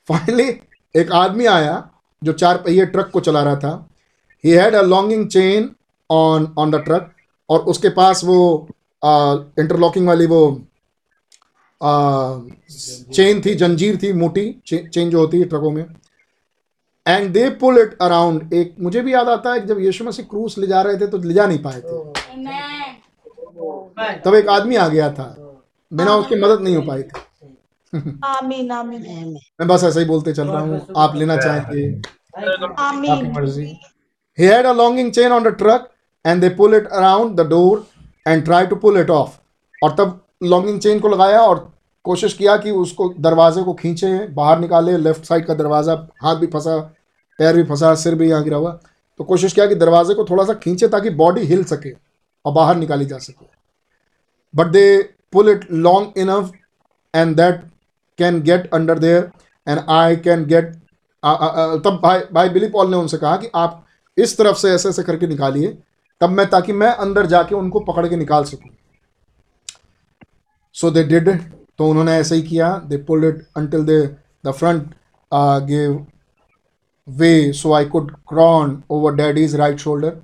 finally 0.09 0.49
एक 0.95 1.13
आदमी 1.15 1.47
आया 1.49 1.75
जो 2.23 2.33
चार 2.35 2.57
पहिए 2.57 2.87
ट्रक 2.87 3.11
को 3.13 3.21
चला 3.21 3.43
रहा 3.43 3.57
था। 3.57 3.89
He 4.45 4.51
had 4.51 4.75
a 4.75 4.83
longing 4.83 5.27
chain 5.29 5.71
on 6.11 6.53
on 6.59 6.71
the 6.71 6.83
truck 6.85 7.11
और 7.49 7.61
उसके 7.65 7.89
पास 7.93 8.25
वो 8.25 8.69
इंटरलॉकिंग 9.03 10.07
वाली 10.09 10.27
वो 10.27 10.43
चेन 13.15 13.41
थी 13.47 13.55
जंजीर 13.55 13.99
थी 14.03 14.13
मोटी 14.13 14.51
चेन 14.67 15.11
जो 15.11 15.19
होती 15.19 15.39
है 15.39 15.45
ट्रकों 15.45 15.71
में। 15.71 15.85
And 17.07 17.33
they 17.33 17.49
pull 17.61 17.79
it 17.79 17.97
around 18.03 18.53
एक 18.53 18.75
मुझे 18.81 19.01
भी 19.01 19.13
याद 19.15 19.29
आता 19.29 19.53
है 19.53 19.61
कि 19.61 19.67
जब 19.67 19.79
यीशु 19.81 20.05
मसीह 20.05 20.27
क्रूस 20.31 20.59
ले 20.59 20.67
जा 20.67 20.83
रहे 20.83 20.97
थे 20.97 21.07
तो 21.07 21.19
ले 21.19 21.35
जा 21.35 21.47
नहीं 21.47 21.59
पाए 21.63 21.81
थे। 21.81 21.99
तब 24.21 24.35
एक 24.35 24.49
आदमी 24.49 24.77
आ 24.77 24.87
गया 24.89 25.11
था। 25.13 25.35
बिना 25.93 26.15
उसकी 26.17 26.35
मदद 26.35 26.61
नहीं 26.63 26.77
हो 26.77 26.83
पाई 26.83 27.03
थी। 27.03 27.21
Amen. 28.27 28.71
Amen. 28.71 29.33
मैं 29.61 29.67
बस 29.69 29.83
ऐसे 29.85 30.01
ही 30.01 30.07
बोलते 30.07 30.33
चल 30.33 30.47
रहा 30.49 30.61
हूँ। 30.61 30.87
आप 30.97 31.17
लेना 31.17 31.37
चाहेंगे 31.37 31.87
आपकी. 32.39 33.31
मर्ज़ी। 33.33 33.67
He 34.39 34.47
had 34.47 34.67
a 34.67 34.73
longing 34.75 35.11
chain 35.17 35.33
on 35.33 35.47
the 35.47 35.53
truck 35.63 35.83
and 36.25 36.43
they 36.43 36.51
pull 36.61 36.77
it 36.79 36.87
around 37.01 37.37
the 37.41 37.45
door 37.51 37.83
and 38.27 38.45
try 38.47 38.61
to 38.71 38.79
pull 38.85 39.01
it 39.01 39.11
off. 39.17 39.31
और 39.85 39.95
तब 39.99 40.21
लॉन्गिंग 40.43 40.79
चेन 40.81 41.01
को 41.01 41.09
लगाया 41.09 41.41
और 41.41 41.59
कोशिश 42.05 42.35
किया 42.35 42.57
कि 42.57 42.71
उसको 42.71 43.09
दरवाजे 43.21 43.63
को 43.63 43.73
खींचे 43.75 44.09
बाहर 44.35 44.59
निकाले 44.59 44.97
लेफ़्ट 44.99 45.25
साइड 45.25 45.47
का 45.47 45.55
दरवाज़ा 45.55 45.95
हाथ 46.23 46.37
भी 46.37 46.47
फंसा 46.47 46.77
पैर 47.39 47.57
भी 47.57 47.63
फंसा 47.65 47.95
सिर 47.95 48.15
भी 48.15 48.29
यहाँ 48.31 48.43
गिरा 48.45 48.57
हुआ। 48.57 48.71
तो 49.21 49.25
कोशिश 49.25 49.53
किया 49.53 49.67
कि 49.67 49.75
दरवाजे 49.75 50.15
को 50.15 50.25
थोड़ा 50.31 50.45
सा 50.45 50.55
खींचे 50.63 50.89
ताकि 50.89 51.11
बॉडी 51.21 51.41
हिल 51.47 51.65
सके 51.65 51.93
और 52.45 52.53
बाहर 52.53 52.77
निकाली 52.77 53.05
जा 53.05 53.19
सके। 53.19 53.47
But 54.55 54.67
they 54.73 55.03
pull 55.33 55.49
it 55.51 55.67
long 55.73 56.19
enough 56.19 56.53
and 57.15 57.37
that 57.37 57.63
can 58.19 58.41
get 58.43 58.71
under 58.75 58.99
there 58.99 59.31
and 59.67 59.81
I 59.91 60.17
can 60.19 60.45
get 60.47 60.73
तब 61.85 61.99
भाई 62.03 62.21
भाई 62.33 62.49
बिली 62.51 62.69
पॉल 62.69 62.91
ने 62.91 62.97
उनसे 62.97 63.17
कहा 63.19 63.37
कि 63.37 63.51
आप 63.57 63.85
इस 64.17 64.37
तरफ़ 64.39 64.57
से 64.57 64.71
ऐसे 64.71 64.89
ऐसे 64.89 65.03
करके 65.03 65.27
निकालिए, 65.27 65.69
तब 66.21 66.31
मैं, 66.31 66.47
ताकि 66.51 66.73
मैं 66.73 66.89
अंदर 66.89 67.27
जाके 67.27 67.55
उनको 67.55 67.81
पकड़ 67.83 68.07
के 68.09 68.17
निकाल 68.17 68.45
सकूँ। 68.45 68.71
सो 70.75 70.91
दे 70.91 71.05
डिड 71.05 71.31
तो 71.79 71.89
उन्होंने 71.89 72.13
ऐसे 72.15 72.35
ही 72.35 72.43
किया 72.43 72.71
they 72.89 72.97
pulled 73.05 73.25
it 73.25 73.47
until 73.57 73.85
they 73.85 74.01
the 74.45 74.53
front 74.53 74.95
give 75.67 76.07
way 77.09 77.53
so 77.53 77.73
I 77.75 77.85
could 77.87 78.11
crawl 78.29 78.83
over 78.91 79.15
daddy's 79.15 79.55
right 79.57 79.79
shoulder 79.79 80.17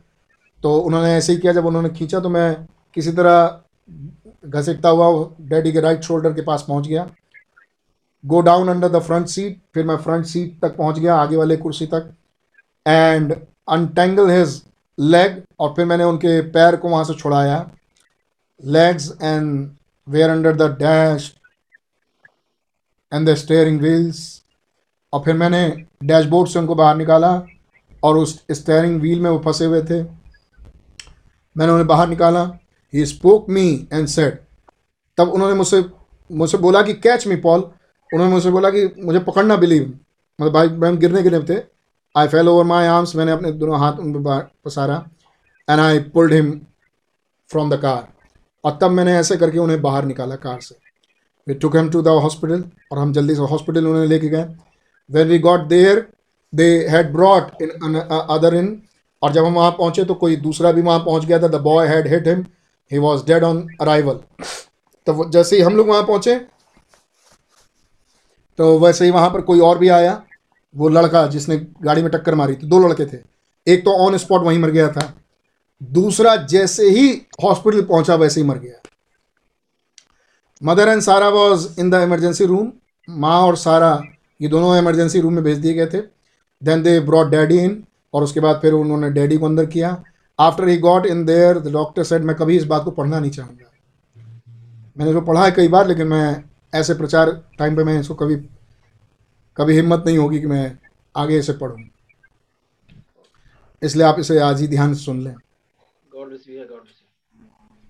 तो 0.62 0.77
उन्होंने 0.78 1.15
ऐसे 1.15 1.32
ही 1.32 1.39
किया, 1.39 1.52
जब 1.52 1.66
उन्होंने 1.66 1.89
खींचा 1.90 2.20
तो 2.20 2.28
मैं 2.28 2.66
किसी 2.97 3.12
तरह 3.12 4.48
घसीटता 4.48 4.89
हुआ 4.89 5.31
डैडी 5.48 5.73
के 5.73 5.81
राइट 5.81 6.02
शोल्डर 6.02 6.32
के 6.32 6.43
पास 6.43 6.65
पहुँच 6.69 6.86
गया। 6.89 7.09
Go 8.24 8.40
down 8.40 8.68
under 8.68 8.88
the 8.88 9.02
front 9.02 9.26
seat 9.28 9.60
फिर 9.74 9.86
मैं 9.86 9.96
फ्रंट 9.96 10.26
सीट 10.26 10.58
तक 10.62 10.76
पहुँच 10.76 10.98
गया, 10.98 11.16
आगे 11.16 11.36
वाले 11.36 11.56
कुर्सी 11.56 11.86
तक 11.86 12.12
एंड 12.86 13.34
अनटेंगल 13.68 14.30
हिज 14.30 14.62
लेग 14.98 15.42
और 15.60 15.72
फिर 15.74 15.84
मैंने 15.86 16.04
उनके 16.04 16.40
पैर 16.50 16.76
को 16.76 16.88
वहाँ 16.88 17.04
से 17.04 17.14
छुड़ाया। 17.14 17.68
Legs 18.60 19.04
and 19.22 19.68
were 20.06 20.28
under 20.28 20.52
the 20.52 20.66
dash 20.78 21.26
and 23.12 23.28
the 23.28 23.34
steering 23.42 23.76
wheels 23.82 24.18
और 25.12 25.20
फिर 25.24 25.34
मैंने 25.34 25.60
डैशबोर्ड 26.04 26.48
से 26.50 26.58
उनको 26.58 26.74
बाहर 26.74 26.96
निकाला 26.96 27.30
और 28.02 28.16
उस 28.18 28.34
स्टेयरिंग 28.50 29.00
व्हील 29.00 29.20
में 29.20 29.30
वो 29.30 29.38
फंसे 29.44 29.64
हुए 29.64 29.82
थे। 29.82 30.02
मैंने 30.02 31.72
उन्हें 31.72 31.86
बाहर 31.86 32.08
निकाला। 32.08 32.42
He 32.94 33.04
spoke 33.06 33.48
me 33.50 33.68
and 33.92 34.06
said 34.08 34.38
तब 35.18 35.28
उन्होंने 35.28 35.54
मुझसे 35.54 35.84
मुझसे 36.30 36.58
बोला 36.58 36.82
कि 36.82 36.94
कैच 36.96 37.26
मी 37.26 37.36
पॉल 37.38 37.70
उन्होंने 38.14 38.32
मुझसे 38.32 38.51
बोला 38.51 38.70
कि 38.70 38.85
मुझे 38.98 39.18
पकड़ना 39.20 39.56
बिलीव। 39.56 39.93
मतलब 40.39 40.52
भाई 40.52 40.68
मैं 40.68 40.98
गिरने 40.98 41.22
लिए 41.22 41.40
थे। 41.48 41.60
I 42.14 42.28
fell 42.28 42.48
over 42.48 42.64
my 42.64 42.86
arms 42.86 43.14
मैंने 43.16 43.32
अपने 43.32 43.52
दोनों 43.55 43.78
हाथ 43.80 43.98
उन 44.01 44.12
पर 44.14 44.48
पसारा। 44.64 44.97
And 45.68 45.80
I 45.80 45.98
pulled 46.14 46.32
him 46.32 46.51
from 47.51 47.70
the 47.70 47.78
car 47.80 48.06
और 48.64 48.78
तब 48.80 48.90
मैंने 48.90 49.16
ऐसे 49.16 49.36
करके 49.36 49.59
उन्हें 49.59 49.80
बाहर 49.82 50.05
निकाला 50.05 50.36
कार 50.36 50.60
से। 50.60 50.74
We 51.47 51.55
took 51.55 51.76
him 51.76 51.90
to 51.90 52.02
the 52.02 52.09
hospital 52.22 52.64
और 52.93 52.98
हम 52.98 53.12
जल्दी 53.12 53.35
से 53.35 53.43
हॉस्पिटल 53.44 53.86
उन्हें 53.86 54.06
लेके 54.06 54.28
गए। 54.28 54.47
When 55.10 55.28
we 55.28 55.39
got 55.39 55.60
there 55.68 56.06
they 56.52 56.66
had 56.89 57.12
brought 57.12 57.62
in 57.62 57.94
other 58.01 58.55
in 58.55 58.80
और 59.22 59.32
जब 59.32 59.44
हम 59.44 59.55
वहाँ 59.55 59.70
पहुँचे 59.70 60.05
तो 60.05 60.14
कोई 60.14 60.36
दूसरा 60.39 60.72
भी 60.72 60.82
वहाँ 60.82 60.98
पहुँच 61.01 61.24
गया 61.24 61.39
था। 61.39 61.48
The 61.48 61.60
boy 61.62 61.86
had 61.89 62.09
hit 62.09 62.28
him 62.28 62.44
he 62.90 62.98
was 62.98 63.24
dead 63.26 63.44
on 63.44 63.66
arrival 63.80 64.20
तो 65.06 65.28
जैसे 65.30 65.56
ही 65.56 65.62
हम 65.62 65.76
लोग 65.76 65.89
वहाँ 65.89 66.02
पहुँचे 66.02 66.35
तो 68.59 68.78
वैसे 68.78 69.05
ही 69.05 69.10
वहाँ 69.10 69.30
पर 69.30 69.40
कोई 69.43 69.60
और 69.60 69.78
भी 69.78 69.89
आया, 69.90 70.22
वो 70.74 70.89
लड़का 70.89 71.26
जिसने 71.28 71.56
गाड़ी 71.82 72.02
में 72.02 72.10
टक्कर 72.12 72.35
मारी 72.35 72.55
थी 72.55 72.66
दो 72.66 72.78
लड़के 72.80 73.05
थे। 73.06 73.18
एक 73.66 73.85
तो 73.85 73.93
ऑन 73.98 74.16
स्पॉट 74.18 74.43
वहीं 74.43 74.59
मर 74.59 74.70
गया 74.70 74.89
था, 74.89 75.12
दूसरा 75.80 76.35
जैसे 76.47 76.89
ही 76.90 77.10
हॉस्पिटल 77.43 77.82
पहुँचा 77.82 78.14
वैसे 78.16 78.40
ही 78.40 78.47
मर 78.47 78.59
गया। 78.59 78.80
Mother 80.62 80.89
and 80.89 81.01
Sarah 81.02 81.28
was 81.30 81.68
in 81.80 81.90
the 81.90 82.02
emergency 82.02 82.47
room 82.47 82.72
माँ 83.09 83.40
और 83.40 83.56
सारा 83.56 84.01
ये 84.40 84.48
दोनों 84.48 84.76
इमरजेंसी 84.78 85.20
रूम 85.20 85.35
में 85.35 85.43
भेज 85.44 85.59
दिए 85.59 85.74
गए 85.74 85.86
थे। 85.86 86.01
Then 86.62 86.82
they 86.82 86.98
brought 87.01 87.30
daddy 87.30 87.59
in 87.59 87.82
और 88.14 88.22
उसके 88.22 88.40
बाद 88.40 88.59
फिर 88.62 88.72
उन्होंने 88.74 89.10
डैडी 89.10 89.36
को 89.39 89.47
अंदर 89.47 89.66
किया। 89.66 90.02
After 90.39 90.68
he 90.68 90.76
got 90.78 91.06
in 91.06 91.24
there 91.24 91.59
the 91.59 91.72
doctor 91.72 92.05
said 92.05 92.24
मैं 92.24 92.36
कभी 92.36 92.56
इस 92.56 92.64
बात 92.64 92.85
को 92.85 92.90
पढ़ना 92.90 93.20
नहीं 93.20 93.30
चाहूँगा। 93.30 93.70
मैंने 94.97 95.10
इसको 95.10 95.20
पढ़ा 95.22 95.44
है 95.44 95.51
कई 95.52 95.68
बार, 95.68 95.89
लेकिन 95.89 96.06
मैं 96.06 96.44
ऐसे 96.72 96.94
प्रचार 96.94 97.30
टाइम 97.58 97.76
पे 97.76 97.84
मैं 97.84 97.98
इसको 98.00 98.14
कभी 98.14 98.36
कभी 99.56 99.74
हिम्मत 99.74 100.02
नहीं 100.06 100.18
होगी 100.18 100.40
कि 100.40 100.46
मैं 100.46 100.78
आगे 101.16 101.38
इसे 101.38 101.52
पढ़ूँ। 101.52 101.78
इसलिए 103.82 104.06
आप 104.06 104.18
इसे 104.20 104.38
आज 104.40 104.60
ही 104.60 104.66
ध्यान 104.68 104.94
से 104.94 105.04
सुन 105.04 105.20
लें। 105.24 105.34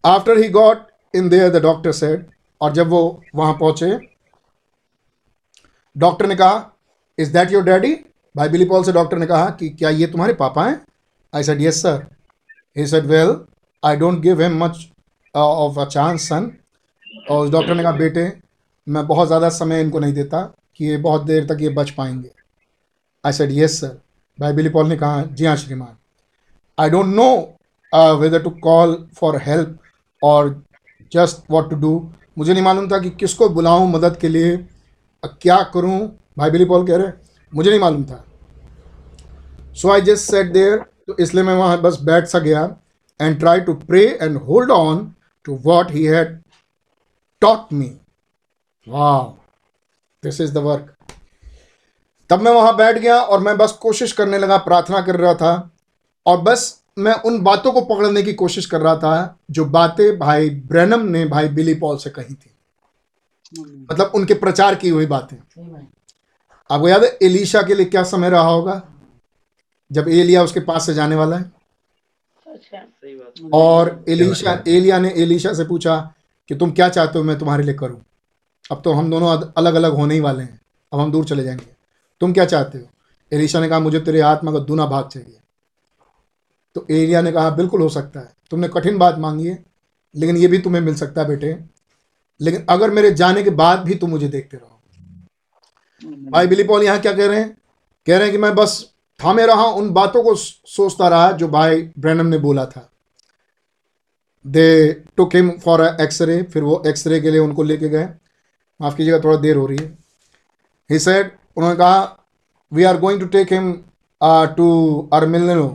After 0.05 0.39
he 0.39 0.49
got 0.49 0.87
in 1.15 1.29
there 1.29 1.51
the 1.51 1.63
doctor 1.63 1.93
said 1.93 2.27
और 2.61 2.73
जब 2.73 2.89
वो 2.89 3.01
वहाँ 3.35 3.55
पहुँचे 3.55 3.99
डॉक्टर 5.97 6.27
ने 6.27 6.35
कहा 6.37 6.71
इज़ 7.19 7.33
दैट 7.33 7.53
योर 7.53 7.63
डैडी 7.65 7.95
भाई 8.35 8.49
बिली 8.49 8.65
पॉल 8.65 8.85
से 8.85 8.93
डॉक्टर 8.93 9.19
ने 9.19 9.27
कहा 9.27 9.49
कि 9.51 9.69
क्या 9.71 9.91
ये 9.91 10.07
तुम्हारे 10.07 10.35
पापा 10.35 10.65
हैं? 10.67 10.81
I 11.33 11.43
said 11.43 11.63
yes 11.63 11.83
sir 11.83 12.07
he 12.77 12.87
said 12.87 13.07
well 13.07 13.37
I 13.83 13.97
don't 13.97 14.19
give 14.21 14.43
him 14.43 14.65
much 14.65 14.89
of 15.35 15.79
a 15.81 15.85
chance 15.85 16.29
son 16.29 16.51
और 17.31 17.45
उस 17.47 17.51
डॉक्टर 17.53 17.75
ने 17.75 17.83
कहा 17.83 17.93
बेटे 17.93 18.29
मैं 18.89 19.07
बहुत 19.07 19.27
ज़्यादा 19.27 19.49
समय 19.51 19.81
इनको 19.81 19.99
नहीं 20.01 20.13
देता 20.15 20.41
कि 20.77 20.85
ये 20.87 20.97
बहुत 20.99 21.25
देर 21.27 21.47
तक 21.47 21.59
ये 21.61 21.69
बच 21.71 21.91
पाएँगे। 21.91 22.31
आई 23.25 23.33
सेड 23.33 23.51
यस 23.53 23.81
सर 23.81 23.99
भाई 24.39 24.53
बिली 24.53 24.69
पॉल 24.69 24.89
ने 24.89 24.97
कहा, 24.97 25.23
जी 25.23 25.45
हाँ 25.47 25.57
श्रीमान. 25.57 25.97
I 26.79 26.91
don't 26.91 27.07
know 27.07 28.17
whether 28.21 28.43
to 28.43 28.51
call 28.63 28.97
for 29.17 29.41
help 29.43 29.79
और 30.23 30.51
जस्ट 31.13 31.51
वॉट 31.51 31.71
टू 31.71 31.77
डू 31.77 32.11
मुझे 32.39 32.53
नहीं 32.53 32.63
मालूम 32.65 32.91
था 32.91 32.99
कि 32.99 33.11
किसको 33.13 33.49
बुलाऊं 33.51 33.89
मदद 33.91 34.17
के 34.17 34.29
लिए 34.29 34.57
क्या 35.23 35.63
करूँ। 35.75 35.99
भाई 36.39 36.51
बिली 36.51 36.65
पॉल 36.65 36.87
कह 36.87 36.97
रहे, 36.97 37.13
मुझे 37.53 37.71
नहीं 37.71 37.81
मालूम 37.81 38.05
था. 38.05 38.25
So 39.75 39.91
I 39.93 40.01
just 40.01 40.31
sat 40.31 40.53
there 40.53 40.79
तो 41.07 41.17
इसलिए 41.21 41.45
मैं 41.45 41.55
वहाँ 41.55 41.81
बस 41.83 42.01
बैठ 42.03 42.27
सा 42.27 42.39
गया 42.41 42.63
and 43.21 43.39
try 43.39 43.61
to 43.61 43.75
pray 43.77 44.05
and 44.23 44.37
hold 44.39 44.71
on 44.71 45.13
to 45.47 45.59
what 45.65 45.91
he 45.91 46.05
had 46.05 46.39
taught 47.43 47.73
me 47.73 47.91
वाह 48.89 49.25
दिस 50.23 50.41
इज़ 50.41 50.53
द 50.53 50.59
वर्क 50.59 50.95
तब 52.31 52.41
मैं 52.41 52.53
वहाँ 52.53 52.77
बैठ 52.77 52.99
गया 52.99 53.21
और 53.21 53.41
मैं 53.41 53.57
बस 53.59 53.73
कोशिश 53.73 54.13
करने 54.13 54.39
लगा 54.39 54.57
प्रार्थना 54.57 55.01
कर 55.01 55.17
रहा 55.17 55.35
था 55.35 55.71
और 56.27 56.41
बस 56.41 56.83
मैं 56.99 57.13
उन 57.13 57.41
बातों 57.43 57.73
को 57.73 57.81
पकड़ने 57.81 58.23
की 58.23 58.33
कोशिश 58.33 58.67
कर 58.67 58.81
रहा 58.81 58.97
था 58.97 59.39
जो 59.51 59.65
बातें 59.65 60.19
भाई 60.19 60.51
ब्रैनम 60.51 61.07
ने 61.07 61.25
भाई 61.27 61.49
बिली 61.49 61.75
पॉल 61.75 61.97
से 61.97 62.11
कही 62.11 62.35
थी। 62.35 62.51
मतलब 63.93 64.13
उनके 64.15 64.35
प्रचार 64.35 64.75
की 64.75 64.89
हुई 64.89 65.07
बातें। 65.07 65.37
आपको 66.71 66.89
याद 66.89 67.05
है 67.05 67.19
एलिशा 67.23 67.63
के 67.63 67.75
लिए 67.75 67.87
क्या 67.87 68.03
समय 68.03 68.31
रहा 68.31 68.49
होगा? 68.49 68.83
जब 69.93 70.09
एलिया 70.09 70.43
उसके 70.43 70.61
पास 70.61 70.87
से 70.87 70.95
जाने 70.95 71.17
वाला 71.17 71.37
है। 71.37 71.53
और 73.53 74.05
एलिशा 74.09 74.63
एलिया 74.69 74.99
ने 74.99 75.15
एलिशा 75.17 75.53
से 75.55 75.65
पूछा 75.65 76.15
कि 76.49 76.55
तुम 76.55 76.71
क्या 76.71 76.89
चाहते 76.89 77.19
हो 77.19 77.25
मैं 77.25 77.39
तुम्हारे 77.39 77.65
लिए 77.65 77.75
करूँ। 77.75 78.01
अब 78.71 78.83
तो 78.85 78.93
हम 78.93 79.11
दोनों 79.11 79.53
अलग 79.57 79.75
अलग 79.75 79.93
होने 79.93 80.15
ही 80.15 80.21
वाले 80.21 80.43
हैं। 80.43 80.61
अब 80.93 81.01
हम 81.01 81.13
दूर 81.13 81.25
चले 81.25 81.45
जाएँगे। 81.45 81.67
तुम 82.21 82.33
क्या 82.33 82.45
चाहते 82.45 82.79
हो? 82.79 82.85
एलिशा 83.33 83.61
ने 83.61 83.69
कहा, 83.69 83.81
मुझे 83.81 84.01
तेरे 84.01 84.21
आत्मा 84.21 84.53
का 84.53 84.59
दूना 84.59 84.87
भाग 84.87 85.09
चाहिए। 85.09 85.37
तो 86.75 86.87
एरिया 86.91 87.23
ने 87.23 87.33
कहा, 87.33 87.51
बिल्कुल 87.51 87.83
हो 87.83 87.89
सकता 87.89 88.21
है। 88.21 88.33
तुमने 88.51 88.69
कठिन 88.69 88.99
बात 88.99 89.19
मांगी 89.19 89.47
है, 89.47 89.65
लेकिन 90.17 90.37
ये 90.37 90.47
भी 90.47 90.59
तुम्हें 90.59 90.83
मिल 90.83 90.95
सकता 90.95 91.23
है, 91.23 91.29
बेटे। 91.29 91.59
लेकिन 92.41 92.67
अगर 92.69 92.91
मेरे 92.91 93.11
जाने 93.11 93.43
के 93.43 93.51
बाद 93.51 93.79
भी 93.79 93.95
तुम 93.95 94.11
मुझे 94.11 94.29
देखते 94.29 94.57
रहो। 94.57 94.75
भाई 96.31 96.47
बिली 96.47 96.65
पॉल 96.65 96.83
यहाँ 96.83 97.01
क्या 97.01 97.13
कह 97.13 97.27
रहे 97.27 97.41
हैं? 97.41 97.59
कह 98.07 98.15
रहे 98.15 98.23
हैं 98.23 98.33
कि 98.33 98.39
मैं 98.39 98.55
बस 98.55 98.93
थामे 99.25 99.47
रहा 99.47 99.65
उन 99.65 99.91
बातों 99.91 100.23
को 100.23 100.35
सोचता 100.35 101.09
रहा 101.09 101.31
जो 101.33 101.49
भाई 101.49 101.91
ब्रैनम 101.99 102.27
ने 102.27 102.39
बोला 102.39 102.67
था। 102.67 102.91
They 104.47 104.93
took 104.93 105.37
him 105.37 105.51
for 105.51 105.97
x ray 106.01 106.43
फिर 106.43 106.63
वो 106.63 106.83
एक्सरे 106.87 107.21
के 107.21 107.31
लिए 107.31 107.41
उनको 107.41 107.63
लेके 107.63 107.89
गए। 107.89 108.09
माफ़ 108.81 108.97
कीजिएगा, 108.97 109.19
थोड़ा 109.19 109.37
देर 109.39 109.57
हो 109.57 109.67
रही 109.67 109.79
है। 109.79 109.87
ही 110.91 110.99
सेड 110.99 111.31
उन्होंने 111.57 111.77
कहा 111.77 112.17
we 112.73 112.85
are 112.85 112.99
going 113.01 113.21
to 113.21 113.27
take 113.29 113.53
him 113.53 113.73
to 114.57 115.09
Amarillo 115.13 115.67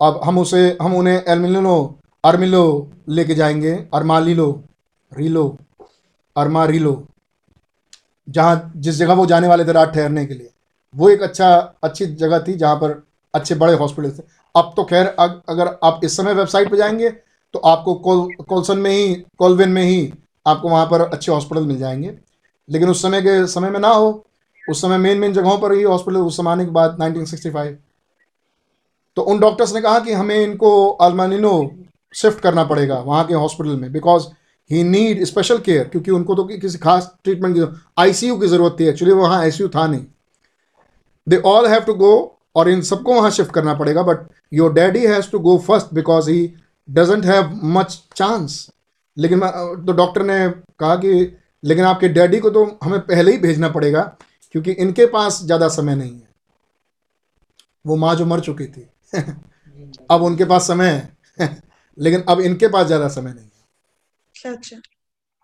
अब 0.00 0.20
हम 0.24 0.38
उसे, 0.38 0.76
हम 0.82 0.94
उन्हें 0.96 1.22
एलमिलो 1.28 1.98
अर्मिलो 2.24 2.90
लेके 3.08 3.34
जाएँगे। 3.34 3.72
अरमा 3.94 4.18
लीलो 4.20 4.48
रीलो 5.12 5.56
अरमा 6.36 6.64
रीलो 6.66 7.02
जहाँ, 8.28 8.72
जिस 8.76 8.94
जगह 8.96 9.14
वो 9.14 9.26
जाने 9.26 9.48
वाले 9.48 9.64
थे 9.64 9.72
रात 9.72 9.92
ठहरने 9.94 10.24
के 10.26 10.34
लिए। 10.34 10.50
वो 10.94 11.08
एक 11.10 11.22
अच्छा 11.22 11.54
अच्छी 11.84 12.06
जगह 12.06 12.38
थी 12.38 12.52
जहाँ 12.54 12.76
पर 12.76 13.02
अच्छे 13.34 13.54
बड़े 13.54 13.74
हॉस्पिटल 13.74 14.10
थे। 14.10 14.22
अब 14.54 14.72
तो 14.76 14.84
खैर 14.84 15.06
अगर 15.06 15.78
आप 15.84 16.00
इस 16.04 16.16
समय 16.16 16.34
वेबसाइट 16.34 16.70
पर 16.70 16.76
जाएँगे 16.76 17.10
तो 17.10 17.58
आपको 17.60 17.94
कोल, 17.96 18.28
कोलसन 18.44 18.78
में 18.78 18.90
ही, 18.90 19.14
कोलविन 19.38 19.68
में 19.68 19.82
ही 19.82 20.12
आपको 20.46 20.68
वहाँ 20.68 20.86
पर 20.86 21.00
अच्छे 21.02 21.32
हॉस्पिटल 21.32 21.66
मिल 21.66 21.78
जाएँगे। 21.78 22.18
लेकिन 22.70 22.88
उस 22.88 23.02
समय 23.02 23.20
के 23.22 23.46
समय 23.46 23.70
में 23.70 23.80
ना 23.80 23.88
हो, 23.88 24.24
उस 24.70 24.82
समय 24.82 24.98
मेन 24.98 25.18
मेन 25.18 25.32
जगहों 25.32 25.58
पर 25.58 25.72
ही 25.72 25.82
हॉस्पिटल 25.82 26.18
उस 26.18 26.36
जमाने 26.36 26.64
के 26.64 26.70
बाद 26.70 26.98
1965 27.00 27.74
तो 29.16 29.22
उन 29.22 29.40
डॉक्टर्स 29.40 29.74
ने 29.74 29.80
कहा 29.80 29.98
कि 29.98 30.12
हमें 30.12 30.36
इनको 30.36 30.90
अल्मानिनो 30.90 31.70
शिफ्ट 32.14 32.40
करना 32.40 32.64
पड़ेगा 32.64 32.98
वहाँ 32.98 33.24
के 33.24 33.34
हॉस्पिटल 33.34 33.70
में 33.70 33.92
because 33.92 34.26
he 34.70 34.82
need 34.84 35.24
special 35.24 35.58
care 35.58 35.84
क्योंकि 35.84 36.10
उनको 36.10 36.34
तो 36.34 36.44
किसी 36.44 36.78
खास 36.78 37.14
ट्रीटमेंट 37.24 37.56
की 37.56 37.84
आईसीयू 37.98 38.36
की 38.36 38.46
ज़रूरत 38.46 38.76
थी 38.80 38.84
एक्चुअली 38.84 39.14
वहाँ 39.14 39.40
आईसीयू 39.40 39.68
था 39.68 39.86
नहीं। 39.86 40.04
They 41.28 41.36
all 41.36 41.66
have 41.66 41.80
to 41.80 41.94
go 41.94 42.38
और 42.56 42.68
इन 42.68 42.82
सबको 42.82 43.14
वहाँ 43.14 43.30
शिफ्ट 43.30 43.50
करना 43.50 43.74
पड़ेगा 43.74 44.02
but 44.02 44.18
your 44.52 44.72
daddy 44.72 45.06
has 45.06 45.30
to 45.30 45.38
go 45.38 45.58
first 45.58 45.86
because 45.94 46.30
he 46.30 46.54
doesn't 46.90 47.24
have 47.24 47.60
much 47.64 48.02
chance 48.16 48.70
लेकिन 49.18 49.40
तो 49.86 49.92
डॉक्टर 49.92 50.22
ने 50.22 50.48
कहा 50.50 50.96
कि 50.96 51.36
लेकिन 51.64 51.84
आपके 51.84 52.08
डैडी 52.10 52.38
को 52.38 52.50
तो 52.50 52.64
हमें 52.84 53.00
पहले 53.00 53.32
ही 53.32 53.38
भेजना 53.38 53.68
पड़ेगा 53.68 54.02
क्योंकि 54.54 54.72
इनके 54.72 55.06
पास 55.08 55.40
ज़्यादा 55.42 55.68
समय 55.70 55.94
नहीं 55.94 56.12
है। 56.12 56.28
वो 57.84 57.96
माँ 57.96 58.14
जो 58.14 58.26
मर 58.26 58.40
चुकी 58.40 58.66
थी 58.66 58.88
अब 60.10 60.22
उनके 60.22 60.44
पास 60.44 60.66
समय 60.68 60.90
है 61.38 61.48
लेकिन 61.98 62.22
अब 62.28 62.40
इनके 62.42 62.68
पास 62.68 62.86
ज़्यादा 62.86 63.08
समय 63.08 63.32
नहीं 63.32 63.44
है। 63.44 64.80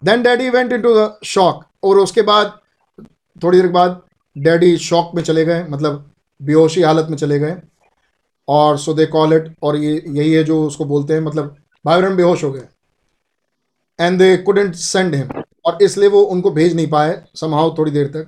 Then 0.03 0.23
daddy 0.23 0.49
went 0.51 0.73
into 0.73 0.95
the 0.95 1.19
shock 1.25 1.65
और 1.83 1.99
उसके 1.99 2.23
बाद 2.23 2.59
थोड़ी 3.43 3.61
देर 3.61 3.71
बाद 3.73 4.01
डैडी 4.37 4.77
शॉक 4.79 5.15
में 5.15 5.23
चले 5.23 5.45
गए 5.45 5.65
मतलब 5.65 6.11
बेहोशी 6.41 6.83
हालत 6.83 7.07
में 7.11 7.17
चले 7.17 7.39
गए 7.39 7.57
और 8.49 8.79
सो 8.79 8.95
दे 8.95 9.07
कॉल 9.07 9.33
इट 9.35 9.55
और 9.63 9.77
ये 9.77 9.93
यही 10.09 10.33
है 10.33 10.43
जो 10.45 10.63
उसको 10.67 10.85
बोलते 10.85 11.15
हैं 11.15 11.21
मतलब 11.21 11.57
भाई 11.85 12.03
बहन 12.03 12.17
बेहोश 12.17 12.45
हो 12.45 12.51
गए। 12.53 12.67
And 13.99 14.19
they 14.19 14.37
couldn't 14.39 14.75
send 14.75 15.15
him 15.15 15.29
और 15.65 15.79
इसलिए 15.83 16.09
वो 16.09 16.21
उनको 16.25 16.51
भेज 16.51 16.75
नहीं 16.77 16.89
पाए 16.91 17.23
समहाउ 17.35 17.75
थोड़ी 17.79 17.91
देर 17.91 18.07
तक। 18.09 18.27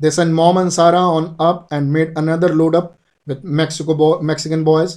They 0.00 0.10
send 0.10 0.32
mom 0.34 0.58
and 0.60 0.70
Sarah 0.70 1.00
on 1.08 1.24
up 1.40 1.68
and 1.72 1.90
made 1.92 2.16
another 2.18 2.54
load 2.54 2.76
up 2.76 2.96
with 3.26 3.44
Mexico 3.46 4.18
Mexican 4.22 4.64
boys 4.64 4.96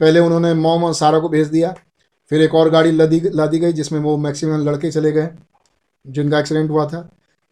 पहले 0.00 0.20
उन्होंने 0.20 0.52
मॉम 0.54 0.84
और 0.84 0.94
सारा 0.94 1.18
को 1.18 1.28
भेज 1.28 1.48
दिया, 1.48 1.74
फिर 2.30 2.42
एक 2.42 2.54
और 2.54 2.70
गाड़ी 2.70 2.90
लदी, 2.92 3.20
लादी 3.24 3.58
गई 3.58 3.72
जिसमें 3.72 4.00
वो 4.00 4.16
मैक्सिमम 4.18 4.68
लड़के 4.68 4.90
चले 4.90 5.12
गए, 5.12 5.28
जिनका 6.04 6.38
एक्सीडेंट 6.38 6.70
हुआ 6.70 6.86
था। 6.86 6.98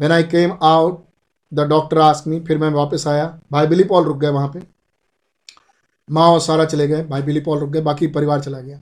When 0.01 0.13
I 0.13 0.23
came 0.25 0.57
out 0.63 1.03
the 1.53 1.67
doctor 1.69 1.99
ask 1.99 2.27
me 2.27 2.41
फिर 2.41 2.59
मैं 2.59 2.71
वापस 2.71 3.07
आया। 3.07 3.27
भाई 3.53 3.67
बिली 3.67 3.85
पॉल 3.85 4.05
रुक 4.05 4.19
गए 4.19 4.29
वहाँ 4.31 4.49
पे। 4.49 4.63
माँ 6.09 6.29
और 6.29 6.41
सारा 6.41 6.65
चले 6.65 6.87
गए, 6.89 7.03
भाई 7.05 7.23
बिली 7.23 7.41
पॉल 7.41 7.59
रुक 7.59 7.71
गए, 7.71 7.81
बाकी 7.81 8.07
परिवार 8.09 8.41
चला 8.41 8.61
गया। 8.61 8.81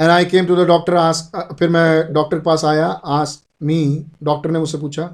And 0.00 0.10
I 0.10 0.24
came 0.24 0.46
to 0.46 0.56
the 0.56 0.66
doctor 0.68 0.94
ask 0.96 1.54
फिर 1.54 1.68
मैं 1.68 2.12
डॉक्टर 2.12 2.36
के 2.36 2.42
पास 2.42 2.64
आया 2.64 2.86
आस्क 2.86 3.40
मी 3.62 4.06
डॉक्टर 4.22 4.50
ने 4.50 4.58
मुझसे 4.58 4.78
पूछा 4.78 5.04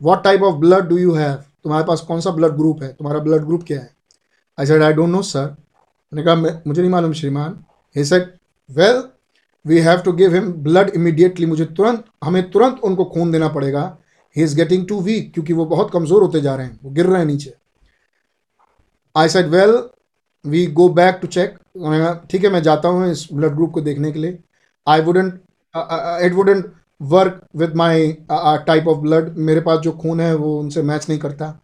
what 0.00 0.22
type 0.24 0.42
of 0.42 0.56
blood 0.56 0.88
do 0.88 0.96
you 0.98 1.12
have 1.14 1.34
तुम्हारे 1.62 1.84
पास 1.86 2.00
कौन 2.00 2.20
सा 2.20 2.30
ब्लड 2.30 2.52
ग्रुप 2.52 2.82
है? 2.82 2.88
तुम्हारा 2.88 3.20
ब्लड 3.20 3.44
ग्रुप 3.44 3.62
क्या 3.66 3.78
है? 3.80 3.90
I 4.58 4.66
said 4.66 4.82
I 4.82 4.92
don't 4.92 5.08
know 5.10 5.22
sir 5.22 5.44
मैंने 6.12 6.22
कहा 6.24 6.34
मुझे 6.66 6.80
नहीं 6.80 6.90
मालूम, 6.90 7.12
श्रीमान. 7.12 7.58
He 7.96 8.04
said 8.04 8.30
well 8.70 9.02
we 9.64 9.78
have 9.80 9.98
to 10.00 10.12
give 10.12 10.34
him 10.34 10.52
blood 10.62 10.90
immediately 10.90 11.46
मुझे 11.46 11.64
तुरंत, 11.66 12.04
हमें 12.24 12.50
तुरंत 12.50 12.80
उनको 12.84 13.04
खून 13.06 13.30
देना 13.32 13.48
पड़ेगा। 13.48 13.84
He 14.36 14.42
is 14.42 14.56
getting 14.56 14.86
too 14.88 15.00
weak 15.00 15.32
क्योंकि 15.34 15.52
वो 15.52 15.64
बहुत 15.66 15.90
कमज़ोर 15.92 16.22
होते 16.22 16.40
जा 16.40 16.54
रहे 16.54 16.66
हैं। 16.66 16.78
वो 16.82 16.90
गिर 16.90 17.06
रहे 17.06 17.18
हैं 17.18 17.26
नीचे। 17.26 17.54
I 19.14 19.28
said 19.28 19.46
well 19.48 19.82
we 20.44 20.66
go 20.68 20.88
back 20.90 21.18
to 21.22 21.28
check 21.28 21.58
ठीक 22.30 22.44
है, 22.44 22.50
मैं 22.50 22.62
जाता 22.62 22.88
हूँ 22.88 23.10
इस 23.10 23.26
ब्लड 23.32 23.54
ग्रुप 23.54 23.72
को 23.72 23.80
देखने 23.80 24.12
के 24.12 24.18
लिए. 24.18 24.38
I 24.86 25.00
wouldn't 25.02 25.34
it 25.74 26.32
wouldn't 26.34 26.72
work 27.02 27.40
with 27.56 27.74
my 27.76 28.12
type 28.32 28.88
of 28.88 28.98
blood 28.98 29.36
मेरे 29.38 29.60
पास 29.60 29.78
जो 29.78 29.92
खून 29.92 30.20
है, 30.20 30.34
वो 30.34 30.58
उनसे 30.60 30.82
मैच 30.82 31.08
नहीं 31.08 31.18
करता। 31.18 31.54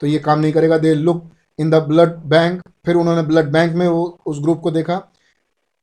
तो 0.00 0.06
ये 0.06 0.18
काम 0.18 0.38
नहीं 0.40 0.52
करेगा। 0.52 0.78
They 0.78 0.94
look 0.94 1.24
in 1.58 1.70
the 1.70 1.82
blood 1.88 2.14
bank 2.26 2.62
फिर 2.86 2.96
उन्होंने 2.96 3.22
ब्लड 3.22 3.50
बैंक 3.52 3.74
में 3.74 3.86
वो, 3.88 4.18
उस 4.26 4.40
ग्रुप 4.42 4.60
को 4.60 4.70
देखा। 4.70 5.00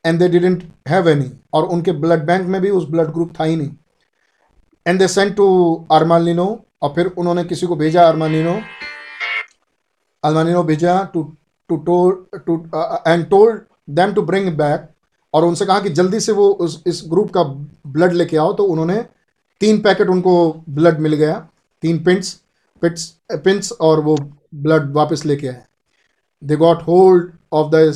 And 0.06 0.20
they 0.20 0.28
didn't 0.30 0.64
have 0.88 1.10
any 1.10 1.32
और 1.54 1.66
उनके 1.66 1.92
ब्लड 2.02 2.26
बैंक 2.26 2.48
में 2.48 2.60
भी 2.62 2.70
उस 2.70 2.90
ब्लड 2.90 3.12
ग्रुप 3.14 3.34
था 3.40 3.44
ही 3.44 3.56
नहीं। 3.56 3.72
And 4.86 5.00
they 5.00 5.08
sent 5.08 5.36
to 5.36 5.48
Amarillo 5.92 6.46
और 6.82 6.94
फिर 6.96 7.08
उन्होंने 7.08 7.44
किसी 7.44 7.68
को 7.68 7.76
भेजा 7.76 8.08
आर्मालिनो 8.08 8.60
अल्मानिनो 10.24 10.64
भेजा 10.64 11.02
to 11.14 11.24
to 11.70 11.78
told 11.78 12.40
to 12.48 12.56
and 13.08 13.26
told 13.30 13.62
them 13.90 14.14
to 14.14 14.22
bring 14.22 14.48
back 14.58 14.88
और 15.34 15.46
उनसे 15.46 15.66
कहा 15.66 15.80
कि 15.80 15.90
जल्दी 15.90 16.20
से 16.20 16.32
वो 16.32 16.48
उस, 16.48 16.84
इस 16.88 17.04
ग्रुप 17.08 17.32
का 17.38 17.44
ब्लड 17.92 18.14
लेके 18.14 18.38
आओ 18.38 18.54
तो 18.54 18.64
उन्होंने 18.66 18.98
तीन 19.62 19.82
पैकेट 19.82 20.10
उनको 20.10 20.36
ब्लड 20.70 21.00
मिल 21.00 21.14
गया 21.16 21.38
तीन 21.84 22.04
पिंट्स 22.04 22.34
पिट्स 22.82 23.08
पिंट्स 23.34 23.72
और 23.82 24.00
वो 24.00 24.16
ब्लड 24.56 24.92
वापस 24.94 25.26
लेके 25.26 25.48
आए। 25.48 25.64
They 26.42 26.56
got 26.56 26.82
hold 26.84 27.32
of 27.54 27.72
the 27.74 27.92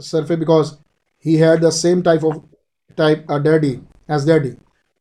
sheriff 0.00 0.36
because 0.36 0.72
he 1.24 1.34
had 1.36 1.64
the 1.64 1.70
same 1.72 2.02
type 2.02 2.24
of 2.24 2.36
type 2.98 3.32
daddy 3.42 3.78
as 4.10 4.26
daddy 4.26 4.52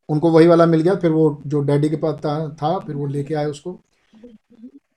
उनको 0.09 0.31
वही 0.31 0.47
वाला 0.47 0.65
मिल 0.65 0.81
गया 0.81 0.95
फिर 0.95 1.11
वो 1.11 1.41
जो 1.47 1.59
डैडी 1.61 1.89
के 1.89 1.95
पास 1.97 2.15
था, 2.15 2.49
था 2.51 2.77
फिर 2.79 2.95
वो 2.95 3.05
लेके 3.07 3.33
आए 3.33 3.45
उसको। 3.45 3.71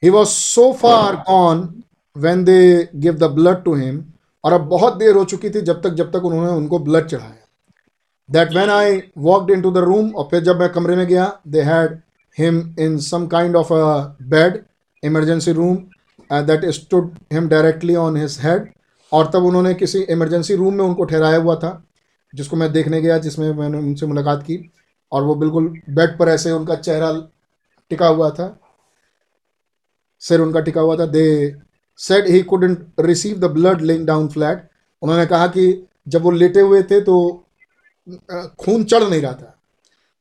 He 0.03 0.11
was 0.11 0.29
so 0.29 0.73
far 0.73 1.17
gone 1.29 1.69
when 2.17 2.45
they 2.45 2.89
give 2.97 3.15
the 3.15 3.31
blood 3.33 3.63
to 3.65 3.75
him 3.75 4.03
और 4.45 4.53
अब 4.53 4.61
बहुत 4.69 4.97
देर 4.97 5.15
हो 5.17 5.25
चुकी 5.25 5.51
थी 5.51 5.61
जब 5.63 5.83
तक 5.83 5.91
जब 5.95 6.11
तक 6.13 6.25
उन्होंने 6.25 6.53
उनको 6.53 6.79
ब्लड 6.79 7.07
चढ़ाया। 7.07 7.42
That 8.31 8.53
when 8.55 8.71
I 8.71 9.03
walked 9.19 9.51
in 9.51 9.63
to 9.63 9.71
the 9.71 9.79
room 9.79 10.11
और 10.11 10.29
फिर 10.31 10.43
जब 10.43 10.61
मैं 10.61 10.69
कमरे 10.69 10.97
में 10.97 11.07
गया 11.07 11.41
they 11.49 11.63
had 11.63 11.99
him 12.39 12.75
in 12.79 12.99
some 12.99 13.27
kind 13.27 13.57
of 13.57 13.73
a 13.73 14.17
bed 14.23 14.63
emergency 15.03 15.53
room 15.53 15.77
that 16.31 16.65
stood 16.71 17.11
him 17.33 17.49
directly 17.49 17.95
on 17.95 18.17
his 18.17 18.39
head 18.43 18.71
और 19.13 19.31
तब 19.35 19.45
उन्होंने 19.45 19.75
किसी 19.75 20.01
इमरजेंसी 20.01 20.55
रूम 20.55 20.75
में 20.75 20.85
उनको 20.85 21.05
ठहराया 21.05 21.39
हुआ 21.39 21.55
था, 21.57 21.85
जिसको 22.35 22.57
मैं 22.57 22.73
देखने 22.73 23.01
गया, 23.03 23.19
जिसमें 23.19 23.53
मैंने 23.55 23.79
उनसे 23.79 24.07
मुलाकात 24.07 24.43
की। 24.43 24.59
और 25.13 25.23
वो 25.23 25.35
बिल्कुल 25.35 25.69
बेड 25.91 26.19
पर 26.19 26.29
ऐसे 26.29 26.51
उनका 26.51 26.75
चेहरा 26.75 27.13
टिका 27.91 28.07
हुआ 28.09 28.31
था। 28.31 28.47
सिर 30.23 30.41
उनका 30.41 30.61
टिका 30.61 30.81
हुआ 30.81 30.97
था। 30.97 31.07
They 31.07 31.57
said 31.99 32.27
he 32.27 32.43
couldn't 32.43 32.87
receive 33.01 33.39
the 33.39 33.51
blood 33.51 33.81
laying 33.81 34.07
down 34.07 34.29
flat 34.29 34.69
उन्होंने 35.03 35.27
कहा 35.27 35.47
कि 35.47 35.87
जब 36.09 36.23
वो 36.23 36.31
लेटे 36.31 36.61
हुए 36.61 36.83
थे 36.83 37.01
तो 37.01 37.17
खून 38.07 38.85
चढ़ 38.85 39.03
नहीं 39.03 39.21
रहा 39.21 39.33
था। 39.33 39.57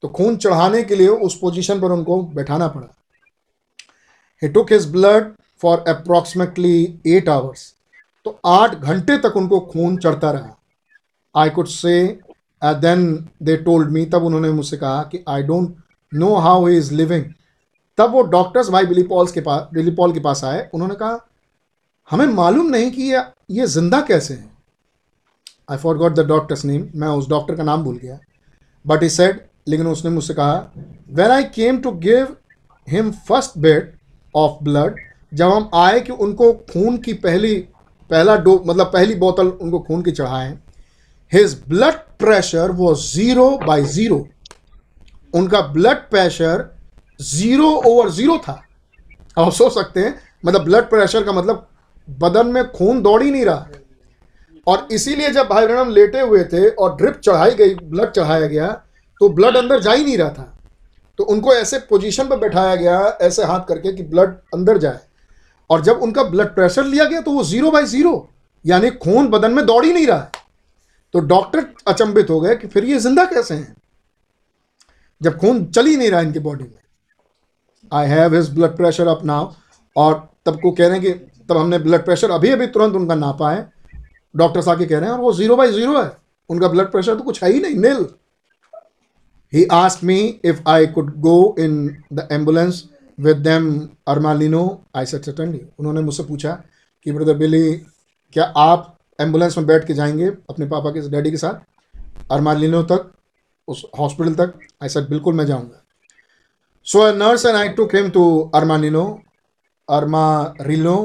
तो 0.03 0.08
खून 0.10 0.35
चढ़ाने 0.38 0.82
के 0.84 0.95
लिए 0.95 1.08
उस 1.08 1.38
पोजीशन 1.40 1.82
पर 1.82 1.92
उनको 1.92 2.22
बैठाना 2.35 2.68
पड़ा। 2.68 2.88
He 4.42 4.50
took 4.50 4.72
his 4.72 4.92
blood 4.92 5.32
for 5.61 5.84
approximately 5.90 7.01
eight 7.08 7.30
hours 7.30 7.74
तो 8.26 8.40
आठ 8.48 8.76
घंटे 8.76 9.18
तक 9.19 9.38
उनको 9.38 9.60
खून 9.61 9.98
चढ़ता 9.98 10.32
रहा। 10.32 10.58
I 11.35 11.50
could 11.50 11.68
say 11.68 11.93
then 12.61 13.06
they 13.43 13.56
told 13.60 13.92
me 13.92 14.06
तब 14.06 14.24
उन्होंने 14.26 14.50
मुझसे 14.51 14.77
कहा 14.77 15.03
कि 15.03 15.24
I 15.30 15.43
don't 15.43 15.76
know 16.11 16.35
how 16.38 16.66
he 16.68 16.77
is 16.77 16.93
living 16.93 17.26
तब 17.98 18.11
वो 18.11 18.22
डॉक्टर्स 18.30 18.69
भाई 18.69 18.85
बिली 18.85 19.03
पॉल्स 19.06 19.32
के 19.32 19.42
पास 19.42 19.68
बिली 19.74 19.92
पॉल 19.92 20.14
के 20.14 20.19
पास 20.19 20.43
आए। 20.43 20.69
उन्होंने 20.74 20.95
कहा, 20.95 21.19
हमें 22.10 22.26
मालूम 22.27 22.69
नहीं 22.69 22.92
कि 22.92 23.03
ये 23.03 23.24
ये 23.51 23.66
ज़िंदा 23.68 24.01
कैसे 24.01 24.34
हैं? 24.34 24.51
I 25.72 25.77
forgot 25.98 26.14
the 26.14 26.27
doctor's 26.27 26.66
name 26.66 26.88
मैं 26.95 27.08
उस 27.09 27.30
डॉक्टर 27.30 27.56
का 27.56 27.64
नाम 27.64 27.83
भूल 27.83 27.98
गया। 27.98 28.19
बट 28.85 29.03
ही 29.03 29.09
सेड 29.09 29.40
लेकिन 29.67 29.88
उसने 29.88 30.11
मुझसे 30.11 30.33
कहा 30.33 30.72
when 31.11 31.32
I 31.32 31.43
came 31.56 31.77
to 31.82 31.91
give 32.01 32.35
him 32.88 33.11
first 33.27 33.58
bed 33.59 33.91
of 34.35 34.64
blood 34.64 34.95
जब 35.32 35.51
हम 35.51 35.69
आए 35.75 36.00
कि 36.00 36.11
उनको 36.14 36.51
खून 36.72 36.98
की 36.98 37.14
पहली, 37.16 37.56
पहला 38.09 38.35
डो 38.38 38.64
मतलब 38.67 38.88
पहली 38.93 39.16
बोतल 39.16 39.48
उनको 39.48 39.80
खून 39.80 40.01
की 40.01 40.11
चढ़ाएँ 40.11 40.51
हिज 41.32 41.53
ब्लड 41.69 41.95
प्रेशर 42.19 42.72
वो 42.74 42.93
ज़ीरो 42.98 43.50
बाई 43.58 43.83
ज़ीरो 43.88 44.27
उनका 45.33 45.61
blood 45.69 45.98
pressure 46.09 46.66
zero 47.19 47.69
over 47.88 48.09
zero 48.11 48.38
था। 48.38 48.61
आप 49.38 49.51
सोच 49.53 49.74
सकते 49.74 50.00
हैं 50.00 50.14
मतलब 50.45 50.64
ब्लड 50.64 50.90
प्रेशर 50.90 51.24
का 51.24 51.32
मतलब 51.32 51.67
बदन 52.08 52.48
में 52.48 52.64
खून 52.72 53.01
दौड़ 53.01 53.22
ही 53.24 53.32
नहीं 53.32 53.45
रहा। 53.45 53.67
और 54.68 54.88
इसीलिए 54.92 55.30
जब 55.32 55.48
भाई 55.48 55.68
ब्रहणम 55.68 55.90
लेटे 55.90 56.22
हुए 56.22 56.44
थे 56.44 56.68
और 56.70 56.96
ड्रिप 56.98 57.20
चढ़ाई 57.20 57.54
गई 57.54 57.76
ब्लड 57.76 58.12
चढ़ाया 58.12 58.48
गया 58.48 58.68
तो 59.22 59.30
ब्लड 59.32 59.58
अंदर 59.58 59.80
जा 59.82 59.92
ही 59.92 60.04
नहीं 60.04 60.18
रहा 60.18 60.30
था। 60.30 60.58
तो 61.20 61.24
उनको 61.26 61.54
ऐसे 61.54 61.78
पोजीशन 61.80 62.28
पर 62.28 62.38
बैठाया 62.40 62.76
गया, 62.76 63.00
ऐसे 63.22 63.44
हाथ 63.44 63.66
करके 63.68 63.92
कि 63.94 64.04
ब्लड 64.04 64.36
अंदर 64.54 64.78
जाए। 64.78 65.00
और 65.70 65.82
जब 65.82 66.00
उनका 66.00 66.24
ब्लड 66.26 66.48
प्रेशर 66.56 66.86
लिया 66.86 67.06
गया 67.06 67.22
तो 67.22 67.32
वो 67.32 67.44
ज़ीरो 67.44 67.72
बाई 67.72 67.86
ज़ीरो 67.86 68.30
यानी 68.66 68.90
खून 68.98 69.28
बदन 69.30 69.52
में 69.52 69.66
दौड़ 69.66 69.84
ही 69.86 69.94
नहीं 69.94 70.08
रहा 70.08 70.18
है। 70.18 70.32
तो 71.14 71.20
डॉक्टर 71.22 71.66
अचंभित 71.88 72.30
हो 72.30 72.40
गए 72.42 72.56
कि 72.56 72.68
फिर 72.68 72.86
ये 72.86 72.98
ज़िंदा 73.00 73.26
कैसे 73.26 73.54
हैं? 73.54 73.76
जब 75.22 75.38
खून 75.40 75.66
चल 75.66 75.86
ही 75.86 75.96
नहीं 75.98 76.10
रहा 76.12 76.22
इनकी 76.22 76.40
बॉडी 76.40 76.64
में। 76.64 76.80
I 77.92 78.08
have 78.08 78.36
his 78.36 78.50
blood 78.50 78.76
pressure 78.78 79.08
up 79.08 79.24
now 79.26 79.52
और 79.96 80.14
तब 80.46 80.60
को 80.62 80.72
कह 80.72 80.88
रहे 80.88 80.98
हैं 80.98 81.02
कि 81.04 81.12
तब 81.46 81.58
हमने 81.58 81.80
ब्लड 81.80 82.06
प्रेशर 82.06 82.32
अभी 82.32 82.50
अभी 82.50 82.68
तुरंत 82.68 82.96
उनका 82.96 83.16
नापा 83.16 83.52
है। 83.52 83.70
डॉक्टर्स 84.35 84.68
आके 84.68 84.85
कह 84.85 85.00
रहे 85.00 85.10
हैं, 85.10 85.16
और 85.16 85.22
वो 85.22 85.34
ज़ीरो 85.34 85.56
बाई 85.56 85.72
ज़ीरो 85.72 86.01
है। 86.01 86.11
उनका 86.50 86.68
ब्लड 86.68 86.92
प्रेशर 86.92 87.16
तो 87.16 87.24
कुछ 87.24 87.43
है 87.43 87.51
ही 87.51 87.60
नहीं 87.60 87.76
नील 87.77 88.06
he 89.53 89.66
ask 89.74 90.03
me 90.03 90.19
if 90.45 90.61
I 90.69 90.88
could 90.88 91.14
go 91.19 91.56
in 91.60 92.03
the 92.14 92.27
ambulance 92.32 92.84
with 93.19 93.38
them 93.38 93.72
Amarillo 94.08 94.64
I 94.95 95.06
said 95.06 95.22
certainly 95.22 95.61
उन्होंने 95.80 96.01
मुझसे 96.01 96.24
पूछा 96.24 96.51
कि 97.06 97.11
ब्रदर 97.11 97.38
बिली 97.38 97.72
क्या 98.35 98.43
आप 98.58 98.98
एंबुलेंस 99.19 99.58
में 99.58 99.68
बैठ 99.68 99.85
के 99.88 99.93
जाएँगे 99.93 100.27
अपने 100.50 100.66
पापा 100.66 100.92
के 100.92 101.08
डैडी 101.10 101.32
के 101.32 101.38
साथ? 101.38 101.53
अरमालिनो 102.32 102.82
तक, 102.84 103.11
उस 103.68 103.85
हॉस्पिटल 104.00 104.34
तक 104.35 104.53
आई 104.84 104.90
सेट 104.90 105.10
बिल्कुल 105.10 105.34
मैं 105.34 105.45
जाऊँगा. 105.45 105.84
So 106.88 107.08
a 107.08 107.11
nurse 107.16 107.45
and 107.45 107.56
I 107.56 107.69
took 107.69 107.95
him 107.95 108.10
to 108.10 108.51
अरमानिनो 108.56 109.03
अरमारिलो 109.90 110.95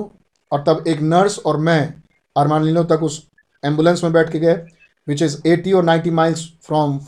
और 0.53 0.65
तब 0.67 0.85
एक 0.89 1.01
नर्स 1.03 1.39
और 1.39 1.57
मैं 1.59 1.95
अरमानिनो 2.37 2.83
तक 2.85 3.03
उस 3.03 3.23
एंबुलेंस 3.63 4.03
में 4.05 4.13
बैठ 4.13 4.31
के 4.33 4.39
गए 4.39 4.55
विच 5.07 5.23
इज़ 5.23 5.37
एटी 5.49 5.73
और 5.73 5.85
90 5.85 6.11
माइल्स 6.13 6.47
फ्रॉम 6.67 6.99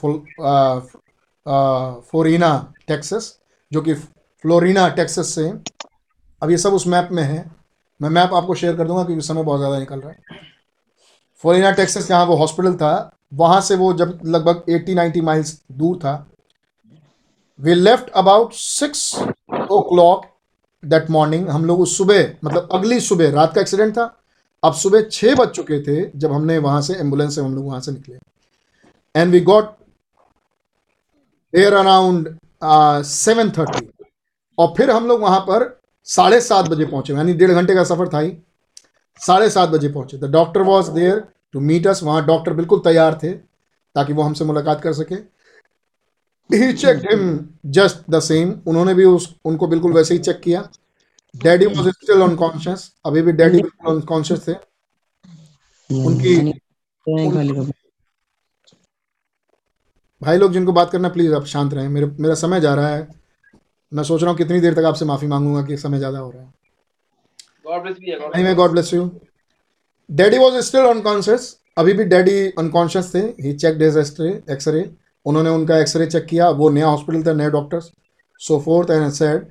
फोरिना 2.10 2.50
टेक्सास 2.88 3.34
जो 3.72 3.80
कि 3.82 3.94
फ्लोरिना 3.94 4.88
टेक्सास 4.90 5.34
से 5.34 5.48
अब 6.42 6.50
ये 6.50 6.58
सब 6.58 6.72
उस 6.74 6.86
मैप 6.86 7.08
में 7.12 7.22
है। 7.22 7.44
मैं 8.00 8.10
मैप 8.10 8.34
आपको 8.34 8.54
शेयर 8.54 8.76
कर 8.76 8.86
दूँगा 8.88 9.04
क्योंकि 9.04 9.22
समय 9.22 9.42
बहुत 9.42 9.58
ज़्यादा 9.60 9.78
निकल 9.78 10.00
रहा 10.00 10.10
है। 10.10 10.18
फ्लोरिना 11.44 11.70
टेक्सास 11.72 12.06
जहाँ 12.08 12.24
वो 12.26 12.36
हॉस्पिटल 12.36 12.74
था, 12.74 13.10
वहाँ 13.34 13.60
से 13.60 13.76
वो 13.76 13.92
जब 13.94 14.18
लगभग 14.26 14.64
80-90 14.70 15.22
माइल्स 15.22 15.60
दूर 15.72 15.96
था 15.98 16.26
we 17.58 17.74
left 17.74 18.10
about 18.16 18.52
six 18.52 19.14
o'clock 19.88 20.24
that 20.82 21.10
morning 21.10 21.48
हम 21.48 21.64
लोग 21.64 21.80
उस 21.80 21.96
सुबह 21.98 22.32
मतलब 22.44 22.68
अगली 22.72 23.00
सुबह, 23.00 23.30
रात 23.30 23.54
का 23.54 23.60
एक्सीडेंट 23.60 23.92
था 23.94 24.14
अब 24.62 24.74
सुबह 24.74 25.02
छः 25.02 25.34
बज 25.34 25.48
चुके 25.48 25.80
थे 25.82 26.10
जब 26.18 26.32
हमने 26.32 26.58
वहाँ 26.58 26.80
से 26.82 26.94
एंबुलेंस 26.94 27.34
से 27.34 27.40
हम 27.40 27.54
लोग 27.54 27.66
वहाँ 27.66 27.80
से 27.80 27.92
निकले। 27.92 28.16
And 29.14 29.32
we 29.32 29.40
got 29.40 29.70
there 31.54 31.74
around 31.74 32.28
seven 33.06 33.50
thirty 33.50 33.88
और 34.58 34.72
फिर 34.76 34.90
हम 34.90 35.06
लोग 35.08 35.20
वहाँ 35.20 35.40
पर 35.40 35.66
साढ़े 36.06 36.40
सात 36.40 36.68
बजे 36.68 36.84
पहुँचे। 36.84 37.12
यानी 37.14 37.32
डेढ़ 37.34 37.50
घंटे 37.50 37.74
का 37.74 37.84
सफ़र 37.84 38.08
था 38.14 38.18
ही। 38.18 38.32
साढ़े 39.20 39.48
सात 39.50 39.68
बजे 39.68 39.88
पहुँचे। 39.88 40.18
The 40.18 40.30
doctor 40.32 40.62
was 40.62 40.90
there 40.90 41.22
to 41.52 41.60
meet 41.60 41.86
us 41.86 42.02
वहाँ 42.02 42.24
डॉक्टर 42.26 42.52
बिल्कुल 42.54 42.80
तैयार 42.80 43.18
थे, 43.22 43.32
ताकि 43.32 44.12
वो 44.12 44.22
हमसे 44.22 44.44
मुलाकात 44.44 44.80
कर 44.80 44.92
सके। 44.92 45.14
He 46.50 46.72
check 46.72 47.02
him 47.10 47.38
just 47.72 48.10
the 48.10 48.20
same 48.20 48.54
उन्होंने 48.66 48.94
भी 48.94 49.04
उस, 49.04 49.34
उनको 49.44 49.66
बिल्कुल 49.66 49.92
वैसे 49.92 50.14
ही 50.14 50.20
चेक 50.20 50.40
किया। 50.40 50.68
डैडी 51.34 51.66
वॉज़ 51.66 51.88
स्टिल 51.90 52.20
अनकॉन्शियस 52.22 52.90
अभी 53.06 53.22
भी 53.22 53.32
डैडी 53.32 53.62
बिल्कुल 53.62 53.94
अनकॉन्शियस 53.94 54.48
थे 54.48 54.52
उनकी 55.90 56.36
भाई 60.22 60.38
लोग 60.38 60.52
जिनको 60.52 60.72
बात 60.72 60.90
करना 60.90 61.08
प्लीज़ 61.08 61.34
आप 61.34 61.44
शांत 61.46 61.74
रहें। 61.74 61.88
मेरे 61.88 62.06
मेरा 62.20 62.34
समय 62.34 62.60
जा 62.60 62.74
रहा 62.74 62.88
है। 62.88 63.08
मैं 63.92 64.02
सोच 64.04 64.22
रहा 64.22 64.30
हूँ 64.30 64.38
कितनी 64.38 64.60
देर 64.60 64.74
तक 64.74 64.84
आपसे 64.84 65.04
माफ़ी 65.04 65.26
मांगूँगा 65.28 65.62
कि 65.66 65.76
समय 65.76 65.98
ज़्यादा 65.98 66.18
हो 66.18 66.30
रहा 66.30 66.42
है। 66.42 66.52
God 67.66 67.82
bless 67.84 67.98
you. 67.98 68.18
God 68.20 68.34
नहीं 68.34 68.44
मैं 68.44 68.54
God 68.56 68.70
bless 68.70 68.92
you 68.94 69.10
daddy 70.10 70.38
was 70.38 70.58
still 70.66 70.86
unconscious 70.86 71.54
अभी 71.78 71.92
भी 71.92 72.04
डैडी 72.06 72.36
अनकॉन्शियस 72.58 73.14
थे। 73.14 73.18
He 73.18 73.52
check 73.54 73.78
days 73.78 73.98
x ray 73.98 74.30
x ray 74.52 74.90
उन्होंने 75.26 75.50
उनका 75.50 75.78
एक्सरे 75.78 76.06
चेक 76.06 76.26
किया। 76.26 76.48
वो 76.50 76.70
नया 76.70 76.86
हॉस्पिटल 76.86 77.22
था 77.26 77.32
नए 77.34 77.50
doctors 77.50 77.90
so 78.40 78.58
forth 78.60 78.90
and 78.90 79.10
said 79.12 79.46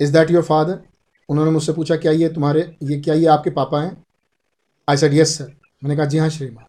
is 0.00 0.12
that 0.12 0.30
your 0.30 0.42
father 0.44 0.80
उन्होंने 1.28 1.50
मुझसे 1.50 1.72
पूछा, 1.72 1.96
क्या 1.96 2.12
ये 2.12 2.28
तुम्हारे, 2.28 2.60
ये 2.82 3.00
क्या 3.00 3.14
ये 3.14 3.26
आपके 3.26 3.50
पापा 3.50 3.80
हैं? 3.82 3.96
आई 4.88 4.96
सेड 4.96 5.14
यस 5.14 5.36
सर 5.38 5.52
मैंने 5.84 5.96
कहा, 5.96 6.06
जी 6.06 6.18
हाँ 6.18 6.28
श्रीमान. 6.28 6.64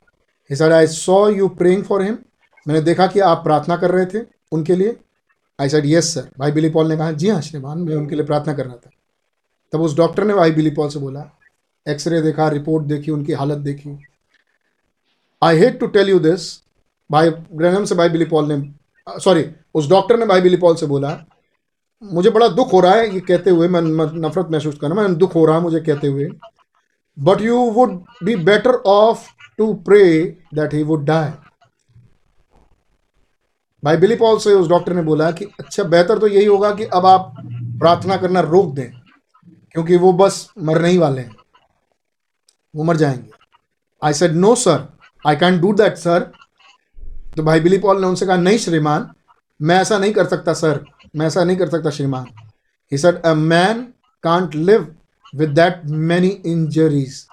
He 0.49 0.55
said 0.55 0.71
I 0.71 0.87
saw 0.87 1.27
you 1.29 1.47
praying 1.49 1.83
for 1.83 2.03
him 2.03 2.17
मैंने 2.65 2.81
देखा 2.81 3.07
कि 3.07 3.19
आप 3.21 3.43
प्रार्थना 3.43 3.75
कर 3.77 3.91
रहे 3.91 4.05
थे 4.05 4.25
उनके 4.51 4.75
लिए। 4.75 4.95
आई 5.59 5.69
सेड 5.69 5.85
यस 5.85 6.13
सर 6.13 6.29
भाई 6.39 6.51
बिली 6.51 6.69
पॉल 6.69 6.87
ने 6.89 6.97
कहा, 6.97 7.11
जी 7.11 7.29
हाँ 7.29 7.41
श्रीमान, 7.41 7.77
मैं 7.79 7.95
उनके 7.95 8.15
लिए 8.15 8.25
प्रार्थना 8.25 8.53
कर 8.53 8.65
रहा 8.65 8.75
था। 8.75 8.89
तब 9.73 9.81
उस 9.81 9.95
डॉक्टर 9.97 10.23
ने 10.23 10.33
भाई 10.33 10.51
बिली 10.51 10.69
पॉल 10.69 10.89
से 10.89 10.99
बोला 10.99 11.29
एक्सरे 11.85 12.21
देखा 12.21 12.47
रिपोर्ट 12.49 12.85
देखी, 12.85 13.11
उनकी 13.11 13.33
हालत 13.33 13.57
देखी. 13.59 13.97
I 15.41 15.57
hate 15.57 15.79
to 15.79 15.87
tell 15.87 16.09
you 16.09 16.19
this 16.19 16.51
भाई 17.09 17.29
ब्रैनम 17.29 17.85
से 17.85 17.95
भाई 17.95 18.09
बिली 18.09 18.25
पॉल 18.25 18.51
ने 18.51 19.19
सॉरी 19.19 19.45
उस 19.75 19.89
डॉक्टर 19.89 20.17
ने 20.19 20.25
भाई 20.25 20.41
बिली 20.41 20.57
पॉल 20.57 20.75
से 20.75 20.85
बोला 20.85 21.09
मुझे 22.03 22.29
बड़ा 22.29 22.47
दुख 22.47 22.73
हो 22.73 22.79
रहा 22.79 22.93
है 22.93 23.13
ये 23.13 23.19
कहते 23.19 23.49
हुए, 23.49 23.67
मैं 23.67 23.81
नफरत 23.81 24.47
महसूस 24.51 24.77
कर 24.77 24.87
रहा 24.87 25.01
मैं 25.01 25.15
दुख 25.15 25.35
हो 25.35 25.45
रहा 25.45 25.55
है 25.55 25.61
मुझे 25.61 25.79
कहते 25.79 26.07
हुए। 26.07 26.27
But 27.17 27.41
you 27.41 27.59
would 27.71 28.03
be 28.23 28.35
better 28.35 28.75
off 28.87 29.27
to 29.57 29.73
pray 29.85 30.03
that 30.53 30.73
he 30.73 30.83
would 30.83 31.05
die 31.05 31.29
भाई 33.83 33.97
बिली 33.97 34.15
पॉल 34.15 34.37
से 34.39 34.53
उस 34.53 34.67
डॉक्टर 34.67 34.93
ने 34.93 35.01
बोला 35.01 35.31
कि 35.31 35.45
अच्छा 35.59 35.83
बेहतर 35.83 36.19
तो 36.19 36.27
यही 36.27 36.45
होगा 36.45 36.71
कि 36.71 36.83
अब 36.85 37.05
आप 37.05 37.33
प्रार्थना 37.79 38.17
करना 38.17 38.39
रोक 38.41 38.73
दें, 38.75 38.89
क्योंकि 39.71 39.97
वो 39.97 40.13
बस 40.13 40.47
मरने 40.59 40.89
ही 40.89 40.97
वाले 40.97 41.21
हैं। 41.21 41.35
वो 42.73 42.83
मर 42.83 42.97
जाएँगे। 42.97 43.31
I 44.01 44.13
said 44.13 44.35
no 44.35 44.53
sir 44.55 44.87
I 45.25 45.35
can 45.35 45.59
do 45.61 45.73
that 45.73 45.97
sir 45.97 46.31
तो 47.37 47.43
भाई 47.43 47.59
बिली 47.59 47.77
पॉल 47.77 48.01
ने 48.01 48.07
उनसे 48.07 48.25
कहा, 48.25 48.35
नहीं, 48.37 48.57
श्रीमान, 48.57 49.09
मैं 49.61 49.79
ऐसा 49.81 49.97
नहीं 49.97 50.13
कर 50.13 50.27
सकता 50.27 50.53
सर 50.53 50.83
मैं 51.13 51.25
ऐसा 51.27 51.43
नहीं 51.43 51.57
कर 51.57 51.69
सकता 51.69 51.89
श्रीमान। 51.89 52.25
He 52.91 52.97
said 52.97 53.21
a 53.21 53.33
man 53.33 53.81
can't 54.23 54.55
live 54.55 54.87
with 55.33 55.49
that 55.51 55.81
many 55.87 56.27
injuries 56.27 57.25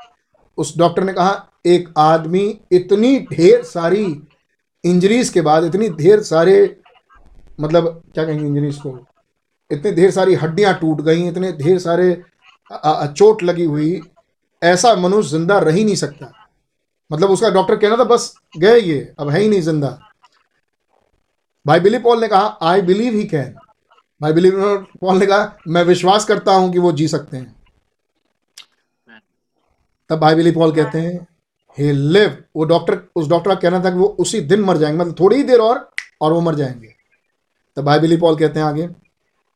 उस 0.59 0.77
डॉक्टर 0.79 1.05
ने 1.05 1.13
कहा, 1.13 1.47
एक 1.67 1.89
आदमी 1.99 2.61
इतनी 2.73 3.19
ढेर 3.27 3.63
सारी 3.65 4.05
इंजरीज 4.85 5.29
के 5.29 5.41
बाद, 5.41 5.65
इतनी 5.65 5.89
ढेर 5.91 6.23
सारे 6.23 6.77
मतलब 7.61 8.03
क्या 8.15 8.25
कहेंगे 8.25 8.47
इंजरीज 8.47 8.77
को? 8.77 8.99
इतनी 9.71 9.93
ढेर 9.93 10.11
सारी 10.11 10.35
हड्डियाँ 10.35 10.75
टूट 10.81 11.01
गई, 11.01 11.27
इतने 11.29 11.53
ढेर 11.55 11.79
सारे 11.79 12.13
चोट 12.73 13.43
लगी 13.43 13.65
हुई, 13.65 14.01
ऐसा 14.63 14.95
मनुष्य 14.97 15.31
ज़िंदा 15.31 15.59
रह 15.59 15.73
ही 15.73 15.85
नहीं 15.85 15.97
सकता। 15.97 16.33
मतलब 17.11 17.31
उसका 17.31 17.51
डॉक्टर 17.51 17.77
कहना 17.77 17.97
था, 17.97 18.05
बस, 18.05 18.35
गए 18.59 18.79
ये, 18.79 19.13
अब 19.19 19.29
है 19.31 19.41
ही 19.41 19.49
नहीं 19.49 19.61
ज़िंदा. 19.63 19.99
भाई 21.67 21.81
बिली 21.81 21.99
पॉल 21.99 22.21
ने 22.21 22.29
कहा 22.29 22.59
आई 22.63 22.83
बिलीव 22.83 23.15
ही 23.15 23.25
कैन 23.27 23.55
भाई 24.21 24.33
बिली 24.33 24.51
पॉल 24.53 25.19
ने 25.19 25.27
कहा 25.27 25.59
मैं 25.69 25.83
विश्वास 25.85 26.25
करता 26.25 26.53
हूँ 26.53 26.73
कि 26.73 26.79
वो 26.79 26.93
जी 26.93 27.09
सकते 27.09 27.37
हैं. 27.37 27.55
तब 30.11 30.19
भाई 30.21 30.35
बिली 30.35 30.51
पॉल 30.53 30.73
कहते 30.75 31.01
हैं 31.01 31.27
he 31.79 31.93
live 32.15 32.33
वो 32.57 32.65
डॉक्टर 32.65 33.01
उस 33.17 33.29
डॉक्टर 33.29 33.51
का 33.51 33.61
कहना 33.61 33.83
था 33.85 33.91
कि 33.91 33.97
वो 33.97 34.07
उसी 34.21 34.41
दिन 34.41 34.61
मर 34.61 34.77
जाएँगे 34.77 34.99
मतलब 34.99 35.15
थोड़ी 35.21 35.37
ही 35.37 35.43
देर 35.43 35.61
और 35.61 35.89
और 36.23 36.33
वो 36.33 36.41
मर 36.41 36.55
जाएँगे। 36.55 36.95
तब 37.77 37.85
भाई 37.85 37.99
बिली 38.01 38.17
पॉल 38.17 38.37
कहते 38.37 38.61
हैं 38.61 38.67
आगे 38.67 38.89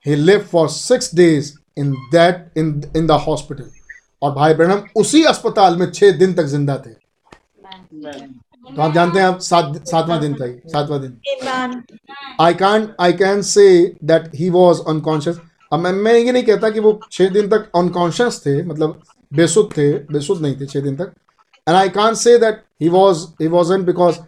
he 0.06 0.16
lived 0.20 0.46
for 0.48 0.66
six 0.70 1.12
days 1.18 1.46
in 1.78 1.94
that 2.12 2.60
in 2.60 2.72
in 2.96 3.06
the 3.10 3.18
hospital. 3.26 3.66
और 4.22 4.32
भाई 4.32 4.54
ब्रहणम 4.54 4.82
उसी 4.96 5.22
अस्पताल 5.24 5.76
में 5.76 5.90
छह 5.90 6.10
दिन 6.18 6.34
तक 6.34 6.44
ज़िंदा 6.46 6.76
थे। 6.86 6.90
तो 8.64 8.82
आप 8.82 8.92
जानते 8.94 9.18
हैं 9.18 9.26
आप 9.26 9.38
सात 9.40 9.76
सातवां 9.88 10.20
दिन 10.20 10.34
था 10.34 10.46
सातवां 10.72 11.00
दिन। 11.00 11.18
I 12.40 12.54
can 12.54 12.88
I 13.00 13.12
can 13.12 13.42
say 13.42 13.66
that 14.04 14.30
he 14.34 14.48
was 14.50 14.80
unconscious 14.88 15.40
अब 15.72 15.80
मैं 15.80 15.92
मैं 15.92 16.14
ये 16.14 16.32
नहीं 16.32 16.44
कहता 16.44 16.70
कि 16.70 16.80
वो 16.80 16.98
छह 17.12 17.28
दिन 17.28 17.48
तक 17.48 17.70
अनकॉन्शियस 17.76 18.40
थे 18.46 18.62
मतलब 18.66 19.00
बेसुध 19.32 19.70
थे 19.76 19.92
बेसुध 20.12 20.40
नहीं 20.42 20.54
थे 20.60 20.66
छह 20.66 20.80
दिन 20.80 20.96
तक। 20.96 21.12
And 21.66 21.76
I 21.76 21.88
can 21.88 22.14
say 22.14 22.38
that 22.38 22.62
he 22.82 22.88
was 22.88 23.26
he 23.42 23.48
wasn't 23.48 23.84
because 23.84 24.20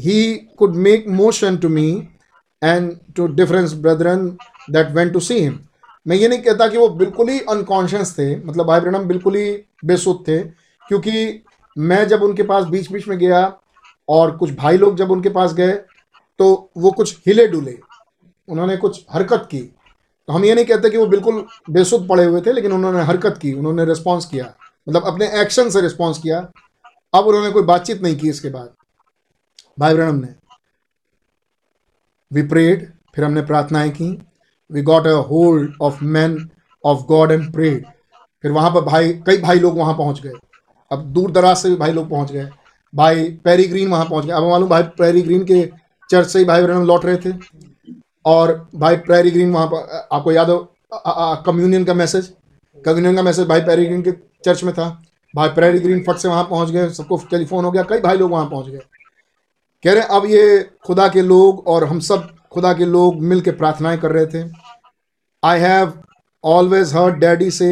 he 0.00 0.20
could 0.60 0.76
make 0.84 1.04
motion 1.16 1.56
to 1.64 1.68
me 1.68 1.88
and 2.62 2.94
to 3.16 3.26
different 3.40 3.74
brethren 3.82 4.24
that 4.76 4.88
went 4.96 5.12
to 5.16 5.20
see 5.26 5.36
him 5.40 5.58
मैं 6.06 6.16
ये 6.16 6.28
नहीं 6.28 6.42
कहता 6.42 6.66
कि 6.68 6.78
वो 6.78 6.88
बिल्कुल 7.02 7.28
ही 7.28 7.38
अनकॉन्शियस 7.50 8.12
थे 8.18 8.24
मतलब 8.46 8.66
भाई 8.66 8.80
ब्रहणम 8.80 9.04
बिल्कुल 9.08 9.36
ही 9.36 9.44
बेसुद 9.84 10.24
थे 10.28 10.38
क्योंकि 10.82 11.12
मैं 11.76 12.08
जब 12.08 12.22
उनके 12.22 12.42
पास 12.42 12.64
बीच 12.64 12.90
बीच 12.92 13.08
में 13.08 13.18
गया 13.18 13.58
और 14.08 14.36
कुछ 14.36 14.54
भाई 14.54 14.76
लोग 14.76 14.96
जब 14.96 15.10
उनके 15.10 15.28
पास 15.28 15.54
गए 15.54 15.72
तो 16.38 16.70
वो 16.76 16.90
कुछ 16.90 17.18
हिले 17.26 17.46
डुले। 17.46 17.78
उन्होंने 18.48 18.76
कुछ 18.76 19.04
हरकत 19.12 19.48
की। 19.50 19.60
तो 20.28 20.32
हम 20.32 20.44
ये 20.44 20.54
नहीं 20.54 20.64
कहते 20.64 20.90
कि 20.90 20.96
वो 20.96 21.06
बिल्कुल 21.06 21.46
बेसुध 21.70 22.08
पड़े 22.08 22.24
हुए 22.24 22.40
थे, 22.40 22.52
लेकिन 22.52 22.72
उन्होंने 22.72 23.02
हरकत 23.02 23.38
की, 23.42 23.52
उन्होंने 23.52 23.84
रिस्पॉन्स 23.84 24.24
किया। 24.24 24.54
मतलब 24.88 25.04
अपने 25.04 25.40
एक्शन 25.40 25.70
से 25.70 25.80
रिस्पॉन्स 25.80 26.18
किया। 26.18 26.38
अब 27.14 27.26
उन्होंने 27.26 27.50
कोई 27.50 27.62
बातचीत 27.62 28.02
नहीं 28.02 28.16
की 28.16 28.30
इसके 28.30 28.48
बाद। 28.48 28.74
भाई 29.80 29.94
ब्रणम 29.94 30.14
ने 30.14 30.34
वी 32.32 32.42
प्रेड 32.42 32.92
फिर 33.14 33.24
हमने 33.24 33.42
प्रार्थनाएँ 33.42 33.90
की। 33.90 34.18
We 34.70 34.82
got 34.82 35.06
a 35.06 35.12
hold 35.12 35.74
of 35.82 36.04
man 36.04 36.50
of 36.84 37.02
God 37.02 37.30
and 37.30 37.52
prayed 37.52 37.86
फिर 38.42 38.50
वहाँ 38.50 38.70
पर 38.70 38.80
भाई, 38.80 39.12
कई 39.12 39.38
भाई 39.38 39.58
लोग 39.58 39.78
वहाँ 39.78 39.94
पहुँच 39.94 40.20
गए। 40.22 40.32
अब 40.92 41.04
दूर 41.12 41.30
दराज 41.32 41.56
से 41.56 41.68
भी 41.68 41.76
भाई 41.76 41.92
लोग 41.92 42.08
पहुँच 42.10 42.32
गए। 42.32 42.48
भाई 42.94 43.24
पेरी 43.44 43.64
ग्रीन 43.64 43.88
वहाँ 43.90 44.04
पहुँच 44.06 44.24
गए। 44.24 44.32
अब 44.32 44.48
मालूम 44.50 44.68
भाई 44.68 44.82
पैरी 44.98 45.22
ग्रीन 45.22 45.44
के 45.44 45.64
चर्च 46.10 46.28
से 46.28 46.38
ही 46.38 46.44
भाई 46.44 46.62
ब्रहणम 46.62 46.86
लौट 46.86 47.04
रहे 47.04 47.16
थे। 47.16 47.32
और 48.24 48.68
भाई 48.74 48.96
पैरी 48.98 49.30
ग्रीन 49.30 49.52
वहाँ 49.52 49.66
पर 49.66 50.08
आपको 50.12 50.32
याद 50.32 50.50
हो 50.50 50.58
कम्युनियन 51.46 51.84
का 51.84 51.94
मैसेज? 51.94 52.32
कम्युनियन 52.78 53.16
का 53.16 53.22
मैसेज 53.22 53.46
भाई 53.48 53.60
पेरी 53.62 53.86
ग्रीन 53.86 54.02
के 54.02 54.12
चर्च 54.44 54.62
में 54.64 54.72
था। 54.74 54.88
भाई 55.34 55.48
पेरी 55.50 55.78
ग्रीन 55.78 56.02
फट 56.04 56.16
से 56.16 56.28
वहाँ 56.28 56.44
पहुँच 56.44 56.70
गए, 56.70 56.88
सबको 56.90 57.16
टेलीफोन 57.30 57.64
हो 57.64 57.70
गया, 57.70 57.82
कई 57.82 58.00
भाई 58.00 58.16
लोग 58.16 58.30
वहाँ 58.30 58.46
पहुँच 58.46 58.66
गए। 58.66 58.80
कह 59.84 59.92
रहे 59.92 60.02
अब 60.16 60.26
ये 60.26 60.70
खुदा 60.86 61.08
के 61.08 61.22
लोग 61.22 61.66
और 61.68 61.84
हम 61.84 62.00
सब 62.00 62.28
खुदा 62.52 62.72
के 62.72 62.84
लोग 62.86 63.22
मिल 63.22 63.40
के 63.40 63.50
प्रार्थनाएँ 63.52 63.98
कर 63.98 64.10
रहे 64.12 64.26
थे। 64.26 64.44
I 65.42 65.60
have 65.60 65.92
always 66.44 66.92
heard 66.94 67.14
daddy 67.20 67.50
say 67.50 67.70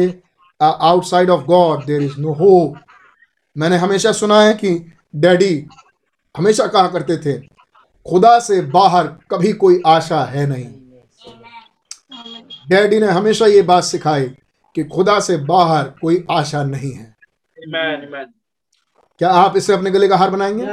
outside 0.59 1.29
of 1.29 1.43
God 1.45 1.85
there 1.85 2.01
is 2.01 2.19
no 2.19 2.33
hope 2.33 2.75
मैंने 3.57 3.77
हमेशा 3.77 4.11
सुना 4.11 4.41
है 4.41 4.53
कि 4.53 4.91
डैडी 5.15 5.67
हमेशा 6.37 6.67
कहा 6.67 6.87
करते 6.87 7.17
थे 7.17 7.39
खुदा 8.05 8.39
से 8.39 8.61
बाहर 8.61 9.07
कभी 9.07 9.53
कोई 9.53 9.81
आशा 9.87 10.23
है 10.25 10.45
नहीं 10.47 10.65
डैडी 12.69 12.99
ने 12.99 13.07
हमेशा 13.07 13.45
ये 13.45 13.61
बात 13.61 13.83
सिखाई 13.83 14.25
कि 14.75 14.83
खुदा 14.83 15.19
से 15.19 15.37
बाहर 15.37 15.83
कोई 16.01 16.25
आशा 16.31 16.63
नहीं 16.63 16.93
है 16.93 17.15
Amen. 17.57 18.07
Amen. 18.07 18.25
क्या 19.19 19.29
आप 19.29 19.57
इसे 19.57 19.73
अपने 19.73 19.91
गले 19.91 20.07
का 20.07 20.17
हार 20.17 20.29
बनाएँगे. 20.29 20.65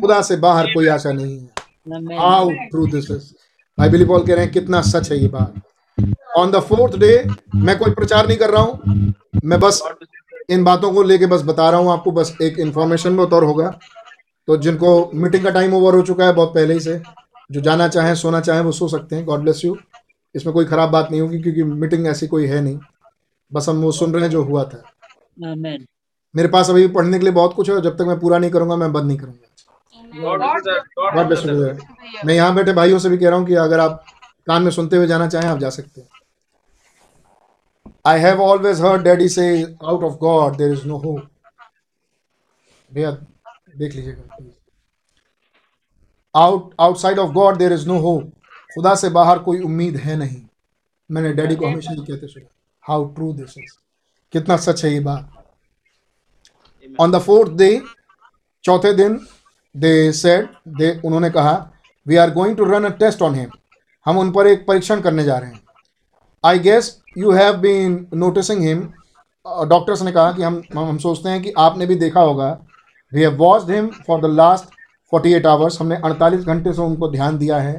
खुदा 0.00 0.22
से 0.22 0.36
बाहर 0.36 0.66
कोई 0.66 0.86
आशा 0.88 1.12
नहीं 1.12 1.38
है 1.38 2.18
हाउ 2.18 2.50
ट्रू 2.50 2.86
दिस 2.86 3.10
इज़ 3.10 3.32
भाई 3.78 3.88
बिली 3.88 4.04
पॉल 4.04 4.26
कह 4.26 4.34
रहे 4.34 4.44
हैं 4.44 4.52
कितना 4.52 4.80
सच 4.82 5.10
है 5.12 5.18
ये 5.18 5.28
बात 5.28 5.54
ऑन 6.36 6.50
द 6.50 6.60
फोर्थ 6.60 6.96
डे 6.98 7.12
मैं 7.54 7.78
कोई 7.78 7.90
प्रचार 7.90 8.28
नहीं 8.28 8.38
कर 8.38 8.50
रहा 8.50 8.62
हूँ। 8.62 9.12
मैं 9.44 9.60
बस 9.60 9.82
इन 10.50 10.64
बातों 10.64 10.92
को 10.92 11.02
लेके 11.02 11.26
बस 11.26 11.42
बता 11.42 11.68
रहा 11.70 11.80
हूँ 11.80 11.92
आपको 11.92 12.12
बस 12.12 12.36
एक 12.42 12.58
इंफॉर्मेशन 12.58 13.12
में 13.12 13.24
उतर 13.24 13.42
होगा। 13.42 13.68
तो 14.48 14.56
जिनको 14.56 15.10
मीटिंग 15.14 15.44
का 15.44 15.50
टाइम 15.50 15.74
ओवर 15.74 15.94
हो 15.94 16.02
चुका 16.02 16.26
है 16.26 16.32
बहुत 16.32 16.54
पहले 16.54 16.74
ही 16.74 16.80
से 16.80 17.00
जो 17.52 17.60
जाना 17.60 17.88
चाहें 17.88 18.14
सोना 18.14 18.40
चाहें 18.40 18.60
वो 18.60 18.72
सो 18.72 18.88
सकते 18.88 19.16
हैं। 19.16 19.24
गॉड 19.24 19.40
ब्लेस 19.40 19.64
यू 19.64 19.76
इसमें 20.34 20.52
कोई 20.54 20.64
खराब 20.64 20.90
बात 20.90 21.10
नहीं 21.10 21.20
होगी 21.20 21.40
क्योंकि 21.42 21.62
मीटिंग 21.62 22.06
ऐसी 22.06 22.26
कोई 22.26 22.46
है 22.46 22.60
नहीं। 22.60 22.78
बस 23.52 23.68
हम 23.68 23.82
वो 23.82 23.92
सुन 23.92 24.12
रहे 24.12 24.22
हैं 24.22 24.30
जो 24.30 24.42
हुआ 24.42 24.64
था। 24.64 24.82
Amen. 25.46 25.86
मेरे 26.34 26.48
पास 26.48 26.70
अभी 26.70 26.86
पढ़ने 26.88 27.18
के 27.18 27.24
लिए 27.24 27.32
बहुत 27.32 27.54
कुछ 27.54 27.70
है 27.70 27.80
जब 27.80 27.96
तक 27.96 28.04
मैं 28.04 28.18
पूरा 28.20 28.38
नहीं 28.38 28.50
करूँगा 28.50 28.76
मैं 28.76 28.92
बंद 28.92 29.04
नहीं 29.04 29.18
करूँगा। 29.18 29.44
God. 30.08 30.40
God. 30.98 31.80
मैं 32.24 32.34
यहाँ 32.34 32.54
बैठे 32.54 32.72
भाइयों 32.72 32.98
से 32.98 33.08
भी 33.08 33.18
कह 33.18 33.28
रहा 33.28 33.38
हूँ 33.38 33.46
कि 33.46 33.54
अगर 33.54 33.80
आप 33.80 34.04
कान 34.48 34.62
में 34.62 34.70
सुनते 34.70 34.96
हुए 34.96 35.06
जाना 35.06 35.26
चाहें, 35.28 35.48
आप 35.48 35.58
जा 35.58 35.70
सकते 35.70 36.00
हैं। 36.00 36.08
I 38.06 38.20
have 38.20 38.40
always 38.42 38.80
heard 38.80 39.02
daddy 39.02 39.28
से 39.28 39.46
out 39.62 40.02
of 40.04 40.14
God 40.18 40.56
there 40.56 40.72
is 40.72 40.86
no 40.86 40.96
hope 40.98 41.20
भैया, 42.90 43.10
देख 43.10 43.94
लीजिएगा 43.94 44.22
out 46.34 46.74
outside 46.80 47.18
of 47.18 47.30
God 47.32 47.56
there 47.58 47.72
is 47.72 47.86
no 47.88 47.98
hope 48.00 48.32
खुदा 48.74 48.94
से 48.94 49.08
बाहर 49.10 49.38
कोई 49.40 49.60
उम्मीद 49.62 49.96
है 49.96 50.16
नहीं। 50.16 50.40
मैंने 51.10 51.32
डैडी 51.32 51.56
को 51.56 51.66
हमेशा 51.66 51.92
ही 51.92 52.00
कहते 52.00 52.26
सुना 52.28 52.48
हाउ 52.84 53.04
ट्रू 53.14 53.32
दिस 53.34 53.58
इज़ 53.58 53.72
कितना 54.32 54.56
सच 54.58 54.84
है 54.84 54.92
ये 54.92 55.00
बात। 55.00 55.30
ऑन 57.00 57.10
द 57.10 57.18
फोर्थ 57.20 57.52
डे 57.58 57.70
चौथे 58.64 58.92
दिन 58.94 59.20
दे 59.74 60.12
सेड 60.14 60.48
दे 60.78 60.90
उन्होंने 61.04 61.30
कहा 61.30 61.54
we 62.06 62.16
are 62.16 62.30
going 62.32 62.56
to 62.56 62.64
run 62.64 62.84
a 62.84 62.90
test 62.98 63.22
on 63.22 63.34
him 63.34 63.50
हम 64.08 64.18
उन 64.18 64.30
पर 64.32 64.46
एक 64.46 64.66
परीक्षण 64.66 65.00
करने 65.00 65.24
जा 65.24 65.36
रहे 65.38 65.50
हैं। 65.50 65.60
I 66.44 66.58
guess 66.58 66.96
you 67.18 67.30
have 67.32 67.56
been 67.58 68.06
noticing 68.14 68.62
him 68.62 68.80
doctors 69.68 70.02
ने 70.02 70.12
कहा 70.12 70.32
कि 70.32 70.42
हम 70.42 70.62
हम 70.74 70.98
सोचते 70.98 71.28
हैं 71.28 71.42
कि 71.42 71.52
आपने 71.58 71.86
भी 71.86 71.94
देखा 71.96 72.20
होगा। 72.20 72.50
We 73.12 73.20
have 73.20 73.36
watched 73.36 73.70
him 73.70 73.86
for 74.06 74.20
the 74.20 74.30
last 74.32 74.64
48 75.12 75.46
hours 75.46 75.80
हमने 75.80 75.96
48 76.04 76.44
घंटे 76.44 76.72
से 76.72 76.82
उनको 76.82 77.10
ध्यान 77.10 77.38
दिया 77.38 77.58
है। 77.58 77.76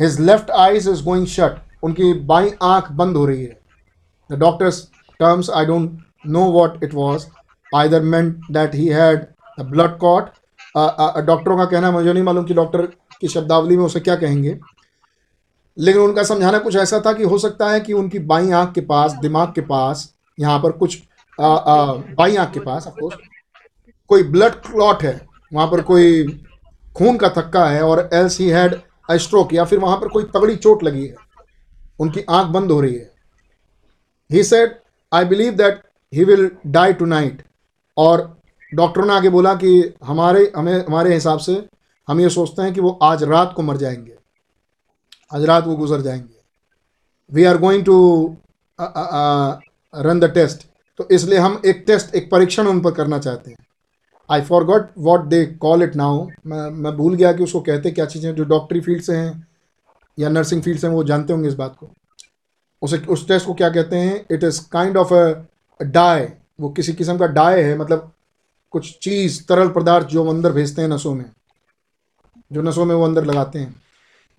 His 0.00 0.20
left 0.20 0.50
eyes 0.50 0.88
is 0.90 1.02
going 1.04 1.26
shut 1.26 1.60
उनकी 1.82 2.12
बाई 2.24 2.50
आँख 2.62 2.90
बंद 2.92 3.16
हो 3.16 3.24
रही 3.26 3.44
है। 3.44 3.60
The 4.30 4.38
doctors 4.40 4.80
terms 5.20 5.50
I 5.50 5.66
don't 5.66 5.98
know 6.26 6.44
what 6.52 6.84
it 6.84 6.94
was 6.94 7.26
either 7.72 8.04
meant 8.04 8.52
that 8.52 8.74
he 8.74 8.86
had 8.88 9.26
blood 9.60 9.98
clot 10.02 10.30
डॉक्टरों 10.76 11.56
का 11.56 11.64
कहना, 11.64 11.90
मुझे 11.90 12.12
नहीं 12.12 12.22
मालूम 12.24 12.44
कि 12.44 12.54
डॉक्टर 12.54 12.86
की 13.20 13.28
शब्दावली 13.28 13.76
में 13.76 13.84
उसे 13.84 14.00
क्या 14.00 14.14
कहेंगे। 14.16 14.58
लेकिन 15.76 16.02
उनका 16.02 16.22
समझाना 16.24 16.58
कुछ 16.58 16.76
ऐसा 16.76 17.00
था 17.06 17.12
कि 17.12 17.24
हो 17.24 17.38
सकता 17.38 17.70
है 17.70 17.80
कि 17.80 17.92
उनकी 17.92 18.18
बाई 18.20 18.50
आँख 18.52 18.72
के 18.74 18.80
पास, 18.82 19.12
दिमाग 19.12 19.52
के 19.54 19.60
पास, 19.62 20.12
यहाँ 20.38 20.58
पर 20.60 20.72
कुछ 20.72 21.02
बाई 21.38 22.36
आँख 22.36 22.52
के 22.52 22.60
पास 22.60 22.86
ऑफकोर्स 22.86 23.16
कोई 24.10 24.22
ब्लड 24.22 24.54
क्लॉट 24.62 25.02
है, 25.02 25.20
वहाँ 25.52 25.66
पर 25.68 25.80
कोई 25.82 26.24
खून 26.96 27.16
का 27.16 27.28
थक्का 27.28 27.66
है 27.66 27.82
और 27.82 28.08
एल्स 28.14 28.38
ही 28.40 28.48
हैड 28.48 28.80
स्ट्रोक 29.10 29.52
या 29.54 29.64
फिर 29.64 29.78
वहाँ 29.78 29.96
पर 29.96 30.08
कोई 30.08 30.24
तगड़ी 30.34 30.56
चोट 30.56 30.82
लगी 30.84 31.06
है, 31.06 31.14
उनकी 32.00 32.24
आँख 32.30 32.46
बंद 32.48 32.70
हो 32.70 32.80
रही 32.80 32.94
है। 32.94 33.10
He 34.30 34.42
said 34.44 34.74
I 35.12 35.24
believe 35.24 35.52
that 35.54 35.80
he 36.12 36.24
will 36.24 36.50
die 36.68 36.92
tonight 37.06 37.42
और 37.96 38.20
डॉक्टरों 38.72 39.06
ने 39.06 39.12
आगे 39.12 39.28
बोला 39.28 39.54
कि 39.54 39.94
हमारे, 40.04 40.52
हमें, 40.56 40.84
हमारे 40.86 41.14
हिसाब 41.14 41.38
से 41.38 41.64
हम 42.08 42.20
ये 42.20 42.28
सोचते 42.30 42.62
हैं 42.62 42.72
कि 42.74 42.80
वो 42.80 42.98
आज 43.02 43.22
रात 43.24 43.52
को 43.56 43.62
मर 43.62 43.76
जाएँगे। 43.76 44.14
आज 45.32 45.44
रात 45.44 45.66
वो 45.66 45.76
गुजर 45.76 46.00
जाएँगे। 46.00 46.40
We 47.30 47.44
are 47.44 47.58
going 47.58 47.84
to 47.84 48.36
run 49.94 50.20
the 50.20 50.30
test 50.34 50.66
तो 50.98 51.08
इसलिए 51.10 51.38
हम 51.38 51.60
एक 51.66 51.82
टेस्ट 51.86 52.14
एक 52.14 52.30
परीक्षण 52.30 52.66
उन 52.66 52.80
पर 52.80 52.90
करना 52.90 53.18
चाहते 53.18 53.50
हैं। 53.50 53.56
I 54.28 54.40
forgot 54.64 54.90
what 54.98 55.24
they 55.26 55.44
call 55.60 55.82
it 55.82 55.96
now 55.96 56.26
मैं 56.46 56.68
मैं 56.72 56.96
भूल 56.96 57.14
गया 57.14 57.32
कि 57.32 57.42
उसको 57.42 57.60
कहते 57.60 57.90
क्या 57.90 58.06
चीज़ें 58.06 58.34
जो 58.34 58.44
डॉक्टरी 58.44 58.80
फ़ील्ड 58.80 59.02
से 59.02 59.16
हैं 59.16 59.46
या 60.18 60.28
नर्सिंग 60.28 60.62
फ़ील्ड 60.62 60.80
से 60.80 60.86
हैं, 60.86 60.94
वो 60.94 61.04
जानते 61.04 61.32
होंगे 61.32 61.48
इस 61.48 61.54
बात 61.54 61.76
को। 61.80 61.88
उसे, 62.82 62.98
उस 62.98 63.26
टेस्ट 63.28 63.46
को 63.46 63.54
क्या 63.54 63.68
कहते 63.70 63.96
हैं? 63.96 64.24
It 64.30 64.44
is 64.44 64.60
kind 64.72 64.96
of 64.96 65.14
a 65.14 65.84
dye 65.84 66.26
वो 66.60 66.68
किसी 66.68 66.92
किस्म 66.92 67.18
का 67.18 67.26
डाई 67.28 67.62
है 67.62 67.78
मतलब 67.78 68.10
कुछ 68.74 68.98
चीज़, 68.98 69.42
तरल 69.46 69.68
पदार्थ 69.68 70.06
जो 70.06 70.24
वो 70.24 70.30
अंदर 70.30 70.52
भेजते 70.52 70.82
हैं 70.82 70.88
नसों 70.88 71.14
में। 71.14 71.24
जो 72.52 72.62
नसों 72.62 72.84
में 72.84 72.94
वो 72.94 73.04
अंदर 73.04 73.24
लगाते 73.24 73.58
हैं। 73.58 73.81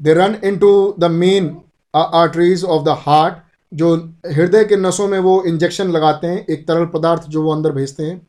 They 0.04 0.14
run 0.14 0.38
into 0.58 0.74
the 1.00 1.12
main 1.12 1.56
arteries 1.94 2.64
of 2.66 2.84
the 2.84 2.96
heart 3.00 3.36
जो 3.72 3.96
हृदय 4.28 4.64
के 4.66 4.76
नसों 4.76 5.08
में 5.08 5.20
वो 5.20 5.42
इंजेक्शन 5.44 5.92
लगाते 5.92 6.28
हैं, 6.28 6.46
एक 6.46 6.68
तरल 6.68 6.86
पदार्थ 6.86 7.24
जो 7.24 7.44
वो 7.44 7.54
अंदर 7.54 7.72
भेजते 7.72 8.04
हैं। 8.04 8.28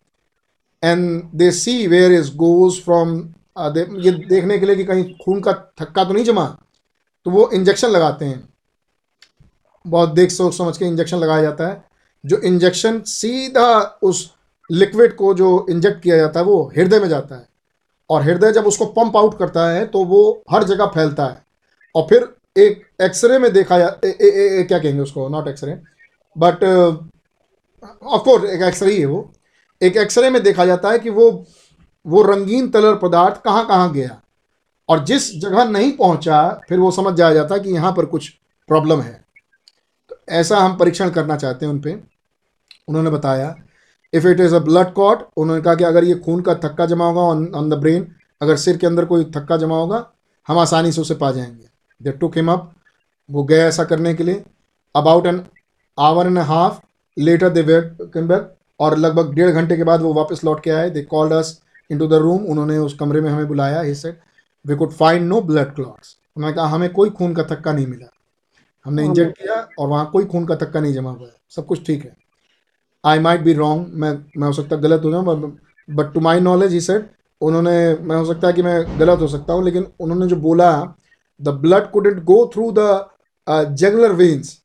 And 0.83 1.23
they 1.35 1.51
see 1.53 1.87
where 1.87 2.13
is 2.13 2.35
goes 2.37 2.81
from 2.83 3.17
ये 3.59 4.11
देखने 4.11 4.59
के 4.59 4.67
लिए 4.67 4.77
कि 4.77 4.85
कहीं 4.85 5.05
खून 5.17 5.41
का 5.41 5.53
थक्का 5.81 6.05
तो 6.05 6.13
नहीं 6.13 6.25
जमा 6.25 6.47
तो 7.27 7.31
वो 7.31 7.49
इंजेक्शन 7.55 7.89
लगाते 7.89 8.25
हैं। 8.25 8.49
बहुत 9.85 10.15
देख 10.15 10.31
सोच 10.31 10.57
समझ 10.57 10.77
के 10.79 10.85
इंजेक्शन 10.85 11.17
लगाया 11.17 11.43
जाता 11.43 11.69
है। 11.69 11.85
जो 12.25 12.37
इंजेक्शन 12.39 13.01
सीधा 13.01 13.99
उस 14.03 14.31
लिक्विड 14.71 15.15
को 15.17 15.33
जो 15.35 15.67
इंजेक्ट 15.71 16.03
किया 16.03 16.17
जाता 16.17 16.41
है, 16.41 16.47
वो 16.47 16.73
हृदय 16.77 17.01
में 17.01 17.09
जाता 17.09 17.35
है। 17.35 17.47
और 18.11 18.23
हृदय 18.23 18.53
जब 18.53 18.67
उसको 18.67 18.87
पंप 18.87 19.17
आउट 19.17 19.39
करता 19.39 19.69
है 19.71 19.87
तो 19.87 20.05
वो 20.05 20.43
हर 20.51 20.65
जगह 20.65 20.87
फैलता 20.87 21.27
है। 21.27 21.44
और 21.95 22.07
फिर 22.11 22.29
एक 22.57 22.83
एक्सरे 23.03 23.39
में 23.39 23.53
देखा 23.53 23.79
जा 23.79 23.87
ए, 24.05 24.09
ए, 24.09 24.27
ए, 24.27 24.61
ए, 24.61 24.63
क्या 24.65 24.79
कहेंगे 24.79 25.01
उसको? 25.01 25.29
Not 25.29 25.49
x-ray 25.49 25.81
but 26.37 26.65
of course 28.05 28.45
एक 28.45 28.63
एक्सरे 28.63 28.93
ही 28.93 29.01
है 29.01 29.07
वो। 29.07 29.33
एक 29.81 29.97
एक्सरे 29.97 30.31
में 30.31 30.43
देखा 30.43 30.65
जाता 30.67 30.91
है 30.91 30.99
कि 30.99 31.11
वो 31.11 31.31
वो 32.07 32.23
रंगीन 32.23 32.69
तरल 32.71 32.95
पदार्थ 33.03 33.41
कहाँ 33.45 33.67
कहाँ 33.67 33.93
गया। 33.93 34.21
और 34.89 35.05
जिस 35.05 35.31
जगह 35.41 35.65
नहीं 35.65 35.93
पहुँचा 35.93 36.41
फिर 36.69 36.79
वो 36.79 36.91
समझ 36.91 37.15
जाया 37.15 37.35
जाता 37.35 37.55
है 37.55 37.61
कि 37.61 37.71
यहाँ 37.71 37.93
पर 37.93 38.05
कुछ 38.05 38.29
प्रॉब्लम 38.69 39.01
है। 39.01 39.13
तो 40.11 40.17
ऐसा 40.29 40.59
हम 40.59 40.77
परीक्षण 40.77 41.11
करना 41.11 41.37
चाहते 41.37 41.67
हैं 41.67 41.73
उन 41.73 41.79
पर 41.79 42.03
उन्होंने 42.89 43.11
बताया 43.11 43.55
if 44.13 44.27
it 44.29 44.41
is 44.41 44.55
a 44.55 44.59
blood 44.59 44.93
clot 44.93 45.27
उन्होंने 45.37 45.63
कहा 45.63 45.75
कि 45.75 45.85
अगर 45.85 46.05
ये 46.05 46.15
खून 46.15 46.41
का 46.41 46.55
थक्का 46.55 46.87
जमा 46.87 47.07
होगा 47.07 47.21
ऑन 47.59 47.71
द 47.71 47.75
ब्रेन 47.75 48.07
अगर 48.43 48.57
सिर 48.57 48.77
के 48.77 48.87
अंदर 48.87 49.05
कोई 49.05 49.25
थक्का 49.37 49.57
जमा 49.57 49.77
होगा 49.77 50.07
हम 50.49 50.59
आसानी 50.59 50.93
से 50.93 51.01
उसे 51.01 51.15
पा 51.15 51.31
जाएँगे। 51.33 51.69
दे 52.01 52.13
टुक 52.13 52.37
हिम 52.37 52.51
अप 52.53 52.73
वो 53.29 53.45
गए 53.45 53.59
ऐसा 53.59 53.85
करने 53.85 54.15
के 54.15 54.25
लिए। 54.25 54.43
About 54.95 55.27
an 55.27 55.45
hour 55.99 56.27
and 56.27 56.39
half 56.41 56.81
later 57.17 57.49
they 57.51 57.81
come 58.05 58.29
back 58.29 58.55
और 58.81 58.97
लगभग 58.99 59.33
डेढ़ 59.35 59.51
घंटे 59.51 59.77
के 59.77 59.85
बाद 59.85 60.01
वो 60.03 60.13
वापस 60.15 60.45
लौट 60.45 60.63
के 60.65 60.71
आए। 60.71 60.91
They 60.91 61.03
called 61.05 61.33
us 61.33 61.61
into 61.99 62.07
the 62.07 62.15
room 62.23 62.45
उन्होंने 62.47 62.79
उस 62.79 62.95
कमरे 62.99 63.21
में 63.21 63.31
हमें 63.31 63.47
बुलाया। 63.49 63.81
He 63.81 63.95
said 63.95 64.21
we 64.65 64.77
could 64.77 64.93
find 64.93 65.27
no 65.29 65.41
blood 65.43 65.75
clots 65.75 66.17
उन्होंने 66.37 66.57
कहा 66.57 66.67
हमें 66.67 66.93
कोई 66.93 67.11
खून 67.11 67.35
का 67.35 67.43
थक्का 67.51 67.73
नहीं 67.73 67.87
मिला। 67.87 68.11
हमने 68.87 69.05
इंजेक्ट 69.05 69.39
किया 69.39 69.55
और 69.79 69.89
वहाँ 69.89 70.09
कोई 70.13 70.25
खून 70.25 70.47
का 70.47 70.57
थक्का 70.57 70.81
नहीं 70.81 70.93
जमा 70.95 71.11
हुआ। 71.11 71.27
है 71.27 71.35
सब 71.51 71.67
कुछ 71.67 71.87
ठीक 71.87 72.05
है। 72.05 72.17
आई 73.05 73.19
माइट 73.19 73.41
बी 73.41 73.53
रॉन्ग 73.55 73.87
मैं 73.95 74.13
मैं 74.37 74.47
हो 74.47 74.53
सकता 74.53 74.77
गलत 74.79 75.05
हो 75.05 75.11
जाऊँ 75.11 75.57
but 75.89 76.13
to 76.15 76.21
my 76.21 76.41
knowledge 76.41 76.73
he 76.73 76.81
said 76.81 77.11
उन्होंने 77.41 77.73
मैं 78.01 78.17
हो 78.17 78.25
सकता 78.25 78.47
है 78.47 78.53
कि 78.53 78.63
मैं 78.63 79.01
गलत 79.01 79.21
हो 79.21 79.27
सकता 79.29 79.53
हूँ 79.53 79.65
लेकिन 79.65 79.87
उन्होंने 80.01 80.27
जो 80.27 80.37
बोला 80.37 80.71
the 81.43 81.49
blood 81.49 81.91
couldn't 81.91 82.23
go 82.25 82.51
through 82.55 82.73
the 82.73 83.11
jugular 83.49 84.13
veins 84.13 84.61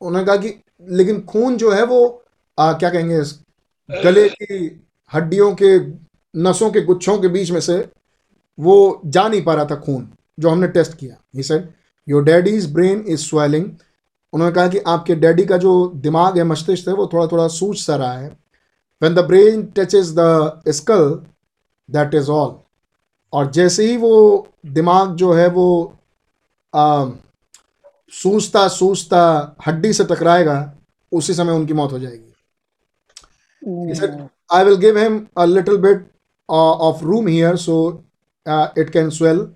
उन्होंने 0.00 0.26
कहा 0.26 0.36
कि 0.36 0.54
लेकिन 0.90 1.20
खून 1.20 1.56
जो 1.56 1.70
है 1.72 1.84
वो 1.84 2.24
uh, 2.58 2.78
क्या 2.78 2.90
कहेंगे 2.90 3.20
गले 4.04 4.28
की 4.28 4.84
हड्डियों 5.14 5.54
के 5.54 5.78
नसों 6.34 6.70
के 6.70 6.80
गुच्छों 6.80 7.18
के 7.18 7.28
बीच 7.28 7.50
में 7.50 7.60
से 7.60 7.88
वो 8.58 9.00
जा 9.06 9.28
नहीं 9.28 9.42
पा 9.44 9.54
रहा 9.54 9.64
था 9.64 9.76
खून 9.76 10.08
जो 10.40 10.50
हमने 10.50 10.68
टेस्ट 10.68 10.94
किया। 10.94 11.16
He 11.36 11.42
said 11.42 11.68
your 12.08 12.24
daddy's 12.24 12.72
brain 12.72 13.04
is 13.08 13.20
swelling 13.20 13.70
उन्होंने 14.32 14.54
कहा 14.54 14.68
कि 14.68 14.78
आपके 14.78 15.14
डैडी 15.14 15.44
का 15.44 15.56
जो 15.56 15.92
दिमाग 15.94 16.38
है 16.38 16.44
मस्तिष्क 16.44 16.88
है 16.88 16.94
वो 16.94 17.06
थोड़ा 17.12 17.26
थोड़ा 17.26 17.48
सूझ 17.48 17.76
सा 17.78 17.96
रहा 17.96 18.12
है। 18.12 18.28
When 19.02 19.14
the 19.14 19.18
brain 19.18 19.66
touches 19.76 20.14
the 20.18 20.62
skull 20.68 21.08
that 21.90 22.14
is 22.14 22.30
all 22.30 22.54
और 23.32 23.50
जैसे 23.50 23.86
ही 23.86 23.96
वो 23.96 24.48
दिमाग 24.66 25.14
जो 25.16 25.32
है 25.32 25.48
वो 25.48 25.95
सूझता 28.12 28.66
सूझता 28.68 29.22
हड्डी 29.66 29.92
से 29.92 30.04
टकराएगा 30.04 30.56
उसी 31.12 31.34
समय 31.34 31.52
उनकी 31.52 31.72
मौत 31.72 31.92
हो 31.92 31.98
जाएगी। 31.98 32.32
I 34.52 34.64
will 34.64 34.76
give 34.80 34.98
him 34.98 35.26
a 35.38 35.44
little 35.44 35.76
bit 35.78 36.06
of 36.48 37.04
room 37.04 37.28
here 37.28 37.56
so 37.56 37.76
it 38.46 38.90
can 38.90 39.10
swell 39.10 39.46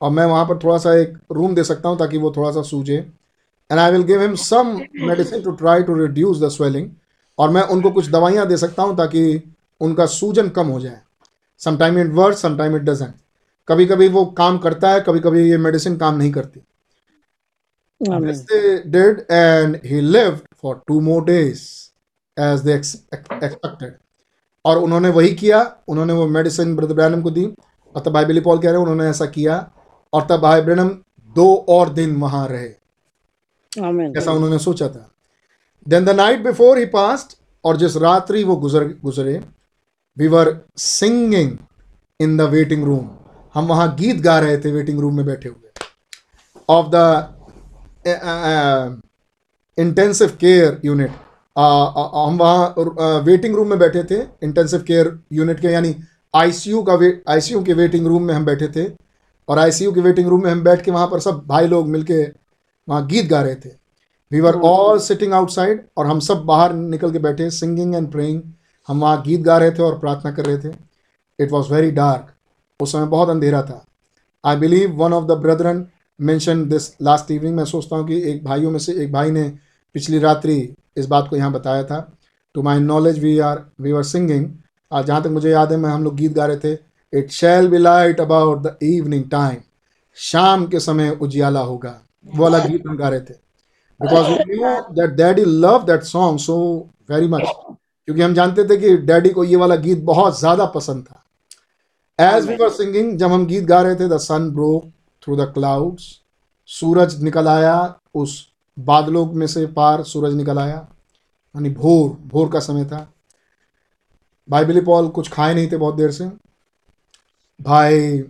और 0.00 0.10
मैं 0.10 0.24
वहाँ 0.26 0.44
पर 0.46 0.58
थोड़ा 0.64 0.78
सा 0.78 0.94
एक 0.94 1.16
रूम 1.32 1.54
दे 1.54 1.64
सकता 1.64 1.88
हूँ 1.88 1.98
ताकि 1.98 2.18
वो 2.18 2.32
थोड़ा 2.36 2.50
सा 2.52 2.62
सूझे। 2.62 2.96
And 3.70 3.80
I 3.80 3.92
will 3.92 4.02
give 4.04 4.20
him 4.20 4.34
some 4.36 4.66
medicine 4.98 5.42
to 5.42 5.50
try 5.52 5.82
to 5.82 5.94
reduce 5.98 6.40
the 6.40 6.48
swelling 6.48 6.90
और 7.38 7.50
मैं 7.50 7.62
उनको 7.62 7.90
कुछ 7.90 8.08
दवाइयाँ 8.10 8.46
दे 8.46 8.56
सकता 8.56 8.82
हूँ 8.82 8.96
ताकि 8.96 9.42
उनका 9.80 10.06
सूजन 10.08 10.48
कम 10.48 10.66
हो 10.66 10.80
जाए। 10.80 11.00
Sometime 11.60 11.98
it 11.98 12.12
work 12.14 12.36
sometime 12.38 12.76
it 12.76 12.82
doesn't 12.82 13.14
कभी 13.68 13.86
कभी 13.86 14.08
वो 14.08 14.24
काम 14.26 14.58
करता 14.58 14.90
है 14.90 15.00
कभी 15.00 15.20
कभी 15.20 15.50
ये 15.50 15.58
मेडिसिन 15.58 15.96
काम 15.96 16.16
नहीं 16.16 16.32
करती। 16.32 16.60
This 18.00 18.40
they 18.50 18.70
did 18.94 19.20
and 19.30 19.76
he 19.82 20.00
lived 20.16 20.42
for 20.62 20.72
two 20.90 21.00
more 21.00 21.22
days 21.26 21.60
as 22.36 22.64
they 22.64 22.76
expected. 22.78 23.92
और 24.64 24.78
उन्होंने 24.78 25.08
वही 25.08 25.34
किया 25.34 25.60
उन्होंने 25.88 26.12
वो 26.12 26.26
मेडिसिन 26.28 26.76
ब्रदर 26.76 26.94
ब्रैनम 26.94 27.22
को 27.22 27.30
दी 27.30 27.44
और 27.94 28.02
तब 28.02 28.12
भाई 28.12 28.24
बिली 28.24 28.40
पॉल 28.40 28.58
कह 28.58 28.70
रहे 28.70 28.72
हैं 28.72 28.82
उन्होंने 28.82 29.10
ऐसा 29.10 29.26
किया 29.26 29.58
और 30.12 30.26
तब 30.30 30.40
भाई 30.40 30.60
ब्रनम 30.60 30.88
दो 31.36 31.54
और 31.68 31.92
दिन 31.92 32.16
वहाँ 32.16 32.46
रहे. 32.48 32.68
ऐसा 34.18 34.32
उन्होंने 34.32 34.58
सोचा 34.58 34.88
था। 34.88 35.10
Then 35.88 36.04
the 36.04 36.10
night 36.10 36.42
before 36.44 36.78
he 36.78 36.86
passed 36.86 37.38
और 37.64 37.76
जिस 37.76 37.96
रात्रि 37.96 38.44
वो 38.44 38.56
गुजर 38.56 38.84
गुजरे 39.04 39.38
we 40.16 40.28
were 40.28 40.58
singing 40.76 41.56
in 42.20 42.36
the 42.36 42.40
waiting 42.40 42.84
room 42.84 43.08
हम 43.56 43.66
वहाँ 43.66 43.94
गीत 43.98 44.20
गा 44.20 44.38
रहे 44.38 44.56
थे 44.58 44.70
वेटिंग 44.72 44.98
रूम 45.00 45.16
में 45.16 45.24
बैठे 45.26 45.48
हुए। 45.48 45.70
Of 46.68 46.86
the 46.94 46.96
intensive 49.78 50.36
care 50.40 50.80
unit 50.84 51.10
हम 51.56 52.36
वहाँ 52.38 53.20
वेटिंग 53.24 53.54
रूम 53.56 53.68
में 53.68 53.78
बैठे 53.78 54.02
थे 54.04 54.20
इंटेंसिव 54.42 54.82
केयर 54.88 55.18
यूनिट 55.32 55.60
के 55.60 55.68
यानी 55.68 55.94
आईसीयू 56.34 56.82
का 56.82 56.94
वे 56.94 57.10
आईसीयू 57.28 57.62
के 57.64 57.72
वेटिंग 57.74 58.06
रूम 58.06 58.22
में 58.22 58.34
हम 58.34 58.44
बैठे 58.44 58.68
थे। 58.68 58.84
और 59.48 59.58
आईसीयू 59.58 59.92
के 59.92 60.00
वेटिंग 60.00 60.28
रूम 60.28 60.42
में 60.44 60.50
हम 60.50 60.62
बैठ 60.64 60.82
के 60.84 60.90
वहाँ 60.90 61.06
पर 61.06 61.20
सब 61.20 61.42
भाई 61.46 61.66
लोग 61.66 61.88
मिलके 61.88 62.22
वहाँ 62.88 63.06
गीत 63.06 63.26
गा 63.28 63.40
रहे 63.42 63.54
थे। 63.54 63.68
We 64.30 64.40
were 64.40 64.54
all 64.64 64.98
sitting 64.98 65.32
outside 65.32 65.84
और 65.96 66.06
हम 66.06 66.20
सब 66.20 66.44
बाहर 66.44 66.72
निकल 66.74 67.12
के 67.12 67.18
बैठे 67.18 67.50
सिंगिंग 67.52 67.94
एंड 67.94 68.10
प्रेइंग 68.12 68.42
हम 68.88 69.00
वहाँ 69.00 69.22
गीत 69.26 69.40
गा 69.40 69.58
रहे 69.58 69.70
थे 69.70 69.82
और 69.82 69.98
प्रार्थना 69.98 70.30
कर 70.32 70.44
रहे 70.44 70.58
थे। 70.58 70.74
इट 71.38 71.52
वॉज़ 71.52 71.72
वेरी 71.72 71.90
डार्क 71.92 72.32
उस 72.80 72.92
समय 72.92 73.06
बहुत 73.06 73.28
अंधेरा 73.28 73.62
था। 73.62 73.84
I 74.44 74.56
believe 74.56 74.90
one 74.96 75.12
of 75.12 75.24
the 75.26 75.38
brethren 75.42 75.86
mention 76.20 76.64
this 76.68 76.90
last 77.02 77.30
evening 77.30 77.56
मैं 77.56 77.64
सोचता 77.64 77.96
हूँ 77.96 78.06
कि 78.06 78.20
एक 78.30 78.44
भाइयों 78.44 78.70
में 78.70 78.78
से 78.78 78.92
एक 79.04 79.12
भाई 79.12 79.30
ने 79.30 79.48
पिछली 79.94 80.18
रात्रि 80.18 80.56
इस 80.96 81.06
बात 81.06 81.28
को 81.30 81.36
यहाँ 81.36 81.52
बताया 81.52 81.84
था। 81.84 82.00
To 82.54 82.62
my 82.62 82.80
knowledge 82.80 83.18
we 83.18 83.38
are 83.40 83.64
we 83.80 83.92
are 83.92 84.02
singing 84.04 84.48
आज 84.90 85.06
जहाँ 85.06 85.22
तक 85.22 85.30
मुझे 85.30 85.50
याद 85.50 85.72
है, 85.72 85.78
मैं 85.78 85.90
हम 85.90 86.04
लोग 86.04 86.16
गीत 86.16 86.32
गा 86.32 86.46
रहे 86.46 86.56
थे। 86.58 86.78
It 87.12 87.30
shall 87.30 87.68
be 87.68 87.78
light 87.78 88.20
about 88.20 88.62
the 88.62 88.76
evening 88.84 89.24
time 89.30 89.60
शाम 90.18 90.66
के 90.66 90.80
समय 90.80 91.16
उजियाला 91.22 91.60
होगा। 91.62 92.00
वो 92.26 92.42
वाला 92.42 92.58
गीत 92.60 92.86
हम 92.88 92.96
गा 92.96 93.08
रहे 93.08 93.20
थे। 93.20 93.34
Because 94.00 94.26
we 94.28 94.54
knew 94.54 94.80
that 94.94 95.10
daddy 95.16 95.44
love 95.44 95.84
that 95.86 96.02
song 96.04 96.38
so 96.40 96.56
very 97.10 97.28
much 97.28 97.42
क्योंकि 97.44 98.22
हम 98.22 98.34
जानते 98.34 98.64
थे 98.64 98.76
कि 98.76 98.96
डैडी 98.98 99.30
को 99.30 99.44
ये 99.44 99.56
वाला 99.56 99.76
गीत 99.78 100.02
बहुत 100.04 100.38
ज़्यादा 100.38 100.64
पसंद 100.74 101.04
था। 101.04 101.22
एज 102.18 102.46
वी 102.48 102.54
वर 102.56 102.70
सिंगिंग 102.70 103.16
जब 103.18 103.32
हम 103.32 103.46
गीत 103.46 103.64
गा 103.64 103.80
रहे 103.82 103.94
थे 103.94 104.08
the 104.08 104.16
sun 104.18 104.50
broke 104.50 104.84
through 105.22 105.36
the 105.36 105.52
clouds 105.54 106.04
सूरज 106.68 107.22
निकल 107.22 107.48
आया 107.48 107.78
उस 108.14 108.36
बादलों 108.76 109.24
में 109.32 109.46
से 109.46 109.66
पार 109.76 110.02
सूरज 110.04 110.34
निकल 110.34 110.58
आया। 110.58 110.76
यानी 111.54 111.70
भोर 111.70 112.08
भोर 112.28 112.48
का 112.52 112.60
समय 112.60 112.84
था। 112.84 113.06
भाई 114.48 114.64
बिली 114.64 114.80
पॉल 114.80 115.08
कुछ 115.08 115.30
खाए 115.32 115.54
नहीं 115.54 115.68
थे 115.72 115.76
बहुत 115.76 115.94
देर 115.94 116.10
से। 116.10 116.28
भाई 117.60 118.22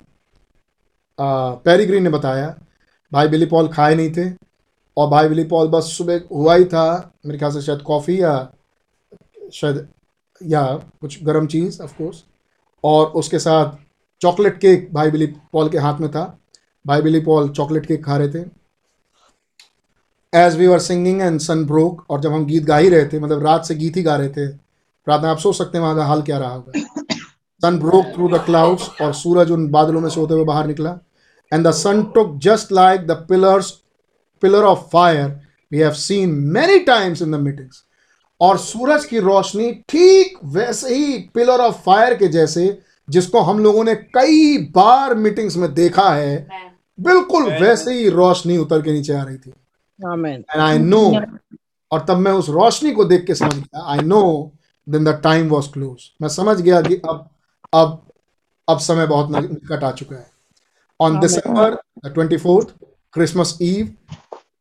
पेरीग्रीन 1.18 2.02
ने 2.02 2.10
बताया 2.10 2.55
भाई 3.12 3.28
बिली 3.28 3.47
पॉल 3.47 3.68
खाए 3.68 3.94
नहीं 3.94 4.10
थे। 4.12 4.31
और 4.97 5.08
भाई 5.10 5.28
बिली 5.28 5.44
पॉल 5.44 5.68
बस 5.68 5.97
सुबह 5.98 6.20
हुआ 6.32 6.55
ही 6.55 6.65
था 6.66 7.12
मेरे 7.26 7.39
ख्याल 7.39 7.52
से 7.52 7.62
शायद 7.62 7.82
कॉफ़ी 7.86 8.20
या 8.23 8.36
शायद 9.55 9.89
या 10.40 10.62
कुछ 11.00 11.23
गर्म 11.24 11.47
चीज़ 11.47 11.82
ऑफ़ 11.82 11.97
कोर्स 11.98 12.24
और 12.86 13.06
उसके 13.16 13.39
साथ 13.39 13.76
चॉकलेट 14.20 14.58
केक 14.58 14.89
भाई 14.94 15.10
बिली 15.10 15.26
पॉल 15.52 15.68
के 15.68 15.78
हाथ 15.78 16.00
में 16.00 16.10
था। 16.10 16.24
भाई 16.84 17.02
बिली 17.02 17.20
पॉल 17.20 17.48
चॉकलेट 17.48 17.86
केक 17.86 18.05
खा 18.05 18.16
रहे 18.16 18.28
थे। 18.28 18.44
As 20.32 20.56
we 20.56 20.66
are 20.66 20.78
singing 20.81 21.20
and 21.23 21.40
sun 21.40 21.65
broke 21.65 22.05
और 22.10 22.20
जब 22.20 22.32
हम 22.32 22.44
गीत 22.47 22.65
गा 22.65 22.76
ही 22.76 22.89
रहे 22.89 23.06
थे 23.06 23.20
मतलब 23.20 23.44
रात 23.47 23.65
से 23.65 23.74
गीत 23.74 23.97
ही 23.97 24.02
गा 24.02 24.16
रहे 24.16 24.28
थे, 24.28 24.47
रात 24.47 25.23
में 25.23 25.28
आप 25.28 25.39
सोच 25.39 25.56
सकते 25.56 25.78
हैं, 25.78 25.82
वहाँ 25.84 25.97
का 25.97 26.05
हाल 26.05 26.23
क्या 26.23 26.39
रहा 26.39 26.52
होगा? 26.55 26.81
Sun 27.62 27.78
broke 27.78 28.06
through 28.15 28.28
the 28.28 28.40
clouds 28.44 28.89
और 29.02 29.12
सूरज 29.15 29.50
उन 29.50 29.68
बादलों 29.70 30.00
में 30.00 30.08
से 30.10 30.20
होते 30.20 30.34
हुए 30.34 30.44
बाहर 30.44 30.66
निकला। 30.66 30.98
And 31.52 31.66
the 31.66 31.70
sun 31.73 32.02
took 32.15 32.36
just 32.42 32.73
like 32.73 33.06
the 33.06 33.12
pillars 33.28 33.70
pillar 34.42 34.65
of 34.65 34.86
fire 34.92 35.28
we 35.73 35.78
have 35.78 35.92
seen 35.94 36.34
many 36.55 36.78
times 36.84 37.23
in 37.23 37.32
the 37.32 37.40
meetings 37.40 37.82
और 38.40 38.58
सूरज 38.58 39.05
की 39.05 39.18
रोशनी 39.18 39.70
ठीक 39.89 40.39
वैसे 40.44 40.94
ही 40.94 41.18
पिलर 41.34 41.60
ऑफ़ 41.60 41.81
फायर 41.82 42.15
के 42.15 42.28
जैसे 42.28 42.78
जिसको 43.08 43.40
हम 43.40 43.58
लोगों 43.58 43.84
ने 43.84 43.94
कई 44.15 44.58
बार 44.74 45.15
मीटिंग्स 45.15 45.56
में 45.56 45.73
देखा 45.74 46.08
है 46.10 46.36
बिल्कुल 46.98 47.50
वैसे 47.52 47.94
ही 47.94 48.08
रोशनी 48.08 48.56
उतर 48.58 48.82
के 48.82 48.92
नीचे 48.92 49.12
आ 49.12 49.23
रही 49.23 49.36
थी। 49.36 49.50
एंड 50.50 50.60
आई 50.60 50.78
नो 50.78 51.00
और 51.90 52.05
तब 52.08 52.16
मैं 52.16 52.32
उस 52.32 52.48
रोशनी 52.48 52.92
को 52.92 53.05
देख 53.05 53.24
के 53.26 53.34
समझ 53.34 53.55
गया। 53.55 53.84
I 53.92 53.98
know 53.98 54.52
then 54.86 55.05
the 55.05 55.20
time 55.24 55.48
was 55.48 55.70
close 55.73 56.10
मैं 56.23 56.28
समझ 56.28 56.60
गया 56.60 56.81
कि 56.82 56.94
अब 57.08 57.28
अब 57.74 58.02
अब 58.68 58.78
समय 58.78 59.06
बहुत 59.06 59.31
निकट 59.31 59.84
आ 59.84 59.90
चुका 59.90 60.16
है। 60.16 60.31
On 61.00 61.18
December 61.20 61.74
twenty 62.06 62.36
fourth 62.36 62.74
Christmas 63.15 63.56
Eve 63.62 63.94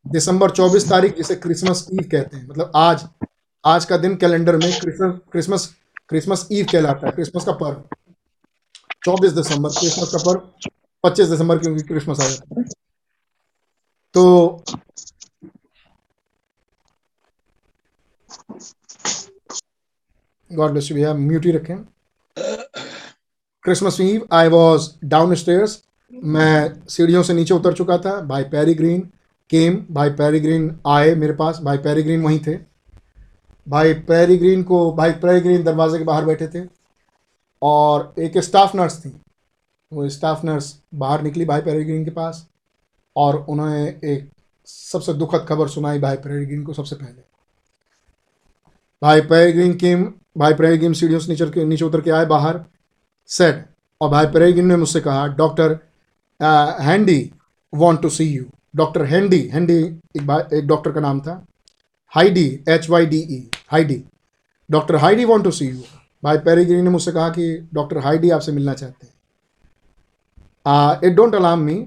दिसंबर 0.06 0.50
24 0.50 0.88
तारीख 0.90 1.16
जिसे 1.16 1.34
क्रिसमस 1.34 1.86
ईव 1.92 2.08
कहते 2.12 2.36
हैं 2.36 2.48
मतलब 2.48 2.72
आज 2.76 3.04
आज 3.66 3.84
का 3.84 3.96
दिन 3.96 4.14
कैलेंडर 4.16 4.56
में 4.56 4.72
क्रिसमस 4.80 5.74
क्रिसमस 6.08 6.48
ईव 6.52 6.66
कहलाता 6.72 7.06
है। 7.06 7.12
क्रिसमस 7.12 7.44
का 7.44 7.52
पर्व। 7.52 7.82
24 9.04 9.32
दिसंबर, 9.32 9.70
क्रिसमस 9.70 10.12
का 10.12 10.18
पर्व 10.18 10.40
25 11.04 11.28
दिसंबर 11.28 11.58
क्योंकि 11.58 11.82
क्रिसमस 11.82 12.20
आ 12.20 12.28
जाता 12.28 12.60
है। 12.60 12.64
तो 14.14 14.24
गॉड 20.52 20.70
ब्लेस 20.70 20.90
यू 20.90 20.96
भैया। 20.96 21.14
म्यूट 21.14 21.44
ही 21.44 21.52
रखें। 21.52 21.76
Christmas 23.64 24.00
Eve 24.00 24.28
I 24.32 24.48
was 24.48 24.90
downstairs 25.34 25.82
मैं 26.12 26.86
सीढ़ियों 26.88 27.22
से 27.22 27.34
नीचे 27.34 27.54
उतर 27.54 27.72
चुका 27.72 27.98
था। 27.98 28.20
भाई 28.20 28.44
पैरी 28.44 28.74
ग्रीन 28.74 29.00
केम 29.50 29.84
भाई 29.90 30.10
पैरी 30.10 30.40
ग्रीन 30.40 30.80
आए 30.86 31.14
मेरे 31.14 31.32
पास। 31.32 31.58
भाई 31.62 31.78
पैरी 31.78 32.02
ग्रीन 32.02 32.22
वहीं 32.22 32.38
थे। 32.38 32.75
भाई 33.66 33.92
पैरी 34.08 34.36
ग्रीन 34.38 34.62
को, 34.62 34.92
भाई 34.92 35.12
पैरी 35.12 35.40
ग्रीन 35.40 35.62
दरवाजे 35.64 35.98
के 35.98 36.04
बाहर 36.04 36.24
बैठे 36.24 36.48
थे 36.48 36.66
और 37.62 38.14
एक 38.18 38.38
स्टाफ 38.38 38.74
नर्स 38.76 38.98
थी। 39.04 39.12
वो 39.92 40.08
स्टाफ 40.08 40.44
नर्स 40.44 40.74
बाहर 40.94 41.22
निकली 41.22 41.44
भाई 41.44 41.60
पैरी 41.60 41.84
ग्रीन 41.84 42.04
के 42.04 42.10
पास 42.10 42.46
और 43.16 43.36
उन्होंने 43.48 43.86
एक 44.04 44.28
सबसे 44.68 45.12
दुखद 45.14 45.46
खबर 45.48 45.68
सुनाई 45.68 45.98
भाई 45.98 46.16
पैरी 46.18 46.46
ग्रीन 46.46 46.62
को 46.64 46.72
सबसे 46.72 46.96
पहले। 46.96 47.22
भाई 49.02 49.20
पैरी 49.22 49.52
ग्रीन 49.52 49.74
केम 49.76 50.04
भाई 50.38 50.54
पैरी 50.54 50.78
ग्रीन 50.78 50.92
सीढ़ियों 50.92 51.20
से 51.20 51.32
नीचे 51.32 51.64
नीचे 51.64 51.84
उतर 51.84 52.00
के 52.00 52.10
आए 52.10 52.26
बाहर 52.26 52.60
सेट 53.30 53.64
और 54.00 54.10
भाई 54.10 54.26
पैरी 54.26 54.52
ग्रीन 54.52 54.66
ने 54.66 54.76
मुझसे 54.76 55.00
कहा 55.00 55.26
doctor 55.36 55.78
Handy 56.82 57.18
want 57.72 58.02
to 58.02 58.08
see 58.10 58.24
you 58.26 58.44
doctor 58.76 59.04
Handy 59.04 59.40
Handy 59.48 59.78
एक 60.16 60.66
डॉक्टर 60.66 60.92
का 60.92 61.00
नाम 61.00 61.20
था। 61.20 61.44
Hyde 62.12 62.48
H 62.68 62.88
Y 62.90 63.06
D 63.06 63.18
E 63.30 63.48
Hyde 63.70 64.02
doctor 64.68 64.96
Hyde 64.96 65.24
want 65.24 65.44
to 65.44 65.50
see 65.50 65.66
you 65.66 65.82
भाई 66.22 66.38
पेरीग्रीन 66.38 66.84
ने 66.84 66.90
मुझसे 66.90 67.12
कहा 67.12 67.28
कि 67.28 67.46
डॉक्टर 67.74 67.98
हाइडी 67.98 68.30
आपसे 68.30 68.52
मिलना 68.52 68.74
चाहते 68.74 69.06
हैं 69.06 69.12
इट 71.04 71.16
डोंट 71.16 71.34
अलार्म 71.34 71.60
मी 71.60 71.86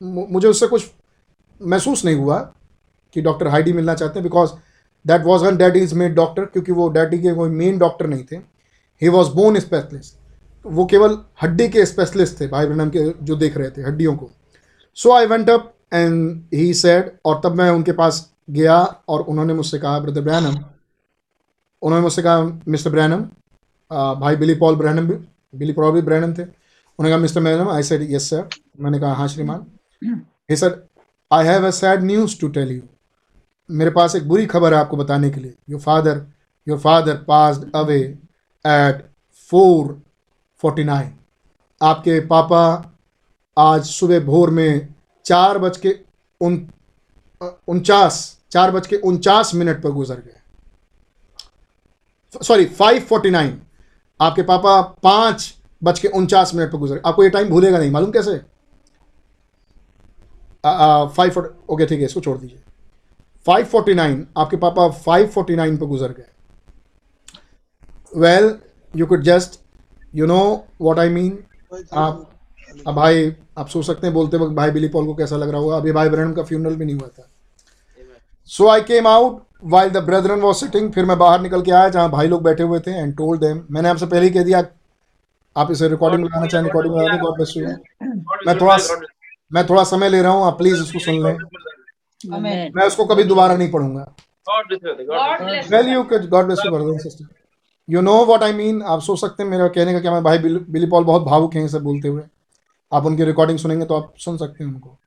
मुझे 0.00 0.48
उससे 0.48 0.66
कुछ 0.66 0.90
महसूस 1.60 2.04
नहीं 2.04 2.16
हुआ 2.16 2.38
कि 3.16 3.20
डॉक्टर 3.22 3.48
हाइडी 3.48 3.72
मिलना 3.72 3.94
चाहते 3.94 4.18
हैं 4.18 4.22
because 4.22 4.50
that 5.04 5.22
was 5.24 5.44
one 5.44 5.56
daddy 5.56 5.80
is 5.80 5.94
made 5.94 6.14
doctor 6.14 6.44
क्योंकि 6.44 6.72
वो 6.72 6.88
डैडी 6.88 7.18
के 7.18 7.34
कोई 7.34 7.50
मेन 7.52 7.78
डॉक्टर 7.78 8.06
नहीं 8.06 8.24
थे 8.32 8.36
ही 9.02 9.08
वॉज़ 9.08 9.30
बोन 9.30 9.58
स्पेशलिस्ट 9.60 10.16
वो 10.64 10.84
केवल 10.86 11.18
हड्डी 11.42 11.68
के 11.68 11.84
स्पेशलिस्ट 11.86 12.40
थे 12.40 12.46
भाई 12.46 12.66
ब्रनम 12.66 12.90
के 12.90 13.10
जो 13.22 13.36
देख 13.36 13.56
रहे 13.56 13.70
थे 13.70 13.82
हड्डियों 13.82 14.16
को 14.16 14.30
so 14.96 15.12
I 15.12 15.26
went 15.26 15.50
up 15.50 15.74
and 15.92 16.42
he 16.54 16.72
said 16.74 17.10
और 17.24 17.40
तब 17.44 17.54
मैं 17.54 17.70
उनके 17.70 17.92
पास 17.92 18.26
गया 18.50 18.76
और 19.08 19.20
उन्होंने 19.22 19.54
मुझसे 19.54 19.78
कहा 19.78 19.98
ब्रदर 20.00 20.20
ब्रैनम 20.20 20.56
उन्होंने 21.82 22.02
मुझसे 22.02 22.22
कहा, 22.22 22.42
मिस्टर 22.68 22.90
ब्रैनम 22.90 23.22
भाई 24.20 24.36
बिली 24.36 24.54
पॉल 24.56 24.76
ब्रैनम 24.76 25.06
भी, 25.08 25.14
बिली 25.54 25.72
पॉल 25.72 25.92
भी 25.92 26.02
ब्रैनम 26.02 26.32
थे। 26.34 26.42
उन्होंने 26.42 27.10
कहा, 27.10 27.18
mister 27.18 27.40
Branham 27.40 27.68
I 27.70 27.82
said 27.82 28.06
yes 28.10 28.28
sir 28.30 28.48
मैंने 28.80 28.98
कहा 29.00 29.12
हाँ 29.14 29.28
श्रीमान। 29.28 29.66
He 30.50 30.56
sir 30.56 30.82
I 31.30 31.46
have 31.46 31.66
a 31.66 31.70
sad 31.72 32.02
news 32.04 32.38
to 32.40 32.48
tell 32.48 32.72
you 32.72 32.82
मेरे 33.70 33.90
पास 33.90 34.14
एक 34.16 34.28
बुरी 34.28 34.46
खबर 34.46 34.74
है 34.74 34.80
आपको 34.80 34.96
बताने 34.96 35.30
के 35.30 35.40
लिए। 35.40 35.54
Your 35.70 35.80
father 35.80 36.26
your 36.66 36.78
father 36.78 37.16
passed 37.28 37.70
away 37.76 37.98
at 38.64 39.04
four 39.52 40.00
forty 40.62 40.84
nine 40.84 41.12
आपके 41.80 42.18
पापा 42.26 42.62
आज 43.56 43.84
सुबह 43.86 44.20
भोर 44.20 44.50
में 44.50 44.88
चार 45.26 45.58
बज 45.58 45.76
के 45.76 45.94
उन, 46.40 46.68
उनचास, 47.68 48.38
चार 48.52 48.70
बज 48.70 48.86
के 48.86 48.96
उनचास 48.98 49.54
मिनट 49.54 49.82
पर 49.82 49.90
गुजर 49.90 50.14
गए। 50.16 50.37
सॉरी 52.34 52.64
फाइव 52.66 53.00
फोर्टी 53.00 53.30
नाइन 53.30 53.60
आपके 54.20 54.42
पापा 54.42 54.80
पाँच 55.02 55.54
बज 55.82 55.98
के 55.98 56.08
उनचास 56.08 56.54
मिनट 56.54 56.72
पर 56.72 56.78
गुजर। 56.78 57.00
आपको 57.06 57.24
ये 57.24 57.30
टाइम 57.30 57.48
भूलेगा 57.48 57.78
नहीं। 57.78 57.90
मालूम 57.90 58.10
कैसे? 58.12 58.36
फाइव 60.64 61.30
फोर्टी 61.30 61.72
ओके 61.74 61.86
ठीक 61.86 61.98
है 61.98 62.04
इसको 62.04 62.20
छोड़ 62.20 62.36
दीजिए। 62.38 62.60
फाइव 63.46 63.64
फोर्टी 63.66 63.94
नाइन 63.94 64.26
आपके 64.36 64.56
पापा 64.56 64.88
फाइव 64.90 65.26
फोर्टी 65.34 65.56
नाइन 65.56 65.76
पर 65.76 65.86
गुजर 65.86 66.12
गए। 66.12 66.26
Well 68.16 68.54
you 68.94 69.06
could 69.06 69.22
just 69.22 69.60
you 70.14 70.26
know 70.26 70.40
what 70.80 70.98
I 70.98 71.08
mean 71.08 71.38
आप 71.92 72.24
अब 72.86 72.94
भाई 72.94 73.32
आप 73.58 73.68
सोच 73.68 73.86
सकते 73.86 74.06
हैं 74.06 74.14
बोलते 74.14 74.36
वक्त 74.36 74.52
भाई 74.54 74.70
बिली 74.70 74.88
पॉल 74.88 75.06
को 75.06 75.14
कैसा 75.14 75.36
लग 75.36 75.48
रहा 75.48 75.60
होगा? 75.60 75.76
अभी 75.76 75.92
भाई 75.92 76.08
ब्रहण 76.08 76.32
का 76.32 76.42
फ्यूनरल 76.42 76.76
भी 76.76 76.84
नहीं 76.84 76.96
हुआ 76.96 77.08
था। 77.08 77.28
So 78.48 78.68
I 78.68 78.80
came 78.80 79.06
out 79.06 79.42
while 79.64 79.90
the 79.90 79.96
brethren 79.96 80.40
was 80.40 80.56
sitting 80.56 80.92
फिर 80.92 81.04
मैं 81.04 81.18
बाहर 81.18 81.40
निकल 81.40 81.62
के 81.62 81.70
आया 81.70 81.88
जहाँ 81.88 82.10
भाई 82.10 82.28
लोग 82.28 82.42
बैठे 82.42 82.62
हुए 82.62 82.80
थे 82.80 82.90
एंड 82.90 83.16
टोल्ड 83.16 83.40
देम 83.40 83.66
मैंने 83.70 83.88
आपसे 83.88 84.06
पहले 84.06 84.24
ही 84.24 84.30
कह 84.30 84.42
दिया 84.42 84.64
आप 85.56 85.70
इसे 85.70 85.88
रिकॉर्डिंग 85.88 86.24
लगाना 86.24 86.46
चाहें 86.46 86.64
रिकॉर्डिंग 86.64 86.94
लगा 86.94 87.08
दें 87.08 87.22
गॉड 87.22 87.34
ब्लेस 87.34 87.54
यू 87.56 87.66
मैं 88.46 88.58
थोड़ा 88.60 88.76
मैं 89.52 89.66
थोड़ा 89.66 89.84
समय 89.84 90.08
ले 90.08 90.22
रहा 90.22 90.32
हूँ 90.32 90.44
आप 90.46 90.58
प्लीज़ 90.58 90.80
उसको 90.82 90.98
सुन 90.98 91.14
लें। 91.24 91.36
मैं 92.74 92.86
उसको 92.86 93.04
कभी 93.04 93.24
दोबारा 93.24 93.56
नहीं 93.56 93.70
पढ़ूँगा। 93.70 94.04
God 94.50 94.66
bless 94.70 94.82
you. 94.84 94.94
God 95.08 95.40
bless 95.40 95.64
you. 95.64 95.72
Well 95.72 95.88
you 95.88 96.02
God 96.28 96.44
bless 96.44 96.58
you 96.66 96.70
brother 96.72 96.98
sister 96.98 97.26
you 97.88 98.00
know 98.00 98.24
what 98.24 98.42
I 98.42 98.52
mean 98.52 98.82
आप 98.82 99.00
सोच 99.00 99.20
सकते 99.20 99.42
हैं 99.42 99.50
मेरा 99.50 99.68
कहने 99.68 99.92
का 99.92 100.00
क्या 100.00 100.12
मैं 100.12 100.22
भाई 100.24 100.38
बिल- 100.38 100.62
बिली 100.70 100.86
पॉल 100.86 101.04
बहुत 101.04 101.22
भावुक 101.22 101.54
हैं 101.54 101.64
इसे 101.64 101.78
बोलते 101.78 102.08
हुए। 102.08 102.22
आप 102.92 103.06
उनकी 103.06 103.24
रिकॉर्डिंग 103.24 103.58
सुनेंगे 103.58 103.86
तो 103.86 103.94
आप 103.94 104.12
सुन 104.18 104.36
सकते 104.36 104.64
हैं 104.64 104.70
उनको। 104.72 104.98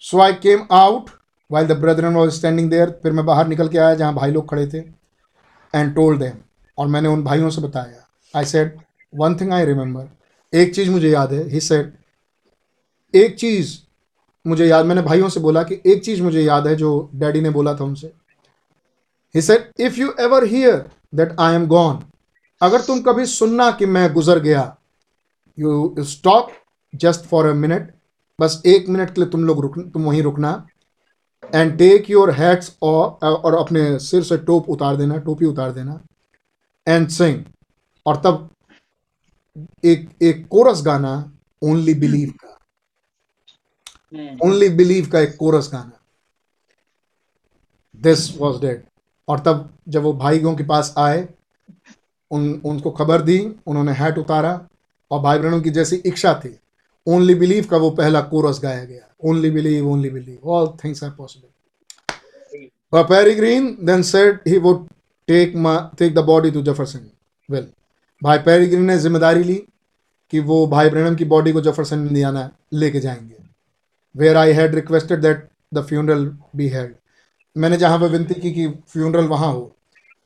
So 0.00 0.20
I 0.20 0.32
came 0.32 0.66
out 0.72 1.10
while 1.50 1.66
the 1.66 1.72
brother 1.80 2.06
was 2.06 2.30
standing 2.30 2.70
there 2.70 2.90
फिर 3.02 3.12
मैं 3.12 3.24
बाहर 3.26 3.48
निकल 3.48 3.68
के 3.68 3.78
आया 3.78 3.94
जहाँ 3.94 4.14
भाई 4.14 4.30
लोग 4.32 4.48
खड़े 4.50 4.66
थे 4.66 4.78
एंड 5.74 5.94
टोल्ड 5.94 6.20
देम 6.20 6.36
और 6.78 6.86
मैंने 6.86 7.08
उन 7.08 7.22
भाइयों 7.24 7.50
से 7.50 7.62
बताया। 7.62 8.06
I 8.34 8.44
said 8.44 8.78
one 9.12 9.36
thing 9.40 9.52
I 9.52 9.64
remember 9.64 10.58
एक 10.58 10.74
चीज़ 10.74 10.90
मुझे 10.90 11.10
याद 11.10 11.32
है। 11.32 11.42
ही 11.50 11.60
सेड 11.60 11.92
एक 13.14 13.36
चीज़ 13.36 13.76
मुझे 14.44 14.66
याद, 14.66 14.86
मैंने 14.86 15.02
भाइयों 15.02 15.28
से 15.28 15.40
बोला 15.40 15.62
कि 15.62 15.80
एक 15.86 16.02
चीज़ 16.04 16.22
मुझे 16.22 16.42
याद 16.42 16.66
है 16.66 16.74
जो 16.76 17.10
डैडी 17.14 17.40
ने 17.40 17.50
बोला 17.50 17.74
था 17.74 17.84
उनसे। 17.84 18.12
He 19.34 19.42
said 19.42 19.70
if 19.80 20.00
you 20.00 20.12
ever 20.20 20.44
hear 20.44 20.84
that 21.14 21.34
I 21.40 21.54
am 21.54 21.66
gone 21.66 22.02
अगर 22.60 22.80
तुम 22.80 23.00
कभी 23.00 23.26
सुनना 23.26 23.70
कि 23.70 23.86
मैं 23.86 24.12
गुजर 24.12 24.38
गया 24.40 24.76
you 25.58 25.94
stop 26.00 26.52
just 26.94 27.24
for 27.24 27.46
a 27.46 27.52
minute 27.54 27.90
बस 28.38 28.62
एक 28.66 28.88
मिनट 28.88 29.14
के 29.14 29.20
लिए 29.20 29.30
तुम 29.30 29.44
लोग 29.44 29.60
रुक 29.60 29.78
तुम 29.92 30.04
वहीं 30.04 30.22
रुकना 30.22 30.52
एंड 31.54 31.76
टेक 31.78 32.10
योर 32.10 32.30
हैट्स 32.30 32.76
और 32.82 33.54
अपने 33.54 33.98
सिर 33.98 34.22
से 34.24 34.36
टोप 34.38 34.68
उतार 34.70 34.96
देना 34.96 35.16
टोपी 35.18 35.46
उतार 35.46 35.72
देना 35.72 36.00
एंड 36.86 37.08
सिंग 37.08 37.44
और 38.06 38.16
तब 38.24 38.48
एक 39.84 40.08
एक 40.22 40.46
कोरस 40.48 40.82
गाना 40.84 41.12
ओनली 41.62 41.94
बिलीव 41.94 42.32
का। 42.42 42.52
ओनली 44.46 44.68
बिलीव 44.68 45.08
का 45.10 45.20
एक 45.20 45.36
कोरस 45.36 45.70
गाना। 45.72 45.92
दिस 48.00 48.38
वॉज़ 48.38 48.60
डेड 48.60 48.84
और 49.28 49.38
तब 49.40 49.68
जब 49.88 50.02
वो 50.02 50.12
भाइयों 50.12 50.54
के 50.56 50.64
पास 50.64 50.94
आए 50.98 51.26
उन 52.30 52.60
उनको 52.64 52.90
खबर 52.90 53.22
दी 53.22 53.38
उन्होंने 53.66 53.92
हैट 53.92 54.18
उतारा 54.18 54.52
और 55.10 55.20
भाई 55.22 55.38
बहनों 55.38 55.60
की 55.62 55.70
जैसी 55.70 55.96
इच्छा 55.96 56.34
थी 56.34 56.58
ओनली 57.06 57.34
बिलीव 57.34 57.66
का 57.70 57.76
वो 57.76 57.90
पहला 57.92 58.20
कोरस 58.22 58.60
गाया 58.62 58.84
गया। 58.84 59.05
Only 59.20 59.50
believe 59.50 59.90
only 59.92 60.10
believe 60.10 60.50
all 60.50 60.76
things 60.84 61.04
are 61.04 61.10
possible 61.10 61.48
But 62.92 63.08
Peregrine 63.08 63.64
then 63.86 64.02
said 64.04 64.36
he 64.46 64.58
would 64.64 64.82
take 65.28 65.54
my 65.62 65.70
take 66.00 66.12
the 66.14 66.22
body 66.26 66.50
to 66.52 66.60
Jefferson. 66.66 67.00
Well, 67.48 67.64
भाई 68.22 68.38
पेरिग्रीन 68.44 68.84
ने 68.84 68.96
ज़िम्मेदारी 68.98 69.42
ली 69.44 69.54
कि 70.32 70.40
वो 70.50 70.66
भाई 70.66 70.90
ब्रैनम 70.90 71.14
की 71.16 71.24
बॉडी 71.32 71.52
को 71.52 71.60
जेफरसन 71.60 72.06
इंडियाना 72.06 72.50
लेके 72.72 73.00
जाएँगे। 73.00 73.36
Where 74.14 74.36
I 74.36 74.52
had 74.52 74.74
requested 74.74 75.20
that 75.22 75.48
the 75.74 75.84
funeral 75.86 76.24
be 76.56 76.68
held 76.68 76.94
मैंने 77.56 77.76
जहाँ 77.76 77.98
पे 78.00 78.08
विनती 78.08 78.40
की 78.40 78.52
कि 78.52 78.68
फ्यूनरल 78.88 79.26
वहाँ 79.28 79.52
हो 79.52 79.70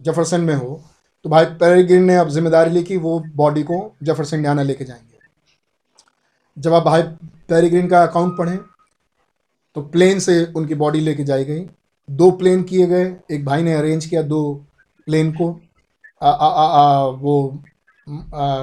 जेफरसन 0.00 0.40
में 0.40 0.54
हो 0.54 0.80
तो 1.24 1.30
भाई 1.30 1.44
पेरिग्रीन 1.62 2.04
ने 2.04 2.16
अब 2.16 2.28
ज़िम्मेदारी 2.30 2.70
ली 2.70 2.82
कि 2.82 2.96
वो 2.96 3.18
बॉडी 3.36 3.62
को 3.62 3.80
जेफरसन 4.02 4.36
इंडियाना 4.36 4.62
लेके 4.62 4.84
जाएँगे। 4.84 5.18
जब 6.56 6.74
आप 6.74 6.84
भाई 6.84 7.02
पेरिग्रीन 7.02 7.88
का 7.88 8.02
अकाउंट 8.02 8.36
पढ़ें 8.38 8.58
तो 9.76 9.82
प्लेन 9.82 10.18
से 10.18 10.44
उनकी 10.56 10.74
बॉडी 10.74 11.00
लेके 11.00 11.24
जाई 11.24 11.44
गई। 11.44 11.66
दो 12.08 12.30
प्लेन 12.30 12.62
किए 12.62 12.86
गए। 12.86 13.04
एक 13.30 13.44
भाई 13.44 13.62
ने 13.62 13.74
अरेंज 13.74 14.06
किया 14.06 14.22
दो 14.22 14.40
प्लेन 15.06 15.32
को। 15.32 15.60
आ, 16.22 16.30
आ, 16.30 16.48
आ, 16.48 16.66
आ, 16.66 17.04
वो 17.04 17.62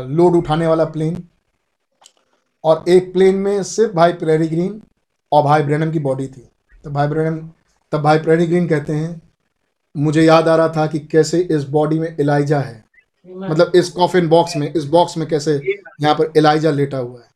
लोड 0.09 0.35
उठाने 0.35 0.67
वाला 0.67 0.85
प्लेन 0.85 1.23
और 2.63 2.83
एक 2.89 3.11
प्लेन 3.13 3.35
में 3.35 3.61
सिर्फ़ 3.63 3.93
भाई 3.93 4.13
प्रेरी 4.13 4.47
ग्रीन 4.47 4.81
और 5.31 5.43
भाई 5.43 5.63
ब्रैनम 5.63 5.91
की 5.91 5.99
बॉडी 5.99 6.27
थी। 6.27 6.47
तब 6.85 6.93
भाई 6.93 7.07
ब्रैनम 7.07 7.37
तब 7.91 8.01
भाई 8.01 8.19
प्रेरी 8.19 8.47
ग्रीन 8.47 8.67
कहते 8.67 8.93
हैं 8.93 9.21
मुझे 9.95 10.23
याद 10.23 10.47
आ 10.47 10.55
रहा 10.55 10.69
था 10.69 10.85
कि 10.87 10.99
कैसे 10.99 11.39
इस 11.51 11.63
बॉडी 11.69 11.99
में 11.99 12.15
इलाइजा 12.19 12.59
है। 12.59 12.83
मतलब 13.27 13.71
इस 13.75 13.89
कॉफिन 13.89 14.27
बॉक्स 14.27 14.55
में 14.57 14.73
इस 14.73 14.85
बॉक्स 14.85 15.17
में 15.17 15.27
कैसे 15.27 15.61
यहाँ 16.01 16.15
पर 16.15 16.31
इलाइजा 16.37 16.71
लेटा 16.71 16.97
हुआ 16.97 17.19
है। 17.19 17.27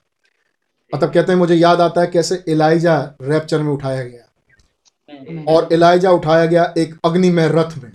तब 0.93 1.11
कहते 1.13 1.31
हैं 1.31 1.39
मुझे 1.39 1.55
याद 1.55 1.81
आता 1.81 2.01
है 2.01 2.07
कैसे 2.07 2.43
इलाइजा 2.47 2.97
रैप्चर 3.21 3.59
में 3.59 3.71
उठाया 3.73 4.03
गया। 4.03 5.43
और 5.47 5.67
इलाइजा 5.73 6.11
उठाया 6.11 6.45
गया 6.45 6.73
एक 6.77 6.95
अग्निमय 7.05 7.47
रथ 7.49 7.77
में. 7.77 7.91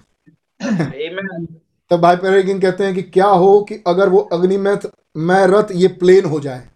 तब 1.91 2.01
भाई 2.01 2.17
पेरेगिन 2.17 2.61
कहते 2.61 2.85
हैं 2.85 2.95
कि 2.95 3.03
क्या 3.03 3.27
हो 3.27 3.61
कि 3.61 3.83
अगर 3.87 4.09
वो 4.09 4.19
अग्निमय 4.33 4.79
मैं 5.17 5.47
रथ 5.47 5.73
ये 5.73 5.89
प्लेन 5.99 6.25
हो 6.25 6.41
जाए। 6.41 6.69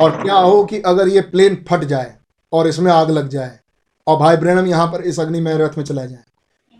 और 0.00 0.10
क्या 0.22 0.34
हो 0.34 0.64
कि 0.64 0.80
अगर 0.80 1.08
ये 1.08 1.20
प्लेन 1.20 1.64
फट 1.68 1.84
जाए 1.84 2.14
और 2.52 2.68
इसमें 2.68 2.90
आग 2.92 3.10
लग 3.10 3.28
जाए। 3.28 3.58
और 4.06 4.18
भाई 4.18 4.36
ब्रैनम 4.36 4.66
यहाँ 4.66 4.86
पर 4.86 5.00
इस 5.00 5.20
अग्निमय 5.20 5.56
रथ 5.58 5.78
में 5.78 5.84
चला 5.84 6.04
जाए। 6.06 6.22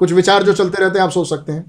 कुछ 0.00 0.12
विचार 0.12 0.42
जो 0.42 0.52
चलते 0.52 0.82
रहते 0.82 0.98
हैं 0.98 1.04
आप 1.06 1.12
सोच 1.12 1.28
सकते 1.28 1.52
हैं। 1.52 1.62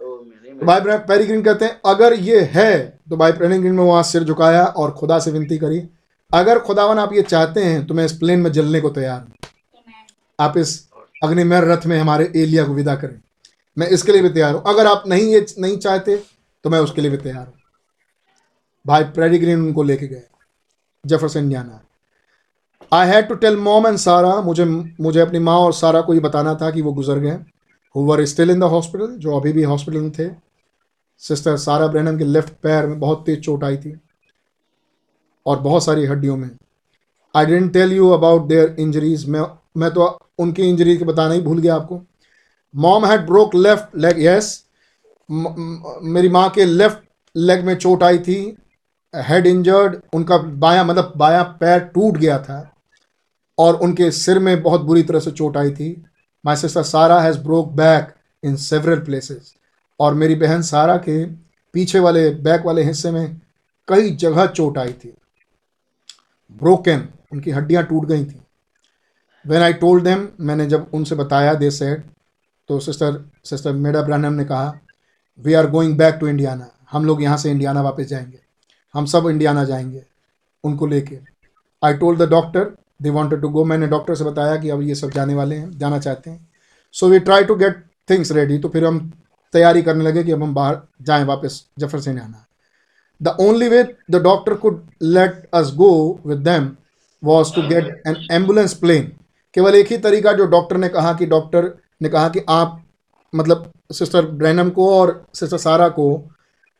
तो 0.00 0.66
भाई 0.66 0.80
पेरिग्रीन 0.80 1.42
कहते 1.42 1.64
हैं 1.64 1.80
अगर 1.86 2.14
ये 2.14 2.40
है 2.52 2.78
तो 3.10 3.16
भाई 3.16 3.32
पेरिग्रीन 3.32 3.74
ने 3.76 3.82
वहाँ 3.82 4.02
सिर 4.02 4.24
झुकाया 4.24 4.64
और 4.64 4.90
खुदा 4.90 5.18
से 5.18 5.30
विनती 5.30 5.58
करी। 5.58 5.78
अगर 6.30 6.58
खुदावन 6.58 6.98
आप 6.98 7.12
ये 7.12 7.22
चाहते 7.22 7.62
हैं 7.64 7.86
तो 7.86 7.94
मैं 7.94 8.04
इस 8.04 8.12
प्लेन 8.12 8.40
में 8.40 8.50
जलने 8.52 8.80
को 8.80 8.88
तैयार 8.90 9.20
हूँ। 9.20 9.34
आप 10.38 10.56
इस 10.58 10.72
अग्निमय 11.24 11.60
रथ 11.62 11.86
में 11.86 11.98
हमारे 11.98 12.24
एलिया 12.36 12.64
को 12.64 12.72
विदा 12.72 12.94
करें। 12.96 13.18
मैं 13.76 13.86
इसके 13.88 14.12
लिए 14.12 14.22
भी 14.22 14.28
तैयार 14.28 14.54
हूँ। 14.54 14.62
अगर 14.66 14.86
आप 14.86 15.04
नहीं 15.06 15.32
ये 15.32 15.44
नहीं 15.58 15.76
चाहते 15.78 16.16
तो 16.64 16.70
मैं 16.70 16.78
उसके 16.80 17.00
लिए 17.00 17.10
भी 17.10 17.16
तैयार 17.16 17.46
हूँ। 17.46 17.54
भाई, 18.84 19.04
पेरिग्रीन 19.04 19.60
उनको 19.60 19.82
लेके 19.82 20.06
गए। 20.06 20.22
जेफरसन 21.04 21.48
जाना 21.50 21.80
I 22.92 23.08
had 23.08 23.28
to 23.28 23.34
tell 23.36 23.56
mom 23.58 23.86
and 23.86 23.96
Sarah 23.98 24.40
मुझे 24.42 24.64
मुझे 24.64 25.20
अपनी 25.20 25.38
माँ 25.38 25.56
और 25.58 25.72
सारा 25.74 26.00
को 26.00 26.14
ये 26.14 26.20
बताना 26.20 26.54
था 26.54 26.70
कि 26.70 26.82
वो 26.82 26.92
गुजर 26.92 27.18
गए। 27.18 27.38
Who 27.94 28.04
were 28.04 28.24
still 28.26 28.50
in 28.50 28.60
the 28.60 28.64
hospital 28.64 29.16
जो 29.16 29.36
अभी 29.36 29.52
भी 29.52 29.62
हॉस्पिटल 29.62 29.98
में 29.98 30.10
थे। 30.10 30.28
सिस्टर 31.22 31.56
सारा 31.58 31.86
ब्रैनम 31.86 32.18
के 32.18 32.24
लेफ़्ट 32.24 32.52
पैर 32.62 32.86
में 32.86 32.98
बहुत 33.00 33.24
तेज 33.26 33.40
चोट 33.44 33.64
आई 33.64 33.76
थी। 33.76 33.98
और 35.46 35.58
बहुत 35.60 35.84
सारी 35.84 36.06
हड्डियों 36.06 36.36
में। 36.36 36.50
I 37.34 37.46
didn't 37.46 37.72
tell 37.72 37.92
you 37.92 38.08
about 38.10 38.46
their 38.48 38.76
injuries 38.80 39.28
मैं 39.28 39.42
मैं 39.76 39.90
तो 39.90 40.06
उनकी 40.38 40.68
इंजरी 40.68 40.96
के 40.96 41.04
बताना 41.04 41.34
ही 41.34 41.40
भूल 41.40 41.58
गया 41.58 41.74
आपको। 41.74 42.00
Mom 42.74 43.06
had 43.06 43.26
broke 43.26 43.54
left 43.54 43.96
leg 43.96 44.22
yes 44.22 44.64
मेरी 45.28 46.28
माँ 46.28 46.48
के 46.50 46.64
लेफ़्ट 46.64 46.98
लेग 47.34 47.64
में 47.64 47.74
चोट 47.76 48.02
आई 48.02 48.18
थी। 48.18 48.40
हेड 49.14 49.46
इंजर्ड 49.46 49.96
उनका 50.14 50.38
बायां 50.38 50.86
मतलब 50.86 51.12
बायां 51.16 51.44
पैर 51.60 51.78
टूट 51.94 52.16
गया 52.16 52.38
था। 52.38 52.64
और 53.58 53.74
उनके 53.74 54.10
सिर 54.10 54.38
में 54.38 54.62
बहुत 54.62 54.80
बुरी 54.80 55.02
तरह 55.02 55.20
से 55.20 55.30
चोट 55.30 55.56
आई 55.56 55.70
थी। 55.70 55.90
My 56.44 56.56
sister 56.56 56.82
Sarah 56.84 57.20
has 57.20 57.38
broke 57.38 57.72
back 57.72 58.14
in 58.42 58.56
several 58.56 58.98
places 59.00 59.54
और 60.00 60.14
मेरी 60.14 60.34
बहन 60.36 60.62
सारा 60.62 60.96
के 60.98 61.24
पीछे 61.74 61.98
वाले 62.00 62.28
बैक 62.30 62.66
वाले 62.66 62.82
हिस्से 62.82 63.10
में 63.10 63.40
कई 63.88 64.10
जगह 64.16 64.46
चोट 64.46 64.78
आई 64.78 64.92
थी। 64.94 65.14
ब्रोकन 66.52 67.08
उनकी 67.32 67.50
हड्डियाँ 67.50 67.84
टूट 67.84 68.06
गई 68.06 68.24
थी। 68.24 68.40
वेन 69.44 69.62
आई 69.62 69.72
टोल्ड 69.74 70.04
देम 70.04 70.28
मैंने 70.40 70.66
जब 70.66 70.90
उनसे 70.94 71.14
बताया 71.14 71.54
दे 71.54 71.70
सेड 71.70 72.02
तो 72.68 72.78
सिस्टर 72.80 73.24
सिस्टर 73.44 73.72
मेडा 73.74 74.02
ब्रानम 74.02 74.32
ने 74.32 74.44
कहा 74.44 74.78
we 75.38 75.54
are 75.54 75.70
going 75.70 75.96
back 75.98 76.14
to 76.14 76.28
Indiana 76.28 76.70
हम 76.92 77.04
लोग 77.04 77.22
यहाँ 77.22 77.36
से 77.36 77.50
इंडियाना 77.50 77.82
वापस 77.82 78.06
जाएँगे। 78.06 78.38
हम 78.94 79.06
सब 79.06 79.26
इंडियाना 79.28 79.64
जाएँगे 79.64 80.02
उनको 80.64 80.86
लेके. 80.86 81.18
I 81.82 81.94
told 81.94 82.22
the 82.22 82.28
doctor 82.30 82.74
they 83.02 83.10
wanted 83.10 83.40
to 83.40 83.48
go 83.48 83.64
मैंने 83.64 83.86
डॉक्टर 83.86 84.14
से 84.14 84.24
बताया 84.24 84.56
कि 84.56 84.70
अब 84.70 84.82
ये 84.82 84.94
सब 84.94 85.10
जाने 85.10 85.34
वाले 85.34 85.56
हैं, 85.56 85.70
जाना 85.78 85.98
चाहते 85.98 86.30
हैं। 86.30 86.46
So 86.94 87.08
we 87.08 87.18
try 87.20 87.44
to 87.44 87.54
get 87.54 87.84
things 88.10 88.32
ready 88.32 88.58
तो 88.58 88.68
फिर 88.68 88.84
हम 88.84 88.98
तैयारी 89.54 89.82
करने 89.82 90.04
लगे 90.04 90.24
कि 90.24 90.32
अब 90.32 90.42
हम 90.42 90.54
बाहर 90.54 90.80
जाएँ, 91.02 91.24
वापस 91.24 91.64
ज़फ़र 91.78 92.00
से 92.00 92.10
आना। 92.10 92.44
The 93.20 93.36
only 93.40 93.68
way 93.68 93.82
the 94.10 94.22
doctor 94.22 94.54
could 94.54 94.82
let 95.02 95.48
us 95.54 95.72
go 95.76 95.90
with 96.26 96.38
them 96.38 96.70
was 97.22 97.54
to 97.54 97.62
get 97.68 98.02
an 98.06 98.16
ambulance 98.32 98.74
plane 98.74 99.12
केवल 99.54 99.74
एक 99.74 99.90
ही 99.92 99.98
तरीका 99.98 100.32
जो 100.32 100.46
डॉक्टर 100.46 100.76
ने 100.76 100.88
कहा 100.88 101.12
कि 101.12 101.26
डॉक्टर 101.26 101.72
ने 102.02 102.08
कहा 102.08 102.28
कि 102.28 102.40
आप 102.48 102.82
मतलब 103.32 103.70
सिस्टर 103.92 104.26
ब्रैनम 104.32 104.70
को 104.70 104.88
और 104.94 105.10
सिस्टर 105.34 105.58
सारा 105.58 105.88
को, 105.88 106.16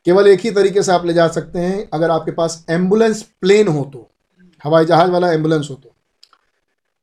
केवल 0.07 0.27
एक 0.29 0.41
ही 0.41 0.51
तरीके 0.51 0.83
से 0.83 0.93
आप 0.93 1.07
ले 1.07 1.13
जा 1.13 1.27
सकते 1.29 1.59
हैं 1.59 1.89
अगर 1.95 2.11
आपके 2.11 2.33
पास 2.33 2.65
एंबुलेंस 2.71 3.23
प्लेन 3.41 3.69
हो 3.69 3.83
तो 3.93 4.09
हवाई 4.65 4.85
जहाज़ 4.85 5.11
वाला 5.11 5.33
एंबुलेंस 5.33 5.69
हो 5.71 5.75
तो। 5.75 5.95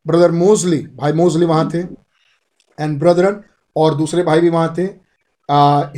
ब्रदर 0.05 0.31
मोजली 0.31 0.77
भाई 0.95 1.13
मोजली 1.13 1.45
वहाँ 1.45 1.69
थे 1.73 1.79
एंड 1.79 2.99
ब्रदरन 2.99 3.41
और 3.75 3.95
दूसरे 3.95 4.23
भाई 4.23 4.39
भी 4.41 4.49
वहाँ 4.49 4.73
थे। 4.77 4.83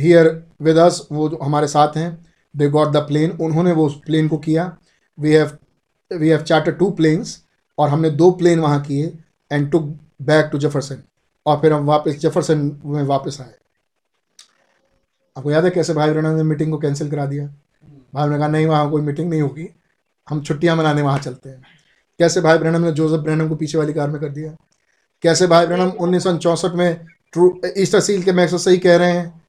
हियर 0.02 0.28
विद 0.62 0.76
अस 0.78 1.06
वो 1.12 1.28
जो 1.28 1.38
हमारे 1.42 1.66
साथ 1.68 1.96
हैं 1.96 2.10
दे 2.58 2.68
गॉट 2.68 2.88
द 2.88 2.96
प्लेन 3.08 3.30
उन्होंने 3.40 3.72
वो 3.72 3.86
उस 3.86 4.00
प्लेन 4.06 4.28
को 4.28 4.38
किया. 4.38 4.76
We 5.18 5.32
have 5.32 5.56
we 6.10 6.28
have 6.28 6.42
charter 6.42 6.72
two 6.72 6.90
planes 6.90 7.38
और 7.78 7.88
हमने 7.88 8.10
दो 8.10 8.30
प्लेन 8.30 8.60
वहाँ 8.60 8.80
किए 8.82 9.12
and 9.50 9.70
took 9.70 9.82
back 10.22 10.48
to 10.52 10.58
Jefferson 10.58 11.02
और 11.46 11.60
फिर 11.60 11.72
हम 11.72 11.84
वापस 11.86 12.18
जेफरसन 12.18 12.80
में 12.84 13.02
वापस 13.02 13.40
आए. 13.40 13.54
आपको 15.36 15.50
याद 15.50 15.64
है 15.64 15.70
कैसे 15.70 15.94
भाई 15.94 16.10
ब्रहणम 16.10 16.36
ने 16.36 16.42
मीटिंग 16.42 16.70
को 16.72 16.78
कैंसिल 16.78 17.10
करा 17.10 17.26
दिया? 17.26 17.46
भाई 18.14 18.28
ने 18.28 18.38
कहा 18.38 18.48
नहीं 18.48 18.66
वहाँ 18.66 18.90
कोई 18.90 19.02
मीटिंग 19.02 19.30
नहीं 19.30 19.42
होगी. 19.42 19.68
हम 20.28 20.40
छुट्टियाँ 20.42 20.76
मनाने 20.76 21.02
वहाँ 21.02 21.18
चलते 21.18 21.48
हैं. 21.48 21.62
कैसे 22.20 22.40
भाई 22.40 22.58
ब्रहणम 22.58 22.84
ने 22.84 22.92
जोसेफ 22.92 23.20
ब्रहणम 23.20 23.48
को 23.48 23.56
पीछे 23.56 23.78
वाली 23.78 23.92
कार 23.92 24.10
में 24.10 24.20
कर 24.20 24.28
दिया? 24.28 24.52
कैसे 25.22 25.46
भाई 25.46 25.66
ब्रहणम 25.66 25.90
उन्नीस 26.00 26.22
सौ 26.22 26.36
चौंसठ 26.36 26.74
में 26.74 27.06
ट्रू 27.32 27.60
ईस्टर 27.78 28.00
सील 28.00 28.22
के 28.22 28.32
मैक्स 28.32 28.54
सही 28.64 28.78
कह 28.78 28.96
रहे 28.96 29.12
हैं? 29.12 29.42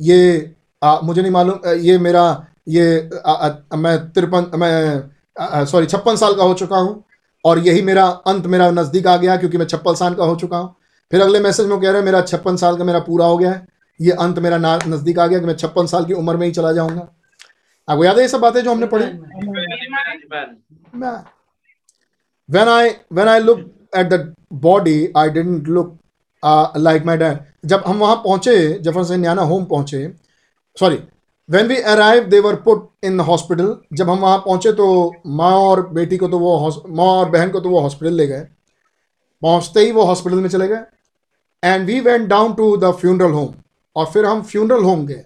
ये 0.00 0.54
आ, 0.82 1.00
मुझे 1.00 1.22
नहीं 1.22 1.32
मालूम 1.32 1.68
ये 1.68 1.98
मेरा 1.98 2.46
ये 2.66 3.10
आ, 3.26 3.32
आ, 3.32 3.76
मैं 3.76 3.98
तिरपन 4.12 4.50
मैं 4.58 5.64
सॉरी 5.66 5.86
छप्पन 5.86 6.16
साल 6.16 6.34
का 6.34 6.44
हो 6.44 6.54
चुका 6.54 6.76
हूँ 6.76 7.02
और 7.44 7.58
यही 7.58 7.82
मेरा 7.82 8.04
अंत 8.04 8.46
मेरा 8.46 8.70
नज़दीक 8.70 9.06
आ 9.06 9.16
गया 9.16 9.36
क्योंकि 9.36 9.58
मैं 9.58 9.66
छप्पन 9.66 9.94
साल 9.94 10.14
का 10.14 10.24
हो 10.24 10.36
चुका 10.36 10.58
हूँ। 10.58 10.74
फिर 11.12 11.20
अगले 11.22 11.40
मैसेज 11.40 11.66
में 11.66 11.80
कह 11.80 11.88
रहे 11.88 11.98
हैं 11.98 12.04
मेरा 12.04 12.20
छप्पन 12.22 12.56
साल 12.56 12.76
का 12.76 12.84
मेरा 12.84 12.98
पूरा 13.00 13.26
हो 13.26 13.38
गया 13.38 13.50
है। 13.52 13.66
ये 14.00 14.12
अंत 14.20 14.38
मेरा 14.38 14.58
नज़दीक 14.58 15.18
आ 15.18 15.26
गया 15.26 15.38
कि 15.38 15.46
मैं 15.46 15.56
छप्पन 15.56 15.86
साल 15.86 16.04
की 16.04 16.12
उम्र 16.14 16.36
में 16.36 16.46
ही 16.46 16.52
चला 16.52 16.72
जाऊँगा। 16.72 17.08
आपको 17.88 18.04
याद 18.04 18.16
है 18.16 18.22
ये 18.22 18.28
सब 18.28 18.40
बातें 18.40 18.60
जो 18.60 18.70
हमने 18.70 18.86
पढ़ी? 18.86 19.04
When 22.48 22.68
I 22.68 22.90
when 23.12 23.28
I 23.28 23.40
look 23.40 23.58
at 23.58 24.00
at 24.00 24.10
the 24.10 24.18
body, 24.64 24.98
I 25.16 25.28
didn't 25.28 25.68
like 26.76 27.04
my 27.06 27.16
dad 27.16 27.38
जब 27.68 27.82
हम 27.86 27.98
वहाँ 27.98 28.16
पहुँचे 28.16 28.52
जफरसन 28.82 29.20
न्याना 29.20 29.42
होम 29.42 29.64
पहुँचे 29.64 30.12
sorry 30.76 30.96
when 31.50 31.68
we 31.68 31.76
arrive 31.92 32.24
there 32.24 32.54
put 32.56 32.88
in 33.04 33.20
hospital 33.20 33.74
जब 33.92 34.10
हम 34.10 34.18
वहाँ 34.18 34.38
पहुँचे 34.38 34.72
तो 34.72 34.86
माँ 35.26 35.52
और 35.58 35.86
बेटी 35.88 36.16
को 36.16 36.28
तो 36.28 36.38
वो 36.38 36.84
माँ 36.88 37.06
और 37.06 37.28
बहन 37.30 37.50
को 37.50 37.60
तो 37.60 37.68
वो 37.68 37.80
हॉस्पिटल 37.80 38.14
ले 38.14 38.26
गए। 38.26 38.40
पहुँचते 39.42 39.80
ही 39.80 39.92
वो 39.92 40.02
हॉस्पिटल 40.04 40.36
में 40.36 40.48
चले 40.48 40.68
गए। 40.68 40.82
And 41.62 41.86
we 41.86 42.00
went 42.00 42.28
down 42.28 42.52
to 42.54 42.76
the 42.76 42.90
funeral 42.92 43.32
home 43.32 43.54
और 43.96 44.06
फिर 44.06 44.26
हम 44.26 44.42
फ्यूनरल 44.42 44.84
होम 44.84 45.04
गए। 45.06 45.24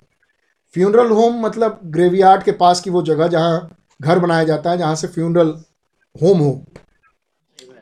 फ्यूनरल 0.74 1.10
होम 1.10 1.40
मतलब 1.40 1.80
ग्रेवयार्ड 1.86 2.42
के 2.42 2.52
पास 2.52 2.80
की 2.80 2.90
वो 2.90 3.02
जगह 3.02 3.28
जहाँ 3.28 3.68
घर 4.02 4.18
बनाया 4.18 4.44
जाता 4.44 4.70
है 4.70 4.78
जहाँ 4.78 4.94
से 4.94 5.08
फ्यूनरल 5.08 5.48
होम 6.16 6.38
हो। 6.38 6.64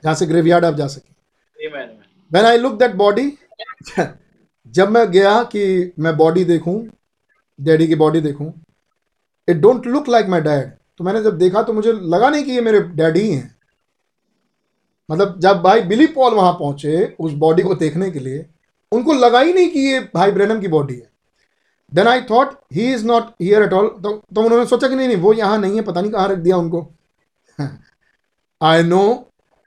जहाँ 0.05 0.15
से 0.15 0.27
ग्रेवयार्ड 0.27 0.65
आप 0.65 0.75
जा 0.75 0.87
सके. 0.87 1.69
When 1.69 2.47
I 2.47 2.59
look 2.59 2.79
that 2.79 2.95
body 2.97 3.33
जब 3.99 4.91
मैं 4.91 5.11
गया 5.11 5.43
कि 5.45 5.93
मैं 5.99 6.17
बॉडी 6.17 6.45
देखूँ 6.45 6.77
डैडी 7.63 7.87
की 7.87 7.95
बॉडी 7.97 8.21
देखूँ। 8.21 8.53
It 9.49 9.57
don't 9.59 9.87
look 9.87 10.09
like 10.09 10.27
my 10.29 10.41
dad 10.41 10.71
तो 10.99 11.05
मैंने 11.05 11.23
जब 11.23 11.39
देखा 11.39 11.63
तो 11.63 11.73
मुझे 11.73 11.93
लगा 11.93 12.29
नहीं 12.31 12.45
कि 12.45 12.53
ये 12.53 12.61
मेरे 12.61 12.81
डैडी 12.81 13.21
ही। 13.21 13.33
हैं 13.33 13.55
मतलब 15.09 15.39
जब 15.41 15.63
भाई 15.63 15.81
बिली 15.83 16.07
पॉल 16.09 16.35
वहाँ 16.35 16.53
पहुँचे 16.53 17.05
उस 17.21 17.33
बॉडी 17.37 17.63
को 17.63 17.75
देखने 17.77 18.11
के 18.11 18.19
लिए 18.19 18.45
उनको 18.93 19.13
लगा 19.15 19.41
ही 19.41 19.53
नहीं 19.53 19.69
कि 19.71 19.81
ये 19.81 20.01
भाई 20.15 20.31
ब्रेनम 20.33 20.61
की 20.61 20.69
बॉडी 20.69 20.95
है। 20.95 21.11
Then 21.93 22.09
I 22.09 22.21
thought 22.31 22.55
he 22.73 22.93
is 22.93 23.07
not 23.07 23.31
here 23.43 23.63
at 23.63 23.73
all 23.73 23.89
तो, 23.89 24.11
तो 24.35 24.43
उन्होंने 24.43 24.67
सोचा 24.67 24.89
कि 24.89 24.95
नहीं 24.95 25.09
नहीं 25.09 25.17
वो 25.19 25.33
यहाँ 25.33 25.59
नहीं 25.59 25.77
है 25.77 25.83
पता 25.83 26.01
नहीं 26.01 26.13
कहाँ 26.13 26.29
रख 26.29 26.39
दिया 26.39 26.57
उनको। 26.57 26.87
I 28.61 28.83
know 28.85 29.05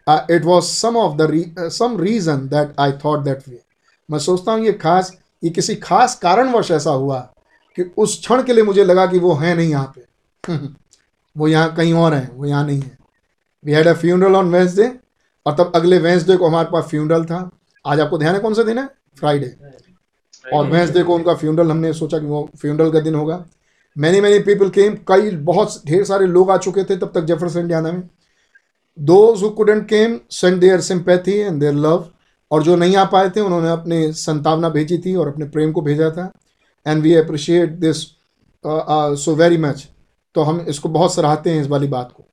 it 0.07 0.45
was 0.45 0.65
some 0.65 0.97
of 0.97 1.15
the 1.17 1.69
some 1.71 1.99
reason 1.99 2.47
that 2.49 2.79
I 2.79 2.91
thought 3.05 3.23
that 3.23 3.47
way 3.47 3.61
मैं 4.09 4.19
सोचता 4.21 4.51
हूँ 4.51 4.65
ये 4.65 4.73
खास 4.73 5.11
ये 5.43 5.49
किसी 5.49 5.75
खास 5.77 6.15
कारणवश 6.19 6.71
ऐसा 6.71 6.91
हुआ। 6.91 7.19
कि 7.77 7.83
उस 7.97 8.19
क्षण 8.19 8.43
के 8.43 8.53
लिए 8.53 8.63
मुझे 8.63 8.83
लगा 8.83 9.05
कि 9.05 9.19
वो 9.19 9.33
है 9.33 9.55
नहीं 9.55 9.69
यहाँ 9.69 9.93
पे। 9.95 10.57
वो 11.35 11.47
यहाँ 11.47 11.73
कहीं 11.75 11.93
और 11.93 12.13
हैं 12.13 12.29
वो 12.31 12.45
यहाँ 12.45 12.65
नहीं 12.65 12.81
है। 12.81 12.97
We 13.63 13.71
had 13.71 13.87
a 13.87 13.93
funeral 13.93 14.35
on 14.35 14.51
Wednesday 14.51 14.91
और 15.45 15.55
तब 15.55 15.71
अगले 15.75 15.97
वेंसडे 15.99 16.37
को 16.37 16.47
हमारे 16.47 16.69
पास 16.71 16.85
फ्यूनरल 16.89 17.25
था। 17.25 17.49
आज 17.85 17.99
आपको 17.99 18.17
ध्यान 18.17 18.35
है 18.35 18.41
कौन 18.41 18.53
सा 18.53 18.63
दिन 18.63 18.77
है? 18.77 18.87
फ्राइडे 19.19 19.55
और 20.53 20.67
वेंसडे 20.67 21.03
को 21.03 21.15
उनका 21.15 21.33
फ्यूनरल 21.33 21.71
हमने 21.71 21.91
सोचा 21.93 22.19
कि 22.19 22.25
वो 22.25 22.49
फ्यूनरल 22.61 22.91
का 22.91 22.99
दिन 22.99 23.15
होगा। 23.15 23.43
मैनी 23.95 24.21
मैनी 24.21 24.39
पीपल 24.39 24.69
केम 24.69 24.95
कई 25.07 25.29
बहुत 25.43 25.81
ढेर 25.87 26.03
सारे 26.03 26.25
लोग 26.27 26.51
आ 26.51 26.57
चुके 26.57 26.83
थे 26.83 26.97
तब 26.97 27.11
तक 27.15 27.23
जेफरसन 27.23 27.59
इंडियाना 27.59 27.91
में। 27.91 28.01
Those 28.97 29.43
who 29.43 29.49
couldn't 29.49 29.87
came 29.89 30.19
send 30.31 30.59
their 30.59 30.81
sympathy 30.81 31.37
and 31.37 31.59
their 31.59 31.73
love 31.73 32.09
और 32.51 32.63
जो 32.63 32.75
नहीं 32.75 32.95
आ 32.95 33.03
पाए 33.05 33.29
थे 33.29 33.39
उन्होंने 33.39 33.69
अपनी 33.69 34.11
संतावना 34.13 34.69
भेजी 34.69 34.97
थी 34.97 35.15
और 35.15 35.27
अपने 35.27 35.45
प्रेम 35.45 35.71
को 35.71 35.81
भेजा 35.81 36.09
था। 36.11 36.31
And 36.85 37.01
we 37.03 37.13
appreciate 37.15 37.71
this 37.79 38.01
so 38.63 39.35
very 39.35 39.57
much 39.57 39.87
तो 40.35 40.43
हम 40.43 40.59
इसको 40.69 40.89
बहुत 40.89 41.13
सराहते 41.13 41.49
हैं 41.49 41.61
इस 41.61 41.67
वाली 41.67 41.87
बात 41.87 42.11
को। 42.11 42.25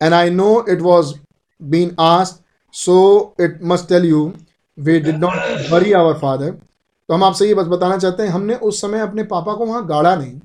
And 0.00 0.14
I 0.14 0.30
know 0.30 0.64
it 0.68 0.80
was 0.80 1.14
been 1.60 1.94
asked 2.00 2.42
so 2.74 2.96
it 3.40 3.58
must 3.64 3.88
tell 3.88 4.04
you 4.04 4.32
we 4.78 4.98
did 5.00 5.18
not 5.18 5.70
worry 5.70 5.92
our 5.92 6.18
father 6.18 6.50
तो 6.50 7.14
हम 7.14 7.24
आपसे 7.24 7.46
ये 7.48 7.54
बस 7.54 7.66
बताना 7.66 7.96
चाहते 7.98 8.22
हैं, 8.22 8.30
हमने 8.30 8.54
उस 8.54 8.80
समय 8.80 9.00
अपने 9.00 9.22
पापा 9.24 9.54
को 9.54 9.66
वहाँ 9.66 9.86
गाड़ा 9.86 10.14
नहीं। 10.16 10.40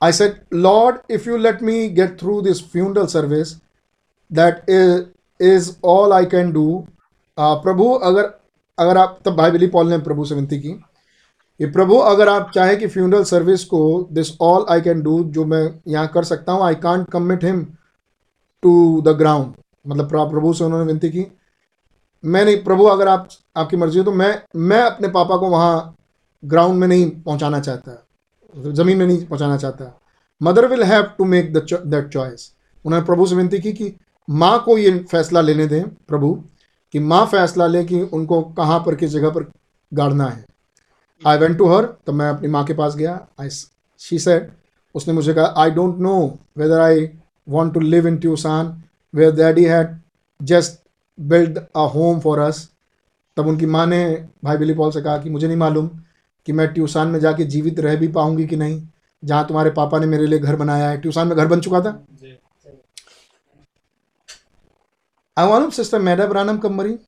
I 0.00 0.12
said 0.12 0.42
lord 0.54 0.96
if 1.10 1.28
you 1.28 1.36
let 1.36 1.62
me 1.62 1.88
get 1.90 2.18
through 2.20 2.40
this 2.42 2.62
funeral 2.72 3.06
service 3.06 3.52
that 4.30 4.70
is 5.40 5.70
all 5.84 6.12
I 6.12 6.26
can 6.26 6.52
do 6.52 6.86
प्रभु, 7.38 7.92
अगर 7.92 8.30
अगर 8.78 8.98
आप, 8.98 9.18
तब 9.24 9.36
भाई 9.36 9.50
बिली 9.50 9.66
पॉल 9.66 9.88
ने 9.90 9.98
प्रभु 9.98 10.24
से 10.24 10.34
विनती 10.34 10.58
की 10.58 10.80
ये 11.60 11.66
प्रभु, 11.66 11.94
अगर 11.94 12.28
आप 12.28 12.50
चाहे 12.54 12.76
कि 12.76 12.86
फ्यूनरल 12.86 13.24
सर्विस 13.24 13.64
को 13.64 14.08
this 14.12 14.30
all 14.40 14.66
I 14.70 14.80
can 14.80 15.00
do 15.02 15.22
जो 15.26 15.44
मैं 15.44 15.62
यहाँ 15.88 16.08
कर 16.08 16.24
सकता 16.24 16.52
हूँ 16.52 16.64
I 16.64 16.74
can't 16.76 17.08
commit 17.10 17.44
him 17.44 17.64
to 18.62 19.00
the 19.02 19.16
ground 19.18 19.54
मतलब 19.86 20.08
प्रभु 20.10 20.52
से 20.52 20.64
उन्होंने 20.64 20.86
विनती 20.86 21.08
की। 21.10 21.26
मैं 22.24 22.44
नहीं, 22.44 22.56
प्रभु, 22.64 22.84
अगर 22.84 23.08
आप, 23.08 23.28
आपकी 23.56 23.76
मर्ज़ी 23.76 23.98
हो 23.98 24.04
तो 24.04 24.12
मैं 24.12 24.34
मैं 24.58 24.80
अपने 24.82 25.08
पापा 25.08 25.36
को 25.36 25.48
वहाँ 25.48 25.94
ग्राउंड 26.42 26.78
में 26.80 26.86
नहीं 26.88 27.10
पहुँचाना 27.22 27.60
चाहता। 27.60 28.04
ज़मीन 28.54 28.98
में 28.98 29.06
नहीं 29.06 29.24
पहुँचाना 29.26 29.56
चाहता। 29.56 29.98
Mother 30.40 30.66
will 30.66 30.82
have 30.82 31.02
to 31.18 31.24
make 31.24 31.52
that 31.52 32.08
choice 32.08 32.52
उन्होंने 32.84 33.04
प्रभु 33.06 33.26
से 33.26 33.36
विनती 33.36 33.58
की 33.58 33.72
कि 33.72 33.92
माँ 34.28 34.58
को 34.64 34.76
ये 34.78 34.98
फैसला 35.10 35.40
लेने 35.40 35.66
दें, 35.66 35.82
प्रभु, 36.08 36.32
कि 36.94 36.98
माँ 37.00 37.24
फैसला 37.26 37.66
ले 37.66 37.84
कि 37.84 38.00
उनको 38.02 38.40
कहाँ 38.42 38.78
पर, 38.80 38.94
किस 38.94 39.10
जगह 39.10 39.30
पर 39.30 39.50
गाड़ना 39.92 40.28
है। 40.28 40.44
आई 41.26 41.38
वेंट 41.38 41.56
टू 41.58 41.68
हर 41.68 41.84
तब 42.06 42.14
मैं 42.14 42.28
अपनी 42.30 42.48
माँ 42.48 42.64
के 42.64 42.74
पास 42.74 42.96
गया। 42.96 43.12
आई 43.40 43.48
शी 43.50 44.18
सेड 44.18 44.50
उसने 44.94 45.14
मुझे 45.14 45.34
कहा 45.34 45.54
I 45.58 45.70
don't 45.70 45.96
know 45.98 46.18
whether 46.58 46.80
I 46.80 47.08
want 47.48 47.74
to 47.74 47.80
live 47.80 48.06
in 48.08 48.16
Tucson 48.18 48.82
where 49.14 49.34
daddy 49.36 49.64
had 49.64 49.98
just 50.40 50.80
build 51.18 51.58
a 51.58 51.86
home 51.94 52.20
for 52.20 52.38
us 52.38 52.68
तब 53.36 53.46
उनकी 53.46 53.66
माँ 53.66 53.86
ने 53.86 54.04
भाई 54.44 54.56
बिली 54.56 54.74
पॉल 54.74 54.90
से 54.90 55.02
कहा 55.02 55.18
कि 55.18 55.30
मुझे 55.30 55.46
नहीं 55.46 55.56
मालूम 55.56 55.88
कि 56.46 56.52
मैं 56.52 56.66
ट्यूसान 56.74 57.08
में 57.08 57.18
जाके 57.20 57.44
जीवित 57.44 57.80
रह 57.80 57.96
भी 57.96 58.08
पाऊँगी 58.08 58.46
कि 58.46 58.56
नहीं 58.56 58.82
जहाँ 59.22 59.46
तुम्हारे 59.46 59.70
पापा 59.70 59.98
ने 59.98 60.06
मेरे 60.06 60.26
लिए 60.26 60.38
घर 60.38 60.56
बनाया 60.56 60.88
है। 60.88 61.00
ट्यूसान 61.00 61.28
में 61.28 61.36
घर 61.36 61.46
बन 61.46 61.60
चुका 61.60 61.80
था? 61.80 61.90
आई 65.36 65.48
मालूम 65.48 65.70
सिस्टर 65.70 65.98
मैडा 65.98 66.26
ब्रानम 66.26 66.58
कब 66.58 66.70
मरी? 66.70 66.98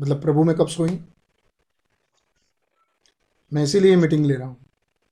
मतलब 0.00 0.22
प्रभु 0.22 0.44
में 0.44 0.54
कब 0.56 0.66
सोई? 0.66 0.98
मैं 3.52 3.62
इसीलिए 3.62 3.96
मीटिंग 3.96 4.26
ले 4.26 4.34
रहा 4.34 4.48
हूँ, 4.48 4.56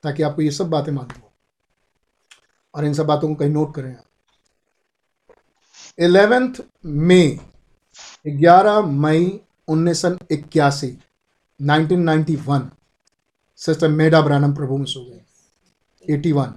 ताकि 0.03 0.23
आपको 0.23 0.41
ये 0.41 0.51
सब 0.51 0.69
बातें 0.69 0.91
मालूम 0.91 1.21
हो। 1.21 1.31
और 2.73 2.85
इन 2.85 2.93
सब 2.93 3.05
बातों 3.05 3.27
को 3.27 3.35
कहीं 3.35 3.49
नोट 3.49 3.75
करें 3.75 3.95
आप। 3.95 4.05
इलेवेंथ 5.99 6.53
मई, 6.85 7.39
ग्यारह 8.27 8.81
मई 8.81 9.39
उन्नीस 9.67 10.01
सौ 10.01 10.09
इक्यासी 10.31 10.97
1991 11.59 12.69
सिस्टर 13.59 13.87
मेडा 13.87 14.21
ब्रानम 14.21 14.53
प्रभु 14.55 14.77
में 14.77 14.85
सो 14.85 15.03
गई 15.05 16.13
81 16.13 16.53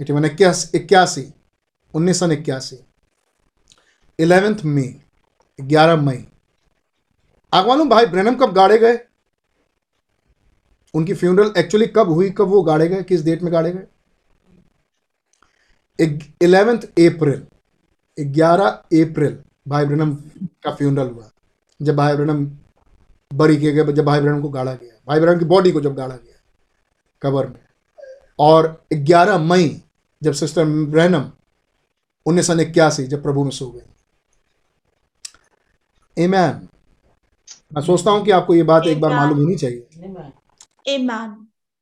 81 0.00 0.24
इक्यासी 0.24 0.78
इक्यासी, 0.78 1.32
उन्नीस 1.94 2.18
सौ 2.18 2.30
इक्यासी। 2.30 2.78
इलेवेंथ 4.18 4.64
मई, 4.64 4.88
ग्यारह 5.58 5.96
मई। 5.96 6.26
मालूम 7.52 7.88
भाई 7.88 8.06
ब्रैनम 8.06 8.34
कब 8.34 8.52
गाड़े 8.52 8.78
गए? 8.78 8.96
उनकी 10.96 11.14
फ्यूनरल 11.14 11.52
एक्चुअली 11.56 11.86
कब 11.86 12.10
हुई 12.10 12.30
कब 12.30 12.48
वो 12.48 12.62
गाड़े 12.62 12.88
गए 12.88 13.02
किस 13.02 13.24
डेट 13.24 13.42
में 13.42 13.52
गाड़े 13.52 13.72
गए? 13.72 13.86
इलेवेंथ 16.42 16.78
अप्रैल 16.78 17.42
ग्यारह 18.18 18.66
अप्रैल 18.66 19.38
भाई 19.68 19.84
ब्रैनम 19.84 20.14
का 20.64 20.74
फ्यूनरल 20.74 21.08
हुआ। 21.08 21.30
जब 21.82 21.96
भाई 21.96 22.16
ब्रैनम 22.16 22.44
बरी 23.30 23.56
किए 23.56 23.72
गए 23.72 23.92
जब 23.92 24.04
भाई 24.04 24.20
ब्रैनम 24.20 24.42
को 24.42 24.48
गाड़ा 24.48 24.74
गया। 24.74 25.00
भाई 25.08 25.20
ब्रैनम 25.20 25.38
की 25.38 25.44
बॉडी 25.44 25.72
को 25.72 25.80
जब 25.80 25.94
गाड़ा 25.94 26.16
गया 26.16 26.40
कबर 27.22 27.46
में। 27.46 27.60
और 28.38 28.84
11 28.92 29.38
मई 29.38 29.82
जब 30.22 30.32
सिस्टर 30.32 30.64
ब्रहनम 30.64 31.30
उन्नीस 32.26 32.46
सौ 32.46 32.54
इक्यासी 32.58 33.06
जब 33.06 33.22
प्रभु 33.22 33.44
में 33.44 33.50
सो 33.50 33.70
गए। 33.70 33.82
Amen. 36.16 36.54
मैं 37.74 37.82
सोचता 37.82 38.10
हूँ 38.10 38.24
कि 38.24 38.30
आपको 38.30 38.54
ये 38.54 38.62
बात 38.62 38.86
एक 38.86 39.00
बार. 39.00 39.14
मालूम 39.14 39.38
होनी 39.38 39.54
चाहिए। 39.54 39.86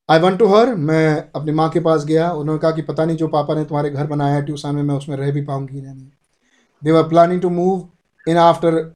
आई 0.08 0.18
वन 0.18 0.36
टू 0.36 0.46
हर 0.46 0.74
मैं 0.74 1.30
अपनी 1.36 1.52
माँ 1.52 1.68
के 1.70 1.80
पास 1.80 2.04
गया, 2.04 2.30
उन्होंने 2.32 2.58
कहा 2.60 2.70
कि 2.70 2.82
पता 2.82 3.04
नहीं 3.04 3.16
जो 3.16 3.28
पापा 3.28 3.54
ने 3.54 3.64
तुम्हारे 3.64 3.90
घर 3.90 4.06
बनाया 4.06 4.34
है 4.34 4.44
ट्यूसान 4.44 4.74
में 4.74 4.82
मैं 4.82 4.94
उसमें 4.94 5.16
रह 5.16 5.30
भी 5.32 5.42
पाऊँगी 5.44 5.78
या 5.78 5.92
नहीं। 5.92 6.08
They 6.82 6.92
were 6.92 7.02
planning 7.08 7.40
to 7.40 7.50
move 7.50 8.30
in 8.30 8.36
after 8.36 8.94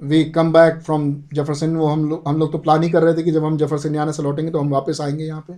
we 0.00 0.24
come 0.24 0.52
back 0.52 0.80
from 0.82 1.12
Jefferson 1.34 1.76
वो 1.76 1.86
हम 1.86 2.08
लोग 2.10 2.28
हम 2.28 2.38
लोग 2.38 2.52
तो 2.52 2.58
प्लान 2.58 2.82
ही 2.82 2.90
कर 2.90 3.02
रहे 3.02 3.14
थे 3.14 3.22
कि 3.22 3.32
जब 3.32 3.44
हम 3.44 3.56
जफरसन 3.58 3.96
आने 3.96 4.12
से 4.12 4.22
लौटेंगे 4.22 4.50
तो 4.52 4.58
हम 4.58 4.70
वापस 4.70 5.00
आएँगे 5.00 5.24
यहाँ 5.24 5.44
पे। 5.48 5.54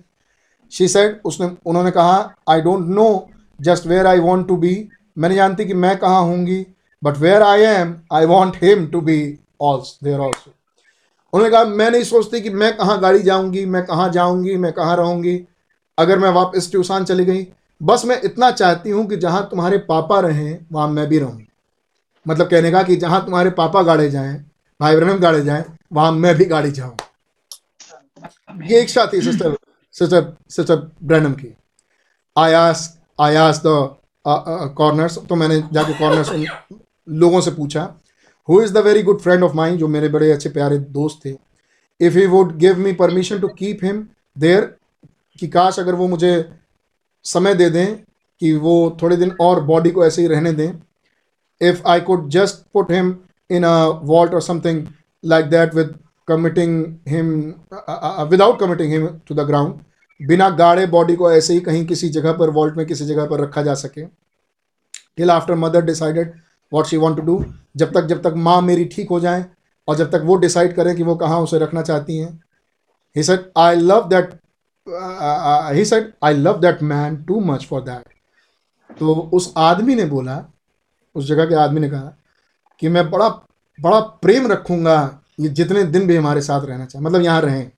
शी 0.72 0.88
सेड 0.88 1.20
उसने, 1.24 1.50
उन्होंने 1.66 1.90
कहा 1.90 2.34
I 2.50 2.60
don't 2.60 2.88
know 2.88 3.28
just 3.60 3.86
where 3.86 4.06
I 4.06 4.18
want 4.18 4.48
to 4.48 4.56
be 4.56 4.88
मैं 5.18 5.28
नहीं 5.28 5.38
जानती 5.38 5.64
कि 5.64 5.74
मैं 5.74 5.96
कहाँ 5.98 6.22
होंगी 6.22 6.64
but 7.02 7.18
where 7.18 7.42
I 7.42 7.62
am 7.62 7.96
I 8.12 8.26
want 8.26 8.56
him 8.62 8.86
to 8.86 9.00
be 9.00 9.38
also 9.60 9.98
there 10.04 10.20
also 10.20 10.52
उन्होंने 11.36 11.50
कहा, 11.50 11.64
मैं 11.64 11.90
नहीं 11.90 12.02
सोचती 12.04 12.40
कि 12.40 12.50
मैं 12.50 12.76
कहाँ 12.76 12.98
गाड़ी 13.00 13.22
जाऊँगी, 13.22 13.64
मैं 13.66 13.84
कहाँ 13.86 14.08
जाऊँगी, 14.12 14.56
मैं 14.56 14.72
कहाँ 14.72 14.96
रहूँगी, 14.96 15.36
अगर 15.98 16.18
मैं 16.18 16.30
वापस 16.30 16.70
ट्यूसान 16.70 17.04
चली 17.04 17.24
गई। 17.24 17.46
बस 17.80 18.04
मैं 18.04 18.20
इतना 18.24 18.50
चाहती 18.50 18.90
हूँ 18.90 19.06
कि 19.06 19.16
जहाँ 19.16 19.42
तुम्हारे 19.50 19.78
पापा 19.88 20.20
रहें, 20.20 20.66
वहाँ 20.72 20.88
मैं 20.88 21.06
भी 21.08 21.18
रहूँ। 21.18 21.42
मतलब 22.26 22.48
कहने 22.48 22.70
का 22.70 22.82
कि 22.82 22.96
जहाँ 22.96 23.24
तुम्हारे 23.24 23.50
पापा 23.52 23.82
गाड़े 23.82 24.08
जाएँ, 24.10 24.34
भाई 24.80 24.96
बहन 24.96 25.18
गाड़े 25.18 25.42
जाएँ, 25.44 25.64
वहाँ 25.92 26.12
मैं 26.12 26.34
भी 26.34 26.44
गाड़ी 26.44 26.70
जाऊँ। 26.70 26.96
ये 28.64 28.80
इच्छा 28.82 29.06
थी 29.06 29.20
सिस्टर 29.22 29.56
सिस्टर 29.94 30.32
सिस्टर 30.50 30.76
ब्रैनम 31.02 31.32
की। 31.32 31.54
आयास 32.36 32.98
आयास 33.20 33.62
द 33.66 33.96
कॉर्नर्स 34.78 35.18
तो 35.28 35.34
मैंने 35.34 35.62
जाके 35.72 35.98
कॉर्नर्स 35.98 36.30
लोगों 37.08 37.40
से 37.40 37.50
पूछा। 37.50 37.84
Who 38.48 38.60
is 38.62 38.72
the 38.72 38.78
very 38.78 39.02
good 39.02 39.20
friend 39.20 39.42
of 39.42 39.52
mind 39.52 39.78
जो 39.78 39.88
मेरे 39.88 40.08
बड़े 40.08 40.30
अच्छे 40.32 40.50
प्यारे 40.50 40.78
दोस्त 40.78 41.24
थे 41.24 41.34
if 42.00 42.18
he 42.18 42.26
would 42.26 42.56
give 42.56 42.78
me 42.78 42.92
permission 42.92 43.38
to 43.38 43.48
keep 43.48 43.84
him 43.84 44.06
there 44.38 44.74
कि 45.38 45.48
काश 45.48 45.78
अगर 45.78 45.94
वो 45.94 46.08
मुझे 46.08 46.32
समय 47.24 47.54
दे 47.54 47.70
दें, 47.70 47.96
कि 48.40 48.52
वो 48.52 48.98
थोड़े 49.02 49.16
दिन 49.16 49.32
और 49.40 49.62
बॉडी 49.64 49.90
को 49.90 50.04
ऐसे 50.06 50.22
ही 50.22 50.28
रहने 50.28 50.52
दें 50.52 50.72
if 51.60 51.82
I 51.86 52.00
could 52.00 52.28
just 52.28 52.56
put 52.72 52.90
him 52.92 53.16
in 53.50 53.64
a 53.64 53.86
vault 54.02 54.34
or 54.34 54.42
something 54.42 54.86
like 55.24 55.46
that 55.46 55.74
with 55.74 55.94
committing 56.28 56.96
him 57.08 57.54
without 58.30 58.60
committing 58.60 58.92
him 58.92 59.06
to 59.06 59.34
the 59.34 59.40
ground 59.40 60.26
बिना 60.26 60.50
गाड़े 60.50 60.86
बॉडी 60.86 61.16
को 61.16 61.32
ऐसे 61.32 61.54
ही 61.54 61.60
कहीं 61.60 61.86
किसी 61.86 62.08
जगह 62.08 62.32
पर 62.32 62.50
वॉल्ट 62.50 62.76
में 62.76 62.86
किसी 62.86 63.04
जगह 63.04 63.26
पर 63.26 63.40
रखा 63.40 63.62
जा 63.62 63.74
सके 63.74 64.04
till 65.16 65.30
after 65.30 65.54
mother 65.54 65.84
decided 65.84 66.32
what 66.72 66.86
she 66.86 66.96
want 66.96 67.16
to 67.16 67.22
do 67.22 67.44
जब 67.76 67.92
तक 67.94 68.06
जब 68.06 68.22
तक 68.22 68.34
माँ 68.38 68.60
मेरी 68.62 68.84
ठीक 68.86 69.10
हो 69.10 69.20
जाए 69.20 69.44
और 69.88 69.96
जब 69.96 70.10
तक 70.10 70.22
वो 70.24 70.36
डिसाइड 70.36 70.74
करें 70.76 70.94
कि 70.96 71.02
वो 71.02 71.14
कहाँ 71.16 71.40
उसे 71.40 71.58
रखना 71.58 71.82
चाहती 71.82 72.16
हैं। 72.18 72.32
He 73.16 73.22
said 73.22 73.50
I 73.58 73.76
love 73.76 74.08
that 74.08 74.32
he 75.76 75.84
said 75.84 76.12
I 76.24 76.34
love 76.34 76.60
that 76.60 76.82
man 76.84 77.16
too 77.24 77.40
much 77.42 77.66
for 77.66 77.80
that 77.82 78.96
तो 78.98 79.14
उस 79.14 79.52
आदमी 79.56 79.94
ने 79.94 80.04
बोला, 80.06 80.44
उस 81.16 81.26
जगह 81.26 81.46
के 81.46 81.54
आदमी 81.54 81.80
ने 81.80 81.88
कहा 81.90 82.12
कि 82.82 82.88
मैं 82.88 83.10
बड़ा 83.10 83.28
बड़ा 83.78 84.00
प्रेम 84.00 84.46
रखूँगा 84.46 84.98
ये 85.40 85.48
जितने 85.50 85.82
दिन 85.84 86.06
भी 86.06 86.16
हमारे 86.16 86.40
साथ 86.40 86.64
रहना 86.66 86.84
चाहे। 86.86 87.04
मतलब 87.04 87.22
यहाँ 87.22 87.40
रहें। 87.40 87.70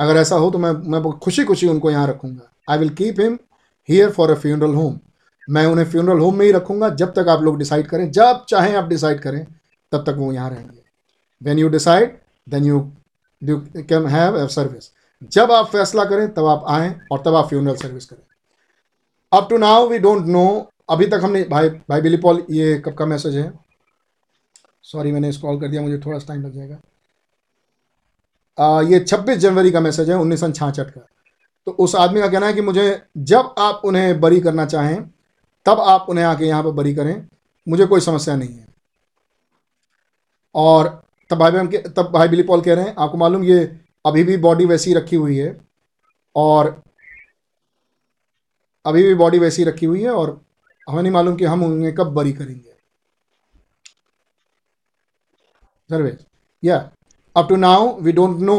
अगर 0.00 0.16
ऐसा 0.16 0.36
हो 0.36 0.50
तो 0.50 0.58
मैं 0.58 0.72
मैं 0.72 1.02
खुशी 1.14 1.44
खुशी 1.44 1.66
उनको 1.68 1.90
यहाँ 1.90 2.06
रखूँगा। 2.08 2.50
I 2.68 2.78
will 2.78 2.90
keep 2.90 3.20
him 3.20 3.38
here 3.88 4.10
for 4.10 4.30
a 4.30 4.34
funeral 4.34 4.74
home 4.74 4.98
मैं 5.50 5.66
उन्हें 5.66 5.84
फ्यूनरल 5.90 6.18
होम 6.18 6.36
में 6.36 6.44
ही 6.46 6.52
रखूँगा 6.52 6.88
जब 6.88 7.12
तक 7.12 7.28
आप 7.28 7.42
लोग 7.42 7.58
डिसाइड 7.58 7.86
करें 7.86 8.10
जब 8.10 8.44
चाहें 8.48 8.74
आप 8.76 8.84
डिसाइड 8.84 9.20
करें 9.20 9.44
तब 9.92 10.04
तक 10.04 10.14
वो 10.18 10.32
यहाँ 10.32 10.50
रहेंगे। 10.50 10.82
When 11.42 11.58
you 11.58 11.68
decide 11.68 12.18
then 12.48 12.64
you 12.64 12.90
you 13.42 13.56
can 13.76 14.06
have 14.06 14.46
service 14.48 14.90
जब 15.32 15.52
आप 15.52 15.66
फैसला 15.66 16.04
करें 16.04 16.28
तब 16.34 16.46
आप 16.46 16.64
आएँ 16.68 17.00
और 17.12 17.22
तब 17.26 17.34
आप 17.34 17.48
फ्यूनरल 17.48 17.76
सर्विस 17.76 18.04
करें। 18.04 18.22
Up 19.32 19.48
to 19.50 19.58
now 19.58 19.88
we 19.88 19.98
don't 19.98 20.26
know 20.26 20.70
अभी 20.90 21.06
तक 21.06 21.20
हमने 21.24 21.42
भाई 21.44 21.68
भाई 21.68 22.00
बिली 22.00 22.16
पॉल 22.16 22.44
ये 22.50 22.78
कब 22.78 22.94
का 22.94 23.06
मैसेज 23.06 23.36
है? 23.36 23.52
सॉरी 24.82 25.12
मैंने 25.12 25.32
कॉल 25.32 25.60
कर 25.60 25.68
दिया 25.68 25.82
मुझे 25.82 25.98
थोड़ा 25.98 26.18
सा 26.18 26.26
टाइम 26.28 26.42
लग 26.42 26.54
जाएगा। 26.54 26.78
आ, 28.58 28.82
ये 28.82 29.00
26 29.00 29.36
जनवरी 29.36 29.70
का 29.70 29.80
मैसेज 29.80 30.10
है 30.10 30.16
उन्नीस 30.16 30.40
सौ 30.40 30.50
का। 30.78 31.06
तो 31.66 31.72
उस 31.72 31.94
आदमी 31.96 32.20
का 32.20 32.28
कहना 32.28 32.46
है 32.46 32.52
कि 32.52 32.60
मुझे 32.60 33.02
जब 33.18 33.54
आप 33.58 33.82
उन्हें 33.84 34.20
बरी 34.20 34.40
करना 34.40 34.66
चाहें 34.66 35.10
तब 35.66 35.80
आप 35.80 36.06
उन्हें 36.08 36.24
आके 36.24 36.44
यहाँ 36.46 36.62
पर 36.62 36.70
बरी 36.72 36.94
करें। 36.94 37.14
मुझे 37.66 37.86
कोई 37.86 38.00
समस्या 38.00 38.36
नहीं 38.36 38.48
है। 38.48 38.66
और 40.54 40.88
तब 41.30 41.38
भाई 41.38 41.66
के, 41.66 41.78
तब 41.78 42.10
भाई 42.12 42.28
बिली 42.28 42.42
पॉल 42.42 42.60
कह 42.60 42.74
रहे 42.74 42.84
हैं, 42.84 42.94
आपको 42.94 43.18
मालूम 43.18 43.44
ये 43.44 43.64
अभी 44.04 44.24
भी 44.24 44.36
बॉडी 44.38 44.64
वैसी 44.66 44.94
रखी 44.94 45.16
हुई 45.16 45.36
है 45.38 45.56
और 46.36 46.80
अभी 48.84 49.02
भी 49.02 49.14
बॉडी 49.14 49.38
वैसी 49.38 49.64
रखी 49.64 49.86
हुई 49.86 50.02
है 50.02 50.10
और 50.10 50.40
हमें 50.86 51.02
नहीं 51.02 51.12
मालूम 51.12 51.36
कि 51.36 51.44
हम 51.44 51.62
उन्हें 51.64 51.94
कब 51.94 52.12
बरी 52.14 52.32
करेंगे। 52.32 52.70
सर्वे 55.90 56.16
या 56.62 56.78
up 57.36 57.48
to 57.48 57.56
now 57.56 58.00
we 58.00 58.12
don't 58.12 58.38
know 58.40 58.56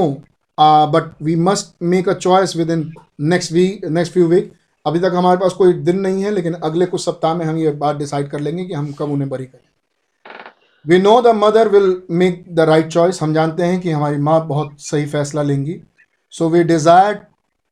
but 0.58 1.22
we 1.24 1.36
must 1.38 1.76
make 1.84 2.10
a 2.10 2.14
choice 2.16 2.56
within 2.72 2.92
next 3.22 3.52
week 3.52 3.86
next 3.88 4.14
few 4.14 4.28
week 4.28 4.52
अभी 4.86 5.00
तक 5.00 5.12
हमारे 5.16 5.38
पास 5.38 5.54
कोई 5.54 5.74
दिन 5.74 6.00
नहीं 6.00 6.24
है, 6.24 6.32
लेकिन 6.32 6.54
अगले 6.54 6.86
कुछ 6.86 7.04
सप्ताह 7.06 7.34
में 7.34 7.46
हम 7.46 7.58
ये 7.58 7.72
बात 7.72 7.96
डिसाइड 7.96 8.30
कर 8.30 8.40
लेंगे 8.40 8.66
कि 8.66 8.74
हम 8.74 8.92
कब 8.94 9.12
उन्हें 9.12 9.30
बरी 9.30 9.46
करें। 9.46 9.70
We 10.86 10.98
know 11.00 11.22
the 11.22 11.28
mother 11.28 11.68
will 11.70 12.02
make 12.12 12.46
the 12.50 12.60
right 12.60 12.88
choice 12.88 13.22
हम 13.22 13.34
जानते 13.34 13.64
हैं 13.64 13.80
कि 13.82 13.92
हमारी 13.92 14.18
माँ 14.18 14.46
बहुत 14.48 14.82
सही 14.82 15.06
फैसला 15.06 15.42
लेंगी। 15.42 15.80
So 16.34 16.50
we 16.50 16.64
desire 16.64 17.22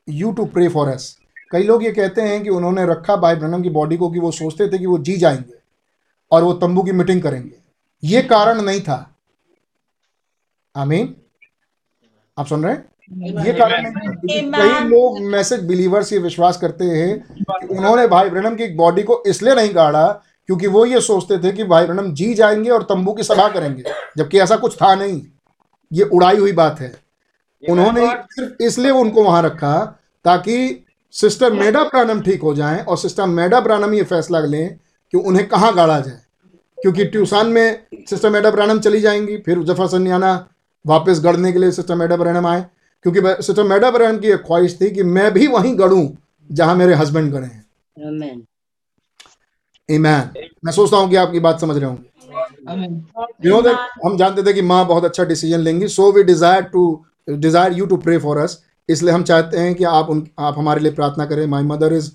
you 0.07 0.31
to 0.31 0.45
pray 0.45 0.67
for 0.67 0.89
us 0.89 1.17
कई 1.51 1.63
लोग 1.63 1.83
ये 1.83 1.91
कहते 1.91 2.21
हैं 2.21 2.43
कि 2.43 2.49
उन्होंने 2.49 2.85
रखा 2.85 3.15
भाई 3.15 3.35
ब्रनम 3.35 3.63
की 3.63 3.69
बॉडी 3.69 3.97
को 3.97 4.09
कि 4.09 4.19
वो 4.19 4.31
सोचते 4.31 4.67
थे 4.67 4.77
कि 4.77 4.85
वो 4.85 4.97
जी 4.97 5.17
जाएँगे 5.17 5.59
और 6.31 6.43
वो 6.43 6.53
तंबू 6.53 6.83
की 6.83 6.91
मीटिंग 6.91 7.21
करेंगे। 7.21 7.55
ये 8.03 8.21
कारण 8.21 8.61
नहीं 8.61 8.81
था। 8.81 9.15
आमीन। 10.75 11.15
आप 12.37 12.47
सुन 12.47 12.63
रहे 12.63 12.73
हैं? 12.73 12.90
ये 13.09 13.53
कारण 13.53 13.85
कई 14.25 14.87
लोग 14.89 15.19
मैसेज 15.21 15.63
बिलीवर्स 15.65 16.11
ये 16.13 16.19
विश्वास 16.19 16.57
करते 16.57 16.85
हैं 16.85 17.17
कि 17.29 17.67
उन्होंने 17.67 18.07
भाई 18.07 18.29
ब्रनम 18.29 18.55
की 18.55 18.67
बॉडी 18.75 19.03
को 19.03 19.21
इसलिए 19.27 19.55
नहीं 19.55 19.75
गाड़ा 19.75 20.07
क्योंकि 20.49 20.67
वो 20.67 20.85
ये 20.85 21.01
सोचते 21.01 21.37
थे 21.37 21.51
कि 21.51 21.63
भाई 21.63 21.85
ब्रनम 21.85 22.11
जी 22.13 22.33
जाएँगे 22.33 22.69
और 22.69 22.83
तंबू 22.83 23.13
की 23.13 23.23
सभा 23.23 23.47
करेंगे 23.47 23.83
जबकि 24.17 24.39
ऐसा 24.39 24.55
कुछ 24.55 24.75
था 24.75 24.93
नहीं। 24.95 25.21
ये 25.91 26.03
उड़ाई 26.03 26.37
हुई 26.37 26.51
बात 26.51 26.79
है। 26.79 26.91
उन्होंने 27.63 28.07
सिर्फ़ 28.31 28.63
इसलिए 28.63 28.91
उनको 28.91 29.23
वहाँ 29.23 29.41
रखा 29.43 29.77
ताकि 30.25 30.85
सिस्टर 31.13 31.53
मेडा 31.53 31.83
प्राणम 31.83 32.21
ठीक 32.21 32.41
हो 32.41 32.53
जाए 32.55 32.83
और 32.83 32.97
सिस्टर 32.97 33.25
मेडा 33.27 33.59
प्राणम 33.59 33.93
ये 33.93 34.03
फैसला 34.03 34.39
लें 34.39 34.77
कि 35.13 35.17
उन्हें 35.17 35.47
कहाँ 35.47 35.73
गाड़ा 35.75 35.99
जाए। 35.99 36.19
क्योंकि 36.77 37.05
ट्यूसान 37.05 37.47
में 37.47 37.79
सिस्टर 38.09 38.29
मेडा 38.29 38.51
प्राणम 38.51 38.79
चली 38.79 39.01
जाएँगी 39.01 39.37
फिर 39.37 39.63
ज़फ़र 39.63 39.87
सन्याना 39.87 40.33
वापस 40.85 41.19
गढ़ने 41.23 41.51
के 41.53 41.59
लिए 41.59 41.71
सिस्टर 41.71 41.95
मेडा 41.95 42.17
प्राणम 42.17 42.47
आए। 42.47 42.65
क्योंकि 43.05 43.21
सिस्टर 43.43 43.63
मेडा 43.63 43.91
ब्रहण 43.91 44.17
की 44.19 44.27
एक 44.29 44.41
ख्वाहिश 44.45 44.79
थी 44.81 44.89
कि 44.91 45.03
मैं 45.05 45.33
भी 45.33 45.47
वहीं 45.49 45.77
गढ़ूं 45.79 46.07
जहाँ 46.49 46.75
मेरे 46.75 46.93
हस्बैंड 46.95 47.31
गढ़े 47.33 47.45
हैं। 47.45 47.65
ईमैन 49.89 50.29
मैं 50.65 50.71
सोचता 50.71 50.97
हूँ 50.97 51.09
कि 51.09 51.15
आपकी 51.17 51.39
बात 51.39 51.59
समझ 51.61 51.77
रहे 51.77 51.85
होंगे। 51.85 52.09
यू 53.45 53.61
नो 53.61 53.73
हम 54.05 54.17
जानते 54.17 54.43
थे 54.43 54.53
कि 54.53 54.61
माँ 54.63 54.85
बहुत 54.87 55.05
अच्छा 55.05 55.23
डिसीज़न 55.25 55.59
लेंगी 55.59 55.87
so 55.89 56.11
we 56.11 56.23
desire 56.23 56.63
to 56.73 56.83
desire 57.29 57.73
you 57.73 57.85
to 57.85 57.97
pray 57.99 58.17
for 58.19 58.37
us 58.37 58.61
इसलिए 58.89 59.13
हम 59.13 59.23
चाहते 59.23 59.57
हैं 59.57 59.73
कि 59.75 59.83
आप 59.85 60.09
उन 60.09 60.27
आप 60.39 60.57
हमारे 60.57 60.81
लिए 60.81 60.91
प्रार्थना 60.91 61.25
करें। 61.25 61.45
My 61.47 61.63
mother 61.65 61.93
is 61.93 62.09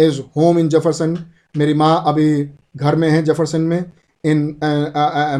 is 0.00 0.20
home 0.36 0.58
in 0.58 0.68
Jefferson 0.68 1.16
मेरी 1.56 1.74
माँ 1.74 2.02
अभी 2.06 2.28
घर 2.76 2.96
में 2.96 3.08
है 3.10 3.22
जफरसन 3.22 3.60
में 3.62 3.84
इन 4.24 4.60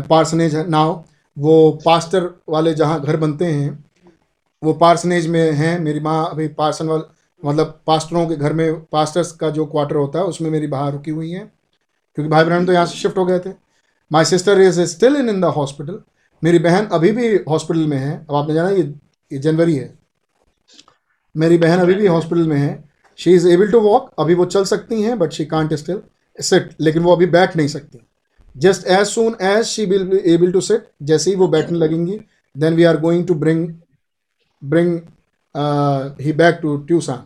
पार्सनेज 0.09 0.57
नाव 0.69 1.05
वो 1.37 1.55
पास्टर 1.85 2.29
वाले 2.49 2.75
जहाँ 2.75 3.01
घर 3.01 3.17
बनते 3.17 3.47
हैं 3.47 3.73
वो 4.63 4.73
पार्सनेज 4.73 5.27
में 5.27 5.53
हैं। 5.53 5.79
मेरी 5.81 6.01
माँ 6.01 6.29
अभी 6.31 6.49
पार्सन 6.49 6.87
वाल 6.87 7.03
मतलब 7.43 7.81
पास्टरों 7.87 8.27
के 8.27 8.37
घर 8.37 8.53
में 8.53 8.85
पास्टर्स 8.85 9.33
का 9.33 9.51
जो 9.51 9.65
क्वार्टर 9.67 9.97
होता 9.97 10.19
है, 10.19 10.25
उसमें 10.25 10.51
मेरी 10.51 10.67
बाहर 10.67 10.93
रुकी 10.93 11.11
हुई 11.11 11.31
हैं। 11.31 11.47
क्योंकि 12.19 12.31
भाई 12.31 12.45
बहन 12.45 12.67
तो 12.67 12.73
यहाँ 12.73 12.87
से 12.87 12.99
शिफ्ट 12.99 13.19
हो 13.19 13.25
गए 13.25 13.39
थे। 13.39 13.51
My 14.11 14.25
sister 14.25 14.61
is 14.61 14.81
still 14.87 15.17
in 15.17 15.29
in 15.29 15.41
the 15.41 15.45
hospital 15.57 16.01
मेरी 16.43 16.59
बहन 16.59 16.87
अभी 16.93 17.11
भी 17.13 17.35
हॉस्पिटल 17.49 17.87
में 17.87 17.97
है। 17.97 18.15
अब 18.31 18.35
आपने 18.35 18.55
जाना 18.55 18.71
ये 18.71 18.83
ये 19.31 19.39
जनवरी 19.39 19.75
है। 19.75 19.93
मेरी 21.35 21.59
बहन 21.59 21.79
अभी 21.79 21.95
भी 21.95 22.07
हॉस्पिटल 22.07 22.47
में 22.49 22.57
है। 22.57 22.73
She 23.19 23.35
is 23.35 23.49
able 23.49 23.71
to 23.73 23.81
walk 23.81 24.11
अभी 24.19 24.35
वो 24.35 24.45
चल 24.45 24.65
सकती 24.65 25.03
हैं 25.03 25.19
but 25.19 25.33
she 25.33 25.45
can't 25.45 25.75
still 25.75 26.03
sit 26.39 26.71
लेकिन 26.81 27.03
वो 27.03 27.13
अभी 27.13 27.27
बैठ 27.27 27.57
नहीं 27.57 27.69
सकती। 27.69 27.99
Just 28.57 28.87
as 28.87 29.07
soon 29.07 29.37
as 29.43 29.65
she 29.65 29.85
will 29.87 30.21
able 30.27 30.53
to 30.53 30.61
sit 30.61 30.89
जैसे 31.03 31.31
ही 31.31 31.37
वो 31.37 31.49
बैठने 31.49 31.79
लगेंगी 31.79 32.19
then 32.55 32.75
we 32.75 32.85
are 32.85 33.01
going 33.01 33.27
to 33.27 33.35
bring 33.35 33.69
bring 34.65 35.01
he 36.21 36.33
back 36.33 36.59
to 36.63 36.77
Tucson 36.77 37.25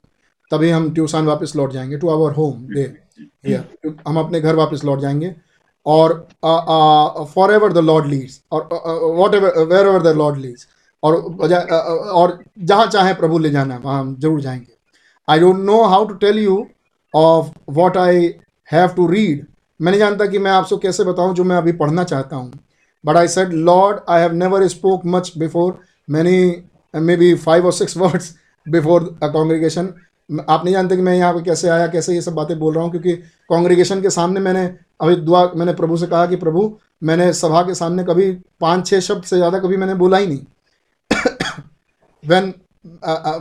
तभी 0.50 0.70
हम 0.70 0.94
ट्यूसान 0.94 1.24
वापस 1.26 1.56
लौट 1.56 1.72
जाएँगे 1.72 1.98
टू 1.98 2.08
आवर 2.08 2.32
होम 2.32 2.52
दे 2.74 2.82
हम 4.08 4.18
अपने 4.18 4.40
घर 4.40 4.54
वापस 4.54 4.84
लौट 4.84 4.98
जाएँगे 5.00 5.34
और 5.86 6.28
for 7.34 7.52
ever 7.52 7.72
the 7.72 7.78
Lord 7.78 8.06
leads 8.06 8.40
और 8.52 8.68
whatever 9.34 9.58
wherever 9.86 10.02
the 10.02 10.16
lord 10.16 10.36
leads 10.36 10.66
और 11.02 11.20
बजाय- 11.20 11.68
अ, 11.72 11.74
अ, 11.74 12.10
और 12.12 12.44
जहाँ 12.58 12.86
चाहे 12.86 13.14
प्रभु 13.14 13.38
ले 13.38 13.50
जाना 13.50 13.76
वहाँ 13.84 14.00
हम 14.00 14.16
ज़रूर 14.20 14.40
जाएँगे. 14.40 14.72
I 15.28 15.38
don't 15.40 15.56
know 15.56 15.82
how 15.84 16.04
to 16.06 16.14
tell 16.14 16.38
you 16.38 16.66
of 17.14 17.48
what 17.70 17.96
I 17.96 18.34
have 18.72 18.88
to 18.88 19.06
read 19.06 19.46
मैं 19.80 19.92
नहीं 19.92 19.98
जानता 19.98 20.26
कि 20.26 20.38
मैं 20.38 20.50
आपसे 20.50 20.76
कैसे 20.76 21.04
बताऊँ 21.04 21.34
जो 21.34 21.44
मैं 21.44 21.56
अभी 21.56 21.72
पढ़ना 21.72 22.04
चाहता 22.04 22.36
हूँ. 22.36 22.52
But 23.06 23.16
I 23.16 23.28
said 23.28 23.52
lord 23.52 23.98
I 24.08 24.20
have 24.20 24.32
never 24.32 24.66
spoke 24.68 25.02
much 25.06 25.32
before 25.38 25.78
many 26.10 26.50
maybe 27.16 27.34
five 27.34 27.66
or 27.66 27.72
six 27.72 27.96
words 27.96 28.34
before 28.66 29.18
a 29.22 29.28
congregation 29.28 29.92
आप 30.50 30.64
नहीं 30.64 30.74
जानते 30.74 30.96
कि 30.96 31.02
मैं 31.02 31.14
यहाँ 31.14 31.32
पे 31.34 31.42
कैसे 31.42 31.68
आया 31.68 31.86
कैसे 31.86 32.14
ये 32.14 32.20
सब 32.22 32.34
बातें 32.34 32.58
बोल 32.58 32.74
रहा 32.74 32.84
हूँ 32.84 32.90
क्योंकि 32.90 33.12
कॉन्ग्रीगेशन 33.48 34.02
के 34.02 34.10
सामने 34.10 34.40
मैंने 34.40 34.64
अभी 35.00 35.16
दुआ 35.16 35.44
मैंने 35.56 35.72
प्रभु 35.74 35.96
से 35.96 36.06
कहा 36.06 36.26
कि 36.26 36.36
प्रभु 36.36 36.70
मैंने 37.02 37.32
सभा 37.32 37.62
के 37.62 37.74
सामने 37.74 38.04
कभी 38.04 38.30
पाँच 38.60 38.86
छः 38.86 39.00
शब्द 39.00 39.24
से 39.24 39.36
ज़्यादा 39.36 39.58
कभी 39.58 39.76
मैंने 39.76 39.94
बोला 39.94 40.18
ही 40.18 40.26
नहीं। 40.26 40.40
When 42.24 42.52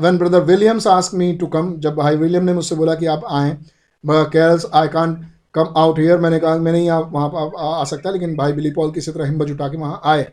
when 0.01 0.17
brother 0.17 0.41
Williams 0.43 0.87
ask 0.87 1.13
me 1.13 1.31
to 1.33 1.47
come 1.47 1.75
जब 1.79 1.95
भाई 1.95 2.15
विलियम 2.15 2.43
ने 2.43 2.53
मुझसे 2.53 2.75
बोला 2.75 2.95
कि 2.95 3.05
आप 3.05 3.25
आएँ 3.31 3.57
कैल्स 4.03 4.65
आई 4.73 4.87
कान 4.87 5.13
कम 5.53 5.73
आउट 5.77 5.99
हियर 5.99 6.17
मैंने 6.17 6.39
कहा 6.39 6.57
मैं 6.57 6.71
नहीं 6.71 6.89
आ- 6.89 6.99
वहाँ 6.99 7.29
पर 7.29 7.55
आ, 7.57 7.81
आ 7.81 7.83
सकता 7.83 8.11
लेकिन 8.11 8.35
भाई 8.35 8.53
बिली 8.53 8.71
पॉल 8.71 8.91
किसी 8.91 9.11
तरह 9.11 9.25
हिम्मत 9.25 9.47
जुटा 9.47 9.67
के 9.67 9.77
वहाँ 9.77 10.01
आए 10.05 10.23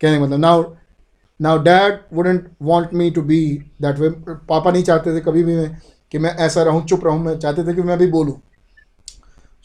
कहने 0.00 0.18
मतलब 0.18 0.38
now 0.38 0.62
now 1.40 1.58
dad 1.58 1.98
wouldn't 2.12 2.48
want 2.62 2.92
me 2.94 3.10
to 3.10 3.22
be 3.22 3.40
that 3.82 3.98
way 3.98 4.08
पापा 4.48 4.70
नहीं 4.70 4.82
चाहते 4.84 5.14
थे 5.14 5.20
कभी 5.20 5.42
भी 5.44 5.56
मैं 5.56 5.76
कि 6.12 6.18
मैं 6.18 6.34
ऐसा 6.36 6.62
रहूँ, 6.62 6.84
चुप 6.86 7.04
रहूँ। 7.04 7.18
मैं 7.20 7.38
चाहते 7.38 7.64
थे 7.64 7.74
कि 7.74 7.82
मैं 7.82 7.98
भी 7.98 8.06
बोलूँ। 8.06 8.40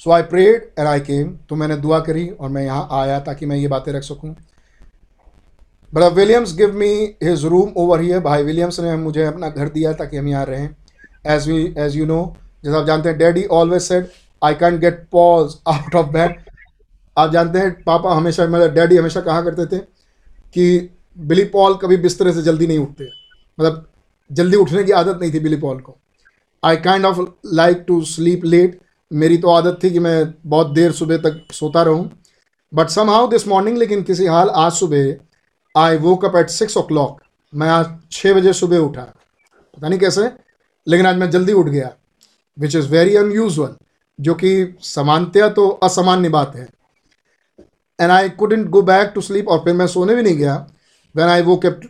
सो 0.02 0.12
आई 0.12 0.22
प्रेड 0.24 0.70
एंड 0.80 0.88
आई 0.88 1.00
केम 1.02 1.36
तो 1.50 1.56
मैंने 1.56 1.76
दुआ 1.78 2.00
करी 2.00 2.28
और 2.30 2.50
मैं 2.50 2.64
यहाँ 2.64 2.88
आया 3.00 3.20
ताकि 3.20 3.46
मैं 3.46 3.56
ये 3.58 3.68
बातें 3.68 3.92
रख 3.94 4.04
सकूँ। 4.04 4.36
Brother 5.94 6.14
Williams 6.16 6.56
give 6.58 6.76
me 6.76 6.92
his 7.24 7.46
room 7.46 7.74
over 7.78 8.02
here 8.02 8.20
भाई 8.22 8.44
विलियम्स 8.44 8.80
ने 8.80 8.96
मुझे 8.98 9.26
अपना 9.26 9.50
घर 9.50 9.70
दिया 9.70 9.94
ताकि 9.94 10.18
हम 10.18 10.28
यहाँ 10.28 10.46
रहें। 10.46 10.70
As 11.28 11.48
we 11.50 11.74
as 11.78 11.96
you 11.98 12.06
know 12.06 12.22
जैसा 12.66 12.78
आप 12.78 12.86
जानते 12.86 13.10
हैं 13.10 13.18
daddy 13.18 13.44
always 13.54 13.82
said 13.82 14.08
I 14.42 14.54
can 14.56 14.80
get 14.80 15.08
Paul's 15.12 15.56
out 15.68 15.96
of 15.96 16.08
bed 16.08 16.36
आप 17.18 17.32
जानते 17.32 17.60
हैं, 17.60 17.72
पापा 17.84 18.14
हमेशा 18.16 18.48
मतलब 18.48 18.74
डैडी 18.74 18.98
हमेशा 18.98 19.22
कहा 19.22 19.42
करते 19.42 19.66
थे 19.68 19.80
कि 20.54 20.90
बिली 21.18 21.44
पॉल 21.46 21.76
कभी 21.76 21.98
बिस्तरे 21.98 22.34
से 22.34 22.42
जल्दी 22.42 22.68
नहीं 22.68 22.80
उठते। 22.80 23.10
मतलब 23.60 23.86
जल्दी 24.30 24.58
उठने 24.58 24.84
की 24.84 24.92
आदत 24.94 25.20
नहीं 25.22 25.34
थी 25.34 25.40
बिली 25.40 25.56
पॉल 25.58 25.80
को। 25.80 25.98
I 26.64 26.78
kind 26.78 27.06
of 27.06 27.20
like 27.54 27.84
to 27.88 28.02
sleep 28.06 28.46
late 28.46 28.80
मेरी 29.12 29.38
तो 29.38 29.50
आदत 29.50 29.80
थी 29.84 29.90
कि 29.90 30.00
मैं 30.00 30.34
बहुत 30.46 30.72
देर 30.74 30.92
सुबह 30.92 31.18
तक 31.20 31.42
सोता 31.54 31.84
रहूँ। 31.84 32.10
But 32.74 32.90
some 32.90 33.10
how 33.10 33.28
this 33.28 33.48
morning 33.48 33.78
लेकिन 33.78 34.04
किसी 34.04 34.26
हाल 34.28 34.50
आज 34.50 34.72
सुबह 34.72 35.16
I 35.76 35.98
woke 35.98 36.26
up 36.26 36.36
at 36.36 36.50
six 36.50 36.78
o'clock 36.84 37.22
मैं 37.54 37.70
आज 37.70 37.86
छः 38.12 38.34
बजे 38.34 38.54
सुबह 38.54 38.78
उठा। 38.80 39.02
पता 39.02 39.88
नहीं 39.88 40.00
कैसे, 40.00 40.30
लेकिन 40.88 41.06
आज 41.06 41.16
मैं 41.16 41.30
जल्दी 41.32 41.54
उठ 41.54 41.66
गया 41.68 41.92
विच 42.58 42.76
इज़ 42.76 42.88
वेरी 42.88 43.16
अनयूजल 43.16 43.76
जो 44.20 44.34
कि 44.34 44.52
सामान्यतया 44.84 45.48
तो 45.50 45.68
असामान्य 45.84 46.30
बात 46.30 46.56
है। 46.56 46.68
And 48.00 48.12
I 48.12 48.30
couldn't 48.32 48.68
go 48.70 48.82
back 48.84 49.12
to 49.16 49.22
sleep 49.22 49.48
और 49.48 49.60
फिर 49.60 49.74
मैं 49.74 49.88
सोने 49.88 50.16
भी 50.16 50.22
नहीं 50.22 50.38
गया। 50.38 50.56
वैन 51.16 51.30
आई 51.30 51.42
वो 51.42 51.58
केप्ट 51.58 51.88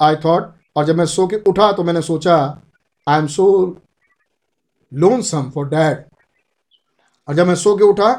आई 0.00 0.16
थॉट 0.16 0.54
और 0.76 0.84
जब 0.84 0.96
मैं 0.96 1.06
सो 1.06 1.26
के 1.26 1.36
उठा 1.36 1.72
तो 1.72 1.84
मैंने 1.84 2.02
सोचा 2.02 2.36
I 3.08 3.18
am 3.18 3.26
so 3.26 3.46
lonesome 5.22 5.50
for 5.50 5.68
dad 5.68 6.04
और 7.28 7.34
जब 7.34 7.46
मैं 7.46 7.54
सो 7.54 7.76
के 7.76 7.84
उठा 7.84 8.12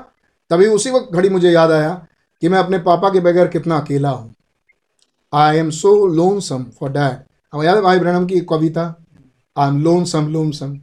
तभी 0.49 0.67
उसी 0.67 0.91
वक्त 0.91 1.13
घड़ी 1.13 1.29
मुझे 1.29 1.51
याद 1.51 1.71
आया 1.71 2.07
कि 2.41 2.49
मैं 2.49 2.59
अपने 2.59 2.79
पापा 2.79 3.09
के 3.09 3.19
बगैर 3.19 3.47
कितना 3.47 3.77
अकेला 3.77 4.09
हूँ। 4.09 4.33
I 5.33 5.57
am 5.57 5.69
so 5.69 6.07
lonesome 6.39 6.63
for 6.79 6.89
dad 6.89 7.17
अब 7.53 7.63
याद 7.63 7.75
है 7.75 7.81
भाई 7.81 7.99
ब्रहणम 7.99 8.25
की 8.25 8.39
कविता 8.39 8.83
I 9.57 9.67
am 9.67 9.83
lonesome 10.05 10.27
lonesome 10.51 10.79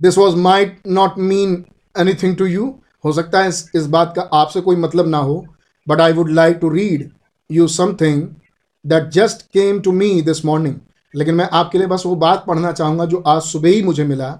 this 0.00 0.18
was 0.18 0.36
might 0.36 0.78
not 0.86 1.18
mean 1.18 1.64
anything 2.14 2.36
to 2.36 2.46
you 2.46 2.74
हो 3.04 3.12
सकता 3.12 3.40
है 3.40 3.48
इस, 3.48 3.70
इस 3.74 3.86
बात 3.86 4.12
का 4.16 4.22
आपसे 4.22 4.60
कोई 4.60 4.76
मतलब 4.76 5.06
ना 5.06 5.18
हो 5.18 5.44
but 5.88 6.00
I 6.00 6.12
would 6.12 6.30
like 6.30 6.56
to 6.56 6.68
read 6.68 7.10
you 7.50 7.66
something 7.68 8.22
that 8.84 9.08
just 9.08 9.42
came 9.52 9.80
to 9.80 9.92
me 9.92 10.20
this 10.22 10.44
morning 10.44 10.74
लेकिन 11.14 11.34
मैं 11.34 11.48
आपके 11.52 11.78
लिए 11.78 11.86
बस 11.86 12.02
वो 12.06 12.14
बात 12.16 12.44
पढ़ना 12.46 12.72
चाहूँगा 12.72 13.04
जो 13.04 13.22
आज 13.26 13.42
सुबह 13.42 13.68
ही 13.68 13.82
मुझे 13.82 14.04
मिला। 14.04 14.30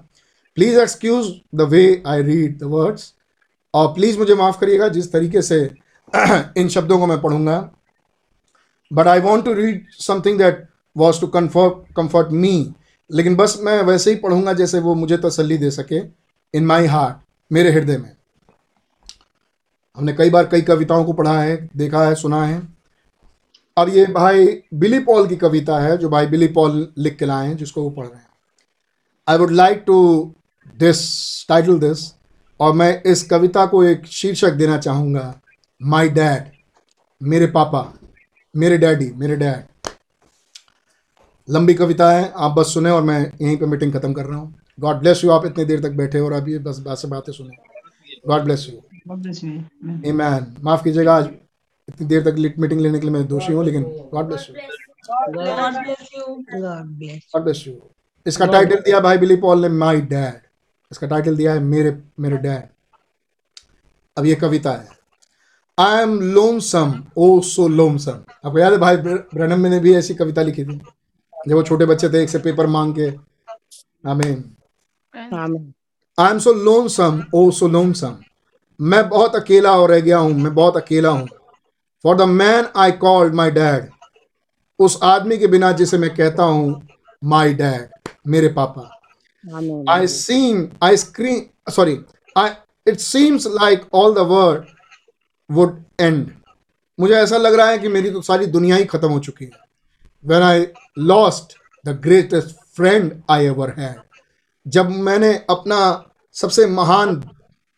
Please 0.57 0.79
excuse 0.79 1.27
the 1.55 1.61
way 1.61 2.03
I 2.07 2.21
read 2.21 2.57
the 2.59 2.63
words 2.63 3.13
और 3.73 3.87
प्लीज़ 3.93 4.17
मुझे 4.19 4.35
माफ़ 4.35 4.59
करिएगा 4.59 4.87
जिस 4.87 5.11
तरीके 5.11 5.41
से 5.41 5.59
इन 6.57 6.67
शब्दों 6.69 6.99
को 6.99 7.07
मैं 7.07 7.21
पढ़ूँगा। 7.21 7.57
But 8.91 9.07
I 9.07 9.19
want 9.19 9.45
to 9.45 9.53
read 9.53 9.85
something 9.91 10.37
that 10.37 10.67
was 10.95 11.21
to 11.21 11.27
comfort 11.27 11.93
comfort 11.95 12.31
me 12.31 12.73
लेकिन 13.09 13.35
बस 13.35 13.57
मैं 13.61 13.81
वैसे 13.83 14.09
ही 14.09 14.15
पढ़ूँगा 14.15 14.53
जैसे 14.53 14.79
वो 14.79 14.95
मुझे 14.95 15.17
तसल्ली 15.17 15.57
दे 15.57 15.71
सके 15.71 16.01
इन 16.53 16.65
माई 16.65 16.85
हार्ट 16.85 17.17
मेरे 17.51 17.71
हृदय 17.71 17.97
में। 17.97 18.11
हमने 19.97 20.13
कई 20.13 20.29
बार 20.29 20.47
कई 20.47 20.61
कविताओं 20.61 21.03
को 21.05 21.13
पढ़ा 21.13 21.39
है, 21.39 21.69
देखा 21.77 22.05
है, 22.05 22.15
सुना 22.15 22.45
है। 22.45 22.74
अब 23.77 23.89
ये 23.89 24.05
भाई 24.05 24.45
बिली 24.73 24.99
पॉल 24.99 25.27
की 25.27 25.35
कविता 25.35 25.79
है 25.79 25.97
जो 25.97 26.09
भाई 26.09 26.27
बिली 26.27 26.47
पॉल 26.47 26.87
लिख 26.97 27.17
के 27.17 27.25
लाए 27.25 27.47
हैं 27.47 27.57
जिसको 27.57 27.81
वो 27.83 27.89
पढ़ 27.89 28.05
रहे 28.05 28.17
हैं। 28.17 28.27
I 29.27 29.37
would 29.37 29.51
like 29.51 29.83
to 29.87 29.95
this 30.79 30.99
title 31.49 31.79
this 31.79 31.99
और 32.59 32.73
मैं 32.73 33.01
इस 33.03 33.23
कविता 33.23 33.65
को 33.65 33.83
एक 33.83 34.05
शीर्षक 34.05 34.53
देना 34.53 34.77
चाहूँगा। 34.77 35.41
माई 35.81 36.09
डैड 36.09 36.51
मेरे 37.21 37.47
पापा 37.47 37.93
मेरे 38.55 38.77
डैडी 38.77 39.11
मेरे 39.15 39.35
डैड। 39.35 39.91
लंबी 41.47 41.73
कविता 41.73 42.11
है 42.11 42.31
आप 42.35 42.51
बस 42.51 42.73
सुने 42.73 42.89
और 42.89 43.01
मैं 43.03 43.19
यहीं 43.19 43.57
पे 43.57 43.65
मीटिंग 43.65 43.93
खत्म 43.93 44.13
कर 44.13 44.25
रहा 44.25 44.37
हूँ। 44.39 44.53
गॉड 44.79 44.95
ब्लेस 44.95 45.23
यू 45.23 45.31
आप 45.31 45.45
इतनी 45.45 45.65
देर 45.65 45.81
तक 45.81 45.91
बैठे 45.93 46.19
और 46.19 46.33
अभी 46.33 46.57
बस 46.59 46.79
बात 46.79 46.97
से 46.97 47.07
बातें 47.07 47.33
सुने। 47.33 47.57
God 48.27 48.43
bless 48.43 48.67
you 48.69 48.81
Amen. 49.07 50.63
माफ़ 50.63 50.83
कीजिएगा 50.83 51.15
आज 51.15 51.29
इतनी 51.87 52.07
देर 52.07 52.23
तक 52.23 52.37
लिट 52.37 52.59
मीटिंग 52.59 52.81
लेने 52.81 52.99
के 52.99 53.05
लिए 53.07 53.13
मैं 53.13 53.27
दोषी 53.27 53.53
हूँ 53.53 53.65
लेकिन 53.65 53.83
God 54.13 54.25
bless 54.25 54.47
you 54.49 54.55
God 55.07 55.33
bless 55.73 56.07
you. 56.13 56.27
God 56.61 56.85
bless. 56.99 57.19
God 57.33 57.43
bless 57.43 57.63
you 57.67 57.73
इसका 58.25 58.45
टाइटल 58.45 58.79
दिया 58.85 58.99
भाई 58.99 59.17
बिली 59.17 59.35
पॉल 59.41 59.61
ने 59.61 59.69
माय 59.69 60.01
डैड 60.13 60.39
इसका 60.91 61.07
टाइटल 61.07 61.35
दिया 61.37 61.53
है 61.53 61.59
मेरे 61.63 61.91
मेरे 62.19 62.37
डैड 62.37 62.63
अब 64.17 64.25
ये 64.25 64.35
कविता 64.35 64.71
है। 64.71 64.87
I 65.77 66.01
am 66.01 66.19
lonesome 66.33 66.93
oh 67.17 67.39
so 67.43 67.67
lonesome 67.67 68.23
आपको 68.45 68.59
याद 68.59 68.71
है 68.73 68.79
भाई 68.79 68.97
ब्रनम 68.97 69.65
ने 69.67 69.79
भी 69.79 69.95
ऐसी 69.95 70.13
कविता 70.15 70.41
लिखी 70.41 70.63
थी? 70.65 70.79
जब 71.47 71.55
वो 71.55 71.63
छोटे 71.63 71.85
बच्चे 71.85 72.09
थे 72.09 72.21
एक 72.23 72.29
से 72.29 72.39
पेपर 72.39 72.67
मांग 72.67 72.93
के। 72.99 73.09
आमीन। 74.09 74.43
I 76.17 76.29
am 76.31 76.39
so 76.39 76.53
lonesome 76.63 77.23
oh 77.35 77.49
so 77.51 77.67
lonesome 77.67 78.17
मैं 78.79 79.07
बहुत 79.09 79.35
अकेला 79.35 79.71
हो 79.71 79.85
रह 79.85 79.99
गया 80.01 80.17
हूँ 80.17 80.33
मैं 80.33 80.53
बहुत 80.55 80.77
अकेला 80.77 81.09
हूँ। 81.09 81.27
For 82.05 82.15
the 82.17 82.21
man 82.21 82.67
I 82.75 82.91
called 82.91 83.33
my 83.33 83.51
dad 83.51 83.89
उस 84.79 84.99
आदमी 85.03 85.37
के 85.37 85.47
बिना 85.47 85.71
जिसे 85.71 85.97
मैं 85.97 86.15
कहता 86.15 86.43
हूँ 86.43 86.87
माई 87.23 87.53
डैड 87.53 88.09
मेरे 88.27 88.47
पापा। 88.47 88.89
I 89.89 90.07
seem 90.07 90.67
I 90.83 90.95
I 90.95 91.71
sorry 91.71 91.99
I 92.37 92.49
it 92.87 92.99
seems 92.99 93.47
like 93.47 93.85
all 93.93 94.13
the 94.13 94.17
world 94.17 94.65
would 95.49 95.83
end 96.01 96.31
मुझे 96.99 97.13
ऐसा 97.13 97.37
लग 97.37 97.53
रहा 97.53 97.67
है 97.69 97.77
कि 97.77 97.87
मेरी 97.87 98.11
तो 98.11 98.21
सारी 98.21 98.45
दुनिया 98.45 98.75
ही 98.75 98.85
खत्म 98.85 99.07
हो 99.07 99.19
चुकी 99.19 99.45
है। 99.45 99.51
When 100.29 100.41
I 100.41 100.67
lost 100.97 101.57
the 101.85 101.89
greatest 101.89 102.55
friend 102.75 103.21
I 103.29 103.45
ever 103.45 103.73
had. 103.79 103.95
जब 104.67 104.89
मैंने 104.89 105.33
अपना 105.49 105.79
सबसे 106.33 106.65
महान 106.65 107.29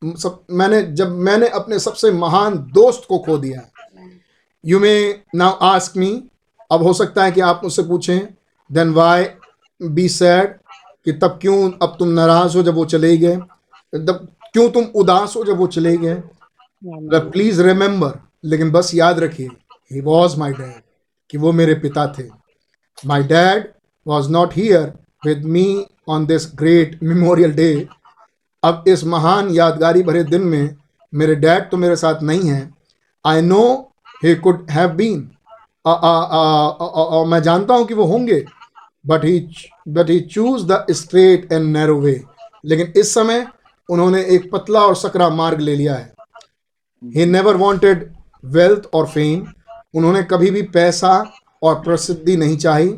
सब 0.04 0.46
मैंने 0.52 0.82
जब 0.82 1.12
मैंने 1.12 1.48
अपने 1.48 1.80
सबसे 1.80 2.12
महान 2.12 2.58
दोस्त 2.74 3.06
को 3.10 3.20
खो 3.20 3.38
दिया 3.38 3.60
you 4.64 4.80
may 4.80 4.94
now 5.36 5.58
ask 5.66 5.98
me 5.98 6.11
अब 6.72 6.84
हो 6.84 6.94
सकता 6.94 7.24
है 7.24 7.32
कि 7.32 7.42
आप 7.42 7.61
मुझसे 7.64 7.84
पूछें 7.84 8.19
देन 8.69 8.90
वाई 8.94 9.26
बी 9.82 10.08
सैड 10.10 10.56
कि 11.06 11.11
तब 11.14 11.38
क्यों 11.42 11.72
अब 11.82 11.95
तुम 12.00 12.10
नाराज़ 12.10 12.58
हो 12.58 12.64
जब 12.64 12.76
वो 12.76 12.86
चले 12.86 13.16
गए? 13.18 13.36
तब 13.36 14.27
क्यों 14.53 14.69
तुम 14.69 14.86
उदास 14.95 15.36
हो 15.36 15.44
जब 15.44 15.58
वो 15.58 15.68
चले 15.68 15.95
गए? 15.98 16.16
प्लीज़ 17.32 17.61
रिमेंबर 17.61 18.19
लेकिन 18.45 18.72
बस 18.72 18.94
याद 18.95 19.19
रखिए 19.19 19.48
ही 19.92 20.02
वॉज़ 20.02 20.38
माई 20.40 20.53
डैड 20.53 20.82
कि 21.30 21.38
वो 21.38 21.52
मेरे 21.52 21.74
पिता 21.76 22.06
थे। 22.18 22.24
My 23.06 23.24
dad 23.24 23.68
was 24.06 24.30
not 24.32 24.53
here 24.56 24.92
with 25.26 25.45
me 25.45 25.86
on 26.10 26.26
this 26.26 26.52
great 26.56 27.00
memorial 27.03 27.53
day 27.53 27.88
अब 28.64 28.84
इस 28.88 29.03
महान 29.06 29.50
यादगारी 29.52 30.03
भरे 30.03 30.24
दिन 30.24 30.42
में 30.44 30.76
मेरे 31.14 31.36
डैड 31.36 31.69
तो 31.72 31.77
मेरे 31.77 31.95
साथ 31.95 32.22
नहीं 32.24 32.50
हैं। 32.50 32.74
I 33.26 33.42
know 33.42 33.64
he 34.24 34.36
could 34.36 34.66
have 34.72 34.90
been 34.90 35.30
और 35.86 37.26
मैं 37.28 37.42
जानता 37.44 37.74
हूँ 37.74 37.86
कि 37.86 37.94
वो 37.94 38.06
होंगे 38.06 38.44
but 39.06 39.26
he 39.26 39.40
but 39.88 40.10
he 40.10 40.20
choose 40.20 40.66
the 40.66 40.86
straight 40.92 41.52
and 41.52 41.66
narrow 41.74 42.00
way 42.02 42.22
लेकिन 42.66 42.94
इस 42.98 43.14
समय 43.14 43.46
उन्होंने 43.90 44.24
एक 44.26 44.50
पतला 44.52 44.80
और 44.80 44.96
सकरा 44.96 45.30
मार्ग 45.30 45.60
ले 45.60 45.76
लिया 45.76 45.96
है। 45.96 46.14
ही 47.02 47.26
नेवर 47.26 47.56
वॉन्टेड 47.56 48.12
वेल्थ 48.44 48.90
और 48.94 49.06
फेम 49.08 49.46
उन्होंने 49.96 50.24
कभी 50.24 50.50
भी 50.52 50.62
पैसा 50.74 51.12
और 51.64 51.76
प्रसिद्धि 51.82 52.36
नहीं 52.38 52.58
चाही 52.58 52.90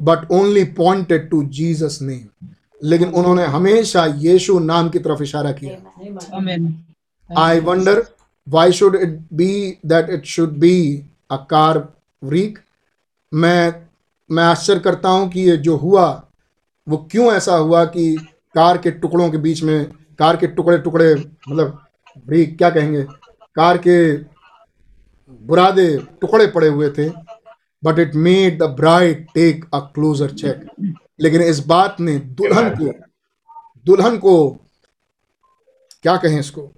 but 0.00 0.30
only 0.32 0.64
pointed 0.76 1.28
to 1.30 1.42
Jesus 1.50 1.98
name 2.02 2.48
लेकिन 2.82 3.08
उन्होंने 3.10 3.44
हमेशा 3.46 4.04
यीशु 4.18 4.58
नाम 4.58 4.88
की 4.88 4.98
तरफ़ 4.98 5.22
इशारा 5.22 5.52
किया। 5.52 5.76
I 7.30 7.60
wonder 7.60 8.02
why 8.48 8.72
should 8.72 8.96
it 8.96 9.18
be 9.32 9.78
that 9.86 10.10
it 10.10 10.24
should 10.26 10.58
be 10.58 10.74
a 11.30 11.36
car 11.50 11.86
wreck 12.22 12.58
मैं 13.32 13.86
मैं 14.30 14.44
आश्चर्य 14.44 14.80
करता 14.80 15.08
हूँ 15.08 15.28
कि 15.30 15.40
ये 15.40 15.56
जो 15.56 15.76
हुआ, 15.76 16.06
वो 16.86 16.96
क्यों 17.10 17.32
ऐसा 17.32 17.54
हुआ 17.56 17.84
कि 17.84 18.14
कार 18.54 18.78
के 18.78 18.90
टुकड़ों 18.90 19.30
के 19.30 19.38
बीच 19.38 19.62
में, 19.62 19.90
कार 20.18 20.36
के 20.36 20.46
टुकड़े 20.46 20.78
टुकड़े 20.78 21.14
मतलब 21.14 21.78
रीक 22.28 22.56
क्या 22.58 22.70
कहेंगे? 22.70 23.02
कार 23.56 23.78
के 23.78 24.16
बुरादे 25.46 25.86
टुकड़े 26.20 26.46
पड़े 26.46 26.68
हुए 26.68 26.90
थे 26.90 27.08
but 27.82 27.98
it 27.98 28.14
made 28.14 28.58
the 28.58 28.66
bride 28.76 29.26
take 29.34 29.64
a 29.74 29.78
closer 29.94 30.30
check 30.32 30.66
लेकिन 31.20 31.42
इस 31.42 31.58
बात 31.66 32.00
ने 32.00 32.18
दुल्हन 32.18 32.70
को 32.76 32.92
दुल्हन 33.86 34.18
को 34.18 34.34
क्या 36.02 36.16
कहें 36.16 36.38
इसको? 36.40 36.70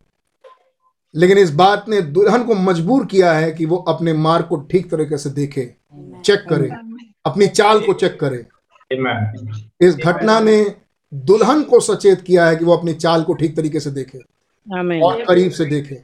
लेकिन 1.14 1.38
इस 1.38 1.50
बात 1.54 1.84
ने 1.88 2.00
दुल्हन 2.10 2.44
को 2.44 2.54
मजबूर 2.54 3.04
किया 3.06 3.32
है 3.32 3.50
कि 3.52 3.66
वो 3.66 3.76
अपने 3.88 4.12
मार्ग 4.12 4.46
को 4.46 4.56
ठीक 4.70 4.90
तरीके 4.90 5.18
से 5.18 5.30
देखे 5.30 5.62
चेक 6.24 6.44
करे 6.48 6.68
अपनी 7.24 7.46
चाल 7.48 7.80
को 7.80 7.92
चेक 7.94 8.18
करे। 8.20 8.44
इस 9.80 9.96
घटना 9.96 10.38
ने 10.40 10.62
दुल्हन 11.12 11.62
को 11.62 11.80
सचेत 11.80 12.20
किया 12.20 12.46
है 12.46 12.56
कि 12.56 12.64
वो 12.64 12.76
अपनी 12.76 12.94
चाल 12.94 13.22
को 13.22 13.34
ठीक 13.34 13.56
तरीके 13.56 13.80
से 13.80 13.90
देखे 13.90 14.18
और 15.00 15.24
करीब 15.24 15.52
से 15.52 15.64
देखे। 15.64 15.94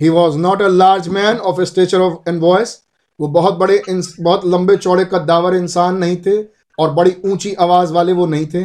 He 0.00 0.08
was 0.08 0.36
not 0.38 0.62
a 0.62 0.68
large 0.68 1.08
man 1.08 1.36
of 1.38 1.60
stature 1.62 2.00
of 2.00 2.28
and 2.28 2.40
voice 2.40 2.78
वो 3.20 3.28
बहुत 3.28 3.54
बड़े 3.54 3.82
बहुत 3.90 4.46
लंबे 4.46 4.76
चौड़े 4.76 5.04
कद्दावर 5.04 5.54
इंसान 5.54 5.96
नहीं 5.96 6.16
थे 6.26 6.42
और 6.78 6.90
बड़ी 6.94 7.14
ऊँची 7.24 7.52
आवाज़ 7.56 7.92
वाले 7.92 8.12
वो 8.12 8.26
नहीं 8.26 8.46
थे। 8.46 8.64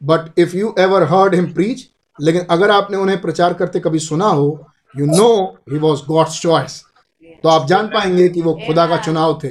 But 0.00 0.38
if 0.38 0.56
you 0.56 0.74
ever 0.78 1.02
heard 1.04 1.34
him 1.34 1.52
preach 1.54 1.88
लेकिन 2.18 2.42
अगर 2.50 2.70
आपने 2.70 2.96
उन्हें 2.96 3.20
प्रचार 3.20 3.54
करते 3.54 3.80
कभी 3.80 3.98
सुना 4.00 4.26
हो 4.26 4.48
you 4.98 5.06
know 5.06 5.28
he 5.72 5.78
was 5.78 6.00
God's 6.08 6.40
choice 6.40 6.82
तो 7.42 7.48
आप 7.48 7.66
जान 7.68 7.86
पाएँगे 7.88 8.28
कि 8.28 8.42
वो 8.42 8.54
खुदा 8.66 8.86
का 8.86 8.96
चुनाव 8.96 9.38
थे। 9.44 9.48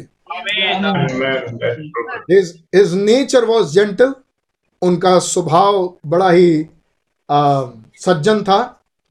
His 2.31 2.93
nature 2.97 3.43
was 3.47 3.73
gentle. 3.77 4.13
उनका 4.81 5.17
स्वभाव 5.19 5.97
बड़ा 6.05 6.29
ही 6.29 6.67
आ, 7.29 7.63
सज्जन 8.05 8.43
था 8.43 8.59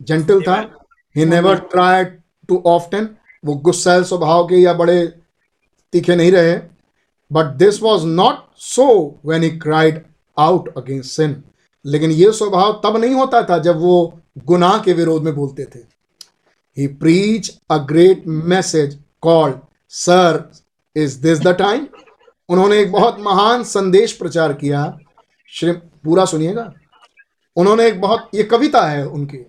जेंटल 0.02 0.40
था। 0.42 0.54
He 1.16 1.24
never 1.24 1.58
tried 1.72 2.18
to 2.48 2.62
often 2.66 3.08
वो 3.44 3.54
गुस्सैल 3.64 4.04
स्वभाव 4.04 4.46
के 4.46 4.56
या 4.56 4.72
बड़े 4.74 5.06
तीखे 5.92 6.16
नहीं 6.16 6.32
रहे। 6.32 6.56
But 7.30 7.54
this 7.56 7.82
was 7.82 8.06
not 8.06 8.36
so 8.56 8.86
when 9.26 9.42
he 9.42 9.50
cried 9.58 10.02
out 10.38 10.68
against 10.76 11.10
sin 11.10 11.42
लेकिन 11.84 12.10
ये 12.10 12.32
स्वभाव 12.32 12.80
तब 12.84 12.96
नहीं 12.96 13.14
होता 13.14 13.42
था 13.42 13.58
जब 13.58 13.80
वो 13.80 14.20
गुनाह 14.46 14.78
के 14.78 14.92
विरोध 14.92 15.22
में 15.22 15.34
बोलते 15.34 15.64
थे। 15.64 15.80
He 16.78 16.86
preach 16.86 17.58
a 17.70 17.76
great 17.78 18.22
message 18.26 18.98
called 19.20 19.56
sir 19.88 20.52
is 20.96 21.20
this 21.20 21.40
the 21.40 21.48
time 21.48 21.86
उन्होंने 22.48 22.78
एक 22.78 22.92
बहुत 22.92 23.16
महान 23.20 23.64
संदेश 23.64 24.12
प्रचार 24.12 24.52
किया। 24.52 24.98
श्री 25.48 25.72
पूरा 25.72 26.24
सुनिएगा। 26.24 26.72
उन्होंने 27.56 27.86
एक 27.86 28.00
बहुत 28.00 28.30
ये 28.34 28.42
कविता 28.42 28.82
है 28.82 29.06
उनकी 29.08 29.46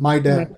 my 0.00 0.20
dad 0.20 0.54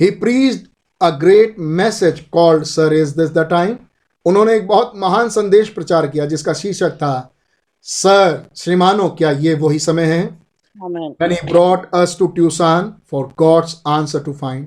he 0.00 0.10
preached 0.10 0.66
a 1.02 1.10
great 1.10 1.56
message 1.58 2.20
called 2.20 2.64
sir 2.64 2.92
is 2.92 3.16
this 3.16 3.30
the 3.30 3.38
time 3.38 3.76
उन्होंने 4.24 4.54
एक 4.54 4.66
बहुत 4.66 4.92
महान 4.96 5.28
संदेश 5.28 5.68
प्रचार 5.68 6.06
किया 6.06 6.26
जिसका 6.26 6.52
शीर्षक 6.52 6.90
था 6.90 7.34
सर 7.82 8.50
श्रीमानो 8.56 9.08
क्या 9.08 9.30
ये 9.30 9.54
वही 9.54 9.78
समय 9.78 10.04
है? 10.04 10.44
He 11.22 11.50
brought 11.50 11.84
us 11.94 12.14
to 12.14 12.28
Tucson 12.36 12.92
for 13.12 13.32
God's 13.42 13.74
answer 13.86 14.20
to 14.24 14.32
find. 14.32 14.64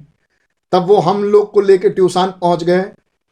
तब 0.73 0.85
वो 0.85 0.97
हम 0.99 1.23
लोग 1.23 1.51
को 1.51 1.61
लेके 1.61 1.89
ट्यूसान 1.89 2.33
पहुँच 2.41 2.63
गए, 2.63 2.81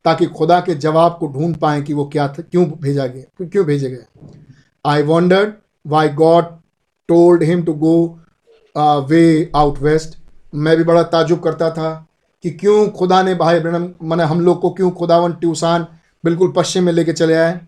ताकि 0.06 0.26
खुदा 0.28 0.60
के 0.60 0.76
जवाब 0.76 1.18
को 1.20 1.28
ढूंढ 1.28 1.56
पाए 1.58 1.82
कि 1.82 1.94
वो 1.94 2.06
क्या 2.06 2.28
था, 2.28 2.42
क्यों 2.42 2.66
भेजा 2.82 3.06
गया, 3.08 3.46
क्यों 3.46 3.66
भेजे 3.66 3.90
गए। 3.90 4.06
I 4.86 5.04
wondered 5.04 5.54
why 5.86 6.10
God 6.10 6.46
told 7.10 7.44
him 7.44 7.64
to 7.64 7.74
go 7.76 7.98
way 9.10 9.52
out 9.56 9.80
west 9.80 10.18
मैं 10.56 10.76
भी 10.78 10.84
बड़ा 10.84 11.04
ताजुब 11.06 11.40
करता 11.40 11.70
था 11.72 12.08
कि 12.44 12.50
क्यों 12.52 12.88
खुदा 12.90 13.22
ने 13.24 13.36
भाई 13.36 13.60
ब्रहण 13.60 13.88
मैंने 14.04 14.24
हम 14.24 14.42
लोग 14.42 14.60
को 14.62 14.70
क्यों 14.70 14.92
खुदावन 14.92 15.34
ट्यूसान 15.34 15.88
बिल्कुल 16.24 16.52
पश्चिम 16.56 16.84
में 16.84 16.92
लेके 16.94 17.14
चले 17.14 17.36
आए। 17.36 17.60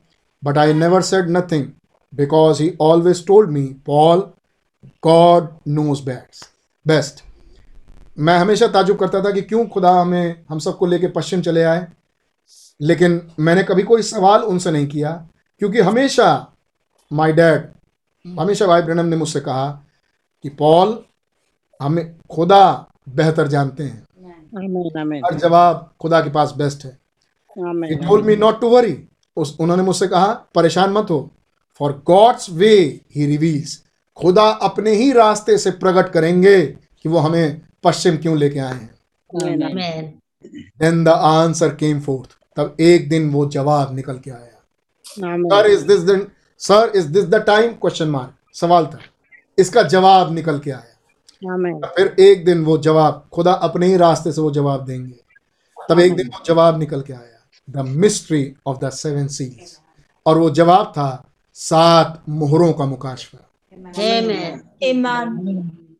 But 0.43 0.57
I 0.57 0.73
never 0.73 1.01
said 1.01 1.29
nothing 1.29 1.65
because 2.13 2.61
he 2.63 2.71
always 2.81 3.25
told 3.27 3.49
me 3.51 3.63
Paul 3.85 4.19
God 5.03 5.47
knows 5.67 6.03
best 6.05 6.45
best 6.85 7.23
मैं 8.19 8.37
हमेशा 8.39 8.67
ताजुब 8.67 8.97
करता 8.97 9.23
था 9.23 9.31
कि 9.31 9.41
क्यों 9.41 9.67
खुदा 9.67 9.91
हमें 9.91 10.45
हम 10.49 10.59
सबको 10.59 10.85
लेके 10.85 11.07
पश्चिम 11.07 11.41
चले 11.41 11.63
आए। 11.63 11.87
लेकिन 12.81 13.31
मैंने 13.39 13.63
कभी 13.63 13.83
कोई 13.83 14.01
सवाल 14.01 14.41
उनसे 14.41 14.71
नहीं 14.71 14.87
किया 14.87 15.27
क्योंकि 15.59 15.79
हमेशा 15.79 16.53
माय 17.13 17.33
डैड 17.33 17.69
हमेशा 18.39 18.67
भाई 18.67 18.81
ब्रनम 18.81 19.05
ने 19.05 19.15
मुझसे 19.15 19.39
कहा 19.39 19.69
कि 20.43 20.49
पॉल 20.49 21.05
हमें 21.81 22.19
खुदा 22.31 22.87
बेहतर 23.09 23.47
जानते 23.47 23.83
हैं. 23.83 24.07
हर 25.25 25.33
जवाब 25.33 25.93
खुदा 26.01 26.21
के 26.21 26.29
पास 26.29 26.53
बेस्ट 26.57 26.85
है। 26.85 26.97
Told 28.03 28.25
me 28.25 28.35
not 28.43 28.59
to 28.63 28.71
worry. 28.73 28.93
उस 29.37 29.57
उन्होंने 29.59 29.83
मुझसे 29.83 30.07
कहा 30.07 30.33
परेशान 30.55 30.91
मत 30.91 31.07
हो। 31.09 31.31
For 31.79 32.03
God's 32.05 32.49
way 32.49 33.01
he 33.15 33.25
reveals 33.25 33.83
खुदा 34.15 34.49
अपने 34.49 34.91
ही 34.91 35.11
रास्ते 35.11 35.57
से 35.57 35.71
प्रकट 35.71 36.09
करेंगे 36.09 36.65
कि 36.67 37.09
वो 37.09 37.17
हमें 37.17 37.61
पश्चिम 37.83 38.17
क्यों 38.17 38.37
लेके 38.37 38.59
आए 38.59 38.73
हैं. 38.73 38.89
Then 40.79 41.03
the 41.03 41.09
answer 41.09 41.75
came 41.75 41.99
forth 42.01 42.37
तब 42.55 42.77
एक 42.79 43.09
दिन 43.09 43.29
वो 43.31 43.45
जवाब 43.45 43.95
निकल 43.95 44.17
के 44.17 44.31
आया। 44.31 44.63
सर 45.09 45.67
इज़ 45.67 45.85
दिस 45.87 45.99
दिन 45.99 46.27
sir 46.57 46.91
is 46.95 47.07
this 47.07 47.25
the 47.25 47.35
time 47.35 47.73
question 47.73 48.07
mark 48.07 48.55
सवाल 48.55 48.85
था। 48.85 48.99
इसका 49.57 49.83
जवाब 49.83 50.31
निकल 50.33 50.59
के 50.59 50.71
आया। 50.71 50.93
फिर 51.87 52.15
एक 52.19 52.45
दिन 52.45 52.63
वो 52.65 52.77
जवाब 52.77 53.27
खुदा 53.33 53.53
अपने 53.53 53.87
ही 53.87 53.97
रास्ते 53.97 54.31
से 54.31 54.41
वो 54.41 54.51
जवाब 54.51 54.85
देंगे। 54.85 55.15
तब 55.89 55.99
एक 55.99 56.15
दिन 56.15 56.27
वो 56.27 56.43
जवाब 56.45 56.79
निकल 56.79 57.01
के 57.01 57.13
आया। 57.13 57.39
The 57.69 57.77
mystery 57.77 58.53
of 58.67 58.77
the 58.85 58.89
seven 58.89 59.27
seals 59.27 59.79
और 60.25 60.37
वो 60.37 60.49
जवाब 60.49 60.85
था 60.87 61.31
सात 61.53 62.23
मोहरों 62.29 62.73
का 62.73 62.85
मुकाशफा. 62.85 63.37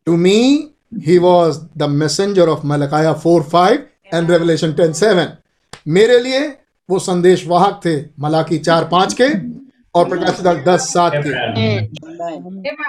To 0.05 0.15
me 0.17 0.69
the 0.93 1.87
messenger 1.89 2.49
of 2.49 2.65
Malachi 2.65 3.13
four 3.13 3.43
five 3.43 3.85
and 4.13 4.31
Revelation 4.31 4.73
ten 4.73 4.93
seven 4.93 5.27
मेरे 5.87 6.19
लिए 6.19 6.47
वो 6.89 6.99
संदेश 6.99 7.47
वाहक 7.47 7.79
थे 7.85 7.95
मलाकी 8.19 8.57
चार 8.57 8.83
पाँच 8.91 9.13
के 9.13 9.27
और 9.95 10.09
प्रकाशित 10.09 10.45
दस 10.67 10.81
सात 10.93 11.11
के। 11.15 11.29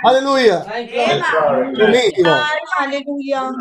Hallelujah. 0.06 0.58
To 0.58 1.86
me 1.86 1.98
he 1.98 2.22
was 2.22 2.42
Hallelujah. 2.78 3.52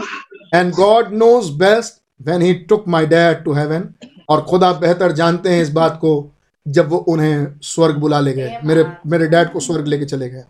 And 0.56 0.74
God 0.74 1.14
knows 1.14 1.52
best 1.52 2.02
when 2.28 2.42
he 2.42 2.54
took 2.54 2.88
my 2.88 3.06
dad 3.06 3.44
to 3.44 3.54
heaven 3.54 3.90
और 4.30 4.42
खुदा 4.42 4.72
बेहतर 4.74 5.12
जानते 5.12 5.50
हैं 5.50 5.62
इस 5.62 5.70
बात 5.70 5.98
को 5.98 6.12
जब 6.68 6.90
वो 6.90 6.98
उन्हें 6.98 7.48
स्वर्ग 7.62 7.96
बुला 7.96 8.20
ले 8.20 8.34
गए। 8.34 8.60
मेरे 8.64 8.86
मेरे 9.08 9.28
डैड 9.28 9.52
को 9.52 9.60
स्वर्ग 9.60 9.88
लेके 9.88 10.06
चले 10.06 10.30
गए। 10.30 10.44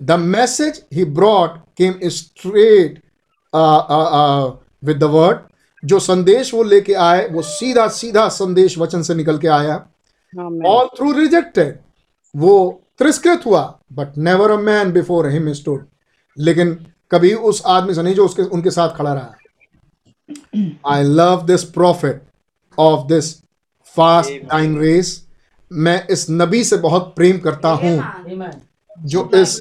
The 0.00 0.12
message 0.12 0.82
he 0.94 1.04
brought 1.16 1.58
came 1.78 1.94
straight 2.08 3.02
with 4.84 4.98
the 4.98 5.04
word 5.10 5.38
जो 5.82 5.98
संदेश 6.00 6.52
वो 6.54 6.62
लेके 6.62 6.94
आए 6.94 7.26
वो 7.28 7.42
सीधा 7.42 7.86
सीधा 7.90 8.28
संदेश 8.30 8.78
वचन 8.78 9.02
से 9.02 9.14
निकल 9.14 9.38
के 9.38 9.48
आया. 9.48 9.74
ऑल 10.66 10.86
थ्रू 10.96 11.12
रिजेक्टेड 11.12 11.78
वो 12.34 12.82
तिरस्कृत 12.98 13.46
हुआ 13.46 13.62
but 13.92 14.16
never 14.18 14.50
a 14.50 14.56
man 14.58 14.92
before 14.92 15.28
him 15.30 15.52
stood 15.52 15.86
लेकिन 16.38 16.74
कभी 17.10 17.32
उस 17.48 17.62
आदमी 17.66 17.94
से 17.94 18.02
नहीं 18.02 18.14
जो 18.14 18.24
उसके 18.24 18.42
उनके 18.44 18.70
साथ 18.70 18.96
खड़ा 18.96 19.12
रहा। 19.12 19.34
I 20.86 21.02
love 21.04 21.44
this 21.46 21.64
prophet 21.72 22.22
of 22.78 23.06
this 23.08 23.34
fast 23.96 24.48
time 24.50 24.78
race 24.78 25.20
मैं 25.70 26.06
इस 26.08 26.26
नबी 26.30 26.64
से 26.64 26.76
बहुत 26.78 27.12
प्रेम 27.16 27.38
करता 27.38 27.68
हूँ। 27.74 27.96
जो 28.98 29.30
इस 29.34 29.60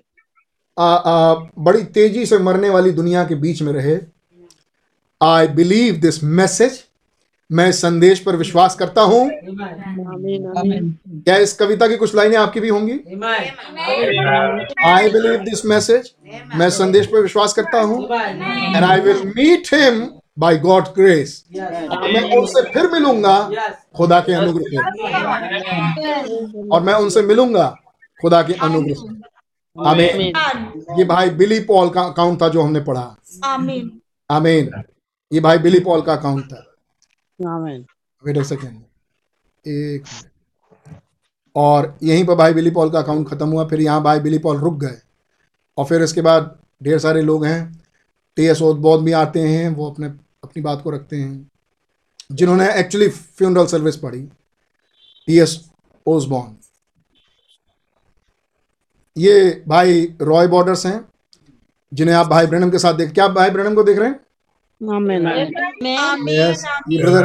आ, 0.77 0.85
आ, 0.85 1.33
बड़ी 1.59 1.83
तेज़ी 1.83 2.25
से 2.25 2.37
मरने 2.37 2.69
वाली 2.69 2.91
दुनिया 2.91 3.23
के 3.23 3.35
बीच 3.35 3.61
में 3.61 3.71
रहे। 3.73 3.97
आई 5.21 5.47
बिलीव 5.47 5.95
दिस 5.95 6.23
मैसेज 6.23 6.83
मैं 7.49 7.67
इस 7.69 7.81
संदेश 7.81 8.19
पर 8.19 8.35
विश्वास 8.35 8.75
करता 8.75 9.01
हूँ. 9.01 9.29
क्या 11.23 11.35
इस 11.37 11.53
कविता 11.53 11.87
की 11.87 11.97
कुछ 11.97 12.15
लाइनें 12.15 12.37
आपकी 12.37 12.59
भी 12.59 12.69
होंगी? 12.69 12.93
आई 14.85 15.09
बिलीव 15.09 15.37
दिस 15.39 15.65
मैसेज 15.65 16.13
मैं 16.55 16.69
संदेश 16.69 17.07
पर 17.07 17.21
विश्वास 17.21 17.53
करता 17.53 17.81
हूँ। 17.81 18.03
And 18.15 18.83
I 18.83 18.99
will 18.99 19.23
meet 19.27 19.73
him 19.73 20.07
by 20.39 20.57
God 20.57 20.83
grace 20.95 21.43
मैं 21.55 22.21
उनसे 22.37 22.61
फिर 22.71 22.89
मिलूँगा 22.91 23.37
Yes. 23.49 23.73
खुदा 23.97 24.19
के 24.19 24.33
अनुग्रह 24.33 24.65
से। 24.69 24.77
और 26.67 26.81
मैं 26.81 26.93
उनसे 26.93 27.21
मिलूँगा 27.21 27.67
खुदा 28.21 28.41
के 28.41 28.53
अनुग्रह 28.53 28.93
से। 28.93 29.32
आमीन। 29.77 30.97
ये 30.99 31.03
भाई 31.03 31.29
बिली 31.29 31.59
पॉल 31.59 31.89
का 31.89 32.01
अकाउंट 32.01 32.41
था 32.41 32.49
जो 32.49 32.61
हमने 32.61 32.79
पढ़ा। 32.79 33.15
Amen. 33.45 33.89
आमीन। 34.29 34.69
ये 35.31 35.39
भाई 35.39 35.57
बिली 35.57 35.79
पॉल 35.79 36.01
का 36.01 36.13
अकाउंट 36.13 36.45
था। 36.45 36.65
Amen. 37.39 37.83
वेट 38.23 38.37
अ 38.37 38.43
सेकेंड 38.43 38.81
एक 39.65 40.03
और 41.55 41.97
यहीं 42.03 42.25
पर 42.25 42.35
भाई 42.35 42.53
बिली 42.53 42.71
पॉल 42.71 42.89
का 42.89 42.99
अकाउंट 42.99 43.29
खत्म 43.29 43.47
हुआ 43.49 43.67
फिर 43.67 43.81
यहाँ 43.81 44.01
भाई 44.03 44.19
बिली 44.19 44.37
पॉल 44.37 44.57
रुक 44.57 44.77
गए। 44.79 44.97
और 45.77 45.85
फिर 45.85 46.01
इसके 46.01 46.21
बाद 46.21 46.55
ढेर 46.83 46.99
सारे 46.99 47.21
लोग 47.21 47.45
हैं। 47.45 47.83
टी 48.37 48.45
एस 48.45 48.61
ओदबौद 48.61 49.03
भी 49.03 49.11
आते 49.11 49.39
हैं 49.39 49.69
वो 49.69 49.89
अपने 49.89 50.07
अपनी 50.43 50.61
बात 50.63 50.81
को 50.81 50.89
रखते 50.89 51.15
हैं। 51.15 51.51
जिन्होंने 52.31 52.71
एक्चुअली 52.73 53.07
फ्यूनरल 53.09 53.65
सर्विस 53.65 53.95
पढ़ी। 53.97 54.21
टी 55.27 55.39
एस 55.39 55.59
ओसबॉर्न 56.05 56.55
ये 59.17 59.63
भाई 59.67 60.03
रॉय 60.21 60.47
बॉर्डर्स 60.47 60.85
हैं 60.85 60.99
जिन्हें 61.91 62.15
आप 62.15 62.27
भाई 62.27 62.45
ब्रनम 62.45 62.69
के 62.69 62.79
साथ 62.79 62.93
देख 62.93 63.11
क्या 63.13 63.25
आप 63.25 63.31
भाई 63.31 63.49
ब्रनम 63.49 63.73
को 63.75 63.83
देख 63.83 63.97
रहे 63.99 64.09
हैं. 64.09 64.19
यस 66.29 66.63
ये 66.89 67.01
ब्रदर 67.03 67.23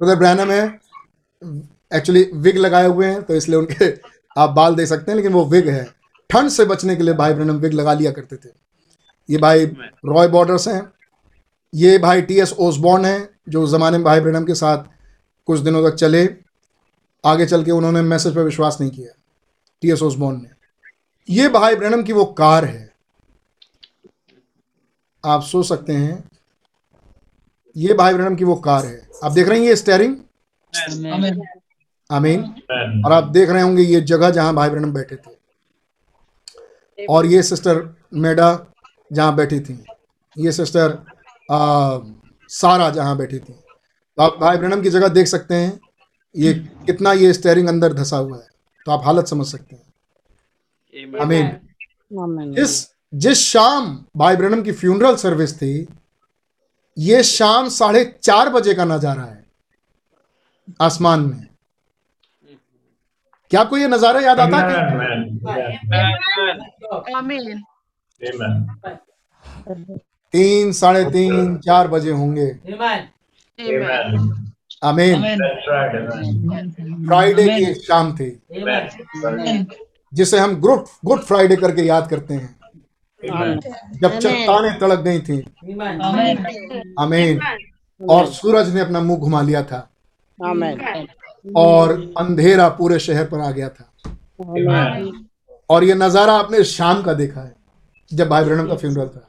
ब्रदर 0.00 0.16
ब्रैनम 0.16 0.50
है। 0.50 0.62
एक्चुअली 1.92 2.22
विग 2.36 2.56
लगाए 2.56 2.86
हुए 2.86 3.06
हैं 3.06 3.22
तो 3.22 3.34
इसलिए 3.34 3.58
उनके 3.58 3.92
आप 4.36 4.50
बाल 4.50 4.74
दे 4.74 4.86
सकते 4.86 5.10
हैं 5.10 5.16
लेकिन 5.16 5.32
वो 5.32 5.44
विग 5.44 5.68
है। 5.68 5.84
ठंड 6.30 6.48
से 6.50 6.64
बचने 6.64 6.96
के 6.96 7.02
लिए 7.02 7.14
भाई 7.14 7.34
ब्रैनम 7.34 7.56
विग 7.56 7.72
लगा 7.72 7.92
लिया 7.92 8.10
करते 8.12 8.36
थे। 8.36 8.48
ये 9.28 9.38
भाई 9.38 9.64
रॉय 10.06 10.28
बॉर्डर्स 10.28 10.68
हैं। 10.68 10.82
ये 11.72 11.98
भाई 11.98 12.22
टी 12.22 12.38
एस 12.40 12.52
ओसबॉर्न 12.60 13.04
हैं 13.04 13.28
जो 13.48 13.62
उस 13.62 13.70
जमाने 13.70 13.98
में 13.98 14.04
भाई 14.04 14.20
ब्रैनम 14.20 14.44
के 14.44 14.54
साथ 14.54 14.84
कुछ 15.48 15.60
दिनों 15.60 15.90
तक 15.90 15.96
चले। 15.96 16.28
आगे 17.24 17.46
चल 17.46 17.64
के 17.64 17.70
उन्होंने 17.70 18.02
मैसेज 18.02 18.34
पर 18.34 18.42
विश्वास 18.42 18.78
नहीं 18.80 18.90
किया 18.90 19.12
टी 19.82 19.90
एस 19.92 20.02
ओसबॉर्न 20.02 20.36
ने। 20.36 20.48
ये 21.28 21.48
भाई 21.48 21.76
ब्रहणम 21.76 22.02
की 22.02 22.12
वो 22.12 22.24
कार 22.24 22.64
है। 22.64 22.92
आप 25.24 25.42
सोच 25.42 25.66
सकते 25.66 25.92
हैं। 25.92 26.30
ये 27.76 27.94
भाई 27.94 28.14
ब्रहणम 28.14 28.36
की 28.36 28.44
वो 28.44 28.54
कार 28.54 28.86
है। 28.86 29.08
आप 29.24 29.32
देख 29.32 29.48
रहे 29.48 29.58
हैं 29.58 29.66
ये 29.66 29.76
स्टेयरिंग 29.76 30.16
आमीन 32.10 32.42
और 33.06 33.12
आप 33.12 33.24
देख 33.24 33.50
रहे 33.50 33.62
होंगे 33.62 33.82
ये 33.82 34.00
जगह 34.00 34.30
जहाँ 34.30 34.54
भाई 34.54 34.70
ब्रहणम 34.70 34.92
बैठे 34.92 35.16
थे। 35.16 37.06
और 37.06 37.26
ये 37.26 37.42
सिस्टर 37.42 37.96
मेडा 38.14 38.66
जहाँ 39.12 39.34
बैठी 39.36 39.60
थी। 39.60 39.84
ये 40.38 40.52
सिस्टर 40.52 40.98
आ, 41.50 41.98
सारा 42.48 42.90
जहाँ 42.90 43.16
बैठी 43.16 43.38
थी। 43.38 43.52
तो 43.52 44.22
आप 44.22 44.38
भाई 44.40 44.56
ब्रहणम 44.56 44.82
की 44.82 44.90
जगह 44.90 45.08
देख 45.08 45.26
सकते 45.26 45.54
हैं। 45.54 45.80
ये 46.36 46.54
कितना 46.54 47.12
ये 47.12 47.32
स्टेयरिंग 47.32 47.68
अंदर 47.68 47.92
धसा 47.92 48.16
हुआ 48.16 48.36
है। 48.36 48.46
तो 48.86 48.92
आप 48.92 49.04
हालत 49.04 49.26
समझ 49.26 49.46
सकते 49.46 49.76
हैं। 49.76 49.83
आमीन. 50.94 51.46
जिस 52.54 52.72
जिस 53.12 53.38
शाम 53.42 53.86
भाई 54.16 54.36
ब्रनम 54.36 54.62
की 54.62 54.72
फ्यूनरल 54.72 55.16
सर्विस 55.16 55.56
थी 55.56 55.86
ये 56.96 57.22
शाम 57.22 57.68
साढ़े 57.68 58.04
चार 58.22 58.48
बजे 58.48 58.74
का 58.74 58.84
नज़ारा 58.84 59.22
है 59.22 59.44
आसमान 60.80 61.20
में। 61.20 61.46
क्या 63.50 63.60
आपको 63.60 63.76
ये 63.76 63.88
नज़ारा 63.88 64.20
याद 64.20 64.40
आता 64.40 64.58
है? 64.58 64.72
तीन 70.34 70.72
साढ़े 70.72 71.04
तीन 71.10 71.56
चार 71.58 71.88
बजे 71.88 72.10
होंगे। 72.12 72.46
Amen. 72.68 73.00
Amen. 73.58 74.32
आमीन 74.82 75.16
फ्राइडे 77.06 77.46
की 77.48 77.74
शाम 77.76 78.14
थी। 78.16 78.30
Amen. 78.52 79.66
जिसे 80.14 80.38
हम 80.38 80.54
गुड 80.60 80.84
गुड 81.04 81.20
फ्राइडे 81.22 81.56
करके 81.56 81.82
याद 81.82 82.08
करते 82.10 82.34
हैं। 82.34 82.56
जब 83.22 84.18
चट्टाने 84.18 84.70
तड़क 84.80 85.00
गई 85.00 85.20
थी। 85.20 85.38
Amen. 85.64 86.00
आमीन 87.00 87.40
और 88.00 88.26
सूरज 88.28 88.74
ने 88.74 88.80
अपना 88.80 89.00
मुँह 89.00 89.18
घुमा 89.18 89.42
लिया 89.42 89.62
था। 89.62 89.88
और 91.56 91.92
अंधेरा 92.18 92.68
पूरे 92.78 92.98
शहर 92.98 93.24
पर 93.24 93.40
आ 93.40 93.50
गया 93.50 93.68
था। 93.68 93.84
और 95.70 95.84
ये 95.84 95.94
नज़ारा 95.94 96.32
आपने 96.34 96.62
शाम 96.66 97.02
का 97.02 97.12
देखा 97.14 97.40
है 97.40 97.54
जब 98.10 98.28
भाई 98.28 98.44
ब्रहणम 98.44 98.68
का 98.68 98.74
फ्यूनरल 98.76 99.08
था। 99.08 99.28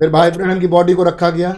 फिर 0.00 0.10
भाई 0.10 0.30
ब्रहणम 0.30 0.60
की 0.60 0.66
बॉडी 0.68 0.94
को 0.94 1.04
रखा 1.04 1.30
गया। 1.30 1.52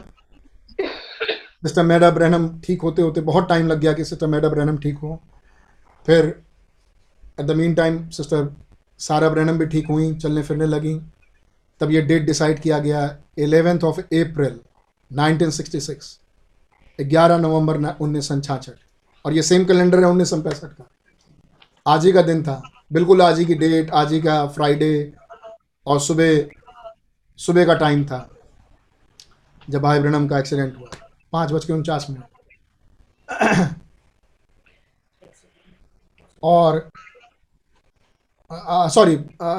सिस्टर 1.61 1.83
मैडा 1.83 2.11
ब्रहणम 2.11 2.49
ठीक 2.65 2.83
होते 2.83 3.03
होते 3.03 3.21
बहुत 3.23 3.49
टाइम 3.49 3.67
लग 3.67 3.81
गया 3.81 3.93
कि 3.93 4.05
सिस्टर 4.05 4.27
मैडा 4.27 4.49
ब्रहणम 4.49 4.77
ठीक 4.79 4.99
हो। 4.99 5.21
फिर 6.09 6.35
at 7.41 7.47
the 7.47 7.51
mean 7.51 7.75
time 7.75 8.09
sister 8.09 8.49
Sarah 8.99 9.29
Branham 9.29 9.59
भी 9.59 9.67
ठीक 9.67 9.89
हुई, 9.89 10.15
चलने 10.15 10.43
फिरने 10.43 10.67
लगी। 10.67 10.95
तब 11.81 11.91
ये 11.91 12.03
डेट 12.03 12.23
डिसाइड 12.23 12.61
किया 12.61 12.79
गया 12.79 13.17
एलेवेंथ 13.39 13.85
ऑफ़ 13.85 14.01
अप्रैल 14.01 14.59
1966 15.11 16.19
ग्यारह 17.01 17.39
नवंबर 17.39 17.77
उन्नीस 18.01 18.29
सौ 18.29 18.41
और 19.25 19.33
ये 19.33 19.43
सेम 19.43 19.65
कैलेंडर 19.65 19.99
है 19.99 20.07
उन्नीस 20.07 20.31
सौ 20.31 20.41
पैंसठ 20.43 20.69
का। 20.69 20.89
आज 21.87 22.07
ही 22.07 22.13
का 22.13 22.23
दिन 22.23 22.43
था। 22.43 22.63
बिल्कुल 22.93 23.23
आज 23.23 23.39
ही 23.39 23.45
की 23.45 23.55
डेट 23.55 23.91
आज 23.91 24.13
ही 24.13 24.21
का 24.21 24.47
फ्राइडे 24.47 25.13
और 25.87 26.01
सुबह 26.01 26.49
सुबह 27.39 27.67
का 27.67 27.75
टाइम 27.75 28.05
था। 28.05 28.29
जब 29.71 29.83
भाई 29.83 29.99
ब्रनम 29.99 30.29
का 30.29 30.39
एक्सीडेंट 30.39 30.77
हुआ। 30.79 31.09
पाँच 31.33 31.53
बज 31.53 31.65
के 31.65 31.73
उनचास 31.73 32.07
मिनट। 32.11 32.25
और 36.43 36.89
सॉरी 38.51 39.17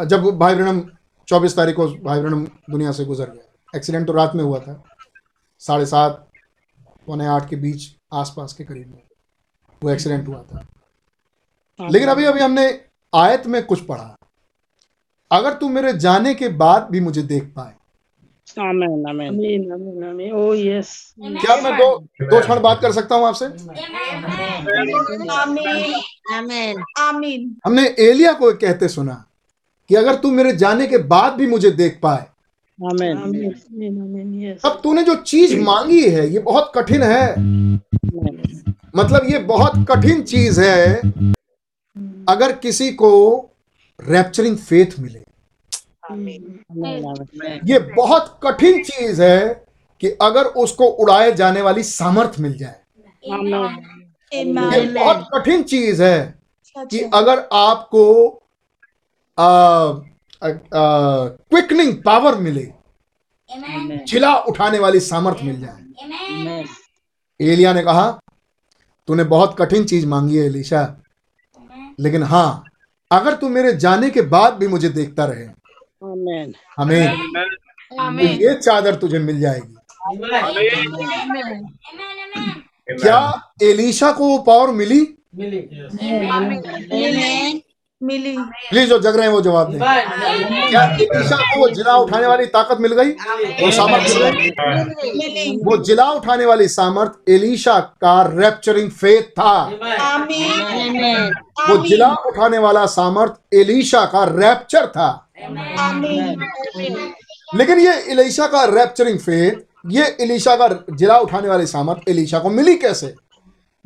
जब 0.07 0.23
भाई 0.39 0.55
ब्रणम 0.55 0.81
चौबीस 1.27 1.55
तारीख 1.55 1.75
को 1.75 1.87
भाई 2.03 2.21
ब्रणम 2.21 2.45
दुनिया 2.45 2.91
से 2.91 3.05
गुजर 3.05 3.29
गया 3.29 3.77
एक्सीडेंट 3.77 4.07
तो 4.07 4.13
रात 4.13 4.31
में 4.35 4.43
हुआ 4.43 4.59
था। 4.59 4.83
साढ़े 5.61 5.85
सात, 5.85 6.27
पौने 7.07 7.25
आठ 7.25 7.49
के 7.49 7.55
बीच 7.55 7.83
आसपास 8.13 8.53
के 8.53 8.63
करीब 8.63 8.87
में 8.87 9.01
वो 9.81 9.89
एक्सीडेंट 9.89 10.27
हुआ 10.27 10.41
था। 10.43 10.65
लेकिन 11.79 12.09
अभी 12.09 12.25
अभी 12.25 12.39
हमने 12.39 12.67
आयत 13.13 13.47
में 13.47 13.65
कुछ 13.65 13.85
पढ़ा। 13.85 14.15
अगर 15.31 15.53
तू 15.53 15.69
मेरे 15.69 15.93
जाने 15.95 16.33
के 16.35 16.47
बाद 16.47 16.87
भी 16.91 16.99
मुझे 16.99 17.21
देख 17.23 17.53
पाए 17.55 17.73
Amen. 18.57 19.03
Amen. 19.09 19.29
Amen. 19.29 19.71
Amen. 19.71 20.03
Amen. 20.03 20.31
Oh 20.33 20.53
yes. 20.53 20.87
क्या 21.19 21.55
मैं 21.61 21.73
दो 21.77 21.87
दो 22.21 22.39
क्षण 22.41 22.59
बात 22.59 22.81
कर 22.81 22.91
सकता 22.91 23.15
हूँ 23.15 23.27
आपसे. 23.27 23.45
हमने 27.65 27.83
एलिया 27.99 28.33
को 28.33 28.51
कहते 28.53 28.87
सुना 28.87 29.13
कि 29.89 29.95
अगर 29.95 30.15
तू 30.15 30.31
मेरे 30.31 30.51
जाने 30.55 30.87
के 30.87 30.97
बाद 31.13 31.33
भी 31.33 31.47
मुझे 31.47 31.71
देख 31.71 31.99
पाए. 32.03 32.25
तब 34.63 34.79
तूने 34.83 35.03
जो 35.03 35.15
चीज़ 35.15 35.59
मांगी 35.59 36.01
है 36.09 36.27
ये 36.33 36.39
बहुत 36.39 36.71
कठिन 36.75 37.03
है 37.03 37.25
मतलब 38.95 39.29
ये 39.31 39.39
बहुत 39.47 39.73
कठिन 39.91 40.21
चीज़ 40.23 40.61
है 40.61 40.95
अगर 42.29 42.51
किसी 42.63 42.91
को 42.91 43.11
रैप्चरिंग 43.99 44.57
फेथ 44.57 44.99
मिले. 44.99 45.23
ये 47.65 47.79
बहुत 47.95 48.39
कठिन 48.43 48.83
चीज़ 48.83 49.21
है 49.21 49.65
कि 50.01 50.07
अगर 50.21 50.45
उसको 50.63 50.85
उड़ाए 50.85 51.31
जाने 51.31 51.61
वाली 51.61 51.83
सामर्थ 51.83 52.39
मिल 52.39 52.57
जाए। 52.57 52.75
ये 54.33 54.43
बहुत 54.93 55.27
कठिन 55.33 55.63
चीज़ 55.63 56.03
है 56.03 56.39
कि 56.77 56.99
अगर 57.13 57.47
आपको 57.53 58.03
क्विकनिंग 60.43 61.93
पावर 62.03 62.35
मिले 62.35 62.67
Amen. 63.51 63.99
चिला 64.07 64.33
उठाने 64.39 64.79
वाली 64.79 64.99
सामर्थ 64.99 65.37
मिल 65.43 65.59
जाए। 65.61 65.79
एलिया 67.39 67.73
ने 67.73 67.81
कहा 67.83 68.09
तूने 69.07 69.23
बहुत 69.23 69.55
कठिन 69.59 69.83
चीज़ 69.83 70.05
मांगी 70.07 70.37
है 70.37 70.45
एलिशा। 70.45 70.81
लेकिन 71.99 72.23
हाँ 72.23 72.63
अगर 73.11 73.35
तू 73.35 73.49
मेरे 73.49 73.71
जाने 73.77 74.09
के 74.09 74.21
बाद 74.21 74.53
भी 74.53 74.67
मुझे 74.67 74.89
देखता 74.89 75.25
रहे 75.25 75.45
Amen. 76.01 76.53
हमें 76.77 77.05
तो 77.91 78.25
ये 78.43 78.53
चादर 78.55 78.95
तुझे 78.95 79.19
मिल 79.19 79.39
जाएगी. 79.39 79.75
क्या 83.01 83.19
एलिशा 83.63 84.11
को 84.11 84.27
वो 84.27 84.37
पावर 84.37 84.71
मिली? 84.73 84.99
Millie. 85.39 85.63
Millie. 88.01 88.37
प्लीज़ 88.69 88.89
जो 88.89 88.97
जग 88.99 89.15
रहे 89.15 89.25
हैं 89.25 89.33
वो 89.33 89.41
जवाब 89.41 89.71
दें। 89.71 89.79
क्या 89.79 90.83
एलिशा 90.83 91.37
को 91.37 91.59
वो 91.59 91.69
जिला 91.69 91.95
उठाने 91.95 92.27
वाली 92.27 92.45
ताकत 92.45 92.77
मिल 92.81 92.93
गई? 92.93 93.09
वो 93.63 93.71
सामर्थ 93.71 94.03
मिल 94.03 94.21
गई? 94.23 95.55
वो 95.57 95.77
जिला 95.83 96.09
उठाने 96.11 96.45
वाली 96.45 96.67
सामर्थ 96.67 97.29
एलिशा 97.29 97.79
का 97.79 98.21
रैप्चरिंग 98.33 98.89
फेथ 98.91 99.21
था. 99.21 99.63
वो 101.69 101.77
जिला 101.87 102.13
उठाने 102.27 102.57
वाला 102.57 102.85
सामर्थ 102.85 103.33
एलिशा 103.53 104.05
का 104.05 104.23
रैप्चर 104.23 104.87
था। 104.87 105.09
लेकिन 107.55 107.79
ये 107.79 107.93
एलिशा 108.11 108.47
का 108.47 108.63
रैप्चरिंग 108.65 109.19
फेथ 109.19 109.55
ये 109.91 110.05
एलिशा 110.21 110.55
का 110.55 110.67
जिला 110.91 111.17
उठाने 111.17 111.47
वाली 111.49 111.65
सामर्थ 111.67 112.09
एलिशा 112.09 112.39
को 112.39 112.49
मिली 112.49 112.75
कैसे? 112.75 113.15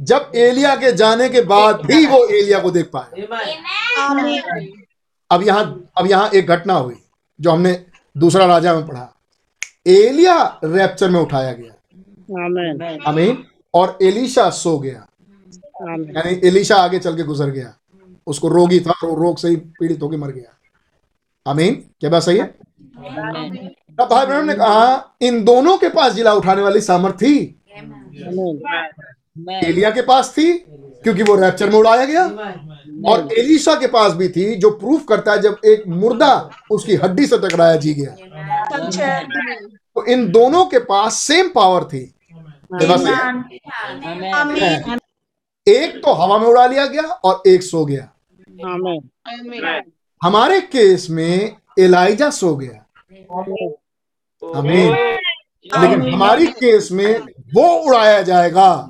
जब 0.03 0.31
एलिया 0.35 0.75
के 0.75 0.91
जाने 0.91 1.29
के 1.29 1.41
बाद 1.43 1.81
भी 1.85 2.05
वो 2.05 2.25
एलिया 2.27 2.59
को 2.59 2.71
देख 2.71 2.89
पाए। 2.93 3.21
अब 5.31 5.43
यहाँ 5.43 5.63
अब 5.97 6.07
यहाँ 6.07 6.29
एक 6.29 6.47
घटना 6.47 6.73
हुई 6.73 6.95
जो 7.39 7.51
हमने 7.51 7.73
दूसरा 8.15 8.45
राजा 8.45 8.73
में 8.73 8.87
पढ़ा। 8.87 9.09
एलिया 9.87 10.37
रैप्चर 10.63 11.09
में 11.09 11.19
उठाया 11.19 11.53
गया। 11.53 11.73
अमीन 13.07 13.43
और 13.73 13.97
एलिशा 14.01 14.49
सो 14.49 14.77
गया। 14.79 15.05
यानी 15.81 16.39
एलिशा 16.47 16.75
आगे 16.75 16.99
चल 16.99 17.15
के 17.17 17.23
गुजर 17.23 17.49
गया। 17.49 17.73
उसको 18.27 18.47
रोगी 18.47 18.79
था 18.79 18.93
और 19.03 19.17
रोग 19.19 19.37
से 19.37 19.49
ही 19.49 19.55
पीड़ित 19.55 20.01
होकर 20.01 20.17
मर 20.17 20.31
गया। 20.31 20.51
अमीन 21.45 21.75
क्या 21.99 22.09
बात 22.09 22.23
सही 22.23 22.37
है? 22.37 22.45
तब 22.45 24.07
भाई 24.11 24.25
बहन 24.25 24.47
ने 24.47 24.53
कहा 24.53 25.17
इन 25.21 25.43
दोनों 25.43 25.77
के 25.77 25.89
पास 25.89 26.13
जिला 26.13 26.33
उठाने 26.33 26.61
वाली 26.61 26.81
सामर्थ्य 26.81 27.25
थी। 27.25 27.35
एलिया 29.35 29.89
के 29.91 30.01
पास 30.01 30.33
थी 30.37 30.53
क्योंकि 31.03 31.23
वो 31.23 31.35
रैप्चर 31.35 31.69
में 31.69 31.77
उड़ाया 31.77 32.05
गया। 32.05 32.23
और 33.05 33.27
एलिशा 33.39 33.75
के 33.75 33.87
पास 33.87 34.13
भी 34.13 34.27
थी 34.29 34.55
जो 34.55 34.69
प्रूफ 34.71 35.05
करता 35.09 35.31
है 35.31 35.41
जब 35.41 35.61
एक 35.65 35.83
मुर्दा 35.87 36.49
उसकी 36.71 36.95
हड्डी 36.95 37.25
से 37.27 37.37
टकराया 37.37 37.75
जी 37.75 37.93
गया। 37.93 38.15
तो 39.95 40.05
इन 40.05 40.29
दोनों 40.31 40.65
के 40.65 40.79
पास 40.81 41.17
सेम 41.17 41.49
पावर 41.49 41.83
थी। 41.83 42.03
एक 45.67 46.01
तो 46.05 46.13
हवा 46.13 46.37
में 46.37 46.47
उड़ा 46.47 46.65
लिया 46.65 46.85
गया 46.85 47.01
और 47.01 47.41
एक 47.47 47.63
सो 47.63 47.85
गया। 47.85 48.09
हमारे 50.21 50.61
केस 50.61 51.07
में 51.09 51.55
एलाइजा 51.79 52.29
सो 52.29 52.55
गया। 52.55 52.85
हमें 54.55 55.17
लेकिन 55.65 56.01
हमारी 56.13 56.47
केस 56.47 56.89
में 56.91 57.19
वो 57.55 57.67
उड़ाया 57.77 58.21
जाएगा। 58.21 58.89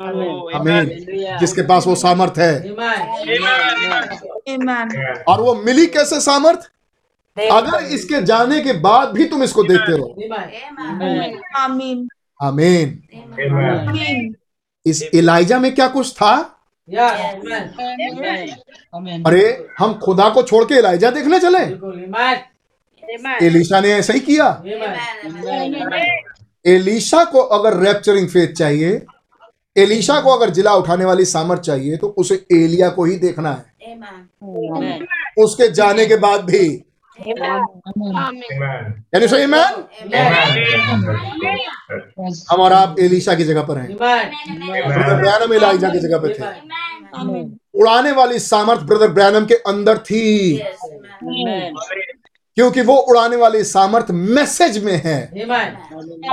अमीन 0.00 1.38
जिसके 1.40 1.62
पास 1.62 1.86
वो 1.86 1.94
सामर्थ 1.96 2.38
है 2.38 2.52
और 5.24 5.40
वो 5.40 5.54
मिली 5.56 5.86
कैसे 5.88 6.20
सामर्थ 6.20 6.68
अगर 7.36 7.84
इसके 7.94 8.20
जाने 8.22 8.60
के 8.60 8.72
बाद 8.80 9.08
भी 9.08 9.24
तुम 9.28 9.42
इसको 9.42 9.62
देखते 9.64 9.92
रहो 9.92 10.08
आमीन 11.58 12.08
आमीन 12.40 12.88
आमीन 13.50 14.34
इस 14.86 15.02
एलाइजा 15.14 15.58
में 15.58 15.74
क्या 15.74 15.88
कुछ 15.88 16.12
था 16.12 16.34
अरे 19.26 19.44
हम 19.78 19.98
खुदा 20.04 20.28
को 20.28 20.42
छोड़ 20.42 20.64
के 20.64 20.78
इलाइजा 20.78 21.10
देखने 21.10 21.40
चले 21.40 21.64
एलिशा 23.46 23.80
ने 23.80 23.92
ऐसा 23.92 24.12
ही 24.12 24.20
किया 24.22 24.46
एलिशा 26.64 27.24
को 27.24 27.42
अगर 27.54 27.76
रैप्चरिंग 27.78 28.28
फेथ 28.28 28.52
चाहिए 28.54 28.98
एलिशा 29.78 30.20
को 30.20 30.30
अगर 30.30 30.50
जिला 30.50 30.74
उठाने 30.74 31.04
वाली 31.04 31.24
सामर्थ 31.24 31.60
चाहिए 31.60 31.96
तो 31.96 32.08
उसे 32.18 32.34
एलिया 32.52 32.88
को 32.88 33.04
ही 33.04 33.16
देखना 33.16 33.50
है। 33.50 33.64
उसके 35.38 35.68
जाने 35.68 36.06
के 36.06 36.16
बाद 36.16 36.44
भी। 36.44 36.84
यानी 39.14 39.28
सही 39.28 39.46
मैन 39.46 39.84
हम 42.50 42.60
और 42.60 42.72
आप 42.72 42.96
एलिशा 43.00 43.34
की 43.34 43.44
जगह 43.44 43.62
पर 43.62 43.78
हैं। 43.78 43.96
ब्रदर 43.96 45.16
ब्रैनम 45.16 45.52
एलाइजा 45.54 45.88
की 45.88 45.98
जगह 45.98 46.18
पे 46.18 46.28
थे। 46.28 46.42
उड़ाने 47.80 48.12
वाली 48.12 48.38
सामर्थ 48.38 48.80
ब्रदर 48.80 49.08
ब्रैनम 49.08 49.46
के 49.46 49.54
अंदर 49.54 49.98
थी। 49.98 50.56
क्योंकि 52.56 52.80
वो 52.80 52.96
उड़ाने 52.96 53.36
वाली 53.36 53.62
सामर्थ 53.64 54.06
मैसेज 54.10 54.84
में 54.84 55.00
है। 55.04 55.18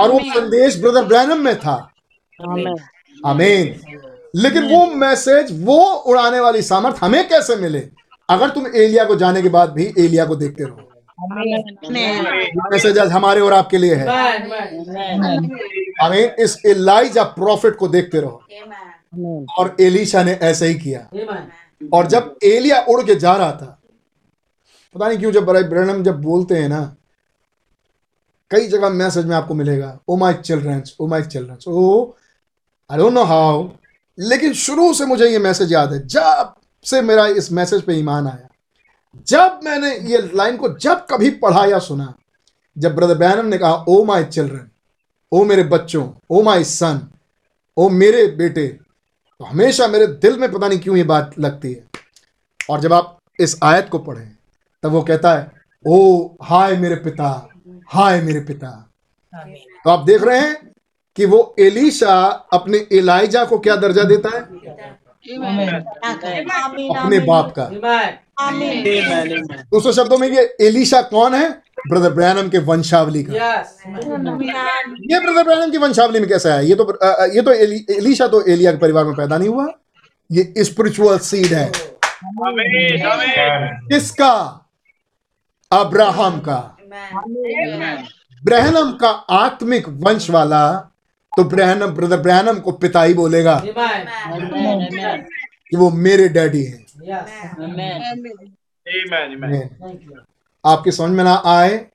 और 0.00 0.10
वो 0.10 0.18
संदेश 0.18 0.76
ब्रदर 0.80 1.04
ब्रैनम 1.04 1.40
में 1.40 1.58
था। 1.58 1.76
आमीन। 3.26 3.74
लेकिन 4.34 4.64
वो 4.70 4.84
मैसेज 4.94 5.50
वो 5.64 5.78
उड़ाने 5.84 6.40
वाली 6.40 6.62
सामर्थ 6.62 6.96
हमें 7.00 7.28
कैसे 7.28 7.56
मिले? 7.56 7.88
अगर 8.28 8.50
तुम 8.50 8.66
एलिया 8.66 9.04
को 9.04 9.16
जाने 9.16 9.42
के 9.42 9.48
बाद 9.48 9.70
भी 9.70 9.84
एलिया 9.98 10.24
को 10.24 10.36
देखते 10.36 10.64
रहो। 10.64 10.82
मैसेज 12.70 12.98
आज 12.98 13.10
हमारे 13.10 13.40
और 13.40 13.52
आपके 13.52 13.78
लिए 13.78 13.94
है। 13.94 14.06
आमीन 16.04 16.30
इस 16.38 16.56
एलाइजा 16.66 17.22
प्रॉफिट 17.22 17.76
को 17.76 17.88
देखते 17.88 18.20
रहो। 18.20 18.42
और 19.58 19.76
एलिशा 19.80 20.22
ने 20.22 20.32
ऐसे 20.42 20.66
ही 20.66 20.74
किया। 20.74 21.08
और 21.92 22.06
जब 22.06 22.36
एलिया 22.44 22.80
उड़ 22.88 23.02
के 23.02 23.14
जा 23.14 23.36
रहा 23.36 23.52
था 23.52 23.72
पता 24.94 25.08
नहीं 25.08 25.18
क्यों 25.18 25.32
जब 25.32 25.44
ब्रैनम 25.44 26.02
जब 26.02 26.20
बोलते 26.22 26.54
हैं 26.54 26.68
ना 26.68 26.80
कई 28.50 28.66
जगह 28.66 28.88
मैसेज 28.88 29.26
में 29.26 29.34
आपको 29.36 29.54
मिलेगा 29.54 29.98
ओ 30.08 30.16
my 30.16 30.34
childrens 30.34 30.96
oh 31.00 31.06
my 31.06 31.22
childrens 31.22 31.64
oh 31.68 32.14
I 32.90 32.98
don't 32.98 33.12
know 33.12 33.22
how 33.24 33.68
लेकिन 34.18 34.52
शुरू 34.54 34.94
से 34.94 35.06
मुझे 35.06 35.28
ये 35.28 35.38
मैसेज 35.38 35.72
याद 35.72 35.92
है 35.92 36.06
जब 36.06 36.52
से 36.84 37.00
मेरा 37.02 37.26
इस 37.26 37.52
मैसेज 37.52 37.82
पे 37.82 37.94
ईमान 37.94 38.26
आया 38.26 38.48
जब 39.28 39.60
मैंने 39.64 39.94
ये 40.10 40.30
लाइन 40.34 40.56
को 40.56 40.68
जब 40.78 41.06
कभी 41.10 41.30
पढ़ा 41.30 41.64
या 41.64 41.78
सुना 41.78 42.14
जब 42.78 42.94
ब्रदर 42.96 43.18
बैनम 43.18 43.46
ने 43.46 43.58
कहा 43.58 43.84
ओ 43.88 44.04
माय 44.04 44.24
चिल्ड्रन 44.24 44.68
ओ 45.32 45.44
मेरे 45.44 45.62
बच्चों 45.62 46.08
ओ 46.30 46.42
माय 46.42 46.64
सन 46.64 47.00
ओ 47.76 47.88
मेरे 47.88 48.26
बेटे 48.26 48.66
तो 48.68 49.44
हमेशा 49.44 49.86
मेरे 49.86 50.06
दिल 50.06 50.38
में 50.38 50.52
पता 50.52 50.68
नहीं 50.68 50.78
क्यों 50.78 50.96
ये 50.96 51.04
बात 51.04 51.34
लगती 51.38 51.72
है। 51.72 51.84
और 52.70 52.80
जब 52.80 52.92
आप 52.92 53.18
इस 53.40 53.58
आयत 53.62 53.88
को 53.88 53.98
पढ़ें 53.98 54.36
तब 54.82 54.90
वो 54.90 55.02
कहता 55.02 55.34
है 55.34 55.50
ओ 55.86 56.28
हाय 56.42 56.76
मेरे 56.76 56.96
पिता 56.96 57.48
हाय 57.88 58.20
मेरे 58.22 58.40
पिता। 58.40 58.70
तो 59.84 59.90
आप 59.90 60.04
देख 60.04 60.22
रहे 60.22 60.40
हैं 60.40 60.75
कि 61.16 61.24
वो 61.24 61.54
एलिशा 61.60 62.14
अपने 62.52 62.86
एलाइजा 62.92 63.44
को 63.44 63.58
क्या 63.58 63.76
दर्जा 63.76 64.02
देता 64.02 64.28
है? 64.28 64.40
अपने 66.94 67.18
बाप 67.18 67.52
का। 67.58 67.64
दूसरे 69.70 69.92
शब्दों 69.92 70.18
में 70.18 70.28
ये 70.28 70.42
एलिशा 70.60 71.00
कौन 71.02 71.34
है? 71.34 71.48
ब्रदर 71.88 72.10
ब्रैनम 72.10 72.48
के 72.48 72.58
वंशावली 72.58 73.22
का। 73.22 73.32
ये 75.04 75.20
ब्रदर 75.20 75.42
ब्रैनम 75.44 75.70
की 75.70 75.78
वंशावली 75.78 76.20
में 76.20 76.28
कैसा 76.28 76.54
है 76.54 76.66
ये 76.66 76.74
तो 76.74 76.98
ये 77.34 77.42
तो 77.42 77.52
एली, 77.52 77.86
एलिशा 77.90 78.26
तो 78.28 78.42
एलिया 78.44 78.72
के 78.72 78.78
परिवार 78.78 79.04
में 79.04 79.14
पैदा 79.14 79.38
नहीं 79.38 79.48
हुआ। 79.48 79.66
ये 80.30 80.64
स्पिरिचुअल 80.64 81.18
सीड 81.18 81.52
है। 81.54 81.70
किसका? 83.88 84.32
अब्राहम 85.70 86.38
का। 86.40 86.76
ब्रहनम 88.42 88.90
का 88.92 89.10
आत्मिक 89.36 89.88
वंश 89.88 90.30
वाला 90.30 90.92
तो 91.36 91.44
ब्रहनम 91.44 91.86
ब्रदर 91.86 92.16
ब्रहनम 92.16 92.58
को 92.58 92.72
पिता 92.72 93.02
ही 93.02 93.14
बोलेगा 93.14 93.62
कि 93.64 93.70
वो 95.76 95.90
मेरे 95.90 96.28
डैडी 96.28 96.64
हैं। 96.64 96.86
आपके 100.64 100.92
समझ 100.92 101.10
में 101.10 101.24
ना 101.24 101.42
आए 101.46 101.86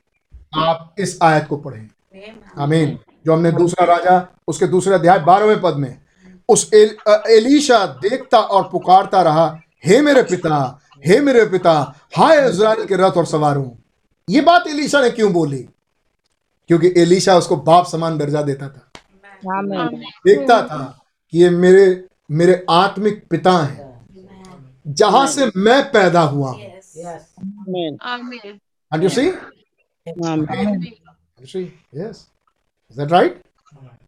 आप 0.55 0.95
इस 0.99 1.19
आयत 1.23 1.47
को 1.47 1.57
पढ़ें। 1.57 1.89
आमीन 2.57 2.99
जो 3.25 3.33
हमने 3.33 3.51
दूसरा 3.51 3.85
राजा 3.85 4.27
उसके 4.47 4.67
दूसरे 4.67 4.95
अध्याय 4.95 5.19
बारहवें 5.19 5.61
पद 5.61 5.75
में 5.75 6.01
उस 6.49 6.69
एल, 6.73 6.97
एलीशा 7.29 7.85
देखता 8.01 8.39
और 8.39 8.69
पुकारता 8.71 9.21
रहा 9.21 9.59
हे 9.85 10.01
मेरे 10.01 10.23
पिता 10.23 10.79
हे 11.05 11.19
मेरे 11.19 11.45
पिता 11.45 11.95
हाय 12.15 12.49
इज़राइल 12.49 12.85
के 12.85 12.95
रथ 12.95 13.11
और 13.11 13.25
सवारों। 13.25 13.69
ये 14.27 14.41
बात 14.41 14.67
एलीशा 14.67 15.01
ने 15.01 15.09
क्यों 15.09 15.33
बोली? 15.33 15.67
क्योंकि 16.69 16.93
एलीशा 16.97 17.37
उसको 17.37 17.57
बाप 17.57 17.85
समान 17.85 18.17
दर्जा 18.17 18.41
देता 18.41 18.69
था। 18.69 18.90
देखता 19.45 20.61
था 20.67 20.83
कि 21.33 21.37
ये 21.37 21.49
मेरे 21.49 22.07
मेरे 22.31 22.65
आत्मिक 22.69 23.27
पिता 23.29 23.51
हैं। 23.51 23.89
जहाँ 24.87 25.25
से 25.27 25.51
मैं 25.57 25.83
पैदा 25.91 26.21
हुआ 26.21 26.51
हूँ। 26.51 26.69
See? 29.09 29.31
You 31.39 31.47
see? 31.47 31.67
Yes. 31.93 32.17
Is 32.91 32.97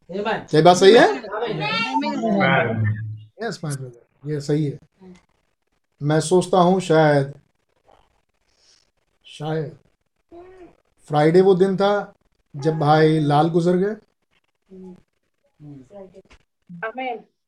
क्या 0.09 0.61
बात 0.61 0.77
सही 0.77 0.93
है? 0.93 1.07
यस 3.43 3.59
माय 3.63 3.75
ब्रदर 3.75 4.31
ये 4.31 4.39
सही 4.41 4.65
है। 4.65 4.77
मैं 6.01 6.19
सोचता 6.19 6.57
हूँ 6.57 6.79
शायद 6.81 7.33
शायद 9.25 9.77
फ्राइडे 11.09 11.41
वो 11.41 11.55
दिन 11.55 11.77
था 11.77 12.13
जब 12.55 12.79
भाई 12.79 13.19
लाल 13.19 13.49
गुजर 13.49 13.77
गए। 13.77 13.95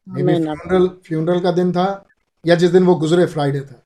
फ्यूनरल 0.07 0.87
फ्यूनरल 1.07 1.39
का 1.39 1.51
दिन 1.51 1.71
था 1.71 1.87
या 2.45 2.55
जिस 2.55 2.71
दिन 2.71 2.83
वो 2.85 2.95
गुजरे 2.95 3.25
फ्राइडे 3.25 3.59
था। 3.59 3.81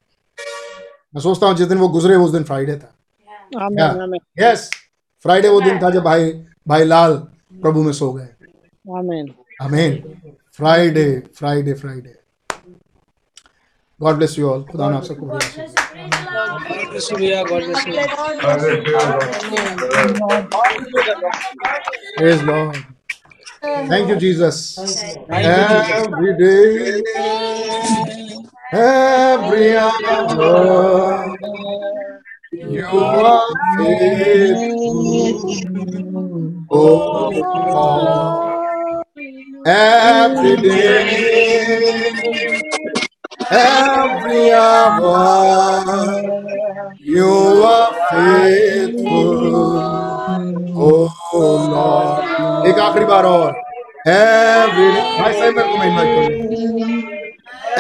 मैं 1.16 1.22
सोचता 1.22 1.48
हूँ 1.48 1.56
जिस 1.56 1.68
दिन 1.68 1.78
वो 1.78 1.88
गुजरे 1.90 2.16
उस 2.16 2.32
दिन 2.32 2.44
फ्राइडे 2.44 2.76
था। 2.78 2.94
यस 4.40 4.70
फ्राइडे 5.26 5.50
वो 5.50 5.62
दिन 5.62 5.80
था 5.82 5.90
जब 5.90 6.04
भाई 6.04 6.32
भाई 6.68 6.84
लाल 6.84 7.16
प्रभु 7.62 7.84
में 7.84 7.94
सो 7.94 8.12
गए। 8.14 8.28
आमीन 9.62 9.94
Friday 10.54 11.08
Friday 11.38 11.74
Friday 11.74 12.16
God 14.00 14.16
bless 14.16 14.38
you 14.40 14.50
all 14.50 14.64
खुदा 14.64 14.90
ने 14.90 14.98
आप 14.98 15.04
सबको 15.04 15.26
बड़ी 15.26 15.46
आशीष 22.22 22.40
Thank 23.62 24.10
you, 24.10 24.16
Jesus. 24.16 24.78
Every 25.30 26.38
day, 26.38 27.04
every 28.72 29.78
hour, 29.78 31.36
you 32.52 32.86
are 32.86 33.56
faithful. 33.78 35.42
Oh 36.72 37.30
Lord. 37.74 38.50
Every 39.66 40.56
day, 40.58 41.52
every 43.52 44.54
hour, 44.54 45.84
you 47.00 47.64
are 47.64 47.94
faithful. 48.12 50.09
Oh 50.82 51.10
Lord. 51.74 52.68
एक 52.70 52.80
आखिरी 52.80 53.06
बार 53.06 53.26
और 53.26 53.52
every 54.08 54.88
भाई 55.20 55.34
साहब 55.34 55.56
मेरे 55.56 55.68
को 55.70 55.78
मैं 55.78 55.88
इनवाइट 55.88 56.10
करूँ 56.16 56.28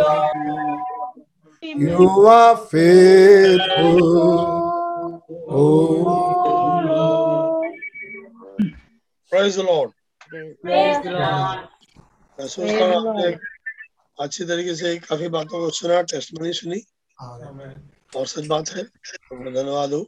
you 1.85 2.09
are 2.37 2.57
faithful 2.73 4.03
oh 5.49 6.03
Praise 9.31 9.55
the 9.57 9.63
Lord. 9.63 9.89
Praise 10.61 10.97
the 11.03 11.11
Lord. 11.11 11.59
मैं 12.37 12.47
सोचता 12.47 12.85
हूँ 12.85 12.95
आपने 13.09 13.54
अच्छी 14.17 14.45
तरीके 14.45 14.75
से 14.75 14.97
काफ़ी 14.99 15.27
बातों 15.29 15.59
को 15.59 15.69
सुना 15.69 16.01
टेस्टमनी 16.11 16.53
सुनी। 16.53 16.81
और 18.15 18.25
सच 18.27 18.45
बात 18.47 18.69
है 18.69 18.83
धन्यवाद 18.83 19.93
हो। 19.93 20.01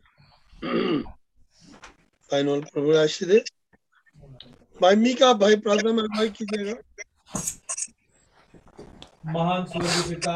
भाई 2.32 2.44
नोल 2.44 2.62
प्रभु 2.74 2.96
आशीष 2.98 3.28
दे 3.28 3.40
भाई 4.80 4.96
मीका 4.96 5.32
भाई 5.34 5.56
प्रार्थना 5.58 5.92
में 5.92 6.04
अगुवाई 6.04 6.30
कीजिएगा। 6.30 6.76
महान 9.26 9.66
स्वर्गीय 9.66 10.04
पिता 10.10 10.34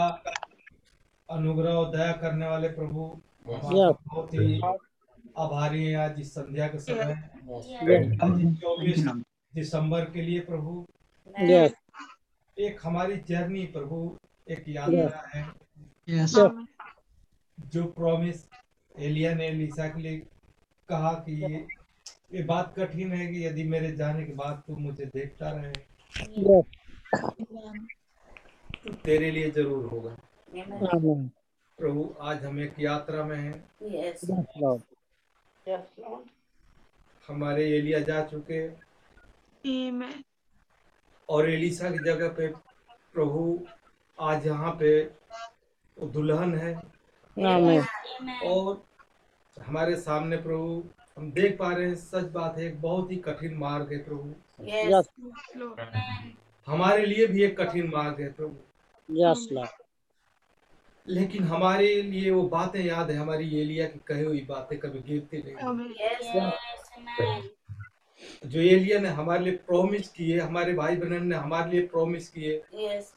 अनुग्रह 1.30 1.72
और 1.72 1.90
दया 1.96 2.12
करने 2.22 2.48
वाले 2.48 2.70
प्रभु 2.70 3.04
हम 3.48 3.54
आपके 3.54 3.76
Yes. 3.76 3.96
बहुत 4.08 4.34
ही 4.34 4.60
आभारी 5.38 5.84
हैं 5.84 5.98
आज 5.98 6.20
इस 6.20 6.32
संध्या 6.32 6.68
के 6.68 6.80
समय. 6.80 7.14
चौबीस 8.62 9.06
दिसंबर 9.54 10.06
के 10.06 10.22
लिए 10.22 10.40
प्रभु। 10.40 10.86
Yes. 11.36 11.72
एक 12.66 12.80
हमारी 12.84 13.16
जर्नी 13.30 13.66
प्रभु 13.76 13.98
एक 14.48 14.64
यात्रा 14.70 15.22
है। 15.34 15.44
Yes. 16.10 16.34
जो 17.58 17.84
प्रॉमिस 17.98 18.38
एलिया 18.96 19.34
ने 19.36 19.48
एलिसा 19.48 19.88
के 19.88 20.02
लिए 20.02 20.18
कहा 20.90 21.12
कि 21.26 21.34
ये 21.44 21.68
ये 22.34 22.44
बात 22.44 22.74
कठिन 22.78 23.12
है 23.14 23.26
कि 23.28 23.46
यदि 23.46 23.64
मेरे 23.70 23.92
जाने 23.96 24.24
के 24.26 24.34
बाद 24.34 24.62
तू 24.68 24.76
मुझे 24.78 25.06
देखता 25.16 25.52
रहे 25.52 25.72
तो 26.36 26.64
तेरे 29.06 29.32
लिए 29.32 29.50
ज़रूर 29.52 29.86
होगा। 29.92 30.16
प्रभु 31.80 32.04
आज 32.22 32.44
हम 32.46 32.60
एक 32.60 32.80
यात्रा 32.80 33.24
में 33.26 33.38
हैं। 33.38 33.64
Yes. 33.92 34.26
Yes. 35.66 35.84
हमारे 37.28 37.70
एलिया 37.78 38.00
जा 38.10 38.24
चुके 38.26 38.60
Amen. 39.64 40.24
और 41.32 41.50
एलिसा 41.50 41.90
की 41.92 42.00
जगह 42.06 42.30
पे 42.38 42.48
प्रभु 43.14 43.42
आज 44.18 44.48
यहाँ 44.48 44.72
पे 44.80 44.90
दुल्हन 45.98 46.56
है। 46.56 46.74
और 48.46 48.82
हमारे 49.58 49.96
सामने 49.96 50.38
प्रभु 50.38 50.84
हम 51.18 51.32
देख 51.32 51.58
पा 51.58 51.72
रहे 51.72 51.86
हैं 51.88 51.96
सच 51.96 52.26
बात 52.32 52.58
है 52.58 52.66
एक 52.66 52.82
बहुत 52.82 53.12
ही 53.12 53.18
कठिन 53.28 53.54
मार्ग 53.58 53.94
है 53.94 54.00
प्रभु। 54.04 54.34
Yes. 54.90 55.06
हमारे 56.68 57.06
लिए 57.06 57.28
भी 57.28 57.44
एक 57.44 57.58
कठिन 57.62 57.92
मार्ग 57.96 58.22
है 58.22 58.32
प्रभु। 58.32 58.56
Yes, 59.22 59.48
लेकिन 61.08 61.44
हमारे 61.44 62.02
लिए 62.02 62.32
वो 62.32 62.42
बातें 62.50 62.80
याद 62.80 63.12
है 63.12 63.18
हमारी 63.18 63.46
एलिया 63.62 63.86
की 63.88 64.00
कही 64.08 64.24
हुई 64.24 64.42
बातें 64.50 64.78
कभी 64.80 65.00
गिरती 65.08 65.38
नहीं. 65.38 65.56
Yes. 67.20 67.61
जो 68.44 68.60
एलिया 68.60 69.00
ने 69.00 69.10
हमारे 69.10 69.44
लिए 69.44 69.56
प्रॉमिस 69.68 70.08
किए 70.12 70.40
हमारे 70.40 70.74
भाई 70.74 70.96
बहन 70.96 71.26
ने 71.28 71.36
हमारे 71.36 71.72
लिए 71.72 71.86
प्रॉमिस 71.88 72.30
किए 72.30 72.62
Yes. 72.76 73.12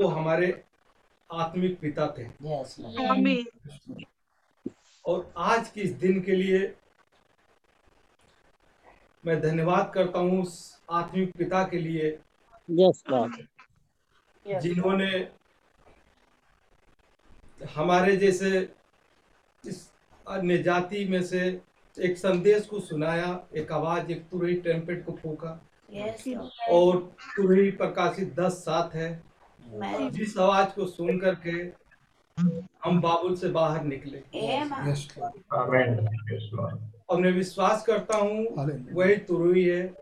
वो 0.00 0.06
हमारे 0.08 0.50
आत्मिक 1.30 1.78
पिता 1.80 2.06
थे 2.18 2.26
Yes. 2.44 2.78
और 5.04 5.32
आज 5.36 5.68
के 5.68 5.80
इस 5.80 5.92
दिन 6.04 6.20
के 6.22 6.36
लिए 6.36 6.60
मैं 9.24 9.40
धन्यवाद 9.40 9.90
करता 9.94 10.18
हूँ 10.18 10.40
उस 10.42 10.56
आत्मिक 10.92 11.32
पिता 11.38 11.62
के 11.68 11.78
लिए 11.78 12.16
Yes, 12.68 13.02
Yes. 14.46 14.62
जिन्होंने 14.62 15.10
हमारे 17.74 18.16
जैसे 18.16 18.58
इस 19.64 19.88
अन्य 20.26 20.58
जाति 20.62 21.04
में 21.04 21.22
से 21.22 21.48
एक 21.98 22.18
संदेश 22.18 22.66
को 22.66 22.80
सुनाया 22.80 23.28
एक 23.56 23.72
आवाज़ 23.72 24.10
एक 24.12 24.28
तुरही 24.28 24.54
टेम्पेट 24.54 25.04
को 25.06 25.12
फूका। 25.12 25.60
Yes. 25.94 26.40
और 26.70 26.96
तुरही 27.36 27.70
प्रकाशित 27.70 28.34
दस 28.34 28.52
सात 28.52 28.94
है। 28.94 29.08
जिस 30.10 30.36
आवाज़ 30.38 30.68
को 30.68 30.86
सुन 30.86 31.18
करके 31.18 31.50
हम 32.84 33.00
बाबुल 33.00 33.36
से 33.36 33.48
बाहर 33.48 33.84
निकले। 33.84 34.22
Yes 34.34 34.72
और 37.08 37.20
मैं 37.20 37.32
विश्वास 37.32 37.84
करता 37.86 38.16
हूँ 38.16 38.46
वही 38.92 39.16
तुरही 39.16 39.64
है 39.64 39.94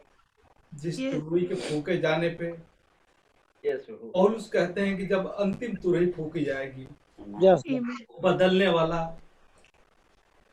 जिस 0.74 0.98
Yes. 0.98 1.14
तुरही 1.14 1.46
के 1.46 1.54
फूके 1.54 1.96
जाने 1.96 2.28
पे। 2.40 2.52
और 4.14 4.34
उस 4.34 4.48
कहते 4.48 4.80
हैं 4.80 4.96
कि 4.96 5.06
जब 5.06 5.34
अंतिम 5.34 5.74
तुरही 5.74 6.10
फूकी 6.12 6.44
जाएगी 6.44 6.86
Yes, 7.42 7.62
बदलने 8.22 8.68
वाला 8.68 9.02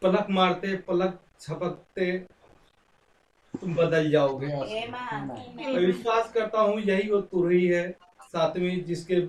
पलक 0.02 0.28
मारते 0.30 0.76
पलक 0.78 1.20
छपकते 1.42 2.18
तुम 3.53 3.76
बदल 3.76 4.10
जाओगे. 4.11 4.48
मैं 4.48 5.86
विश्वास 5.86 6.32
करता 6.34 6.61
हूँ 6.61 6.80
यही 6.80 7.10
वो 7.11 7.22
तुरही 7.22 7.66
है 7.68 7.90
सातवीं 8.24 8.84
जिसके 8.84 9.26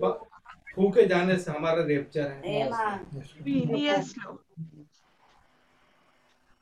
फूके 0.76 1.06
जाने 1.06 1.36
से 1.38 1.50
हमारा 1.50 1.84
रेपचर 1.84 2.30
है. 2.30 2.70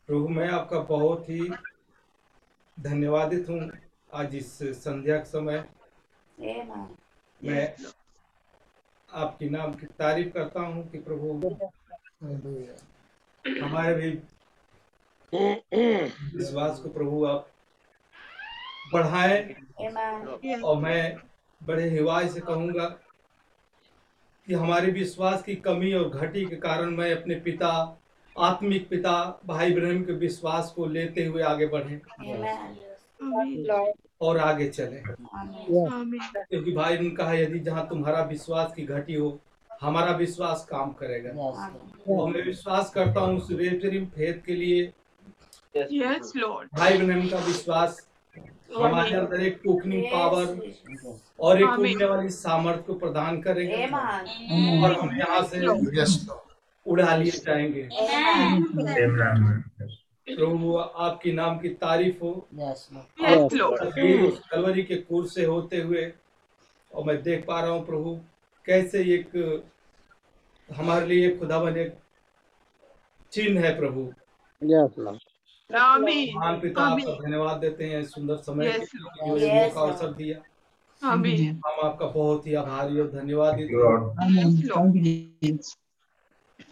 प्रभु 0.09 0.29
मैं 0.29 0.49
आपका 0.49 0.79
बहुत 0.79 1.29
ही 1.31 1.49
धन्यवादित 2.77 3.49
हूँ 3.49 3.61
आज 4.15 4.35
इस 4.35 4.59
संध्या 4.77 5.17
के 5.19 5.25
समय। 5.25 5.65
मैं 7.41 7.75
आपकी 9.11 9.49
नाम 9.49 9.75
की 9.75 9.87
तारीफ़ 9.99 10.33
करता 10.35 10.61
हूँ 10.61 10.89
कि 10.91 10.99
प्रभु 10.99 11.57
हमारे 13.45 13.95
भी 13.95 14.11
विश्वास 16.37 16.79
को 16.79 16.89
प्रभु 16.89 17.25
आप 17.25 17.47
बढ़ाए। 18.93 19.57
और 20.65 20.77
मैं 20.77 21.17
बड़े 21.63 21.89
हिवाय 21.91 22.29
से 22.29 22.41
कहूँगा 22.41 22.85
कि 24.47 24.55
हमारे 24.55 24.93
विश्वास 24.93 25.43
की 25.43 25.55
कमी 25.55 25.93
और 25.93 26.09
घटी 26.09 26.45
के 26.47 26.57
कारण 26.57 26.91
मैं 26.91 27.13
अपने 27.15 27.35
पिता 27.35 27.97
आत्मिक 28.39 28.89
पिता 28.89 29.41
भाई 29.47 29.73
बहन 29.75 30.03
के 30.05 30.13
विश्वास 30.13 30.73
को 30.77 30.87
लेते 30.87 31.25
हुए 31.25 31.43
आगे 31.43 31.67
बढ़े. 31.67 32.01
और 34.21 34.39
आगे 34.39 34.69
चले. 34.69 35.03
क्योंकि 36.51 36.73
भाई 36.73 36.99
ने 36.99 37.11
कहा 37.11 37.33
यदि 37.33 37.59
जहाँ 37.59 37.89
तुम्हारा 37.89 38.23
विश्वास 38.23 38.73
की 38.75 38.83
घटी 38.83 39.15
हो 39.15 39.39
हमारा 39.83 40.13
विश्वास 40.13 40.67
काम 40.71 40.93
करेगा। 40.93 41.31
और 42.15 42.31
मैं 42.31 42.43
विश्वास 42.43 42.91
करता 42.91 43.21
हूँ 43.21 43.37
उस 43.37 43.49
रेपचरिंग 43.51 44.07
फेथ 44.07 44.43
के 44.45 44.55
लिए 44.55 44.93
Yes, 45.75 46.35
Lord. 46.35 46.69
भाई 46.75 46.99
बहन 46.99 47.29
का 47.29 47.39
विश्वास 47.39 48.09
हमारे 48.77 49.15
अंदर 49.17 49.41
एक 49.41 49.63
कुकनिंग 49.63 50.05
पावर 50.05 50.47
और 51.41 51.63
एक। 51.63 51.69
उड़ने 51.69 52.05
वाली 52.05 52.29
सामर्थ्य 52.29 52.83
को 52.87 52.95
प्रदान 52.95 53.41
करेंगे। 53.43 53.85
और 54.85 54.93
हम 54.93 55.17
यहाँ 55.19 55.43
से 55.43 55.67
उड़ा 56.87 57.17
लिए 57.17 57.31
जाएँगे। 57.31 57.89
प्रभु 60.37 60.77
आपकी 60.77 61.33
नाम 61.33 61.59
की 61.59 61.69
तारीफ़ 61.69 62.19
हो। 62.23 62.33
कलवरी 64.51 64.83
के 64.83 64.97
कुर 64.97 65.27
से 65.27 65.45
होते 65.45 65.81
हुए 65.81 66.13
और 66.95 67.05
मैं 67.05 67.23
देख 67.23 67.45
पा 67.47 67.61
रहा 67.61 67.71
हूँ 67.71 67.87
प्रभु 67.87 68.21
कैसे 68.67 68.99
एक 69.15 69.63
हमारे 70.69 71.07
लिए 71.07 71.37
खुदा 71.37 71.59
एक 71.79 71.95
चिन्ह 73.33 73.61
है 73.67 73.79
प्रभु। 73.79 74.13
पिता 76.61 76.83
आपका 76.83 77.13
धन्यवाद 77.13 77.57
देते 77.57 77.85
हैं 77.85 78.05
सुंदर 78.05 78.37
समय 78.37 78.73
के 78.73 78.79
Yes, 78.79 78.89
लिए 78.95 79.31
जो 79.31 79.37
ये 79.37 79.69
मौका 79.69 79.81
अवसर 79.81 80.13
दिया। 80.13 80.39
हम 81.07 81.81
आपका 81.85 82.07
बहुत 82.07 82.47
ही 82.47 82.55
आभारी 82.55 83.01
और 83.01 83.11
धन्यवाद 83.11 83.55
देते 83.55 83.75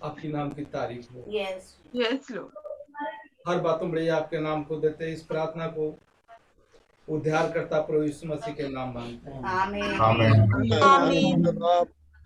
आपकी 0.03 0.29
नाम 0.29 0.51
की 0.51 0.63
तारीफ़ 0.63 1.07
हो। 1.15 1.25
Yes. 1.33 1.63
हर 3.49 3.61
बातों 3.61 3.91
बड़े 3.91 4.09
आपके 4.09 4.39
नाम 4.39 4.63
को 4.63 4.77
देते 4.77 5.05
हैं 5.05 5.13
इस 5.13 5.23
प्रार्थना 5.23 5.67
को 5.67 5.99
उद्धार 7.09 7.53
करता 7.53 7.81
प्रभु 7.81 8.03
यीशु 8.03 8.29
मसीह 8.29 8.55
के 8.55 8.69
नाम 8.69 8.95
मांगते 8.95 9.31
हैं. 9.31 9.43
आमीन 9.45 10.01
आमीन 10.83 11.45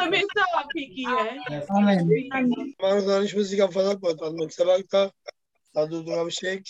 हमेशा 0.00 0.44
आप 0.58 0.68
ही 0.76 0.84
की 0.86 1.04
है। 1.04 1.58
हमारे 1.58 3.00
दानिश 3.06 3.34
मसीह 3.36 3.58
का 3.58 3.66
फजल 3.66 3.96
बहुत 3.96 4.22
था 4.84 5.06
साधु 5.06 6.02
अभिषेक। 6.18 6.62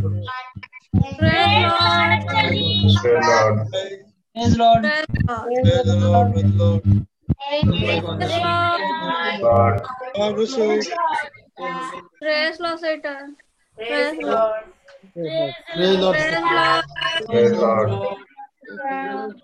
Lord. 14.21 14.21
Lord 14.21 14.21
Praise 14.21 14.21
Lord. 14.21 16.15
Praise 16.15 16.39
Lord. 16.41 16.83
Praise 17.27 17.51
Lord. 17.51 17.89
Praise 18.77 19.13
Lord. 19.13 19.41